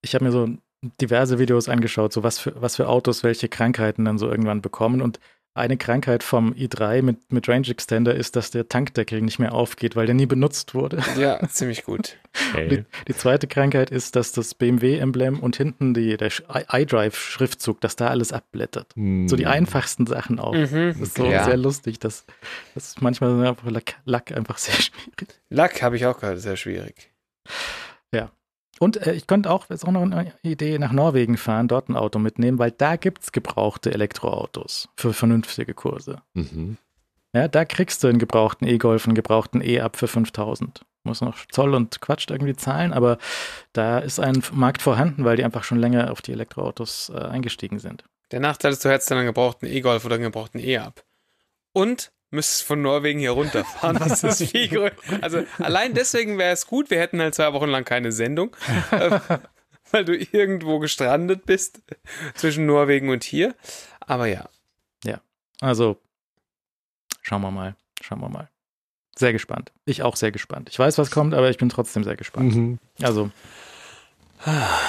Ich 0.02 0.14
habe 0.14 0.24
mir 0.24 0.32
so 0.32 0.48
diverse 1.00 1.38
Videos 1.38 1.68
angeschaut, 1.68 2.12
so 2.12 2.22
was 2.22 2.38
für, 2.38 2.60
was 2.60 2.76
für 2.76 2.88
Autos 2.88 3.22
welche 3.22 3.48
Krankheiten 3.48 4.06
dann 4.06 4.18
so 4.18 4.28
irgendwann 4.28 4.62
bekommen. 4.62 5.02
Und 5.02 5.20
eine 5.60 5.76
Krankheit 5.76 6.22
vom 6.22 6.52
i3 6.54 7.02
mit, 7.02 7.32
mit 7.32 7.48
Range 7.48 7.68
Extender 7.68 8.14
ist, 8.14 8.34
dass 8.36 8.50
der 8.50 8.68
Tankdeckel 8.68 9.20
nicht 9.22 9.38
mehr 9.38 9.52
aufgeht, 9.52 9.94
weil 9.96 10.06
der 10.06 10.14
nie 10.14 10.26
benutzt 10.26 10.74
wurde. 10.74 10.98
Ja, 11.18 11.38
ziemlich 11.48 11.84
gut. 11.84 12.16
Okay. 12.52 12.84
Die 13.08 13.14
zweite 13.14 13.46
Krankheit 13.46 13.90
ist, 13.90 14.16
dass 14.16 14.32
das 14.32 14.54
BMW-Emblem 14.54 15.40
und 15.40 15.56
hinten 15.56 15.94
die, 15.94 16.16
der 16.16 16.30
Sch- 16.30 16.42
iDrive-Schriftzug, 16.72 17.80
dass 17.80 17.96
da 17.96 18.08
alles 18.08 18.32
abblättert. 18.32 18.92
So 18.94 19.36
die 19.36 19.46
einfachsten 19.46 20.06
Sachen 20.06 20.38
auch. 20.40 20.54
Mhm. 20.54 20.88
Das 20.92 21.00
ist 21.00 21.14
so 21.16 21.26
Ja. 21.26 21.44
sehr 21.44 21.56
lustig. 21.56 21.98
Das, 21.98 22.24
das 22.74 22.88
ist 22.88 23.02
manchmal 23.02 23.46
einfach 23.46 23.70
Lack, 23.70 23.94
Lack 24.04 24.32
einfach 24.32 24.58
sehr 24.58 24.74
schwierig. 24.74 25.28
Lack 25.50 25.82
habe 25.82 25.96
ich 25.96 26.06
auch 26.06 26.18
gehört, 26.18 26.40
sehr 26.40 26.56
schwierig. 26.56 27.10
Und 28.80 29.06
äh, 29.06 29.12
ich 29.12 29.26
könnte 29.26 29.50
auch, 29.50 29.68
ist 29.68 29.84
auch 29.84 29.92
noch 29.92 30.02
eine 30.02 30.32
Idee, 30.42 30.78
nach 30.78 30.90
Norwegen 30.90 31.36
fahren, 31.36 31.68
dort 31.68 31.90
ein 31.90 31.96
Auto 31.96 32.18
mitnehmen, 32.18 32.58
weil 32.58 32.70
da 32.70 32.96
gibt 32.96 33.22
es 33.22 33.30
gebrauchte 33.30 33.92
Elektroautos 33.92 34.88
für 34.96 35.12
vernünftige 35.12 35.74
Kurse. 35.74 36.22
Mhm. 36.32 36.78
Ja, 37.34 37.46
da 37.46 37.64
kriegst 37.66 38.02
du 38.02 38.08
einen 38.08 38.18
gebrauchten 38.18 38.66
E-Golf, 38.66 39.06
einen 39.06 39.14
gebrauchten 39.14 39.60
E-Up 39.60 39.96
für 39.96 40.08
5000. 40.08 40.80
Muss 41.04 41.20
noch 41.20 41.36
Zoll 41.52 41.74
und 41.74 42.00
Quatsch 42.00 42.28
irgendwie 42.30 42.56
zahlen, 42.56 42.92
aber 42.92 43.18
da 43.74 43.98
ist 43.98 44.18
ein 44.18 44.42
Markt 44.52 44.80
vorhanden, 44.80 45.24
weil 45.24 45.36
die 45.36 45.44
einfach 45.44 45.62
schon 45.62 45.78
länger 45.78 46.10
auf 46.10 46.22
die 46.22 46.32
Elektroautos 46.32 47.12
äh, 47.14 47.18
eingestiegen 47.18 47.78
sind. 47.78 48.04
Der 48.30 48.40
Nachteil 48.40 48.72
ist, 48.72 48.84
du 48.84 48.88
hättest 48.88 49.10
dann 49.10 49.18
einen 49.18 49.26
gebrauchten 49.26 49.66
E-Golf 49.66 50.06
oder 50.06 50.14
einen 50.14 50.24
gebrauchten 50.24 50.58
E-Up. 50.58 51.04
Und 51.72 52.12
müsstest 52.30 52.62
von 52.64 52.82
Norwegen 52.82 53.18
hier 53.20 53.32
runterfahren. 53.32 53.98
Das 54.08 54.22
ist 54.24 54.50
viel 54.50 54.68
größer. 54.68 55.22
Also 55.22 55.44
allein 55.58 55.94
deswegen 55.94 56.38
wäre 56.38 56.52
es 56.52 56.66
gut, 56.66 56.90
wir 56.90 57.00
hätten 57.00 57.20
halt 57.20 57.34
zwei 57.34 57.52
Wochen 57.52 57.68
lang 57.68 57.84
keine 57.84 58.12
Sendung, 58.12 58.56
äh, 58.90 59.18
weil 59.90 60.04
du 60.04 60.16
irgendwo 60.16 60.78
gestrandet 60.78 61.46
bist 61.46 61.80
zwischen 62.34 62.66
Norwegen 62.66 63.10
und 63.10 63.24
hier. 63.24 63.54
Aber 64.00 64.26
ja, 64.26 64.48
Also, 65.60 65.98
schauen 67.22 67.42
wir 67.42 67.50
mal. 67.50 67.76
Schauen 68.00 68.20
wir 68.20 68.28
mal. 68.28 68.48
Sehr 69.14 69.32
gespannt. 69.32 69.72
Ich 69.84 70.02
auch 70.02 70.16
sehr 70.16 70.32
gespannt. 70.32 70.70
Ich 70.70 70.78
weiß, 70.78 70.96
was 70.96 71.10
kommt, 71.10 71.34
aber 71.34 71.50
ich 71.50 71.58
bin 71.58 71.68
trotzdem 71.68 72.02
sehr 72.04 72.16
gespannt. 72.16 72.54
Mhm. 72.54 72.78
Also. 73.02 73.30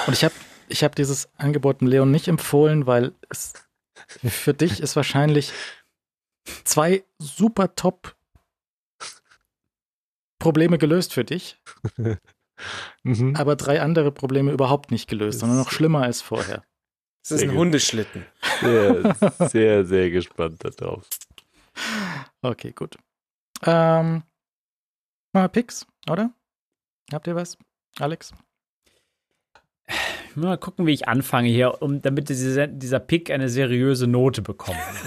Und 0.06 0.12
ich 0.14 0.24
habe 0.24 0.34
ich 0.68 0.82
hab 0.82 0.94
dieses 0.94 1.28
Angebot 1.36 1.82
dem 1.82 1.88
Leon 1.88 2.10
nicht 2.10 2.28
empfohlen, 2.28 2.86
weil 2.86 3.12
es 3.28 3.52
für 4.24 4.54
dich 4.54 4.80
ist 4.80 4.96
wahrscheinlich 4.96 5.52
zwei 6.64 7.04
super 7.18 7.74
top 7.74 8.16
Probleme 10.38 10.78
gelöst 10.78 11.12
für 11.12 11.24
dich, 11.24 11.60
Mhm. 13.02 13.34
aber 13.34 13.56
drei 13.56 13.80
andere 13.80 14.12
Probleme 14.12 14.52
überhaupt 14.52 14.90
nicht 14.92 15.08
gelöst, 15.08 15.40
sondern 15.40 15.58
noch 15.58 15.72
schlimmer 15.72 16.02
als 16.02 16.20
vorher. 16.22 16.62
es 17.24 17.32
ist 17.32 17.40
Sehr 17.40 17.50
ein. 17.50 17.56
Hundeschlitten. 17.56 18.24
Sehr, 18.60 19.14
sehr, 19.48 19.84
sehr 19.84 20.10
gespannt 20.10 20.62
darauf. 20.62 21.08
Okay, 22.42 22.72
gut. 22.72 22.96
Ähm, 23.64 24.22
mal 25.32 25.48
Picks, 25.48 25.86
oder? 26.08 26.32
Habt 27.12 27.26
ihr 27.26 27.34
was? 27.34 27.58
Alex? 27.98 28.32
Mal 30.36 30.56
gucken, 30.58 30.86
wie 30.86 30.92
ich 30.92 31.08
anfange 31.08 31.48
hier, 31.48 31.82
um, 31.82 32.00
damit 32.02 32.28
diese, 32.28 32.68
dieser 32.68 33.00
Pick 33.00 33.30
eine 33.30 33.48
seriöse 33.48 34.06
Note 34.06 34.42
bekommt. 34.42 34.78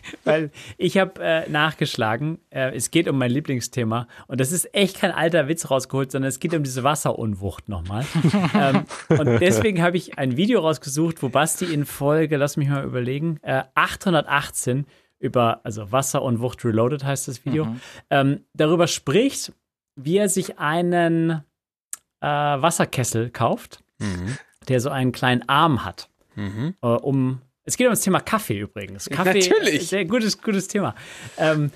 Weil 0.24 0.50
ich 0.78 0.98
habe 0.98 1.22
äh, 1.22 1.48
nachgeschlagen, 1.48 2.38
äh, 2.50 2.74
es 2.74 2.90
geht 2.90 3.08
um 3.08 3.18
mein 3.18 3.30
Lieblingsthema 3.30 4.08
und 4.26 4.40
das 4.40 4.52
ist 4.52 4.74
echt 4.74 4.98
kein 4.98 5.10
alter 5.10 5.48
Witz 5.48 5.70
rausgeholt, 5.70 6.12
sondern 6.12 6.28
es 6.28 6.38
geht 6.40 6.54
um 6.54 6.62
diese 6.62 6.84
Wasserunwucht 6.84 7.68
nochmal. 7.68 8.04
ähm, 8.54 8.84
und 9.08 9.40
deswegen 9.40 9.82
habe 9.82 9.96
ich 9.96 10.18
ein 10.18 10.36
Video 10.36 10.60
rausgesucht, 10.60 11.22
wo 11.22 11.28
Basti 11.28 11.64
in 11.66 11.84
Folge, 11.84 12.36
lass 12.36 12.56
mich 12.56 12.68
mal 12.68 12.84
überlegen, 12.84 13.38
äh, 13.42 13.62
818 13.74 14.86
über, 15.18 15.60
also 15.64 15.90
Wasserunwucht 15.92 16.64
Reloaded 16.64 17.02
heißt 17.04 17.28
das 17.28 17.44
Video, 17.44 17.64
Mhm. 17.64 17.80
ähm, 18.10 18.40
darüber 18.52 18.86
spricht, 18.86 19.52
wie 19.96 20.18
er 20.18 20.28
sich 20.28 20.58
einen 20.58 21.42
äh, 22.26 22.62
Wasserkessel 22.62 23.30
kauft, 23.30 23.82
Mhm. 23.98 24.36
der 24.68 24.80
so 24.80 24.90
einen 24.90 25.12
kleinen 25.12 25.48
Arm 25.48 25.84
hat 25.84 26.08
Mhm. 26.34 26.74
äh, 26.82 26.86
um. 26.86 27.40
Es 27.64 27.76
geht 27.76 27.86
um 27.86 27.92
das 27.92 28.02
Thema 28.02 28.20
Kaffee 28.20 28.58
übrigens. 28.60 29.08
Kaffee 29.10 29.40
Natürlich. 29.40 29.88
Sehr 29.88 30.04
gutes, 30.04 30.40
gutes 30.40 30.68
Thema. 30.68 30.94
Ähm, 31.38 31.70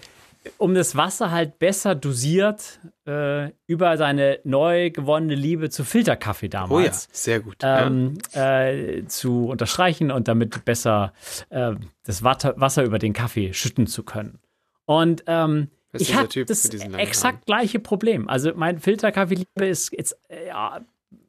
um 0.56 0.74
das 0.74 0.96
Wasser 0.96 1.30
halt 1.30 1.58
besser 1.58 1.94
dosiert 1.94 2.78
äh, 3.06 3.50
über 3.66 3.96
seine 3.98 4.38
neu 4.44 4.90
gewonnene 4.90 5.34
Liebe 5.34 5.68
zu 5.68 5.84
Filterkaffee 5.84 6.48
damals. 6.48 6.72
Oh 6.72 6.80
ja, 6.80 6.92
sehr 7.12 7.40
gut. 7.40 7.56
Ähm, 7.62 8.14
ja. 8.32 8.68
äh, 8.68 9.06
zu 9.06 9.48
unterstreichen 9.48 10.10
und 10.10 10.28
damit 10.28 10.64
besser 10.64 11.12
äh, 11.50 11.74
das 12.04 12.22
Wasser 12.22 12.84
über 12.84 12.98
den 12.98 13.12
Kaffee 13.12 13.52
schütten 13.52 13.86
zu 13.86 14.02
können. 14.02 14.38
Und 14.86 15.24
ähm, 15.26 15.68
ich 15.92 16.14
habe 16.14 16.44
das 16.44 16.64
exakt 16.66 17.46
gleiche 17.46 17.78
Problem. 17.80 18.28
Also 18.28 18.52
mein 18.54 18.78
Filterkaffee-Liebe 18.78 19.66
ist 19.66 19.92
jetzt 19.92 20.16
äh, 20.28 20.48
ja, 20.48 20.80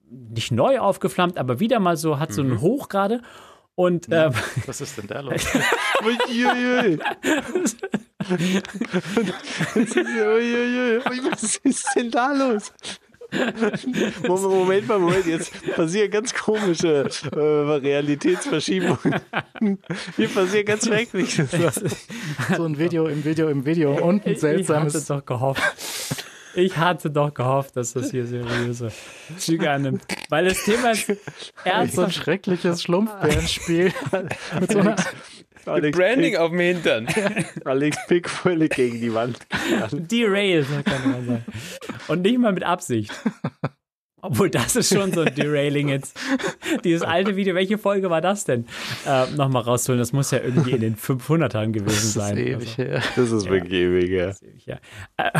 nicht 0.09 0.51
neu 0.51 0.79
aufgeflammt, 0.79 1.37
aber 1.37 1.59
wieder 1.59 1.79
mal 1.79 1.97
so, 1.97 2.19
hat 2.19 2.33
so 2.33 2.41
einen 2.41 2.51
mhm. 2.51 2.61
Hoch 2.61 2.89
gerade. 2.89 3.21
Und 3.75 4.07
ähm, 4.11 4.33
was 4.65 4.81
ist 4.81 4.97
denn 4.97 5.07
da 5.07 5.21
los? 5.21 5.45
was 11.31 11.55
ist 11.63 11.87
denn 11.95 12.11
da 12.11 12.33
los? 12.33 12.73
Moment 14.27 14.87
mal, 14.87 14.99
Moment, 14.99 15.25
jetzt 15.25 15.53
passieren 15.75 16.11
ganz 16.11 16.33
komische 16.33 17.09
äh, 17.31 17.37
Realitätsverschiebungen. 17.37 19.21
Hier 20.17 20.27
passiert 20.29 20.67
ganz 20.67 20.85
schrecklich. 20.85 21.41
So 22.57 22.65
ein 22.65 22.77
Video 22.77 23.07
im 23.07 23.23
Video 23.23 23.49
im 23.49 23.65
Video 23.65 23.93
und 23.93 24.25
ein 24.25 24.35
seltsames. 24.35 24.93
Ich 24.93 25.01
hatte 25.01 25.13
doch 25.13 25.25
gehofft. 25.25 26.25
Ich 26.53 26.77
hatte 26.77 27.09
doch 27.09 27.33
gehofft, 27.33 27.77
dass 27.77 27.93
das 27.93 28.11
hier 28.11 28.25
seriöse 28.25 28.91
Züge 29.37 29.69
annimmt. 29.69 30.03
Weil 30.29 30.45
das 30.45 30.63
Thema 30.63 30.91
ist 30.91 31.09
ernsthaft. 31.63 31.93
So 31.93 32.01
ein 32.01 32.11
schreckliches 32.11 32.83
Schlumpfbärenspiel. 32.83 33.93
mit 34.59 34.71
so 34.71 34.79
einer 34.79 34.95
Alex 35.65 35.97
Branding 35.97 36.31
Pick. 36.31 36.39
auf 36.39 36.49
dem 36.51 36.59
Hintern. 36.59 37.07
Alex 37.65 37.97
Pick 38.07 38.29
völlig 38.29 38.75
gegen 38.75 38.99
die 38.99 39.13
Wand. 39.13 39.37
Derail, 39.91 40.65
kann 40.85 41.11
man 41.11 41.25
sagen. 41.25 41.45
Und 42.07 42.21
nicht 42.21 42.39
mal 42.39 42.53
mit 42.53 42.63
Absicht. 42.63 43.11
Obwohl, 44.21 44.49
das 44.49 44.75
ist 44.75 44.93
schon 44.93 45.11
so 45.11 45.21
ein 45.21 45.33
Derailing 45.33 45.89
jetzt. 45.89 46.17
Dieses 46.83 47.01
alte 47.01 47.35
Video, 47.35 47.55
welche 47.55 47.77
Folge 47.77 48.09
war 48.09 48.21
das 48.21 48.45
denn? 48.45 48.67
Äh, 49.05 49.31
Nochmal 49.31 49.63
rausholen, 49.63 49.99
das 49.99 50.13
muss 50.13 50.29
ja 50.31 50.39
irgendwie 50.39 50.71
in 50.71 50.81
den 50.81 50.95
500ern 50.95 51.71
gewesen 51.71 52.11
sein. 52.11 52.35
Das 52.35 52.45
ist 52.45 52.47
ewig 52.47 52.69
also, 52.69 52.83
her. 52.83 53.03
Das 53.15 53.31
ist 53.31 53.45
ja, 53.45 53.51
wirklich 53.51 53.73
ewig 53.73 54.09
her. 54.09 54.35
Ewig 54.41 54.67
her. 54.67 54.79
Äh, 55.17 55.31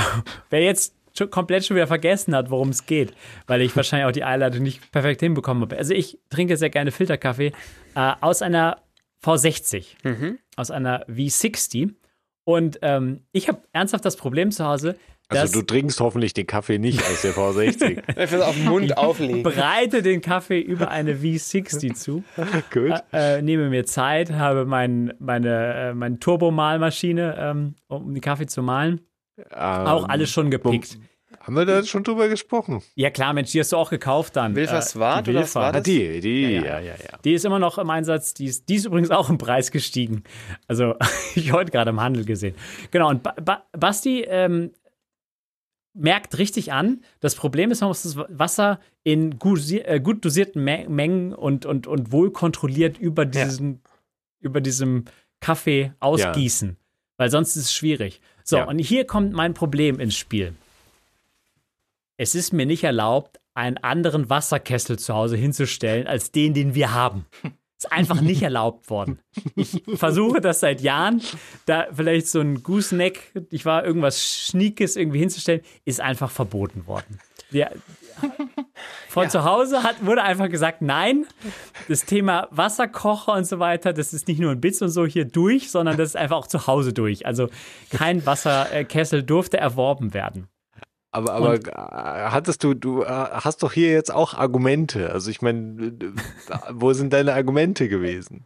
wer 0.49 0.63
jetzt 0.63 0.95
schon 1.15 1.29
komplett 1.29 1.65
schon 1.65 1.75
wieder 1.75 1.87
vergessen 1.87 2.35
hat, 2.35 2.49
worum 2.49 2.69
es 2.69 2.85
geht, 2.85 3.13
weil 3.45 3.61
ich 3.61 3.75
wahrscheinlich 3.75 4.07
auch 4.07 4.13
die 4.13 4.23
Einleitung 4.23 4.63
nicht 4.63 4.91
perfekt 4.91 5.19
hinbekommen 5.19 5.61
habe. 5.61 5.77
Also 5.77 5.93
ich 5.93 6.17
trinke 6.29 6.57
sehr 6.57 6.69
gerne 6.69 6.91
Filterkaffee 6.91 7.51
äh, 7.95 8.13
aus 8.21 8.41
einer 8.41 8.81
V60, 9.23 9.85
mhm. 10.03 10.39
aus 10.55 10.71
einer 10.71 11.05
V60. 11.07 11.93
Und 12.43 12.79
ähm, 12.81 13.21
ich 13.31 13.47
habe 13.47 13.61
ernsthaft 13.71 14.05
das 14.05 14.15
Problem 14.15 14.51
zu 14.51 14.65
Hause. 14.65 14.97
Also 15.29 15.61
du 15.61 15.65
trinkst 15.65 15.99
hoffentlich 16.01 16.33
den 16.33 16.45
Kaffee 16.45 16.77
nicht 16.77 16.99
aus 16.99 17.21
der 17.21 17.33
V60. 17.33 18.17
Einfach 18.17 18.41
auf 18.47 18.55
den 18.55 18.65
Mund 18.65 18.97
auflegen. 18.97 19.37
Ich 19.37 19.43
breite 19.43 20.01
den 20.01 20.21
Kaffee 20.21 20.59
über 20.59 20.89
eine 20.89 21.15
V60 21.15 21.93
zu. 21.93 22.23
Gut. 22.73 22.93
Äh, 23.13 23.37
äh, 23.37 23.41
nehme 23.41 23.69
mir 23.69 23.85
Zeit, 23.85 24.31
habe 24.33 24.65
mein, 24.65 25.13
meine, 25.19 25.73
äh, 25.73 25.93
meine 25.93 26.19
Turbomalmaschine, 26.19 27.35
ähm, 27.39 27.75
um 27.87 28.13
den 28.13 28.21
Kaffee 28.21 28.47
zu 28.47 28.61
mahlen. 28.61 29.01
Ähm, 29.37 29.45
auch 29.55 30.09
alles 30.09 30.29
schon 30.29 30.51
gepickt. 30.51 30.97
Haben 31.43 31.55
wir 31.55 31.65
da 31.65 31.83
schon 31.83 32.03
drüber 32.03 32.29
gesprochen? 32.29 32.81
Ja 32.95 33.09
klar, 33.09 33.33
Mensch, 33.33 33.51
die 33.51 33.59
hast 33.59 33.71
du 33.71 33.77
auch 33.77 33.89
gekauft 33.89 34.35
dann. 34.35 34.55
Wilfers 34.55 34.97
Wart 34.99 35.27
äh, 35.27 35.31
oder 35.31 35.55
war 35.55 35.71
das? 35.73 35.83
Die, 35.83 36.19
die, 36.19 36.41
ja 36.43 36.49
ja. 36.49 36.61
ja 36.61 36.79
ja, 36.79 36.93
ja, 36.93 37.17
Die 37.23 37.33
ist 37.33 37.45
immer 37.45 37.59
noch 37.59 37.77
im 37.77 37.89
Einsatz. 37.89 38.33
Die 38.33 38.45
ist, 38.45 38.69
die 38.69 38.75
ist 38.75 38.85
übrigens 38.85 39.09
auch 39.09 39.29
im 39.29 39.37
Preis 39.37 39.71
gestiegen. 39.71 40.23
Also 40.67 40.95
ich 41.35 41.51
heute 41.51 41.71
gerade 41.71 41.89
im 41.89 41.99
Handel 41.99 42.25
gesehen. 42.25 42.55
Genau, 42.91 43.09
und 43.09 43.23
ba 43.23 43.33
ba 43.43 43.63
Basti 43.71 44.21
ähm, 44.21 44.71
merkt 45.93 46.37
richtig 46.37 46.71
an, 46.71 47.01
das 47.19 47.35
Problem 47.35 47.71
ist, 47.71 47.81
man 47.81 47.89
muss 47.89 48.03
das 48.03 48.17
Wasser 48.17 48.79
in 49.03 49.39
gut, 49.39 49.69
äh, 49.71 49.99
gut 49.99 50.23
dosierten 50.23 50.63
Mengen 50.63 51.33
und, 51.33 51.65
und, 51.65 51.87
und 51.87 52.11
wohl 52.11 52.31
kontrolliert 52.31 52.97
über, 52.97 53.25
diesen, 53.25 53.73
ja. 53.73 53.79
über 54.39 54.61
diesem 54.61 55.05
Kaffee 55.39 55.93
ausgießen. 55.99 56.69
Ja. 56.69 56.75
Weil 57.17 57.29
sonst 57.29 57.55
ist 57.55 57.65
es 57.65 57.73
schwierig. 57.73 58.21
So, 58.43 58.57
ja. 58.57 58.63
und 58.65 58.79
hier 58.79 59.05
kommt 59.05 59.33
mein 59.33 59.53
Problem 59.53 59.99
ins 59.99 60.15
Spiel. 60.15 60.55
Es 62.21 62.35
ist 62.35 62.53
mir 62.53 62.67
nicht 62.67 62.83
erlaubt, 62.83 63.39
einen 63.55 63.79
anderen 63.79 64.29
Wasserkessel 64.29 64.99
zu 64.99 65.15
Hause 65.15 65.37
hinzustellen, 65.37 66.05
als 66.05 66.31
den, 66.31 66.53
den 66.53 66.75
wir 66.75 66.93
haben. 66.93 67.25
Ist 67.79 67.91
einfach 67.91 68.21
nicht 68.21 68.43
erlaubt 68.43 68.91
worden. 68.91 69.17
Ich 69.55 69.81
versuche 69.95 70.39
das 70.39 70.59
seit 70.59 70.81
Jahren, 70.81 71.23
da 71.65 71.87
vielleicht 71.91 72.27
so 72.27 72.39
ein 72.39 72.61
Gooseneck, 72.61 73.31
ich 73.49 73.65
war 73.65 73.83
irgendwas 73.83 74.23
Schniekes 74.23 74.97
irgendwie 74.97 75.17
hinzustellen, 75.17 75.61
ist 75.83 75.99
einfach 75.99 76.29
verboten 76.29 76.85
worden. 76.85 77.19
Wir, 77.49 77.71
von 79.09 79.23
ja. 79.23 79.29
zu 79.29 79.43
Hause 79.43 79.81
hat, 79.81 80.05
wurde 80.05 80.21
einfach 80.21 80.49
gesagt, 80.49 80.83
nein, 80.83 81.25
das 81.87 82.05
Thema 82.05 82.49
Wasserkocher 82.51 83.33
und 83.33 83.45
so 83.45 83.57
weiter, 83.57 83.93
das 83.93 84.13
ist 84.13 84.27
nicht 84.27 84.39
nur 84.39 84.51
ein 84.51 84.61
Bits 84.61 84.79
und 84.83 84.89
so 84.89 85.07
hier 85.07 85.25
durch, 85.25 85.71
sondern 85.71 85.97
das 85.97 86.09
ist 86.09 86.17
einfach 86.17 86.37
auch 86.37 86.47
zu 86.47 86.67
Hause 86.67 86.93
durch. 86.93 87.25
Also 87.25 87.49
kein 87.89 88.23
Wasserkessel 88.27 89.23
durfte 89.23 89.57
erworben 89.57 90.13
werden. 90.13 90.49
Aber, 91.11 91.33
aber 91.33 91.51
und, 91.51 91.67
hattest 91.67 92.63
du, 92.63 92.73
du 92.73 93.05
hast 93.05 93.63
doch 93.63 93.73
hier 93.73 93.91
jetzt 93.91 94.13
auch 94.13 94.33
Argumente. 94.33 95.11
Also 95.11 95.29
ich 95.29 95.41
meine, 95.41 95.93
wo 96.71 96.93
sind 96.93 97.11
deine 97.11 97.33
Argumente 97.33 97.89
gewesen? 97.89 98.45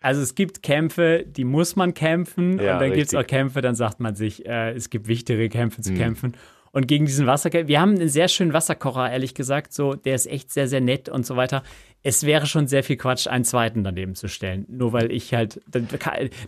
Also 0.00 0.20
es 0.20 0.34
gibt 0.34 0.62
Kämpfe, 0.62 1.24
die 1.26 1.44
muss 1.44 1.76
man 1.76 1.94
kämpfen. 1.94 2.58
Ja, 2.58 2.74
und 2.74 2.80
dann 2.80 2.92
gibt 2.92 3.06
es 3.06 3.14
auch 3.14 3.26
Kämpfe, 3.26 3.62
dann 3.62 3.74
sagt 3.74 4.00
man 4.00 4.14
sich, 4.14 4.44
äh, 4.44 4.72
es 4.72 4.90
gibt 4.90 5.08
wichtigere 5.08 5.48
Kämpfe 5.48 5.80
zu 5.80 5.92
hm. 5.92 5.98
kämpfen. 5.98 6.36
Und 6.74 6.88
gegen 6.88 7.06
diesen 7.06 7.28
Wasserkocher, 7.28 7.68
wir 7.68 7.80
haben 7.80 7.94
einen 7.94 8.08
sehr 8.08 8.26
schönen 8.26 8.52
Wasserkocher, 8.52 9.08
ehrlich 9.08 9.34
gesagt, 9.34 9.72
so, 9.72 9.94
der 9.94 10.16
ist 10.16 10.26
echt 10.26 10.52
sehr, 10.52 10.66
sehr 10.66 10.80
nett 10.80 11.08
und 11.08 11.24
so 11.24 11.36
weiter. 11.36 11.62
Es 12.02 12.24
wäre 12.26 12.46
schon 12.46 12.66
sehr 12.66 12.82
viel 12.82 12.96
Quatsch, 12.96 13.28
einen 13.28 13.44
zweiten 13.44 13.84
daneben 13.84 14.16
zu 14.16 14.26
stellen. 14.26 14.66
Nur 14.68 14.92
weil 14.92 15.12
ich 15.12 15.32
halt 15.32 15.60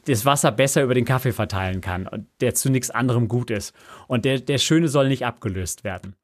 das 0.06 0.24
Wasser 0.24 0.50
besser 0.50 0.82
über 0.82 0.94
den 0.94 1.04
Kaffee 1.04 1.32
verteilen 1.32 1.80
kann 1.80 2.08
und 2.08 2.26
der 2.40 2.54
zu 2.54 2.70
nichts 2.70 2.90
anderem 2.90 3.28
gut 3.28 3.52
ist. 3.52 3.72
Und 4.08 4.24
der, 4.24 4.40
der 4.40 4.58
Schöne 4.58 4.88
soll 4.88 5.06
nicht 5.08 5.24
abgelöst 5.24 5.84
werden. 5.84 6.16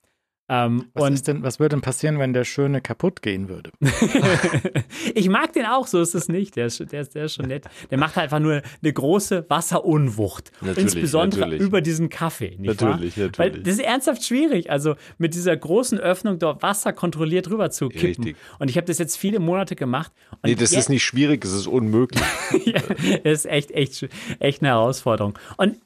Ähm, 0.48 0.90
was, 0.94 1.09
und 1.09 1.28
denn, 1.28 1.43
was 1.43 1.60
würde 1.60 1.77
denn 1.77 1.81
passieren, 1.82 2.19
wenn 2.19 2.32
der 2.32 2.44
Schöne 2.44 2.81
kaputt 2.81 3.23
gehen 3.23 3.48
würde? 3.48 3.70
ich 5.14 5.28
mag 5.28 5.52
den 5.52 5.66
auch, 5.66 5.86
so 5.86 6.01
ist 6.01 6.14
es 6.14 6.28
nicht. 6.28 6.56
Der 6.56 6.66
ist, 6.66 6.81
der, 6.93 7.01
ist, 7.01 7.14
der 7.14 7.24
ist 7.27 7.35
schon 7.35 7.47
nett. 7.47 7.66
Der 7.90 7.98
macht 7.98 8.16
halt 8.16 8.24
einfach 8.24 8.40
nur 8.40 8.60
eine 8.82 8.93
große 8.93 9.47
Wasserunwucht. 9.48 10.51
Natürlich, 10.60 10.78
Insbesondere 10.78 11.43
natürlich. 11.43 11.62
über 11.62 11.81
diesen 11.81 12.09
Kaffee. 12.09 12.56
Nicht 12.59 12.81
natürlich, 12.81 13.16
wahr? 13.16 13.27
natürlich. 13.27 13.39
Weil 13.39 13.62
das 13.62 13.74
ist 13.74 13.81
ernsthaft 13.81 14.24
schwierig. 14.24 14.70
Also 14.70 14.97
mit 15.16 15.35
dieser 15.35 15.56
großen 15.56 15.98
Öffnung 15.98 16.39
dort 16.39 16.62
Wasser 16.62 16.93
kontrolliert 16.93 17.48
rüber 17.48 17.70
zu 17.70 17.89
kippen. 17.89 18.24
Richtig. 18.24 18.36
Und 18.59 18.69
ich 18.69 18.77
habe 18.77 18.86
das 18.86 18.98
jetzt 18.98 19.16
viele 19.16 19.39
Monate 19.39 19.77
gemacht. 19.77 20.12
nee, 20.43 20.55
das 20.55 20.73
ist 20.73 20.89
nicht 20.89 21.05
schwierig, 21.05 21.44
es 21.44 21.52
ist 21.52 21.66
unmöglich. 21.69 22.23
ja, 22.64 22.81
das 23.24 23.40
ist 23.40 23.47
echt, 23.47 23.70
echt, 23.70 24.09
echt 24.40 24.60
eine 24.60 24.70
Herausforderung. 24.70 25.39
Und 25.56 25.77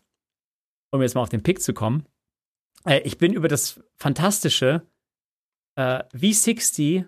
um 0.92 1.02
jetzt 1.02 1.14
mal 1.14 1.22
auf 1.22 1.28
den 1.28 1.42
Pick 1.42 1.60
zu 1.60 1.74
kommen, 1.74 2.06
äh, 2.86 3.00
ich 3.00 3.18
bin 3.18 3.32
über 3.32 3.48
das 3.48 3.80
fantastische 3.96 4.82
äh, 5.76 6.04
V60 6.14 7.06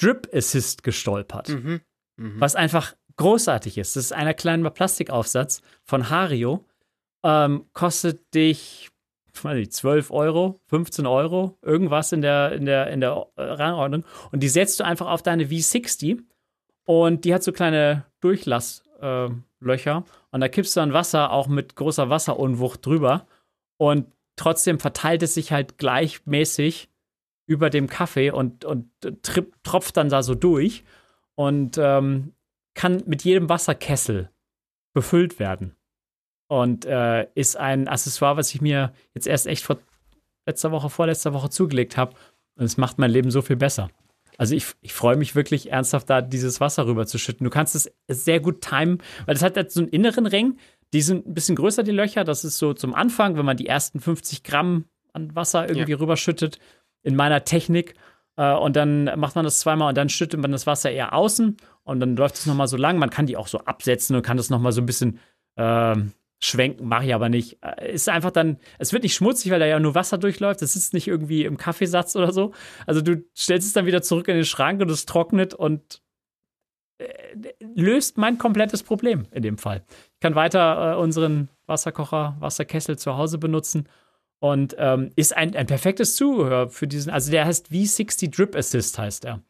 Drip 0.00 0.28
Assist 0.32 0.82
gestolpert. 0.82 1.48
Mhm. 1.50 1.80
Mhm. 2.16 2.40
Was 2.40 2.56
einfach 2.56 2.94
großartig 3.16 3.78
ist. 3.78 3.96
Das 3.96 4.06
ist 4.06 4.12
einer 4.12 4.34
kleinen 4.34 4.64
Plastikaufsatz 4.72 5.62
von 5.84 6.10
Hario. 6.10 6.66
Ähm, 7.22 7.66
kostet 7.72 8.34
dich, 8.34 8.90
weiß 9.42 9.56
nicht, 9.56 9.72
12 9.72 10.10
Euro, 10.10 10.60
15 10.66 11.06
Euro, 11.06 11.58
irgendwas 11.62 12.12
in 12.12 12.22
der, 12.22 12.52
in 12.52 12.66
der, 12.66 12.88
in 12.88 13.00
der 13.00 13.28
äh, 13.36 13.42
Rangordnung. 13.42 14.04
Und 14.32 14.42
die 14.42 14.48
setzt 14.48 14.80
du 14.80 14.84
einfach 14.84 15.06
auf 15.06 15.22
deine 15.22 15.44
V60 15.44 16.22
und 16.86 17.24
die 17.24 17.32
hat 17.32 17.42
so 17.42 17.52
kleine 17.52 18.04
Durchlasslöcher. 18.20 19.24
Äh, 19.96 20.10
und 20.32 20.40
da 20.40 20.48
kippst 20.48 20.76
du 20.76 20.80
dann 20.80 20.92
Wasser 20.92 21.30
auch 21.30 21.46
mit 21.46 21.76
großer 21.76 22.10
Wasserunwucht 22.10 22.84
drüber. 22.84 23.26
Und 23.76 24.06
trotzdem 24.36 24.78
verteilt 24.78 25.22
es 25.22 25.34
sich 25.34 25.52
halt 25.52 25.78
gleichmäßig 25.78 26.88
über 27.46 27.70
dem 27.70 27.88
Kaffee 27.88 28.30
und, 28.30 28.64
und 28.64 28.90
tropft 29.62 29.96
dann 29.96 30.08
da 30.08 30.22
so 30.22 30.34
durch 30.34 30.84
und 31.34 31.78
ähm, 31.78 32.32
kann 32.74 33.02
mit 33.06 33.22
jedem 33.24 33.48
Wasserkessel 33.48 34.30
befüllt 34.94 35.38
werden. 35.38 35.74
Und 36.48 36.84
äh, 36.84 37.26
ist 37.34 37.56
ein 37.56 37.88
Accessoire, 37.88 38.36
was 38.36 38.54
ich 38.54 38.60
mir 38.60 38.92
jetzt 39.14 39.26
erst 39.26 39.46
echt 39.46 39.64
vor 39.64 39.78
letzter 40.46 40.70
Woche, 40.72 40.90
vorletzter 40.90 41.32
Woche 41.32 41.50
zugelegt 41.50 41.96
habe. 41.96 42.14
Und 42.56 42.64
es 42.64 42.76
macht 42.76 42.98
mein 42.98 43.10
Leben 43.10 43.30
so 43.30 43.42
viel 43.42 43.56
besser. 43.56 43.90
Also 44.36 44.54
ich, 44.54 44.66
ich 44.80 44.92
freue 44.92 45.16
mich 45.16 45.34
wirklich 45.34 45.70
ernsthaft, 45.70 46.10
da 46.10 46.20
dieses 46.20 46.60
Wasser 46.60 46.86
rüber 46.86 47.06
zu 47.06 47.18
schütten. 47.18 47.44
Du 47.44 47.50
kannst 47.50 47.74
es 47.74 47.92
sehr 48.08 48.40
gut 48.40 48.60
timen, 48.60 48.98
weil 49.26 49.36
es 49.36 49.42
hat 49.42 49.56
jetzt 49.56 49.74
so 49.74 49.80
einen 49.80 49.88
inneren 49.88 50.26
Ring, 50.26 50.58
die 50.94 51.02
sind 51.02 51.26
ein 51.26 51.34
bisschen 51.34 51.56
größer, 51.56 51.82
die 51.82 51.90
Löcher. 51.90 52.22
Das 52.22 52.44
ist 52.44 52.56
so 52.56 52.72
zum 52.72 52.94
Anfang, 52.94 53.36
wenn 53.36 53.44
man 53.44 53.56
die 53.56 53.66
ersten 53.66 53.98
50 53.98 54.44
Gramm 54.44 54.84
an 55.12 55.34
Wasser 55.34 55.68
irgendwie 55.68 55.92
ja. 55.92 55.98
rüberschüttet, 55.98 56.60
in 57.02 57.16
meiner 57.16 57.44
Technik. 57.44 57.94
Äh, 58.36 58.54
und 58.54 58.76
dann 58.76 59.04
macht 59.18 59.34
man 59.34 59.44
das 59.44 59.58
zweimal 59.58 59.88
und 59.88 59.98
dann 59.98 60.08
schüttet 60.08 60.40
man 60.40 60.52
das 60.52 60.68
Wasser 60.68 60.92
eher 60.92 61.12
außen 61.12 61.56
und 61.82 62.00
dann 62.00 62.14
läuft 62.14 62.36
es 62.36 62.46
nochmal 62.46 62.68
so 62.68 62.76
lang. 62.76 62.98
Man 62.98 63.10
kann 63.10 63.26
die 63.26 63.36
auch 63.36 63.48
so 63.48 63.58
absetzen 63.58 64.14
und 64.14 64.22
kann 64.22 64.36
das 64.36 64.50
nochmal 64.50 64.70
so 64.70 64.80
ein 64.80 64.86
bisschen 64.86 65.18
äh, 65.56 65.96
schwenken, 66.38 66.86
mache 66.86 67.06
ich 67.06 67.14
aber 67.14 67.28
nicht. 67.28 67.58
Äh, 67.60 67.92
ist 67.92 68.08
einfach 68.08 68.30
dann, 68.30 68.58
es 68.78 68.92
wird 68.92 69.02
nicht 69.02 69.14
schmutzig, 69.14 69.50
weil 69.50 69.58
da 69.58 69.66
ja 69.66 69.80
nur 69.80 69.96
Wasser 69.96 70.16
durchläuft. 70.16 70.62
Das 70.62 70.76
ist 70.76 70.94
nicht 70.94 71.08
irgendwie 71.08 71.44
im 71.44 71.56
Kaffeesatz 71.56 72.14
oder 72.14 72.32
so. 72.32 72.52
Also 72.86 73.02
du 73.02 73.24
stellst 73.36 73.66
es 73.66 73.72
dann 73.72 73.86
wieder 73.86 74.02
zurück 74.02 74.28
in 74.28 74.36
den 74.36 74.44
Schrank 74.44 74.80
und 74.80 74.92
es 74.92 75.06
trocknet 75.06 75.54
und 75.54 76.03
löst 77.74 78.18
mein 78.18 78.38
komplettes 78.38 78.82
Problem 78.82 79.26
in 79.32 79.42
dem 79.42 79.58
Fall. 79.58 79.82
Ich 80.14 80.20
kann 80.20 80.34
weiter 80.34 80.94
äh, 80.94 80.96
unseren 80.96 81.48
Wasserkocher, 81.66 82.36
Wasserkessel 82.40 82.98
zu 82.98 83.16
Hause 83.16 83.38
benutzen 83.38 83.88
und 84.40 84.76
ähm, 84.78 85.10
ist 85.16 85.36
ein, 85.36 85.56
ein 85.56 85.66
perfektes 85.66 86.16
Zubehör 86.16 86.68
für 86.68 86.86
diesen, 86.86 87.10
also 87.10 87.30
der 87.30 87.46
heißt 87.46 87.68
V60 87.68 88.34
Drip 88.34 88.54
Assist 88.56 88.98
heißt 88.98 89.24
er. 89.24 89.40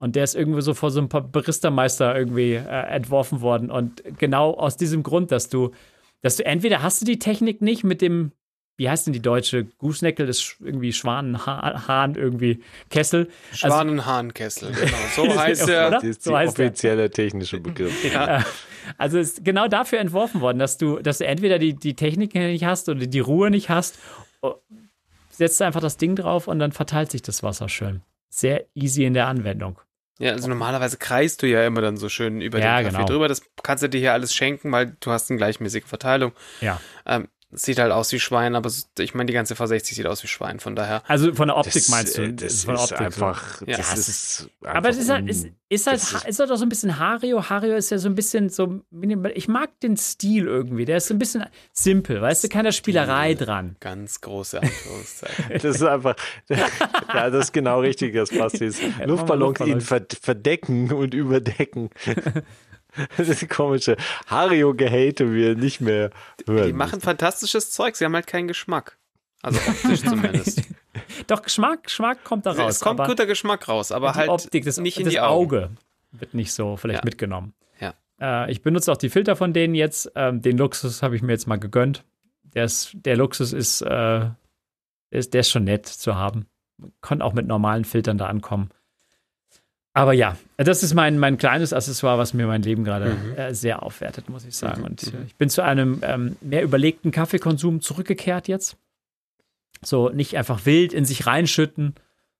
Und 0.00 0.16
der 0.16 0.24
ist 0.24 0.34
irgendwie 0.34 0.60
so 0.60 0.74
vor 0.74 0.90
so 0.90 1.00
ein 1.00 1.08
paar 1.08 1.22
Barista-Meister 1.22 2.16
irgendwie 2.16 2.54
äh, 2.54 2.86
entworfen 2.88 3.40
worden. 3.40 3.70
Und 3.70 4.02
genau 4.18 4.52
aus 4.52 4.76
diesem 4.76 5.02
Grund, 5.02 5.30
dass 5.30 5.48
du, 5.48 5.70
dass 6.20 6.36
du 6.36 6.44
entweder 6.44 6.82
hast 6.82 7.00
du 7.00 7.06
die 7.06 7.18
Technik 7.18 7.62
nicht 7.62 7.84
mit 7.84 8.02
dem, 8.02 8.32
wie 8.76 8.88
heißt 8.88 9.06
denn 9.06 9.12
die 9.12 9.22
deutsche? 9.22 9.64
Gooseneckel 9.64 10.28
ist 10.28 10.56
irgendwie 10.60 10.92
Schwanenhahn 10.92 12.14
irgendwie 12.16 12.62
Kessel. 12.90 13.28
Also 13.52 13.68
Schwanenhahnkessel, 13.68 14.72
genau. 14.74 14.96
So 15.14 15.38
heißt 15.38 15.68
er. 15.68 15.90
Das 15.90 16.04
ist 16.04 16.22
so 16.24 16.36
offizielle 16.36 17.10
technische 17.10 17.60
Begriff. 17.60 18.04
ja. 18.12 18.44
Also 18.98 19.18
ist 19.18 19.44
genau 19.44 19.68
dafür 19.68 20.00
entworfen 20.00 20.40
worden, 20.40 20.58
dass 20.58 20.76
du, 20.76 20.98
dass 20.98 21.18
du 21.18 21.26
entweder 21.26 21.58
die, 21.58 21.74
die 21.74 21.94
Technik 21.94 22.34
nicht 22.34 22.64
hast 22.64 22.88
oder 22.88 23.06
die 23.06 23.20
Ruhe 23.20 23.50
nicht 23.50 23.68
hast. 23.68 23.98
Setzt 25.30 25.62
einfach 25.62 25.80
das 25.80 25.96
Ding 25.96 26.16
drauf 26.16 26.48
und 26.48 26.58
dann 26.58 26.72
verteilt 26.72 27.10
sich 27.10 27.22
das 27.22 27.42
Wasser 27.42 27.68
schön. 27.68 28.02
Sehr 28.28 28.66
easy 28.74 29.04
in 29.04 29.14
der 29.14 29.28
Anwendung. 29.28 29.78
Ja, 30.18 30.30
also 30.30 30.48
normalerweise 30.48 30.96
kreist 30.96 31.42
du 31.42 31.48
ja 31.48 31.66
immer 31.66 31.80
dann 31.80 31.96
so 31.96 32.08
schön 32.08 32.40
über 32.40 32.60
ja, 32.60 32.78
den 32.78 32.86
Kaffee 32.86 32.96
genau. 32.98 33.08
drüber. 33.08 33.28
Das 33.28 33.42
kannst 33.62 33.82
du 33.82 33.88
dir 33.88 33.98
hier 33.98 34.12
alles 34.12 34.32
schenken, 34.32 34.70
weil 34.70 34.96
du 35.00 35.10
hast 35.10 35.30
eine 35.30 35.38
gleichmäßige 35.38 35.84
Verteilung. 35.84 36.32
Ja. 36.60 36.80
Ähm, 37.04 37.28
sieht 37.54 37.78
halt 37.78 37.92
aus 37.92 38.12
wie 38.12 38.20
Schwein, 38.20 38.54
aber 38.54 38.70
ich 38.98 39.14
meine, 39.14 39.26
die 39.26 39.32
ganze 39.32 39.54
V60 39.54 39.94
sieht 39.94 40.06
aus 40.06 40.22
wie 40.22 40.26
Schwein, 40.28 40.60
von 40.60 40.74
daher. 40.76 41.02
Also 41.08 41.32
von 41.34 41.48
der 41.48 41.56
Optik 41.56 41.74
Das, 41.74 41.88
meinst 41.88 42.18
du? 42.18 42.22
äh, 42.24 42.32
das 42.32 42.64
von 42.64 42.74
der 42.74 42.84
ist 42.84 42.92
Optik 42.92 43.06
einfach, 43.06 43.62
Ja. 43.66 43.76
das 43.76 43.96
ist, 44.08 44.50
einfach 44.62 44.76
Aber 44.76 44.88
es 44.90 44.96
ist 44.98 45.08
halt, 45.10 45.28
ist, 45.28 45.46
ist 45.68 45.86
halt, 45.86 45.96
ist, 45.98 46.26
ist 46.26 46.38
halt 46.38 46.50
auch 46.50 46.56
so 46.56 46.64
ein 46.64 46.68
bisschen 46.68 46.98
Hario. 46.98 47.48
Hario 47.48 47.74
ist 47.76 47.90
ja 47.90 47.98
so 47.98 48.08
ein 48.08 48.14
bisschen 48.14 48.48
so 48.48 48.80
minimal. 48.90 49.32
Ich 49.34 49.48
mag 49.48 49.70
den 49.80 49.96
Stil 49.96 50.46
irgendwie. 50.46 50.84
Der 50.84 50.98
ist 50.98 51.08
so 51.08 51.14
ein 51.14 51.18
bisschen 51.18 51.44
simpel, 51.72 52.20
weißt 52.20 52.44
du, 52.44 52.48
keine 52.48 52.72
Spielerei 52.72 53.34
dran. 53.34 53.76
Ganz 53.80 54.20
große 54.20 54.60
Anführungszeichen. 54.62 55.44
Das 55.54 55.64
ist 55.64 55.82
einfach, 55.82 56.16
ja, 56.48 57.30
das 57.30 57.46
ist 57.46 57.52
genau 57.52 57.80
richtig, 57.80 58.14
das 58.14 58.30
passt 58.30 58.60
jetzt. 58.60 58.80
Luftballons 59.04 59.60
ihn 59.60 59.80
ver 59.80 60.02
verdecken 60.20 60.92
und 60.92 61.14
überdecken. 61.14 61.90
Das 63.16 63.28
ist 63.28 63.48
komische 63.50 63.96
Hario-Gehate 64.26 65.32
wir 65.32 65.56
nicht 65.56 65.80
mehr 65.80 66.10
hören. 66.46 66.66
Die 66.66 66.72
machen 66.72 67.00
fantastisches 67.00 67.70
Zeug, 67.70 67.96
sie 67.96 68.04
haben 68.04 68.14
halt 68.14 68.26
keinen 68.26 68.48
Geschmack. 68.48 68.98
Also 69.42 69.58
optisch 69.68 70.00
zumindest. 70.08 70.62
Doch, 71.26 71.42
Geschmack, 71.42 71.84
Geschmack 71.84 72.24
kommt 72.24 72.46
da 72.46 72.52
raus. 72.52 72.76
es 72.76 72.80
kommt 72.80 73.00
aber 73.00 73.08
guter 73.08 73.26
Geschmack 73.26 73.68
raus, 73.68 73.92
aber 73.92 74.14
halt 74.14 74.28
Optik, 74.28 74.64
das, 74.64 74.78
nicht 74.78 74.98
in 74.98 75.04
das 75.04 75.12
die 75.12 75.20
Augen. 75.20 75.56
Auge 75.56 75.70
wird 76.12 76.34
nicht 76.34 76.52
so 76.52 76.76
vielleicht 76.76 77.00
Ja. 77.00 77.04
mitgenommen. 77.04 77.52
Ja. 77.80 77.94
Äh, 78.20 78.50
ich 78.52 78.62
benutze 78.62 78.90
auch 78.92 78.96
die 78.96 79.10
Filter 79.10 79.36
von 79.36 79.52
denen 79.52 79.74
jetzt. 79.74 80.10
Ähm, 80.14 80.40
den 80.40 80.56
Luxus 80.56 81.02
habe 81.02 81.16
ich 81.16 81.22
mir 81.22 81.32
jetzt 81.32 81.46
mal 81.46 81.58
gegönnt. 81.58 82.04
Der, 82.54 82.64
ist, 82.64 82.92
der 82.94 83.16
Luxus 83.16 83.52
ist, 83.52 83.82
äh, 83.82 84.28
ist, 85.10 85.34
der 85.34 85.40
ist 85.40 85.50
schon 85.50 85.64
nett 85.64 85.86
zu 85.86 86.14
haben. 86.14 86.46
Man 86.78 86.92
kann 87.02 87.20
auch 87.20 87.32
mit 87.34 87.46
normalen 87.46 87.84
Filtern 87.84 88.16
da 88.16 88.26
ankommen. 88.26 88.70
Aber 89.96 90.12
ja, 90.12 90.36
das 90.56 90.82
ist 90.82 90.92
mein, 90.92 91.18
mein 91.18 91.38
kleines 91.38 91.72
Accessoire, 91.72 92.18
was 92.18 92.34
mir 92.34 92.46
mein 92.48 92.62
Leben 92.62 92.82
gerade 92.82 93.14
Mhm. 93.14 93.34
äh, 93.36 93.54
sehr 93.54 93.82
aufwertet, 93.84 94.28
muss 94.28 94.44
ich 94.44 94.56
sagen. 94.56 94.82
Und 94.82 95.04
äh, 95.04 95.22
ich 95.26 95.36
bin 95.36 95.48
zu 95.48 95.62
einem 95.62 96.00
ähm, 96.02 96.36
mehr 96.40 96.64
überlegten 96.64 97.12
Kaffeekonsum 97.12 97.80
zurückgekehrt 97.80 98.48
jetzt. 98.48 98.76
So 99.82 100.08
nicht 100.08 100.36
einfach 100.36 100.66
wild 100.66 100.92
in 100.92 101.04
sich 101.04 101.26
reinschütten, 101.26 101.94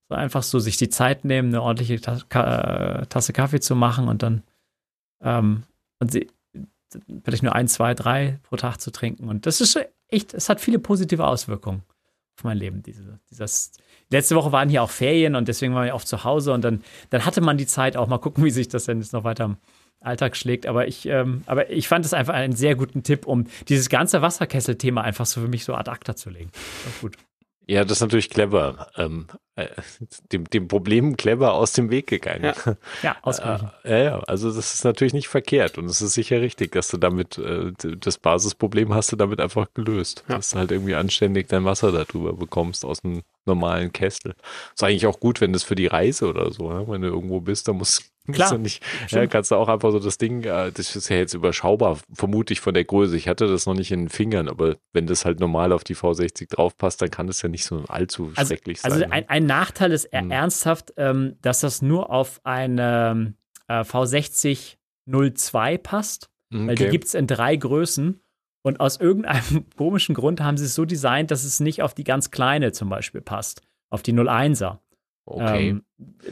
so 0.09 0.17
einfach 0.17 0.43
so 0.43 0.59
sich 0.59 0.77
die 0.77 0.89
Zeit 0.89 1.25
nehmen, 1.25 1.49
eine 1.49 1.63
ordentliche 1.63 2.01
Ta 2.01 2.19
Ka 2.29 3.03
äh, 3.03 3.07
Tasse 3.07 3.33
Kaffee 3.33 3.61
zu 3.61 3.77
machen 3.77 4.09
und 4.09 4.23
dann 4.25 4.43
ähm, 5.23 5.63
und 6.01 6.11
sie, 6.11 6.29
vielleicht 7.25 7.45
nur 7.45 7.55
ein, 7.55 7.69
zwei, 7.69 7.95
drei 7.95 8.41
pro 8.43 8.57
Tag 8.57 8.79
zu 8.81 8.91
trinken. 8.91 9.29
Und 9.29 9.47
das 9.47 9.61
ist 9.61 9.79
echt, 10.09 10.35
es 10.35 10.49
hat 10.49 10.61
viele 10.61 10.79
positive 10.81 11.25
Auswirkungen 11.27 11.83
auf 12.37 12.45
mein 12.45 12.59
Leben. 12.59 12.83
Diese, 12.83 13.21
dieses, 13.31 13.73
letzte 14.15 14.35
Woche 14.37 14.53
waren 14.53 14.69
hier 14.69 14.83
auch 14.83 14.91
Ferien 14.91 15.35
und 15.35 15.49
deswegen 15.49 15.75
waren 15.75 15.87
wir 15.87 15.95
oft 15.95 16.09
zu 16.09 16.25
Hause 16.25 16.53
und 16.53 16.63
dann, 16.63 16.83
dann 17.11 17.27
hatte 17.27 17.41
man 17.41 17.59
die 17.59 17.67
Zeit 17.67 17.97
auch 17.97 18.07
mal 18.07 18.19
gucken, 18.19 18.45
wie 18.45 18.51
sich 18.51 18.69
das 18.69 18.85
denn 18.85 19.01
jetzt 19.01 19.13
noch 19.13 19.25
weiter 19.25 19.45
im 19.45 19.57
Alltag 20.01 20.37
schlägt. 20.37 20.67
Aber 20.67 20.87
ich, 20.87 21.07
ähm, 21.07 21.43
aber 21.47 21.71
ich 21.71 21.89
fand 21.89 22.05
es 22.05 22.15
einfach 22.15 22.35
einen 22.35 22.55
sehr 22.55 22.75
guten 22.75 23.03
Tipp, 23.03 23.27
um 23.27 23.47
dieses 23.69 23.89
ganze 23.89 24.23
Wasserkessel-Thema 24.23 25.03
einfach 25.03 25.27
so 25.27 25.41
für 25.41 25.49
mich 25.49 25.65
so 25.65 25.75
ad 25.75 25.91
acta 25.91 26.17
zu 26.17 26.31
legen. 26.31 26.51
Gut. 27.01 27.17
Ja, 27.67 27.83
das 27.85 27.93
ist 27.93 28.01
natürlich 28.03 28.29
clever. 28.29 28.89
Ähm, 28.97 29.27
äh, 29.57 29.69
dem, 30.31 30.45
dem 30.45 30.69
Problem 30.69 31.17
clever 31.17 31.55
aus 31.55 31.73
dem 31.73 31.91
Weg 31.91 32.07
gegangen. 32.09 32.45
Ja. 32.45 32.77
Ja, 33.03 33.17
ausgleichen. 33.23 33.71
Ja, 33.85 33.99
ja, 33.99 34.19
also 34.21 34.53
das 34.53 34.75
ist 34.75 34.85
natürlich 34.85 35.15
nicht 35.15 35.29
verkehrt 35.29 35.79
und 35.79 35.87
es 35.87 36.03
ist 36.03 36.13
sicher 36.13 36.43
richtig, 36.43 36.73
dass 36.73 36.89
du 36.89 36.99
damit 36.99 37.39
äh, 37.39 37.73
das 37.99 38.19
Basisproblem 38.19 38.93
hast 38.93 39.13
du 39.13 39.17
damit 39.17 39.41
einfach 39.41 39.73
gelöst. 39.73 40.25
Ja. 40.29 40.37
Dass 40.37 40.51
du 40.51 40.59
halt 40.59 40.73
irgendwie 40.73 40.95
anständig 40.95 41.49
dein 41.49 41.65
Wasser 41.65 41.91
darüber 41.91 42.35
bekommst 42.35 42.85
aus 42.85 43.03
einem 43.03 43.23
normalen 43.47 43.93
Kessel. 43.93 44.35
Ist 44.75 44.83
eigentlich 44.85 45.07
auch 45.07 45.21
gut, 45.21 45.41
wenn 45.41 45.53
das 45.53 45.63
für 45.65 45.75
die 45.75 45.87
Reise 45.87 46.29
oder 46.29 46.51
so, 46.53 46.73
ne? 46.73 46.85
wenn 46.89 47.03
du 47.03 47.09
irgendwo 47.09 47.41
bist, 47.41 47.69
dann 47.69 47.77
musst, 47.79 48.11
Klar, 48.33 48.53
du 48.53 48.59
nicht, 48.59 48.83
ja, 49.03 49.09
stimmt. 49.09 49.31
kannst 49.33 49.51
du 49.51 49.57
auch 49.57 49.69
einfach 49.69 49.91
so 49.93 49.99
das 49.99 50.17
Ding, 50.17 50.45
äh, 50.45 50.73
das 50.73 50.97
ist 50.97 51.11
ja 51.11 51.17
jetzt 51.17 51.35
überschaubar, 51.35 51.99
vermute 52.15 52.55
ich 52.55 52.61
von 52.61 52.73
der 52.73 52.85
Größe. 52.85 53.17
Ich 53.19 53.29
hatte 53.29 53.47
das 53.47 53.67
noch 53.67 53.75
nicht 53.75 53.91
in 53.93 54.01
den 54.05 54.09
Fingern, 54.09 54.49
aber 54.49 54.77
wenn 54.95 55.07
das 55.07 55.27
halt 55.27 55.41
normal 55.41 55.73
auf 55.73 55.85
die 55.85 55.95
V60 55.95 56.49
draufpasst, 56.49 57.03
dann 57.03 57.11
kann 57.11 57.27
das 57.27 57.43
ja 57.43 57.51
nicht 57.51 57.65
so 57.67 57.85
allzu 57.89 58.33
Also, 58.35 58.49
schrecklich 58.55 58.81
sein. 58.81 58.93
also 58.93 59.05
ne? 59.05 59.13
ein, 59.13 59.29
ein 59.29 59.45
Nachteil 59.47 59.93
ist 59.93 60.11
Hm. 60.11 60.31
ernsthaft, 60.31 60.95
ähm, 60.97 61.37
dass 61.43 61.61
das 61.61 61.83
nur 61.83 62.09
auf 62.11 62.41
eine 62.45 63.35
äh, 63.69 63.81
V60 63.83 64.77
02 65.07 65.77
passt, 65.79 66.31
weil 66.51 66.77
die 66.77 66.85
Okay. 66.85 66.91
gibt 66.93 67.05
es 67.05 67.15
in 67.15 67.27
drei 67.27 67.57
Größen. 67.57 68.21
Und 68.65 68.81
aus 68.81 68.99
irgendeinem 68.99 69.67
komischen 69.77 70.15
Grund 70.15 70.41
haben 70.41 70.57
sie 70.57 70.65
es 70.65 70.75
so 70.75 70.85
designt, 70.85 71.31
dass 71.31 71.45
es 71.45 71.61
nicht 71.61 71.83
auf 71.83 71.95
die 71.95 72.03
ganz 72.05 72.31
kleine 72.31 72.73
zum 72.73 72.89
Beispiel 72.89 73.21
passt, 73.21 73.61
auf 73.91 74.03
die 74.03 74.13
01er. 74.15 74.79
okay. 75.27 75.69
Ähm, 75.69 75.85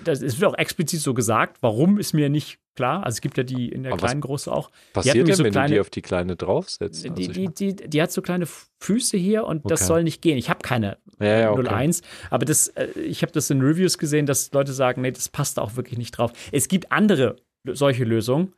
das 0.04 0.22
ist 0.22 0.42
auch 0.42 0.54
explizit 0.56 1.00
so 1.00 1.14
gesagt. 1.14 1.59
Warum 1.60 1.98
ist 1.98 2.14
mir 2.14 2.28
nicht 2.30 2.59
klar. 2.74 3.04
Also 3.04 3.16
es 3.16 3.20
gibt 3.20 3.36
ja 3.36 3.42
die 3.44 3.68
in 3.68 3.82
der 3.82 3.92
Aber 3.92 4.06
kleinen 4.06 4.22
Größe 4.22 4.50
auch. 4.50 4.70
Passiert 4.94 5.28
denn, 5.28 5.34
so 5.34 5.44
wenn 5.44 5.52
du 5.52 5.59
kleine- 5.59 5.74
die 5.74 5.80
auf 5.80 5.90
die 5.90 6.00
kleine 6.00 6.36
draufsetzt? 6.36 7.04
Die, 7.04 7.10
Also 7.10 7.20
ich 7.20 7.28
die, 7.28 7.48
die, 7.76 7.88
die 7.90 8.00
hat 8.02 8.10
so 8.12 8.22
kleine 8.22 8.46
Füße 8.80 9.18
hier 9.18 9.44
und 9.44 9.70
das 9.70 9.82
Okay. 9.82 9.88
soll 9.88 10.04
nicht 10.04 10.22
gehen. 10.22 10.38
Ich 10.38 10.48
habe 10.48 10.60
keine 10.62 10.96
Ja, 11.20 11.26
ja, 11.38 11.50
okay. 11.52 11.68
01, 11.68 12.00
aber 12.30 12.46
das, 12.46 12.68
äh, 12.68 12.86
ich 12.98 13.20
habe 13.20 13.30
das 13.30 13.50
in 13.50 13.60
Reviews 13.60 13.98
gesehen, 13.98 14.24
dass 14.24 14.50
Leute 14.52 14.72
sagen, 14.72 15.02
nee, 15.02 15.10
das 15.12 15.28
passt 15.28 15.59
auch 15.59 15.76
wirklich 15.76 15.98
nicht 15.98 16.12
drauf. 16.12 16.32
Es 16.50 16.66
gibt 16.68 16.90
andere 16.92 17.36
solche 17.66 18.04
Lösungen, 18.04 18.54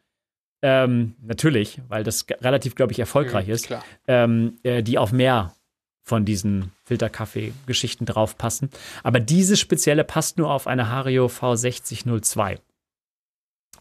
ähm, 0.66 1.14
natürlich, 1.20 1.82
weil 1.88 2.04
das 2.04 2.24
relativ, 2.40 2.74
glaube 2.74 2.92
ich, 2.92 2.98
erfolgreich 2.98 3.50
ist, 3.50 3.66
Klar. 3.66 3.84
ähm, 4.08 4.56
äh, 4.62 4.82
die 4.82 4.96
auf 4.96 5.12
mehr 5.12 5.54
von 6.02 6.24
diesen 6.24 6.72
Filterkaffee-Geschichten 6.84 8.06
draufpassen. 8.06 8.70
Aber 9.02 9.20
diese 9.20 9.58
spezielle 9.58 10.04
passt 10.04 10.38
nur 10.38 10.50
auf 10.50 10.66
eine 10.66 10.88
Hario 10.88 11.26
V6002. 11.26 12.60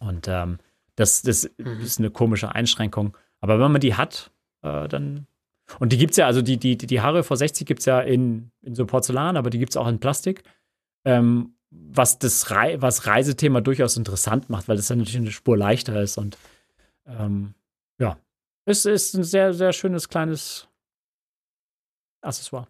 Und 0.02 0.28
ähm, 0.28 0.58
das, 0.98 1.22
das 1.22 1.50
Mhm. 1.58 1.80
ist 1.82 2.00
eine 2.00 2.12
komische 2.12 2.54
Einschränkung. 2.54 3.16
Aber 3.40 3.60
wenn 3.62 3.72
man 3.72 3.82
die 3.82 3.96
hat, 3.96 4.32
äh, 4.62 4.88
dann. 4.90 5.26
Und 5.80 5.94
die 5.94 5.98
gibt 5.98 6.12
es 6.12 6.18
ja, 6.18 6.26
also 6.28 6.42
die, 6.42 6.58
die, 6.58 6.76
die 6.76 7.00
Haare 7.02 7.22
V60 7.22 7.64
gibt 7.64 7.80
es 7.80 7.86
ja 7.86 8.02
in, 8.02 8.52
in 8.62 8.76
so 8.76 8.86
Porzellan, 8.86 9.38
aber 9.38 9.50
die 9.50 9.60
gibt 9.60 9.72
es 9.72 9.78
auch 9.78 9.88
in 9.88 10.00
Plastik. 10.00 10.44
Ähm, 11.06 11.56
was 11.72 12.20
das 12.20 12.52
Rei 12.52 12.82
was 12.82 13.08
Reisethema 13.08 13.62
durchaus 13.62 13.96
interessant 13.98 14.50
macht, 14.50 14.68
weil 14.68 14.76
das 14.76 14.88
dann 14.88 14.98
natürlich 15.00 15.18
eine 15.18 15.32
Spur 15.32 15.58
leichter 15.58 16.02
ist 16.02 16.18
und 16.18 16.38
ähm, 17.06 17.54
ja, 18.00 18.18
es 18.66 18.86
ist 18.86 19.14
ein 19.16 19.24
sehr, 19.24 19.54
sehr 19.54 19.74
schönes 19.74 20.08
kleines 20.10 20.68
Accessoire. 22.22 22.68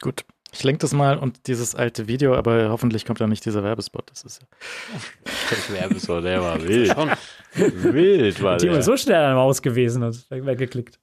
Gut. 0.00 0.24
Ich 0.52 0.62
lenke 0.62 0.78
das 0.78 0.92
mal 0.92 1.18
und 1.18 1.48
dieses 1.48 1.74
alte 1.74 2.06
Video, 2.06 2.36
aber 2.36 2.68
hoffentlich 2.70 3.04
kommt 3.04 3.20
da 3.20 3.26
nicht 3.26 3.44
dieser 3.44 3.64
Werbespot. 3.64 4.08
Das 4.10 4.22
ist 4.22 4.40
ja. 4.40 4.46
Das 5.50 5.72
Werbespot, 5.72 6.22
der 6.22 6.40
war 6.42 6.62
wild. 6.62 6.94
Wild 7.56 8.40
war 8.42 8.56
der. 8.58 8.78
ist 8.78 8.84
so 8.86 8.96
schnell 8.96 9.16
an 9.16 9.30
der 9.30 9.34
Maus 9.34 9.62
gewesen 9.62 10.04
und 10.04 10.30
weg- 10.30 10.46
weggeklickt. 10.46 11.00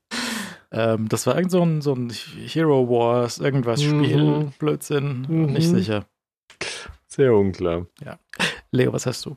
Ähm, 0.71 1.09
das 1.09 1.27
war 1.27 1.35
irgend 1.35 1.51
so 1.51 1.61
ein, 1.63 1.81
so 1.81 1.93
ein 1.93 2.09
Hero 2.11 2.88
Wars, 2.89 3.39
irgendwas 3.39 3.81
Spiel, 3.83 4.23
Mhm. 4.23 4.53
Blödsinn, 4.57 5.25
Mhm. 5.27 5.45
nicht 5.51 5.67
sicher. 5.67 6.05
Sehr 7.07 7.33
unklar. 7.33 7.88
Leo, 8.71 8.93
was 8.93 9.05
hast 9.05 9.25
du? 9.25 9.35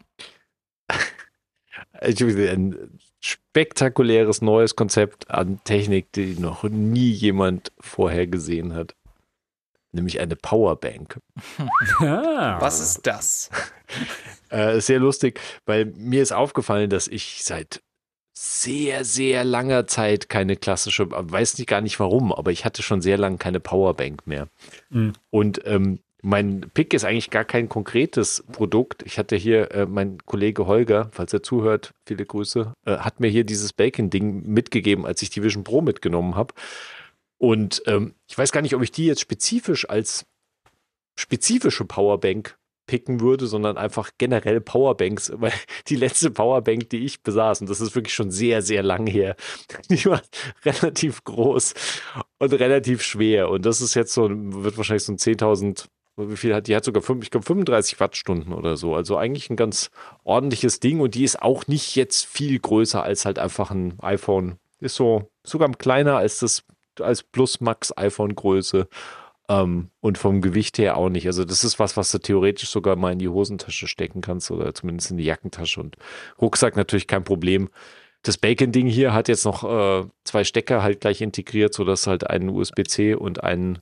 Ein 2.01 2.99
spektakuläres 3.21 4.43
neues 4.43 4.77
Konzept 4.77 5.31
an 5.31 5.61
Technik, 5.65 6.13
die 6.13 6.39
noch 6.39 6.65
nie 6.65 7.11
jemand 7.11 7.73
vorher 7.81 8.27
gesehen 8.27 8.75
hat. 8.75 8.95
Nämlich 9.93 10.21
eine 10.21 10.37
Powerbank. 10.37 11.19
Ah. 12.01 12.61
Was 12.61 12.81
ist 12.81 13.07
das? 13.07 13.51
Äh, 14.51 14.79
ist 14.79 14.87
sehr 14.87 15.01
lustig, 15.01 15.41
weil 15.67 15.87
mir 15.87 16.23
ist 16.23 16.33
aufgefallen, 16.33 16.89
dass 16.89 17.09
ich 17.09 17.43
seit 17.43 17.83
sehr, 18.37 19.05
sehr 19.05 19.43
langer 19.43 19.87
Zeit 19.87 20.29
keine 20.29 20.57
klassische, 20.57 21.07
weiß 21.11 21.59
nicht 21.59 21.67
gar 21.67 21.81
nicht 21.81 21.99
warum, 21.99 22.33
aber 22.33 22.53
ich 22.53 22.65
hatte 22.65 22.83
schon 22.83 23.01
sehr 23.01 23.17
lange 23.19 23.39
keine 23.39 23.59
Powerbank 23.59 24.27
mehr. 24.27 24.49
Mhm. 24.91 25.15
Und 25.31 25.61
ähm, 25.65 26.01
mein 26.25 26.71
Pick 26.73 26.95
ist 26.95 27.05
eigentlich 27.05 27.29
gar 27.29 27.45
kein 27.45 27.69
konkretes 27.69 28.45
Produkt. 28.51 29.03
Ich 29.05 29.19
hatte 29.19 29.37
hier, 29.37 29.71
äh, 29.73 29.85
mein 29.85 30.19
Kollege 30.25 30.67
Holger, 30.67 31.11
falls 31.13 31.35
er 31.35 31.43
zuhört, 31.43 31.93
viele 32.07 32.25
Grüße, 32.25 32.73
äh, 32.87 32.97
hat 32.97 33.21
mir 33.21 33.29
hier 33.29 33.45
dieses 33.45 33.75
Bacon-Ding 33.75 34.43
mitgegeben, 34.47 35.05
als 35.05 35.21
ich 35.21 35.29
die 35.29 35.43
Vision 35.43 35.65
Pro 35.65 35.83
mitgenommen 35.83 36.35
habe. 36.35 36.55
Und 37.37 37.83
ähm, 37.87 38.15
ich 38.27 38.39
weiß 38.39 38.53
gar 38.53 38.63
nicht, 38.63 38.75
ob 38.75 38.83
ich 38.83 38.91
die 38.91 39.05
jetzt 39.05 39.21
spezifisch 39.21 39.89
als 39.89 40.25
spezifische 41.15 41.85
Powerbank 41.85 42.57
picken 42.87 43.21
würde, 43.21 43.47
sondern 43.47 43.77
einfach 43.77 44.11
generell 44.17 44.63
Powerbanks, 44.63 45.31
weil 45.37 45.53
die 45.89 45.97
letzte 45.97 46.31
Powerbank, 46.31 46.89
die 46.89 47.05
ich 47.05 47.23
besaß, 47.23 47.61
und 47.61 47.69
das 47.69 47.83
ist 47.83 47.95
wirklich 47.95 48.15
schon 48.15 48.31
sehr, 48.31 48.63
sehr 48.63 48.83
lang 48.83 49.07
her, 49.07 49.37
die 49.91 50.07
war 50.07 50.23
relativ 50.65 51.23
groß 51.25 51.75
und 52.39 52.53
relativ 52.55 53.03
schwer. 53.03 53.51
Und 53.51 53.67
das 53.67 53.83
ist 53.83 53.93
jetzt 53.93 54.15
so, 54.15 54.31
wird 54.31 54.79
wahrscheinlich 54.79 55.05
so 55.05 55.13
ein 55.13 55.19
10.000 55.19 55.87
wie 56.17 56.37
viel 56.37 56.55
hat 56.55 56.69
die? 56.69 56.77
Hat 56.77 56.85
sogar 56.85 57.03
fünf, 57.03 57.25
ich 57.25 57.31
glaube 57.31 57.47
35 57.47 57.99
Wattstunden 58.01 58.53
oder 58.53 58.77
so. 58.77 58.95
Also 58.95 59.17
eigentlich 59.17 59.51
ein 59.51 59.57
ganz 59.57 59.91
ordentliches 60.23 60.81
Ding 60.81 61.01
und 61.01 61.15
die 61.15 61.25
ist 61.25 61.43
auch 61.43 61.67
nicht 61.67 61.97
jetzt 61.97 62.25
viel 62.27 62.59
größer 62.59 63.03
als 63.03 63.25
halt 63.25 63.39
einfach 63.39 63.71
ein 63.71 63.99
iPhone. 64.01 64.59
Ist 64.81 64.97
so 64.97 65.31
sogar 65.43 65.71
kleiner 65.73 66.17
als 66.17 66.39
das 66.39 66.65
als 67.01 67.23
Plus 67.23 67.61
Max 67.61 67.97
iPhone 67.97 68.35
Größe 68.35 68.87
ähm, 69.49 69.91
und 70.01 70.19
vom 70.19 70.41
Gewicht 70.41 70.79
her 70.79 70.97
auch 70.97 71.09
nicht. 71.09 71.27
Also 71.27 71.45
das 71.45 71.65
ist 71.65 71.79
was, 71.79 71.97
was 71.97 72.13
du 72.13 72.19
theoretisch 72.19 72.71
sogar 72.71 72.97
mal 72.97 73.13
in 73.13 73.19
die 73.19 73.29
Hosentasche 73.29 73.89
stecken 73.89 74.21
kannst 74.21 74.51
oder 74.51 74.75
zumindest 74.75 75.11
in 75.11 75.17
die 75.17 75.25
Jackentasche 75.25 75.81
und 75.81 75.97
Rucksack 76.41 76.77
natürlich 76.77 77.07
kein 77.07 77.25
Problem. 77.25 77.71
Das 78.23 78.39
Bacon-Ding 78.39 78.87
hier 78.87 79.13
hat 79.13 79.29
jetzt 79.29 79.45
noch 79.45 79.65
äh, 79.65 80.07
zwei 80.25 80.45
Stecker 80.45 80.83
halt 80.83 81.01
gleich 81.01 81.21
integriert, 81.21 81.75
sodass 81.75 82.07
halt 82.07 82.29
einen 82.29 82.49
USB-C 82.49 83.15
und 83.15 83.43
einen, 83.43 83.81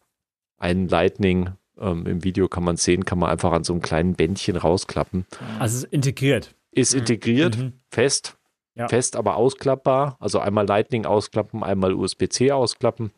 einen 0.59 0.89
Lightning 0.89 1.51
ähm, 1.83 2.07
Im 2.07 2.25
Video 2.25 2.49
kann 2.49 2.65
man 2.65 2.77
sehen, 2.77 3.05
kann 3.05 3.19
man 3.19 3.31
einfach 3.31 3.53
an 3.53 3.65
so 3.65 3.73
einem 3.73 3.83
kleinen 3.83 4.15
Bändchen 4.15 4.57
rausklappen. 4.57 5.27
Also 5.59 5.79
es 5.79 5.85
ist 5.85 5.93
integriert. 5.93 6.55
Ist 6.71 6.95
integriert, 6.95 7.59
mhm. 7.59 7.73
fest, 7.91 8.39
ja. 8.75 8.89
fest, 8.89 9.17
aber 9.17 9.37
ausklappbar. 9.37 10.17
Also 10.21 10.39
einmal 10.39 10.67
Lightning 10.67 11.05
ausklappen, 11.05 11.63
einmal 11.63 11.93
USB-C 11.93 12.53
ausklappen. 12.53 13.11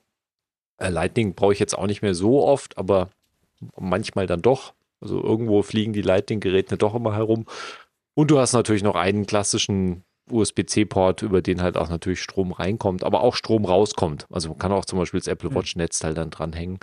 Äh, 0.79 0.89
Lightning 0.89 1.35
brauche 1.35 1.53
ich 1.53 1.59
jetzt 1.59 1.77
auch 1.77 1.87
nicht 1.87 2.03
mehr 2.03 2.15
so 2.15 2.43
oft, 2.43 2.79
aber 2.79 3.11
manchmal 3.79 4.27
dann 4.27 4.43
doch. 4.43 4.73
Also 5.01 5.23
irgendwo 5.23 5.63
fliegen 5.63 5.93
die 5.93 6.03
Lightning-Geräte 6.03 6.79
doch 6.79 6.95
immer 6.95 7.15
herum. 7.15 7.45
Und 8.15 8.31
du 8.31 8.39
hast 8.39 8.55
natürlich 8.55 8.83
noch 8.83 8.95
einen 8.95 9.27
klassischen 9.27 10.05
USB-C-Port, 10.31 11.23
über 11.23 11.43
den 11.43 11.61
halt 11.61 11.77
auch 11.77 11.91
natürlich 11.91 12.23
Strom 12.23 12.53
reinkommt, 12.53 13.05
aber 13.05 13.21
auch 13.21 13.35
Strom 13.35 13.67
rauskommt. 13.67 14.27
Also 14.31 14.49
man 14.49 14.59
kann 14.59 14.73
auch 14.73 14.87
zum 14.87 14.99
Beispiel 14.99 15.21
das 15.21 15.27
Apple 15.27 15.51
mhm. 15.51 15.57
Watch-Netzteil 15.57 16.15
dann 16.15 16.31
dranhängen. 16.31 16.79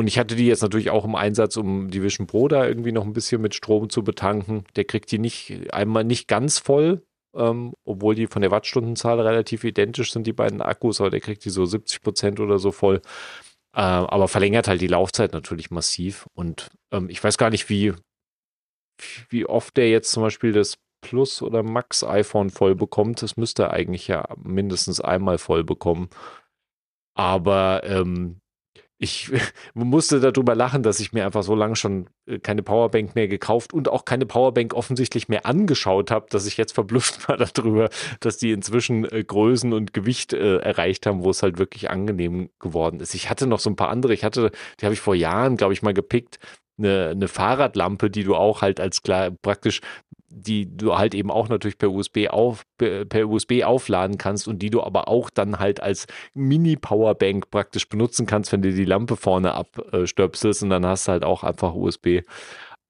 Und 0.00 0.06
ich 0.06 0.18
hatte 0.18 0.34
die 0.34 0.46
jetzt 0.46 0.62
natürlich 0.62 0.88
auch 0.88 1.04
im 1.04 1.14
Einsatz, 1.14 1.58
um 1.58 1.90
die 1.90 2.02
Vision 2.02 2.26
Pro 2.26 2.48
da 2.48 2.66
irgendwie 2.66 2.90
noch 2.90 3.04
ein 3.04 3.12
bisschen 3.12 3.42
mit 3.42 3.54
Strom 3.54 3.90
zu 3.90 4.02
betanken. 4.02 4.64
Der 4.74 4.84
kriegt 4.84 5.12
die 5.12 5.18
nicht 5.18 5.74
einmal 5.74 6.04
nicht 6.04 6.26
ganz 6.26 6.58
voll, 6.58 7.02
ähm, 7.36 7.74
obwohl 7.84 8.14
die 8.14 8.26
von 8.26 8.40
der 8.40 8.50
Wattstundenzahl 8.50 9.20
relativ 9.20 9.62
identisch 9.62 10.10
sind, 10.14 10.26
die 10.26 10.32
beiden 10.32 10.62
Akkus, 10.62 11.02
aber 11.02 11.10
der 11.10 11.20
kriegt 11.20 11.44
die 11.44 11.50
so 11.50 11.66
70 11.66 12.00
Prozent 12.00 12.40
oder 12.40 12.58
so 12.58 12.72
voll. 12.72 13.02
Äh, 13.74 13.82
aber 13.82 14.26
verlängert 14.26 14.68
halt 14.68 14.80
die 14.80 14.86
Laufzeit 14.86 15.34
natürlich 15.34 15.70
massiv. 15.70 16.26
Und 16.32 16.70
ähm, 16.92 17.10
ich 17.10 17.22
weiß 17.22 17.36
gar 17.36 17.50
nicht, 17.50 17.68
wie, 17.68 17.92
wie 19.28 19.44
oft 19.44 19.76
der 19.76 19.90
jetzt 19.90 20.12
zum 20.12 20.22
Beispiel 20.22 20.52
das 20.52 20.78
Plus 21.02 21.42
oder 21.42 21.62
Max 21.62 22.04
iPhone 22.04 22.48
voll 22.48 22.74
bekommt. 22.74 23.20
Das 23.20 23.36
müsste 23.36 23.64
er 23.64 23.72
eigentlich 23.74 24.08
ja 24.08 24.26
mindestens 24.42 25.02
einmal 25.02 25.36
voll 25.36 25.62
bekommen. 25.62 26.08
Aber 27.14 27.82
ähm, 27.84 28.40
ich 29.00 29.32
musste 29.74 30.20
darüber 30.20 30.54
lachen, 30.54 30.82
dass 30.82 31.00
ich 31.00 31.12
mir 31.12 31.24
einfach 31.24 31.42
so 31.42 31.54
lange 31.54 31.74
schon 31.74 32.08
äh, 32.26 32.38
keine 32.38 32.62
Powerbank 32.62 33.14
mehr 33.14 33.26
gekauft 33.26 33.72
und 33.72 33.88
auch 33.88 34.04
keine 34.04 34.26
Powerbank 34.26 34.74
offensichtlich 34.74 35.28
mehr 35.28 35.46
angeschaut 35.46 36.10
habe, 36.10 36.26
dass 36.30 36.46
ich 36.46 36.56
jetzt 36.56 36.72
verblüfft 36.72 37.28
war 37.28 37.38
darüber, 37.38 37.88
dass 38.20 38.36
die 38.36 38.52
inzwischen 38.52 39.10
äh, 39.10 39.24
Größen 39.24 39.72
und 39.72 39.94
Gewicht 39.94 40.34
äh, 40.34 40.58
erreicht 40.58 41.06
haben, 41.06 41.24
wo 41.24 41.30
es 41.30 41.42
halt 41.42 41.58
wirklich 41.58 41.90
angenehm 41.90 42.50
geworden 42.60 43.00
ist. 43.00 43.14
Ich 43.14 43.30
hatte 43.30 43.46
noch 43.46 43.58
so 43.58 43.70
ein 43.70 43.76
paar 43.76 43.88
andere, 43.88 44.12
ich 44.12 44.22
hatte, 44.22 44.52
die 44.80 44.84
habe 44.84 44.94
ich 44.94 45.00
vor 45.00 45.14
Jahren, 45.14 45.56
glaube 45.56 45.72
ich, 45.72 45.82
mal 45.82 45.94
gepickt, 45.94 46.38
eine, 46.78 47.08
eine 47.08 47.28
Fahrradlampe, 47.28 48.10
die 48.10 48.24
du 48.24 48.36
auch 48.36 48.62
halt 48.62 48.80
als 48.80 49.02
klar 49.02 49.30
praktisch 49.30 49.80
die 50.30 50.76
du 50.76 50.96
halt 50.96 51.14
eben 51.14 51.30
auch 51.30 51.48
natürlich 51.48 51.76
per 51.76 51.90
USB 51.90 52.28
auf, 52.28 52.64
per 52.78 53.28
USB 53.28 53.64
aufladen 53.64 54.16
kannst 54.16 54.46
und 54.46 54.60
die 54.60 54.70
du 54.70 54.82
aber 54.82 55.08
auch 55.08 55.28
dann 55.28 55.58
halt 55.58 55.82
als 55.82 56.06
Mini-Powerbank 56.34 57.50
praktisch 57.50 57.88
benutzen 57.88 58.26
kannst, 58.26 58.52
wenn 58.52 58.62
du 58.62 58.72
die 58.72 58.84
Lampe 58.84 59.16
vorne 59.16 59.54
abstöpselst 59.54 60.62
und 60.62 60.70
dann 60.70 60.86
hast 60.86 61.08
du 61.08 61.12
halt 61.12 61.24
auch 61.24 61.42
einfach 61.42 61.74
USB 61.74 62.20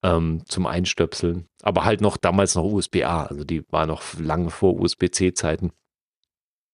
ähm, 0.03 0.43
zum 0.45 0.67
Einstöpseln. 0.67 1.47
Aber 1.63 1.83
halt 1.83 2.01
noch 2.01 2.17
damals 2.17 2.55
noch 2.55 2.63
USB-A, 2.63 3.25
also 3.25 3.43
die 3.43 3.63
war 3.71 3.87
noch 3.87 4.03
lange 4.19 4.51
vor 4.51 4.79
USB-C-Zeiten. 4.79 5.71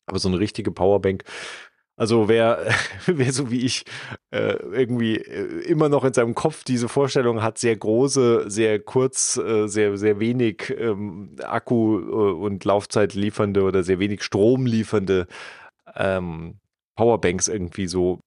Aber 0.05 0.19
so 0.19 0.29
eine 0.29 0.39
richtige 0.39 0.71
Powerbank 0.71 1.23
also 1.97 2.29
wer, 2.29 2.67
wer 3.07 3.33
so 3.33 3.51
wie 3.51 3.65
ich 3.65 3.83
äh, 4.31 4.53
irgendwie 4.53 5.17
äh, 5.17 5.63
immer 5.65 5.89
noch 5.89 6.05
in 6.05 6.13
seinem 6.13 6.35
Kopf 6.35 6.63
diese 6.63 6.87
Vorstellung 6.87 7.41
hat, 7.41 7.57
sehr 7.57 7.75
große, 7.75 8.49
sehr 8.49 8.79
kurz, 8.79 9.37
äh, 9.37 9.67
sehr, 9.67 9.97
sehr 9.97 10.19
wenig 10.19 10.73
ähm, 10.77 11.35
Akku 11.43 11.99
äh, 11.99 12.33
und 12.33 12.63
Laufzeit 12.63 13.15
liefernde 13.15 13.63
oder 13.63 13.83
sehr 13.83 13.99
wenig 13.99 14.23
Strom 14.23 14.65
liefernde 14.67 15.27
ähm, 15.95 16.59
Powerbanks 16.95 17.47
irgendwie 17.47 17.87
so 17.87 18.19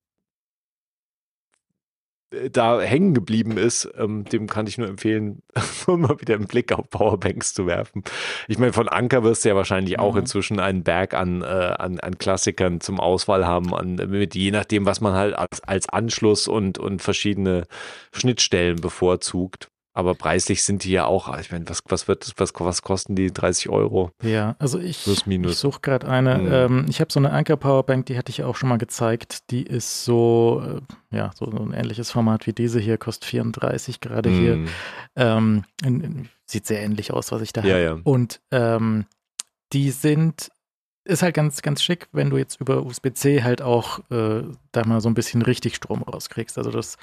da 2.51 2.81
hängen 2.81 3.13
geblieben 3.13 3.57
ist, 3.57 3.89
ähm, 3.99 4.25
dem 4.25 4.47
kann 4.47 4.67
ich 4.67 4.79
nur 4.79 4.89
empfehlen, 4.89 5.43
mal 5.87 6.21
wieder 6.21 6.35
einen 6.35 6.47
Blick 6.47 6.73
auf 6.73 6.89
Powerbanks 6.89 7.55
zu 7.55 7.67
werfen. 7.67 8.05
Ich 8.47 8.59
meine, 8.59 8.73
von 8.73 8.89
Anker 8.89 9.25
wirst 9.25 9.45
du 9.45 9.49
ja 9.49 9.57
wahrscheinlich 9.57 9.97
mhm. 9.97 10.03
auch 10.03 10.17
inzwischen 10.17 10.61
einen 10.61 10.85
Berg 10.85 11.15
an, 11.15 11.43
äh, 11.43 11.47
an, 11.47 11.99
an 11.99 12.19
Klassikern 12.19 12.81
zum 12.81 13.01
Auswahl 13.01 13.47
haben, 13.47 13.75
an, 13.75 13.97
mit 13.97 14.35
je 14.35 14.53
nachdem, 14.53 14.87
was 14.87 15.01
man 15.01 15.15
halt 15.15 15.35
als, 15.35 15.61
als 15.65 15.89
Anschluss 15.89 16.47
und, 16.47 16.79
und 16.79 17.03
verschiedene 17.03 17.67
Schnittstellen 18.13 18.81
bevorzugt. 18.81 19.71
Aber 20.01 20.15
preislich 20.15 20.63
sind 20.63 20.85
die 20.85 20.93
ja 20.93 21.05
auch, 21.05 21.37
ich 21.39 21.53
meine, 21.53 21.69
was, 21.69 21.83
was 21.87 22.09
wird 22.09 22.33
was, 22.39 22.55
was 22.59 22.81
kosten 22.81 23.17
die 23.17 23.31
30 23.31 23.69
Euro? 23.69 24.13
Ja, 24.23 24.57
also 24.59 24.79
ich, 24.79 25.07
ich 25.07 25.57
suche 25.57 25.81
gerade 25.83 26.09
eine. 26.09 26.39
Hm. 26.39 26.53
Ähm, 26.53 26.87
ich 26.89 27.03
habe 27.03 27.13
so 27.13 27.21
eine 27.21 27.33
Anker 27.33 27.59
Powerbank, 27.59 28.07
die 28.07 28.17
hatte 28.17 28.31
ich 28.31 28.43
auch 28.43 28.57
schon 28.57 28.71
mal 28.71 28.79
gezeigt. 28.79 29.51
Die 29.51 29.63
ist 29.63 30.07
so, 30.07 30.63
äh, 30.65 31.15
ja, 31.15 31.33
so 31.35 31.45
ein 31.45 31.75
ähnliches 31.75 32.11
Format 32.11 32.47
wie 32.47 32.55
diese 32.55 32.81
hier, 32.81 32.97
kostet 32.97 33.27
34 33.27 34.01
gerade 34.01 34.31
hm. 34.31 34.39
hier. 34.39 34.65
Ähm, 35.17 35.65
in, 35.85 36.01
in, 36.01 36.29
sieht 36.47 36.67
sehr 36.67 36.81
ähnlich 36.81 37.13
aus, 37.13 37.31
was 37.31 37.43
ich 37.43 37.53
da 37.53 37.63
ja, 37.63 37.75
habe. 37.75 37.83
Ja. 37.83 37.99
Und 38.03 38.41
ähm, 38.53 39.05
die 39.75 39.91
sind 39.91 40.51
ist 41.05 41.23
halt 41.23 41.35
ganz, 41.35 41.61
ganz 41.63 41.83
schick, 41.83 42.09
wenn 42.13 42.31
du 42.31 42.37
jetzt 42.37 42.61
über 42.61 42.85
USB-C 42.85 43.43
halt 43.43 43.63
auch 43.63 43.99
äh, 44.11 44.45
da 44.73 44.85
mal 44.85 45.01
so 45.01 45.09
ein 45.09 45.15
bisschen 45.15 45.43
richtig 45.43 45.75
Strom 45.75 46.03
rauskriegst. 46.03 46.57
Also 46.57 46.71
das 46.71 46.97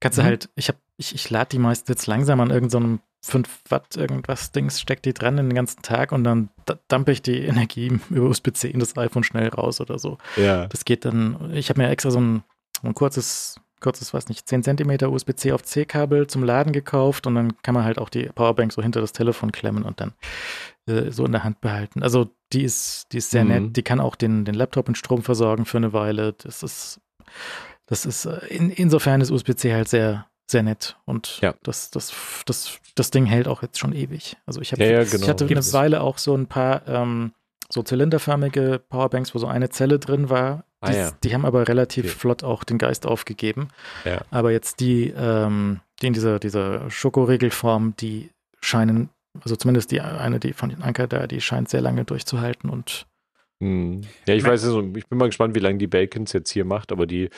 Kannst 0.00 0.18
du 0.18 0.22
mhm. 0.22 0.26
halt, 0.26 0.48
ich 0.56 0.68
habe, 0.68 0.78
ich, 0.96 1.14
ich 1.14 1.30
lade 1.30 1.48
die 1.50 1.58
meist 1.58 1.88
jetzt 1.88 2.06
langsam 2.06 2.40
an 2.40 2.50
irgendeinem 2.50 3.00
so 3.20 3.32
5 3.32 3.62
Watt 3.70 3.96
irgendwas 3.96 4.52
Dings, 4.52 4.80
steck 4.80 5.02
die 5.02 5.14
dran 5.14 5.36
den 5.36 5.52
ganzen 5.52 5.82
Tag 5.82 6.12
und 6.12 6.24
dann 6.24 6.50
dumpe 6.88 7.12
ich 7.12 7.22
die 7.22 7.38
Energie 7.46 7.98
über 8.10 8.28
USB-C 8.28 8.68
in 8.68 8.80
das 8.80 8.96
iPhone 8.96 9.24
schnell 9.24 9.48
raus 9.48 9.80
oder 9.80 9.98
so. 9.98 10.18
Ja. 10.36 10.66
Das 10.66 10.84
geht 10.84 11.04
dann, 11.04 11.50
ich 11.52 11.68
habe 11.68 11.80
mir 11.80 11.88
extra 11.88 12.10
so 12.10 12.20
ein, 12.20 12.44
ein 12.82 12.94
kurzes, 12.94 13.60
kurzes, 13.80 14.14
weiß 14.14 14.28
nicht, 14.28 14.48
10 14.48 14.62
cm 14.62 15.10
USB-C 15.10 15.52
auf 15.52 15.62
C-Kabel 15.62 16.26
zum 16.26 16.44
Laden 16.44 16.72
gekauft 16.72 17.26
und 17.26 17.34
dann 17.34 17.60
kann 17.62 17.74
man 17.74 17.84
halt 17.84 17.98
auch 17.98 18.08
die 18.10 18.24
Powerbank 18.24 18.72
so 18.72 18.82
hinter 18.82 19.00
das 19.00 19.12
Telefon 19.12 19.50
klemmen 19.50 19.82
und 19.82 20.00
dann 20.00 20.12
äh, 20.86 21.10
so 21.10 21.24
in 21.24 21.32
der 21.32 21.42
Hand 21.42 21.60
behalten. 21.60 22.02
Also 22.02 22.30
die 22.52 22.62
ist, 22.62 23.06
die 23.12 23.18
ist 23.18 23.30
sehr 23.30 23.44
mhm. 23.44 23.50
nett, 23.50 23.76
die 23.76 23.82
kann 23.82 24.00
auch 24.00 24.14
den, 24.14 24.44
den 24.44 24.54
Laptop 24.54 24.88
mit 24.88 24.98
Strom 24.98 25.22
versorgen 25.22 25.64
für 25.64 25.78
eine 25.78 25.92
Weile. 25.92 26.34
Das 26.34 26.62
ist 26.62 27.00
das 27.86 28.06
ist, 28.06 28.26
äh, 28.26 28.46
in, 28.48 28.70
insofern 28.70 29.20
ist 29.20 29.30
USB-C 29.30 29.72
halt 29.72 29.88
sehr, 29.88 30.26
sehr 30.50 30.62
nett 30.62 30.96
und 31.04 31.40
ja. 31.40 31.54
das, 31.62 31.90
das, 31.90 32.12
das, 32.44 32.78
das 32.94 33.10
Ding 33.10 33.26
hält 33.26 33.48
auch 33.48 33.62
jetzt 33.62 33.78
schon 33.78 33.92
ewig. 33.92 34.36
Also 34.46 34.60
ich, 34.60 34.72
hab, 34.72 34.78
ja, 34.78 34.86
ja, 34.86 35.04
genau. 35.04 35.22
ich 35.22 35.28
hatte 35.28 35.46
eine 35.46 35.72
Weile 35.72 36.00
auch 36.02 36.18
so 36.18 36.36
ein 36.36 36.46
paar 36.46 36.86
ähm, 36.86 37.32
so 37.68 37.82
zylinderförmige 37.82 38.80
Powerbanks, 38.88 39.34
wo 39.34 39.38
so 39.38 39.46
eine 39.46 39.70
Zelle 39.70 39.98
drin 39.98 40.30
war. 40.30 40.64
Ah, 40.80 40.90
die, 40.90 41.10
die 41.24 41.34
haben 41.34 41.44
aber 41.44 41.66
relativ 41.66 42.04
okay. 42.04 42.14
flott 42.14 42.44
auch 42.44 42.64
den 42.64 42.78
Geist 42.78 43.06
aufgegeben. 43.06 43.68
Aber 44.30 44.52
jetzt 44.52 44.78
die, 44.80 45.12
ähm, 45.16 45.80
die 46.00 46.08
in 46.08 46.12
dieser, 46.12 46.38
dieser 46.38 46.88
Schokoregelform, 46.90 47.94
die 47.98 48.30
scheinen, 48.60 49.08
also 49.40 49.56
zumindest 49.56 49.90
die 49.90 50.00
eine, 50.00 50.38
die 50.38 50.52
von 50.52 50.68
den 50.68 50.82
Anker 50.82 51.08
da, 51.08 51.26
die 51.26 51.40
scheint 51.40 51.68
sehr 51.68 51.80
lange 51.80 52.04
durchzuhalten 52.04 52.70
und 52.70 53.06
hm. 53.60 54.02
Ja, 54.26 54.34
ich 54.34 54.44
weiß, 54.44 54.64
also, 54.64 54.82
ich 54.94 55.06
bin 55.06 55.18
mal 55.18 55.26
gespannt, 55.26 55.54
wie 55.54 55.60
lange 55.60 55.78
die 55.78 55.86
Bacons 55.86 56.34
jetzt 56.34 56.50
hier 56.50 56.66
macht, 56.66 56.92
aber 56.92 57.06
die 57.06 57.30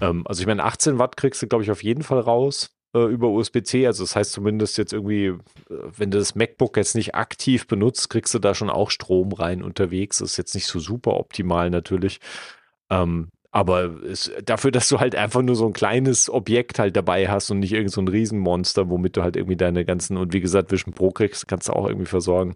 ähm, 0.00 0.26
also 0.26 0.40
ich 0.40 0.46
meine, 0.46 0.64
18 0.64 0.98
Watt 0.98 1.16
kriegst 1.16 1.42
du, 1.42 1.46
glaube 1.46 1.64
ich, 1.64 1.70
auf 1.70 1.82
jeden 1.82 2.02
Fall 2.02 2.20
raus. 2.20 2.70
äh, 2.94 3.04
über 3.06 3.28
USB-C. 3.28 3.86
Also 3.86 4.04
das 4.04 4.16
heißt 4.16 4.32
zumindest 4.32 4.78
jetzt 4.78 4.92
irgendwie, 4.92 5.26
äh, 5.26 5.38
wenn 5.68 6.10
du 6.10 6.18
das 6.18 6.34
MacBook 6.34 6.76
jetzt 6.76 6.94
nicht 6.94 7.14
aktiv 7.14 7.66
benutzt, 7.66 8.08
kriegst 8.10 8.32
du 8.34 8.38
da 8.38 8.54
schon 8.54 8.70
auch 8.70 8.90
Strom 8.90 9.32
rein 9.32 9.62
unterwegs. 9.62 10.18
Das 10.18 10.32
ist 10.32 10.36
jetzt 10.36 10.54
nicht 10.54 10.66
so 10.66 10.78
super 10.78 11.14
optimal 11.18 11.70
natürlich. 11.70 12.20
Ähm, 12.90 13.28
aber 13.50 14.02
es, 14.02 14.32
dafür, 14.44 14.72
dass 14.72 14.88
du 14.88 14.98
halt 14.98 15.14
einfach 15.14 15.40
nur 15.42 15.54
so 15.54 15.66
ein 15.66 15.72
kleines 15.72 16.28
Objekt 16.28 16.78
halt 16.80 16.96
dabei 16.96 17.28
hast 17.28 17.50
und 17.50 17.60
nicht 17.60 17.72
irgend 17.72 17.92
so 17.92 18.00
ein 18.00 18.08
Riesenmonster, 18.08 18.90
womit 18.90 19.16
du 19.16 19.22
halt 19.22 19.36
irgendwie 19.36 19.56
deine 19.56 19.84
ganzen, 19.84 20.16
und 20.16 20.32
wie 20.32 20.40
gesagt, 20.40 20.72
Vision 20.72 20.92
Pro 20.92 21.10
kriegst, 21.12 21.46
kannst 21.46 21.68
du 21.68 21.72
auch 21.72 21.86
irgendwie 21.86 22.06
versorgen. 22.06 22.54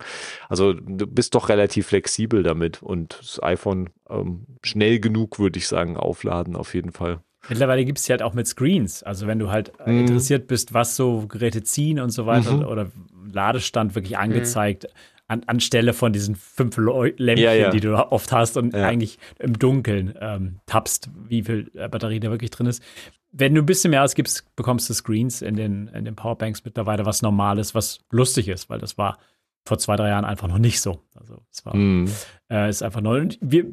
Also 0.49 0.73
du 0.73 1.07
bist 1.07 1.35
doch 1.37 1.49
relativ 1.51 1.87
flexibel 1.89 2.43
damit 2.43 2.83
und 2.83 3.19
das 3.21 3.41
iPhone 3.43 3.91
ähm, 4.11 4.47
schnell 4.65 4.99
genug, 5.01 5.39
würde 5.39 5.59
ich 5.59 5.69
sagen, 5.69 5.97
aufladen 5.97 6.57
auf 6.57 6.75
jeden 6.75 6.91
Fall. 6.93 7.21
Mittlerweile 7.49 7.85
gibt 7.85 7.99
es 7.99 8.05
sie 8.05 8.13
halt 8.13 8.23
auch 8.23 8.35
mit 8.35 8.47
Screens. 8.47 9.03
Also 9.03 9.27
wenn 9.27 9.39
du 9.39 9.51
halt 9.51 9.73
mhm. 9.87 10.01
interessiert 10.01 10.47
bist, 10.47 10.75
was 10.75 10.97
so 10.97 11.27
Geräte 11.27 11.63
ziehen 11.63 12.01
und 12.01 12.11
so 12.11 12.27
weiter 12.27 12.59
mhm. 12.59 12.67
oder 12.67 12.91
Ladestand 13.33 13.95
wirklich 13.95 14.13
mhm. 14.13 14.23
angezeigt, 14.23 14.85
mhm 14.85 14.99
an, 15.29 15.43
anstelle 15.47 15.93
von 15.93 16.13
diesen 16.13 16.35
fünf 16.35 16.77
Lämpchen, 16.77 17.37
ja, 17.39 17.53
ja. 17.53 17.71
die 17.71 17.81
du 17.81 17.95
oft 17.95 18.33
hast 18.33 18.57
und 18.57 18.75
ja. 18.75 18.87
eigentlich 18.87 19.19
im 19.39 19.59
Dunkeln 19.59 20.15
ähm, 20.21 20.61
tappst, 20.67 21.11
wie 21.29 21.43
viel 21.43 21.71
äh, 21.75 21.89
Batterie 21.89 22.19
da 22.19 22.31
wirklich 22.31 22.51
drin 22.51 22.67
ist. 22.67 22.83
Wenn 23.31 23.55
du 23.55 23.61
ein 23.61 23.67
bisschen 23.67 23.91
mehr 23.91 24.03
ausgibst, 24.03 24.45
bekommst 24.57 24.89
du 24.89 24.95
Screens 24.95 25.43
in 25.43 25.55
den, 25.55 25.89
in 25.89 26.07
den 26.07 26.17
Powerbanks 26.17 26.65
mittlerweile, 26.65 27.05
was 27.05 27.21
normal 27.21 27.59
ist, 27.59 27.75
was 27.75 28.01
lustig 28.11 28.49
ist, 28.49 28.71
weil 28.71 28.79
das 28.79 28.97
war 28.97 29.19
vor 29.67 29.79
zwei, 29.79 29.97
drei 29.97 30.09
Jahren 30.09 30.25
einfach 30.25 30.49
noch 30.49 30.59
nicht 30.59 30.81
so. 30.81 31.03
Also 31.15 31.43
es 31.53 31.65
war, 31.67 31.77
mm. 31.77 32.09
äh, 32.51 32.71
ist 32.71 32.83
einfach 32.83 33.03
neu. 33.03 33.21
Und 33.21 33.39
wir, 33.43 33.67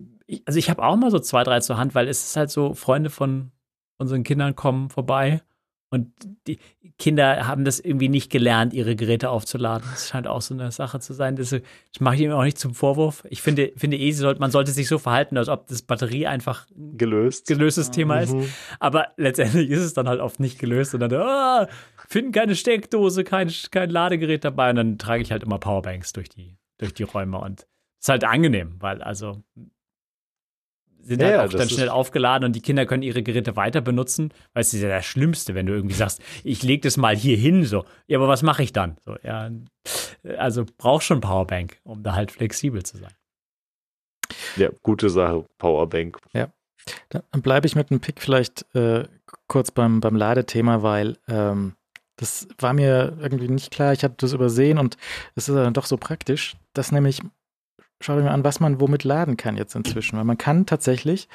also 0.45 0.59
ich 0.59 0.69
habe 0.69 0.83
auch 0.83 0.97
mal 0.97 1.09
so 1.09 1.19
zwei, 1.19 1.45
drei 1.45 1.61
zur 1.61 1.77
Hand, 1.77 1.95
weil 1.95 2.09
es 2.09 2.25
ist 2.25 2.35
halt 2.35 2.51
so, 2.51 2.73
Freunde 2.73 3.09
von 3.09 3.51
unseren 3.97 4.23
Kindern 4.23 4.55
kommen 4.55 4.89
vorbei 4.89 5.41
und 5.95 6.11
die 6.47 6.59
Kinder 6.97 7.47
haben 7.47 7.63
das 7.63 7.79
irgendwie 7.79 8.09
nicht 8.09 8.31
gelernt, 8.31 8.73
ihre 8.73 8.95
Geräte 8.95 9.29
aufzuladen. 9.29 9.87
Das 9.91 10.09
scheint 10.09 10.27
auch 10.27 10.41
so 10.41 10.53
eine 10.53 10.71
Sache 10.71 10.99
zu 10.99 11.13
sein. 11.13 11.35
Das, 11.35 11.55
mache 11.99 12.15
ich 12.15 12.21
ihm 12.21 12.31
auch 12.31 12.43
nicht 12.43 12.57
zum 12.57 12.73
Vorwurf. 12.73 13.23
Ich 13.29 13.41
finde, 13.41 13.71
finde 13.77 13.97
eh, 13.97 14.13
man 14.39 14.51
sollte 14.51 14.71
sich 14.71 14.87
so 14.87 14.97
verhalten, 14.97 15.37
als 15.37 15.47
ob 15.47 15.67
das 15.67 15.83
Batterie 15.83 16.27
einfach 16.27 16.67
gelöst. 16.75 17.47
gelöstes 17.47 17.91
Thema 17.91 18.19
ist. 18.19 18.33
Mhm. 18.33 18.49
Aber 18.79 19.09
letztendlich 19.15 19.69
ist 19.69 19.83
es 19.83 19.93
dann 19.93 20.09
halt 20.09 20.19
oft 20.19 20.39
nicht 20.39 20.59
gelöst 20.59 20.93
und 20.95 20.99
dann, 21.01 21.13
ah, 21.13 21.67
finden 22.09 22.31
keine 22.31 22.55
Steckdose, 22.55 23.23
kein, 23.23 23.49
kein 23.71 23.89
Ladegerät 23.89 24.43
dabei. 24.43 24.71
Und 24.71 24.77
dann 24.77 24.97
trage 24.97 25.21
ich 25.21 25.31
halt 25.31 25.43
immer 25.43 25.59
Powerbanks 25.59 26.13
durch 26.13 26.29
die, 26.29 26.57
durch 26.77 26.93
die 26.93 27.03
Räume. 27.03 27.39
Und 27.39 27.61
es 27.61 27.67
ist 28.05 28.09
halt 28.09 28.23
angenehm, 28.25 28.75
weil 28.79 29.01
also 29.01 29.43
sind 31.05 31.21
ja, 31.21 31.39
halt 31.39 31.53
auch 31.53 31.57
dann 31.57 31.69
schnell 31.69 31.89
aufgeladen 31.89 32.45
und 32.45 32.55
die 32.55 32.61
Kinder 32.61 32.85
können 32.85 33.03
ihre 33.03 33.21
Geräte 33.21 33.55
weiter 33.55 33.81
benutzen, 33.81 34.33
weil 34.53 34.61
es 34.61 34.73
ist 34.73 34.81
ja 34.81 34.89
das 34.89 35.05
Schlimmste, 35.05 35.53
wenn 35.53 35.67
du 35.67 35.73
irgendwie 35.73 35.95
sagst, 35.95 36.21
ich 36.43 36.63
lege 36.63 36.81
das 36.81 36.97
mal 36.97 37.15
hier 37.15 37.37
hin, 37.37 37.63
so. 37.63 37.85
Ja, 38.07 38.17
aber 38.17 38.27
was 38.27 38.41
mache 38.41 38.63
ich 38.63 38.73
dann? 38.73 38.97
So, 39.05 39.15
ja, 39.23 39.51
also 40.37 40.65
brauchst 40.77 41.07
schon 41.07 41.21
Powerbank, 41.21 41.79
um 41.83 42.03
da 42.03 42.15
halt 42.15 42.31
flexibel 42.31 42.83
zu 42.83 42.97
sein. 42.97 43.13
Ja, 44.55 44.69
gute 44.81 45.09
Sache, 45.09 45.45
Powerbank. 45.57 46.17
Ja. 46.33 46.49
Dann 47.09 47.41
bleibe 47.41 47.67
ich 47.67 47.75
mit 47.75 47.89
einem 47.89 47.99
Pick 47.99 48.21
vielleicht 48.21 48.65
äh, 48.75 49.07
kurz 49.47 49.71
beim, 49.71 50.01
beim 50.01 50.15
Ladethema, 50.15 50.83
weil 50.83 51.17
ähm, 51.27 51.75
das 52.17 52.47
war 52.59 52.73
mir 52.73 53.17
irgendwie 53.19 53.47
nicht 53.47 53.71
klar. 53.71 53.93
Ich 53.93 54.03
habe 54.03 54.15
das 54.17 54.33
übersehen 54.33 54.77
und 54.77 54.97
es 55.35 55.49
ist 55.49 55.55
dann 55.55 55.73
doch 55.73 55.85
so 55.85 55.97
praktisch, 55.97 56.55
dass 56.73 56.91
nämlich 56.91 57.21
schau 57.99 58.15
dir 58.15 58.23
mal 58.23 58.31
an, 58.31 58.43
was 58.43 58.59
man 58.59 58.79
womit 58.79 59.03
laden 59.03 59.37
kann 59.37 59.57
jetzt 59.57 59.75
inzwischen. 59.75 60.17
Weil 60.17 60.25
man 60.25 60.37
kann 60.37 60.65
tatsächlich 60.65 61.27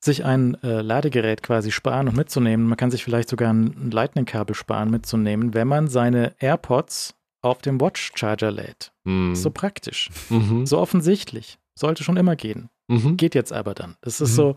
sich 0.00 0.24
ein 0.24 0.54
äh, 0.62 0.80
Ladegerät 0.80 1.42
quasi 1.42 1.72
sparen 1.72 2.08
und 2.08 2.16
mitzunehmen. 2.16 2.66
Man 2.66 2.76
kann 2.76 2.90
sich 2.90 3.02
vielleicht 3.02 3.28
sogar 3.28 3.52
ein 3.52 3.90
Lightning-Kabel 3.90 4.54
sparen 4.54 4.90
mitzunehmen, 4.90 5.54
wenn 5.54 5.66
man 5.66 5.88
seine 5.88 6.34
AirPods 6.38 7.14
auf 7.40 7.58
dem 7.58 7.80
Watch 7.80 8.12
Charger 8.14 8.50
lädt. 8.50 8.92
Mhm. 9.04 9.34
So 9.34 9.50
praktisch. 9.50 10.10
Mhm. 10.28 10.66
So 10.66 10.78
offensichtlich. 10.78 11.58
Sollte 11.74 12.04
schon 12.04 12.16
immer 12.16 12.36
gehen. 12.36 12.70
Mhm. 12.88 13.16
Geht 13.16 13.34
jetzt 13.34 13.52
aber 13.52 13.74
dann. 13.74 13.96
Das 14.00 14.20
ist 14.20 14.32
mhm. 14.32 14.34
so. 14.34 14.56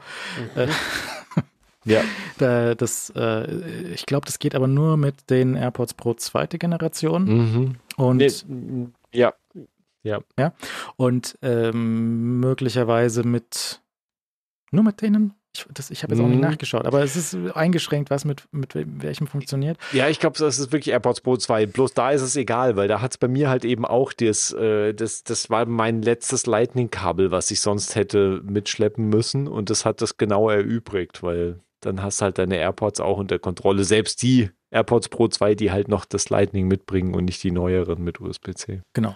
Äh, 0.56 0.68
ja. 1.86 2.02
Da, 2.38 2.76
das, 2.76 3.12
äh, 3.16 3.92
ich 3.94 4.06
glaube, 4.06 4.26
das 4.26 4.40
geht 4.40 4.56
aber 4.56 4.68
nur 4.68 4.98
mit 4.98 5.30
den 5.30 5.56
AirPods 5.56 5.94
Pro 5.96 6.14
zweite 6.14 6.58
Generation. 6.58 7.24
Mhm. 7.26 7.76
Und 7.98 8.18
nee, 8.18 8.32
ja, 9.14 9.34
ja. 10.04 10.20
Ja. 10.38 10.54
Und 10.96 11.38
ähm, 11.42 12.40
möglicherweise 12.40 13.24
mit 13.24 13.82
nur 14.72 14.84
mit 14.84 15.02
denen. 15.02 15.34
Ich, 15.54 15.66
ich 15.90 16.04
habe 16.04 16.14
jetzt 16.14 16.24
auch 16.24 16.28
nicht 16.28 16.38
mhm. 16.38 16.44
nachgeschaut, 16.44 16.86
aber 16.86 17.04
es 17.04 17.18
ist 17.18 17.36
eingeschränkt, 17.36 18.10
was 18.10 18.24
mit, 18.24 18.48
mit 18.54 18.74
welchem 18.74 19.28
funktioniert. 19.28 19.78
Ja, 19.92 20.08
ich 20.08 20.22
glaube, 20.22 20.40
das 20.40 20.58
ist 20.58 20.72
wirklich 20.72 20.94
AirPods 20.94 21.20
Pro 21.20 21.36
2. 21.36 21.66
Bloß 21.66 21.94
da 21.94 22.12
ist 22.12 22.22
es 22.22 22.38
egal, 22.38 22.78
weil 22.78 22.88
da 22.88 23.02
hat 23.02 23.12
es 23.12 23.18
bei 23.18 23.28
mir 23.28 23.50
halt 23.50 23.66
eben 23.66 23.86
auch 23.86 24.14
das, 24.14 24.54
äh, 24.54 24.94
das, 24.94 25.26
das 25.26 25.50
war 25.50 25.66
mein 25.66 26.02
letztes 26.02 26.46
Lightning-Kabel, 26.46 27.32
was 27.32 27.52
ich 27.52 27.60
sonst 27.60 27.96
hätte 27.96 28.42
mitschleppen 28.46 29.10
müssen 29.10 29.50
und 29.50 29.70
das 29.70 29.84
hat 29.84 30.02
das 30.02 30.16
genau 30.16 30.50
erübrigt, 30.50 31.22
weil 31.22 31.60
dann 31.82 32.02
hast 32.02 32.22
halt 32.22 32.38
deine 32.38 32.56
AirPods 32.56 33.02
auch 33.02 33.18
unter 33.18 33.38
Kontrolle. 33.38 33.84
Selbst 33.84 34.22
die 34.24 34.52
AirPods 34.72 35.10
Pro 35.10 35.28
2, 35.28 35.56
die 35.56 35.72
halt 35.72 35.88
noch 35.88 36.06
das 36.06 36.30
Lightning 36.30 36.68
mitbringen 36.68 37.14
und 37.14 37.26
nicht 37.26 37.44
die 37.44 37.52
neueren 37.52 38.04
mit 38.04 38.20
USB-C. 38.20 38.82
Genau. 38.94 39.16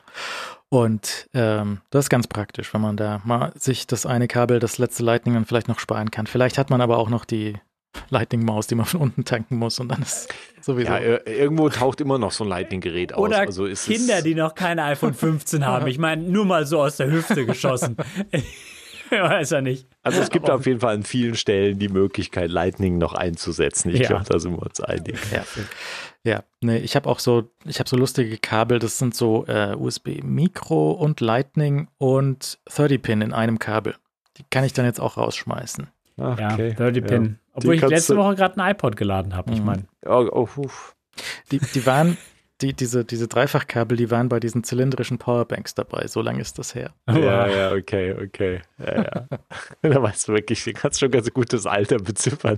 Und 0.69 1.29
ähm, 1.33 1.81
das 1.89 2.05
ist 2.05 2.09
ganz 2.09 2.27
praktisch, 2.27 2.73
wenn 2.73 2.81
man 2.81 2.97
da 2.97 3.21
mal 3.23 3.53
sich 3.57 3.87
das 3.87 4.05
eine 4.05 4.27
Kabel, 4.27 4.59
das 4.59 4.77
letzte 4.77 5.03
Lightning 5.03 5.33
dann 5.33 5.45
vielleicht 5.45 5.67
noch 5.67 5.79
sparen 5.79 6.11
kann. 6.11 6.27
Vielleicht 6.27 6.57
hat 6.57 6.69
man 6.69 6.81
aber 6.81 6.97
auch 6.97 7.09
noch 7.09 7.23
die 7.23 7.55
Lightning-Maus, 8.09 8.67
die 8.67 8.75
man 8.75 8.85
von 8.85 9.01
unten 9.01 9.25
tanken 9.25 9.57
muss 9.57 9.79
und 9.79 9.89
dann 9.89 10.01
ist 10.01 10.33
sowieso. 10.61 10.91
Ja, 10.91 10.99
irgendwo 10.99 11.69
taucht 11.69 12.01
immer 12.01 12.17
noch 12.17 12.31
so 12.31 12.43
ein 12.43 12.49
Lightning-Gerät 12.49 13.13
aus. 13.13 13.19
Oder 13.19 13.39
also 13.39 13.65
Kinder, 13.65 14.21
die 14.21 14.35
noch 14.35 14.55
kein 14.55 14.79
iPhone 14.79 15.13
15 15.13 15.65
haben. 15.65 15.85
Ich 15.95 15.99
meine, 15.99 16.23
nur 16.23 16.45
mal 16.45 16.65
so 16.65 16.81
aus 16.81 16.97
der 16.97 17.11
Hüfte 17.11 17.45
geschossen. 17.45 17.95
Weiß 19.11 19.51
er 19.51 19.61
nicht. 19.61 19.87
Also 20.03 20.21
es 20.21 20.29
gibt 20.29 20.49
auf 20.49 20.65
jeden 20.65 20.79
Fall 20.79 20.95
an 20.95 21.03
vielen 21.03 21.35
Stellen 21.35 21.79
die 21.79 21.89
Möglichkeit, 21.89 22.49
Lightning 22.49 22.97
noch 22.97 23.13
einzusetzen. 23.13 23.89
Ich 23.89 24.01
ja. 24.01 24.07
glaube, 24.07 24.25
da 24.27 24.39
sind 24.39 24.53
wir 24.53 24.63
uns 24.63 24.81
einig. 24.81 25.17
Ja, 25.31 25.43
ja. 26.23 26.43
nee, 26.61 26.77
ich 26.77 26.95
habe 26.95 27.09
auch 27.09 27.19
so, 27.19 27.51
ich 27.65 27.79
habe 27.79 27.89
so 27.89 27.97
lustige 27.97 28.37
Kabel, 28.37 28.79
das 28.79 28.97
sind 28.97 29.15
so 29.15 29.45
äh, 29.47 29.75
USB-Mikro 29.75 30.91
und 30.91 31.21
Lightning 31.21 31.87
und 31.97 32.59
30-Pin 32.69 33.21
in 33.21 33.33
einem 33.33 33.59
Kabel. 33.59 33.95
Die 34.37 34.43
kann 34.49 34.63
ich 34.63 34.73
dann 34.73 34.85
jetzt 34.85 34.99
auch 34.99 35.17
rausschmeißen. 35.17 35.87
Ach, 36.17 36.33
okay. 36.33 36.75
Ja, 36.77 36.85
30-Pin. 36.85 37.25
Ja. 37.25 37.31
Obwohl 37.53 37.77
die 37.77 37.83
ich 37.83 37.89
letzte 37.89 38.17
Woche 38.17 38.35
gerade 38.35 38.61
ein 38.61 38.71
iPod 38.71 38.95
geladen 38.95 39.35
habe, 39.35 39.53
ich 39.53 39.59
mhm. 39.59 39.65
meine. 39.65 39.85
Oh, 40.05 40.27
oh, 40.31 40.67
die, 41.51 41.59
die 41.59 41.85
waren, 41.85 42.17
die, 42.65 42.73
diese, 42.73 43.05
diese 43.05 43.27
Dreifachkabel, 43.27 43.97
die 43.97 44.09
waren 44.09 44.29
bei 44.29 44.39
diesen 44.39 44.63
zylindrischen 44.63 45.17
Powerbanks 45.19 45.75
dabei. 45.75 46.07
So 46.07 46.21
lange 46.21 46.41
ist 46.41 46.57
das 46.57 46.73
her. 46.73 46.91
Ja, 47.07 47.47
ja, 47.47 47.71
okay, 47.73 48.13
okay. 48.13 48.61
Ja, 48.79 49.03
ja. 49.03 49.27
da 49.81 50.01
weißt 50.01 50.27
du 50.27 50.33
wirklich, 50.33 50.63
du 50.63 50.73
kannst 50.73 50.99
schon 50.99 51.11
ganz 51.11 51.31
gutes 51.31 51.67
Alter 51.67 51.97
beziffern. 51.97 52.57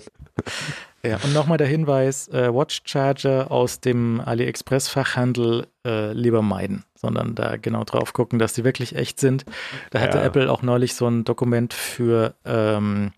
Ja, 1.04 1.20
und 1.24 1.34
nochmal 1.34 1.58
der 1.58 1.68
Hinweis: 1.68 2.30
äh, 2.30 2.54
Watch 2.54 2.82
Charger 2.86 3.52
aus 3.52 3.82
dem 3.82 4.22
AliExpress-Fachhandel 4.22 5.68
äh, 5.86 6.14
lieber 6.14 6.42
meiden, 6.42 6.86
sondern 6.96 7.36
da 7.36 7.58
genau 7.58 7.84
drauf 7.84 8.14
gucken, 8.14 8.40
dass 8.40 8.54
die 8.54 8.64
wirklich 8.64 8.96
echt 8.96 9.20
sind. 9.20 9.46
Da 9.92 10.00
hatte 10.00 10.20
ja. 10.20 10.24
Apple 10.24 10.50
auch 10.50 10.62
neulich 10.62 10.96
so 10.96 11.08
ein 11.08 11.26
Dokument 11.26 11.74
für. 11.74 12.34
Ähm, 12.46 13.12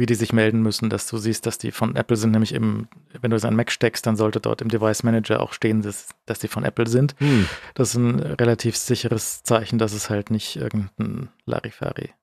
wie 0.00 0.06
die 0.06 0.14
sich 0.14 0.32
melden 0.32 0.62
müssen, 0.62 0.90
dass 0.90 1.06
du 1.06 1.18
siehst, 1.18 1.46
dass 1.46 1.58
die 1.58 1.70
von 1.70 1.94
Apple 1.94 2.16
sind, 2.16 2.32
nämlich 2.32 2.54
im, 2.54 2.88
wenn 3.20 3.30
du 3.30 3.36
es 3.36 3.44
an 3.44 3.54
Mac 3.54 3.70
steckst, 3.70 4.06
dann 4.06 4.16
sollte 4.16 4.40
dort 4.40 4.62
im 4.62 4.68
Device 4.68 5.02
Manager 5.02 5.40
auch 5.40 5.52
stehen, 5.52 5.82
dass, 5.82 6.08
dass 6.24 6.38
die 6.38 6.48
von 6.48 6.64
Apple 6.64 6.88
sind. 6.88 7.14
Hm. 7.18 7.48
Das 7.74 7.90
ist 7.90 7.96
ein 7.96 8.18
relativ 8.18 8.76
sicheres 8.76 9.42
Zeichen, 9.42 9.78
dass 9.78 9.92
es 9.92 10.10
halt 10.10 10.30
nicht 10.30 10.56
irgendein 10.56 11.28
Larifari 11.44 12.14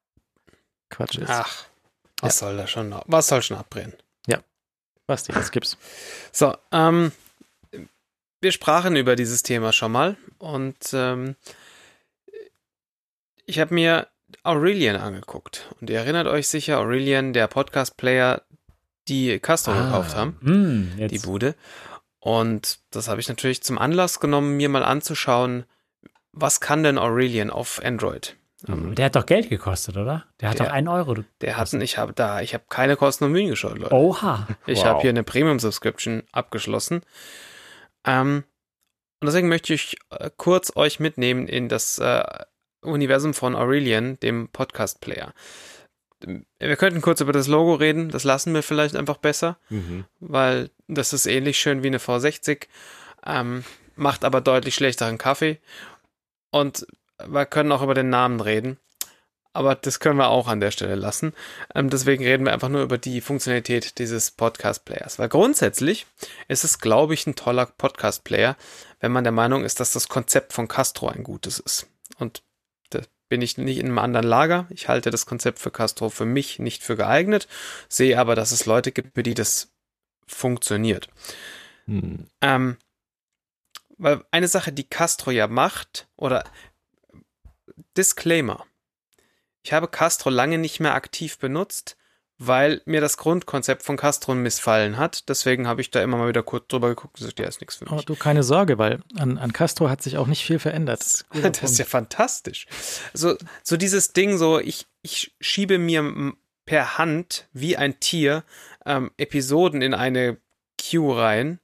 Quatsch 0.89 1.19
ist. 1.19 1.29
Ach, 1.29 1.65
was 2.21 2.41
ja. 2.41 2.47
soll 2.47 2.57
da 2.57 2.67
schon, 2.67 2.95
was 3.05 3.27
soll 3.27 3.43
schon 3.43 3.57
abbrennen? 3.57 3.93
Ja, 4.25 4.39
Basti, 5.05 5.35
was 5.35 5.51
gibt's? 5.51 5.77
So, 6.31 6.57
ähm, 6.71 7.11
wir 8.41 8.51
sprachen 8.51 8.95
über 8.95 9.15
dieses 9.15 9.43
Thema 9.43 9.71
schon 9.71 9.91
mal 9.91 10.17
und 10.39 10.77
ähm, 10.93 11.35
ich 13.45 13.59
habe 13.59 13.73
mir 13.73 14.07
Aurelian 14.43 14.95
angeguckt. 14.95 15.73
Und 15.79 15.89
ihr 15.89 15.97
erinnert 15.97 16.27
euch 16.27 16.47
sicher, 16.47 16.79
Aurelian, 16.79 17.33
der 17.33 17.47
Podcast-Player, 17.47 18.41
die 19.07 19.39
Castro 19.39 19.71
ah, 19.71 19.85
gekauft 19.85 20.15
haben, 20.15 20.37
mh, 20.41 20.97
hm, 20.97 21.07
die 21.07 21.19
Bude. 21.19 21.55
Und 22.19 22.79
das 22.91 23.07
habe 23.07 23.21
ich 23.21 23.29
natürlich 23.29 23.63
zum 23.63 23.77
Anlass 23.77 24.19
genommen, 24.19 24.57
mir 24.57 24.69
mal 24.69 24.83
anzuschauen, 24.83 25.65
was 26.33 26.59
kann 26.59 26.83
denn 26.83 26.97
Aurelian 26.97 27.49
auf 27.49 27.81
Android? 27.83 28.35
Ähm, 28.67 28.95
der 28.95 29.05
hat 29.05 29.15
doch 29.15 29.25
Geld 29.25 29.49
gekostet, 29.49 29.97
oder? 29.97 30.25
Der 30.41 30.49
hat 30.49 30.59
der, 30.59 30.67
doch 30.67 30.73
einen 30.73 30.87
Euro. 30.87 31.17
Der 31.41 31.57
hat, 31.57 31.71
ich 31.73 31.97
habe 31.97 32.13
da, 32.13 32.41
ich 32.41 32.53
habe 32.53 32.63
keine 32.69 32.95
Kosten 32.95 33.25
und 33.25 33.31
Mühen 33.31 33.49
gescheut, 33.49 33.77
Leute. 33.77 33.93
Oha. 33.93 34.47
Ich 34.65 34.79
wow. 34.79 34.85
habe 34.85 35.01
hier 35.01 35.09
eine 35.11 35.23
Premium-Subscription 35.23 36.23
abgeschlossen. 36.31 37.01
Ähm, 38.05 38.43
und 39.19 39.25
deswegen 39.25 39.47
möchte 39.47 39.73
ich 39.73 39.97
äh, 40.09 40.29
kurz 40.35 40.75
euch 40.75 40.99
mitnehmen 40.99 41.47
in 41.47 41.69
das 41.69 41.99
äh, 41.99 42.23
Universum 42.87 43.33
von 43.33 43.55
Aurelian, 43.55 44.19
dem 44.19 44.49
Podcast-Player. 44.49 45.33
wir 46.59 46.75
könnten 46.77 47.01
kurz 47.01 47.21
über 47.21 47.31
das 47.31 47.47
Logo 47.47 47.75
reden. 47.75 48.09
Das 48.09 48.23
lassen 48.23 48.53
wir 48.55 48.63
vielleicht 48.63 48.95
einfach 48.95 49.17
besser, 49.17 49.57
Mhm. 49.69 50.05
weil 50.19 50.71
das 50.87 51.13
ist 51.13 51.27
ähnlich 51.27 51.59
schön 51.59 51.83
wie 51.83 51.87
eine 51.87 51.99
V60, 51.99 52.67
ähm, 53.25 53.63
macht 53.95 54.25
aber 54.25 54.41
deutlich 54.41 54.73
schlechteren 54.73 55.19
Kaffee. 55.19 55.59
Und 56.49 56.87
wir 57.23 57.45
können 57.45 57.71
auch 57.71 57.83
über 57.83 57.93
den 57.93 58.09
Namen 58.09 58.39
reden. 58.41 58.77
Aber 59.53 59.73
das 59.75 59.99
können 59.99 60.17
wir 60.19 60.29
auch 60.29 60.47
an 60.47 60.59
der 60.59 60.69
Stelle 60.71 60.93
lassen. 60.95 61.33
Ähm, 61.73 61.89
deswegen 61.89 62.23
reden 62.23 62.45
wir 62.45 62.53
einfach 62.53 62.69
nur 62.69 62.83
über 62.83 62.97
die 62.99 63.21
Funktionalität 63.21 63.97
dieses 63.97 64.29
Podcast-Players. 64.31 65.17
Weil 65.19 65.29
grundsätzlich 65.29 66.05
ist 66.47 66.63
es, 66.63 66.77
glaube 66.79 67.15
ich, 67.15 67.25
ein 67.25 67.35
toller 67.35 67.65
Podcast-Player, 67.65 68.55
wenn 68.99 69.11
man 69.11 69.23
der 69.23 69.33
Meinung 69.33 69.63
ist, 69.65 69.79
dass 69.79 69.93
das 69.93 70.09
Konzept 70.09 70.53
von 70.53 70.67
Castro 70.67 71.09
ein 71.09 71.23
gutes 71.23 71.57
ist. 71.59 71.87
Und 72.19 72.43
bin 73.29 73.41
ich 73.41 73.57
nicht 73.57 73.77
in 73.77 73.87
einem 73.87 73.99
anderen 73.99 74.25
Lager. 74.25 74.67
Ich 74.69 74.87
halte 74.87 75.11
das 75.11 75.25
Konzept 75.25 75.59
für 75.59 75.71
Castro 75.71 76.09
für 76.09 76.25
mich 76.25 76.59
nicht 76.59 76.83
für 76.83 76.95
geeignet, 76.95 77.47
sehe 77.89 78.19
aber, 78.19 78.35
dass 78.35 78.51
es 78.51 78.65
Leute 78.65 78.91
gibt, 78.91 79.15
für 79.15 79.23
die 79.23 79.33
das 79.33 79.71
funktioniert. 80.25 81.09
Hm. 81.85 82.27
Ähm, 82.41 82.77
weil 83.97 84.23
eine 84.31 84.47
Sache, 84.47 84.71
die 84.71 84.87
Castro 84.87 85.31
ja 85.31 85.47
macht, 85.47 86.07
oder 86.15 86.43
Disclaimer. 87.95 88.65
Ich 89.63 89.73
habe 89.73 89.87
Castro 89.87 90.29
lange 90.29 90.57
nicht 90.57 90.79
mehr 90.79 90.93
aktiv 90.93 91.39
benutzt, 91.39 91.97
weil 92.39 92.81
mir 92.85 93.01
das 93.01 93.17
Grundkonzept 93.17 93.81
von 93.83 93.97
Castro 93.97 94.35
missfallen 94.35 94.97
hat. 94.97 95.27
Deswegen 95.27 95.67
habe 95.67 95.81
ich 95.81 95.89
da 95.91 96.01
immer 96.03 96.17
mal 96.17 96.29
wieder 96.29 96.43
kurz 96.43 96.67
drüber 96.67 96.89
geguckt 96.89 97.15
und 97.15 97.19
gesagt, 97.21 97.39
ja, 97.39 97.47
ist 97.47 97.61
nichts 97.61 97.77
für 97.77 97.87
Aber 97.87 97.95
mich. 97.97 98.05
du, 98.05 98.15
keine 98.15 98.43
Sorge, 98.43 98.77
weil 98.77 99.01
an, 99.15 99.37
an 99.37 99.53
Castro 99.53 99.89
hat 99.89 100.01
sich 100.03 100.17
auch 100.17 100.27
nicht 100.27 100.43
viel 100.45 100.59
verändert. 100.59 101.25
Guter 101.29 101.49
Das 101.49 101.71
ist 101.71 101.77
ja 101.79 101.85
fantastisch. 101.85 102.67
So, 103.13 103.35
so 103.63 103.75
dieses 103.77 104.13
Ding, 104.13 104.37
so 104.37 104.59
ich, 104.59 104.85
ich 105.01 105.35
schiebe 105.39 105.79
mir 105.79 105.99
m- 105.99 106.37
per 106.65 106.97
Hand 106.97 107.47
wie 107.53 107.75
ein 107.77 107.99
Tier 107.99 108.43
ähm, 108.85 109.11
Episoden 109.17 109.81
in 109.81 109.93
eine 109.93 110.37
Queue 110.79 111.17
rein. 111.17 111.59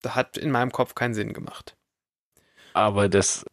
Da 0.00 0.14
hat 0.14 0.36
in 0.38 0.50
meinem 0.50 0.72
Kopf 0.72 0.94
keinen 0.94 1.14
Sinn 1.14 1.32
gemacht. 1.32 1.76
Aber 2.72 3.08
das 3.08 3.44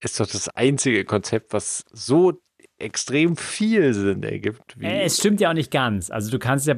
ist 0.00 0.20
doch 0.20 0.26
das 0.28 0.48
einzige 0.50 1.04
Konzept, 1.04 1.52
was 1.52 1.84
so 1.90 2.40
extrem 2.78 3.36
viel 3.36 3.92
Sinn 3.94 4.22
ergibt. 4.22 4.78
Wie 4.78 4.86
Äh, 4.86 5.02
Es 5.04 5.18
stimmt 5.18 5.40
ja 5.40 5.50
auch 5.50 5.54
nicht 5.54 5.70
ganz. 5.70 6.10
Also 6.10 6.30
du 6.30 6.38
kannst 6.38 6.66
ja 6.66 6.74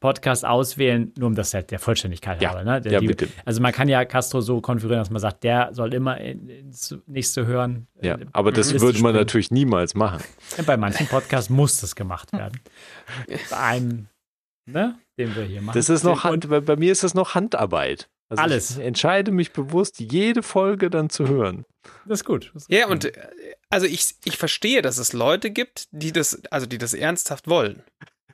Podcast 0.00 0.46
auswählen, 0.46 1.12
nur 1.18 1.26
um 1.28 1.34
das 1.34 1.52
halt 1.52 1.70
der 1.70 1.78
Vollständigkeit 1.78 2.40
Ja. 2.40 2.50
halber. 2.54 2.64
Ne? 2.64 2.80
Der, 2.80 2.92
ja, 2.92 3.00
die, 3.00 3.06
bitte. 3.06 3.28
also 3.44 3.60
man 3.60 3.72
kann 3.72 3.86
ja 3.86 4.02
Castro 4.06 4.40
so 4.40 4.60
konfigurieren, 4.62 5.02
dass 5.02 5.10
man 5.10 5.20
sagt, 5.20 5.44
der 5.44 5.74
soll 5.74 5.92
immer 5.92 6.18
in- 6.18 6.48
ins 6.48 6.96
nächste 7.06 7.46
hören. 7.46 7.86
Ja, 8.00 8.14
Äh, 8.16 8.26
aber 8.32 8.50
das 8.50 8.72
Liste 8.72 8.80
würde 8.86 8.98
man 9.00 9.10
springen. 9.10 9.16
natürlich 9.20 9.50
niemals 9.50 9.94
machen. 9.94 10.22
Bei 10.64 10.78
manchen 10.78 11.06
Podcasts 11.06 11.50
muss 11.50 11.80
das 11.82 11.94
gemacht 11.96 12.32
werden. 12.32 12.60
Bei 13.50 13.58
einem, 13.58 14.06
ne, 14.66 14.98
den 15.18 15.36
wir 15.36 15.42
hier 15.44 15.60
machen. 15.60 15.76
Das 15.76 15.90
ist 15.90 16.02
noch 16.02 16.24
Und 16.24 16.30
Hand, 16.30 16.48
bei, 16.48 16.60
bei 16.60 16.76
mir 16.76 16.92
ist 16.92 17.04
das 17.04 17.12
noch 17.12 17.34
Handarbeit. 17.34 18.08
Also 18.30 18.42
Alles. 18.42 18.78
Ich 18.78 18.84
entscheide 18.84 19.32
mich 19.32 19.52
bewusst, 19.52 20.00
jede 20.00 20.42
Folge 20.42 20.88
dann 20.88 21.10
zu 21.10 21.28
hören. 21.28 21.66
Das 22.06 22.20
ist 22.20 22.24
gut. 22.24 22.52
Das 22.54 22.62
ist 22.62 22.70
Ja, 22.72 22.84
gut. 22.84 22.92
und 22.92 23.04
äh, 23.04 23.12
also 23.70 23.86
ich, 23.86 24.14
ich 24.24 24.36
verstehe, 24.36 24.82
dass 24.82 24.98
es 24.98 25.12
Leute 25.12 25.50
gibt, 25.50 25.88
die 25.92 26.12
das, 26.12 26.42
also 26.50 26.66
die 26.66 26.78
das 26.78 26.92
ernsthaft 26.94 27.48
wollen. 27.48 27.82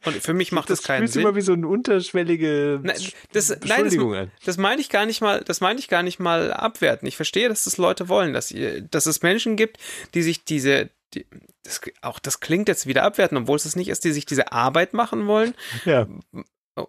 Und 0.05 0.15
für 0.23 0.35
mich 0.35 0.53
macht 0.53 0.71
das, 0.71 0.83
keinen 0.83 0.99
fühlt 1.01 1.09
sich 1.09 1.15
Sinn. 1.15 1.23
immer 1.23 1.35
wie 1.37 1.41
so 1.41 1.53
eine 1.55 1.67
unterschwellige 1.67 2.81
Nein, 2.83 2.97
das- 3.33 3.49
nein, 3.65 3.85
das-. 3.91 4.29
Das 4.45 4.57
meine 4.57 4.81
ich 4.81 4.89
gar 4.89 5.05
nicht 5.07 5.21
mal, 5.21 5.43
das 5.43 5.61
meine 5.61 5.79
ich 5.81 5.89
gar 5.89 6.03
nicht 6.03 6.19
mal 6.21 6.53
abwerten. 6.53 7.09
Ich 7.09 7.17
verstehe, 7.17 7.49
dass 7.49 7.65
das 7.65 7.77
Leute 7.77 8.09
wollen, 8.09 8.33
dass, 8.33 8.51
ihr, 8.51 8.83
dass 8.83 9.07
es 9.07 9.23
Menschen 9.23 9.57
gibt, 9.57 9.79
die 10.15 10.23
sich 10.23 10.45
diese, 10.45 10.91
die, 11.15 11.27
das, 11.65 11.81
auch 12.03 12.19
das 12.21 12.41
klingt 12.41 12.69
jetzt 12.69 12.87
wieder 12.87 13.03
abwerten, 13.03 13.37
obwohl 13.39 13.57
es 13.57 13.65
es 13.65 13.75
nicht 13.75 13.89
ist, 13.89 14.05
die 14.05 14.13
sich 14.13 14.27
diese 14.27 14.53
Arbeit 14.53 14.93
machen 14.93 15.27
wollen. 15.27 15.55
Ja, 15.85 16.07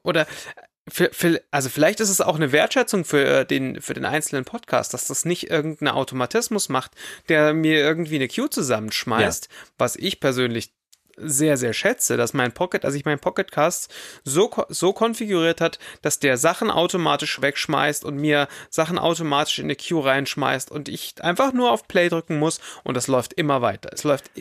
Oder 0.03 0.27
für, 0.89 1.09
für, 1.11 1.41
also 1.51 1.69
vielleicht 1.69 1.99
ist 1.99 2.09
es 2.09 2.21
auch 2.21 2.35
eine 2.35 2.51
Wertschätzung 2.51 3.05
für 3.05 3.45
den, 3.45 3.81
für 3.81 3.93
den 3.93 4.05
einzelnen 4.05 4.45
Podcast, 4.45 4.93
dass 4.93 5.07
das 5.07 5.25
nicht 5.25 5.49
irgendein 5.49 5.89
Automatismus 5.89 6.69
macht, 6.69 6.91
der 7.29 7.53
mir 7.53 7.79
irgendwie 7.79 8.15
eine 8.15 8.27
Queue 8.27 8.49
zusammenschmeißt, 8.49 9.49
was 9.77 9.95
ich 9.95 10.19
persönlich 10.19 10.76
sehr, 11.17 11.57
sehr 11.57 11.73
schätze, 11.73 12.15
dass 12.15 12.33
mein 12.33 12.51
Pocket, 12.51 12.85
also 12.85 12.97
ich 12.97 13.05
mein 13.05 13.19
Pocketcast 13.19 13.93
so, 14.23 14.51
so 14.69 14.93
konfiguriert 14.93 15.61
hat, 15.61 15.79
dass 16.01 16.19
der 16.19 16.37
Sachen 16.37 16.69
automatisch 16.69 17.41
wegschmeißt 17.41 18.05
und 18.05 18.17
mir 18.17 18.47
Sachen 18.69 18.99
automatisch 18.99 19.59
in 19.59 19.65
eine 19.65 19.75
Queue 19.75 20.05
reinschmeißt 20.05 20.71
und 20.71 20.89
ich 20.89 21.15
einfach 21.21 21.53
nur 21.53 21.71
auf 21.71 21.87
Play 21.87 22.09
drücken 22.09 22.37
muss 22.37 22.59
und 22.83 22.95
das 22.95 23.07
läuft 23.07 23.33
immer 23.33 23.61
weiter. 23.61 23.89
Es 23.91 24.03
läuft, 24.03 24.31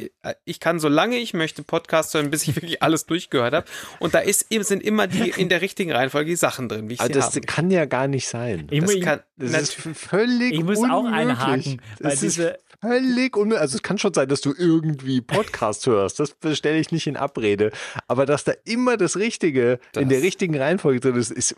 ich 0.44 0.60
kann 0.60 0.78
so 0.78 0.88
lange 0.88 1.16
ich 1.16 1.34
möchte 1.34 1.62
Podcast 1.62 2.14
hören, 2.14 2.30
bis 2.30 2.46
ich 2.46 2.54
wirklich 2.56 2.82
alles 2.82 3.06
durchgehört 3.06 3.54
habe 3.54 3.66
und 3.98 4.14
da 4.14 4.18
ist, 4.18 4.46
sind 4.50 4.82
immer 4.82 5.06
die 5.06 5.30
in 5.30 5.48
der 5.48 5.62
richtigen 5.62 5.92
Reihenfolge 5.92 6.30
die 6.30 6.36
Sachen 6.36 6.68
drin, 6.68 6.88
wie 6.88 6.94
ich 6.94 7.00
aber 7.00 7.08
sie 7.08 7.14
das 7.14 7.26
habe. 7.26 7.40
kann 7.42 7.70
ja 7.70 7.86
gar 7.86 8.06
nicht 8.06 8.28
sein. 8.28 8.68
ich, 8.70 8.80
Das 8.80 9.00
kann, 9.00 9.20
Das 9.36 9.52
ist 9.62 9.74
völlig 9.94 10.52
ich 10.52 10.62
muss 10.62 10.78
auch 10.78 11.06
einhaken, 11.06 11.80
weil 12.00 12.10
Das 12.10 12.14
ist 12.14 12.22
diese, 12.22 12.58
völlig 12.80 13.36
unmöglich. 13.36 13.60
Also 13.60 13.76
es 13.76 13.82
kann 13.82 13.98
schon 13.98 14.14
sein, 14.14 14.28
dass 14.28 14.40
du 14.40 14.52
irgendwie 14.56 15.20
Podcast 15.20 15.86
hörst. 15.86 16.20
Das 16.20 16.34
stelle 16.56 16.78
ich 16.78 16.90
nicht 16.92 17.06
in 17.06 17.16
Abrede. 17.16 17.70
Aber 18.08 18.26
dass 18.26 18.44
da 18.44 18.52
immer 18.64 18.96
das 18.96 19.16
Richtige 19.16 19.72
in 19.72 19.78
Das- 20.02 20.08
der 20.08 20.22
richtigen 20.22 20.56
Reihenfolge 20.56 21.00
drin 21.00 21.16
ist, 21.16 21.30
ist 21.30 21.56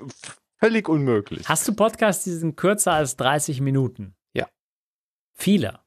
völlig 0.59 0.89
unmöglich. 0.89 1.49
hast 1.49 1.67
du 1.69 1.75
Podcasts, 1.75 2.25
die 2.25 2.33
sind 2.33 2.57
kürzer 2.57 2.93
als 2.93 3.17
30 3.17 3.61
Minuten? 3.61 4.15
Ja. 4.35 4.49
Viele. 5.35 5.81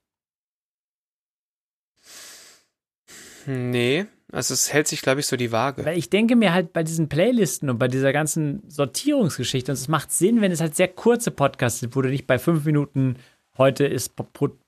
nee, 3.45 4.05
also 4.31 4.53
es 4.53 4.71
hält 4.71 4.87
sich, 4.87 5.01
glaube 5.01 5.19
ich, 5.19 5.25
so 5.27 5.35
die 5.35 5.51
Waage. 5.51 5.83
Weil 5.83 5.97
ich 5.97 6.09
denke 6.09 6.35
mir 6.35 6.53
halt 6.53 6.73
bei 6.73 6.83
diesen 6.83 7.09
Playlisten 7.09 7.69
und 7.69 7.79
bei 7.79 7.87
dieser 7.87 8.13
ganzen 8.13 8.63
Sortierungsgeschichte, 8.69 9.71
und 9.71 9.77
es 9.77 9.87
macht 9.87 10.11
Sinn, 10.11 10.41
wenn 10.41 10.51
es 10.51 10.61
halt 10.61 10.75
sehr 10.75 10.87
kurze 10.87 11.31
Podcasts 11.31 11.79
sind, 11.79 11.95
wo 11.95 12.01
du 12.01 12.09
nicht 12.09 12.27
bei 12.27 12.39
fünf 12.39 12.63
Minuten 12.65 13.17
heute 13.61 13.85
ist 13.85 14.15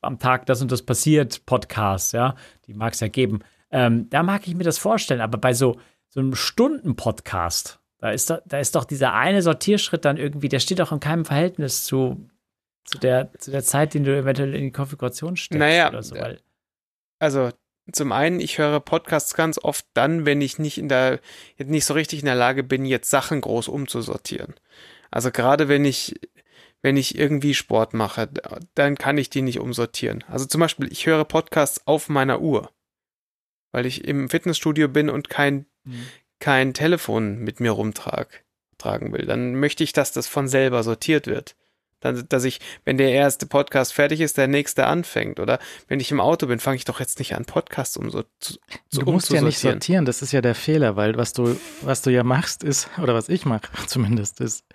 am 0.02 0.20
Tag 0.20 0.46
das 0.46 0.62
und 0.62 0.72
das 0.72 0.84
passiert 0.84 1.48
Podcasts, 1.48 2.12
ja, 2.12 2.36
die 2.68 2.76
mag 2.76 2.94
es 2.94 3.00
ja 3.00 3.08
geben. 3.08 3.40
Ähm, 3.72 4.08
da 4.12 4.22
mag 4.22 4.48
ich 4.48 4.54
mir 4.54 4.64
das 4.64 4.78
vorstellen, 4.78 5.20
aber 5.20 5.40
bei 5.40 5.54
so, 5.54 5.80
so 6.10 6.20
einem 6.20 6.36
Stunden-Podcast, 6.36 7.80
da 7.98 8.12
ist, 8.12 8.30
doch, 8.30 8.40
da 8.46 8.60
ist 8.60 8.76
doch 8.76 8.86
dieser 8.86 9.14
eine 9.14 9.42
Sortierschritt 9.42 10.06
dann 10.06 10.18
irgendwie, 10.18 10.48
der 10.48 10.60
steht 10.60 10.78
doch 10.78 10.92
in 10.92 11.00
keinem 11.00 11.26
Verhältnis 11.26 11.86
zu, 11.86 12.30
zu, 12.86 13.00
der, 13.00 13.32
zu 13.40 13.50
der 13.50 13.64
Zeit, 13.64 13.96
den 13.96 14.04
du 14.04 14.16
eventuell 14.16 14.54
in 14.54 14.66
die 14.66 14.72
Konfiguration 14.72 15.38
steckst 15.38 15.60
Naja, 15.60 15.90
oder 15.90 16.04
so. 16.04 16.16
Weil, 16.16 16.40
Also 17.18 17.50
zum 17.92 18.12
einen, 18.12 18.40
ich 18.40 18.60
höre 18.60 18.80
Podcasts 18.80 19.34
ganz 19.34 19.58
oft 19.58 19.88
dann, 19.96 20.28
wenn 20.28 20.40
ich 20.40 20.60
nicht 20.60 20.78
in 20.78 20.88
der, 20.88 21.20
nicht 21.58 21.86
so 21.86 21.96
richtig 21.96 22.20
in 22.20 22.28
der 22.28 22.36
Lage 22.36 22.64
bin, 22.64 22.86
jetzt 22.86 23.10
Sachen 23.10 23.42
groß 23.42 23.70
umzusortieren. 23.70 24.54
Also 25.10 25.32
gerade 25.32 25.68
wenn 25.68 25.84
ich, 25.84 26.20
wenn 26.84 26.98
ich 26.98 27.18
irgendwie 27.18 27.54
Sport 27.56 27.94
mache, 27.94 28.30
dann 28.76 28.98
kann 28.98 29.18
ich 29.18 29.30
die 29.30 29.42
nicht 29.42 29.60
umsortieren. 29.60 30.24
Also 30.28 30.46
zum 30.46 30.60
Beispiel, 30.60 30.92
ich 30.92 31.08
höre 31.08 31.24
Podcasts 31.24 31.82
auf 31.88 32.10
meiner 32.10 32.42
Uhr, 32.42 32.70
weil 33.72 33.86
ich 33.86 34.06
im 34.06 34.30
Fitnessstudio 34.30 34.90
bin 34.90 35.10
und 35.10 35.30
kein, 35.30 35.66
kein 36.40 36.74
Telefon 36.74 37.40
mit 37.40 37.62
mir 37.62 37.72
rumtrag, 37.72 38.44
tragen 38.78 39.14
will. 39.14 39.26
Dann 39.26 39.56
möchte 39.56 39.84
ich, 39.84 39.94
dass 39.94 40.12
das 40.12 40.28
von 40.28 40.50
selber 40.50 40.84
sortiert 40.84 41.26
wird. 41.26 41.56
Dann, 42.02 42.28
dass 42.28 42.44
ich, 42.44 42.60
wenn 42.84 42.98
der 42.98 43.14
erste 43.14 43.46
Podcast 43.46 43.94
fertig 43.94 44.20
ist, 44.20 44.38
der 44.38 44.50
nächste 44.50 44.86
anfängt. 44.86 45.40
Oder 45.40 45.60
wenn 45.88 46.02
ich 46.02 46.12
im 46.12 46.20
Auto 46.20 46.48
bin, 46.48 46.60
fange 46.60 46.76
ich 46.76 46.84
doch 46.84 47.00
jetzt 47.00 47.18
nicht 47.18 47.34
an, 47.34 47.46
Podcasts 47.46 47.96
um 47.96 48.10
so 48.10 48.24
zu, 48.42 48.56
zu 48.90 49.00
Du 49.00 49.10
musst 49.10 49.32
ja 49.32 49.42
nicht 49.42 49.60
sortieren, 49.60 50.04
das 50.04 50.22
ist 50.22 50.34
ja 50.34 50.42
der 50.42 50.54
Fehler, 50.54 50.98
weil 50.98 51.16
was 51.16 51.32
du, 51.32 51.58
was 51.80 52.02
du 52.02 52.10
ja 52.10 52.24
machst, 52.24 52.62
ist, 52.62 52.90
oder 53.02 53.14
was 53.14 53.30
ich 53.30 53.46
mache 53.46 53.70
zumindest, 53.88 54.42
ist, 54.42 54.66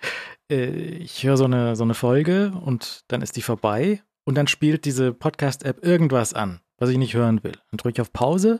ich 0.49 1.23
höre 1.23 1.37
so 1.37 1.45
eine, 1.45 1.75
so 1.75 1.83
eine 1.83 1.93
Folge 1.93 2.51
und 2.65 3.03
dann 3.07 3.21
ist 3.21 3.35
die 3.37 3.41
vorbei 3.41 4.01
und 4.25 4.35
dann 4.35 4.47
spielt 4.47 4.85
diese 4.85 5.13
Podcast-App 5.13 5.85
irgendwas 5.85 6.33
an, 6.33 6.59
was 6.77 6.89
ich 6.89 6.97
nicht 6.97 7.13
hören 7.13 7.43
will. 7.43 7.53
Dann 7.71 7.77
drücke 7.77 7.97
ich 7.97 8.01
auf 8.01 8.11
Pause, 8.11 8.59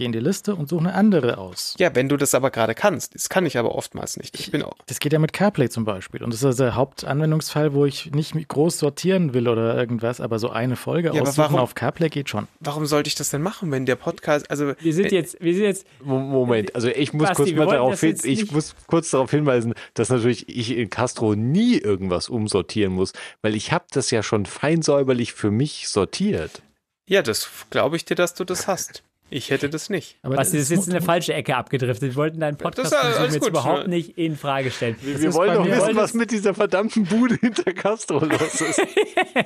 gehe 0.00 0.06
in 0.06 0.12
die 0.12 0.18
Liste 0.18 0.54
und 0.54 0.66
suche 0.70 0.80
eine 0.80 0.94
andere 0.94 1.36
aus. 1.36 1.74
Ja, 1.78 1.94
wenn 1.94 2.08
du 2.08 2.16
das 2.16 2.34
aber 2.34 2.50
gerade 2.50 2.74
kannst. 2.74 3.14
Das 3.14 3.28
kann 3.28 3.44
ich 3.44 3.58
aber 3.58 3.74
oftmals 3.74 4.16
nicht. 4.16 4.40
Ich 4.40 4.50
bin 4.50 4.62
auch. 4.62 4.72
Das 4.86 4.98
geht 4.98 5.12
ja 5.12 5.18
mit 5.18 5.34
CarPlay 5.34 5.68
zum 5.68 5.84
Beispiel. 5.84 6.22
Und 6.24 6.32
das 6.32 6.42
ist 6.42 6.58
der 6.58 6.74
Hauptanwendungsfall, 6.74 7.74
wo 7.74 7.84
ich 7.84 8.10
nicht 8.12 8.34
groß 8.48 8.78
sortieren 8.78 9.34
will 9.34 9.46
oder 9.46 9.76
irgendwas, 9.76 10.22
aber 10.22 10.38
so 10.38 10.48
eine 10.48 10.76
Folge 10.76 11.12
Ja, 11.14 11.20
aussuchen 11.20 11.36
warum- 11.36 11.56
auf 11.60 11.74
CarPlay 11.74 12.08
geht 12.08 12.30
schon. 12.30 12.48
Warum 12.60 12.86
sollte 12.86 13.08
ich 13.08 13.14
das 13.14 13.28
denn 13.28 13.42
machen, 13.42 13.70
wenn 13.72 13.84
der 13.84 13.96
Podcast, 13.96 14.50
also 14.50 14.72
wir 14.80 14.94
sind 14.94 15.06
wenn- 15.06 15.12
jetzt, 15.14 15.36
wir 15.38 15.52
sind 15.54 15.64
jetzt, 15.64 15.86
Mo- 16.02 16.18
Moment, 16.18 16.74
also 16.74 16.88
ich 16.88 17.12
muss 17.12 17.28
Basti, 17.28 17.42
kurz 17.44 17.52
mal 17.56 17.66
darauf 17.66 18.00
hin, 18.00 18.16
ich 18.24 18.50
muss 18.52 18.74
kurz 18.86 19.10
darauf 19.10 19.30
hinweisen, 19.30 19.74
dass 19.92 20.08
natürlich 20.08 20.48
ich 20.48 20.74
in 20.78 20.88
Castro 20.88 21.34
nie 21.34 21.76
irgendwas 21.76 22.30
umsortieren 22.30 22.94
muss, 22.94 23.12
weil 23.42 23.54
ich 23.54 23.72
habe 23.72 23.84
das 23.90 24.10
ja 24.10 24.22
schon 24.22 24.46
fein 24.46 24.80
säuberlich 24.80 25.34
für 25.34 25.50
mich 25.50 25.88
sortiert. 25.88 26.62
ja, 27.06 27.20
das 27.22 27.50
glaube 27.70 27.96
ich 27.96 28.04
dir, 28.06 28.14
dass 28.14 28.34
du 28.34 28.44
das 28.44 28.66
hast. 28.66 29.02
Ich 29.30 29.50
hätte 29.50 29.70
das 29.70 29.90
nicht. 29.90 30.18
Aber 30.22 30.36
Was 30.36 30.52
ist 30.52 30.70
das 30.70 30.76
jetzt 30.76 30.88
in 30.88 30.94
eine 30.94 31.04
falsche 31.04 31.32
Ecke 31.32 31.56
abgedriftet. 31.56 32.10
Wir 32.10 32.16
wollten 32.16 32.40
deinen 32.40 32.56
Podcast 32.56 32.92
ist 32.92 33.20
jetzt 33.20 33.40
gut, 33.40 33.50
überhaupt 33.50 33.84
ne? 33.84 33.96
nicht 33.96 34.18
in 34.18 34.36
Frage 34.36 34.70
stellen. 34.70 34.96
Wir, 35.00 35.20
wir 35.20 35.28
ist 35.28 35.34
wollen 35.34 35.54
doch 35.54 35.64
wissen, 35.64 35.80
wollen 35.80 35.96
was 35.96 36.14
mit 36.14 36.32
dieser 36.32 36.54
verdammten 36.54 37.04
Bude 37.04 37.36
hinter 37.36 37.72
Castro 37.72 38.24
los 38.24 38.60
ist. 38.60 38.80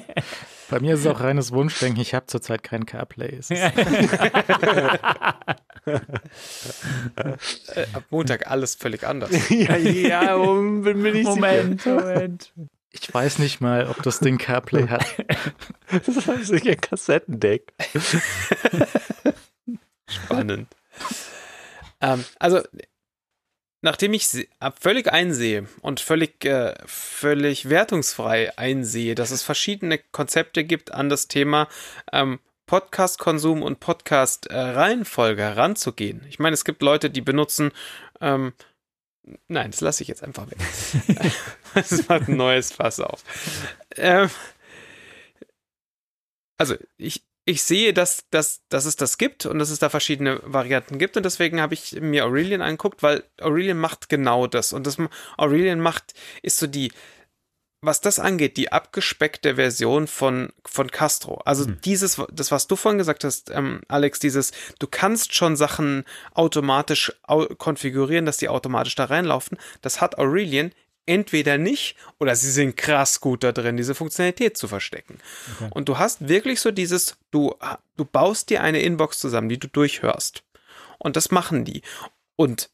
Bei 0.71 0.81
mir 0.81 0.95
ist 0.95 1.01
es 1.01 1.07
auch 1.07 1.21
reines 1.21 1.53
Wunschdenken, 1.53 2.01
ich 2.01 2.15
habe 2.15 2.27
zurzeit 2.27 2.63
kein 2.63 2.87
CarPlay. 2.87 3.41
Äh, 5.87 6.01
ab 7.93 8.05
Montag 8.11 8.51
alles 8.51 8.75
völlig 8.75 9.07
anders. 9.07 9.31
ja, 9.51 9.77
ja, 9.77 10.37
bin 10.37 11.03
mir 11.03 11.13
nicht 11.13 11.25
Moment, 11.25 11.83
sicher. 11.83 11.97
Moment. 11.97 12.53
Ich 12.91 13.13
weiß 13.13 13.41
nicht 13.41 13.61
mal, 13.61 13.89
ob 13.89 14.03
das 14.03 14.21
Ding 14.21 14.39
CarPlay 14.39 14.89
hat. 14.89 15.05
Das 15.91 16.09
ist 16.09 16.29
ein 16.29 16.81
Kassettendeck. 16.81 17.73
Spannend. 20.08 20.68
ähm, 22.00 22.24
also, 22.39 22.60
nachdem 23.83 24.15
ich 24.15 24.28
se- 24.28 24.47
völlig 24.81 25.12
einsehe 25.12 25.68
und 25.83 26.00
völlig, 26.00 26.44
äh, 26.44 26.74
völlig 26.86 27.68
wertungsfrei 27.68 28.57
einsehe, 28.58 29.15
dass 29.15 29.31
es 29.31 29.42
verschiedene 29.42 29.99
Konzepte 29.99 30.65
gibt 30.65 30.92
an 30.92 31.08
das 31.08 31.28
Thema 31.28 31.68
ähm, 32.12 32.41
Podcast-Konsum 32.66 33.62
und 33.62 33.81
Podcast-Reihenfolge 33.81 35.42
heranzugehen. 35.42 36.24
Ich 36.28 36.39
meine, 36.39 36.55
es 36.55 36.65
gibt 36.65 36.83
Leute, 36.83 37.10
die 37.10 37.20
benutzen. 37.20 37.73
Ähm, 38.23 38.55
nein, 39.49 39.70
das 39.70 39.83
lasse 39.83 40.02
ich 40.02 40.08
jetzt 40.08 40.23
einfach 40.24 40.50
weg. 40.50 40.58
das 41.74 42.08
macht 42.08 42.28
ein 42.28 42.36
neues 42.36 42.73
Fass 42.73 43.00
auf. 43.00 43.23
Ähm, 43.97 44.31
also, 46.57 46.76
ich, 46.97 47.23
ich 47.44 47.62
sehe, 47.62 47.92
dass, 47.92 48.24
dass, 48.31 48.62
dass 48.68 48.86
es 48.86 48.97
das 48.97 49.18
gibt 49.18 49.44
und 49.47 49.58
dass 49.58 49.70
es 49.70 49.78
da 49.78 49.90
verschiedene 49.90 50.40
Varianten 50.44 50.98
gibt 50.98 51.16
und 51.16 51.24
deswegen 51.24 51.60
habe 51.60 51.74
ich 51.74 51.92
mir 52.00 52.24
Aurelian 52.24 52.62
angeguckt, 52.62 53.02
weil 53.02 53.24
Aurelian 53.40 53.78
macht 53.78 54.08
genau 54.08 54.47
das 54.47 54.73
und 54.73 54.86
das 54.86 54.97
Aurelian 55.36 55.81
macht, 55.81 56.14
ist 56.42 56.58
so 56.58 56.66
die, 56.66 56.90
was 57.82 58.00
das 58.00 58.18
angeht, 58.18 58.56
die 58.56 58.73
abgespeckte 58.73 59.56
Version 59.56 60.06
von, 60.06 60.55
von 60.64 60.90
Castro. 60.90 61.42
Also 61.44 61.66
Mhm. 61.68 61.81
dieses, 61.84 62.20
das, 62.32 62.50
was 62.50 62.66
du 62.66 62.76
vorhin 62.76 62.98
gesagt 62.98 63.24
hast, 63.24 63.50
ähm, 63.50 63.82
Alex, 63.89 64.20
dieses, 64.20 64.52
du 64.78 64.86
kannst 64.86 65.34
schon 65.34 65.56
Sachen 65.56 66.05
automatisch 66.32 67.12
au 67.24 67.44
konfigurieren, 67.47 68.24
dass 68.24 68.39
die 68.39 68.48
automatisch 68.48 68.94
da 68.94 69.05
reinlaufen, 69.05 69.58
das 69.82 70.00
hat 70.00 70.18
Aurelian 70.18 70.73
entweder 71.07 71.58
nicht 71.58 71.97
oder 72.18 72.34
sie 72.34 72.50
sind 72.50 72.76
krass 72.76 73.20
gut 73.20 73.44
da 73.44 73.52
drin, 73.52 73.76
diese 73.76 73.94
Funktionalität 73.94 74.57
zu 74.57 74.68
verstecken. 74.68 75.18
Okay. 75.57 75.70
Und 75.74 75.89
du 75.89 75.99
hast 75.99 76.28
wirklich 76.28 76.60
so 76.60 76.70
dieses, 76.70 77.16
du, 77.31 77.55
du 77.97 78.05
baust 78.05 78.50
dir 78.50 78.62
eine 78.62 78.81
Inbox 78.81 79.18
zusammen, 79.18 79.49
die 79.49 79.58
du 79.58 79.68
durchhörst. 79.68 80.44
Und 80.99 81.16
das 81.16 81.31
machen 81.31 81.65
die. 81.65 81.83
Und 82.36 82.70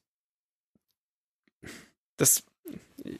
das, 2.16 2.44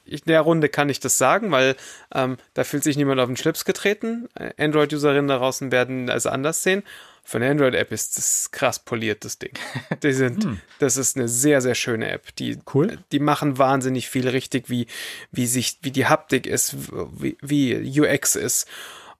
in 0.05 0.21
der 0.27 0.41
Runde 0.43 0.69
kann 0.69 0.89
ich 0.89 1.01
das 1.01 1.19
sagen, 1.19 1.51
weil 1.51 1.77
ähm, 2.15 2.37
da 2.55 2.65
fühlt 2.65 2.85
sich 2.85 2.97
niemand 2.97 3.21
auf 3.21 3.27
den 3.29 3.37
Schlips 3.37 3.65
getreten. 3.65 4.29
Android-Userinnen 4.59 5.29
da 5.29 5.39
draußen 5.39 5.73
werden 5.73 6.09
es 6.09 6.27
anders 6.27 6.63
sehen. 6.63 6.83
Für 7.23 7.37
eine 7.39 7.51
Android-App 7.51 7.93
ist 7.93 8.17
das 8.19 8.51
krass 8.51 8.79
poliert, 8.81 9.25
das 9.25 9.39
Ding. 9.39 9.53
Die 10.03 10.13
sind, 10.13 10.45
Hm. 10.45 10.61
das 10.79 10.97
ist 10.97 11.17
eine 11.17 11.29
sehr, 11.29 11.61
sehr 11.61 11.75
schöne 11.75 12.11
App. 12.11 12.35
Die, 12.37 12.59
Cool. 12.75 12.99
die 13.13 13.21
machen 13.21 13.59
wahnsinnig 13.59 14.09
viel 14.09 14.29
richtig, 14.29 14.69
wie, 14.71 14.87
wie 15.31 15.47
sich, 15.47 15.79
wie 15.83 15.91
die 15.93 16.07
Haptik 16.07 16.47
ist, 16.47 16.77
wie, 17.21 17.37
wie 17.41 18.01
UX 18.01 18.37
ist. 18.37 18.67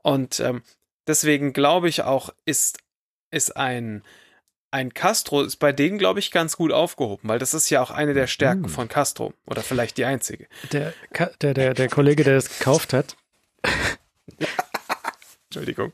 Und 0.03 0.41
ähm, 0.41 0.63
deswegen 1.07 1.53
glaube 1.53 1.89
ich 1.89 2.03
auch, 2.03 2.31
ist, 2.47 2.79
ist 3.31 3.57
ein, 3.57 4.03
ein 4.73 4.95
Castro 4.95 5.43
ist 5.43 5.57
bei 5.57 5.73
denen, 5.73 5.99
glaube 5.99 6.21
ich, 6.21 6.31
ganz 6.31 6.57
gut 6.57 6.71
aufgehoben, 6.73 7.29
weil 7.29 7.39
das 7.39 7.55
ist 7.55 7.71
ja 7.71 7.83
auch 7.83 7.91
eine 7.91 8.15
der 8.15 8.27
Stärken 8.29 8.63
Mhm. 8.63 8.69
von 8.69 8.89
Castro 8.89 9.33
oder 9.47 9.63
vielleicht 9.63 9.97
die 9.99 10.05
einzige. 10.05 10.47
Der, 10.73 10.93
der, 11.43 11.55
der, 11.55 11.75
der 11.75 11.89
Kollege, 11.89 12.23
der 12.25 12.35
das 12.35 12.59
gekauft 12.59 12.93
hat, 12.93 13.17
Entschuldigung. 15.49 15.93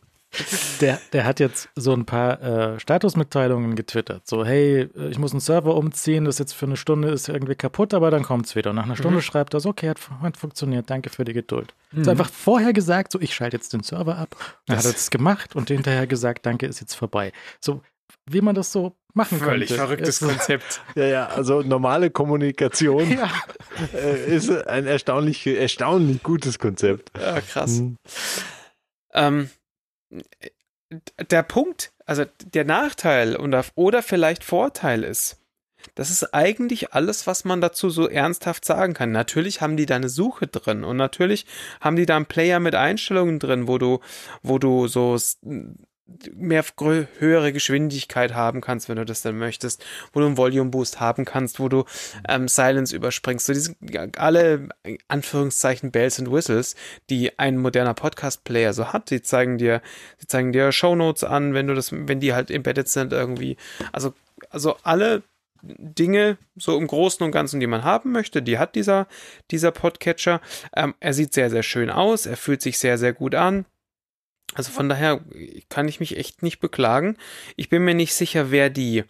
der, 0.82 1.00
der 1.14 1.24
hat 1.24 1.40
jetzt 1.40 1.70
so 1.76 1.94
ein 1.94 2.04
paar 2.04 2.42
äh, 2.74 2.78
Statusmitteilungen 2.80 3.74
getwittert. 3.74 4.26
So, 4.26 4.44
hey, 4.44 4.82
äh, 4.94 5.08
ich 5.08 5.18
muss 5.18 5.30
einen 5.32 5.40
Server 5.40 5.74
umziehen, 5.74 6.26
das 6.26 6.38
jetzt 6.38 6.52
für 6.52 6.66
eine 6.66 6.76
Stunde 6.76 7.08
ist 7.08 7.28
irgendwie 7.30 7.54
kaputt, 7.54 7.94
aber 7.94 8.10
dann 8.10 8.22
kommt's 8.22 8.54
wieder. 8.54 8.70
Und 8.70 8.76
nach 8.76 8.84
einer 8.84 8.96
Stunde 8.96 9.16
Mhm. 9.18 9.22
schreibt 9.22 9.54
er 9.54 9.60
so, 9.60 9.70
okay, 9.70 9.88
hat, 9.88 9.98
hat 10.20 10.36
funktioniert, 10.36 10.90
danke 10.90 11.08
für 11.08 11.24
die 11.24 11.32
Geduld. 11.32 11.72
Mhm. 11.92 12.02
Ist 12.02 12.08
einfach 12.08 12.28
vorher 12.28 12.74
gesagt, 12.74 13.12
so, 13.12 13.20
ich 13.20 13.34
schalte 13.34 13.56
jetzt 13.56 13.72
den 13.72 13.82
Server 13.82 14.18
ab. 14.18 14.36
Dann 14.66 14.76
Das- 14.76 14.84
hat 14.84 14.92
er 14.92 14.94
das 14.94 15.10
gemacht 15.10 15.56
und 15.56 15.68
hinterher 15.68 16.06
gesagt, 16.06 16.44
danke, 16.44 16.66
ist 16.66 16.80
jetzt 16.80 16.94
vorbei. 16.94 17.32
So, 17.60 17.80
wie 18.28 18.40
man 18.40 18.54
das 18.54 18.72
so 18.72 18.96
machen 19.14 19.38
Völlig 19.38 19.68
könnte. 19.68 19.82
verrücktes 19.82 20.20
Ist 20.20 20.28
Konzept. 20.28 20.82
Ja, 20.94 21.04
ja, 21.04 21.26
also 21.26 21.62
normale 21.62 22.10
Kommunikation 22.10 23.10
Ja, 23.18 23.30
äh, 23.94 24.34
ist 24.34 24.50
ein 24.50 24.86
erstaunlich, 24.86 25.46
erstaunlich 25.46 26.22
gutes 26.22 26.58
Konzept. 26.58 27.10
Ja, 27.18 27.40
krass. 27.40 27.78
Hm. 27.78 27.96
Ähm, 29.14 29.50
der 31.30 31.42
Punkt, 31.42 31.92
also 32.04 32.24
der 32.44 32.64
Nachteil 32.64 33.36
oder, 33.36 33.64
oder 33.74 34.02
vielleicht 34.02 34.44
Vorteil 34.44 35.02
ist, 35.02 35.40
das 35.94 36.10
ist 36.10 36.34
eigentlich 36.34 36.92
alles, 36.94 37.26
was 37.26 37.44
man 37.44 37.60
dazu 37.60 37.90
so 37.90 38.08
ernsthaft 38.08 38.64
sagen 38.64 38.94
kann. 38.94 39.12
Natürlich 39.12 39.60
haben 39.60 39.76
die 39.76 39.86
da 39.86 39.96
eine 39.96 40.08
Suche 40.08 40.46
drin 40.46 40.84
und 40.84 40.96
natürlich 40.96 41.46
haben 41.80 41.96
die 41.96 42.06
da 42.06 42.16
einen 42.16 42.26
Player 42.26 42.60
mit 42.60 42.74
Einstellungen 42.74 43.38
drin, 43.38 43.68
wo 43.68 43.78
du, 43.78 44.00
wo 44.42 44.58
du 44.58 44.88
so 44.88 45.16
mehr 46.34 46.64
höhere 47.18 47.52
Geschwindigkeit 47.52 48.34
haben 48.34 48.60
kannst, 48.60 48.88
wenn 48.88 48.96
du 48.96 49.04
das 49.04 49.22
dann 49.22 49.38
möchtest, 49.38 49.84
wo 50.12 50.20
du 50.20 50.26
einen 50.26 50.36
Volume 50.36 50.70
Boost 50.70 51.00
haben 51.00 51.24
kannst, 51.24 51.58
wo 51.58 51.68
du 51.68 51.84
ähm, 52.28 52.46
Silence 52.48 52.94
überspringst. 52.94 53.46
So 53.46 53.52
diese 53.52 53.74
alle 54.16 54.68
äh, 54.84 54.98
Anführungszeichen 55.08 55.90
Bells 55.90 56.18
and 56.18 56.30
Whistles, 56.30 56.76
die 57.10 57.38
ein 57.38 57.58
moderner 57.58 57.94
Podcast-Player 57.94 58.72
so 58.72 58.92
hat. 58.92 59.10
Die 59.10 59.22
zeigen 59.22 59.58
dir, 59.58 59.82
die 60.22 60.26
zeigen 60.26 60.52
dir 60.52 60.70
Shownotes 60.70 61.24
an, 61.24 61.54
wenn 61.54 61.66
du 61.66 61.74
das, 61.74 61.90
wenn 61.92 62.20
die 62.20 62.34
halt 62.34 62.50
embedded 62.50 62.88
sind 62.88 63.12
irgendwie. 63.12 63.56
Also, 63.92 64.14
also 64.50 64.76
alle 64.84 65.22
Dinge 65.62 66.38
so 66.54 66.78
im 66.78 66.86
Großen 66.86 67.24
und 67.24 67.32
Ganzen, 67.32 67.58
die 67.58 67.66
man 67.66 67.82
haben 67.82 68.12
möchte, 68.12 68.42
die 68.42 68.58
hat 68.58 68.76
dieser, 68.76 69.08
dieser 69.50 69.72
Podcatcher. 69.72 70.40
Ähm, 70.74 70.94
er 71.00 71.14
sieht 71.14 71.34
sehr, 71.34 71.50
sehr 71.50 71.64
schön 71.64 71.90
aus, 71.90 72.26
er 72.26 72.36
fühlt 72.36 72.62
sich 72.62 72.78
sehr, 72.78 72.98
sehr 72.98 73.12
gut 73.12 73.34
an. 73.34 73.66
Also 74.54 74.70
von 74.70 74.88
daher 74.88 75.22
kann 75.68 75.88
ich 75.88 76.00
mich 76.00 76.16
echt 76.16 76.42
nicht 76.42 76.60
beklagen. 76.60 77.16
Ich 77.56 77.68
bin 77.68 77.84
mir 77.84 77.94
nicht 77.94 78.14
sicher, 78.14 78.50
wer 78.50 78.70
die, 78.70 79.04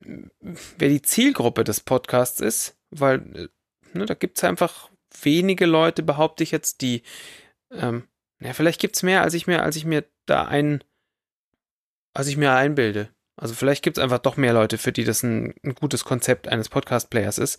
wer 0.00 0.88
die 0.88 1.02
Zielgruppe 1.02 1.64
des 1.64 1.80
Podcasts 1.80 2.40
ist, 2.40 2.76
weil 2.90 3.20
äh, 3.34 3.48
ne, 3.98 4.06
da 4.06 4.14
gibt 4.14 4.38
es 4.38 4.44
einfach 4.44 4.90
wenige 5.22 5.66
Leute, 5.66 6.02
behaupte 6.02 6.42
ich 6.42 6.50
jetzt, 6.50 6.80
die, 6.80 7.02
ähm, 7.70 8.08
ja, 8.40 8.52
vielleicht 8.52 8.80
gibt 8.80 8.96
es 8.96 9.02
mehr, 9.02 9.22
als 9.22 9.34
ich 9.34 9.46
mir, 9.46 9.62
als 9.62 9.76
ich 9.76 9.84
mir 9.84 10.04
da 10.26 10.44
ein, 10.44 10.82
als 12.14 12.28
ich 12.28 12.36
mir 12.36 12.52
einbilde. 12.52 13.08
Also 13.36 13.54
vielleicht 13.54 13.82
gibt 13.82 13.96
es 13.96 14.02
einfach 14.02 14.18
doch 14.18 14.36
mehr 14.36 14.52
Leute, 14.52 14.76
für 14.78 14.92
die 14.92 15.04
das 15.04 15.22
ein, 15.22 15.54
ein 15.64 15.74
gutes 15.74 16.04
Konzept 16.04 16.48
eines 16.48 16.68
Podcast-Players 16.68 17.38
ist. 17.38 17.58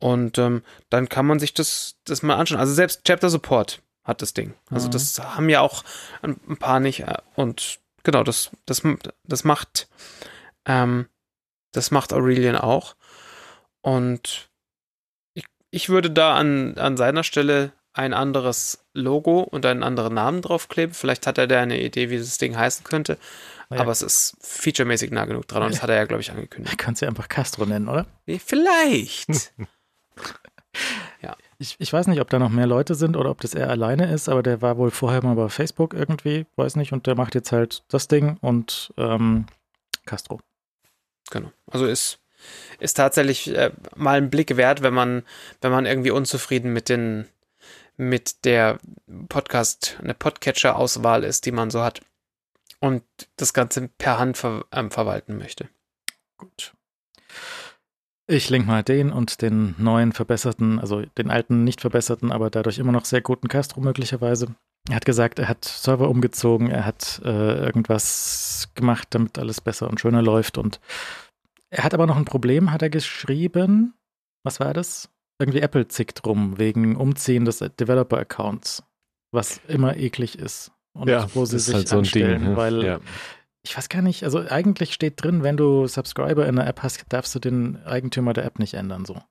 Und 0.00 0.38
ähm, 0.38 0.62
dann 0.88 1.08
kann 1.08 1.26
man 1.26 1.38
sich 1.38 1.52
das, 1.52 1.96
das 2.04 2.22
mal 2.22 2.36
anschauen. 2.36 2.60
Also 2.60 2.72
selbst 2.72 3.04
Chapter 3.04 3.28
Support 3.28 3.82
hat 4.04 4.22
das 4.22 4.34
Ding. 4.34 4.54
Also 4.70 4.88
Mhm. 4.88 4.92
das 4.92 5.18
haben 5.18 5.48
ja 5.48 5.60
auch 5.60 5.84
ein, 6.22 6.40
ein 6.48 6.56
paar 6.56 6.80
nicht. 6.80 7.00
äh, 7.00 7.14
Und 7.36 7.78
genau, 8.02 8.22
das, 8.24 8.50
das, 8.66 8.82
das 9.24 9.44
macht, 9.44 9.88
ähm, 10.66 11.08
das 11.72 11.90
macht 11.90 12.12
Aurelian 12.12 12.56
auch. 12.56 12.96
Und 13.80 14.50
ich, 15.34 15.44
ich 15.70 15.88
würde 15.88 16.10
da 16.10 16.34
an, 16.36 16.76
an 16.78 16.96
seiner 16.96 17.24
Stelle 17.24 17.72
ein 17.94 18.14
anderes 18.14 18.84
Logo 18.94 19.40
und 19.40 19.66
einen 19.66 19.82
anderen 19.82 20.14
Namen 20.14 20.40
draufkleben. 20.42 20.94
Vielleicht 20.94 21.26
hat 21.26 21.36
er 21.38 21.46
da 21.46 21.60
eine 21.60 21.80
Idee, 21.80 22.08
wie 22.10 22.18
das 22.18 22.38
Ding 22.38 22.56
heißen 22.56 22.84
könnte. 22.84 23.18
Ja. 23.70 23.80
Aber 23.80 23.92
es 23.92 24.02
ist 24.02 24.36
featuremäßig 24.40 25.10
nah 25.12 25.24
genug 25.26 25.46
dran 25.48 25.62
und 25.62 25.72
das 25.74 25.82
hat 25.82 25.90
er 25.90 25.96
ja, 25.96 26.04
glaube 26.04 26.20
ich, 26.22 26.30
angekündigt. 26.30 26.76
kannst 26.78 27.00
du 27.02 27.06
ja 27.06 27.10
einfach 27.10 27.28
Castro 27.28 27.64
nennen, 27.66 27.88
oder? 27.88 28.06
Nee, 28.26 28.38
vielleicht. 31.20 31.36
Ich, 31.58 31.76
ich 31.78 31.92
weiß 31.92 32.08
nicht, 32.08 32.20
ob 32.20 32.28
da 32.28 32.38
noch 32.38 32.50
mehr 32.50 32.66
Leute 32.66 32.94
sind 32.94 33.16
oder 33.16 33.30
ob 33.30 33.40
das 33.40 33.54
er 33.54 33.70
alleine 33.70 34.12
ist, 34.12 34.28
aber 34.28 34.42
der 34.42 34.62
war 34.62 34.78
wohl 34.78 34.90
vorher 34.90 35.22
mal 35.22 35.36
bei 35.36 35.48
Facebook 35.48 35.94
irgendwie, 35.94 36.46
weiß 36.56 36.76
nicht, 36.76 36.92
und 36.92 37.06
der 37.06 37.14
macht 37.14 37.34
jetzt 37.34 37.52
halt 37.52 37.84
das 37.88 38.08
Ding 38.08 38.36
und 38.40 38.92
ähm, 38.96 39.46
Castro. 40.04 40.40
Genau. 41.30 41.52
Also 41.70 41.86
ist, 41.86 42.18
ist 42.80 42.94
tatsächlich 42.94 43.54
äh, 43.54 43.70
mal 43.94 44.18
ein 44.18 44.30
Blick 44.30 44.56
wert, 44.56 44.82
wenn 44.82 44.94
man, 44.94 45.22
wenn 45.60 45.70
man 45.70 45.86
irgendwie 45.86 46.10
unzufrieden 46.10 46.72
mit 46.72 46.88
den, 46.88 47.28
mit 47.96 48.44
der 48.44 48.78
Podcast, 49.28 49.98
eine 50.02 50.14
Podcatcher-Auswahl 50.14 51.22
ist, 51.24 51.46
die 51.46 51.52
man 51.52 51.70
so 51.70 51.82
hat. 51.82 52.00
Und 52.80 53.04
das 53.36 53.54
Ganze 53.54 53.86
per 53.86 54.18
Hand 54.18 54.36
ver, 54.36 54.64
ähm, 54.72 54.90
verwalten 54.90 55.38
möchte. 55.38 55.68
Gut. 56.36 56.74
Ich 58.28 58.50
link 58.50 58.66
mal 58.66 58.82
den 58.82 59.10
und 59.12 59.42
den 59.42 59.74
neuen 59.78 60.12
verbesserten, 60.12 60.78
also 60.78 61.02
den 61.18 61.30
alten 61.30 61.64
nicht 61.64 61.80
verbesserten, 61.80 62.30
aber 62.30 62.50
dadurch 62.50 62.78
immer 62.78 62.92
noch 62.92 63.04
sehr 63.04 63.20
guten 63.20 63.48
Castro 63.48 63.80
möglicherweise. 63.80 64.54
Er 64.88 64.96
hat 64.96 65.04
gesagt, 65.04 65.38
er 65.38 65.48
hat 65.48 65.64
Server 65.64 66.08
umgezogen, 66.08 66.70
er 66.70 66.84
hat 66.86 67.20
äh, 67.24 67.64
irgendwas 67.64 68.70
gemacht, 68.74 69.08
damit 69.10 69.38
alles 69.38 69.60
besser 69.60 69.88
und 69.88 70.00
schöner 70.00 70.22
läuft 70.22 70.58
und 70.58 70.80
er 71.70 71.84
hat 71.84 71.94
aber 71.94 72.06
noch 72.06 72.16
ein 72.16 72.24
Problem, 72.26 72.70
hat 72.70 72.82
er 72.82 72.90
geschrieben. 72.90 73.94
Was 74.44 74.60
war 74.60 74.74
das? 74.74 75.08
Irgendwie 75.40 75.60
Apple 75.60 75.88
zickt 75.88 76.24
rum 76.26 76.58
wegen 76.58 76.96
Umziehen 76.96 77.44
des 77.44 77.58
Developer-Accounts. 77.58 78.82
was 79.34 79.60
immer 79.66 79.96
eklig 79.96 80.38
ist. 80.38 80.72
Und 80.94 81.08
Ja, 81.08 81.26
wo 81.34 81.46
sie 81.46 81.58
sich 81.58 81.74
halt 81.74 81.88
so 81.88 81.96
ein 81.96 82.02
Ding, 82.04 82.24
anstellen, 82.24 82.44
ne? 82.50 82.56
weil 82.56 82.84
Ja. 82.84 83.00
Ich 83.64 83.76
weiß 83.76 83.88
gar 83.88 84.02
nicht, 84.02 84.24
also 84.24 84.40
eigentlich 84.48 84.92
steht 84.92 85.22
drin, 85.22 85.42
wenn 85.42 85.56
du 85.56 85.86
Subscriber 85.86 86.46
in 86.46 86.56
der 86.56 86.66
App 86.66 86.82
hast, 86.82 87.04
darfst 87.08 87.34
du 87.34 87.38
den 87.38 87.78
Eigentümer 87.84 88.32
der 88.32 88.44
App 88.44 88.58
nicht 88.58 88.74
ändern, 88.74 89.04
so. 89.04 89.22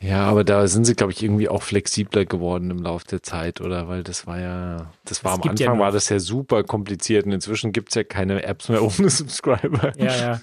Ja, 0.00 0.26
aber 0.26 0.44
da 0.44 0.66
sind 0.68 0.84
sie, 0.84 0.94
glaube 0.94 1.12
ich, 1.12 1.22
irgendwie 1.22 1.48
auch 1.48 1.62
flexibler 1.62 2.26
geworden 2.26 2.70
im 2.70 2.82
Laufe 2.82 3.06
der 3.06 3.22
Zeit, 3.22 3.60
oder? 3.60 3.88
Weil 3.88 4.02
das 4.02 4.26
war 4.26 4.38
ja, 4.38 4.92
das 5.04 5.24
war 5.24 5.32
Es 5.32 5.36
am 5.36 5.42
gibt 5.42 5.60
ja 5.60 5.68
Anfang 5.68 5.80
war 5.80 5.90
das 5.90 6.10
ja 6.10 6.20
super 6.20 6.64
kompliziert 6.64 7.24
und 7.24 7.32
inzwischen 7.32 7.72
gibt 7.72 7.90
es 7.90 7.94
ja 7.94 8.04
keine 8.04 8.42
Apps 8.42 8.68
mehr 8.68 8.82
ohne 8.98 9.08
Subscriber. 9.08 9.92
Ja, 9.96 10.16
ja. 10.16 10.40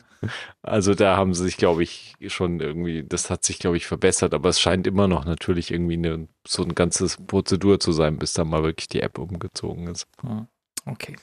Also 0.61 0.95
da 0.95 1.17
haben 1.17 1.33
sie 1.33 1.43
sich, 1.43 1.57
glaube 1.57 1.83
ich, 1.83 2.15
schon 2.27 2.61
irgendwie, 2.61 3.03
das 3.03 3.29
hat 3.29 3.43
sich, 3.43 3.59
glaube 3.59 3.77
ich, 3.77 3.85
verbessert, 3.85 4.33
aber 4.33 4.49
es 4.49 4.59
scheint 4.59 4.87
immer 4.87 5.07
noch 5.07 5.25
natürlich 5.25 5.69
irgendwie 5.69 5.97
eine, 5.97 6.27
so 6.47 6.63
ein 6.63 6.73
ganzes 6.73 7.17
Prozedur 7.17 7.79
zu 7.79 7.91
sein, 7.91 8.17
bis 8.17 8.33
dann 8.33 8.47
mal 8.47 8.63
wirklich 8.63 8.87
die 8.87 9.01
App 9.01 9.17
umgezogen 9.19 9.87
ist. 9.87 10.07
Hm. 10.21 10.47
Okay. 10.85 11.15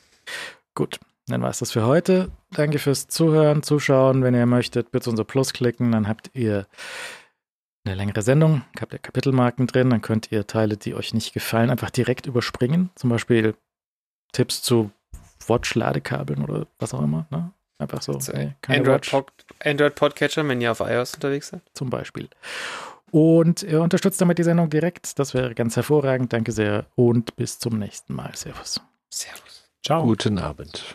Gut. 0.74 1.00
Dann 1.30 1.42
war 1.42 1.50
es 1.50 1.58
das 1.58 1.72
für 1.72 1.86
heute. 1.86 2.30
Danke 2.52 2.78
fürs 2.78 3.08
Zuhören, 3.08 3.62
Zuschauen. 3.62 4.22
Wenn 4.22 4.34
ihr 4.34 4.46
möchtet, 4.46 4.90
bitte 4.90 5.10
unser 5.10 5.24
Plus 5.24 5.52
klicken. 5.52 5.92
Dann 5.92 6.08
habt 6.08 6.30
ihr 6.34 6.66
eine 7.84 7.94
längere 7.94 8.22
Sendung. 8.22 8.62
Habt 8.80 8.92
ihr 8.92 8.98
Kapitelmarken 8.98 9.66
drin. 9.66 9.90
Dann 9.90 10.02
könnt 10.02 10.30
ihr 10.32 10.46
Teile, 10.46 10.76
die 10.76 10.94
euch 10.94 11.14
nicht 11.14 11.32
gefallen, 11.32 11.70
einfach 11.70 11.90
direkt 11.90 12.26
überspringen. 12.26 12.90
Zum 12.94 13.10
Beispiel 13.10 13.54
Tipps 14.32 14.62
zu 14.62 14.90
Watch-Ladekabeln 15.46 16.44
oder 16.44 16.66
was 16.78 16.94
auch 16.94 17.02
immer. 17.02 17.26
Ne? 17.30 17.52
Einfach 17.78 18.02
so. 18.02 18.18
Hey, 18.32 18.54
Android. 18.66 19.08
Pod, 19.10 19.32
Android 19.64 19.94
Podcatcher, 19.94 20.46
wenn 20.46 20.60
ihr 20.60 20.72
auf 20.72 20.80
iOS 20.80 21.14
unterwegs 21.14 21.48
seid. 21.48 21.62
zum 21.72 21.88
Beispiel. 21.88 22.28
Und 23.10 23.62
ihr 23.62 23.80
unterstützt 23.80 24.20
damit 24.20 24.38
die 24.38 24.44
Sendung 24.44 24.70
direkt. 24.70 25.18
Das 25.18 25.34
wäre 25.34 25.54
ganz 25.54 25.76
hervorragend. 25.76 26.32
Danke 26.32 26.52
sehr 26.52 26.86
und 26.94 27.34
bis 27.36 27.58
zum 27.58 27.78
nächsten 27.78 28.14
Mal. 28.14 28.36
Servus. 28.36 28.80
Servus. 29.08 29.68
Ciao. 29.84 30.02
Guten 30.02 30.38
Abend. 30.38 30.94